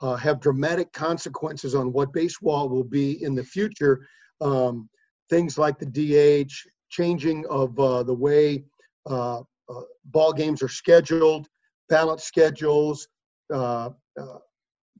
uh, 0.00 0.16
have 0.16 0.40
dramatic 0.40 0.92
consequences 0.92 1.74
on 1.74 1.92
what 1.92 2.12
baseball 2.12 2.68
will 2.68 2.84
be 2.84 3.22
in 3.22 3.34
the 3.34 3.44
future. 3.44 4.06
Um, 4.40 4.88
things 5.30 5.58
like 5.58 5.78
the 5.78 5.86
DH, 5.86 6.52
changing 6.90 7.44
of 7.46 7.78
uh, 7.78 8.02
the 8.02 8.14
way 8.14 8.64
uh, 9.08 9.40
uh, 9.68 9.82
ball 10.06 10.32
games 10.32 10.62
are 10.62 10.68
scheduled, 10.68 11.48
balance 11.88 12.24
schedules, 12.24 13.08
uh, 13.52 13.90
uh, 14.20 14.38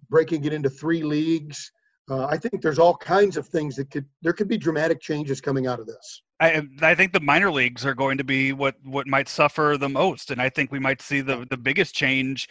breaking 0.08 0.44
it 0.44 0.52
into 0.52 0.70
three 0.70 1.02
leagues, 1.02 1.70
uh, 2.08 2.26
I 2.26 2.36
think 2.36 2.62
there's 2.62 2.78
all 2.78 2.96
kinds 2.96 3.36
of 3.36 3.48
things 3.48 3.76
that 3.76 3.90
could 3.90 4.06
there 4.22 4.32
could 4.32 4.48
be 4.48 4.56
dramatic 4.56 5.00
changes 5.00 5.40
coming 5.40 5.66
out 5.66 5.80
of 5.80 5.86
this. 5.86 6.22
I, 6.38 6.62
I 6.82 6.94
think 6.94 7.12
the 7.12 7.20
minor 7.20 7.50
leagues 7.50 7.84
are 7.86 7.94
going 7.94 8.18
to 8.18 8.24
be 8.24 8.52
what 8.52 8.76
what 8.84 9.06
might 9.06 9.28
suffer 9.28 9.76
the 9.78 9.88
most, 9.88 10.30
and 10.30 10.40
I 10.40 10.48
think 10.48 10.70
we 10.70 10.78
might 10.78 11.02
see 11.02 11.20
the 11.20 11.46
the 11.50 11.56
biggest 11.56 11.94
change 11.94 12.48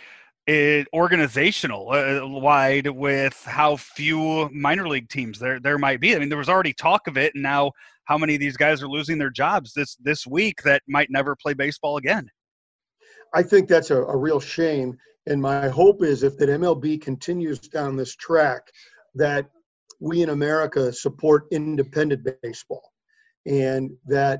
it, 0.48 0.88
organizational 0.94 1.92
uh, 1.92 2.28
wide 2.28 2.88
with 2.88 3.42
how 3.46 3.78
few 3.78 4.50
minor 4.50 4.88
league 4.88 5.10
teams 5.10 5.40
there 5.40 5.60
there 5.60 5.78
might 5.78 6.00
be. 6.00 6.16
I 6.16 6.20
mean, 6.20 6.30
there 6.30 6.38
was 6.38 6.50
already 6.50 6.74
talk 6.74 7.08
of 7.08 7.18
it, 7.18 7.34
and 7.34 7.44
now 7.44 7.72
how 8.06 8.18
many 8.18 8.36
of 8.36 8.40
these 8.40 8.58
guys 8.58 8.84
are 8.84 8.90
losing 8.90 9.18
their 9.18 9.30
jobs 9.30 9.74
this 9.74 9.96
this 9.96 10.28
week 10.28 10.62
that 10.64 10.84
might 10.88 11.10
never 11.10 11.36
play 11.36 11.54
baseball 11.54 11.98
again? 11.98 12.30
I 13.36 13.44
think 13.44 13.68
that's 13.68 13.92
a, 13.92 14.02
a 14.02 14.16
real 14.16 14.40
shame, 14.40 14.98
and 15.28 15.42
my 15.42 15.68
hope 15.68 16.02
is 16.04 16.24
if 16.24 16.38
that 16.38 16.48
MLB 16.48 17.02
continues 17.02 17.60
down 17.60 17.98
this 17.98 18.16
track, 18.16 18.72
that 19.14 19.50
we 20.00 20.24
in 20.24 20.30
America 20.30 20.94
support 20.94 21.48
independent 21.52 22.26
baseball, 22.42 22.94
and 23.46 23.92
that 24.06 24.40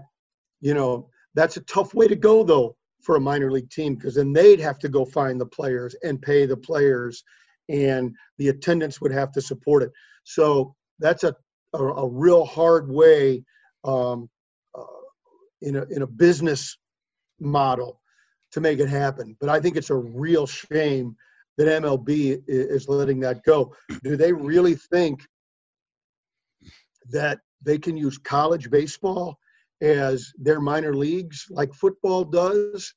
you 0.62 0.74
know 0.74 1.10
that's 1.34 1.58
a 1.58 1.62
tough 1.62 1.94
way 1.94 2.08
to 2.08 2.16
go 2.16 2.44
though 2.44 2.78
for 3.02 3.18
a 3.18 3.20
minor 3.20 3.52
league 3.52 3.70
team 3.70 3.96
because 3.96 4.16
then 4.16 4.32
they'd 4.32 4.62
have 4.62 4.80
to 4.80 4.90
go 4.90 5.04
find 5.04 5.42
the 5.42 5.46
players 5.46 5.94
and 6.02 6.22
pay 6.22 6.46
the 6.46 6.58
players 6.58 7.24
and 7.68 8.16
the 8.38 8.48
attendance 8.48 9.02
would 9.02 9.12
have 9.12 9.32
to 9.34 9.42
support 9.42 9.84
it. 9.84 9.92
So 10.24 10.74
that's 11.00 11.24
a, 11.24 11.36
a, 11.74 11.78
a 11.78 12.08
real 12.08 12.46
hard 12.46 12.90
way 12.90 13.44
um, 13.84 14.30
uh, 14.74 14.84
in, 15.62 15.76
a, 15.76 15.84
in 15.84 16.02
a 16.02 16.08
business 16.08 16.78
model 17.40 18.00
to 18.56 18.62
make 18.62 18.80
it 18.80 18.90
happen 18.90 19.38
but 19.40 19.50
i 19.50 19.60
think 19.60 19.76
it's 19.78 19.92
a 19.92 19.96
real 19.96 20.48
shame 20.48 21.16
that 21.58 21.82
mlb 21.84 22.42
is 22.48 22.90
letting 22.90 23.20
that 23.20 23.44
go 23.44 23.72
do 24.04 24.18
they 24.18 24.34
really 24.34 24.76
think 24.76 25.22
that 27.12 27.40
they 27.62 27.78
can 27.78 27.96
use 27.96 28.18
college 28.18 28.70
baseball 28.70 29.38
as 29.82 30.32
their 30.38 30.60
minor 30.60 30.94
leagues 30.94 31.46
like 31.50 31.74
football 31.74 32.24
does. 32.24 32.94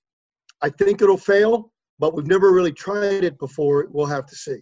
I 0.63 0.71
think 0.71 1.03
it'll 1.03 1.17
fail, 1.17 1.73
but 1.99 2.15
we've 2.15 2.27
never 2.27 2.53
really 2.53 2.73
tried 2.73 3.25
it 3.25 3.39
before. 3.39 3.87
We'll 3.91 4.07
have 4.07 4.27
to 4.27 4.37
see. 4.37 4.61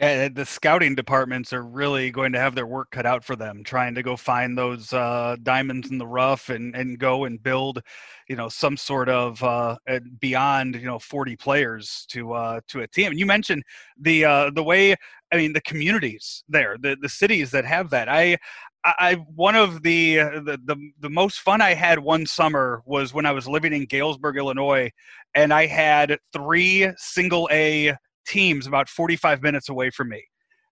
Yeah, 0.00 0.28
the 0.28 0.44
scouting 0.44 0.96
departments 0.96 1.52
are 1.52 1.62
really 1.62 2.10
going 2.10 2.32
to 2.32 2.38
have 2.40 2.56
their 2.56 2.66
work 2.66 2.90
cut 2.90 3.06
out 3.06 3.22
for 3.24 3.36
them, 3.36 3.62
trying 3.62 3.94
to 3.94 4.02
go 4.02 4.16
find 4.16 4.58
those 4.58 4.92
uh, 4.92 5.36
diamonds 5.44 5.88
in 5.88 5.98
the 5.98 6.06
rough 6.06 6.48
and, 6.48 6.74
and 6.74 6.98
go 6.98 7.24
and 7.26 7.40
build, 7.40 7.80
you 8.28 8.34
know, 8.34 8.48
some 8.48 8.76
sort 8.76 9.08
of 9.08 9.40
uh, 9.44 9.76
beyond, 10.18 10.74
you 10.74 10.86
know, 10.86 10.98
40 10.98 11.36
players 11.36 12.06
to 12.10 12.32
uh, 12.32 12.60
to 12.68 12.80
a 12.80 12.88
team. 12.88 13.12
And 13.12 13.20
you 13.20 13.26
mentioned 13.26 13.62
the 13.96 14.24
uh, 14.24 14.50
the 14.50 14.64
way, 14.64 14.96
I 15.32 15.36
mean, 15.36 15.52
the 15.52 15.60
communities 15.60 16.42
there, 16.48 16.76
the 16.76 16.96
the 17.00 17.08
cities 17.08 17.52
that 17.52 17.64
have 17.64 17.90
that. 17.90 18.08
I 18.08 18.36
I 18.84 19.14
one 19.34 19.54
of 19.54 19.82
the, 19.84 20.16
the, 20.16 20.58
the 20.64 20.76
the 20.98 21.10
most 21.10 21.38
fun 21.38 21.60
I 21.60 21.74
had 21.74 22.00
one 22.00 22.26
summer 22.26 22.82
was 22.84 23.14
when 23.14 23.26
I 23.26 23.32
was 23.32 23.46
living 23.46 23.72
in 23.72 23.86
Galesburg, 23.86 24.36
Illinois, 24.38 24.90
and 25.36 25.54
I 25.54 25.66
had 25.66 26.18
three 26.32 26.90
single 26.96 27.48
A 27.52 27.94
teams 28.26 28.66
about 28.66 28.88
45 28.88 29.42
minutes 29.42 29.68
away 29.68 29.90
from 29.90 30.08
me. 30.08 30.24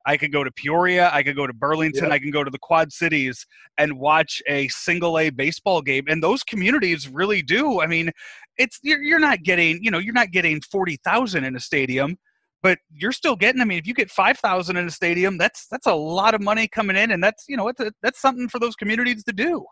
I 0.04 0.16
could 0.16 0.32
go 0.32 0.42
to 0.42 0.50
Peoria, 0.50 1.10
I 1.12 1.22
could 1.22 1.36
go 1.36 1.46
to 1.46 1.52
Burlington, 1.52 2.04
yep. 2.04 2.12
I 2.12 2.18
can 2.18 2.32
go 2.32 2.42
to 2.42 2.50
the 2.50 2.58
Quad 2.58 2.92
Cities 2.92 3.46
and 3.78 3.98
watch 3.98 4.42
a 4.48 4.66
single 4.68 5.16
A 5.18 5.30
baseball 5.30 5.80
game. 5.80 6.04
And 6.08 6.22
those 6.22 6.42
communities 6.42 7.08
really 7.08 7.40
do. 7.40 7.80
I 7.80 7.86
mean, 7.86 8.10
it's 8.58 8.80
you're, 8.82 9.00
you're 9.00 9.20
not 9.20 9.44
getting, 9.44 9.78
you 9.82 9.92
know, 9.92 9.98
you're 9.98 10.12
not 10.12 10.32
getting 10.32 10.60
40,000 10.60 11.44
in 11.44 11.54
a 11.54 11.60
stadium, 11.60 12.16
but 12.62 12.78
you're 12.90 13.12
still 13.12 13.36
getting. 13.36 13.60
I 13.60 13.64
mean, 13.64 13.78
if 13.78 13.86
you 13.86 13.94
get 13.94 14.10
five 14.10 14.38
thousand 14.38 14.76
in 14.76 14.86
a 14.86 14.90
stadium, 14.90 15.36
that's 15.36 15.66
that's 15.70 15.86
a 15.86 15.94
lot 15.94 16.34
of 16.34 16.40
money 16.40 16.68
coming 16.68 16.96
in, 16.96 17.10
and 17.10 17.22
that's 17.22 17.44
you 17.48 17.56
know 17.56 17.68
a, 17.68 17.74
that's 18.02 18.20
something 18.20 18.48
for 18.48 18.58
those 18.58 18.76
communities 18.76 19.24
to 19.24 19.32
do. 19.32 19.66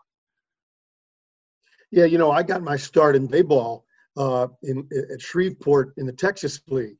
Yeah, 1.91 2.05
you 2.05 2.17
know, 2.17 2.31
I 2.31 2.43
got 2.43 2.61
my 2.61 2.77
start 2.77 3.15
in 3.15 3.27
baseball 3.27 3.85
uh, 4.17 4.47
in 4.63 4.87
at 5.11 5.21
Shreveport 5.21 5.93
in 5.97 6.05
the 6.05 6.13
Texas 6.13 6.59
League, 6.67 6.97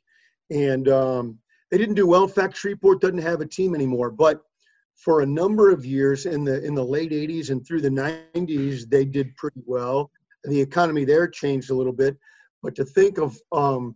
and 0.51 0.87
um, 0.89 1.39
they 1.71 1.77
didn't 1.77 1.95
do 1.95 2.05
well. 2.05 2.23
In 2.23 2.29
fact, 2.29 2.57
Shreveport 2.57 3.01
doesn't 3.01 3.17
have 3.19 3.41
a 3.41 3.47
team 3.47 3.73
anymore. 3.73 4.11
But 4.11 4.41
for 4.95 5.21
a 5.21 5.25
number 5.25 5.71
of 5.71 5.85
years 5.85 6.25
in 6.25 6.43
the 6.43 6.63
in 6.63 6.75
the 6.75 6.85
late 6.85 7.11
'80s 7.11 7.49
and 7.49 7.65
through 7.65 7.81
the 7.81 7.89
'90s, 7.89 8.87
they 8.89 9.05
did 9.05 9.35
pretty 9.37 9.61
well. 9.65 10.11
The 10.43 10.59
economy 10.59 11.05
there 11.05 11.27
changed 11.27 11.69
a 11.69 11.75
little 11.75 11.93
bit, 11.93 12.17
but 12.61 12.75
to 12.75 12.85
think 12.85 13.17
of 13.17 13.37
um, 13.51 13.95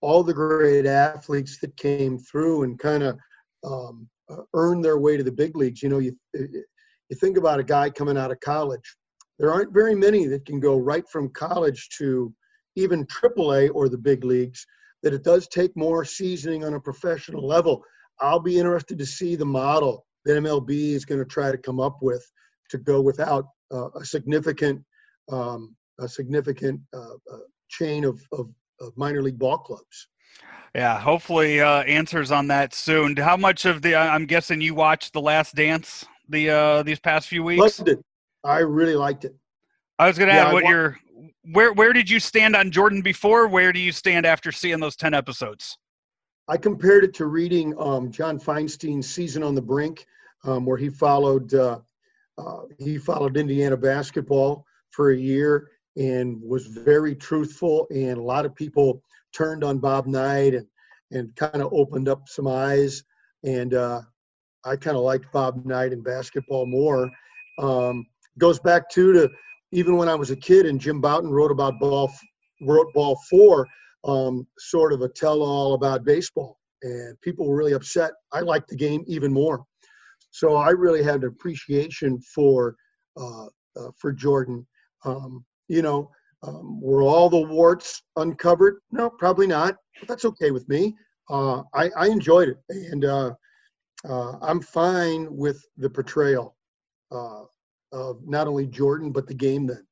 all 0.00 0.22
the 0.22 0.34
great 0.34 0.86
athletes 0.86 1.58
that 1.60 1.76
came 1.76 2.18
through 2.18 2.62
and 2.62 2.78
kind 2.78 3.02
of 3.02 3.18
um, 3.64 4.08
earned 4.54 4.84
their 4.84 4.98
way 4.98 5.16
to 5.16 5.22
the 5.22 5.32
big 5.32 5.56
leagues. 5.56 5.82
You 5.82 5.90
know, 5.90 5.98
you 5.98 6.16
you 6.34 7.16
think 7.16 7.36
about 7.36 7.60
a 7.60 7.64
guy 7.64 7.90
coming 7.90 8.16
out 8.16 8.30
of 8.30 8.40
college. 8.40 8.96
There 9.38 9.52
aren't 9.52 9.72
very 9.72 9.94
many 9.94 10.26
that 10.26 10.46
can 10.46 10.60
go 10.60 10.76
right 10.76 11.04
from 11.10 11.30
college 11.30 11.88
to 11.98 12.32
even 12.76 13.06
AAA 13.06 13.70
or 13.74 13.88
the 13.88 13.98
big 13.98 14.24
leagues. 14.24 14.64
That 15.02 15.14
it 15.14 15.24
does 15.24 15.48
take 15.48 15.76
more 15.76 16.04
seasoning 16.04 16.64
on 16.64 16.74
a 16.74 16.80
professional 16.80 17.46
level. 17.46 17.82
I'll 18.20 18.40
be 18.40 18.58
interested 18.58 18.98
to 18.98 19.06
see 19.06 19.34
the 19.34 19.46
model 19.46 20.06
that 20.24 20.32
MLB 20.32 20.92
is 20.92 21.04
going 21.04 21.20
to 21.20 21.24
try 21.24 21.50
to 21.50 21.58
come 21.58 21.80
up 21.80 21.98
with 22.02 22.24
to 22.70 22.78
go 22.78 23.00
without 23.00 23.46
uh, 23.72 23.90
a 23.90 24.04
significant 24.04 24.82
um, 25.32 25.76
a 26.00 26.08
significant 26.08 26.80
uh, 26.94 27.14
uh, 27.32 27.38
chain 27.68 28.04
of, 28.04 28.20
of 28.32 28.50
of 28.80 28.92
minor 28.96 29.22
league 29.22 29.38
ball 29.38 29.58
clubs. 29.58 30.08
Yeah, 30.74 31.00
hopefully 31.00 31.60
uh, 31.60 31.82
answers 31.82 32.30
on 32.30 32.46
that 32.48 32.74
soon. 32.74 33.16
How 33.16 33.36
much 33.36 33.64
of 33.64 33.82
the? 33.82 33.96
I'm 33.96 34.26
guessing 34.26 34.60
you 34.60 34.74
watched 34.74 35.12
The 35.12 35.20
Last 35.20 35.54
Dance 35.54 36.04
the 36.28 36.50
uh, 36.50 36.82
these 36.82 37.00
past 37.00 37.28
few 37.28 37.42
weeks. 37.42 37.78
Loved 37.78 37.88
it. 37.88 37.98
I 38.44 38.58
really 38.60 38.94
liked 38.94 39.24
it. 39.24 39.34
I 39.98 40.06
was 40.06 40.16
going 40.16 40.30
to 40.30 40.34
yeah, 40.34 40.46
add 40.46 40.52
what 40.52 40.64
your 40.64 40.98
where 41.52 41.72
where 41.72 41.92
did 41.92 42.08
you 42.08 42.20
stand 42.20 42.56
on 42.56 42.70
Jordan 42.70 43.02
before? 43.02 43.48
Where 43.48 43.72
do 43.72 43.80
you 43.80 43.92
stand 43.92 44.26
after 44.26 44.52
seeing 44.52 44.80
those 44.80 44.96
ten 44.96 45.14
episodes? 45.14 45.78
I 46.48 46.56
compared 46.56 47.04
it 47.04 47.14
to 47.14 47.26
reading 47.26 47.74
um, 47.78 48.10
John 48.10 48.38
Feinstein's 48.38 49.08
Season 49.08 49.42
on 49.42 49.54
the 49.54 49.62
Brink, 49.62 50.06
um, 50.44 50.66
where 50.66 50.76
he 50.76 50.88
followed 50.88 51.52
uh, 51.54 51.78
uh, 52.38 52.62
he 52.78 52.98
followed 52.98 53.36
Indiana 53.36 53.76
basketball 53.76 54.64
for 54.90 55.10
a 55.10 55.16
year 55.16 55.70
and 55.96 56.40
was 56.42 56.66
very 56.66 57.14
truthful. 57.14 57.86
And 57.90 58.18
a 58.18 58.22
lot 58.22 58.46
of 58.46 58.54
people 58.54 59.02
turned 59.32 59.64
on 59.64 59.78
Bob 59.78 60.06
Knight 60.06 60.54
and, 60.54 60.66
and 61.10 61.34
kind 61.36 61.62
of 61.62 61.72
opened 61.72 62.08
up 62.08 62.28
some 62.28 62.46
eyes. 62.46 63.02
And 63.44 63.74
uh, 63.74 64.02
I 64.64 64.76
kind 64.76 64.96
of 64.96 65.02
liked 65.02 65.32
Bob 65.32 65.64
Knight 65.64 65.92
and 65.92 66.04
basketball 66.04 66.66
more. 66.66 67.10
Um, 67.58 68.06
goes 68.38 68.58
back 68.58 68.88
to 68.90 69.12
to 69.12 69.30
even 69.72 69.96
when 69.96 70.08
I 70.08 70.14
was 70.14 70.30
a 70.30 70.36
kid 70.36 70.66
and 70.66 70.80
Jim 70.80 71.00
Bouton 71.00 71.30
wrote 71.30 71.50
about 71.50 71.78
ball 71.78 72.10
wrote 72.62 72.92
ball 72.92 73.18
four, 73.28 73.66
um, 74.04 74.46
sort 74.58 74.92
of 74.92 75.02
a 75.02 75.08
tell 75.08 75.42
all 75.42 75.74
about 75.74 76.04
baseball. 76.04 76.58
And 76.82 77.20
people 77.20 77.46
were 77.46 77.56
really 77.56 77.72
upset. 77.72 78.12
I 78.32 78.40
liked 78.40 78.68
the 78.68 78.76
game 78.76 79.04
even 79.06 79.32
more. 79.32 79.64
So 80.30 80.56
I 80.56 80.70
really 80.70 81.02
had 81.02 81.22
an 81.22 81.28
appreciation 81.28 82.20
for 82.34 82.76
uh, 83.16 83.46
uh, 83.76 83.90
for 83.98 84.12
Jordan. 84.12 84.66
Um, 85.04 85.44
you 85.68 85.82
know, 85.82 86.10
um, 86.42 86.80
were 86.80 87.02
all 87.02 87.28
the 87.28 87.40
warts 87.40 88.02
uncovered? 88.16 88.78
No, 88.90 89.10
probably 89.10 89.46
not. 89.46 89.76
But 89.98 90.08
that's 90.08 90.24
okay 90.24 90.50
with 90.50 90.68
me. 90.68 90.96
Uh, 91.28 91.62
I, 91.74 91.90
I, 91.96 92.08
enjoyed 92.08 92.48
it, 92.48 92.58
and 92.68 93.04
uh, 93.04 93.32
uh, 94.08 94.32
I'm 94.42 94.60
fine 94.60 95.28
with 95.30 95.64
the 95.76 95.88
portrayal 95.88 96.56
uh, 97.12 97.42
of 97.92 98.26
not 98.26 98.46
only 98.46 98.66
Jordan 98.66 99.10
but 99.12 99.26
the 99.26 99.34
game. 99.34 99.66
Then, 99.66 99.86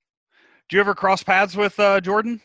do 0.68 0.76
you 0.76 0.80
ever 0.80 0.94
cross 0.94 1.22
paths 1.22 1.56
with 1.56 1.78
uh, 1.80 2.00
Jordan? 2.00 2.40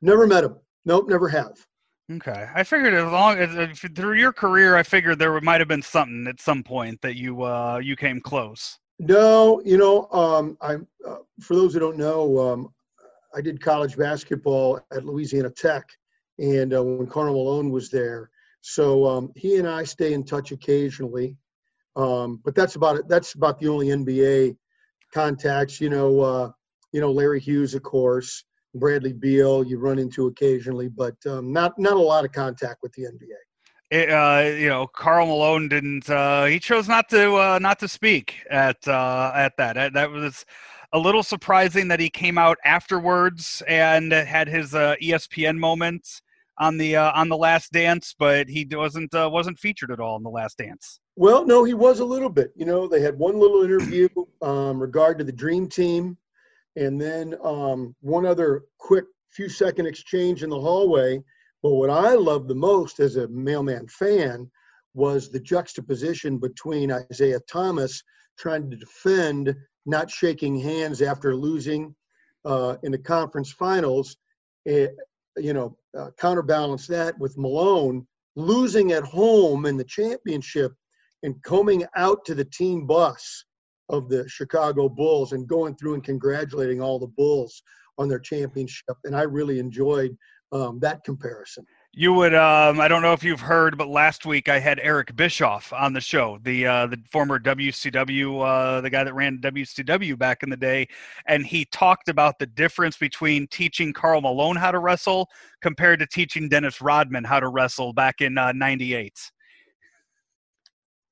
Never 0.00 0.26
met 0.26 0.44
him. 0.44 0.56
Nope, 0.84 1.08
never 1.08 1.28
have. 1.28 1.66
Okay, 2.12 2.48
I 2.54 2.62
figured 2.64 2.92
as 2.92 3.10
long 3.10 3.38
as 3.38 3.78
through 3.78 4.18
your 4.18 4.32
career, 4.32 4.76
I 4.76 4.82
figured 4.82 5.18
there 5.18 5.40
might 5.40 5.60
have 5.62 5.68
been 5.68 5.80
something 5.80 6.26
at 6.28 6.38
some 6.38 6.62
point 6.62 7.00
that 7.00 7.16
you 7.16 7.42
uh, 7.42 7.80
you 7.82 7.96
came 7.96 8.20
close. 8.20 8.78
No, 8.98 9.62
you 9.64 9.78
know, 9.78 10.08
um, 10.12 10.58
I'm. 10.60 10.86
Uh, 11.06 11.16
for 11.40 11.56
those 11.56 11.72
who 11.72 11.80
don't 11.80 11.96
know, 11.96 12.38
um, 12.38 12.74
I 13.34 13.40
did 13.40 13.60
college 13.60 13.96
basketball 13.96 14.80
at 14.92 15.06
Louisiana 15.06 15.50
Tech, 15.50 15.88
and 16.38 16.74
uh, 16.74 16.82
when 16.82 17.06
Karl 17.06 17.32
Malone 17.32 17.70
was 17.70 17.88
there, 17.88 18.30
so 18.60 19.06
um, 19.06 19.32
he 19.34 19.56
and 19.56 19.66
I 19.66 19.84
stay 19.84 20.12
in 20.12 20.24
touch 20.24 20.52
occasionally. 20.52 21.38
Um, 21.96 22.40
but 22.44 22.54
that's 22.54 22.76
about 22.76 22.96
it. 22.96 23.08
That's 23.08 23.32
about 23.32 23.58
the 23.58 23.68
only 23.68 23.88
NBA 23.88 24.56
contacts. 25.14 25.80
You 25.80 25.88
know, 25.88 26.20
uh, 26.20 26.50
you 26.92 27.00
know 27.00 27.12
Larry 27.12 27.40
Hughes, 27.40 27.74
of 27.74 27.82
course, 27.82 28.44
Bradley 28.74 29.14
Beal. 29.14 29.64
You 29.64 29.78
run 29.78 29.98
into 29.98 30.26
occasionally, 30.26 30.88
but 30.88 31.14
um, 31.26 31.52
not 31.52 31.78
not 31.78 31.94
a 31.94 31.98
lot 31.98 32.24
of 32.24 32.32
contact 32.32 32.82
with 32.82 32.92
the 32.92 33.04
NBA 33.04 33.38
it, 33.94 34.10
uh, 34.10 34.56
you 34.56 34.68
know, 34.68 34.86
Karl 34.88 35.26
Malone 35.26 35.68
didn't. 35.68 36.10
Uh, 36.10 36.46
he 36.46 36.58
chose 36.58 36.88
not 36.88 37.08
to 37.10 37.36
uh, 37.36 37.58
not 37.60 37.78
to 37.78 37.88
speak 37.88 38.42
at 38.50 38.86
uh, 38.88 39.30
at 39.34 39.56
that. 39.56 39.92
That 39.92 40.10
was 40.10 40.44
a 40.92 40.98
little 40.98 41.22
surprising 41.22 41.88
that 41.88 42.00
he 42.00 42.10
came 42.10 42.36
out 42.36 42.58
afterwards 42.64 43.62
and 43.68 44.12
had 44.12 44.48
his 44.48 44.74
uh, 44.74 44.96
ESPN 45.00 45.58
moment 45.58 46.22
on 46.58 46.78
the 46.78 46.96
uh, 46.96 47.12
on 47.12 47.28
the 47.28 47.36
Last 47.36 47.72
Dance, 47.72 48.14
but 48.18 48.48
he 48.48 48.66
wasn't 48.70 49.14
uh, 49.14 49.28
wasn't 49.32 49.58
featured 49.58 49.90
at 49.90 50.00
all 50.00 50.16
in 50.16 50.22
the 50.22 50.30
Last 50.30 50.58
Dance. 50.58 51.00
Well, 51.16 51.46
no, 51.46 51.64
he 51.64 51.74
was 51.74 52.00
a 52.00 52.04
little 52.04 52.28
bit. 52.28 52.52
You 52.56 52.66
know, 52.66 52.88
they 52.88 53.00
had 53.00 53.18
one 53.18 53.38
little 53.38 53.62
interview 53.62 54.08
um, 54.42 54.80
regard 54.80 55.18
to 55.18 55.24
the 55.24 55.32
Dream 55.32 55.68
Team, 55.68 56.16
and 56.76 57.00
then 57.00 57.34
um, 57.42 57.94
one 58.00 58.26
other 58.26 58.62
quick 58.78 59.04
few 59.30 59.48
second 59.48 59.86
exchange 59.86 60.42
in 60.42 60.50
the 60.50 60.60
hallway. 60.60 61.22
But 61.62 61.74
what 61.74 61.90
I 61.90 62.14
loved 62.14 62.48
the 62.48 62.54
most 62.54 63.00
as 63.00 63.16
a 63.16 63.28
mailman 63.28 63.88
fan 63.88 64.50
was 64.92 65.30
the 65.30 65.40
juxtaposition 65.40 66.38
between 66.38 66.92
Isiah 67.10 67.40
Thomas 67.48 68.02
trying 68.38 68.70
to 68.70 68.76
defend 68.76 69.54
not 69.86 70.10
shaking 70.10 70.58
hands 70.58 71.02
after 71.02 71.34
losing 71.34 71.94
uh, 72.44 72.76
in 72.82 72.92
the 72.92 72.98
conference 72.98 73.50
finals, 73.52 74.16
eh, 74.66 74.88
you 75.36 75.52
know, 75.52 75.76
uh, 75.98 76.10
counterbalance 76.18 76.86
that 76.86 77.18
with 77.18 77.38
Malone 77.38 78.06
losing 78.36 78.92
at 78.92 79.04
home 79.04 79.66
in 79.66 79.76
the 79.76 79.84
championship 79.84 80.72
and 81.22 81.42
coming 81.42 81.84
out 81.96 82.24
to 82.24 82.34
the 82.34 82.44
team 82.44 82.86
bus 82.86 83.44
of 83.88 84.08
the 84.08 84.28
Chicago 84.28 84.88
Bulls 84.88 85.32
and 85.32 85.46
going 85.46 85.76
through 85.76 85.94
and 85.94 86.04
congratulating 86.04 86.80
all 86.80 86.98
the 86.98 87.06
Bulls 87.06 87.62
on 87.98 88.08
their 88.08 88.18
championship. 88.18 88.96
And 89.04 89.14
I 89.14 89.22
really 89.22 89.58
enjoyed 89.58 90.16
um, 90.52 90.78
that 90.80 91.04
comparison. 91.04 91.64
You 91.96 92.12
would, 92.14 92.34
um, 92.34 92.80
I 92.80 92.88
don't 92.88 93.02
know 93.02 93.12
if 93.12 93.22
you've 93.22 93.40
heard, 93.40 93.78
but 93.78 93.86
last 93.86 94.26
week 94.26 94.48
I 94.48 94.58
had 94.58 94.80
Eric 94.82 95.14
Bischoff 95.14 95.72
on 95.72 95.92
the 95.92 96.00
show, 96.00 96.40
the 96.42 96.66
uh, 96.66 96.86
the 96.88 97.00
former 97.08 97.38
WCW, 97.38 98.44
uh, 98.44 98.80
the 98.80 98.90
guy 98.90 99.04
that 99.04 99.14
ran 99.14 99.38
WCW 99.38 100.18
back 100.18 100.42
in 100.42 100.50
the 100.50 100.56
day, 100.56 100.88
and 101.28 101.46
he 101.46 101.64
talked 101.66 102.08
about 102.08 102.40
the 102.40 102.46
difference 102.46 102.96
between 102.96 103.46
teaching 103.46 103.92
Karl 103.92 104.20
Malone 104.20 104.56
how 104.56 104.72
to 104.72 104.80
wrestle 104.80 105.28
compared 105.62 106.00
to 106.00 106.06
teaching 106.08 106.48
Dennis 106.48 106.80
Rodman 106.80 107.22
how 107.22 107.38
to 107.38 107.46
wrestle 107.46 107.92
back 107.92 108.20
in 108.20 108.34
'98. 108.34 109.12
Uh, 109.14 109.30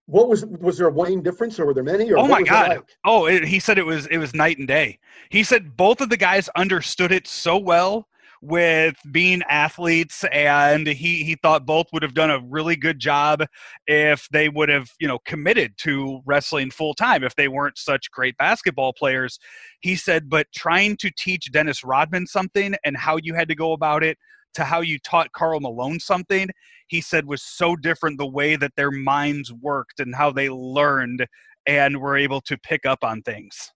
what 0.06 0.28
was 0.28 0.44
was 0.44 0.78
there 0.78 0.88
a 0.88 0.90
Wayne 0.90 1.22
difference, 1.22 1.60
or 1.60 1.66
were 1.66 1.74
there 1.74 1.84
many? 1.84 2.12
oh 2.12 2.26
my 2.26 2.42
god! 2.42 2.68
Like? 2.70 2.82
Oh, 3.04 3.26
it, 3.26 3.44
he 3.44 3.60
said 3.60 3.78
it 3.78 3.86
was 3.86 4.06
it 4.06 4.18
was 4.18 4.34
night 4.34 4.58
and 4.58 4.66
day. 4.66 4.98
He 5.30 5.44
said 5.44 5.76
both 5.76 6.00
of 6.00 6.08
the 6.08 6.16
guys 6.16 6.48
understood 6.56 7.12
it 7.12 7.28
so 7.28 7.56
well 7.56 8.08
with 8.42 8.96
being 9.12 9.40
athletes 9.48 10.24
and 10.32 10.88
he 10.88 11.22
he 11.22 11.36
thought 11.36 11.64
both 11.64 11.86
would 11.92 12.02
have 12.02 12.12
done 12.12 12.30
a 12.30 12.40
really 12.40 12.74
good 12.74 12.98
job 12.98 13.44
if 13.86 14.28
they 14.32 14.48
would 14.48 14.68
have 14.68 14.90
you 14.98 15.06
know 15.06 15.20
committed 15.24 15.72
to 15.78 16.20
wrestling 16.26 16.68
full 16.68 16.92
time 16.92 17.22
if 17.22 17.36
they 17.36 17.46
weren't 17.46 17.78
such 17.78 18.10
great 18.10 18.36
basketball 18.36 18.92
players. 18.92 19.38
He 19.80 19.94
said 19.94 20.28
but 20.28 20.48
trying 20.52 20.96
to 20.98 21.10
teach 21.16 21.52
Dennis 21.52 21.84
Rodman 21.84 22.26
something 22.26 22.74
and 22.84 22.96
how 22.96 23.16
you 23.22 23.32
had 23.34 23.48
to 23.48 23.54
go 23.54 23.72
about 23.72 24.02
it 24.02 24.18
to 24.54 24.64
how 24.64 24.80
you 24.80 24.98
taught 24.98 25.32
Karl 25.32 25.60
Malone 25.60 26.00
something 26.00 26.50
he 26.88 27.00
said 27.00 27.26
was 27.26 27.42
so 27.44 27.76
different 27.76 28.18
the 28.18 28.26
way 28.26 28.56
that 28.56 28.72
their 28.76 28.90
minds 28.90 29.52
worked 29.52 30.00
and 30.00 30.16
how 30.16 30.32
they 30.32 30.50
learned 30.50 31.26
and 31.64 32.00
were 32.00 32.16
able 32.16 32.40
to 32.40 32.58
pick 32.58 32.84
up 32.84 33.04
on 33.04 33.22
things. 33.22 33.70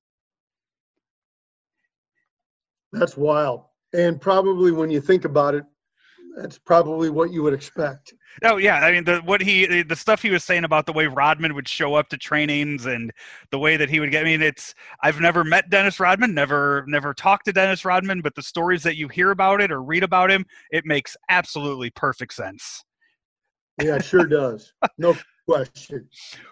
That's 2.93 3.17
wild 3.17 3.67
and 3.97 4.21
probably 4.21 4.73
when 4.73 4.91
you 4.91 5.01
think 5.01 5.25
about 5.25 5.55
it, 5.55 5.65
that's 6.37 6.59
probably 6.59 7.09
what 7.09 7.33
you 7.33 7.43
would 7.43 7.55
expect. 7.55 8.13
Oh 8.45 8.59
yeah, 8.59 8.77
I 8.81 8.93
mean 8.93 9.05
the 9.05 9.21
what 9.21 9.41
he 9.41 9.83
the 9.83 9.97
stuff 9.97 10.21
he 10.21 10.29
was 10.29 10.45
saying 10.45 10.65
about 10.65 10.85
the 10.85 10.93
way 10.93 11.07
Rodman 11.07 11.55
would 11.55 11.67
show 11.67 11.95
up 11.95 12.11
to 12.11 12.19
trainings 12.19 12.85
and 12.85 13.11
the 13.51 13.59
way 13.59 13.79
that 13.79 13.89
he 13.89 13.99
would 13.99 14.11
get. 14.11 14.21
I 14.21 14.25
mean, 14.25 14.43
it's 14.43 14.75
I've 15.03 15.19
never 15.19 15.43
met 15.43 15.71
Dennis 15.71 15.99
Rodman, 15.99 16.35
never 16.35 16.85
never 16.87 17.15
talked 17.15 17.47
to 17.47 17.53
Dennis 17.53 17.87
Rodman, 17.87 18.21
but 18.21 18.35
the 18.35 18.43
stories 18.43 18.83
that 18.83 18.97
you 18.97 19.09
hear 19.09 19.31
about 19.31 19.63
it 19.63 19.73
or 19.73 19.83
read 19.83 20.03
about 20.03 20.31
him, 20.31 20.45
it 20.71 20.85
makes 20.85 21.17
absolutely 21.31 21.89
perfect 21.91 22.35
sense. 22.35 22.85
Yeah, 23.83 23.99
sure 24.01 24.27
does. 24.27 24.73
No 24.99 25.17
question. 25.49 26.09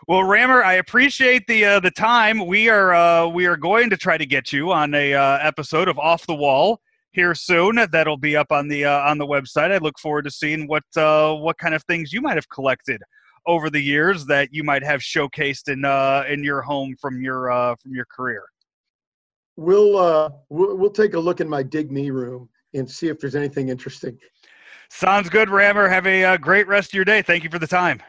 Well, 0.09 0.25
Rammer, 0.25 0.63
I 0.63 0.75
appreciate 0.75 1.47
the 1.47 1.65
uh, 1.67 1.81
the 1.81 1.91
time. 1.91 2.47
We 2.47 2.71
are 2.71 2.95
uh, 2.95 3.27
we 3.27 3.45
are 3.45 3.59
going 3.59 3.91
to 3.91 3.99
try 3.99 4.17
to 4.17 4.27
get 4.27 4.51
you 4.51 4.73
on 4.73 4.95
a 4.95 5.13
uh, 5.13 5.39
episode 5.43 5.89
of 5.89 5.99
Off 5.99 6.27
the 6.27 6.35
Wall 6.35 6.81
here 7.15 7.35
soon. 7.35 7.77
That'll 7.91 8.17
be 8.17 8.37
up 8.37 8.51
on 8.51 8.69
the 8.69 8.85
uh, 8.85 9.09
on 9.09 9.19
the 9.19 9.27
website. 9.27 9.71
I 9.71 9.79
look 9.79 9.99
forward 9.99 10.25
to 10.25 10.31
seeing 10.31 10.67
what 10.67 10.85
uh, 10.97 11.35
what 11.35 11.59
kind 11.59 11.75
of 11.75 11.83
things 11.85 12.13
you 12.13 12.21
might 12.21 12.37
have 12.37 12.49
collected 12.49 13.03
over 13.47 13.71
the 13.71 13.81
years 13.81 14.25
that 14.27 14.49
you 14.53 14.65
might 14.65 14.83
have 14.83 15.01
showcased 15.01 15.73
in 15.73 15.85
uh, 15.85 16.25
in 16.29 16.43
your 16.45 16.63
home 16.63 16.95
from 17.01 17.23
your 17.23 17.51
uh, 17.51 17.75
from 17.77 17.95
your 17.95 18.07
career. 18.07 18.45
We'll 19.57 19.97
uh, 19.97 20.31
we'll 20.49 20.91
take 20.91 21.15
a 21.15 21.21
look 21.21 21.41
in 21.41 21.49
my 21.49 21.63
dig 21.63 21.91
me 21.91 22.11
room 22.11 22.49
and 22.75 22.91
see 22.91 23.09
if 23.09 23.21
there's 23.21 23.37
anything 23.37 23.69
interesting. 23.69 24.19
Sounds 24.91 25.29
good, 25.29 25.49
Rammer. 25.49 25.89
Have 25.89 26.07
a 26.07 26.25
uh, 26.25 26.37
great 26.37 26.67
rest 26.69 26.91
of 26.91 26.95
your 26.95 27.05
day. 27.05 27.23
Thank 27.23 27.45
you 27.45 27.51
for 27.51 27.59
the 27.59 27.67
time. 27.67 28.03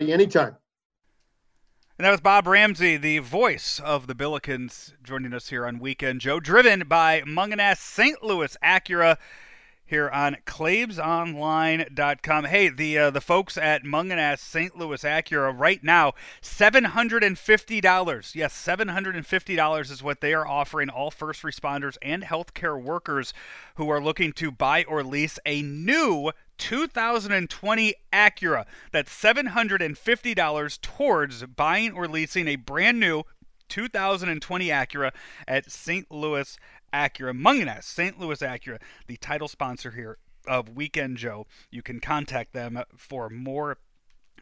Anytime. 0.00 0.56
And 1.96 2.04
that 2.04 2.10
was 2.10 2.20
Bob 2.20 2.48
Ramsey, 2.48 2.96
the 2.96 3.20
voice 3.20 3.78
of 3.78 4.08
the 4.08 4.16
Billikens, 4.16 4.94
joining 5.04 5.32
us 5.32 5.50
here 5.50 5.64
on 5.64 5.78
Weekend 5.78 6.20
Joe, 6.20 6.40
driven 6.40 6.88
by 6.88 7.20
Mungenast 7.20 7.78
St. 7.78 8.20
Louis 8.20 8.56
Acura 8.64 9.16
here 9.86 10.10
on 10.10 10.38
ClaibsOnline.com. 10.44 12.46
Hey, 12.46 12.68
the 12.68 12.98
uh, 12.98 13.10
the 13.10 13.20
folks 13.20 13.56
at 13.56 13.84
Mungenast 13.84 14.40
St. 14.40 14.76
Louis 14.76 15.04
Acura 15.04 15.56
right 15.56 15.84
now, 15.84 16.14
$750. 16.42 18.34
Yes, 18.34 18.66
$750 18.66 19.90
is 19.92 20.02
what 20.02 20.20
they 20.20 20.34
are 20.34 20.48
offering 20.48 20.88
all 20.88 21.12
first 21.12 21.42
responders 21.42 21.96
and 22.02 22.24
healthcare 22.24 22.82
workers 22.82 23.32
who 23.76 23.88
are 23.88 24.02
looking 24.02 24.32
to 24.32 24.50
buy 24.50 24.82
or 24.82 25.04
lease 25.04 25.38
a 25.46 25.62
new 25.62 26.32
2020 26.58 27.94
Acura. 28.12 28.64
That's 28.92 29.10
$750 29.10 30.80
towards 30.80 31.46
buying 31.46 31.92
or 31.92 32.08
leasing 32.08 32.48
a 32.48 32.56
brand 32.56 33.00
new 33.00 33.24
2020 33.68 34.68
Acura 34.68 35.12
at 35.48 35.70
St. 35.70 36.10
Louis 36.10 36.56
Acura. 36.92 37.32
Mungenast, 37.32 37.84
St. 37.84 38.18
Louis 38.18 38.40
Acura, 38.40 38.80
the 39.06 39.16
title 39.16 39.48
sponsor 39.48 39.90
here 39.92 40.18
of 40.46 40.68
Weekend 40.68 41.16
Joe. 41.16 41.46
You 41.70 41.82
can 41.82 42.00
contact 42.00 42.52
them 42.52 42.82
for 42.96 43.28
more 43.28 43.78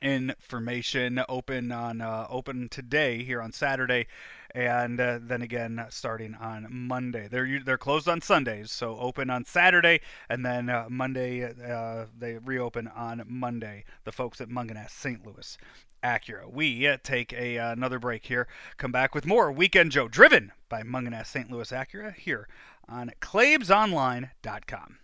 information 0.02 1.22
open 1.28 1.72
on 1.72 2.00
uh, 2.00 2.26
open 2.28 2.68
today 2.68 3.22
here 3.22 3.40
on 3.40 3.52
Saturday 3.52 4.06
and 4.54 5.00
uh, 5.00 5.18
then 5.20 5.42
again 5.42 5.84
starting 5.88 6.34
on 6.34 6.66
Monday. 6.70 7.28
They're 7.28 7.60
they're 7.64 7.78
closed 7.78 8.08
on 8.08 8.20
Sundays, 8.20 8.70
so 8.70 8.98
open 8.98 9.30
on 9.30 9.44
Saturday, 9.44 10.00
and 10.28 10.44
then 10.44 10.68
uh, 10.68 10.86
Monday 10.90 11.44
uh, 11.44 12.06
they 12.18 12.38
reopen 12.38 12.88
on 12.88 13.24
Monday. 13.26 13.84
The 14.04 14.12
folks 14.12 14.40
at 14.40 14.48
Mungenast, 14.48 14.90
St. 14.90 15.24
Louis. 15.26 15.56
Acura. 16.02 16.52
We 16.52 16.88
uh, 16.88 16.96
take 17.04 17.32
a, 17.32 17.58
uh, 17.58 17.70
another 17.70 18.00
break 18.00 18.26
here. 18.26 18.48
Come 18.76 18.90
back 18.90 19.14
with 19.14 19.24
more 19.24 19.52
Weekend 19.52 19.92
Joe, 19.92 20.08
driven 20.08 20.50
by 20.68 20.82
Mungenast 20.82 21.26
St. 21.26 21.48
Louis 21.48 21.70
Acura 21.70 22.12
here 22.12 22.48
on 22.88 23.12
ClaibsOnline.com. 23.20 24.98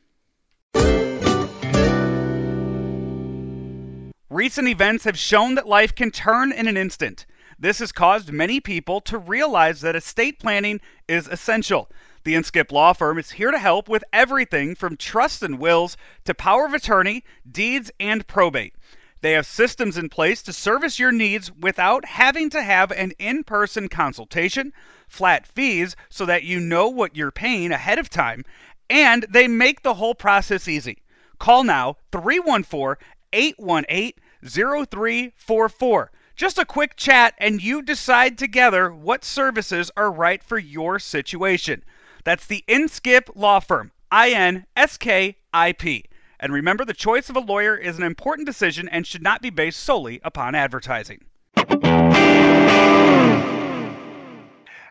Recent 4.30 4.68
events 4.68 5.04
have 5.04 5.18
shown 5.18 5.54
that 5.54 5.66
life 5.66 5.94
can 5.94 6.10
turn 6.10 6.52
in 6.52 6.68
an 6.68 6.76
instant. 6.76 7.24
This 7.58 7.78
has 7.78 7.92
caused 7.92 8.30
many 8.30 8.60
people 8.60 9.00
to 9.00 9.16
realize 9.16 9.80
that 9.80 9.96
estate 9.96 10.38
planning 10.38 10.82
is 11.08 11.26
essential. 11.26 11.90
The 12.24 12.34
Inskip 12.34 12.70
Law 12.70 12.92
Firm 12.92 13.18
is 13.18 13.30
here 13.30 13.50
to 13.50 13.58
help 13.58 13.88
with 13.88 14.04
everything 14.12 14.74
from 14.74 14.98
trusts 14.98 15.40
and 15.40 15.58
wills 15.58 15.96
to 16.26 16.34
power 16.34 16.66
of 16.66 16.74
attorney, 16.74 17.24
deeds, 17.50 17.90
and 17.98 18.26
probate. 18.26 18.74
They 19.22 19.32
have 19.32 19.46
systems 19.46 19.96
in 19.96 20.10
place 20.10 20.42
to 20.42 20.52
service 20.52 20.98
your 20.98 21.10
needs 21.10 21.50
without 21.50 22.04
having 22.04 22.50
to 22.50 22.62
have 22.62 22.92
an 22.92 23.12
in 23.18 23.44
person 23.44 23.88
consultation, 23.88 24.74
flat 25.08 25.46
fees 25.46 25.96
so 26.10 26.26
that 26.26 26.44
you 26.44 26.60
know 26.60 26.86
what 26.86 27.16
you're 27.16 27.30
paying 27.30 27.72
ahead 27.72 27.98
of 27.98 28.10
time, 28.10 28.44
and 28.90 29.24
they 29.30 29.48
make 29.48 29.82
the 29.82 29.94
whole 29.94 30.14
process 30.14 30.68
easy. 30.68 30.98
Call 31.38 31.64
now 31.64 31.96
314 32.12 32.96
818 33.32 34.12
0344. 34.44 36.10
Just 36.36 36.58
a 36.58 36.64
quick 36.64 36.94
chat, 36.96 37.34
and 37.38 37.62
you 37.62 37.82
decide 37.82 38.38
together 38.38 38.92
what 38.92 39.24
services 39.24 39.90
are 39.96 40.12
right 40.12 40.42
for 40.42 40.58
your 40.58 40.98
situation. 41.00 41.82
That's 42.24 42.46
the 42.46 42.64
Inskip 42.68 43.30
Law 43.34 43.58
Firm, 43.58 43.90
I 44.10 44.30
N 44.30 44.66
S 44.76 44.96
K 44.96 45.38
I 45.52 45.72
P. 45.72 46.04
And 46.38 46.52
remember, 46.52 46.84
the 46.84 46.94
choice 46.94 47.28
of 47.28 47.36
a 47.36 47.40
lawyer 47.40 47.76
is 47.76 47.98
an 47.98 48.04
important 48.04 48.46
decision 48.46 48.88
and 48.88 49.04
should 49.06 49.22
not 49.22 49.42
be 49.42 49.50
based 49.50 49.80
solely 49.80 50.20
upon 50.22 50.54
advertising. 50.54 51.24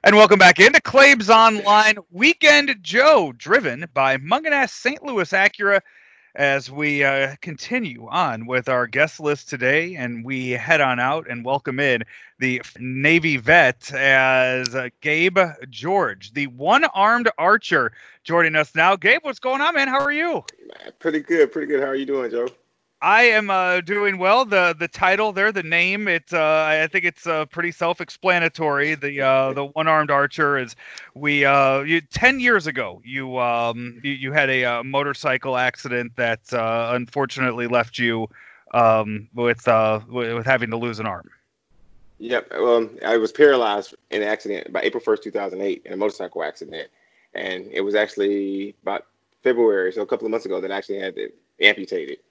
And 0.04 0.16
welcome 0.16 0.40
back 0.40 0.60
into 0.60 0.82
Claibs 0.82 1.30
Online 1.30 1.98
Weekend 2.12 2.78
Joe, 2.82 3.34
driven 3.38 3.88
by 3.94 4.18
Mungenast 4.18 4.70
St. 4.70 5.04
Louis 5.04 5.30
Acura 5.32 5.82
as 6.38 6.70
we 6.70 7.04
uh, 7.04 7.36
continue 7.42 8.08
on 8.10 8.46
with 8.46 8.70
our 8.70 8.86
guest 8.86 9.20
list 9.20 9.50
today, 9.50 9.96
and 9.96 10.24
we 10.24 10.52
head 10.52 10.80
on 10.80 11.00
out 11.00 11.28
and 11.28 11.44
welcome 11.44 11.80
in 11.80 12.04
the 12.38 12.62
Navy 12.80 13.38
vet 13.38 13.92
as 13.94 14.76
uh, 14.76 14.90
Gabe 15.02 15.40
George, 15.70 16.34
the 16.34 16.46
one-armed 16.48 17.30
archer, 17.40 17.92
joining 18.24 18.56
us 18.56 18.76
now. 18.76 18.96
Gabe, 18.96 19.22
what's 19.24 19.40
going 19.40 19.62
on, 19.62 19.74
man? 19.74 19.88
How 19.88 20.00
are 20.00 20.12
you? 20.12 20.46
Pretty 21.00 21.22
good, 21.22 21.52
pretty 21.52 21.68
good. 21.68 21.82
How 21.82 21.88
are 21.88 21.96
you 21.96 22.06
doing, 22.06 22.30
Joe? 22.30 22.50
I 23.02 23.24
am 23.24 23.52
uh, 23.52 23.82
doing 23.82 24.18
well. 24.18 24.44
the 24.44 24.76
The 24.78 24.88
title 24.88 25.32
there, 25.32 25.52
the 25.52 25.62
name, 25.62 26.08
it's 26.08 26.34
uh, 26.34 26.66
I 26.68 26.88
think 26.88 27.06
it's 27.06 27.28
uh, 27.28 27.46
pretty 27.46 27.72
self 27.72 28.02
explanatory. 28.02 28.96
The 28.96 29.22
uh, 29.22 29.54
the 29.54 29.66
one 29.66 29.88
armed 29.88 30.10
archer 30.10 30.58
is 30.58 30.76
we 31.14 31.46
uh, 31.46 31.82
you, 31.82 32.02
ten 32.02 32.40
years 32.40 32.66
ago 32.66 33.02
you 33.04 33.38
um 33.38 34.00
you, 34.04 34.14
you 34.14 34.32
had 34.32 34.50
a, 34.50 34.66
uh, 34.66 34.84
motorcycle 34.84 35.58
accident 35.58 36.16
that 36.16 36.42
uh, 36.54 36.92
unfortunately 36.94 37.68
left 37.68 38.00
you 38.00 38.28
um 38.74 39.30
with 39.36 39.68
uh 39.68 40.00
with 40.10 40.46
having 40.46 40.72
to 40.72 40.78
lose 40.78 41.00
an 41.00 41.06
arm. 41.06 41.30
Yep. 42.20 42.48
Well, 42.52 42.90
I 43.06 43.18
was 43.18 43.32
paralyzed 43.32 43.94
in 44.10 44.24
an 44.24 44.28
accident 44.28 44.74
by 44.74 44.82
April 44.82 45.02
first, 45.02 45.22
two 45.22 45.32
thousand 45.32 45.62
eight, 45.62 45.84
in 45.86 45.94
a 45.94 45.98
motorcycle 45.98 46.44
accident, 46.44 46.90
and 47.36 47.68
it 47.72 47.82
was 47.82 47.94
actually 47.94 48.76
about 48.82 49.06
February, 49.44 49.94
so 49.94 50.02
a 50.02 50.06
couple 50.08 50.26
of 50.26 50.32
months 50.32 50.48
ago, 50.48 50.60
that 50.60 50.72
I 50.72 50.78
actually 50.78 51.00
had 51.00 51.16
to 51.16 51.32
amputate 51.62 52.10
it 52.10 52.24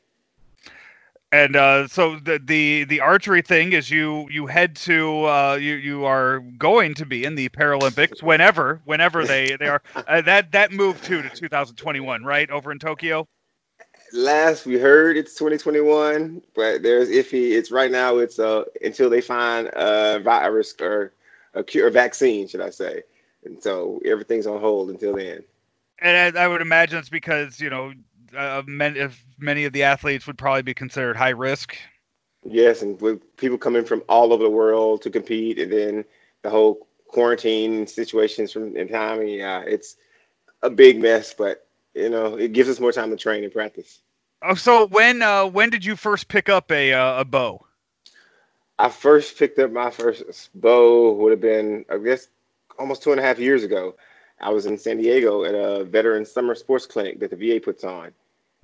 and 1.32 1.56
uh, 1.56 1.88
so 1.88 2.18
the, 2.20 2.38
the 2.38 2.84
the 2.84 3.00
archery 3.00 3.42
thing 3.42 3.72
is 3.72 3.90
you 3.90 4.28
you 4.30 4.46
head 4.46 4.76
to 4.76 5.24
uh, 5.24 5.58
you 5.60 5.74
you 5.74 6.04
are 6.04 6.40
going 6.58 6.94
to 6.94 7.06
be 7.06 7.24
in 7.24 7.34
the 7.34 7.48
Paralympics 7.48 8.22
whenever 8.22 8.80
whenever 8.84 9.24
they 9.24 9.56
they 9.58 9.66
are 9.66 9.82
uh, 9.94 10.20
that 10.22 10.52
that 10.52 10.72
moved 10.72 11.04
to 11.04 11.22
to 11.22 11.28
2021 11.28 12.24
right 12.24 12.50
over 12.50 12.70
in 12.70 12.78
Tokyo. 12.78 13.26
Last 14.12 14.66
we 14.66 14.78
heard 14.78 15.16
it's 15.16 15.34
2021, 15.34 16.40
but 16.54 16.82
there's 16.82 17.08
iffy. 17.08 17.52
It's 17.52 17.72
right 17.72 17.90
now. 17.90 18.18
It's 18.18 18.38
uh 18.38 18.64
until 18.82 19.10
they 19.10 19.20
find 19.20 19.68
a 19.74 20.20
virus 20.20 20.74
or 20.80 21.12
a 21.54 21.64
cure, 21.64 21.90
vaccine, 21.90 22.46
should 22.46 22.60
I 22.60 22.70
say? 22.70 23.02
And 23.44 23.60
so 23.60 24.00
everything's 24.04 24.46
on 24.46 24.60
hold 24.60 24.90
until 24.90 25.16
then. 25.16 25.42
And 25.98 26.36
I, 26.36 26.44
I 26.44 26.48
would 26.48 26.60
imagine 26.60 26.98
it's 26.98 27.08
because 27.08 27.60
you 27.60 27.68
know 27.68 27.92
uh, 28.36 28.62
many, 28.66 29.08
many 29.38 29.64
of 29.64 29.72
the 29.72 29.82
athletes 29.82 30.26
would 30.26 30.38
probably 30.38 30.62
be 30.62 30.74
considered 30.74 31.16
high 31.16 31.30
risk. 31.30 31.76
Yes, 32.44 32.82
and 32.82 33.00
with 33.00 33.36
people 33.36 33.58
coming 33.58 33.84
from 33.84 34.02
all 34.08 34.32
over 34.32 34.42
the 34.42 34.50
world 34.50 35.02
to 35.02 35.10
compete, 35.10 35.58
and 35.58 35.72
then 35.72 36.04
the 36.42 36.50
whole 36.50 36.86
quarantine 37.08 37.86
situations 37.86 38.52
from 38.52 38.76
in 38.76 38.88
time, 38.88 39.26
yeah, 39.26 39.62
it's 39.66 39.96
a 40.62 40.70
big 40.70 41.00
mess. 41.00 41.34
But 41.34 41.66
you 41.94 42.08
know, 42.08 42.36
it 42.36 42.52
gives 42.52 42.68
us 42.68 42.78
more 42.78 42.92
time 42.92 43.10
to 43.10 43.16
train 43.16 43.42
and 43.42 43.52
practice. 43.52 44.00
Oh, 44.42 44.54
so 44.54 44.86
when 44.86 45.22
uh, 45.22 45.46
when 45.46 45.70
did 45.70 45.84
you 45.84 45.96
first 45.96 46.28
pick 46.28 46.48
up 46.48 46.70
a 46.70 46.92
uh, 46.92 47.20
a 47.20 47.24
bow? 47.24 47.66
I 48.78 48.90
first 48.90 49.38
picked 49.38 49.58
up 49.58 49.72
my 49.72 49.90
first 49.90 50.50
bow 50.54 51.12
would 51.14 51.30
have 51.30 51.40
been, 51.40 51.86
I 51.90 51.96
guess, 51.98 52.28
almost 52.78 53.02
two 53.02 53.10
and 53.10 53.20
a 53.20 53.22
half 53.22 53.38
years 53.38 53.64
ago. 53.64 53.96
I 54.40 54.50
was 54.50 54.66
in 54.66 54.78
San 54.78 54.98
Diego 54.98 55.44
at 55.44 55.54
a 55.54 55.84
veteran 55.84 56.24
summer 56.24 56.54
sports 56.54 56.86
clinic 56.86 57.20
that 57.20 57.30
the 57.30 57.36
VA 57.36 57.60
puts 57.60 57.84
on, 57.84 58.12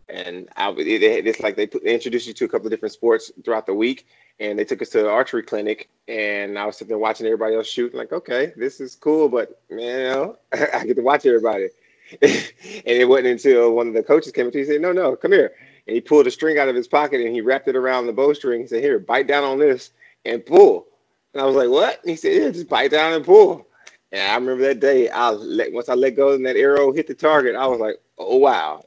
and 0.09 0.49
I 0.57 0.71
it, 0.71 1.27
it's 1.27 1.41
like 1.41 1.57
they, 1.57 1.67
put, 1.67 1.85
they 1.85 1.95
introduced 1.95 2.27
you 2.27 2.35
to 2.35 2.45
a 2.45 2.49
couple 2.49 2.67
of 2.67 2.71
different 2.71 2.93
sports 2.93 3.33
throughout 3.45 3.67
the 3.67 3.75
week, 3.75 4.07
and 4.39 4.59
they 4.59 4.65
took 4.65 4.83
us 4.83 4.91
to 4.91 4.99
the 4.99 5.11
archery 5.11 5.43
clinic, 5.43 5.89
and 6.09 6.59
I 6.59 6.67
was 6.67 6.77
sitting 6.77 6.89
there 6.89 6.99
watching 6.99 7.27
everybody 7.27 7.55
else 7.55 7.69
shoot, 7.69 7.95
like, 7.95 8.13
okay, 8.13 8.53
this 8.57 8.81
is 8.81 8.95
cool, 8.95 9.29
but 9.29 9.61
you 9.71 9.77
know, 9.77 10.37
I 10.53 10.85
get 10.85 10.97
to 10.97 11.03
watch 11.03 11.25
everybody. 11.27 11.69
and 12.23 12.53
it 12.85 13.09
wasn't 13.09 13.29
until 13.29 13.75
one 13.75 13.89
of 13.89 13.95
the 13.95 14.03
coaches 14.03 14.33
came 14.33 14.47
up 14.47 14.53
to 14.53 14.59
me 14.59 14.63
and 14.63 14.71
said, 14.71 14.81
"No, 14.83 14.93
no, 14.93 15.17
come 15.17 15.33
here." 15.33 15.53
And 15.87 15.95
he 15.95 16.01
pulled 16.01 16.27
a 16.27 16.31
string 16.31 16.59
out 16.59 16.69
of 16.69 16.77
his 16.77 16.87
pocket 16.87 17.23
and 17.23 17.35
he 17.35 17.41
wrapped 17.41 17.69
it 17.69 17.77
around 17.77 18.07
the 18.07 18.13
bowstring. 18.13 18.61
He 18.61 18.67
said, 18.67 18.83
"Here, 18.83 18.99
bite 18.99 19.27
down 19.27 19.45
on 19.45 19.59
this 19.59 19.93
and 20.27 20.45
pull." 20.45 20.87
And 21.33 21.41
I 21.41 21.47
was 21.47 21.57
like, 21.57 21.71
"What?" 21.71 22.01
And 22.03 22.11
he 22.11 22.17
said, 22.17 22.35
"Yeah, 22.35 22.51
just 22.51 22.69
bite 22.69 22.91
down 22.91 23.15
and 23.15 23.25
pull." 23.25 23.67
And 24.13 24.21
I 24.21 24.35
remember 24.35 24.63
that 24.65 24.81
day. 24.81 25.09
I 25.09 25.31
let 25.31 25.73
once 25.73 25.89
I 25.89 25.95
let 25.95 26.11
go 26.17 26.33
and 26.35 26.47
that 26.47 26.57
arrow 26.57 26.93
hit 26.93 27.07
the 27.07 27.15
target, 27.15 27.57
I 27.57 27.67
was 27.67 27.81
like, 27.81 27.97
"Oh 28.19 28.37
wow, 28.37 28.85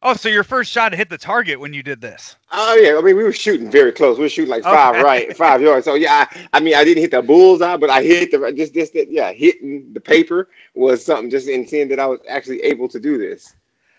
Oh, 0.00 0.14
so 0.14 0.28
your 0.28 0.44
first 0.44 0.70
shot 0.70 0.94
hit 0.94 1.10
the 1.10 1.18
target 1.18 1.58
when 1.58 1.74
you 1.74 1.82
did 1.82 2.00
this? 2.00 2.36
Oh 2.52 2.74
yeah, 2.76 2.96
I 2.96 3.00
mean 3.00 3.16
we 3.16 3.24
were 3.24 3.32
shooting 3.32 3.68
very 3.70 3.90
close. 3.90 4.16
We 4.16 4.24
were 4.24 4.28
shooting 4.28 4.50
like 4.50 4.62
five 4.62 5.02
right, 5.02 5.36
five 5.36 5.60
yards. 5.60 5.84
So 5.86 5.94
yeah, 5.94 6.26
I, 6.30 6.48
I, 6.52 6.60
mean 6.60 6.76
I 6.76 6.84
didn't 6.84 7.02
hit 7.02 7.10
the 7.10 7.20
bullseye, 7.20 7.76
but 7.76 7.90
I 7.90 8.02
hit 8.02 8.30
the 8.30 8.52
just 8.52 8.74
just 8.74 8.92
that 8.92 9.10
yeah, 9.10 9.32
hitting 9.32 9.92
the 9.92 10.00
paper 10.00 10.48
was 10.74 11.04
something 11.04 11.30
just 11.30 11.48
in 11.48 11.66
seeing 11.66 11.88
that 11.88 11.98
I 11.98 12.06
was 12.06 12.20
actually 12.28 12.60
able 12.62 12.88
to 12.88 13.00
do 13.00 13.18
this. 13.18 13.54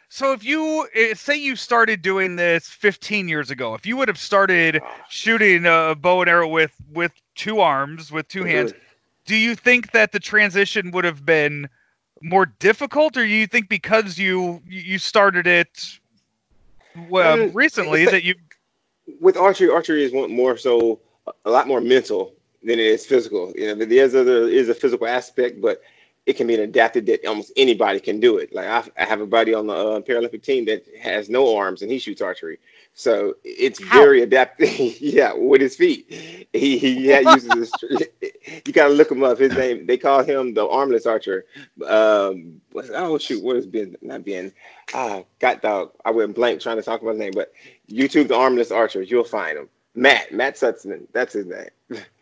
So 0.08 0.32
if 0.32 0.44
you 0.44 0.88
eh, 0.96 1.14
say 1.16 1.36
you 1.36 1.58
started 1.58 2.02
doing 2.02 2.38
this 2.38 2.68
15 2.68 3.28
years 3.28 3.52
ago, 3.52 3.74
if 3.74 3.86
you 3.86 3.98
would 3.98 4.08
have 4.08 4.18
started 4.18 4.82
shooting 5.10 5.66
a 5.66 5.96
bow 5.96 6.22
and 6.22 6.30
arrow 6.30 6.48
with 6.48 6.76
with 6.94 7.12
two 7.36 7.60
arms, 7.60 8.10
with 8.10 8.28
2 8.30 8.40
mm-hmm. 8.40 8.50
Do 9.26 9.36
you 9.36 9.56
think 9.56 9.91
that 9.91 10.12
the 10.12 10.20
transition 10.20 10.91
would 10.91 11.06
have 11.06 11.26
been 11.26 11.70
more 12.22 12.46
difficult, 12.46 13.16
or 13.18 13.22
do 13.22 13.28
you 13.28 13.48
think 13.48 13.70
because 13.70 14.18
you 14.18 14.62
you 14.68 14.98
started 14.98 15.48
it 15.48 16.00
well 17.08 17.44
um, 17.44 17.52
recently 17.54 18.06
that 18.06 18.24
you 18.24 18.36
with 19.20 19.38
archery, 19.38 19.70
archery 19.70 20.04
is 20.04 20.12
one 20.12 20.32
more 20.32 20.58
so 20.58 21.00
a 21.46 21.50
lot 21.50 21.68
more 21.68 21.82
mental 21.82 22.34
than 22.62 22.74
it 22.74 22.86
is 22.86 23.06
physical. 23.06 23.54
You 23.56 23.76
know, 23.76 23.86
there's 23.86 24.14
a, 24.14 24.24
there 24.24 24.50
is 24.50 24.70
a 24.70 24.76
physical 24.76 25.08
aspect, 25.08 25.62
but 25.62 25.82
it 26.26 26.34
can 26.34 26.48
be 26.48 26.56
adapted 26.56 27.06
that 27.08 27.26
almost 27.26 27.52
anybody 27.56 28.00
can 28.00 28.20
do 28.20 28.38
it. 28.38 28.54
Like 28.54 28.68
I, 28.68 29.02
I 29.02 29.06
have 29.06 29.22
a 29.22 29.26
buddy 29.26 29.54
on 29.54 29.68
the 29.68 29.74
uh, 29.74 30.00
Paralympic 30.02 30.44
team 30.44 30.66
that 30.66 30.86
has 31.02 31.30
no 31.30 31.56
arms 31.56 31.82
and 31.82 31.91
he 31.91 32.00
shoots 32.00 32.22
archery. 32.22 32.60
So 32.99 33.35
it's 33.45 33.81
How? 33.81 34.01
very 34.01 34.23
adaptive. 34.23 34.77
yeah, 34.99 35.31
with 35.34 35.61
his 35.61 35.77
feet. 35.77 36.05
He 36.51 36.77
he 36.77 37.17
uses 37.21 37.53
his. 37.81 38.03
you 38.65 38.73
gotta 38.73 38.93
look 38.93 39.09
him 39.09 39.23
up. 39.23 39.39
His 39.39 39.53
name. 39.53 39.85
They 39.85 39.95
call 39.95 40.21
him 40.21 40.53
the 40.53 40.67
armless 40.67 41.05
archer. 41.05 41.45
Um, 41.88 42.59
oh 42.76 43.17
shoot, 43.17 43.41
what 43.41 43.55
has 43.55 43.65
been 43.65 43.95
not 44.01 44.26
been? 44.26 44.51
Ah, 44.93 45.23
got 45.39 45.61
dog. 45.61 45.91
I 46.03 46.11
went 46.11 46.35
blank 46.35 46.59
trying 46.59 46.76
to 46.76 46.84
talk 46.84 47.01
about 47.01 47.11
his 47.11 47.19
name, 47.19 47.31
but 47.34 47.53
YouTube 47.89 48.27
the 48.27 48.35
armless 48.35 48.69
archer. 48.69 49.01
You'll 49.01 49.23
find 49.23 49.57
him. 49.57 49.69
Matt 49.95 50.34
Matt 50.34 50.55
Stutzman. 50.55 51.07
That's 51.13 51.31
his 51.31 51.45
name. 51.45 51.69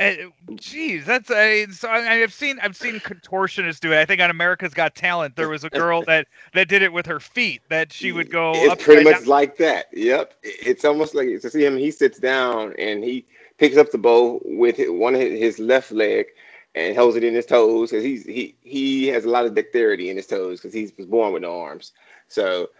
Eh, 0.00 0.28
Jeez, 0.52 1.04
that's 1.04 1.30
a. 1.30 1.66
So 1.66 1.90
I, 1.90 2.14
have 2.14 2.32
seen 2.32 2.58
I've 2.62 2.74
seen 2.74 3.00
contortionists 3.00 3.80
do 3.80 3.92
it. 3.92 3.98
I 3.98 4.06
think 4.06 4.22
on 4.22 4.30
America's 4.30 4.72
Got 4.72 4.94
Talent 4.94 5.36
there 5.36 5.50
was 5.50 5.62
a 5.62 5.68
girl 5.68 6.02
that 6.06 6.26
that 6.54 6.68
did 6.68 6.80
it 6.80 6.90
with 6.90 7.04
her 7.04 7.20
feet. 7.20 7.60
That 7.68 7.92
she 7.92 8.10
would 8.10 8.30
go. 8.30 8.52
It's 8.54 8.82
pretty 8.82 9.04
much 9.04 9.20
down. 9.20 9.26
like 9.26 9.58
that. 9.58 9.88
Yep. 9.92 10.34
It's 10.42 10.86
almost 10.86 11.14
like 11.14 11.28
to 11.28 11.50
see 11.50 11.66
him. 11.66 11.76
He 11.76 11.90
sits 11.90 12.18
down 12.18 12.74
and 12.78 13.04
he 13.04 13.26
picks 13.58 13.76
up 13.76 13.90
the 13.90 13.98
bow 13.98 14.40
with 14.42 14.78
one 14.88 15.14
of 15.14 15.20
his 15.20 15.58
left 15.58 15.92
leg 15.92 16.28
and 16.74 16.96
holds 16.96 17.16
it 17.16 17.24
in 17.24 17.34
his 17.34 17.44
toes 17.44 17.90
because 17.90 18.02
he's 18.02 18.24
he 18.24 18.56
he 18.62 19.06
has 19.08 19.26
a 19.26 19.28
lot 19.28 19.44
of 19.44 19.54
dexterity 19.54 20.08
in 20.08 20.16
his 20.16 20.26
toes 20.26 20.60
because 20.60 20.72
he 20.72 20.90
was 20.96 21.06
born 21.06 21.34
with 21.34 21.42
no 21.42 21.60
arms. 21.60 21.92
So 22.28 22.70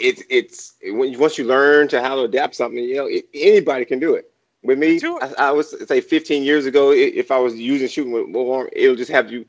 it's 0.00 0.22
it's 0.30 0.76
when 0.84 1.18
once 1.18 1.36
you 1.36 1.44
learn 1.44 1.88
to 1.88 2.00
how 2.00 2.14
to 2.14 2.22
adapt 2.22 2.54
something, 2.54 2.82
you 2.82 2.96
know, 2.96 3.06
it, 3.06 3.26
anybody 3.34 3.84
can 3.84 3.98
do 3.98 4.14
it. 4.14 4.32
With 4.62 4.78
me, 4.78 5.00
I, 5.04 5.34
I 5.38 5.52
would 5.52 5.66
say 5.66 6.00
15 6.00 6.42
years 6.42 6.66
ago, 6.66 6.90
if 6.92 7.30
I 7.30 7.38
was 7.38 7.54
using 7.54 7.88
shooting 7.88 8.12
with 8.12 8.26
one 8.28 8.68
it'll 8.72 8.96
just 8.96 9.10
have 9.10 9.30
you 9.30 9.46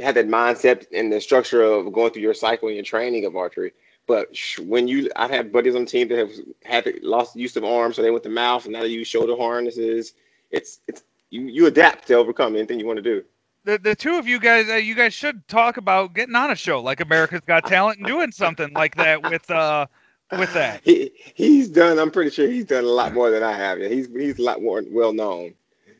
have 0.00 0.14
that 0.14 0.28
mindset 0.28 0.86
and 0.92 1.12
the 1.12 1.20
structure 1.20 1.62
of 1.62 1.92
going 1.92 2.12
through 2.12 2.22
your 2.22 2.34
cycle 2.34 2.68
and 2.68 2.76
your 2.76 2.84
training 2.84 3.24
of 3.24 3.36
archery. 3.36 3.72
But 4.06 4.36
when 4.60 4.88
you, 4.88 5.10
I've 5.16 5.30
had 5.30 5.52
buddies 5.52 5.74
on 5.74 5.84
the 5.84 5.90
team 5.90 6.08
that 6.08 6.18
have 6.18 6.30
had 6.64 7.02
lost 7.02 7.36
use 7.36 7.56
of 7.56 7.64
arms, 7.64 7.96
so 7.96 8.02
they 8.02 8.10
went 8.10 8.24
to 8.24 8.30
mouth, 8.30 8.64
and 8.64 8.72
now 8.72 8.82
they 8.82 8.88
use 8.88 9.06
shoulder 9.08 9.36
harnesses. 9.36 10.14
It's 10.50 10.80
it's 10.88 11.04
you 11.30 11.42
you 11.42 11.66
adapt 11.66 12.08
to 12.08 12.14
overcome 12.14 12.56
anything 12.56 12.80
you 12.80 12.86
want 12.86 12.98
to 12.98 13.02
do. 13.02 13.24
The, 13.64 13.78
the 13.78 13.94
two 13.94 14.16
of 14.16 14.26
you 14.26 14.40
guys, 14.40 14.68
uh, 14.68 14.74
you 14.74 14.96
guys 14.96 15.14
should 15.14 15.46
talk 15.46 15.76
about 15.76 16.14
getting 16.14 16.34
on 16.34 16.50
a 16.50 16.56
show 16.56 16.80
like 16.80 17.00
America's 17.00 17.42
Got 17.46 17.64
Talent 17.66 17.98
and 17.98 18.06
doing 18.08 18.32
something 18.32 18.72
like 18.74 18.96
that 18.96 19.22
with 19.22 19.48
uh 19.50 19.86
with 20.38 20.52
that. 20.54 20.80
He 20.84 21.12
he's 21.34 21.68
done. 21.68 21.98
I'm 21.98 22.10
pretty 22.10 22.30
sure 22.30 22.48
he's 22.48 22.64
done 22.64 22.84
a 22.84 22.88
lot 22.88 23.12
more 23.12 23.30
than 23.30 23.42
I 23.42 23.52
have. 23.52 23.78
Yeah, 23.78 23.88
he's 23.88 24.08
he's 24.08 24.38
a 24.38 24.42
lot 24.42 24.62
more 24.62 24.82
well 24.90 25.12
known. 25.12 25.54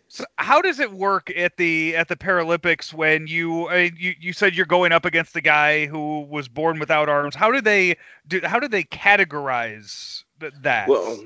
So 0.08 0.24
how 0.36 0.60
does 0.60 0.78
it 0.78 0.92
work 0.92 1.32
at 1.34 1.56
the 1.56 1.96
at 1.96 2.08
the 2.08 2.16
Paralympics 2.16 2.92
when 2.92 3.26
you 3.26 3.68
uh, 3.68 3.88
you 3.96 4.14
you 4.20 4.32
said 4.34 4.54
you're 4.54 4.66
going 4.66 4.92
up 4.92 5.06
against 5.06 5.32
the 5.32 5.40
guy 5.40 5.86
who 5.86 6.20
was 6.22 6.48
born 6.48 6.78
without 6.78 7.08
arms? 7.08 7.34
How 7.34 7.50
do 7.50 7.60
they 7.60 7.96
do? 8.28 8.40
How 8.44 8.60
do 8.60 8.68
they 8.68 8.84
categorize 8.84 10.24
th- 10.38 10.52
that? 10.60 10.88
Well, 10.88 11.24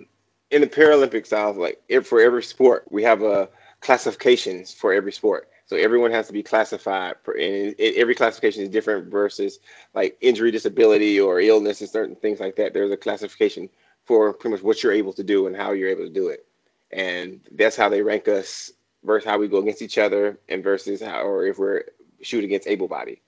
in 0.52 0.60
the 0.60 0.68
Paralympics, 0.68 1.32
I 1.32 1.46
was 1.46 1.56
like, 1.56 1.82
if 1.88 2.06
for 2.06 2.20
every 2.20 2.44
sport, 2.44 2.84
we 2.90 3.02
have 3.02 3.22
a 3.22 3.26
uh, 3.28 3.46
classifications 3.80 4.72
for 4.72 4.92
every 4.92 5.12
sport. 5.12 5.48
So 5.66 5.76
everyone 5.76 6.12
has 6.12 6.28
to 6.28 6.32
be 6.32 6.42
classified, 6.44 7.16
and 7.38 7.74
every 7.80 8.14
classification 8.14 8.62
is 8.62 8.68
different 8.68 9.10
versus 9.10 9.58
like 9.94 10.16
injury, 10.20 10.50
disability, 10.52 11.18
or 11.20 11.40
illness, 11.40 11.80
and 11.80 11.90
certain 11.90 12.14
things 12.16 12.38
like 12.40 12.54
that. 12.56 12.72
There's 12.72 12.92
a 12.92 12.96
classification 12.96 13.68
for 14.04 14.32
pretty 14.32 14.54
much 14.54 14.62
what 14.62 14.82
you're 14.82 14.92
able 14.92 15.12
to 15.14 15.24
do 15.24 15.48
and 15.48 15.56
how 15.56 15.72
you're 15.72 15.90
able 15.90 16.04
to 16.04 16.12
do 16.12 16.28
it, 16.28 16.46
and 16.92 17.40
that's 17.52 17.76
how 17.76 17.88
they 17.88 18.00
rank 18.02 18.28
us 18.28 18.70
versus 19.04 19.28
how 19.28 19.38
we 19.38 19.48
go 19.48 19.58
against 19.58 19.82
each 19.82 19.98
other, 19.98 20.38
and 20.48 20.62
versus 20.62 21.00
how 21.02 21.22
or 21.22 21.46
if 21.46 21.58
we're 21.58 21.82
shoot 22.22 22.44
against 22.44 22.68
able 22.68 22.88
body. 22.88 23.20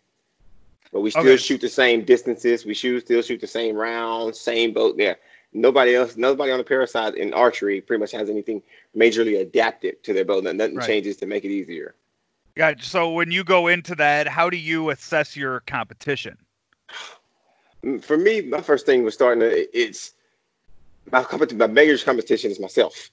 but 0.92 1.00
we 1.00 1.10
still 1.10 1.32
Okay. 1.32 1.36
shoot 1.36 1.60
the 1.60 1.68
same 1.68 2.04
distances. 2.04 2.64
We 2.64 2.72
shoot 2.74 3.00
still 3.00 3.22
shoot 3.22 3.40
the 3.40 3.46
same 3.46 3.76
rounds, 3.76 4.40
same 4.40 4.72
boat. 4.72 4.94
Yeah, 4.98 5.14
nobody 5.52 5.94
else, 5.96 6.16
nobody 6.16 6.52
on 6.52 6.58
the 6.58 6.64
para 6.64 6.86
side 6.86 7.14
in 7.16 7.34
archery 7.34 7.80
pretty 7.80 8.00
much 8.00 8.12
has 8.12 8.30
anything 8.30 8.62
majorly 8.96 9.40
adapted 9.40 10.02
to 10.04 10.12
their 10.14 10.24
bow. 10.24 10.40
Nothing 10.40 10.76
Right. 10.76 10.86
changes 10.86 11.16
to 11.18 11.26
make 11.26 11.44
it 11.44 11.50
easier. 11.50 11.94
Yeah. 12.58 12.74
So 12.80 13.12
when 13.12 13.30
you 13.30 13.44
go 13.44 13.68
into 13.68 13.94
that, 13.94 14.26
how 14.26 14.50
do 14.50 14.56
you 14.56 14.90
assess 14.90 15.36
your 15.36 15.60
competition? 15.60 16.36
For 18.02 18.16
me, 18.16 18.42
my 18.42 18.60
first 18.60 18.84
thing 18.84 19.04
was 19.04 19.14
starting 19.14 19.40
to. 19.40 19.78
It's 19.78 20.14
my 21.12 21.22
competition. 21.22 21.58
My 21.58 21.68
major 21.68 22.04
competition 22.04 22.50
is 22.50 22.58
myself. 22.58 23.10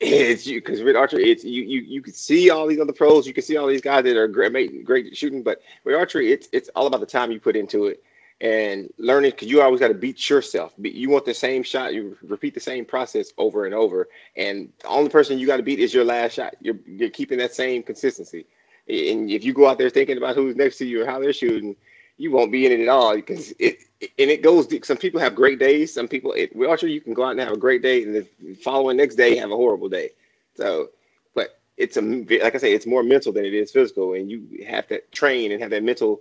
It's 0.00 0.48
you 0.48 0.60
because 0.60 0.82
with 0.82 0.96
archery, 0.96 1.30
it's 1.30 1.44
you. 1.44 1.62
You 1.62 1.80
you 1.82 2.02
can 2.02 2.12
see 2.12 2.50
all 2.50 2.66
these 2.66 2.80
other 2.80 2.92
pros. 2.92 3.24
You 3.24 3.32
can 3.32 3.44
see 3.44 3.56
all 3.56 3.68
these 3.68 3.80
guys 3.80 4.02
that 4.02 4.16
are 4.16 4.26
great, 4.26 4.84
great 4.84 5.06
at 5.06 5.16
shooting. 5.16 5.44
But 5.44 5.62
with 5.84 5.94
archery, 5.94 6.32
it's 6.32 6.48
it's 6.52 6.68
all 6.74 6.88
about 6.88 6.98
the 6.98 7.06
time 7.06 7.30
you 7.30 7.38
put 7.38 7.54
into 7.54 7.86
it 7.86 8.02
and 8.40 8.92
learning. 8.98 9.30
Because 9.30 9.46
you 9.46 9.62
always 9.62 9.78
got 9.78 9.88
to 9.88 9.94
beat 9.94 10.28
yourself. 10.28 10.72
You 10.76 11.08
want 11.08 11.24
the 11.24 11.34
same 11.34 11.62
shot. 11.62 11.94
You 11.94 12.16
repeat 12.22 12.54
the 12.54 12.60
same 12.60 12.84
process 12.84 13.32
over 13.38 13.64
and 13.64 13.76
over. 13.76 14.08
And 14.36 14.72
the 14.80 14.88
only 14.88 15.10
person 15.10 15.38
you 15.38 15.46
got 15.46 15.58
to 15.58 15.62
beat 15.62 15.78
is 15.78 15.94
your 15.94 16.04
last 16.04 16.32
shot. 16.32 16.56
You're 16.60 16.80
you're 16.84 17.10
keeping 17.10 17.38
that 17.38 17.54
same 17.54 17.84
consistency. 17.84 18.44
And 18.88 19.30
if 19.30 19.44
you 19.44 19.52
go 19.52 19.68
out 19.68 19.78
there 19.78 19.90
thinking 19.90 20.16
about 20.16 20.34
who's 20.34 20.56
next 20.56 20.78
to 20.78 20.86
you 20.86 21.02
or 21.02 21.06
how 21.06 21.18
they're 21.18 21.32
shooting, 21.32 21.76
you 22.16 22.30
won't 22.30 22.52
be 22.52 22.66
in 22.66 22.72
it 22.72 22.80
at 22.80 22.88
all 22.88 23.14
because 23.14 23.52
it 23.58 23.78
and 24.00 24.30
it 24.30 24.42
goes. 24.42 24.68
Some 24.86 24.96
people 24.96 25.20
have 25.20 25.34
great 25.34 25.58
days. 25.58 25.92
Some 25.92 26.08
people 26.08 26.32
it, 26.32 26.54
with 26.54 26.68
archery 26.68 26.92
you 26.92 27.00
can 27.00 27.14
go 27.14 27.24
out 27.24 27.32
and 27.32 27.40
have 27.40 27.52
a 27.52 27.56
great 27.56 27.82
day, 27.82 28.02
and 28.02 28.14
the 28.14 28.54
following 28.54 28.96
next 28.96 29.16
day 29.16 29.36
have 29.36 29.50
a 29.50 29.56
horrible 29.56 29.88
day. 29.88 30.10
So, 30.54 30.90
but 31.34 31.60
it's 31.76 31.96
a 31.96 32.00
like 32.00 32.54
I 32.54 32.58
say, 32.58 32.72
it's 32.72 32.86
more 32.86 33.02
mental 33.02 33.32
than 33.32 33.44
it 33.44 33.54
is 33.54 33.70
physical, 33.70 34.14
and 34.14 34.30
you 34.30 34.64
have 34.66 34.88
to 34.88 35.00
train 35.12 35.52
and 35.52 35.60
have 35.60 35.70
that 35.70 35.82
mental 35.82 36.20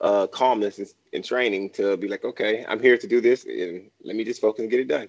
uh, 0.00 0.26
calmness 0.26 0.78
and, 0.78 0.88
and 1.12 1.24
training 1.24 1.70
to 1.70 1.96
be 1.96 2.08
like, 2.08 2.24
okay, 2.24 2.64
I'm 2.68 2.80
here 2.80 2.98
to 2.98 3.06
do 3.06 3.20
this, 3.20 3.44
and 3.44 3.90
let 4.04 4.16
me 4.16 4.24
just 4.24 4.40
focus 4.40 4.60
and 4.60 4.70
get 4.70 4.80
it 4.80 4.88
done. 4.88 5.08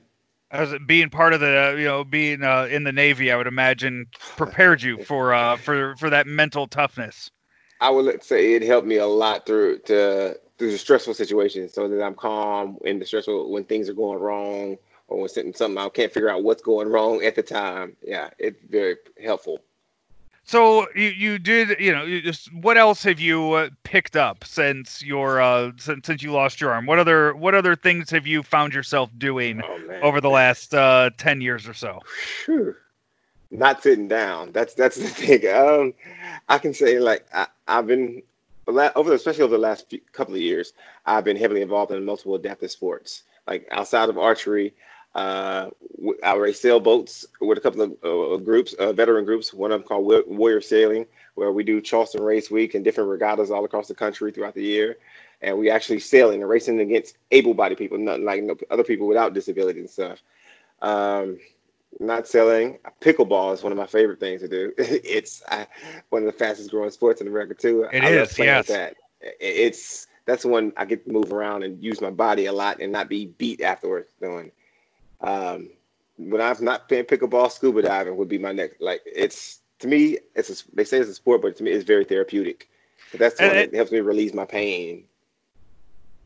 As 0.50 0.74
being 0.86 1.10
part 1.10 1.34
of 1.34 1.42
the, 1.42 1.76
you 1.78 1.86
know, 1.86 2.04
being 2.04 2.44
uh, 2.44 2.68
in 2.72 2.84
the 2.86 2.94
Navy, 2.94 3.32
I 3.32 3.36
would 3.36 3.48
imagine 3.48 4.08
prepared 4.38 4.82
you 4.82 5.04
for 5.04 5.34
uh, 5.34 5.58
for 5.58 5.96
for 5.98 6.10
that 6.10 6.26
mental 6.26 6.68
toughness. 6.68 7.30
I 7.82 7.90
would 7.90 8.24
say 8.24 8.54
it 8.54 8.64
helped 8.64 8.88
me 8.88 8.96
a 8.96 9.06
lot 9.06 9.46
through 9.46 9.80
to 9.80 10.40
through 10.58 10.72
the 10.72 10.78
stressful 10.78 11.14
situations, 11.14 11.74
so 11.74 11.88
that 11.88 12.02
I'm 12.02 12.16
calm 12.16 12.78
in 12.86 13.00
the 13.00 13.06
stressful 13.06 13.52
when 13.52 13.66
things 13.66 13.90
are 13.90 13.94
going 13.94 14.20
wrong 14.20 14.78
or 15.08 15.20
when 15.20 15.30
something, 15.30 15.54
something 15.54 15.78
I 15.78 15.90
can't 15.90 16.12
figure 16.12 16.30
out 16.30 16.44
what's 16.44 16.62
going 16.62 16.88
wrong 16.88 17.24
at 17.24 17.36
the 17.36 17.44
time. 17.44 17.96
Yeah, 18.02 18.30
it's 18.40 18.62
very 18.70 18.96
helpful. 19.22 19.60
So 20.48 20.88
you, 20.96 21.10
you 21.10 21.40
did 21.40 21.78
you 21.78 21.94
know 21.94 22.04
you 22.04 22.22
just 22.22 22.54
what 22.54 22.78
else 22.78 23.04
have 23.04 23.20
you 23.20 23.52
uh, 23.52 23.70
picked 23.84 24.16
up 24.16 24.46
since 24.46 25.04
your 25.04 25.42
uh 25.42 25.74
since, 25.76 26.08
since 26.08 26.24
you 26.24 26.32
lost 26.32 26.62
your 26.62 26.72
arm? 26.72 26.86
What 26.86 27.00
other 27.00 27.36
what 27.36 27.54
other 27.54 27.76
things 27.76 28.10
have 28.12 28.26
you 28.26 28.44
found 28.44 28.74
yourself 28.74 29.10
doing 29.18 29.62
Oh 29.62 30.00
over 30.04 30.22
the 30.22 30.30
last 30.30 30.74
uh, 30.74 31.10
ten 31.18 31.42
years 31.42 31.68
or 31.68 31.74
so? 31.74 32.00
Phew. 32.46 32.74
not 33.52 33.84
sitting 33.84 34.08
down. 34.08 34.54
That's 34.54 34.74
that's 34.74 34.96
the 35.02 35.10
thing. 35.10 35.54
Um, 35.54 35.94
I 36.48 36.60
can 36.60 36.74
say 36.74 36.98
like 37.00 37.26
I, 37.34 37.48
I've 37.68 37.88
been 37.88 38.24
over 38.68 39.10
the, 39.10 39.16
especially 39.16 39.44
over 39.44 39.56
the 39.56 39.62
last 39.62 39.90
few, 39.90 40.00
couple 40.14 40.34
of 40.36 40.42
years, 40.42 40.72
I've 41.06 41.26
been 41.26 41.38
heavily 41.38 41.62
involved 41.62 41.92
in 41.92 42.06
multiple 42.06 42.36
adaptive 42.36 42.72
sports. 42.72 43.24
Like 43.48 43.68
outside 43.72 44.08
of 44.08 44.18
archery, 44.18 44.74
uh, 45.18 45.72
I 46.24 46.36
race 46.36 46.62
sailboats 46.62 47.26
with 47.42 47.58
a 47.58 47.62
couple 47.62 47.82
of 47.82 47.92
uh, 48.04 48.38
groups, 48.38 48.74
uh, 48.74 48.94
veteran 48.94 49.26
groups. 49.26 49.52
One 49.52 49.72
of 49.72 49.82
them 49.82 49.88
called 49.88 50.06
Warrior 50.28 50.62
Sailing, 50.62 51.08
where 51.34 51.52
we 51.52 51.64
do 51.64 51.82
Charleston 51.82 52.22
Race 52.22 52.52
Week 52.52 52.76
and 52.76 52.84
different 52.86 53.10
regattas 53.10 53.50
all 53.50 53.66
across 53.66 53.88
the 53.88 53.96
country 53.96 54.32
throughout 54.32 54.54
the 54.54 54.64
year. 54.64 54.98
And 55.42 55.58
we 55.58 55.72
actually 55.72 56.00
sailing 56.00 56.42
and 56.42 56.50
racing 56.50 56.80
against 56.80 57.18
able-bodied 57.32 57.80
people, 57.80 57.98
not 57.98 58.22
like 58.22 58.44
no, 58.44 58.56
other 58.70 58.84
people 58.84 59.08
without 59.08 59.34
disabilities 59.34 59.82
and 59.82 59.90
stuff. 59.90 60.22
Um, 60.84 61.40
not 62.00 62.28
selling. 62.28 62.78
Pickleball 63.02 63.56
is 63.56 63.64
one 63.64 63.72
of 63.72 63.78
my 63.78 63.88
favorite 63.88 64.20
things 64.20 64.42
to 64.42 64.48
do. 64.48 64.72
it's 64.78 65.42
uh, 65.50 65.66
one 66.10 66.22
of 66.22 66.28
the 66.28 66.38
fastest 66.38 66.70
growing 66.70 66.92
sports 66.92 67.22
in 67.22 67.28
America 67.28 67.56
too. 67.56 67.88
It 67.92 68.04
I 68.04 68.10
love 68.10 68.30
is, 68.30 68.34
playing 68.34 68.50
yes. 68.50 68.68
that. 68.68 68.96
It's 69.40 70.06
that's 70.26 70.46
one 70.46 70.74
I 70.78 70.86
get 70.86 71.06
to 71.06 71.12
move 71.12 71.34
around 71.34 71.64
and 71.64 71.84
use 71.84 72.02
my 72.02 72.12
body 72.12 72.46
a 72.46 72.54
lot 72.54 72.82
and 72.82 72.92
not 72.92 73.10
be 73.10 73.28
beat 73.38 73.62
afterwards 73.62 74.10
doing. 74.22 74.52
Um, 75.22 75.70
when 76.18 76.42
I'm 76.42 76.64
not 76.64 76.88
playing 76.90 77.06
pickleball, 77.06 77.52
scuba 77.52 77.82
diving 77.82 78.18
would 78.18 78.28
be 78.30 78.38
my 78.38 78.52
next. 78.52 78.82
Like 78.82 79.02
it's 79.06 79.60
to 79.80 79.88
me, 79.88 80.18
it's 80.36 80.50
a, 80.50 80.76
they 80.76 80.84
say 80.84 80.98
it's 81.00 81.10
a 81.10 81.14
sport, 81.14 81.42
but 81.42 81.56
to 81.58 81.64
me, 81.64 81.72
it's 81.72 81.86
very 81.86 82.06
therapeutic. 82.06 82.70
But 83.12 83.20
that's 83.20 83.40
the 83.40 83.48
one 83.48 83.58
it- 83.58 83.72
that 83.72 83.78
helps 83.78 83.92
me 83.92 84.00
release 84.00 84.34
my 84.34 84.46
pain. 84.46 85.06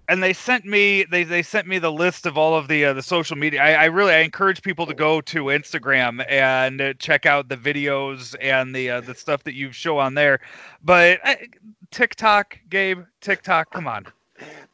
and 0.09 0.21
they 0.21 0.33
sent 0.33 0.65
me 0.65 1.05
they, 1.05 1.23
they 1.23 1.41
sent 1.41 1.67
me 1.67 1.79
the 1.79 1.91
list 1.91 2.25
of 2.25 2.37
all 2.37 2.53
of 2.55 2.67
the 2.67 2.83
uh, 2.85 2.93
the 2.93 3.01
social 3.03 3.37
media. 3.37 3.61
I, 3.61 3.71
I 3.73 3.85
really 3.85 4.13
I 4.13 4.19
encourage 4.19 4.61
people 4.61 4.85
to 4.87 4.93
go 4.93 5.21
to 5.21 5.45
Instagram 5.45 6.25
and 6.29 6.81
uh, 6.81 6.93
check 6.95 7.25
out 7.25 7.47
the 7.47 7.55
videos 7.55 8.35
and 8.41 8.75
the 8.75 8.89
uh, 8.89 9.01
the 9.01 9.15
stuff 9.15 9.43
that 9.45 9.53
you 9.53 9.71
show 9.71 9.99
on 9.99 10.13
there. 10.15 10.41
But 10.83 11.19
uh, 11.23 11.35
TikTok, 11.91 12.59
Gabe, 12.69 13.03
TikTok, 13.21 13.71
come 13.71 13.87
on. 13.87 14.05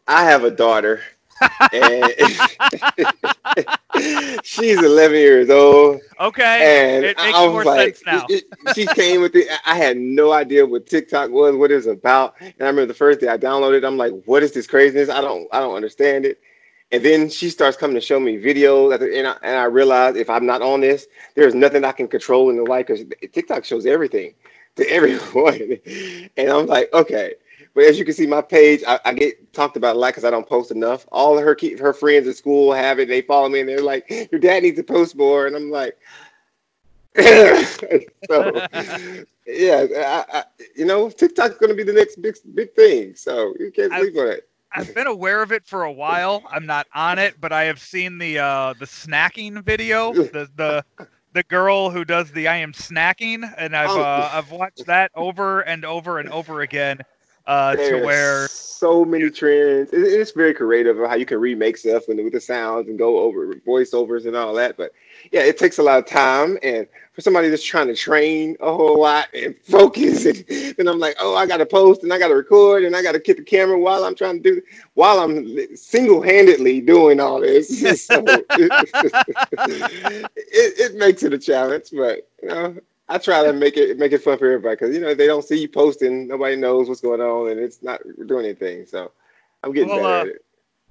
I 0.08 0.24
have 0.24 0.44
a 0.44 0.50
daughter, 0.52 1.02
she's 4.44 4.82
11 4.82 5.18
years 5.18 5.50
old. 5.50 6.02
Okay, 6.20 6.60
And 6.60 7.02
it 7.02 7.18
I 7.18 7.22
makes 7.22 7.46
was 7.46 7.48
more 7.48 7.64
like, 7.64 7.66
sense 7.66 8.04
now. 8.06 8.30
it- 8.30 8.30
it- 8.30 8.44
she 8.70 8.88
came 8.88 9.22
with 9.22 9.36
it. 9.36 9.48
I 9.66 9.76
had 9.76 9.98
no 9.98 10.32
idea 10.32 10.66
what 10.66 10.86
TikTok 10.88 11.32
was, 11.32 11.56
what 11.56 11.72
it 11.72 11.76
was 11.76 11.88
about. 11.88 12.36
And 12.40 12.54
I 12.62 12.66
remember 12.66 12.86
the 12.86 12.94
first 12.94 13.20
day 13.20 13.28
I 13.28 13.38
downloaded, 13.38 13.80
it, 13.80 13.86
I'm 13.86 13.98
like, 13.98 14.14
"What 14.26 14.44
is 14.44 14.52
this 14.52 14.68
craziness? 14.68 15.10
I 15.10 15.22
don't, 15.22 15.48
I 15.52 15.60
don't 15.60 15.76
understand 15.76 16.26
it." 16.26 16.40
And 16.92 17.04
then 17.04 17.30
she 17.30 17.50
starts 17.50 17.78
coming 17.78 17.96
to 17.96 18.02
show 18.02 18.20
me 18.20 18.38
videos, 18.38 18.94
and 19.02 19.28
I, 19.28 19.36
and 19.44 19.58
I 19.58 19.66
realize 19.66 20.16
if 20.16 20.30
I'm 20.30 20.46
not 20.46 20.62
on 20.62 20.82
this, 20.82 21.08
there's 21.36 21.56
nothing 21.56 21.84
I 21.84 21.92
can 21.92 22.08
control 22.08 22.50
in 22.50 22.58
the 22.58 22.64
life 22.64 22.88
because 22.88 23.04
TikTok 23.34 23.66
shows 23.66 23.86
everything 23.86 24.34
to 24.78 24.90
everyone. 24.90 25.78
And 26.38 26.50
I'm 26.50 26.68
like, 26.68 26.94
okay. 26.94 27.34
But 27.78 27.86
as 27.86 28.00
you 28.00 28.06
can 28.06 28.16
see, 28.16 28.26
my 28.26 28.42
page, 28.42 28.82
I, 28.88 29.00
I 29.06 29.14
get 29.14 29.54
talked 29.54 29.78
about 29.78 29.96
a 29.96 30.00
lot 30.00 30.08
because 30.08 30.24
I 30.24 30.32
don't 30.32 30.50
post 30.50 30.72
enough. 30.72 31.06
All 31.12 31.38
of 31.38 31.44
her 31.44 31.56
her 31.78 31.94
friends 31.94 32.28
at 32.28 32.36
school 32.36 32.74
have 32.74 32.98
it. 32.98 33.08
They 33.08 33.22
follow 33.22 33.50
me 33.50 33.60
and 33.60 33.70
they're 33.70 33.84
like, 33.84 34.10
"Your 34.32 34.42
dad 34.42 34.64
needs 34.64 34.78
to 34.78 34.84
post 34.84 35.16
more." 35.16 35.46
And 35.46 35.56
I'm 35.56 35.70
like, 35.70 35.96
so 37.20 38.66
yeah, 39.46 39.86
I, 39.96 40.26
I, 40.34 40.44
you 40.76 40.86
know, 40.86 41.12
TikTok's 41.12 41.60
going 41.60 41.70
to 41.70 41.76
be 41.76 41.84
the 41.84 41.94
next 41.94 42.20
big 42.20 42.36
big 42.56 42.74
thing. 42.74 43.14
So 43.14 43.54
you 43.60 43.70
can't 43.70 43.94
sleep 43.94 44.18
on 44.18 44.30
it. 44.30 44.50
I've 44.72 44.96
been 44.96 45.06
aware 45.06 45.44
of 45.44 45.52
it 45.52 45.64
for 45.64 45.84
a 45.84 45.92
while. 45.92 46.42
I'm 46.50 46.66
not 46.66 46.88
on 46.96 47.20
it, 47.20 47.40
but 47.40 47.52
I 47.54 47.66
have 47.66 47.80
seen 47.80 48.18
the 48.18 48.40
uh, 48.40 48.74
the 48.80 48.86
snacking 48.86 49.64
video. 49.64 50.14
The 50.14 50.50
the 50.56 50.84
the 51.34 51.44
girl 51.44 51.92
who 51.92 52.04
does 52.04 52.32
the 52.32 52.48
I 52.48 52.56
am 52.56 52.74
snacking, 52.74 53.48
and 53.56 53.76
I've 53.76 53.92
Oh. 53.92 54.02
uh, 54.02 54.32
I've 54.34 54.50
watched 54.50 54.88
that 54.88 55.12
over 55.14 55.62
and 55.62 55.86
over 55.86 56.18
and 56.18 56.28
over 56.30 56.62
again. 56.62 57.02
Uh, 57.48 57.78
to 57.78 58.04
where 58.04 58.50
so 58.78 59.04
many 59.04 59.30
trends. 59.30 59.92
It, 59.92 60.00
it's 60.00 60.32
very 60.32 60.54
creative 60.54 61.00
of 61.00 61.10
how 61.10 61.16
you 61.16 61.26
can 61.26 61.40
remake 61.40 61.78
stuff 61.78 62.08
with, 62.08 62.20
with 62.20 62.34
the 62.34 62.42
sounds 62.42 62.90
and 62.90 62.98
go 62.98 63.20
over 63.20 63.56
voiceovers 63.56 64.26
and 64.26 64.36
all 64.36 64.54
that. 64.56 64.78
But 64.78 64.92
yeah, 65.32 65.42
it 65.42 65.58
takes 65.58 65.80
a 65.80 65.84
lot 65.84 66.00
of 66.00 66.06
time. 66.06 66.58
And 66.62 66.88
for 67.14 67.22
somebody 67.22 67.50
that's 67.50 67.64
trying 67.64 67.88
to 67.88 67.96
train 67.96 68.56
a 68.60 68.72
whole 68.72 69.00
lot 69.00 69.28
and 69.34 69.56
focus, 69.64 70.26
and 70.26 70.46
then 70.78 70.88
I'm 70.88 71.00
like, 71.00 71.16
oh, 71.20 71.36
I 71.36 71.46
got 71.46 71.58
to 71.58 71.66
post 71.66 72.04
and 72.04 72.14
I 72.14 72.20
got 72.20 72.28
to 72.28 72.36
record 72.36 72.84
and 72.84 72.96
I 72.96 73.02
got 73.02 73.14
to 73.14 73.20
get 73.20 73.38
the 73.38 73.44
camera 73.44 73.80
while 73.80 74.04
I'm 74.04 74.16
trying 74.16 74.42
to 74.44 74.56
do, 74.56 74.62
while 74.94 75.20
I'm 75.20 75.76
single-handedly 75.76 76.82
doing 76.82 77.20
all 77.20 77.42
this. 77.42 77.80
so, 78.06 78.24
it, 78.28 78.46
it 80.36 80.96
makes 80.96 81.24
it 81.24 81.34
a 81.34 81.40
challenge, 81.40 81.90
but 81.92 82.30
you 82.44 82.50
know. 82.50 82.76
I 83.10 83.18
try 83.20 83.44
to 83.44 83.54
make 83.54 83.78
it 83.78 83.98
make 83.98 84.12
it 84.14 84.24
fun 84.24 84.38
for 84.38 84.48
everybody 84.48 84.76
because 84.76 84.96
you 84.96 85.02
know 85.02 85.14
they 85.16 85.28
don't 85.28 85.44
see 85.46 85.62
you 85.62 85.70
posting, 85.70 86.28
nobody 86.28 86.56
knows 86.56 86.90
what's 86.90 87.02
going 87.02 87.22
on, 87.22 87.52
and 87.52 87.60
it's 87.60 87.84
not 87.84 88.02
doing 88.28 88.46
anything. 88.46 88.86
So 88.86 89.12
I'm 89.64 89.74
getting 89.74 89.90
Well, 89.90 89.94
better 89.94 90.16
uh, 90.22 90.22
at 90.22 90.28
it. 90.28 90.46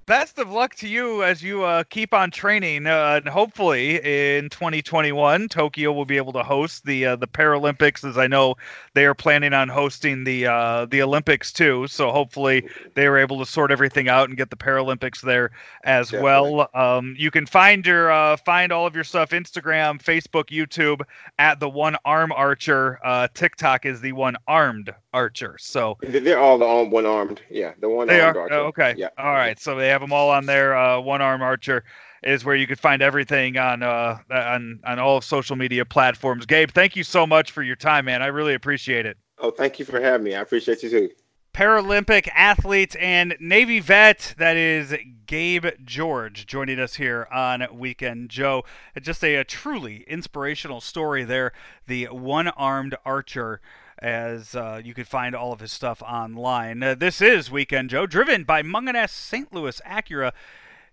Best 0.07 0.39
of 0.39 0.49
luck 0.49 0.73
to 0.73 0.87
you 0.87 1.21
as 1.21 1.43
you 1.43 1.63
uh, 1.63 1.83
keep 1.83 2.13
on 2.13 2.31
training. 2.31 2.87
Uh, 2.87 3.19
and 3.21 3.27
hopefully, 3.27 3.97
in 3.97 4.49
2021, 4.49 5.49
Tokyo 5.49 5.91
will 5.91 6.05
be 6.05 6.17
able 6.17 6.33
to 6.33 6.41
host 6.41 6.85
the 6.85 7.05
uh, 7.05 7.15
the 7.15 7.27
Paralympics, 7.27 8.07
as 8.07 8.17
I 8.17 8.25
know 8.25 8.55
they 8.95 9.05
are 9.05 9.13
planning 9.13 9.53
on 9.53 9.69
hosting 9.69 10.23
the 10.23 10.47
uh, 10.47 10.85
the 10.85 11.03
Olympics 11.03 11.53
too. 11.53 11.85
So 11.87 12.11
hopefully, 12.11 12.67
they 12.95 13.07
were 13.07 13.19
able 13.19 13.37
to 13.39 13.45
sort 13.45 13.71
everything 13.71 14.09
out 14.09 14.29
and 14.29 14.37
get 14.37 14.49
the 14.49 14.57
Paralympics 14.57 15.21
there 15.21 15.51
as 15.83 16.11
well. 16.11 16.69
Um, 16.73 17.15
you 17.19 17.29
can 17.29 17.45
find 17.45 17.85
your 17.85 18.11
uh, 18.11 18.37
find 18.37 18.71
all 18.71 18.87
of 18.87 18.95
your 18.95 19.03
stuff 19.03 19.29
Instagram, 19.29 20.01
Facebook, 20.01 20.45
YouTube 20.45 21.01
at 21.37 21.59
the 21.59 21.69
One 21.69 21.97
Arm 22.05 22.31
Archer. 22.31 22.99
Uh, 23.03 23.27
TikTok 23.33 23.85
is 23.85 24.01
the 24.01 24.13
One 24.13 24.37
Armed 24.47 24.93
Archer. 25.17 25.57
So 25.59 25.97
They- 26.01 26.19
They're 26.19 26.39
all 26.39 26.57
the 26.57 26.65
on 26.65 26.89
one 26.91 27.05
armed, 27.05 27.41
yeah, 27.49 27.73
the 27.79 27.89
one 27.89 28.07
they 28.07 28.21
armed 28.21 28.37
are 28.37 28.41
archer. 28.41 28.55
Oh, 28.55 28.65
okay. 28.67 28.93
Yeah. 28.97 29.09
All 29.17 29.33
right. 29.33 29.59
So 29.59 29.75
they 29.75 29.87
have 29.89 30.01
them 30.01 30.13
all 30.13 30.29
on 30.29 30.45
there. 30.45 30.75
Uh, 30.77 30.99
One 30.99 31.21
Arm 31.21 31.41
Archer 31.41 31.83
is 32.23 32.43
where 32.45 32.55
you 32.55 32.67
could 32.67 32.79
find 32.79 33.01
everything 33.01 33.57
on 33.57 33.83
uh 33.83 34.17
on 34.31 34.79
on 34.85 34.99
all 34.99 35.21
social 35.21 35.55
media 35.55 35.85
platforms. 35.85 36.45
Gabe, 36.45 36.71
thank 36.71 36.95
you 36.95 37.03
so 37.03 37.25
much 37.27 37.51
for 37.51 37.61
your 37.63 37.75
time, 37.75 38.05
man. 38.05 38.21
I 38.21 38.27
really 38.27 38.53
appreciate 38.55 39.05
it. 39.05 39.17
Oh, 39.39 39.51
thank 39.51 39.79
you 39.79 39.85
for 39.85 39.99
having 40.01 40.23
me. 40.23 40.33
I 40.35 40.41
appreciate 40.41 40.81
you 40.83 40.89
too. 40.89 41.09
Paralympic 41.53 42.27
athlete 42.35 42.95
and 42.99 43.35
Navy 43.39 43.79
vet. 43.79 44.35
That 44.37 44.55
is 44.57 44.93
Gabe 45.25 45.65
George 45.83 46.45
joining 46.45 46.79
us 46.79 46.95
here 46.95 47.27
on 47.33 47.65
Weekend 47.73 48.29
Joe. 48.29 48.63
Just 49.01 49.23
a, 49.23 49.35
a 49.37 49.43
truly 49.43 50.05
inspirational 50.07 50.81
story 50.81 51.23
there. 51.23 51.53
The 51.87 52.05
one 52.11 52.47
armed 52.49 52.95
archer 53.05 53.59
as 53.99 54.55
uh, 54.55 54.81
you 54.83 54.93
could 54.93 55.07
find 55.07 55.33
all 55.35 55.51
of 55.51 55.59
his 55.59 55.71
stuff 55.71 56.03
online. 56.03 56.83
Uh, 56.83 56.93
this 56.95 57.21
is 57.21 57.51
Weekend 57.51 57.89
Joe, 57.89 58.05
driven 58.05 58.43
by 58.43 58.61
Mungenast 58.61 59.09
St. 59.09 59.51
Louis 59.53 59.81
Acura 59.85 60.31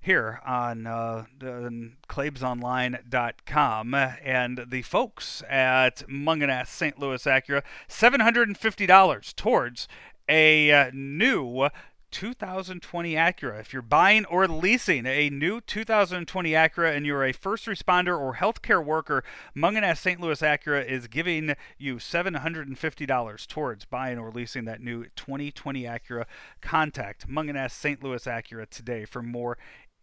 here 0.01 0.41
on 0.47 0.87
uh, 0.87 1.25
ClaibsOnline.com. 1.41 3.95
And 3.95 4.67
the 4.69 4.83
folks 4.83 5.43
at 5.49 6.07
Mungenast 6.09 6.69
St. 6.69 6.97
Louis 6.99 7.25
Acura, 7.25 7.63
$750 7.89 9.35
towards 9.35 9.89
a 10.29 10.73
uh, 10.73 10.91
new 10.93 11.69
2020 12.15 13.15
Acura. 13.15 13.59
If 13.59 13.73
you're 13.73 13.83
buying 13.83 14.25
or 14.27 14.47
leasing 14.47 15.05
a 15.05 15.29
new 15.31 15.61
2020 15.61 16.53
Acura 16.53 16.97
and 16.97 17.05
you're 17.05 17.25
a 17.25 17.33
first 17.33 17.67
responder 17.67 18.17
or 18.17 18.37
healthcare 18.37 18.83
worker, 18.83 19.25
Mungenast 19.57 19.99
St. 19.99 20.21
Louis 20.21 20.41
Acura 20.41 20.87
is 20.87 21.09
giving 21.09 21.57
you 21.77 21.97
$750 21.97 23.47
towards 23.49 23.85
buying 23.85 24.19
or 24.19 24.31
leasing 24.31 24.65
that 24.65 24.81
new 24.81 25.07
2020 25.17 25.83
Acura. 25.83 26.25
Contact 26.61 27.29
Mungenast 27.29 27.73
St. 27.73 28.01
Louis 28.01 28.25
Acura 28.25 28.71
today 28.71 29.05
for 29.05 29.21
more 29.21 29.59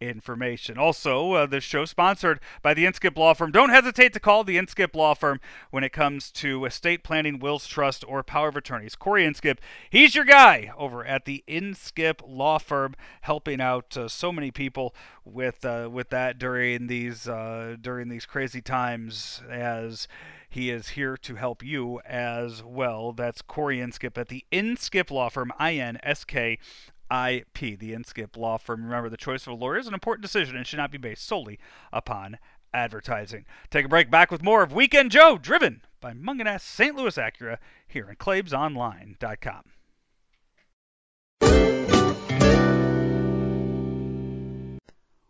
information. 0.08 0.78
Also, 0.78 1.32
uh, 1.32 1.46
this 1.46 1.64
show 1.64 1.84
sponsored 1.84 2.40
by 2.62 2.74
the 2.74 2.84
Inskip 2.84 3.16
Law 3.16 3.34
Firm. 3.34 3.50
Don't 3.50 3.70
hesitate 3.70 4.12
to 4.12 4.20
call 4.20 4.44
the 4.44 4.56
Inskip 4.56 4.94
Law 4.94 5.14
Firm 5.14 5.40
when 5.70 5.84
it 5.84 5.92
comes 5.92 6.30
to 6.32 6.64
estate 6.64 7.02
planning, 7.02 7.38
wills, 7.38 7.66
trust, 7.66 8.04
or 8.06 8.22
power 8.22 8.48
of 8.48 8.56
attorneys. 8.56 8.94
Corey 8.94 9.24
Inskip, 9.24 9.58
he's 9.90 10.14
your 10.14 10.24
guy 10.24 10.72
over 10.76 11.04
at 11.04 11.24
the 11.24 11.44
Inskip 11.48 12.20
Law 12.26 12.58
Firm, 12.58 12.94
helping 13.22 13.60
out 13.60 13.96
uh, 13.96 14.08
so 14.08 14.32
many 14.32 14.50
people 14.50 14.94
with 15.24 15.64
uh, 15.64 15.88
with 15.90 16.10
that 16.10 16.38
during 16.38 16.86
these 16.86 17.28
uh, 17.28 17.76
during 17.80 18.08
these 18.08 18.26
crazy 18.26 18.60
times 18.60 19.42
as. 19.50 20.08
He 20.48 20.68
is 20.68 20.88
here 20.88 21.16
to 21.16 21.36
help 21.36 21.62
you 21.64 22.02
as 22.04 22.62
well. 22.62 23.12
That's 23.12 23.40
Corey 23.40 23.78
Inskip 23.78 24.18
at 24.18 24.28
the 24.28 24.44
Inskip 24.52 25.10
Law 25.10 25.30
Firm, 25.30 25.50
I 25.58 25.76
N 25.76 25.98
S 26.02 26.26
K 26.26 26.58
IP, 27.12 27.78
the 27.78 27.92
Inskip 27.92 28.36
Law 28.36 28.56
Firm. 28.56 28.84
Remember, 28.84 29.10
the 29.10 29.16
choice 29.16 29.46
of 29.46 29.52
a 29.52 29.56
lawyer 29.56 29.78
is 29.78 29.86
an 29.86 29.94
important 29.94 30.22
decision 30.22 30.56
and 30.56 30.66
should 30.66 30.78
not 30.78 30.90
be 30.90 30.98
based 30.98 31.26
solely 31.26 31.58
upon 31.92 32.38
advertising. 32.72 33.44
Take 33.70 33.84
a 33.84 33.88
break. 33.88 34.10
Back 34.10 34.30
with 34.30 34.42
more 34.42 34.62
of 34.62 34.72
Weekend 34.72 35.10
Joe, 35.10 35.38
driven 35.38 35.82
by 36.00 36.12
Mungenast 36.14 36.62
St. 36.62 36.96
Louis 36.96 37.16
Acura 37.16 37.58
here 37.86 38.08
in 38.08 38.16
ClaibsOnline.com. 38.16 39.64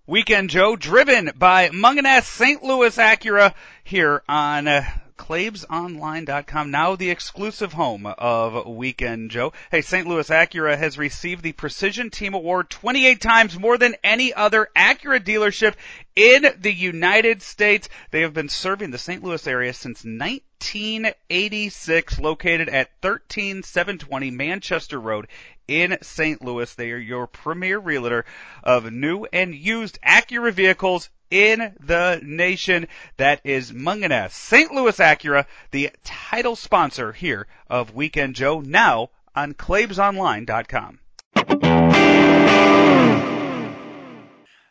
Weekend 0.06 0.50
Joe, 0.50 0.76
driven 0.76 1.30
by 1.36 1.70
Mungenast 1.70 2.24
St. 2.24 2.62
Louis 2.62 2.96
Acura 2.96 3.54
here 3.82 4.22
on 4.28 4.68
uh, 4.68 4.84
ClaibsOnline.com, 5.22 6.70
now 6.72 6.96
the 6.96 7.10
exclusive 7.10 7.74
home 7.74 8.06
of 8.06 8.66
Weekend 8.66 9.30
Joe. 9.30 9.52
Hey, 9.70 9.80
St. 9.80 10.04
Louis 10.04 10.28
Acura 10.28 10.76
has 10.76 10.98
received 10.98 11.44
the 11.44 11.52
Precision 11.52 12.10
Team 12.10 12.34
Award 12.34 12.70
28 12.70 13.20
times 13.20 13.56
more 13.56 13.78
than 13.78 13.94
any 14.02 14.34
other 14.34 14.68
Acura 14.74 15.20
dealership 15.20 15.74
in 16.16 16.46
the 16.58 16.72
United 16.72 17.40
States. 17.40 17.88
They 18.10 18.22
have 18.22 18.34
been 18.34 18.48
serving 18.48 18.90
the 18.90 18.98
St. 18.98 19.22
Louis 19.22 19.46
area 19.46 19.72
since 19.72 20.04
1986, 20.04 22.18
located 22.18 22.68
at 22.68 22.90
13720 23.00 24.32
Manchester 24.32 25.00
Road 25.00 25.28
in 25.68 25.98
St. 26.02 26.42
Louis. 26.42 26.74
They 26.74 26.90
are 26.90 26.98
your 26.98 27.28
premier 27.28 27.78
realtor 27.78 28.24
of 28.64 28.92
new 28.92 29.26
and 29.32 29.54
used 29.54 30.00
Acura 30.02 30.52
vehicles 30.52 31.10
in 31.32 31.74
the 31.80 32.20
nation. 32.22 32.86
That 33.16 33.40
is 33.42 33.72
Mungenast 33.72 34.30
St. 34.32 34.70
Louis 34.70 34.96
Acura, 34.98 35.46
the 35.70 35.90
title 36.04 36.54
sponsor 36.54 37.12
here 37.12 37.46
of 37.68 37.94
Weekend 37.94 38.34
Joe, 38.36 38.60
now 38.60 39.08
on 39.34 39.54
ClaibsOnline.com. 39.54 40.98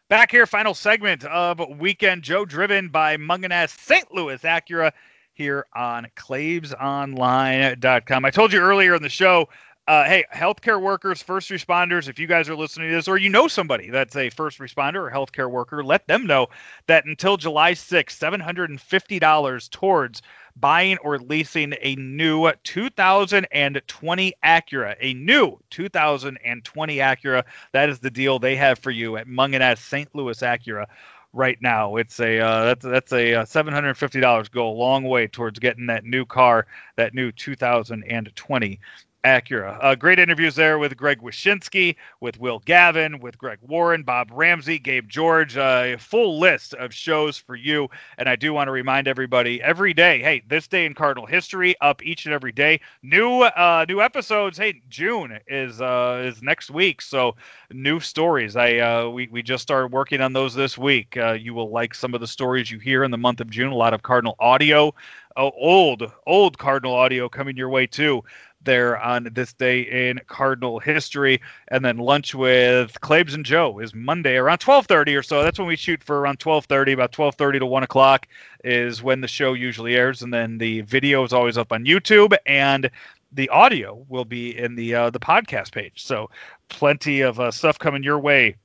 Back 0.08 0.32
here, 0.32 0.46
final 0.46 0.76
segment 0.76 1.24
of 1.24 1.60
Weekend 1.80 2.22
Joe, 2.22 2.46
driven 2.46 2.90
by 2.90 3.18
Mungenast 3.18 3.80
St. 3.80 4.14
Louis 4.14 4.44
Acura 4.44 4.92
here 5.34 5.66
on 5.74 6.06
ClaibsOnline.com. 6.16 8.26
I 8.26 8.30
told 8.30 8.54
you 8.54 8.60
earlier 8.60 8.94
in 8.94 9.02
the 9.02 9.10
show 9.10 9.50
uh, 9.92 10.06
hey, 10.06 10.24
healthcare 10.34 10.82
workers, 10.82 11.22
first 11.22 11.50
responders, 11.50 12.08
if 12.08 12.18
you 12.18 12.26
guys 12.26 12.48
are 12.48 12.56
listening 12.56 12.88
to 12.88 12.96
this, 12.96 13.10
or 13.10 13.18
you 13.18 13.28
know 13.28 13.46
somebody 13.46 13.90
that's 13.90 14.16
a 14.16 14.30
first 14.30 14.58
responder 14.60 15.06
or 15.06 15.12
healthcare 15.12 15.52
worker, 15.52 15.84
let 15.84 16.08
them 16.08 16.26
know 16.26 16.48
that 16.88 17.04
until 17.04 17.36
July 17.36 17.74
6th, 17.74 18.18
$750 18.18 19.70
towards 19.70 20.22
buying 20.56 20.98
or 21.00 21.20
leasing 21.20 21.74
a 21.82 21.96
new 21.96 22.50
2020 22.64 24.34
Acura, 24.46 24.96
a 25.02 25.14
new 25.16 25.58
2020 25.72 26.96
Acura. 26.96 27.44
That 27.74 27.90
is 27.90 28.00
the 28.00 28.10
deal 28.10 28.40
they 28.40 28.56
have 28.56 28.80
for 28.80 28.92
you 28.92 29.18
at 29.18 29.28
Mungenast 29.28 29.80
St. 29.80 30.08
Louis 30.16 30.40
Acura 30.40 30.86
right 31.34 31.58
now. 31.62 31.98
It's 31.98 32.18
a 32.22 32.40
uh, 32.40 32.64
that's 32.64 32.86
that's 32.86 33.12
a 33.12 33.34
uh, 33.34 33.46
seven 33.46 33.74
hundred 33.74 33.96
fifty 33.96 34.22
dollars 34.22 34.48
go 34.48 34.70
a 34.70 34.72
long 34.72 35.04
way 35.04 35.28
towards 35.28 35.60
getting 35.60 35.88
that 35.88 36.06
new 36.06 36.26
car, 36.26 36.66
that 36.96 37.14
new 37.14 37.34
2020 37.34 38.80
Acura. 39.24 39.78
Uh, 39.82 39.96
great 39.96 40.18
interviews 40.18 40.56
there 40.56 40.80
with 40.80 40.98
Greg 40.98 41.22
Wyshynski, 41.22 41.96
with 42.22 42.40
Will 42.40 42.60
Gavin, 42.60 43.20
with 43.20 43.38
Greg 43.38 43.60
Warren, 43.62 44.02
Bob 44.02 44.30
Ramsey, 44.34 44.80
Gabe 44.80 45.08
George. 45.08 45.58
Uh, 45.58 45.84
a 45.86 45.98
full 45.98 46.40
list 46.40 46.74
of 46.74 46.94
shows 46.94 47.38
for 47.38 47.56
you. 47.56 47.88
And 48.18 48.28
I 48.28 48.36
do 48.36 48.52
want 48.54 48.68
to 48.68 48.72
remind 48.72 49.08
everybody 49.08 49.62
every 49.62 49.94
day, 49.94 50.22
hey, 50.22 50.42
this 50.48 50.68
day 50.68 50.86
in 50.86 50.96
Cardinal 50.96 51.28
history 51.28 51.76
up 51.82 52.04
each 52.04 52.26
and 52.26 52.34
every 52.34 52.52
day. 52.52 52.80
New 53.04 53.42
uh, 53.42 53.86
new 53.88 54.02
episodes. 54.02 54.58
Hey, 54.58 54.82
June 54.90 55.38
is 55.48 55.82
uh, 55.82 56.24
is 56.26 56.42
next 56.42 56.72
week, 56.72 57.02
so 57.02 57.36
new 57.72 58.00
stories. 58.00 58.56
I 58.56 58.78
uh, 58.78 59.10
we 59.10 59.28
we 59.28 59.44
just 59.44 59.62
started 59.62 59.92
working 59.92 60.22
on 60.22 60.34
those 60.34 60.56
this 60.56 60.78
week. 60.78 61.16
Uh, 61.16 61.34
you 61.34 61.54
will 61.54 61.70
like 61.70 61.94
some 61.94 62.16
of 62.16 62.22
the 62.22 62.28
stories 62.28 62.72
you 62.72 62.80
hear 62.80 63.04
in 63.04 63.12
the 63.12 63.18
month 63.18 63.40
of 63.40 63.50
June. 63.52 63.72
A 63.72 63.76
lot 63.76 63.94
of 63.94 64.02
Cardinal 64.02 64.36
audio. 64.40 64.96
Oh, 65.38 65.52
old, 65.52 66.12
old 66.28 66.58
Cardinal 66.58 66.94
audio 66.94 67.30
coming 67.30 67.56
your 67.56 67.70
way 67.70 67.88
too 67.88 68.22
there 68.64 69.00
on 69.00 69.28
this 69.32 69.54
day 69.54 70.10
in 70.10 70.20
Cardinal 70.28 70.80
history. 70.80 71.42
And 71.68 71.84
then 71.84 71.98
lunch 71.98 72.36
with 72.36 73.00
Claibs 73.02 73.34
and 73.34 73.46
Joe 73.46 73.80
is 73.80 73.94
Monday 73.94 74.36
around 74.36 74.60
12:30 74.60 75.18
or 75.18 75.24
so. 75.24 75.44
That's 75.44 75.60
when 75.60 75.68
we 75.68 75.76
shoot 75.76 76.04
for 76.04 76.20
around 76.20 76.40
12:30, 76.40 76.94
about 76.94 77.12
12:30 77.12 77.60
to 77.60 77.66
1 77.66 77.84
o'clock 77.84 78.28
is 78.64 79.02
when 79.02 79.22
the 79.22 79.28
show 79.28 79.54
usually 79.54 79.96
airs. 79.96 80.22
And 80.22 80.34
then 80.34 80.58
the 80.58 80.82
video 80.82 81.24
is 81.24 81.34
always 81.34 81.58
up 81.58 81.72
on 81.72 81.86
YouTube 81.86 82.36
and 82.46 82.90
the 83.32 83.50
audio 83.50 84.06
will 84.10 84.26
be 84.26 84.58
in 84.58 84.76
the 84.76 84.94
uh, 84.94 85.10
the 85.10 85.20
podcast 85.20 85.72
page. 85.72 86.04
So 86.04 86.30
plenty 86.70 87.22
of 87.22 87.40
uh, 87.40 87.52
stuff 87.52 87.80
coming 87.80 88.04
your 88.04 88.20
way 88.20 88.56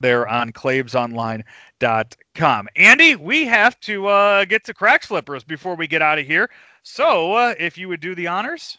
there 0.00 0.26
on 0.26 0.52
claibsonline.com. 0.52 2.68
Andy, 2.76 3.16
we 3.16 3.46
have 3.46 3.78
to 3.80 4.06
uh, 4.06 4.44
get 4.46 4.64
to 4.64 4.74
crack 4.74 5.04
slippers 5.04 5.44
before 5.44 5.76
we 5.76 5.86
get 5.86 6.02
out 6.02 6.18
of 6.18 6.26
here. 6.26 6.50
So, 6.82 7.34
uh, 7.34 7.54
if 7.58 7.78
you 7.78 7.88
would 7.88 8.00
do 8.00 8.14
the 8.14 8.26
honors. 8.26 8.78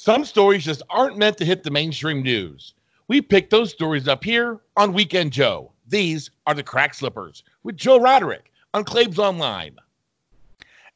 Some 0.00 0.24
stories 0.24 0.64
just 0.64 0.80
aren't 0.88 1.18
meant 1.18 1.36
to 1.36 1.44
hit 1.44 1.62
the 1.62 1.70
mainstream 1.70 2.22
news. 2.22 2.72
We 3.08 3.20
pick 3.20 3.50
those 3.50 3.70
stories 3.70 4.08
up 4.08 4.24
here 4.24 4.58
on 4.78 4.94
Weekend 4.94 5.30
Joe. 5.30 5.72
These 5.86 6.30
are 6.46 6.54
the 6.54 6.62
Crack 6.62 6.94
Slippers 6.94 7.44
with 7.64 7.76
Joe 7.76 8.00
Roderick 8.00 8.50
on 8.72 8.82
Claibs 8.82 9.18
Online. 9.18 9.76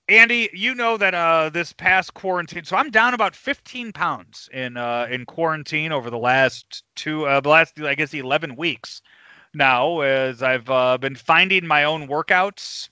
Andy, 0.08 0.48
you 0.54 0.74
know 0.74 0.96
that 0.96 1.12
uh, 1.12 1.50
this 1.50 1.74
past 1.74 2.14
quarantine, 2.14 2.64
so 2.64 2.78
I'm 2.78 2.90
down 2.90 3.12
about 3.12 3.36
15 3.36 3.92
pounds 3.92 4.48
in 4.54 4.78
uh, 4.78 5.06
in 5.10 5.26
quarantine 5.26 5.92
over 5.92 6.08
the 6.08 6.16
last 6.16 6.82
two, 6.94 7.26
uh, 7.26 7.40
the 7.40 7.50
last 7.50 7.78
I 7.78 7.94
guess 7.94 8.14
11 8.14 8.56
weeks. 8.56 9.02
Now, 9.52 10.00
as 10.00 10.42
I've 10.42 10.70
uh, 10.70 10.96
been 10.96 11.14
finding 11.14 11.66
my 11.66 11.84
own 11.84 12.08
workouts, 12.08 12.88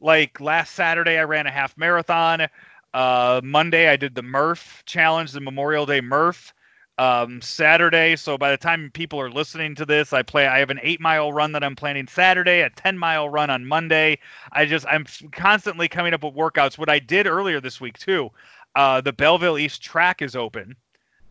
like 0.00 0.40
last 0.40 0.74
Saturday, 0.74 1.18
I 1.18 1.24
ran 1.24 1.46
a 1.46 1.50
half 1.50 1.76
marathon. 1.76 2.48
Uh, 2.94 3.40
Monday, 3.42 3.88
I 3.88 3.96
did 3.96 4.14
the 4.14 4.22
Murph 4.22 4.82
challenge, 4.86 5.32
the 5.32 5.40
Memorial 5.40 5.86
Day 5.86 6.00
Murph. 6.00 6.52
Um, 6.98 7.40
Saturday, 7.40 8.16
so 8.16 8.36
by 8.36 8.50
the 8.50 8.56
time 8.58 8.90
people 8.92 9.18
are 9.18 9.30
listening 9.30 9.74
to 9.76 9.86
this, 9.86 10.12
I 10.12 10.22
play. 10.22 10.46
I 10.46 10.58
have 10.58 10.68
an 10.68 10.78
eight 10.82 11.00
mile 11.00 11.32
run 11.32 11.52
that 11.52 11.64
I'm 11.64 11.74
planning 11.74 12.06
Saturday, 12.06 12.60
a 12.60 12.68
ten 12.68 12.98
mile 12.98 13.30
run 13.30 13.48
on 13.48 13.64
Monday. 13.64 14.18
I 14.52 14.66
just 14.66 14.86
I'm 14.86 15.06
constantly 15.32 15.88
coming 15.88 16.12
up 16.12 16.22
with 16.22 16.34
workouts. 16.34 16.76
What 16.76 16.90
I 16.90 16.98
did 16.98 17.26
earlier 17.26 17.62
this 17.62 17.80
week 17.80 17.98
too, 17.98 18.30
uh, 18.76 19.00
the 19.00 19.12
Belleville 19.12 19.58
East 19.58 19.82
track 19.82 20.20
is 20.20 20.36
open, 20.36 20.76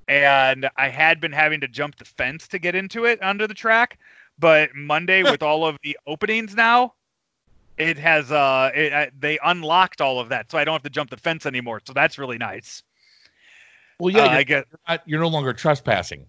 and 0.08 0.68
I 0.78 0.90
had 0.90 1.22
been 1.22 1.32
having 1.32 1.62
to 1.62 1.68
jump 1.68 1.96
the 1.96 2.06
fence 2.06 2.48
to 2.50 2.60
get 2.60 2.74
into 2.74 3.06
it 3.06 3.22
under 3.22 3.46
the 3.46 3.54
track. 3.54 4.00
But 4.40 4.76
Monday, 4.76 5.22
with 5.22 5.44
all 5.44 5.64
of 5.66 5.78
the 5.84 5.96
openings 6.08 6.56
now, 6.56 6.96
it 7.82 7.98
has 7.98 8.32
uh, 8.32 8.72
it, 8.74 8.94
uh, 8.94 9.08
they 9.20 9.40
unlocked 9.44 10.02
all 10.02 10.20
of 10.20 10.30
that, 10.30 10.52
so 10.52 10.58
I 10.58 10.64
don't 10.64 10.74
have 10.74 10.84
to 10.84 10.90
jump 10.90 11.10
the 11.10 11.18
fence 11.18 11.46
anymore. 11.46 11.82
So 11.86 11.94
that's 11.94 12.18
really 12.18 12.38
nice. 12.38 12.84
Well, 14.00 14.14
yeah, 14.14 14.24
Uh, 14.24 14.26
you're, 14.26 14.34
I 14.40 14.44
get 14.44 14.68
you're 14.70 14.80
not- 14.88 15.02
you're 15.08 15.20
no 15.20 15.28
longer 15.28 15.54
trespassing. 15.54 16.26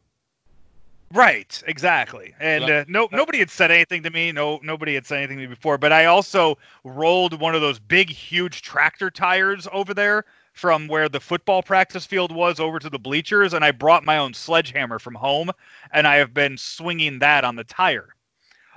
Right, 1.12 1.62
exactly. 1.66 2.34
And 2.40 2.64
uh, 2.64 2.84
no, 2.88 3.06
nobody 3.12 3.38
had 3.38 3.50
said 3.50 3.70
anything 3.70 4.02
to 4.04 4.10
me. 4.10 4.32
No, 4.32 4.58
nobody 4.62 4.94
had 4.94 5.04
said 5.06 5.18
anything 5.18 5.36
to 5.36 5.42
me 5.42 5.46
before. 5.54 5.76
But 5.76 5.92
I 5.92 6.06
also 6.06 6.56
rolled 6.84 7.38
one 7.38 7.54
of 7.54 7.60
those 7.60 7.78
big, 7.78 8.08
huge 8.08 8.62
tractor 8.62 9.10
tires 9.10 9.68
over 9.74 9.92
there 9.92 10.24
from 10.54 10.88
where 10.88 11.10
the 11.10 11.20
football 11.20 11.62
practice 11.62 12.06
field 12.06 12.34
was 12.34 12.58
over 12.60 12.78
to 12.78 12.88
the 12.88 12.98
bleachers, 12.98 13.52
and 13.52 13.62
I 13.62 13.72
brought 13.72 14.04
my 14.04 14.16
own 14.16 14.32
sledgehammer 14.32 14.98
from 14.98 15.14
home, 15.14 15.50
and 15.92 16.06
I 16.06 16.16
have 16.16 16.32
been 16.32 16.56
swinging 16.56 17.18
that 17.18 17.44
on 17.44 17.56
the 17.56 17.64
tire, 17.64 18.14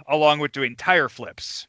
along 0.07 0.39
with 0.39 0.51
doing 0.51 0.75
tire 0.75 1.07
flips. 1.07 1.67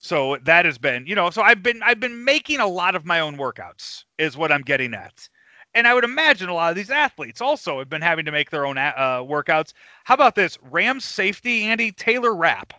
So 0.00 0.38
that 0.44 0.64
has 0.64 0.78
been, 0.78 1.06
you 1.06 1.14
know, 1.14 1.28
so 1.28 1.42
I've 1.42 1.62
been 1.62 1.82
I've 1.82 2.00
been 2.00 2.24
making 2.24 2.58
a 2.58 2.66
lot 2.66 2.94
of 2.94 3.04
my 3.04 3.20
own 3.20 3.36
workouts, 3.36 4.04
is 4.18 4.34
what 4.34 4.50
I'm 4.50 4.62
getting 4.62 4.94
at. 4.94 5.28
And 5.74 5.86
I 5.86 5.92
would 5.94 6.04
imagine 6.04 6.48
a 6.48 6.54
lot 6.54 6.70
of 6.70 6.76
these 6.76 6.90
athletes 6.90 7.42
also 7.42 7.78
have 7.78 7.90
been 7.90 8.02
having 8.02 8.24
to 8.24 8.32
make 8.32 8.50
their 8.50 8.66
own 8.66 8.78
uh, 8.78 9.22
workouts. 9.22 9.72
How 10.04 10.14
about 10.14 10.34
this? 10.34 10.58
Rams 10.62 11.04
safety 11.04 11.64
Andy 11.64 11.92
Taylor 11.92 12.34
Rapp. 12.34 12.72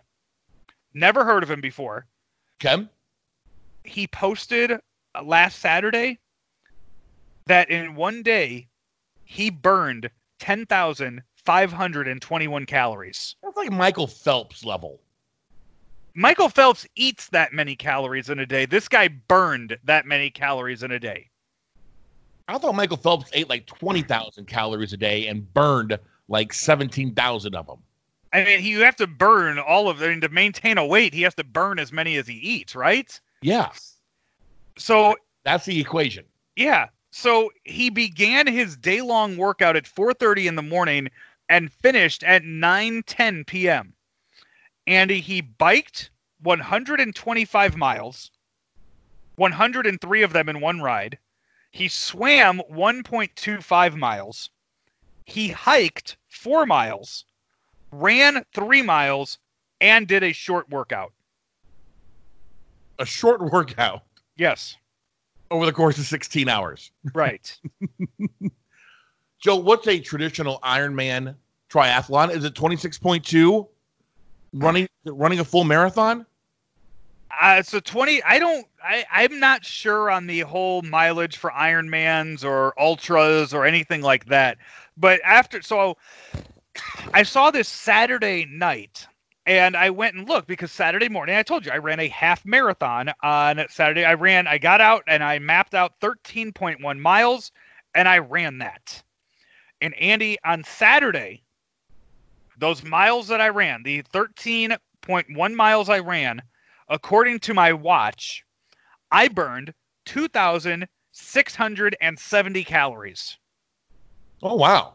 Never 0.92 1.24
heard 1.24 1.44
of 1.44 1.50
him 1.50 1.62
before. 1.62 2.06
Okay. 2.62 2.86
He 3.84 4.06
posted 4.08 4.72
uh, 4.72 4.78
last 5.22 5.60
Saturday 5.60 6.18
that 7.46 7.70
in 7.70 7.94
one 7.94 8.24
day 8.24 8.66
he 9.24 9.48
burned 9.48 10.10
10,521 10.40 12.66
calories. 12.66 13.36
That's 13.42 13.56
like 13.56 13.70
Michael 13.70 14.08
Phelps 14.08 14.64
level. 14.64 15.00
Michael 16.14 16.48
Phelps 16.48 16.86
eats 16.96 17.28
that 17.30 17.52
many 17.52 17.74
calories 17.74 18.28
in 18.28 18.38
a 18.38 18.46
day. 18.46 18.66
This 18.66 18.88
guy 18.88 19.08
burned 19.08 19.76
that 19.84 20.06
many 20.06 20.30
calories 20.30 20.82
in 20.82 20.90
a 20.90 20.98
day. 20.98 21.30
I 22.48 22.58
thought 22.58 22.74
Michael 22.74 22.96
Phelps 22.98 23.30
ate 23.32 23.48
like 23.48 23.66
20,000 23.66 24.46
calories 24.46 24.92
a 24.92 24.96
day 24.96 25.28
and 25.28 25.52
burned 25.54 25.98
like 26.28 26.52
17,000 26.52 27.54
of 27.54 27.66
them. 27.66 27.78
I 28.32 28.44
mean, 28.44 28.64
you 28.64 28.80
have 28.80 28.96
to 28.96 29.06
burn 29.06 29.58
all 29.58 29.88
of 29.88 29.98
them 29.98 30.20
to 30.22 30.28
maintain 30.28 30.78
a 30.78 30.86
weight. 30.86 31.14
He 31.14 31.22
has 31.22 31.34
to 31.36 31.44
burn 31.44 31.78
as 31.78 31.92
many 31.92 32.16
as 32.16 32.26
he 32.26 32.34
eats, 32.34 32.74
right? 32.74 33.18
Yes. 33.42 33.96
So 34.76 35.16
That's 35.44 35.64
the 35.64 35.78
equation. 35.80 36.24
yeah, 36.56 36.88
so 37.10 37.50
he 37.64 37.90
began 37.90 38.46
his 38.46 38.76
day-long 38.76 39.36
workout 39.36 39.76
at 39.76 39.84
4:30 39.84 40.46
in 40.46 40.54
the 40.56 40.62
morning 40.62 41.08
and 41.50 41.70
finished 41.70 42.22
at 42.24 42.42
9:10 42.42 43.46
p.m. 43.46 43.92
And 44.86 45.10
he 45.10 45.40
biked 45.40 46.10
125 46.42 47.76
miles, 47.76 48.30
103 49.36 50.22
of 50.22 50.32
them 50.32 50.48
in 50.48 50.60
one 50.60 50.80
ride. 50.80 51.18
He 51.70 51.88
swam 51.88 52.60
1.25 52.70 53.96
miles. 53.96 54.50
He 55.24 55.48
hiked 55.48 56.16
4 56.28 56.66
miles, 56.66 57.24
ran 57.92 58.44
3 58.52 58.82
miles, 58.82 59.38
and 59.80 60.06
did 60.06 60.22
a 60.22 60.32
short 60.32 60.68
workout. 60.68 61.12
A 62.98 63.06
short 63.06 63.40
workout 63.40 64.02
Yes, 64.36 64.76
over 65.50 65.66
the 65.66 65.72
course 65.72 65.98
of 65.98 66.04
16 66.06 66.48
hours. 66.48 66.90
right. 67.14 67.58
Joe, 69.40 69.56
what's 69.56 69.86
a 69.88 69.98
traditional 69.98 70.60
Ironman 70.60 71.34
triathlon? 71.68 72.30
Is 72.30 72.44
it 72.44 72.54
26.2 72.54 73.66
running 74.52 74.88
running 75.04 75.40
a 75.40 75.44
full 75.44 75.64
marathon? 75.64 76.26
Uh, 77.40 77.62
so 77.62 77.80
20, 77.80 78.22
I 78.24 78.38
don't, 78.38 78.66
I, 78.84 79.04
I'm 79.10 79.40
not 79.40 79.64
sure 79.64 80.10
on 80.10 80.26
the 80.26 80.40
whole 80.40 80.82
mileage 80.82 81.38
for 81.38 81.50
Ironmans 81.50 82.44
or 82.44 82.78
Ultras 82.78 83.54
or 83.54 83.64
anything 83.64 84.02
like 84.02 84.26
that. 84.26 84.58
But 84.96 85.20
after, 85.24 85.62
so 85.62 85.96
I 87.14 87.22
saw 87.22 87.50
this 87.50 87.68
Saturday 87.68 88.46
night 88.50 89.06
and 89.46 89.76
I 89.76 89.90
went 89.90 90.14
and 90.14 90.28
looked 90.28 90.46
because 90.46 90.70
Saturday 90.70 91.08
morning, 91.08 91.34
I 91.34 91.42
told 91.42 91.64
you 91.64 91.72
I 91.72 91.78
ran 91.78 92.00
a 92.00 92.08
half 92.08 92.44
marathon 92.44 93.10
on 93.22 93.64
Saturday. 93.70 94.04
I 94.04 94.14
ran, 94.14 94.46
I 94.46 94.58
got 94.58 94.80
out 94.80 95.02
and 95.06 95.24
I 95.24 95.38
mapped 95.38 95.74
out 95.74 95.98
13.1 96.00 96.98
miles 96.98 97.50
and 97.94 98.06
I 98.06 98.18
ran 98.18 98.58
that. 98.58 99.02
And 99.80 99.94
Andy, 99.94 100.38
on 100.44 100.62
Saturday, 100.64 101.42
those 102.58 102.84
miles 102.84 103.28
that 103.28 103.40
I 103.40 103.48
ran, 103.48 103.82
the 103.82 104.02
13.1 104.04 105.54
miles 105.54 105.88
I 105.88 106.00
ran, 106.00 106.42
according 106.88 107.38
to 107.40 107.54
my 107.54 107.72
watch, 107.72 108.44
I 109.10 109.28
burned 109.28 109.72
2,670 110.06 112.64
calories. 112.64 113.38
Oh 114.42 114.56
wow. 114.56 114.94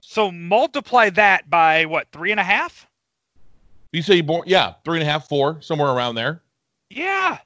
So 0.00 0.32
multiply 0.32 1.10
that 1.10 1.50
by 1.50 1.84
what, 1.84 2.08
three 2.12 2.30
and 2.30 2.40
a 2.40 2.44
half? 2.44 2.86
You 3.92 4.02
say 4.02 4.16
you 4.16 4.22
born 4.22 4.44
yeah, 4.46 4.74
three 4.84 4.98
and 4.98 5.06
a 5.06 5.10
half, 5.10 5.28
four, 5.28 5.60
somewhere 5.60 5.90
around 5.90 6.14
there. 6.14 6.42
Yeah. 6.90 7.38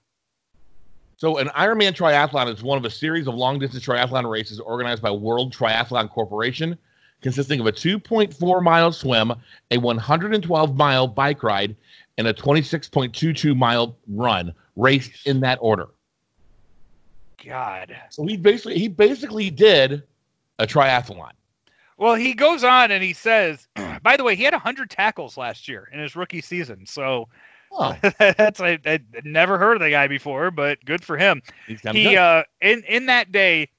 So 1.17 1.39
an 1.39 1.49
Ironman 1.49 1.93
triathlon 1.93 2.53
is 2.53 2.63
one 2.63 2.79
of 2.79 2.85
a 2.85 2.91
series 2.91 3.29
of 3.29 3.35
long 3.35 3.59
distance 3.59 3.85
triathlon 3.85 4.29
races 4.29 4.59
organized 4.59 5.03
by 5.03 5.11
World 5.11 5.55
Triathlon 5.55 6.11
Corporation, 6.11 6.77
consisting 7.23 7.61
of 7.61 7.67
a 7.67 7.73
2.4 7.73 8.63
mile 8.63 8.93
swim, 8.93 9.33
a 9.71 9.79
112 9.79 10.77
mile 10.77 11.07
bike 11.07 11.43
ride, 11.43 11.77
and 12.19 12.27
a 12.27 12.35
26.22 12.35 13.57
mile 13.57 13.97
run, 14.09 14.53
raced 14.77 15.27
in 15.27 15.41
that 15.41 15.59
order. 15.61 15.89
God. 17.45 17.97
So 18.11 18.25
he 18.27 18.37
basically 18.37 18.79
he 18.79 18.89
basically 18.89 19.51
did 19.51 20.03
a 20.59 20.67
triathlon. 20.67 21.33
Well, 21.97 22.15
he 22.15 22.35
goes 22.35 22.65
on 22.65 22.91
and 22.91 23.03
he 23.03 23.13
says, 23.13 23.69
by 24.03 24.17
the 24.17 24.25
way, 24.25 24.35
he 24.37 24.45
had 24.45 24.55
100 24.55 24.91
tackles 24.91 25.37
last 25.37 25.69
year 25.69 25.89
in 25.93 26.01
his 26.01 26.15
rookie 26.17 26.41
season. 26.41 26.87
So 26.87 27.29
Oh, 27.73 27.97
that's 28.19 28.61
I, 28.61 28.79
I 28.85 29.01
never 29.25 29.59
heard 29.59 29.77
of 29.77 29.83
the 29.83 29.91
guy 29.91 30.07
before, 30.07 30.51
but 30.51 30.85
good 30.85 31.03
for 31.05 31.17
him. 31.17 31.43
he's 31.67 31.81
he 31.81 32.05
good. 32.05 32.17
uh 32.17 32.45
in 32.61 32.83
in 32.85 33.07
that 33.07 33.33
day 33.33 33.71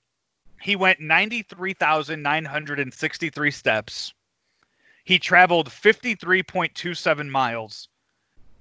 he 0.63 0.75
went 0.77 1.01
93,963 1.01 3.51
steps. 3.51 4.13
He 5.03 5.19
traveled 5.19 5.67
53.27 5.67 7.27
miles 7.27 7.89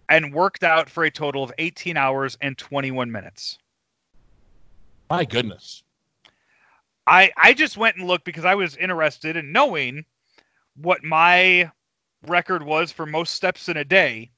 and 0.09 0.35
worked 0.35 0.65
out 0.65 0.91
for 0.91 1.05
a 1.05 1.13
total 1.13 1.45
of 1.45 1.53
18 1.59 1.97
hours 1.97 2.37
and 2.41 2.59
21 2.59 3.13
minutes. 3.13 3.57
My 5.09 5.25
goodness. 5.25 5.85
I 7.07 7.31
I 7.37 7.53
just 7.53 7.77
went 7.77 7.97
and 7.97 8.09
looked 8.09 8.25
because 8.25 8.45
I 8.45 8.57
was 8.57 8.77
interested 8.77 9.37
in 9.37 9.53
knowing 9.53 10.05
what 10.75 11.05
my 11.05 11.71
record 12.27 12.65
was 12.65 12.91
for 12.91 13.07
most 13.07 13.35
steps 13.35 13.69
in 13.69 13.77
a 13.77 13.85
day 13.85 14.33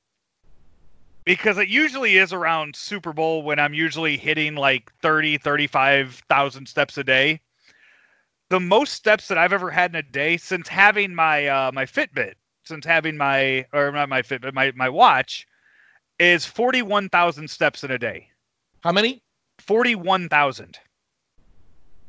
because 1.24 1.56
it 1.56 1.68
usually 1.68 2.18
is 2.18 2.30
around 2.32 2.76
Super 2.76 3.14
Bowl 3.14 3.42
when 3.42 3.58
I'm 3.58 3.72
usually 3.72 4.18
hitting 4.18 4.54
like 4.54 4.92
30 5.00 5.38
35,000 5.38 6.66
steps 6.66 6.98
a 6.98 7.04
day. 7.04 7.40
The 8.50 8.60
most 8.60 8.92
steps 8.92 9.28
that 9.28 9.38
I've 9.38 9.52
ever 9.52 9.70
had 9.70 9.90
in 9.90 9.96
a 9.96 10.02
day 10.02 10.36
since 10.36 10.68
having 10.68 11.14
my 11.14 11.46
uh 11.46 11.72
my 11.72 11.86
Fitbit, 11.86 12.34
since 12.64 12.84
having 12.84 13.16
my 13.16 13.66
or 13.72 13.90
not 13.92 14.08
my 14.08 14.22
Fitbit, 14.22 14.54
my 14.54 14.72
my 14.76 14.88
watch 14.88 15.46
is 16.18 16.46
41,000 16.46 17.48
steps 17.48 17.82
in 17.84 17.90
a 17.90 17.98
day. 17.98 18.28
How 18.82 18.92
many? 18.92 19.22
41,000. 19.58 20.78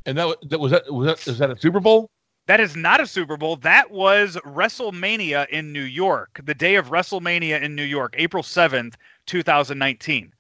And 0.06 0.18
that, 0.18 0.38
that 0.50 0.60
was 0.60 0.72
that 0.72 0.94
was 0.94 1.08
that 1.08 1.28
is 1.28 1.40
that 1.40 1.50
a 1.50 1.60
Super 1.60 1.80
Bowl? 1.80 2.10
That 2.48 2.60
is 2.60 2.76
not 2.76 3.02
a 3.02 3.08
Super 3.08 3.38
Bowl. 3.38 3.56
That 3.56 3.90
was 3.90 4.38
WrestleMania 4.46 5.50
in 5.50 5.74
New 5.74 5.82
York, 5.82 6.40
the 6.44 6.54
day 6.54 6.76
of 6.76 6.90
WrestleMania 6.90 7.60
in 7.60 7.74
New 7.76 7.84
York, 7.84 8.14
April 8.18 8.44
7th, 8.44 8.94
2019. 9.26 10.32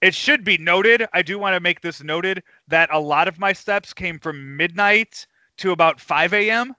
It 0.00 0.14
should 0.14 0.44
be 0.44 0.58
noted, 0.58 1.06
I 1.12 1.22
do 1.22 1.38
want 1.38 1.54
to 1.54 1.60
make 1.60 1.80
this 1.80 2.02
noted, 2.02 2.42
that 2.68 2.88
a 2.92 2.98
lot 2.98 3.26
of 3.28 3.38
my 3.38 3.52
steps 3.52 3.92
came 3.92 4.18
from 4.18 4.56
midnight 4.56 5.26
to 5.58 5.72
about 5.72 6.00
5 6.00 6.34
a.m. 6.34 6.74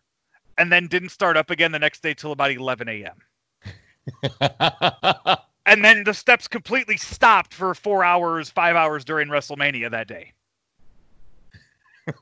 and 0.57 0.71
then 0.71 0.87
didn't 0.87 1.09
start 1.09 1.35
up 1.35 1.49
again 1.49 1.71
the 1.71 1.79
next 1.79 2.01
day 2.01 2.13
till 2.13 2.31
about 2.31 2.51
11 2.51 2.87
a.m. 2.89 3.17
And 5.65 5.85
then 5.85 6.03
the 6.03 6.13
steps 6.15 6.47
completely 6.47 6.97
stopped 6.97 7.53
for 7.53 7.75
four 7.75 8.03
hours, 8.03 8.49
five 8.49 8.75
hours 8.75 9.05
during 9.05 9.27
WrestleMania 9.27 9.91
that 9.91 10.07
day. 10.07 10.33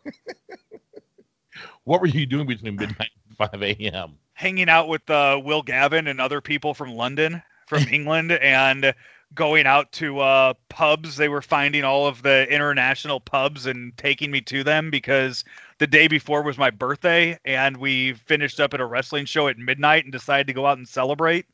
what 1.85 2.01
were 2.01 2.08
you 2.08 2.26
doing 2.26 2.45
between 2.45 2.76
midnight 2.76 3.11
and 3.30 3.38
5 3.38 3.64
a.m.? 3.64 4.17
hanging 4.38 4.69
out 4.69 4.88
with 4.88 5.09
uh, 5.09 5.42
Will 5.43 5.64
Gavin 5.64 6.06
and 6.06 6.22
other 6.22 6.42
people 6.42 6.76
from 6.76 6.93
London, 6.93 7.42
from 7.66 7.84
England, 7.92 8.32
and 8.34 8.93
going 9.34 9.68
out 9.68 9.92
to 9.94 10.20
uh, 10.20 10.54
pubs. 10.70 11.18
They 11.18 11.30
were 11.30 11.42
finding 11.42 11.84
all 11.84 12.08
of 12.08 12.24
the 12.24 12.48
international 12.50 13.20
pubs 13.20 13.66
and 13.66 13.96
taking 13.98 14.32
me 14.32 14.42
to 14.42 14.64
them 14.64 14.90
because 14.90 15.44
the 15.80 15.88
day 15.88 16.08
before 16.08 16.42
was 16.44 16.58
my 16.58 16.70
birthday, 16.70 17.38
and 17.46 17.78
we 17.78 18.14
finished 18.14 18.60
up 18.60 18.74
at 18.74 18.82
a 18.82 18.86
wrestling 18.86 19.26
show 19.26 19.48
at 19.48 19.58
midnight 19.58 20.04
and 20.06 20.12
decided 20.12 20.48
to 20.48 20.54
go 20.54 20.66
out 20.66 20.78
and 20.78 20.88
celebrate. 20.88 21.46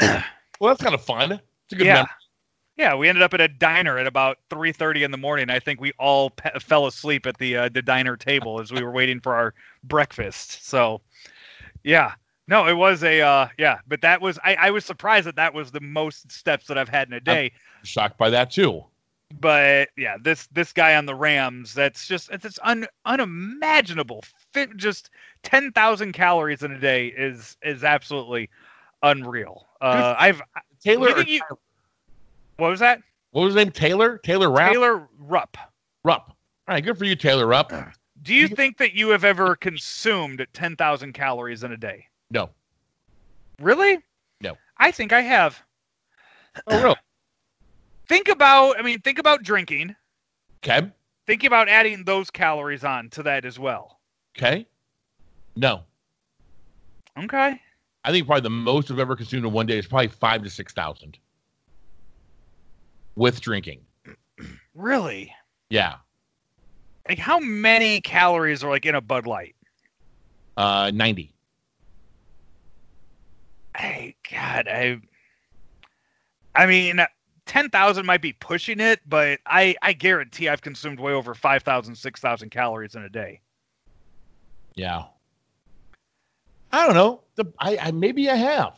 Well, 0.60 0.72
that's 0.72 0.82
kind 0.82 0.94
of 0.94 1.02
fun. 1.04 1.32
It's 1.32 1.72
a 1.72 1.76
good 1.76 1.86
Yeah. 1.86 1.94
memory. 1.94 2.08
Yeah, 2.76 2.94
we 2.94 3.08
ended 3.08 3.22
up 3.22 3.34
at 3.34 3.40
a 3.40 3.48
diner 3.48 3.98
at 3.98 4.06
about 4.06 4.38
3:30 4.50 5.02
in 5.04 5.10
the 5.10 5.16
morning. 5.18 5.50
I 5.50 5.58
think 5.60 5.80
we 5.80 5.92
all 5.98 6.30
pe- 6.30 6.58
fell 6.60 6.86
asleep 6.86 7.26
at 7.26 7.36
the 7.38 7.56
uh, 7.56 7.68
the 7.68 7.82
diner 7.82 8.16
table 8.16 8.60
as 8.60 8.72
we 8.72 8.82
were 8.82 8.90
waiting 8.92 9.20
for 9.20 9.34
our 9.34 9.54
breakfast. 9.82 10.66
So, 10.66 11.02
yeah, 11.82 12.14
no, 12.48 12.66
it 12.66 12.74
was 12.74 13.02
a 13.02 13.20
uh, 13.20 13.48
yeah, 13.58 13.78
but 13.86 14.00
that 14.02 14.20
was 14.20 14.38
I, 14.44 14.54
I 14.54 14.70
was 14.70 14.84
surprised 14.84 15.26
that 15.26 15.36
that 15.36 15.54
was 15.54 15.70
the 15.70 15.80
most 15.80 16.30
steps 16.30 16.66
that 16.66 16.78
I've 16.78 16.88
had 16.88 17.08
in 17.08 17.14
a 17.14 17.20
day. 17.20 17.52
Shocked 17.82 18.18
by 18.18 18.30
that 18.30 18.50
too. 18.50 18.84
but 19.40 19.88
yeah, 19.96 20.16
this 20.20 20.46
this 20.48 20.72
guy 20.72 20.96
on 20.96 21.06
the 21.06 21.14
Rams, 21.14 21.74
that's 21.74 22.06
just 22.06 22.30
it's, 22.30 22.44
it's 22.44 22.58
un, 22.62 22.86
unimaginable. 23.06 24.24
Fit, 24.52 24.76
just 24.76 25.10
ten 25.42 25.72
thousand 25.72 26.12
calories 26.12 26.62
in 26.62 26.72
a 26.72 26.78
day 26.78 27.08
is 27.08 27.56
is 27.62 27.82
absolutely 27.84 28.50
unreal. 29.02 29.66
Uh, 29.80 30.14
I've 30.18 30.42
Taylor. 30.82 31.20
You- 31.22 31.40
what 32.56 32.68
was 32.68 32.80
that? 32.80 33.00
what 33.32 33.42
was 33.42 33.54
his 33.54 33.64
name? 33.64 33.72
Taylor. 33.72 34.18
Taylor 34.18 34.50
Rapp. 34.50 34.72
Taylor 34.72 35.08
Rupp. 35.18 35.56
Rupp. 36.04 36.28
All 36.68 36.74
right, 36.74 36.84
good 36.84 36.96
for 36.96 37.04
you, 37.04 37.16
Taylor 37.16 37.46
Rupp. 37.46 37.72
Do 38.22 38.32
you 38.32 38.48
think 38.48 38.78
that 38.78 38.94
you 38.94 39.08
have 39.08 39.24
ever 39.24 39.56
consumed 39.56 40.46
ten 40.52 40.76
thousand 40.76 41.14
calories 41.14 41.64
in 41.64 41.72
a 41.72 41.76
day? 41.76 42.06
No. 42.34 42.50
Really? 43.60 44.00
No. 44.40 44.58
I 44.76 44.90
think 44.90 45.12
I 45.12 45.20
have. 45.22 45.62
Oh, 46.66 46.82
really? 46.82 46.96
Think 48.08 48.28
about. 48.28 48.78
I 48.78 48.82
mean, 48.82 49.00
think 49.00 49.18
about 49.18 49.42
drinking. 49.42 49.96
Okay. 50.62 50.90
Think 51.26 51.42
about 51.44 51.70
adding 51.70 52.04
those 52.04 52.28
calories 52.30 52.84
on 52.84 53.08
to 53.10 53.22
that 53.22 53.46
as 53.46 53.58
well. 53.58 53.98
Okay. 54.36 54.66
No. 55.56 55.84
Okay. 57.18 57.58
I 58.04 58.10
think 58.10 58.26
probably 58.26 58.42
the 58.42 58.50
most 58.50 58.90
I've 58.90 58.98
ever 58.98 59.16
consumed 59.16 59.46
in 59.46 59.52
one 59.52 59.64
day 59.64 59.78
is 59.78 59.86
probably 59.86 60.08
five 60.08 60.42
to 60.42 60.50
six 60.50 60.74
thousand 60.74 61.18
with 63.16 63.40
drinking. 63.40 63.80
Really? 64.74 65.32
Yeah. 65.70 65.94
Like 67.08 67.18
how 67.18 67.38
many 67.38 68.00
calories 68.00 68.64
are 68.64 68.70
like 68.70 68.84
in 68.84 68.96
a 68.96 69.00
Bud 69.00 69.24
Light? 69.24 69.54
Uh, 70.56 70.90
ninety. 70.92 71.33
Hey, 73.76 74.16
God, 74.30 74.68
I. 74.68 75.00
I 76.56 76.66
mean, 76.66 77.00
ten 77.46 77.68
thousand 77.70 78.06
might 78.06 78.22
be 78.22 78.32
pushing 78.32 78.80
it, 78.80 79.00
but 79.06 79.40
I 79.46 79.74
I 79.82 79.92
guarantee 79.92 80.48
I've 80.48 80.62
consumed 80.62 81.00
way 81.00 81.12
over 81.12 81.34
5,000, 81.34 81.94
6,000 81.94 82.50
calories 82.50 82.94
in 82.94 83.02
a 83.02 83.08
day. 83.08 83.40
Yeah. 84.74 85.04
I 86.72 86.86
don't 86.86 86.94
know. 86.94 87.22
The, 87.36 87.46
I, 87.58 87.78
I 87.80 87.90
maybe 87.92 88.28
I 88.28 88.36
have. 88.36 88.76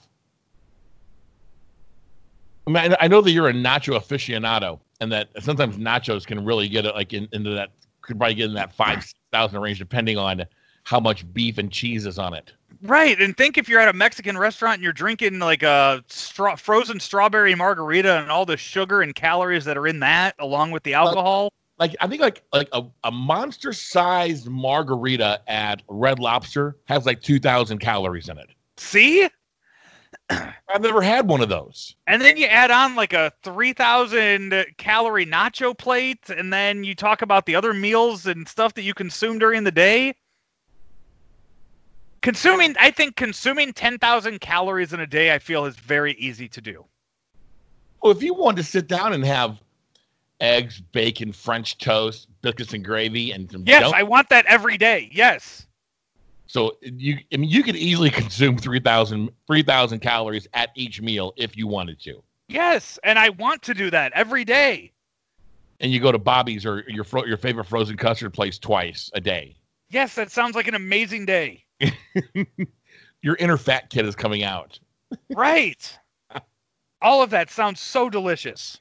I 2.66 2.70
mean, 2.70 2.92
I, 2.92 3.05
I 3.05 3.08
know 3.08 3.20
that 3.20 3.31
you're 3.31 3.49
a 3.49 3.52
nacho 3.52 3.99
aficionado, 3.99 4.81
and 5.00 5.10
that 5.12 5.28
sometimes 5.41 5.76
nachos 5.76 6.26
can 6.26 6.44
really 6.44 6.68
get 6.68 6.84
it 6.84 6.94
like 6.94 7.12
in, 7.12 7.28
into 7.33 7.50
that 7.50 7.70
could 8.02 8.18
probably 8.18 8.34
get 8.34 8.49
in 8.49 8.55
that 8.55 8.73
five 8.73 9.05
thousand 9.33 9.60
range, 9.60 9.78
depending 9.78 10.18
on 10.18 10.44
how 10.84 11.00
much 11.00 11.31
beef 11.33 11.58
and 11.58 11.70
cheese 11.70 12.07
is 12.07 12.18
on 12.18 12.34
it. 12.34 12.52
Right, 12.82 13.20
and 13.20 13.36
think 13.36 13.58
if 13.58 13.68
you're 13.68 13.80
at 13.80 13.88
a 13.88 13.92
Mexican 13.92 14.36
restaurant 14.36 14.74
and 14.74 14.82
you're 14.82 14.92
drinking 14.92 15.38
like 15.38 15.62
a 15.62 16.02
straw, 16.08 16.56
frozen 16.56 17.00
strawberry 17.00 17.55
margarita 17.55 18.18
and 18.18 18.30
all 18.30 18.46
the 18.46 18.56
sugar 18.56 19.02
and 19.02 19.14
calories 19.14 19.64
that 19.64 19.76
are 19.76 19.86
in 19.86 20.00
that, 20.00 20.34
along 20.38 20.70
with 20.70 20.82
the 20.82 20.94
alcohol. 20.94 21.52
Like 21.78 21.94
I 22.00 22.06
think 22.06 22.22
like 22.22 22.42
like 22.52 22.68
a, 22.72 22.84
a 23.05 23.10
monster 23.10 23.72
sized 23.72 24.48
margarita 24.48 25.40
at 25.46 25.82
Red 25.88 26.18
Lobster 26.18 26.76
has 26.86 27.05
like 27.05 27.20
two 27.20 27.38
thousand 27.38 27.78
calories 27.78 28.28
in 28.28 28.38
it. 28.38 28.48
See, 28.78 29.28
I've 30.30 30.80
never 30.80 31.02
had 31.02 31.28
one 31.28 31.42
of 31.42 31.48
those. 31.48 31.94
and 32.06 32.22
then 32.22 32.36
you 32.36 32.46
add 32.46 32.70
on 32.70 32.96
like 32.96 33.12
a 33.12 33.30
three 33.42 33.74
thousand 33.74 34.55
calorie 34.78 35.26
nacho 35.26 35.76
plate, 35.76 36.30
and 36.30 36.52
then 36.52 36.82
you 36.82 36.94
talk 36.94 37.20
about 37.22 37.44
the 37.46 37.55
other 37.55 37.74
meals 37.74 38.26
and 38.26 38.48
stuff 38.48 38.74
that 38.74 38.82
you 38.82 38.94
consume 38.94 39.38
during 39.38 39.64
the 39.64 39.72
day. 39.72 40.14
Consuming, 42.26 42.74
I 42.80 42.90
think 42.90 43.14
consuming 43.14 43.72
ten 43.72 43.98
thousand 43.98 44.40
calories 44.40 44.92
in 44.92 44.98
a 44.98 45.06
day, 45.06 45.32
I 45.32 45.38
feel 45.38 45.64
is 45.64 45.76
very 45.76 46.14
easy 46.14 46.48
to 46.48 46.60
do. 46.60 46.84
Well, 48.02 48.10
if 48.10 48.20
you 48.20 48.34
wanted 48.34 48.56
to 48.56 48.62
sit 48.64 48.88
down 48.88 49.12
and 49.12 49.24
have 49.24 49.60
eggs, 50.40 50.80
bacon, 50.80 51.30
French 51.30 51.78
toast, 51.78 52.26
biscuits 52.42 52.72
and 52.72 52.84
gravy, 52.84 53.30
and 53.30 53.48
some 53.48 53.62
Yes, 53.64 53.82
donuts- 53.82 54.00
I 54.00 54.02
want 54.02 54.28
that 54.30 54.44
every 54.46 54.76
day. 54.76 55.08
Yes. 55.12 55.68
So 56.48 56.78
you, 56.82 57.16
I 57.32 57.36
mean, 57.36 57.48
you 57.48 57.62
could 57.62 57.76
easily 57.76 58.10
consume 58.10 58.58
3,000 58.58 59.30
3,000 59.46 60.00
calories 60.00 60.48
at 60.52 60.70
each 60.74 61.00
meal 61.00 61.32
if 61.36 61.56
you 61.56 61.68
wanted 61.68 62.00
to. 62.00 62.24
Yes, 62.48 62.98
and 63.05 63.20
I 63.20 63.28
want 63.28 63.62
to 63.62 63.72
do 63.72 63.88
that 63.90 64.12
every 64.14 64.44
day. 64.44 64.90
And 65.78 65.92
you 65.92 66.00
go 66.00 66.10
to 66.10 66.18
Bobby's 66.18 66.66
or 66.66 66.84
your 66.88 67.05
fro- 67.05 67.24
your 67.24 67.36
favorite 67.36 67.66
frozen 67.66 67.96
custard 67.96 68.34
place 68.34 68.58
twice 68.58 69.12
a 69.14 69.20
day. 69.20 69.55
Yes, 69.90 70.16
that 70.16 70.32
sounds 70.32 70.56
like 70.56 70.66
an 70.66 70.74
amazing 70.74 71.24
day. 71.24 71.62
Your 73.22 73.36
inner 73.36 73.56
fat 73.56 73.90
kid 73.90 74.06
is 74.06 74.14
coming 74.14 74.42
out. 74.42 74.78
Right. 75.34 75.98
All 77.02 77.22
of 77.22 77.30
that 77.30 77.50
sounds 77.50 77.80
so 77.80 78.08
delicious. 78.08 78.80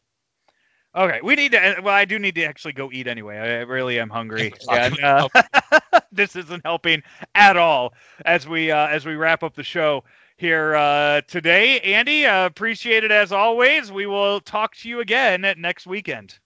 Okay, 0.96 1.20
we 1.22 1.36
need 1.36 1.52
to. 1.52 1.82
Well, 1.84 1.94
I 1.94 2.06
do 2.06 2.18
need 2.18 2.36
to 2.36 2.44
actually 2.46 2.72
go 2.72 2.90
eat 2.92 3.06
anyway. 3.08 3.38
I 3.38 3.62
really 3.62 4.00
am 4.00 4.10
hungry. 4.10 4.54
And, 4.70 4.98
uh, 5.04 5.28
this 6.12 6.36
isn't 6.38 6.64
helping 6.64 7.04
at 7.36 7.58
all 7.58 7.94
as 8.26 8.48
we 8.48 8.72
uh, 8.72 8.88
as 8.88 9.06
we 9.06 9.16
wrap 9.16 9.44
up 9.44 9.56
the 9.56 9.64
show 9.64 10.04
here 10.38 10.76
uh, 10.76 11.22
today. 11.28 11.82
Andy, 11.82 12.26
uh, 12.26 12.46
appreciate 12.46 13.04
it 13.04 13.12
as 13.12 13.34
always. 13.34 13.92
We 13.92 14.06
will 14.06 14.40
talk 14.40 14.76
to 14.78 14.90
you 14.90 15.02
again 15.02 15.46
next 15.58 15.86
weekend. 15.86 16.40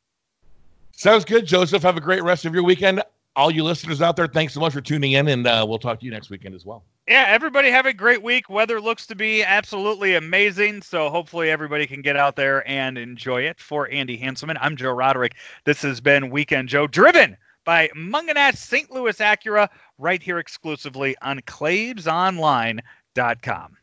Sounds 0.92 1.26
good, 1.26 1.46
Joseph. 1.46 1.84
Have 1.84 1.98
a 1.98 2.02
great 2.02 2.24
rest 2.24 2.46
of 2.46 2.54
your 2.54 2.64
weekend. 2.64 3.04
All 3.40 3.50
you 3.50 3.64
listeners 3.64 4.02
out 4.02 4.18
there, 4.18 4.28
thanks 4.28 4.54
so 4.54 4.60
much 4.60 4.74
for 4.74 4.82
tuning 4.82 5.14
in, 5.14 5.30
and 5.30 5.48
uh, 5.48 5.66
we'll 5.66 5.80
talk 5.80 6.02
to 6.02 6.06
you 6.06 6.12
next 6.12 6.30
weekend 6.30 6.54
as 6.54 6.66
well. 6.66 6.84
Yeah, 7.08 7.24
everybody 7.30 7.72
have 7.72 7.86
a 7.86 7.94
great 7.94 8.22
week. 8.22 8.50
Weather 8.50 8.82
looks 8.82 9.08
to 9.08 9.16
be 9.16 9.46
absolutely 9.46 10.16
amazing. 10.16 10.82
So 10.82 11.10
hopefully 11.10 11.50
everybody 11.50 11.88
can 11.88 12.02
get 12.02 12.18
out 12.18 12.36
there 12.36 12.70
and 12.70 12.98
enjoy 12.98 13.44
it. 13.44 13.62
For 13.62 13.90
Andy 13.92 14.20
Hanselman, 14.20 14.58
I'm 14.60 14.76
Joe 14.76 14.92
Roderick. 14.92 15.38
This 15.64 15.82
has 15.84 16.02
been 16.02 16.32
Weekend 16.32 16.68
Joe, 16.68 16.86
driven 16.86 17.38
by 17.64 17.88
Mungenast 17.96 18.58
St. 18.58 18.92
Louis 18.92 19.18
Acura, 19.20 19.70
right 19.98 20.22
here 20.22 20.40
exclusively 20.40 21.16
on 21.22 21.40
ClaibsOnline.com. 21.40 23.78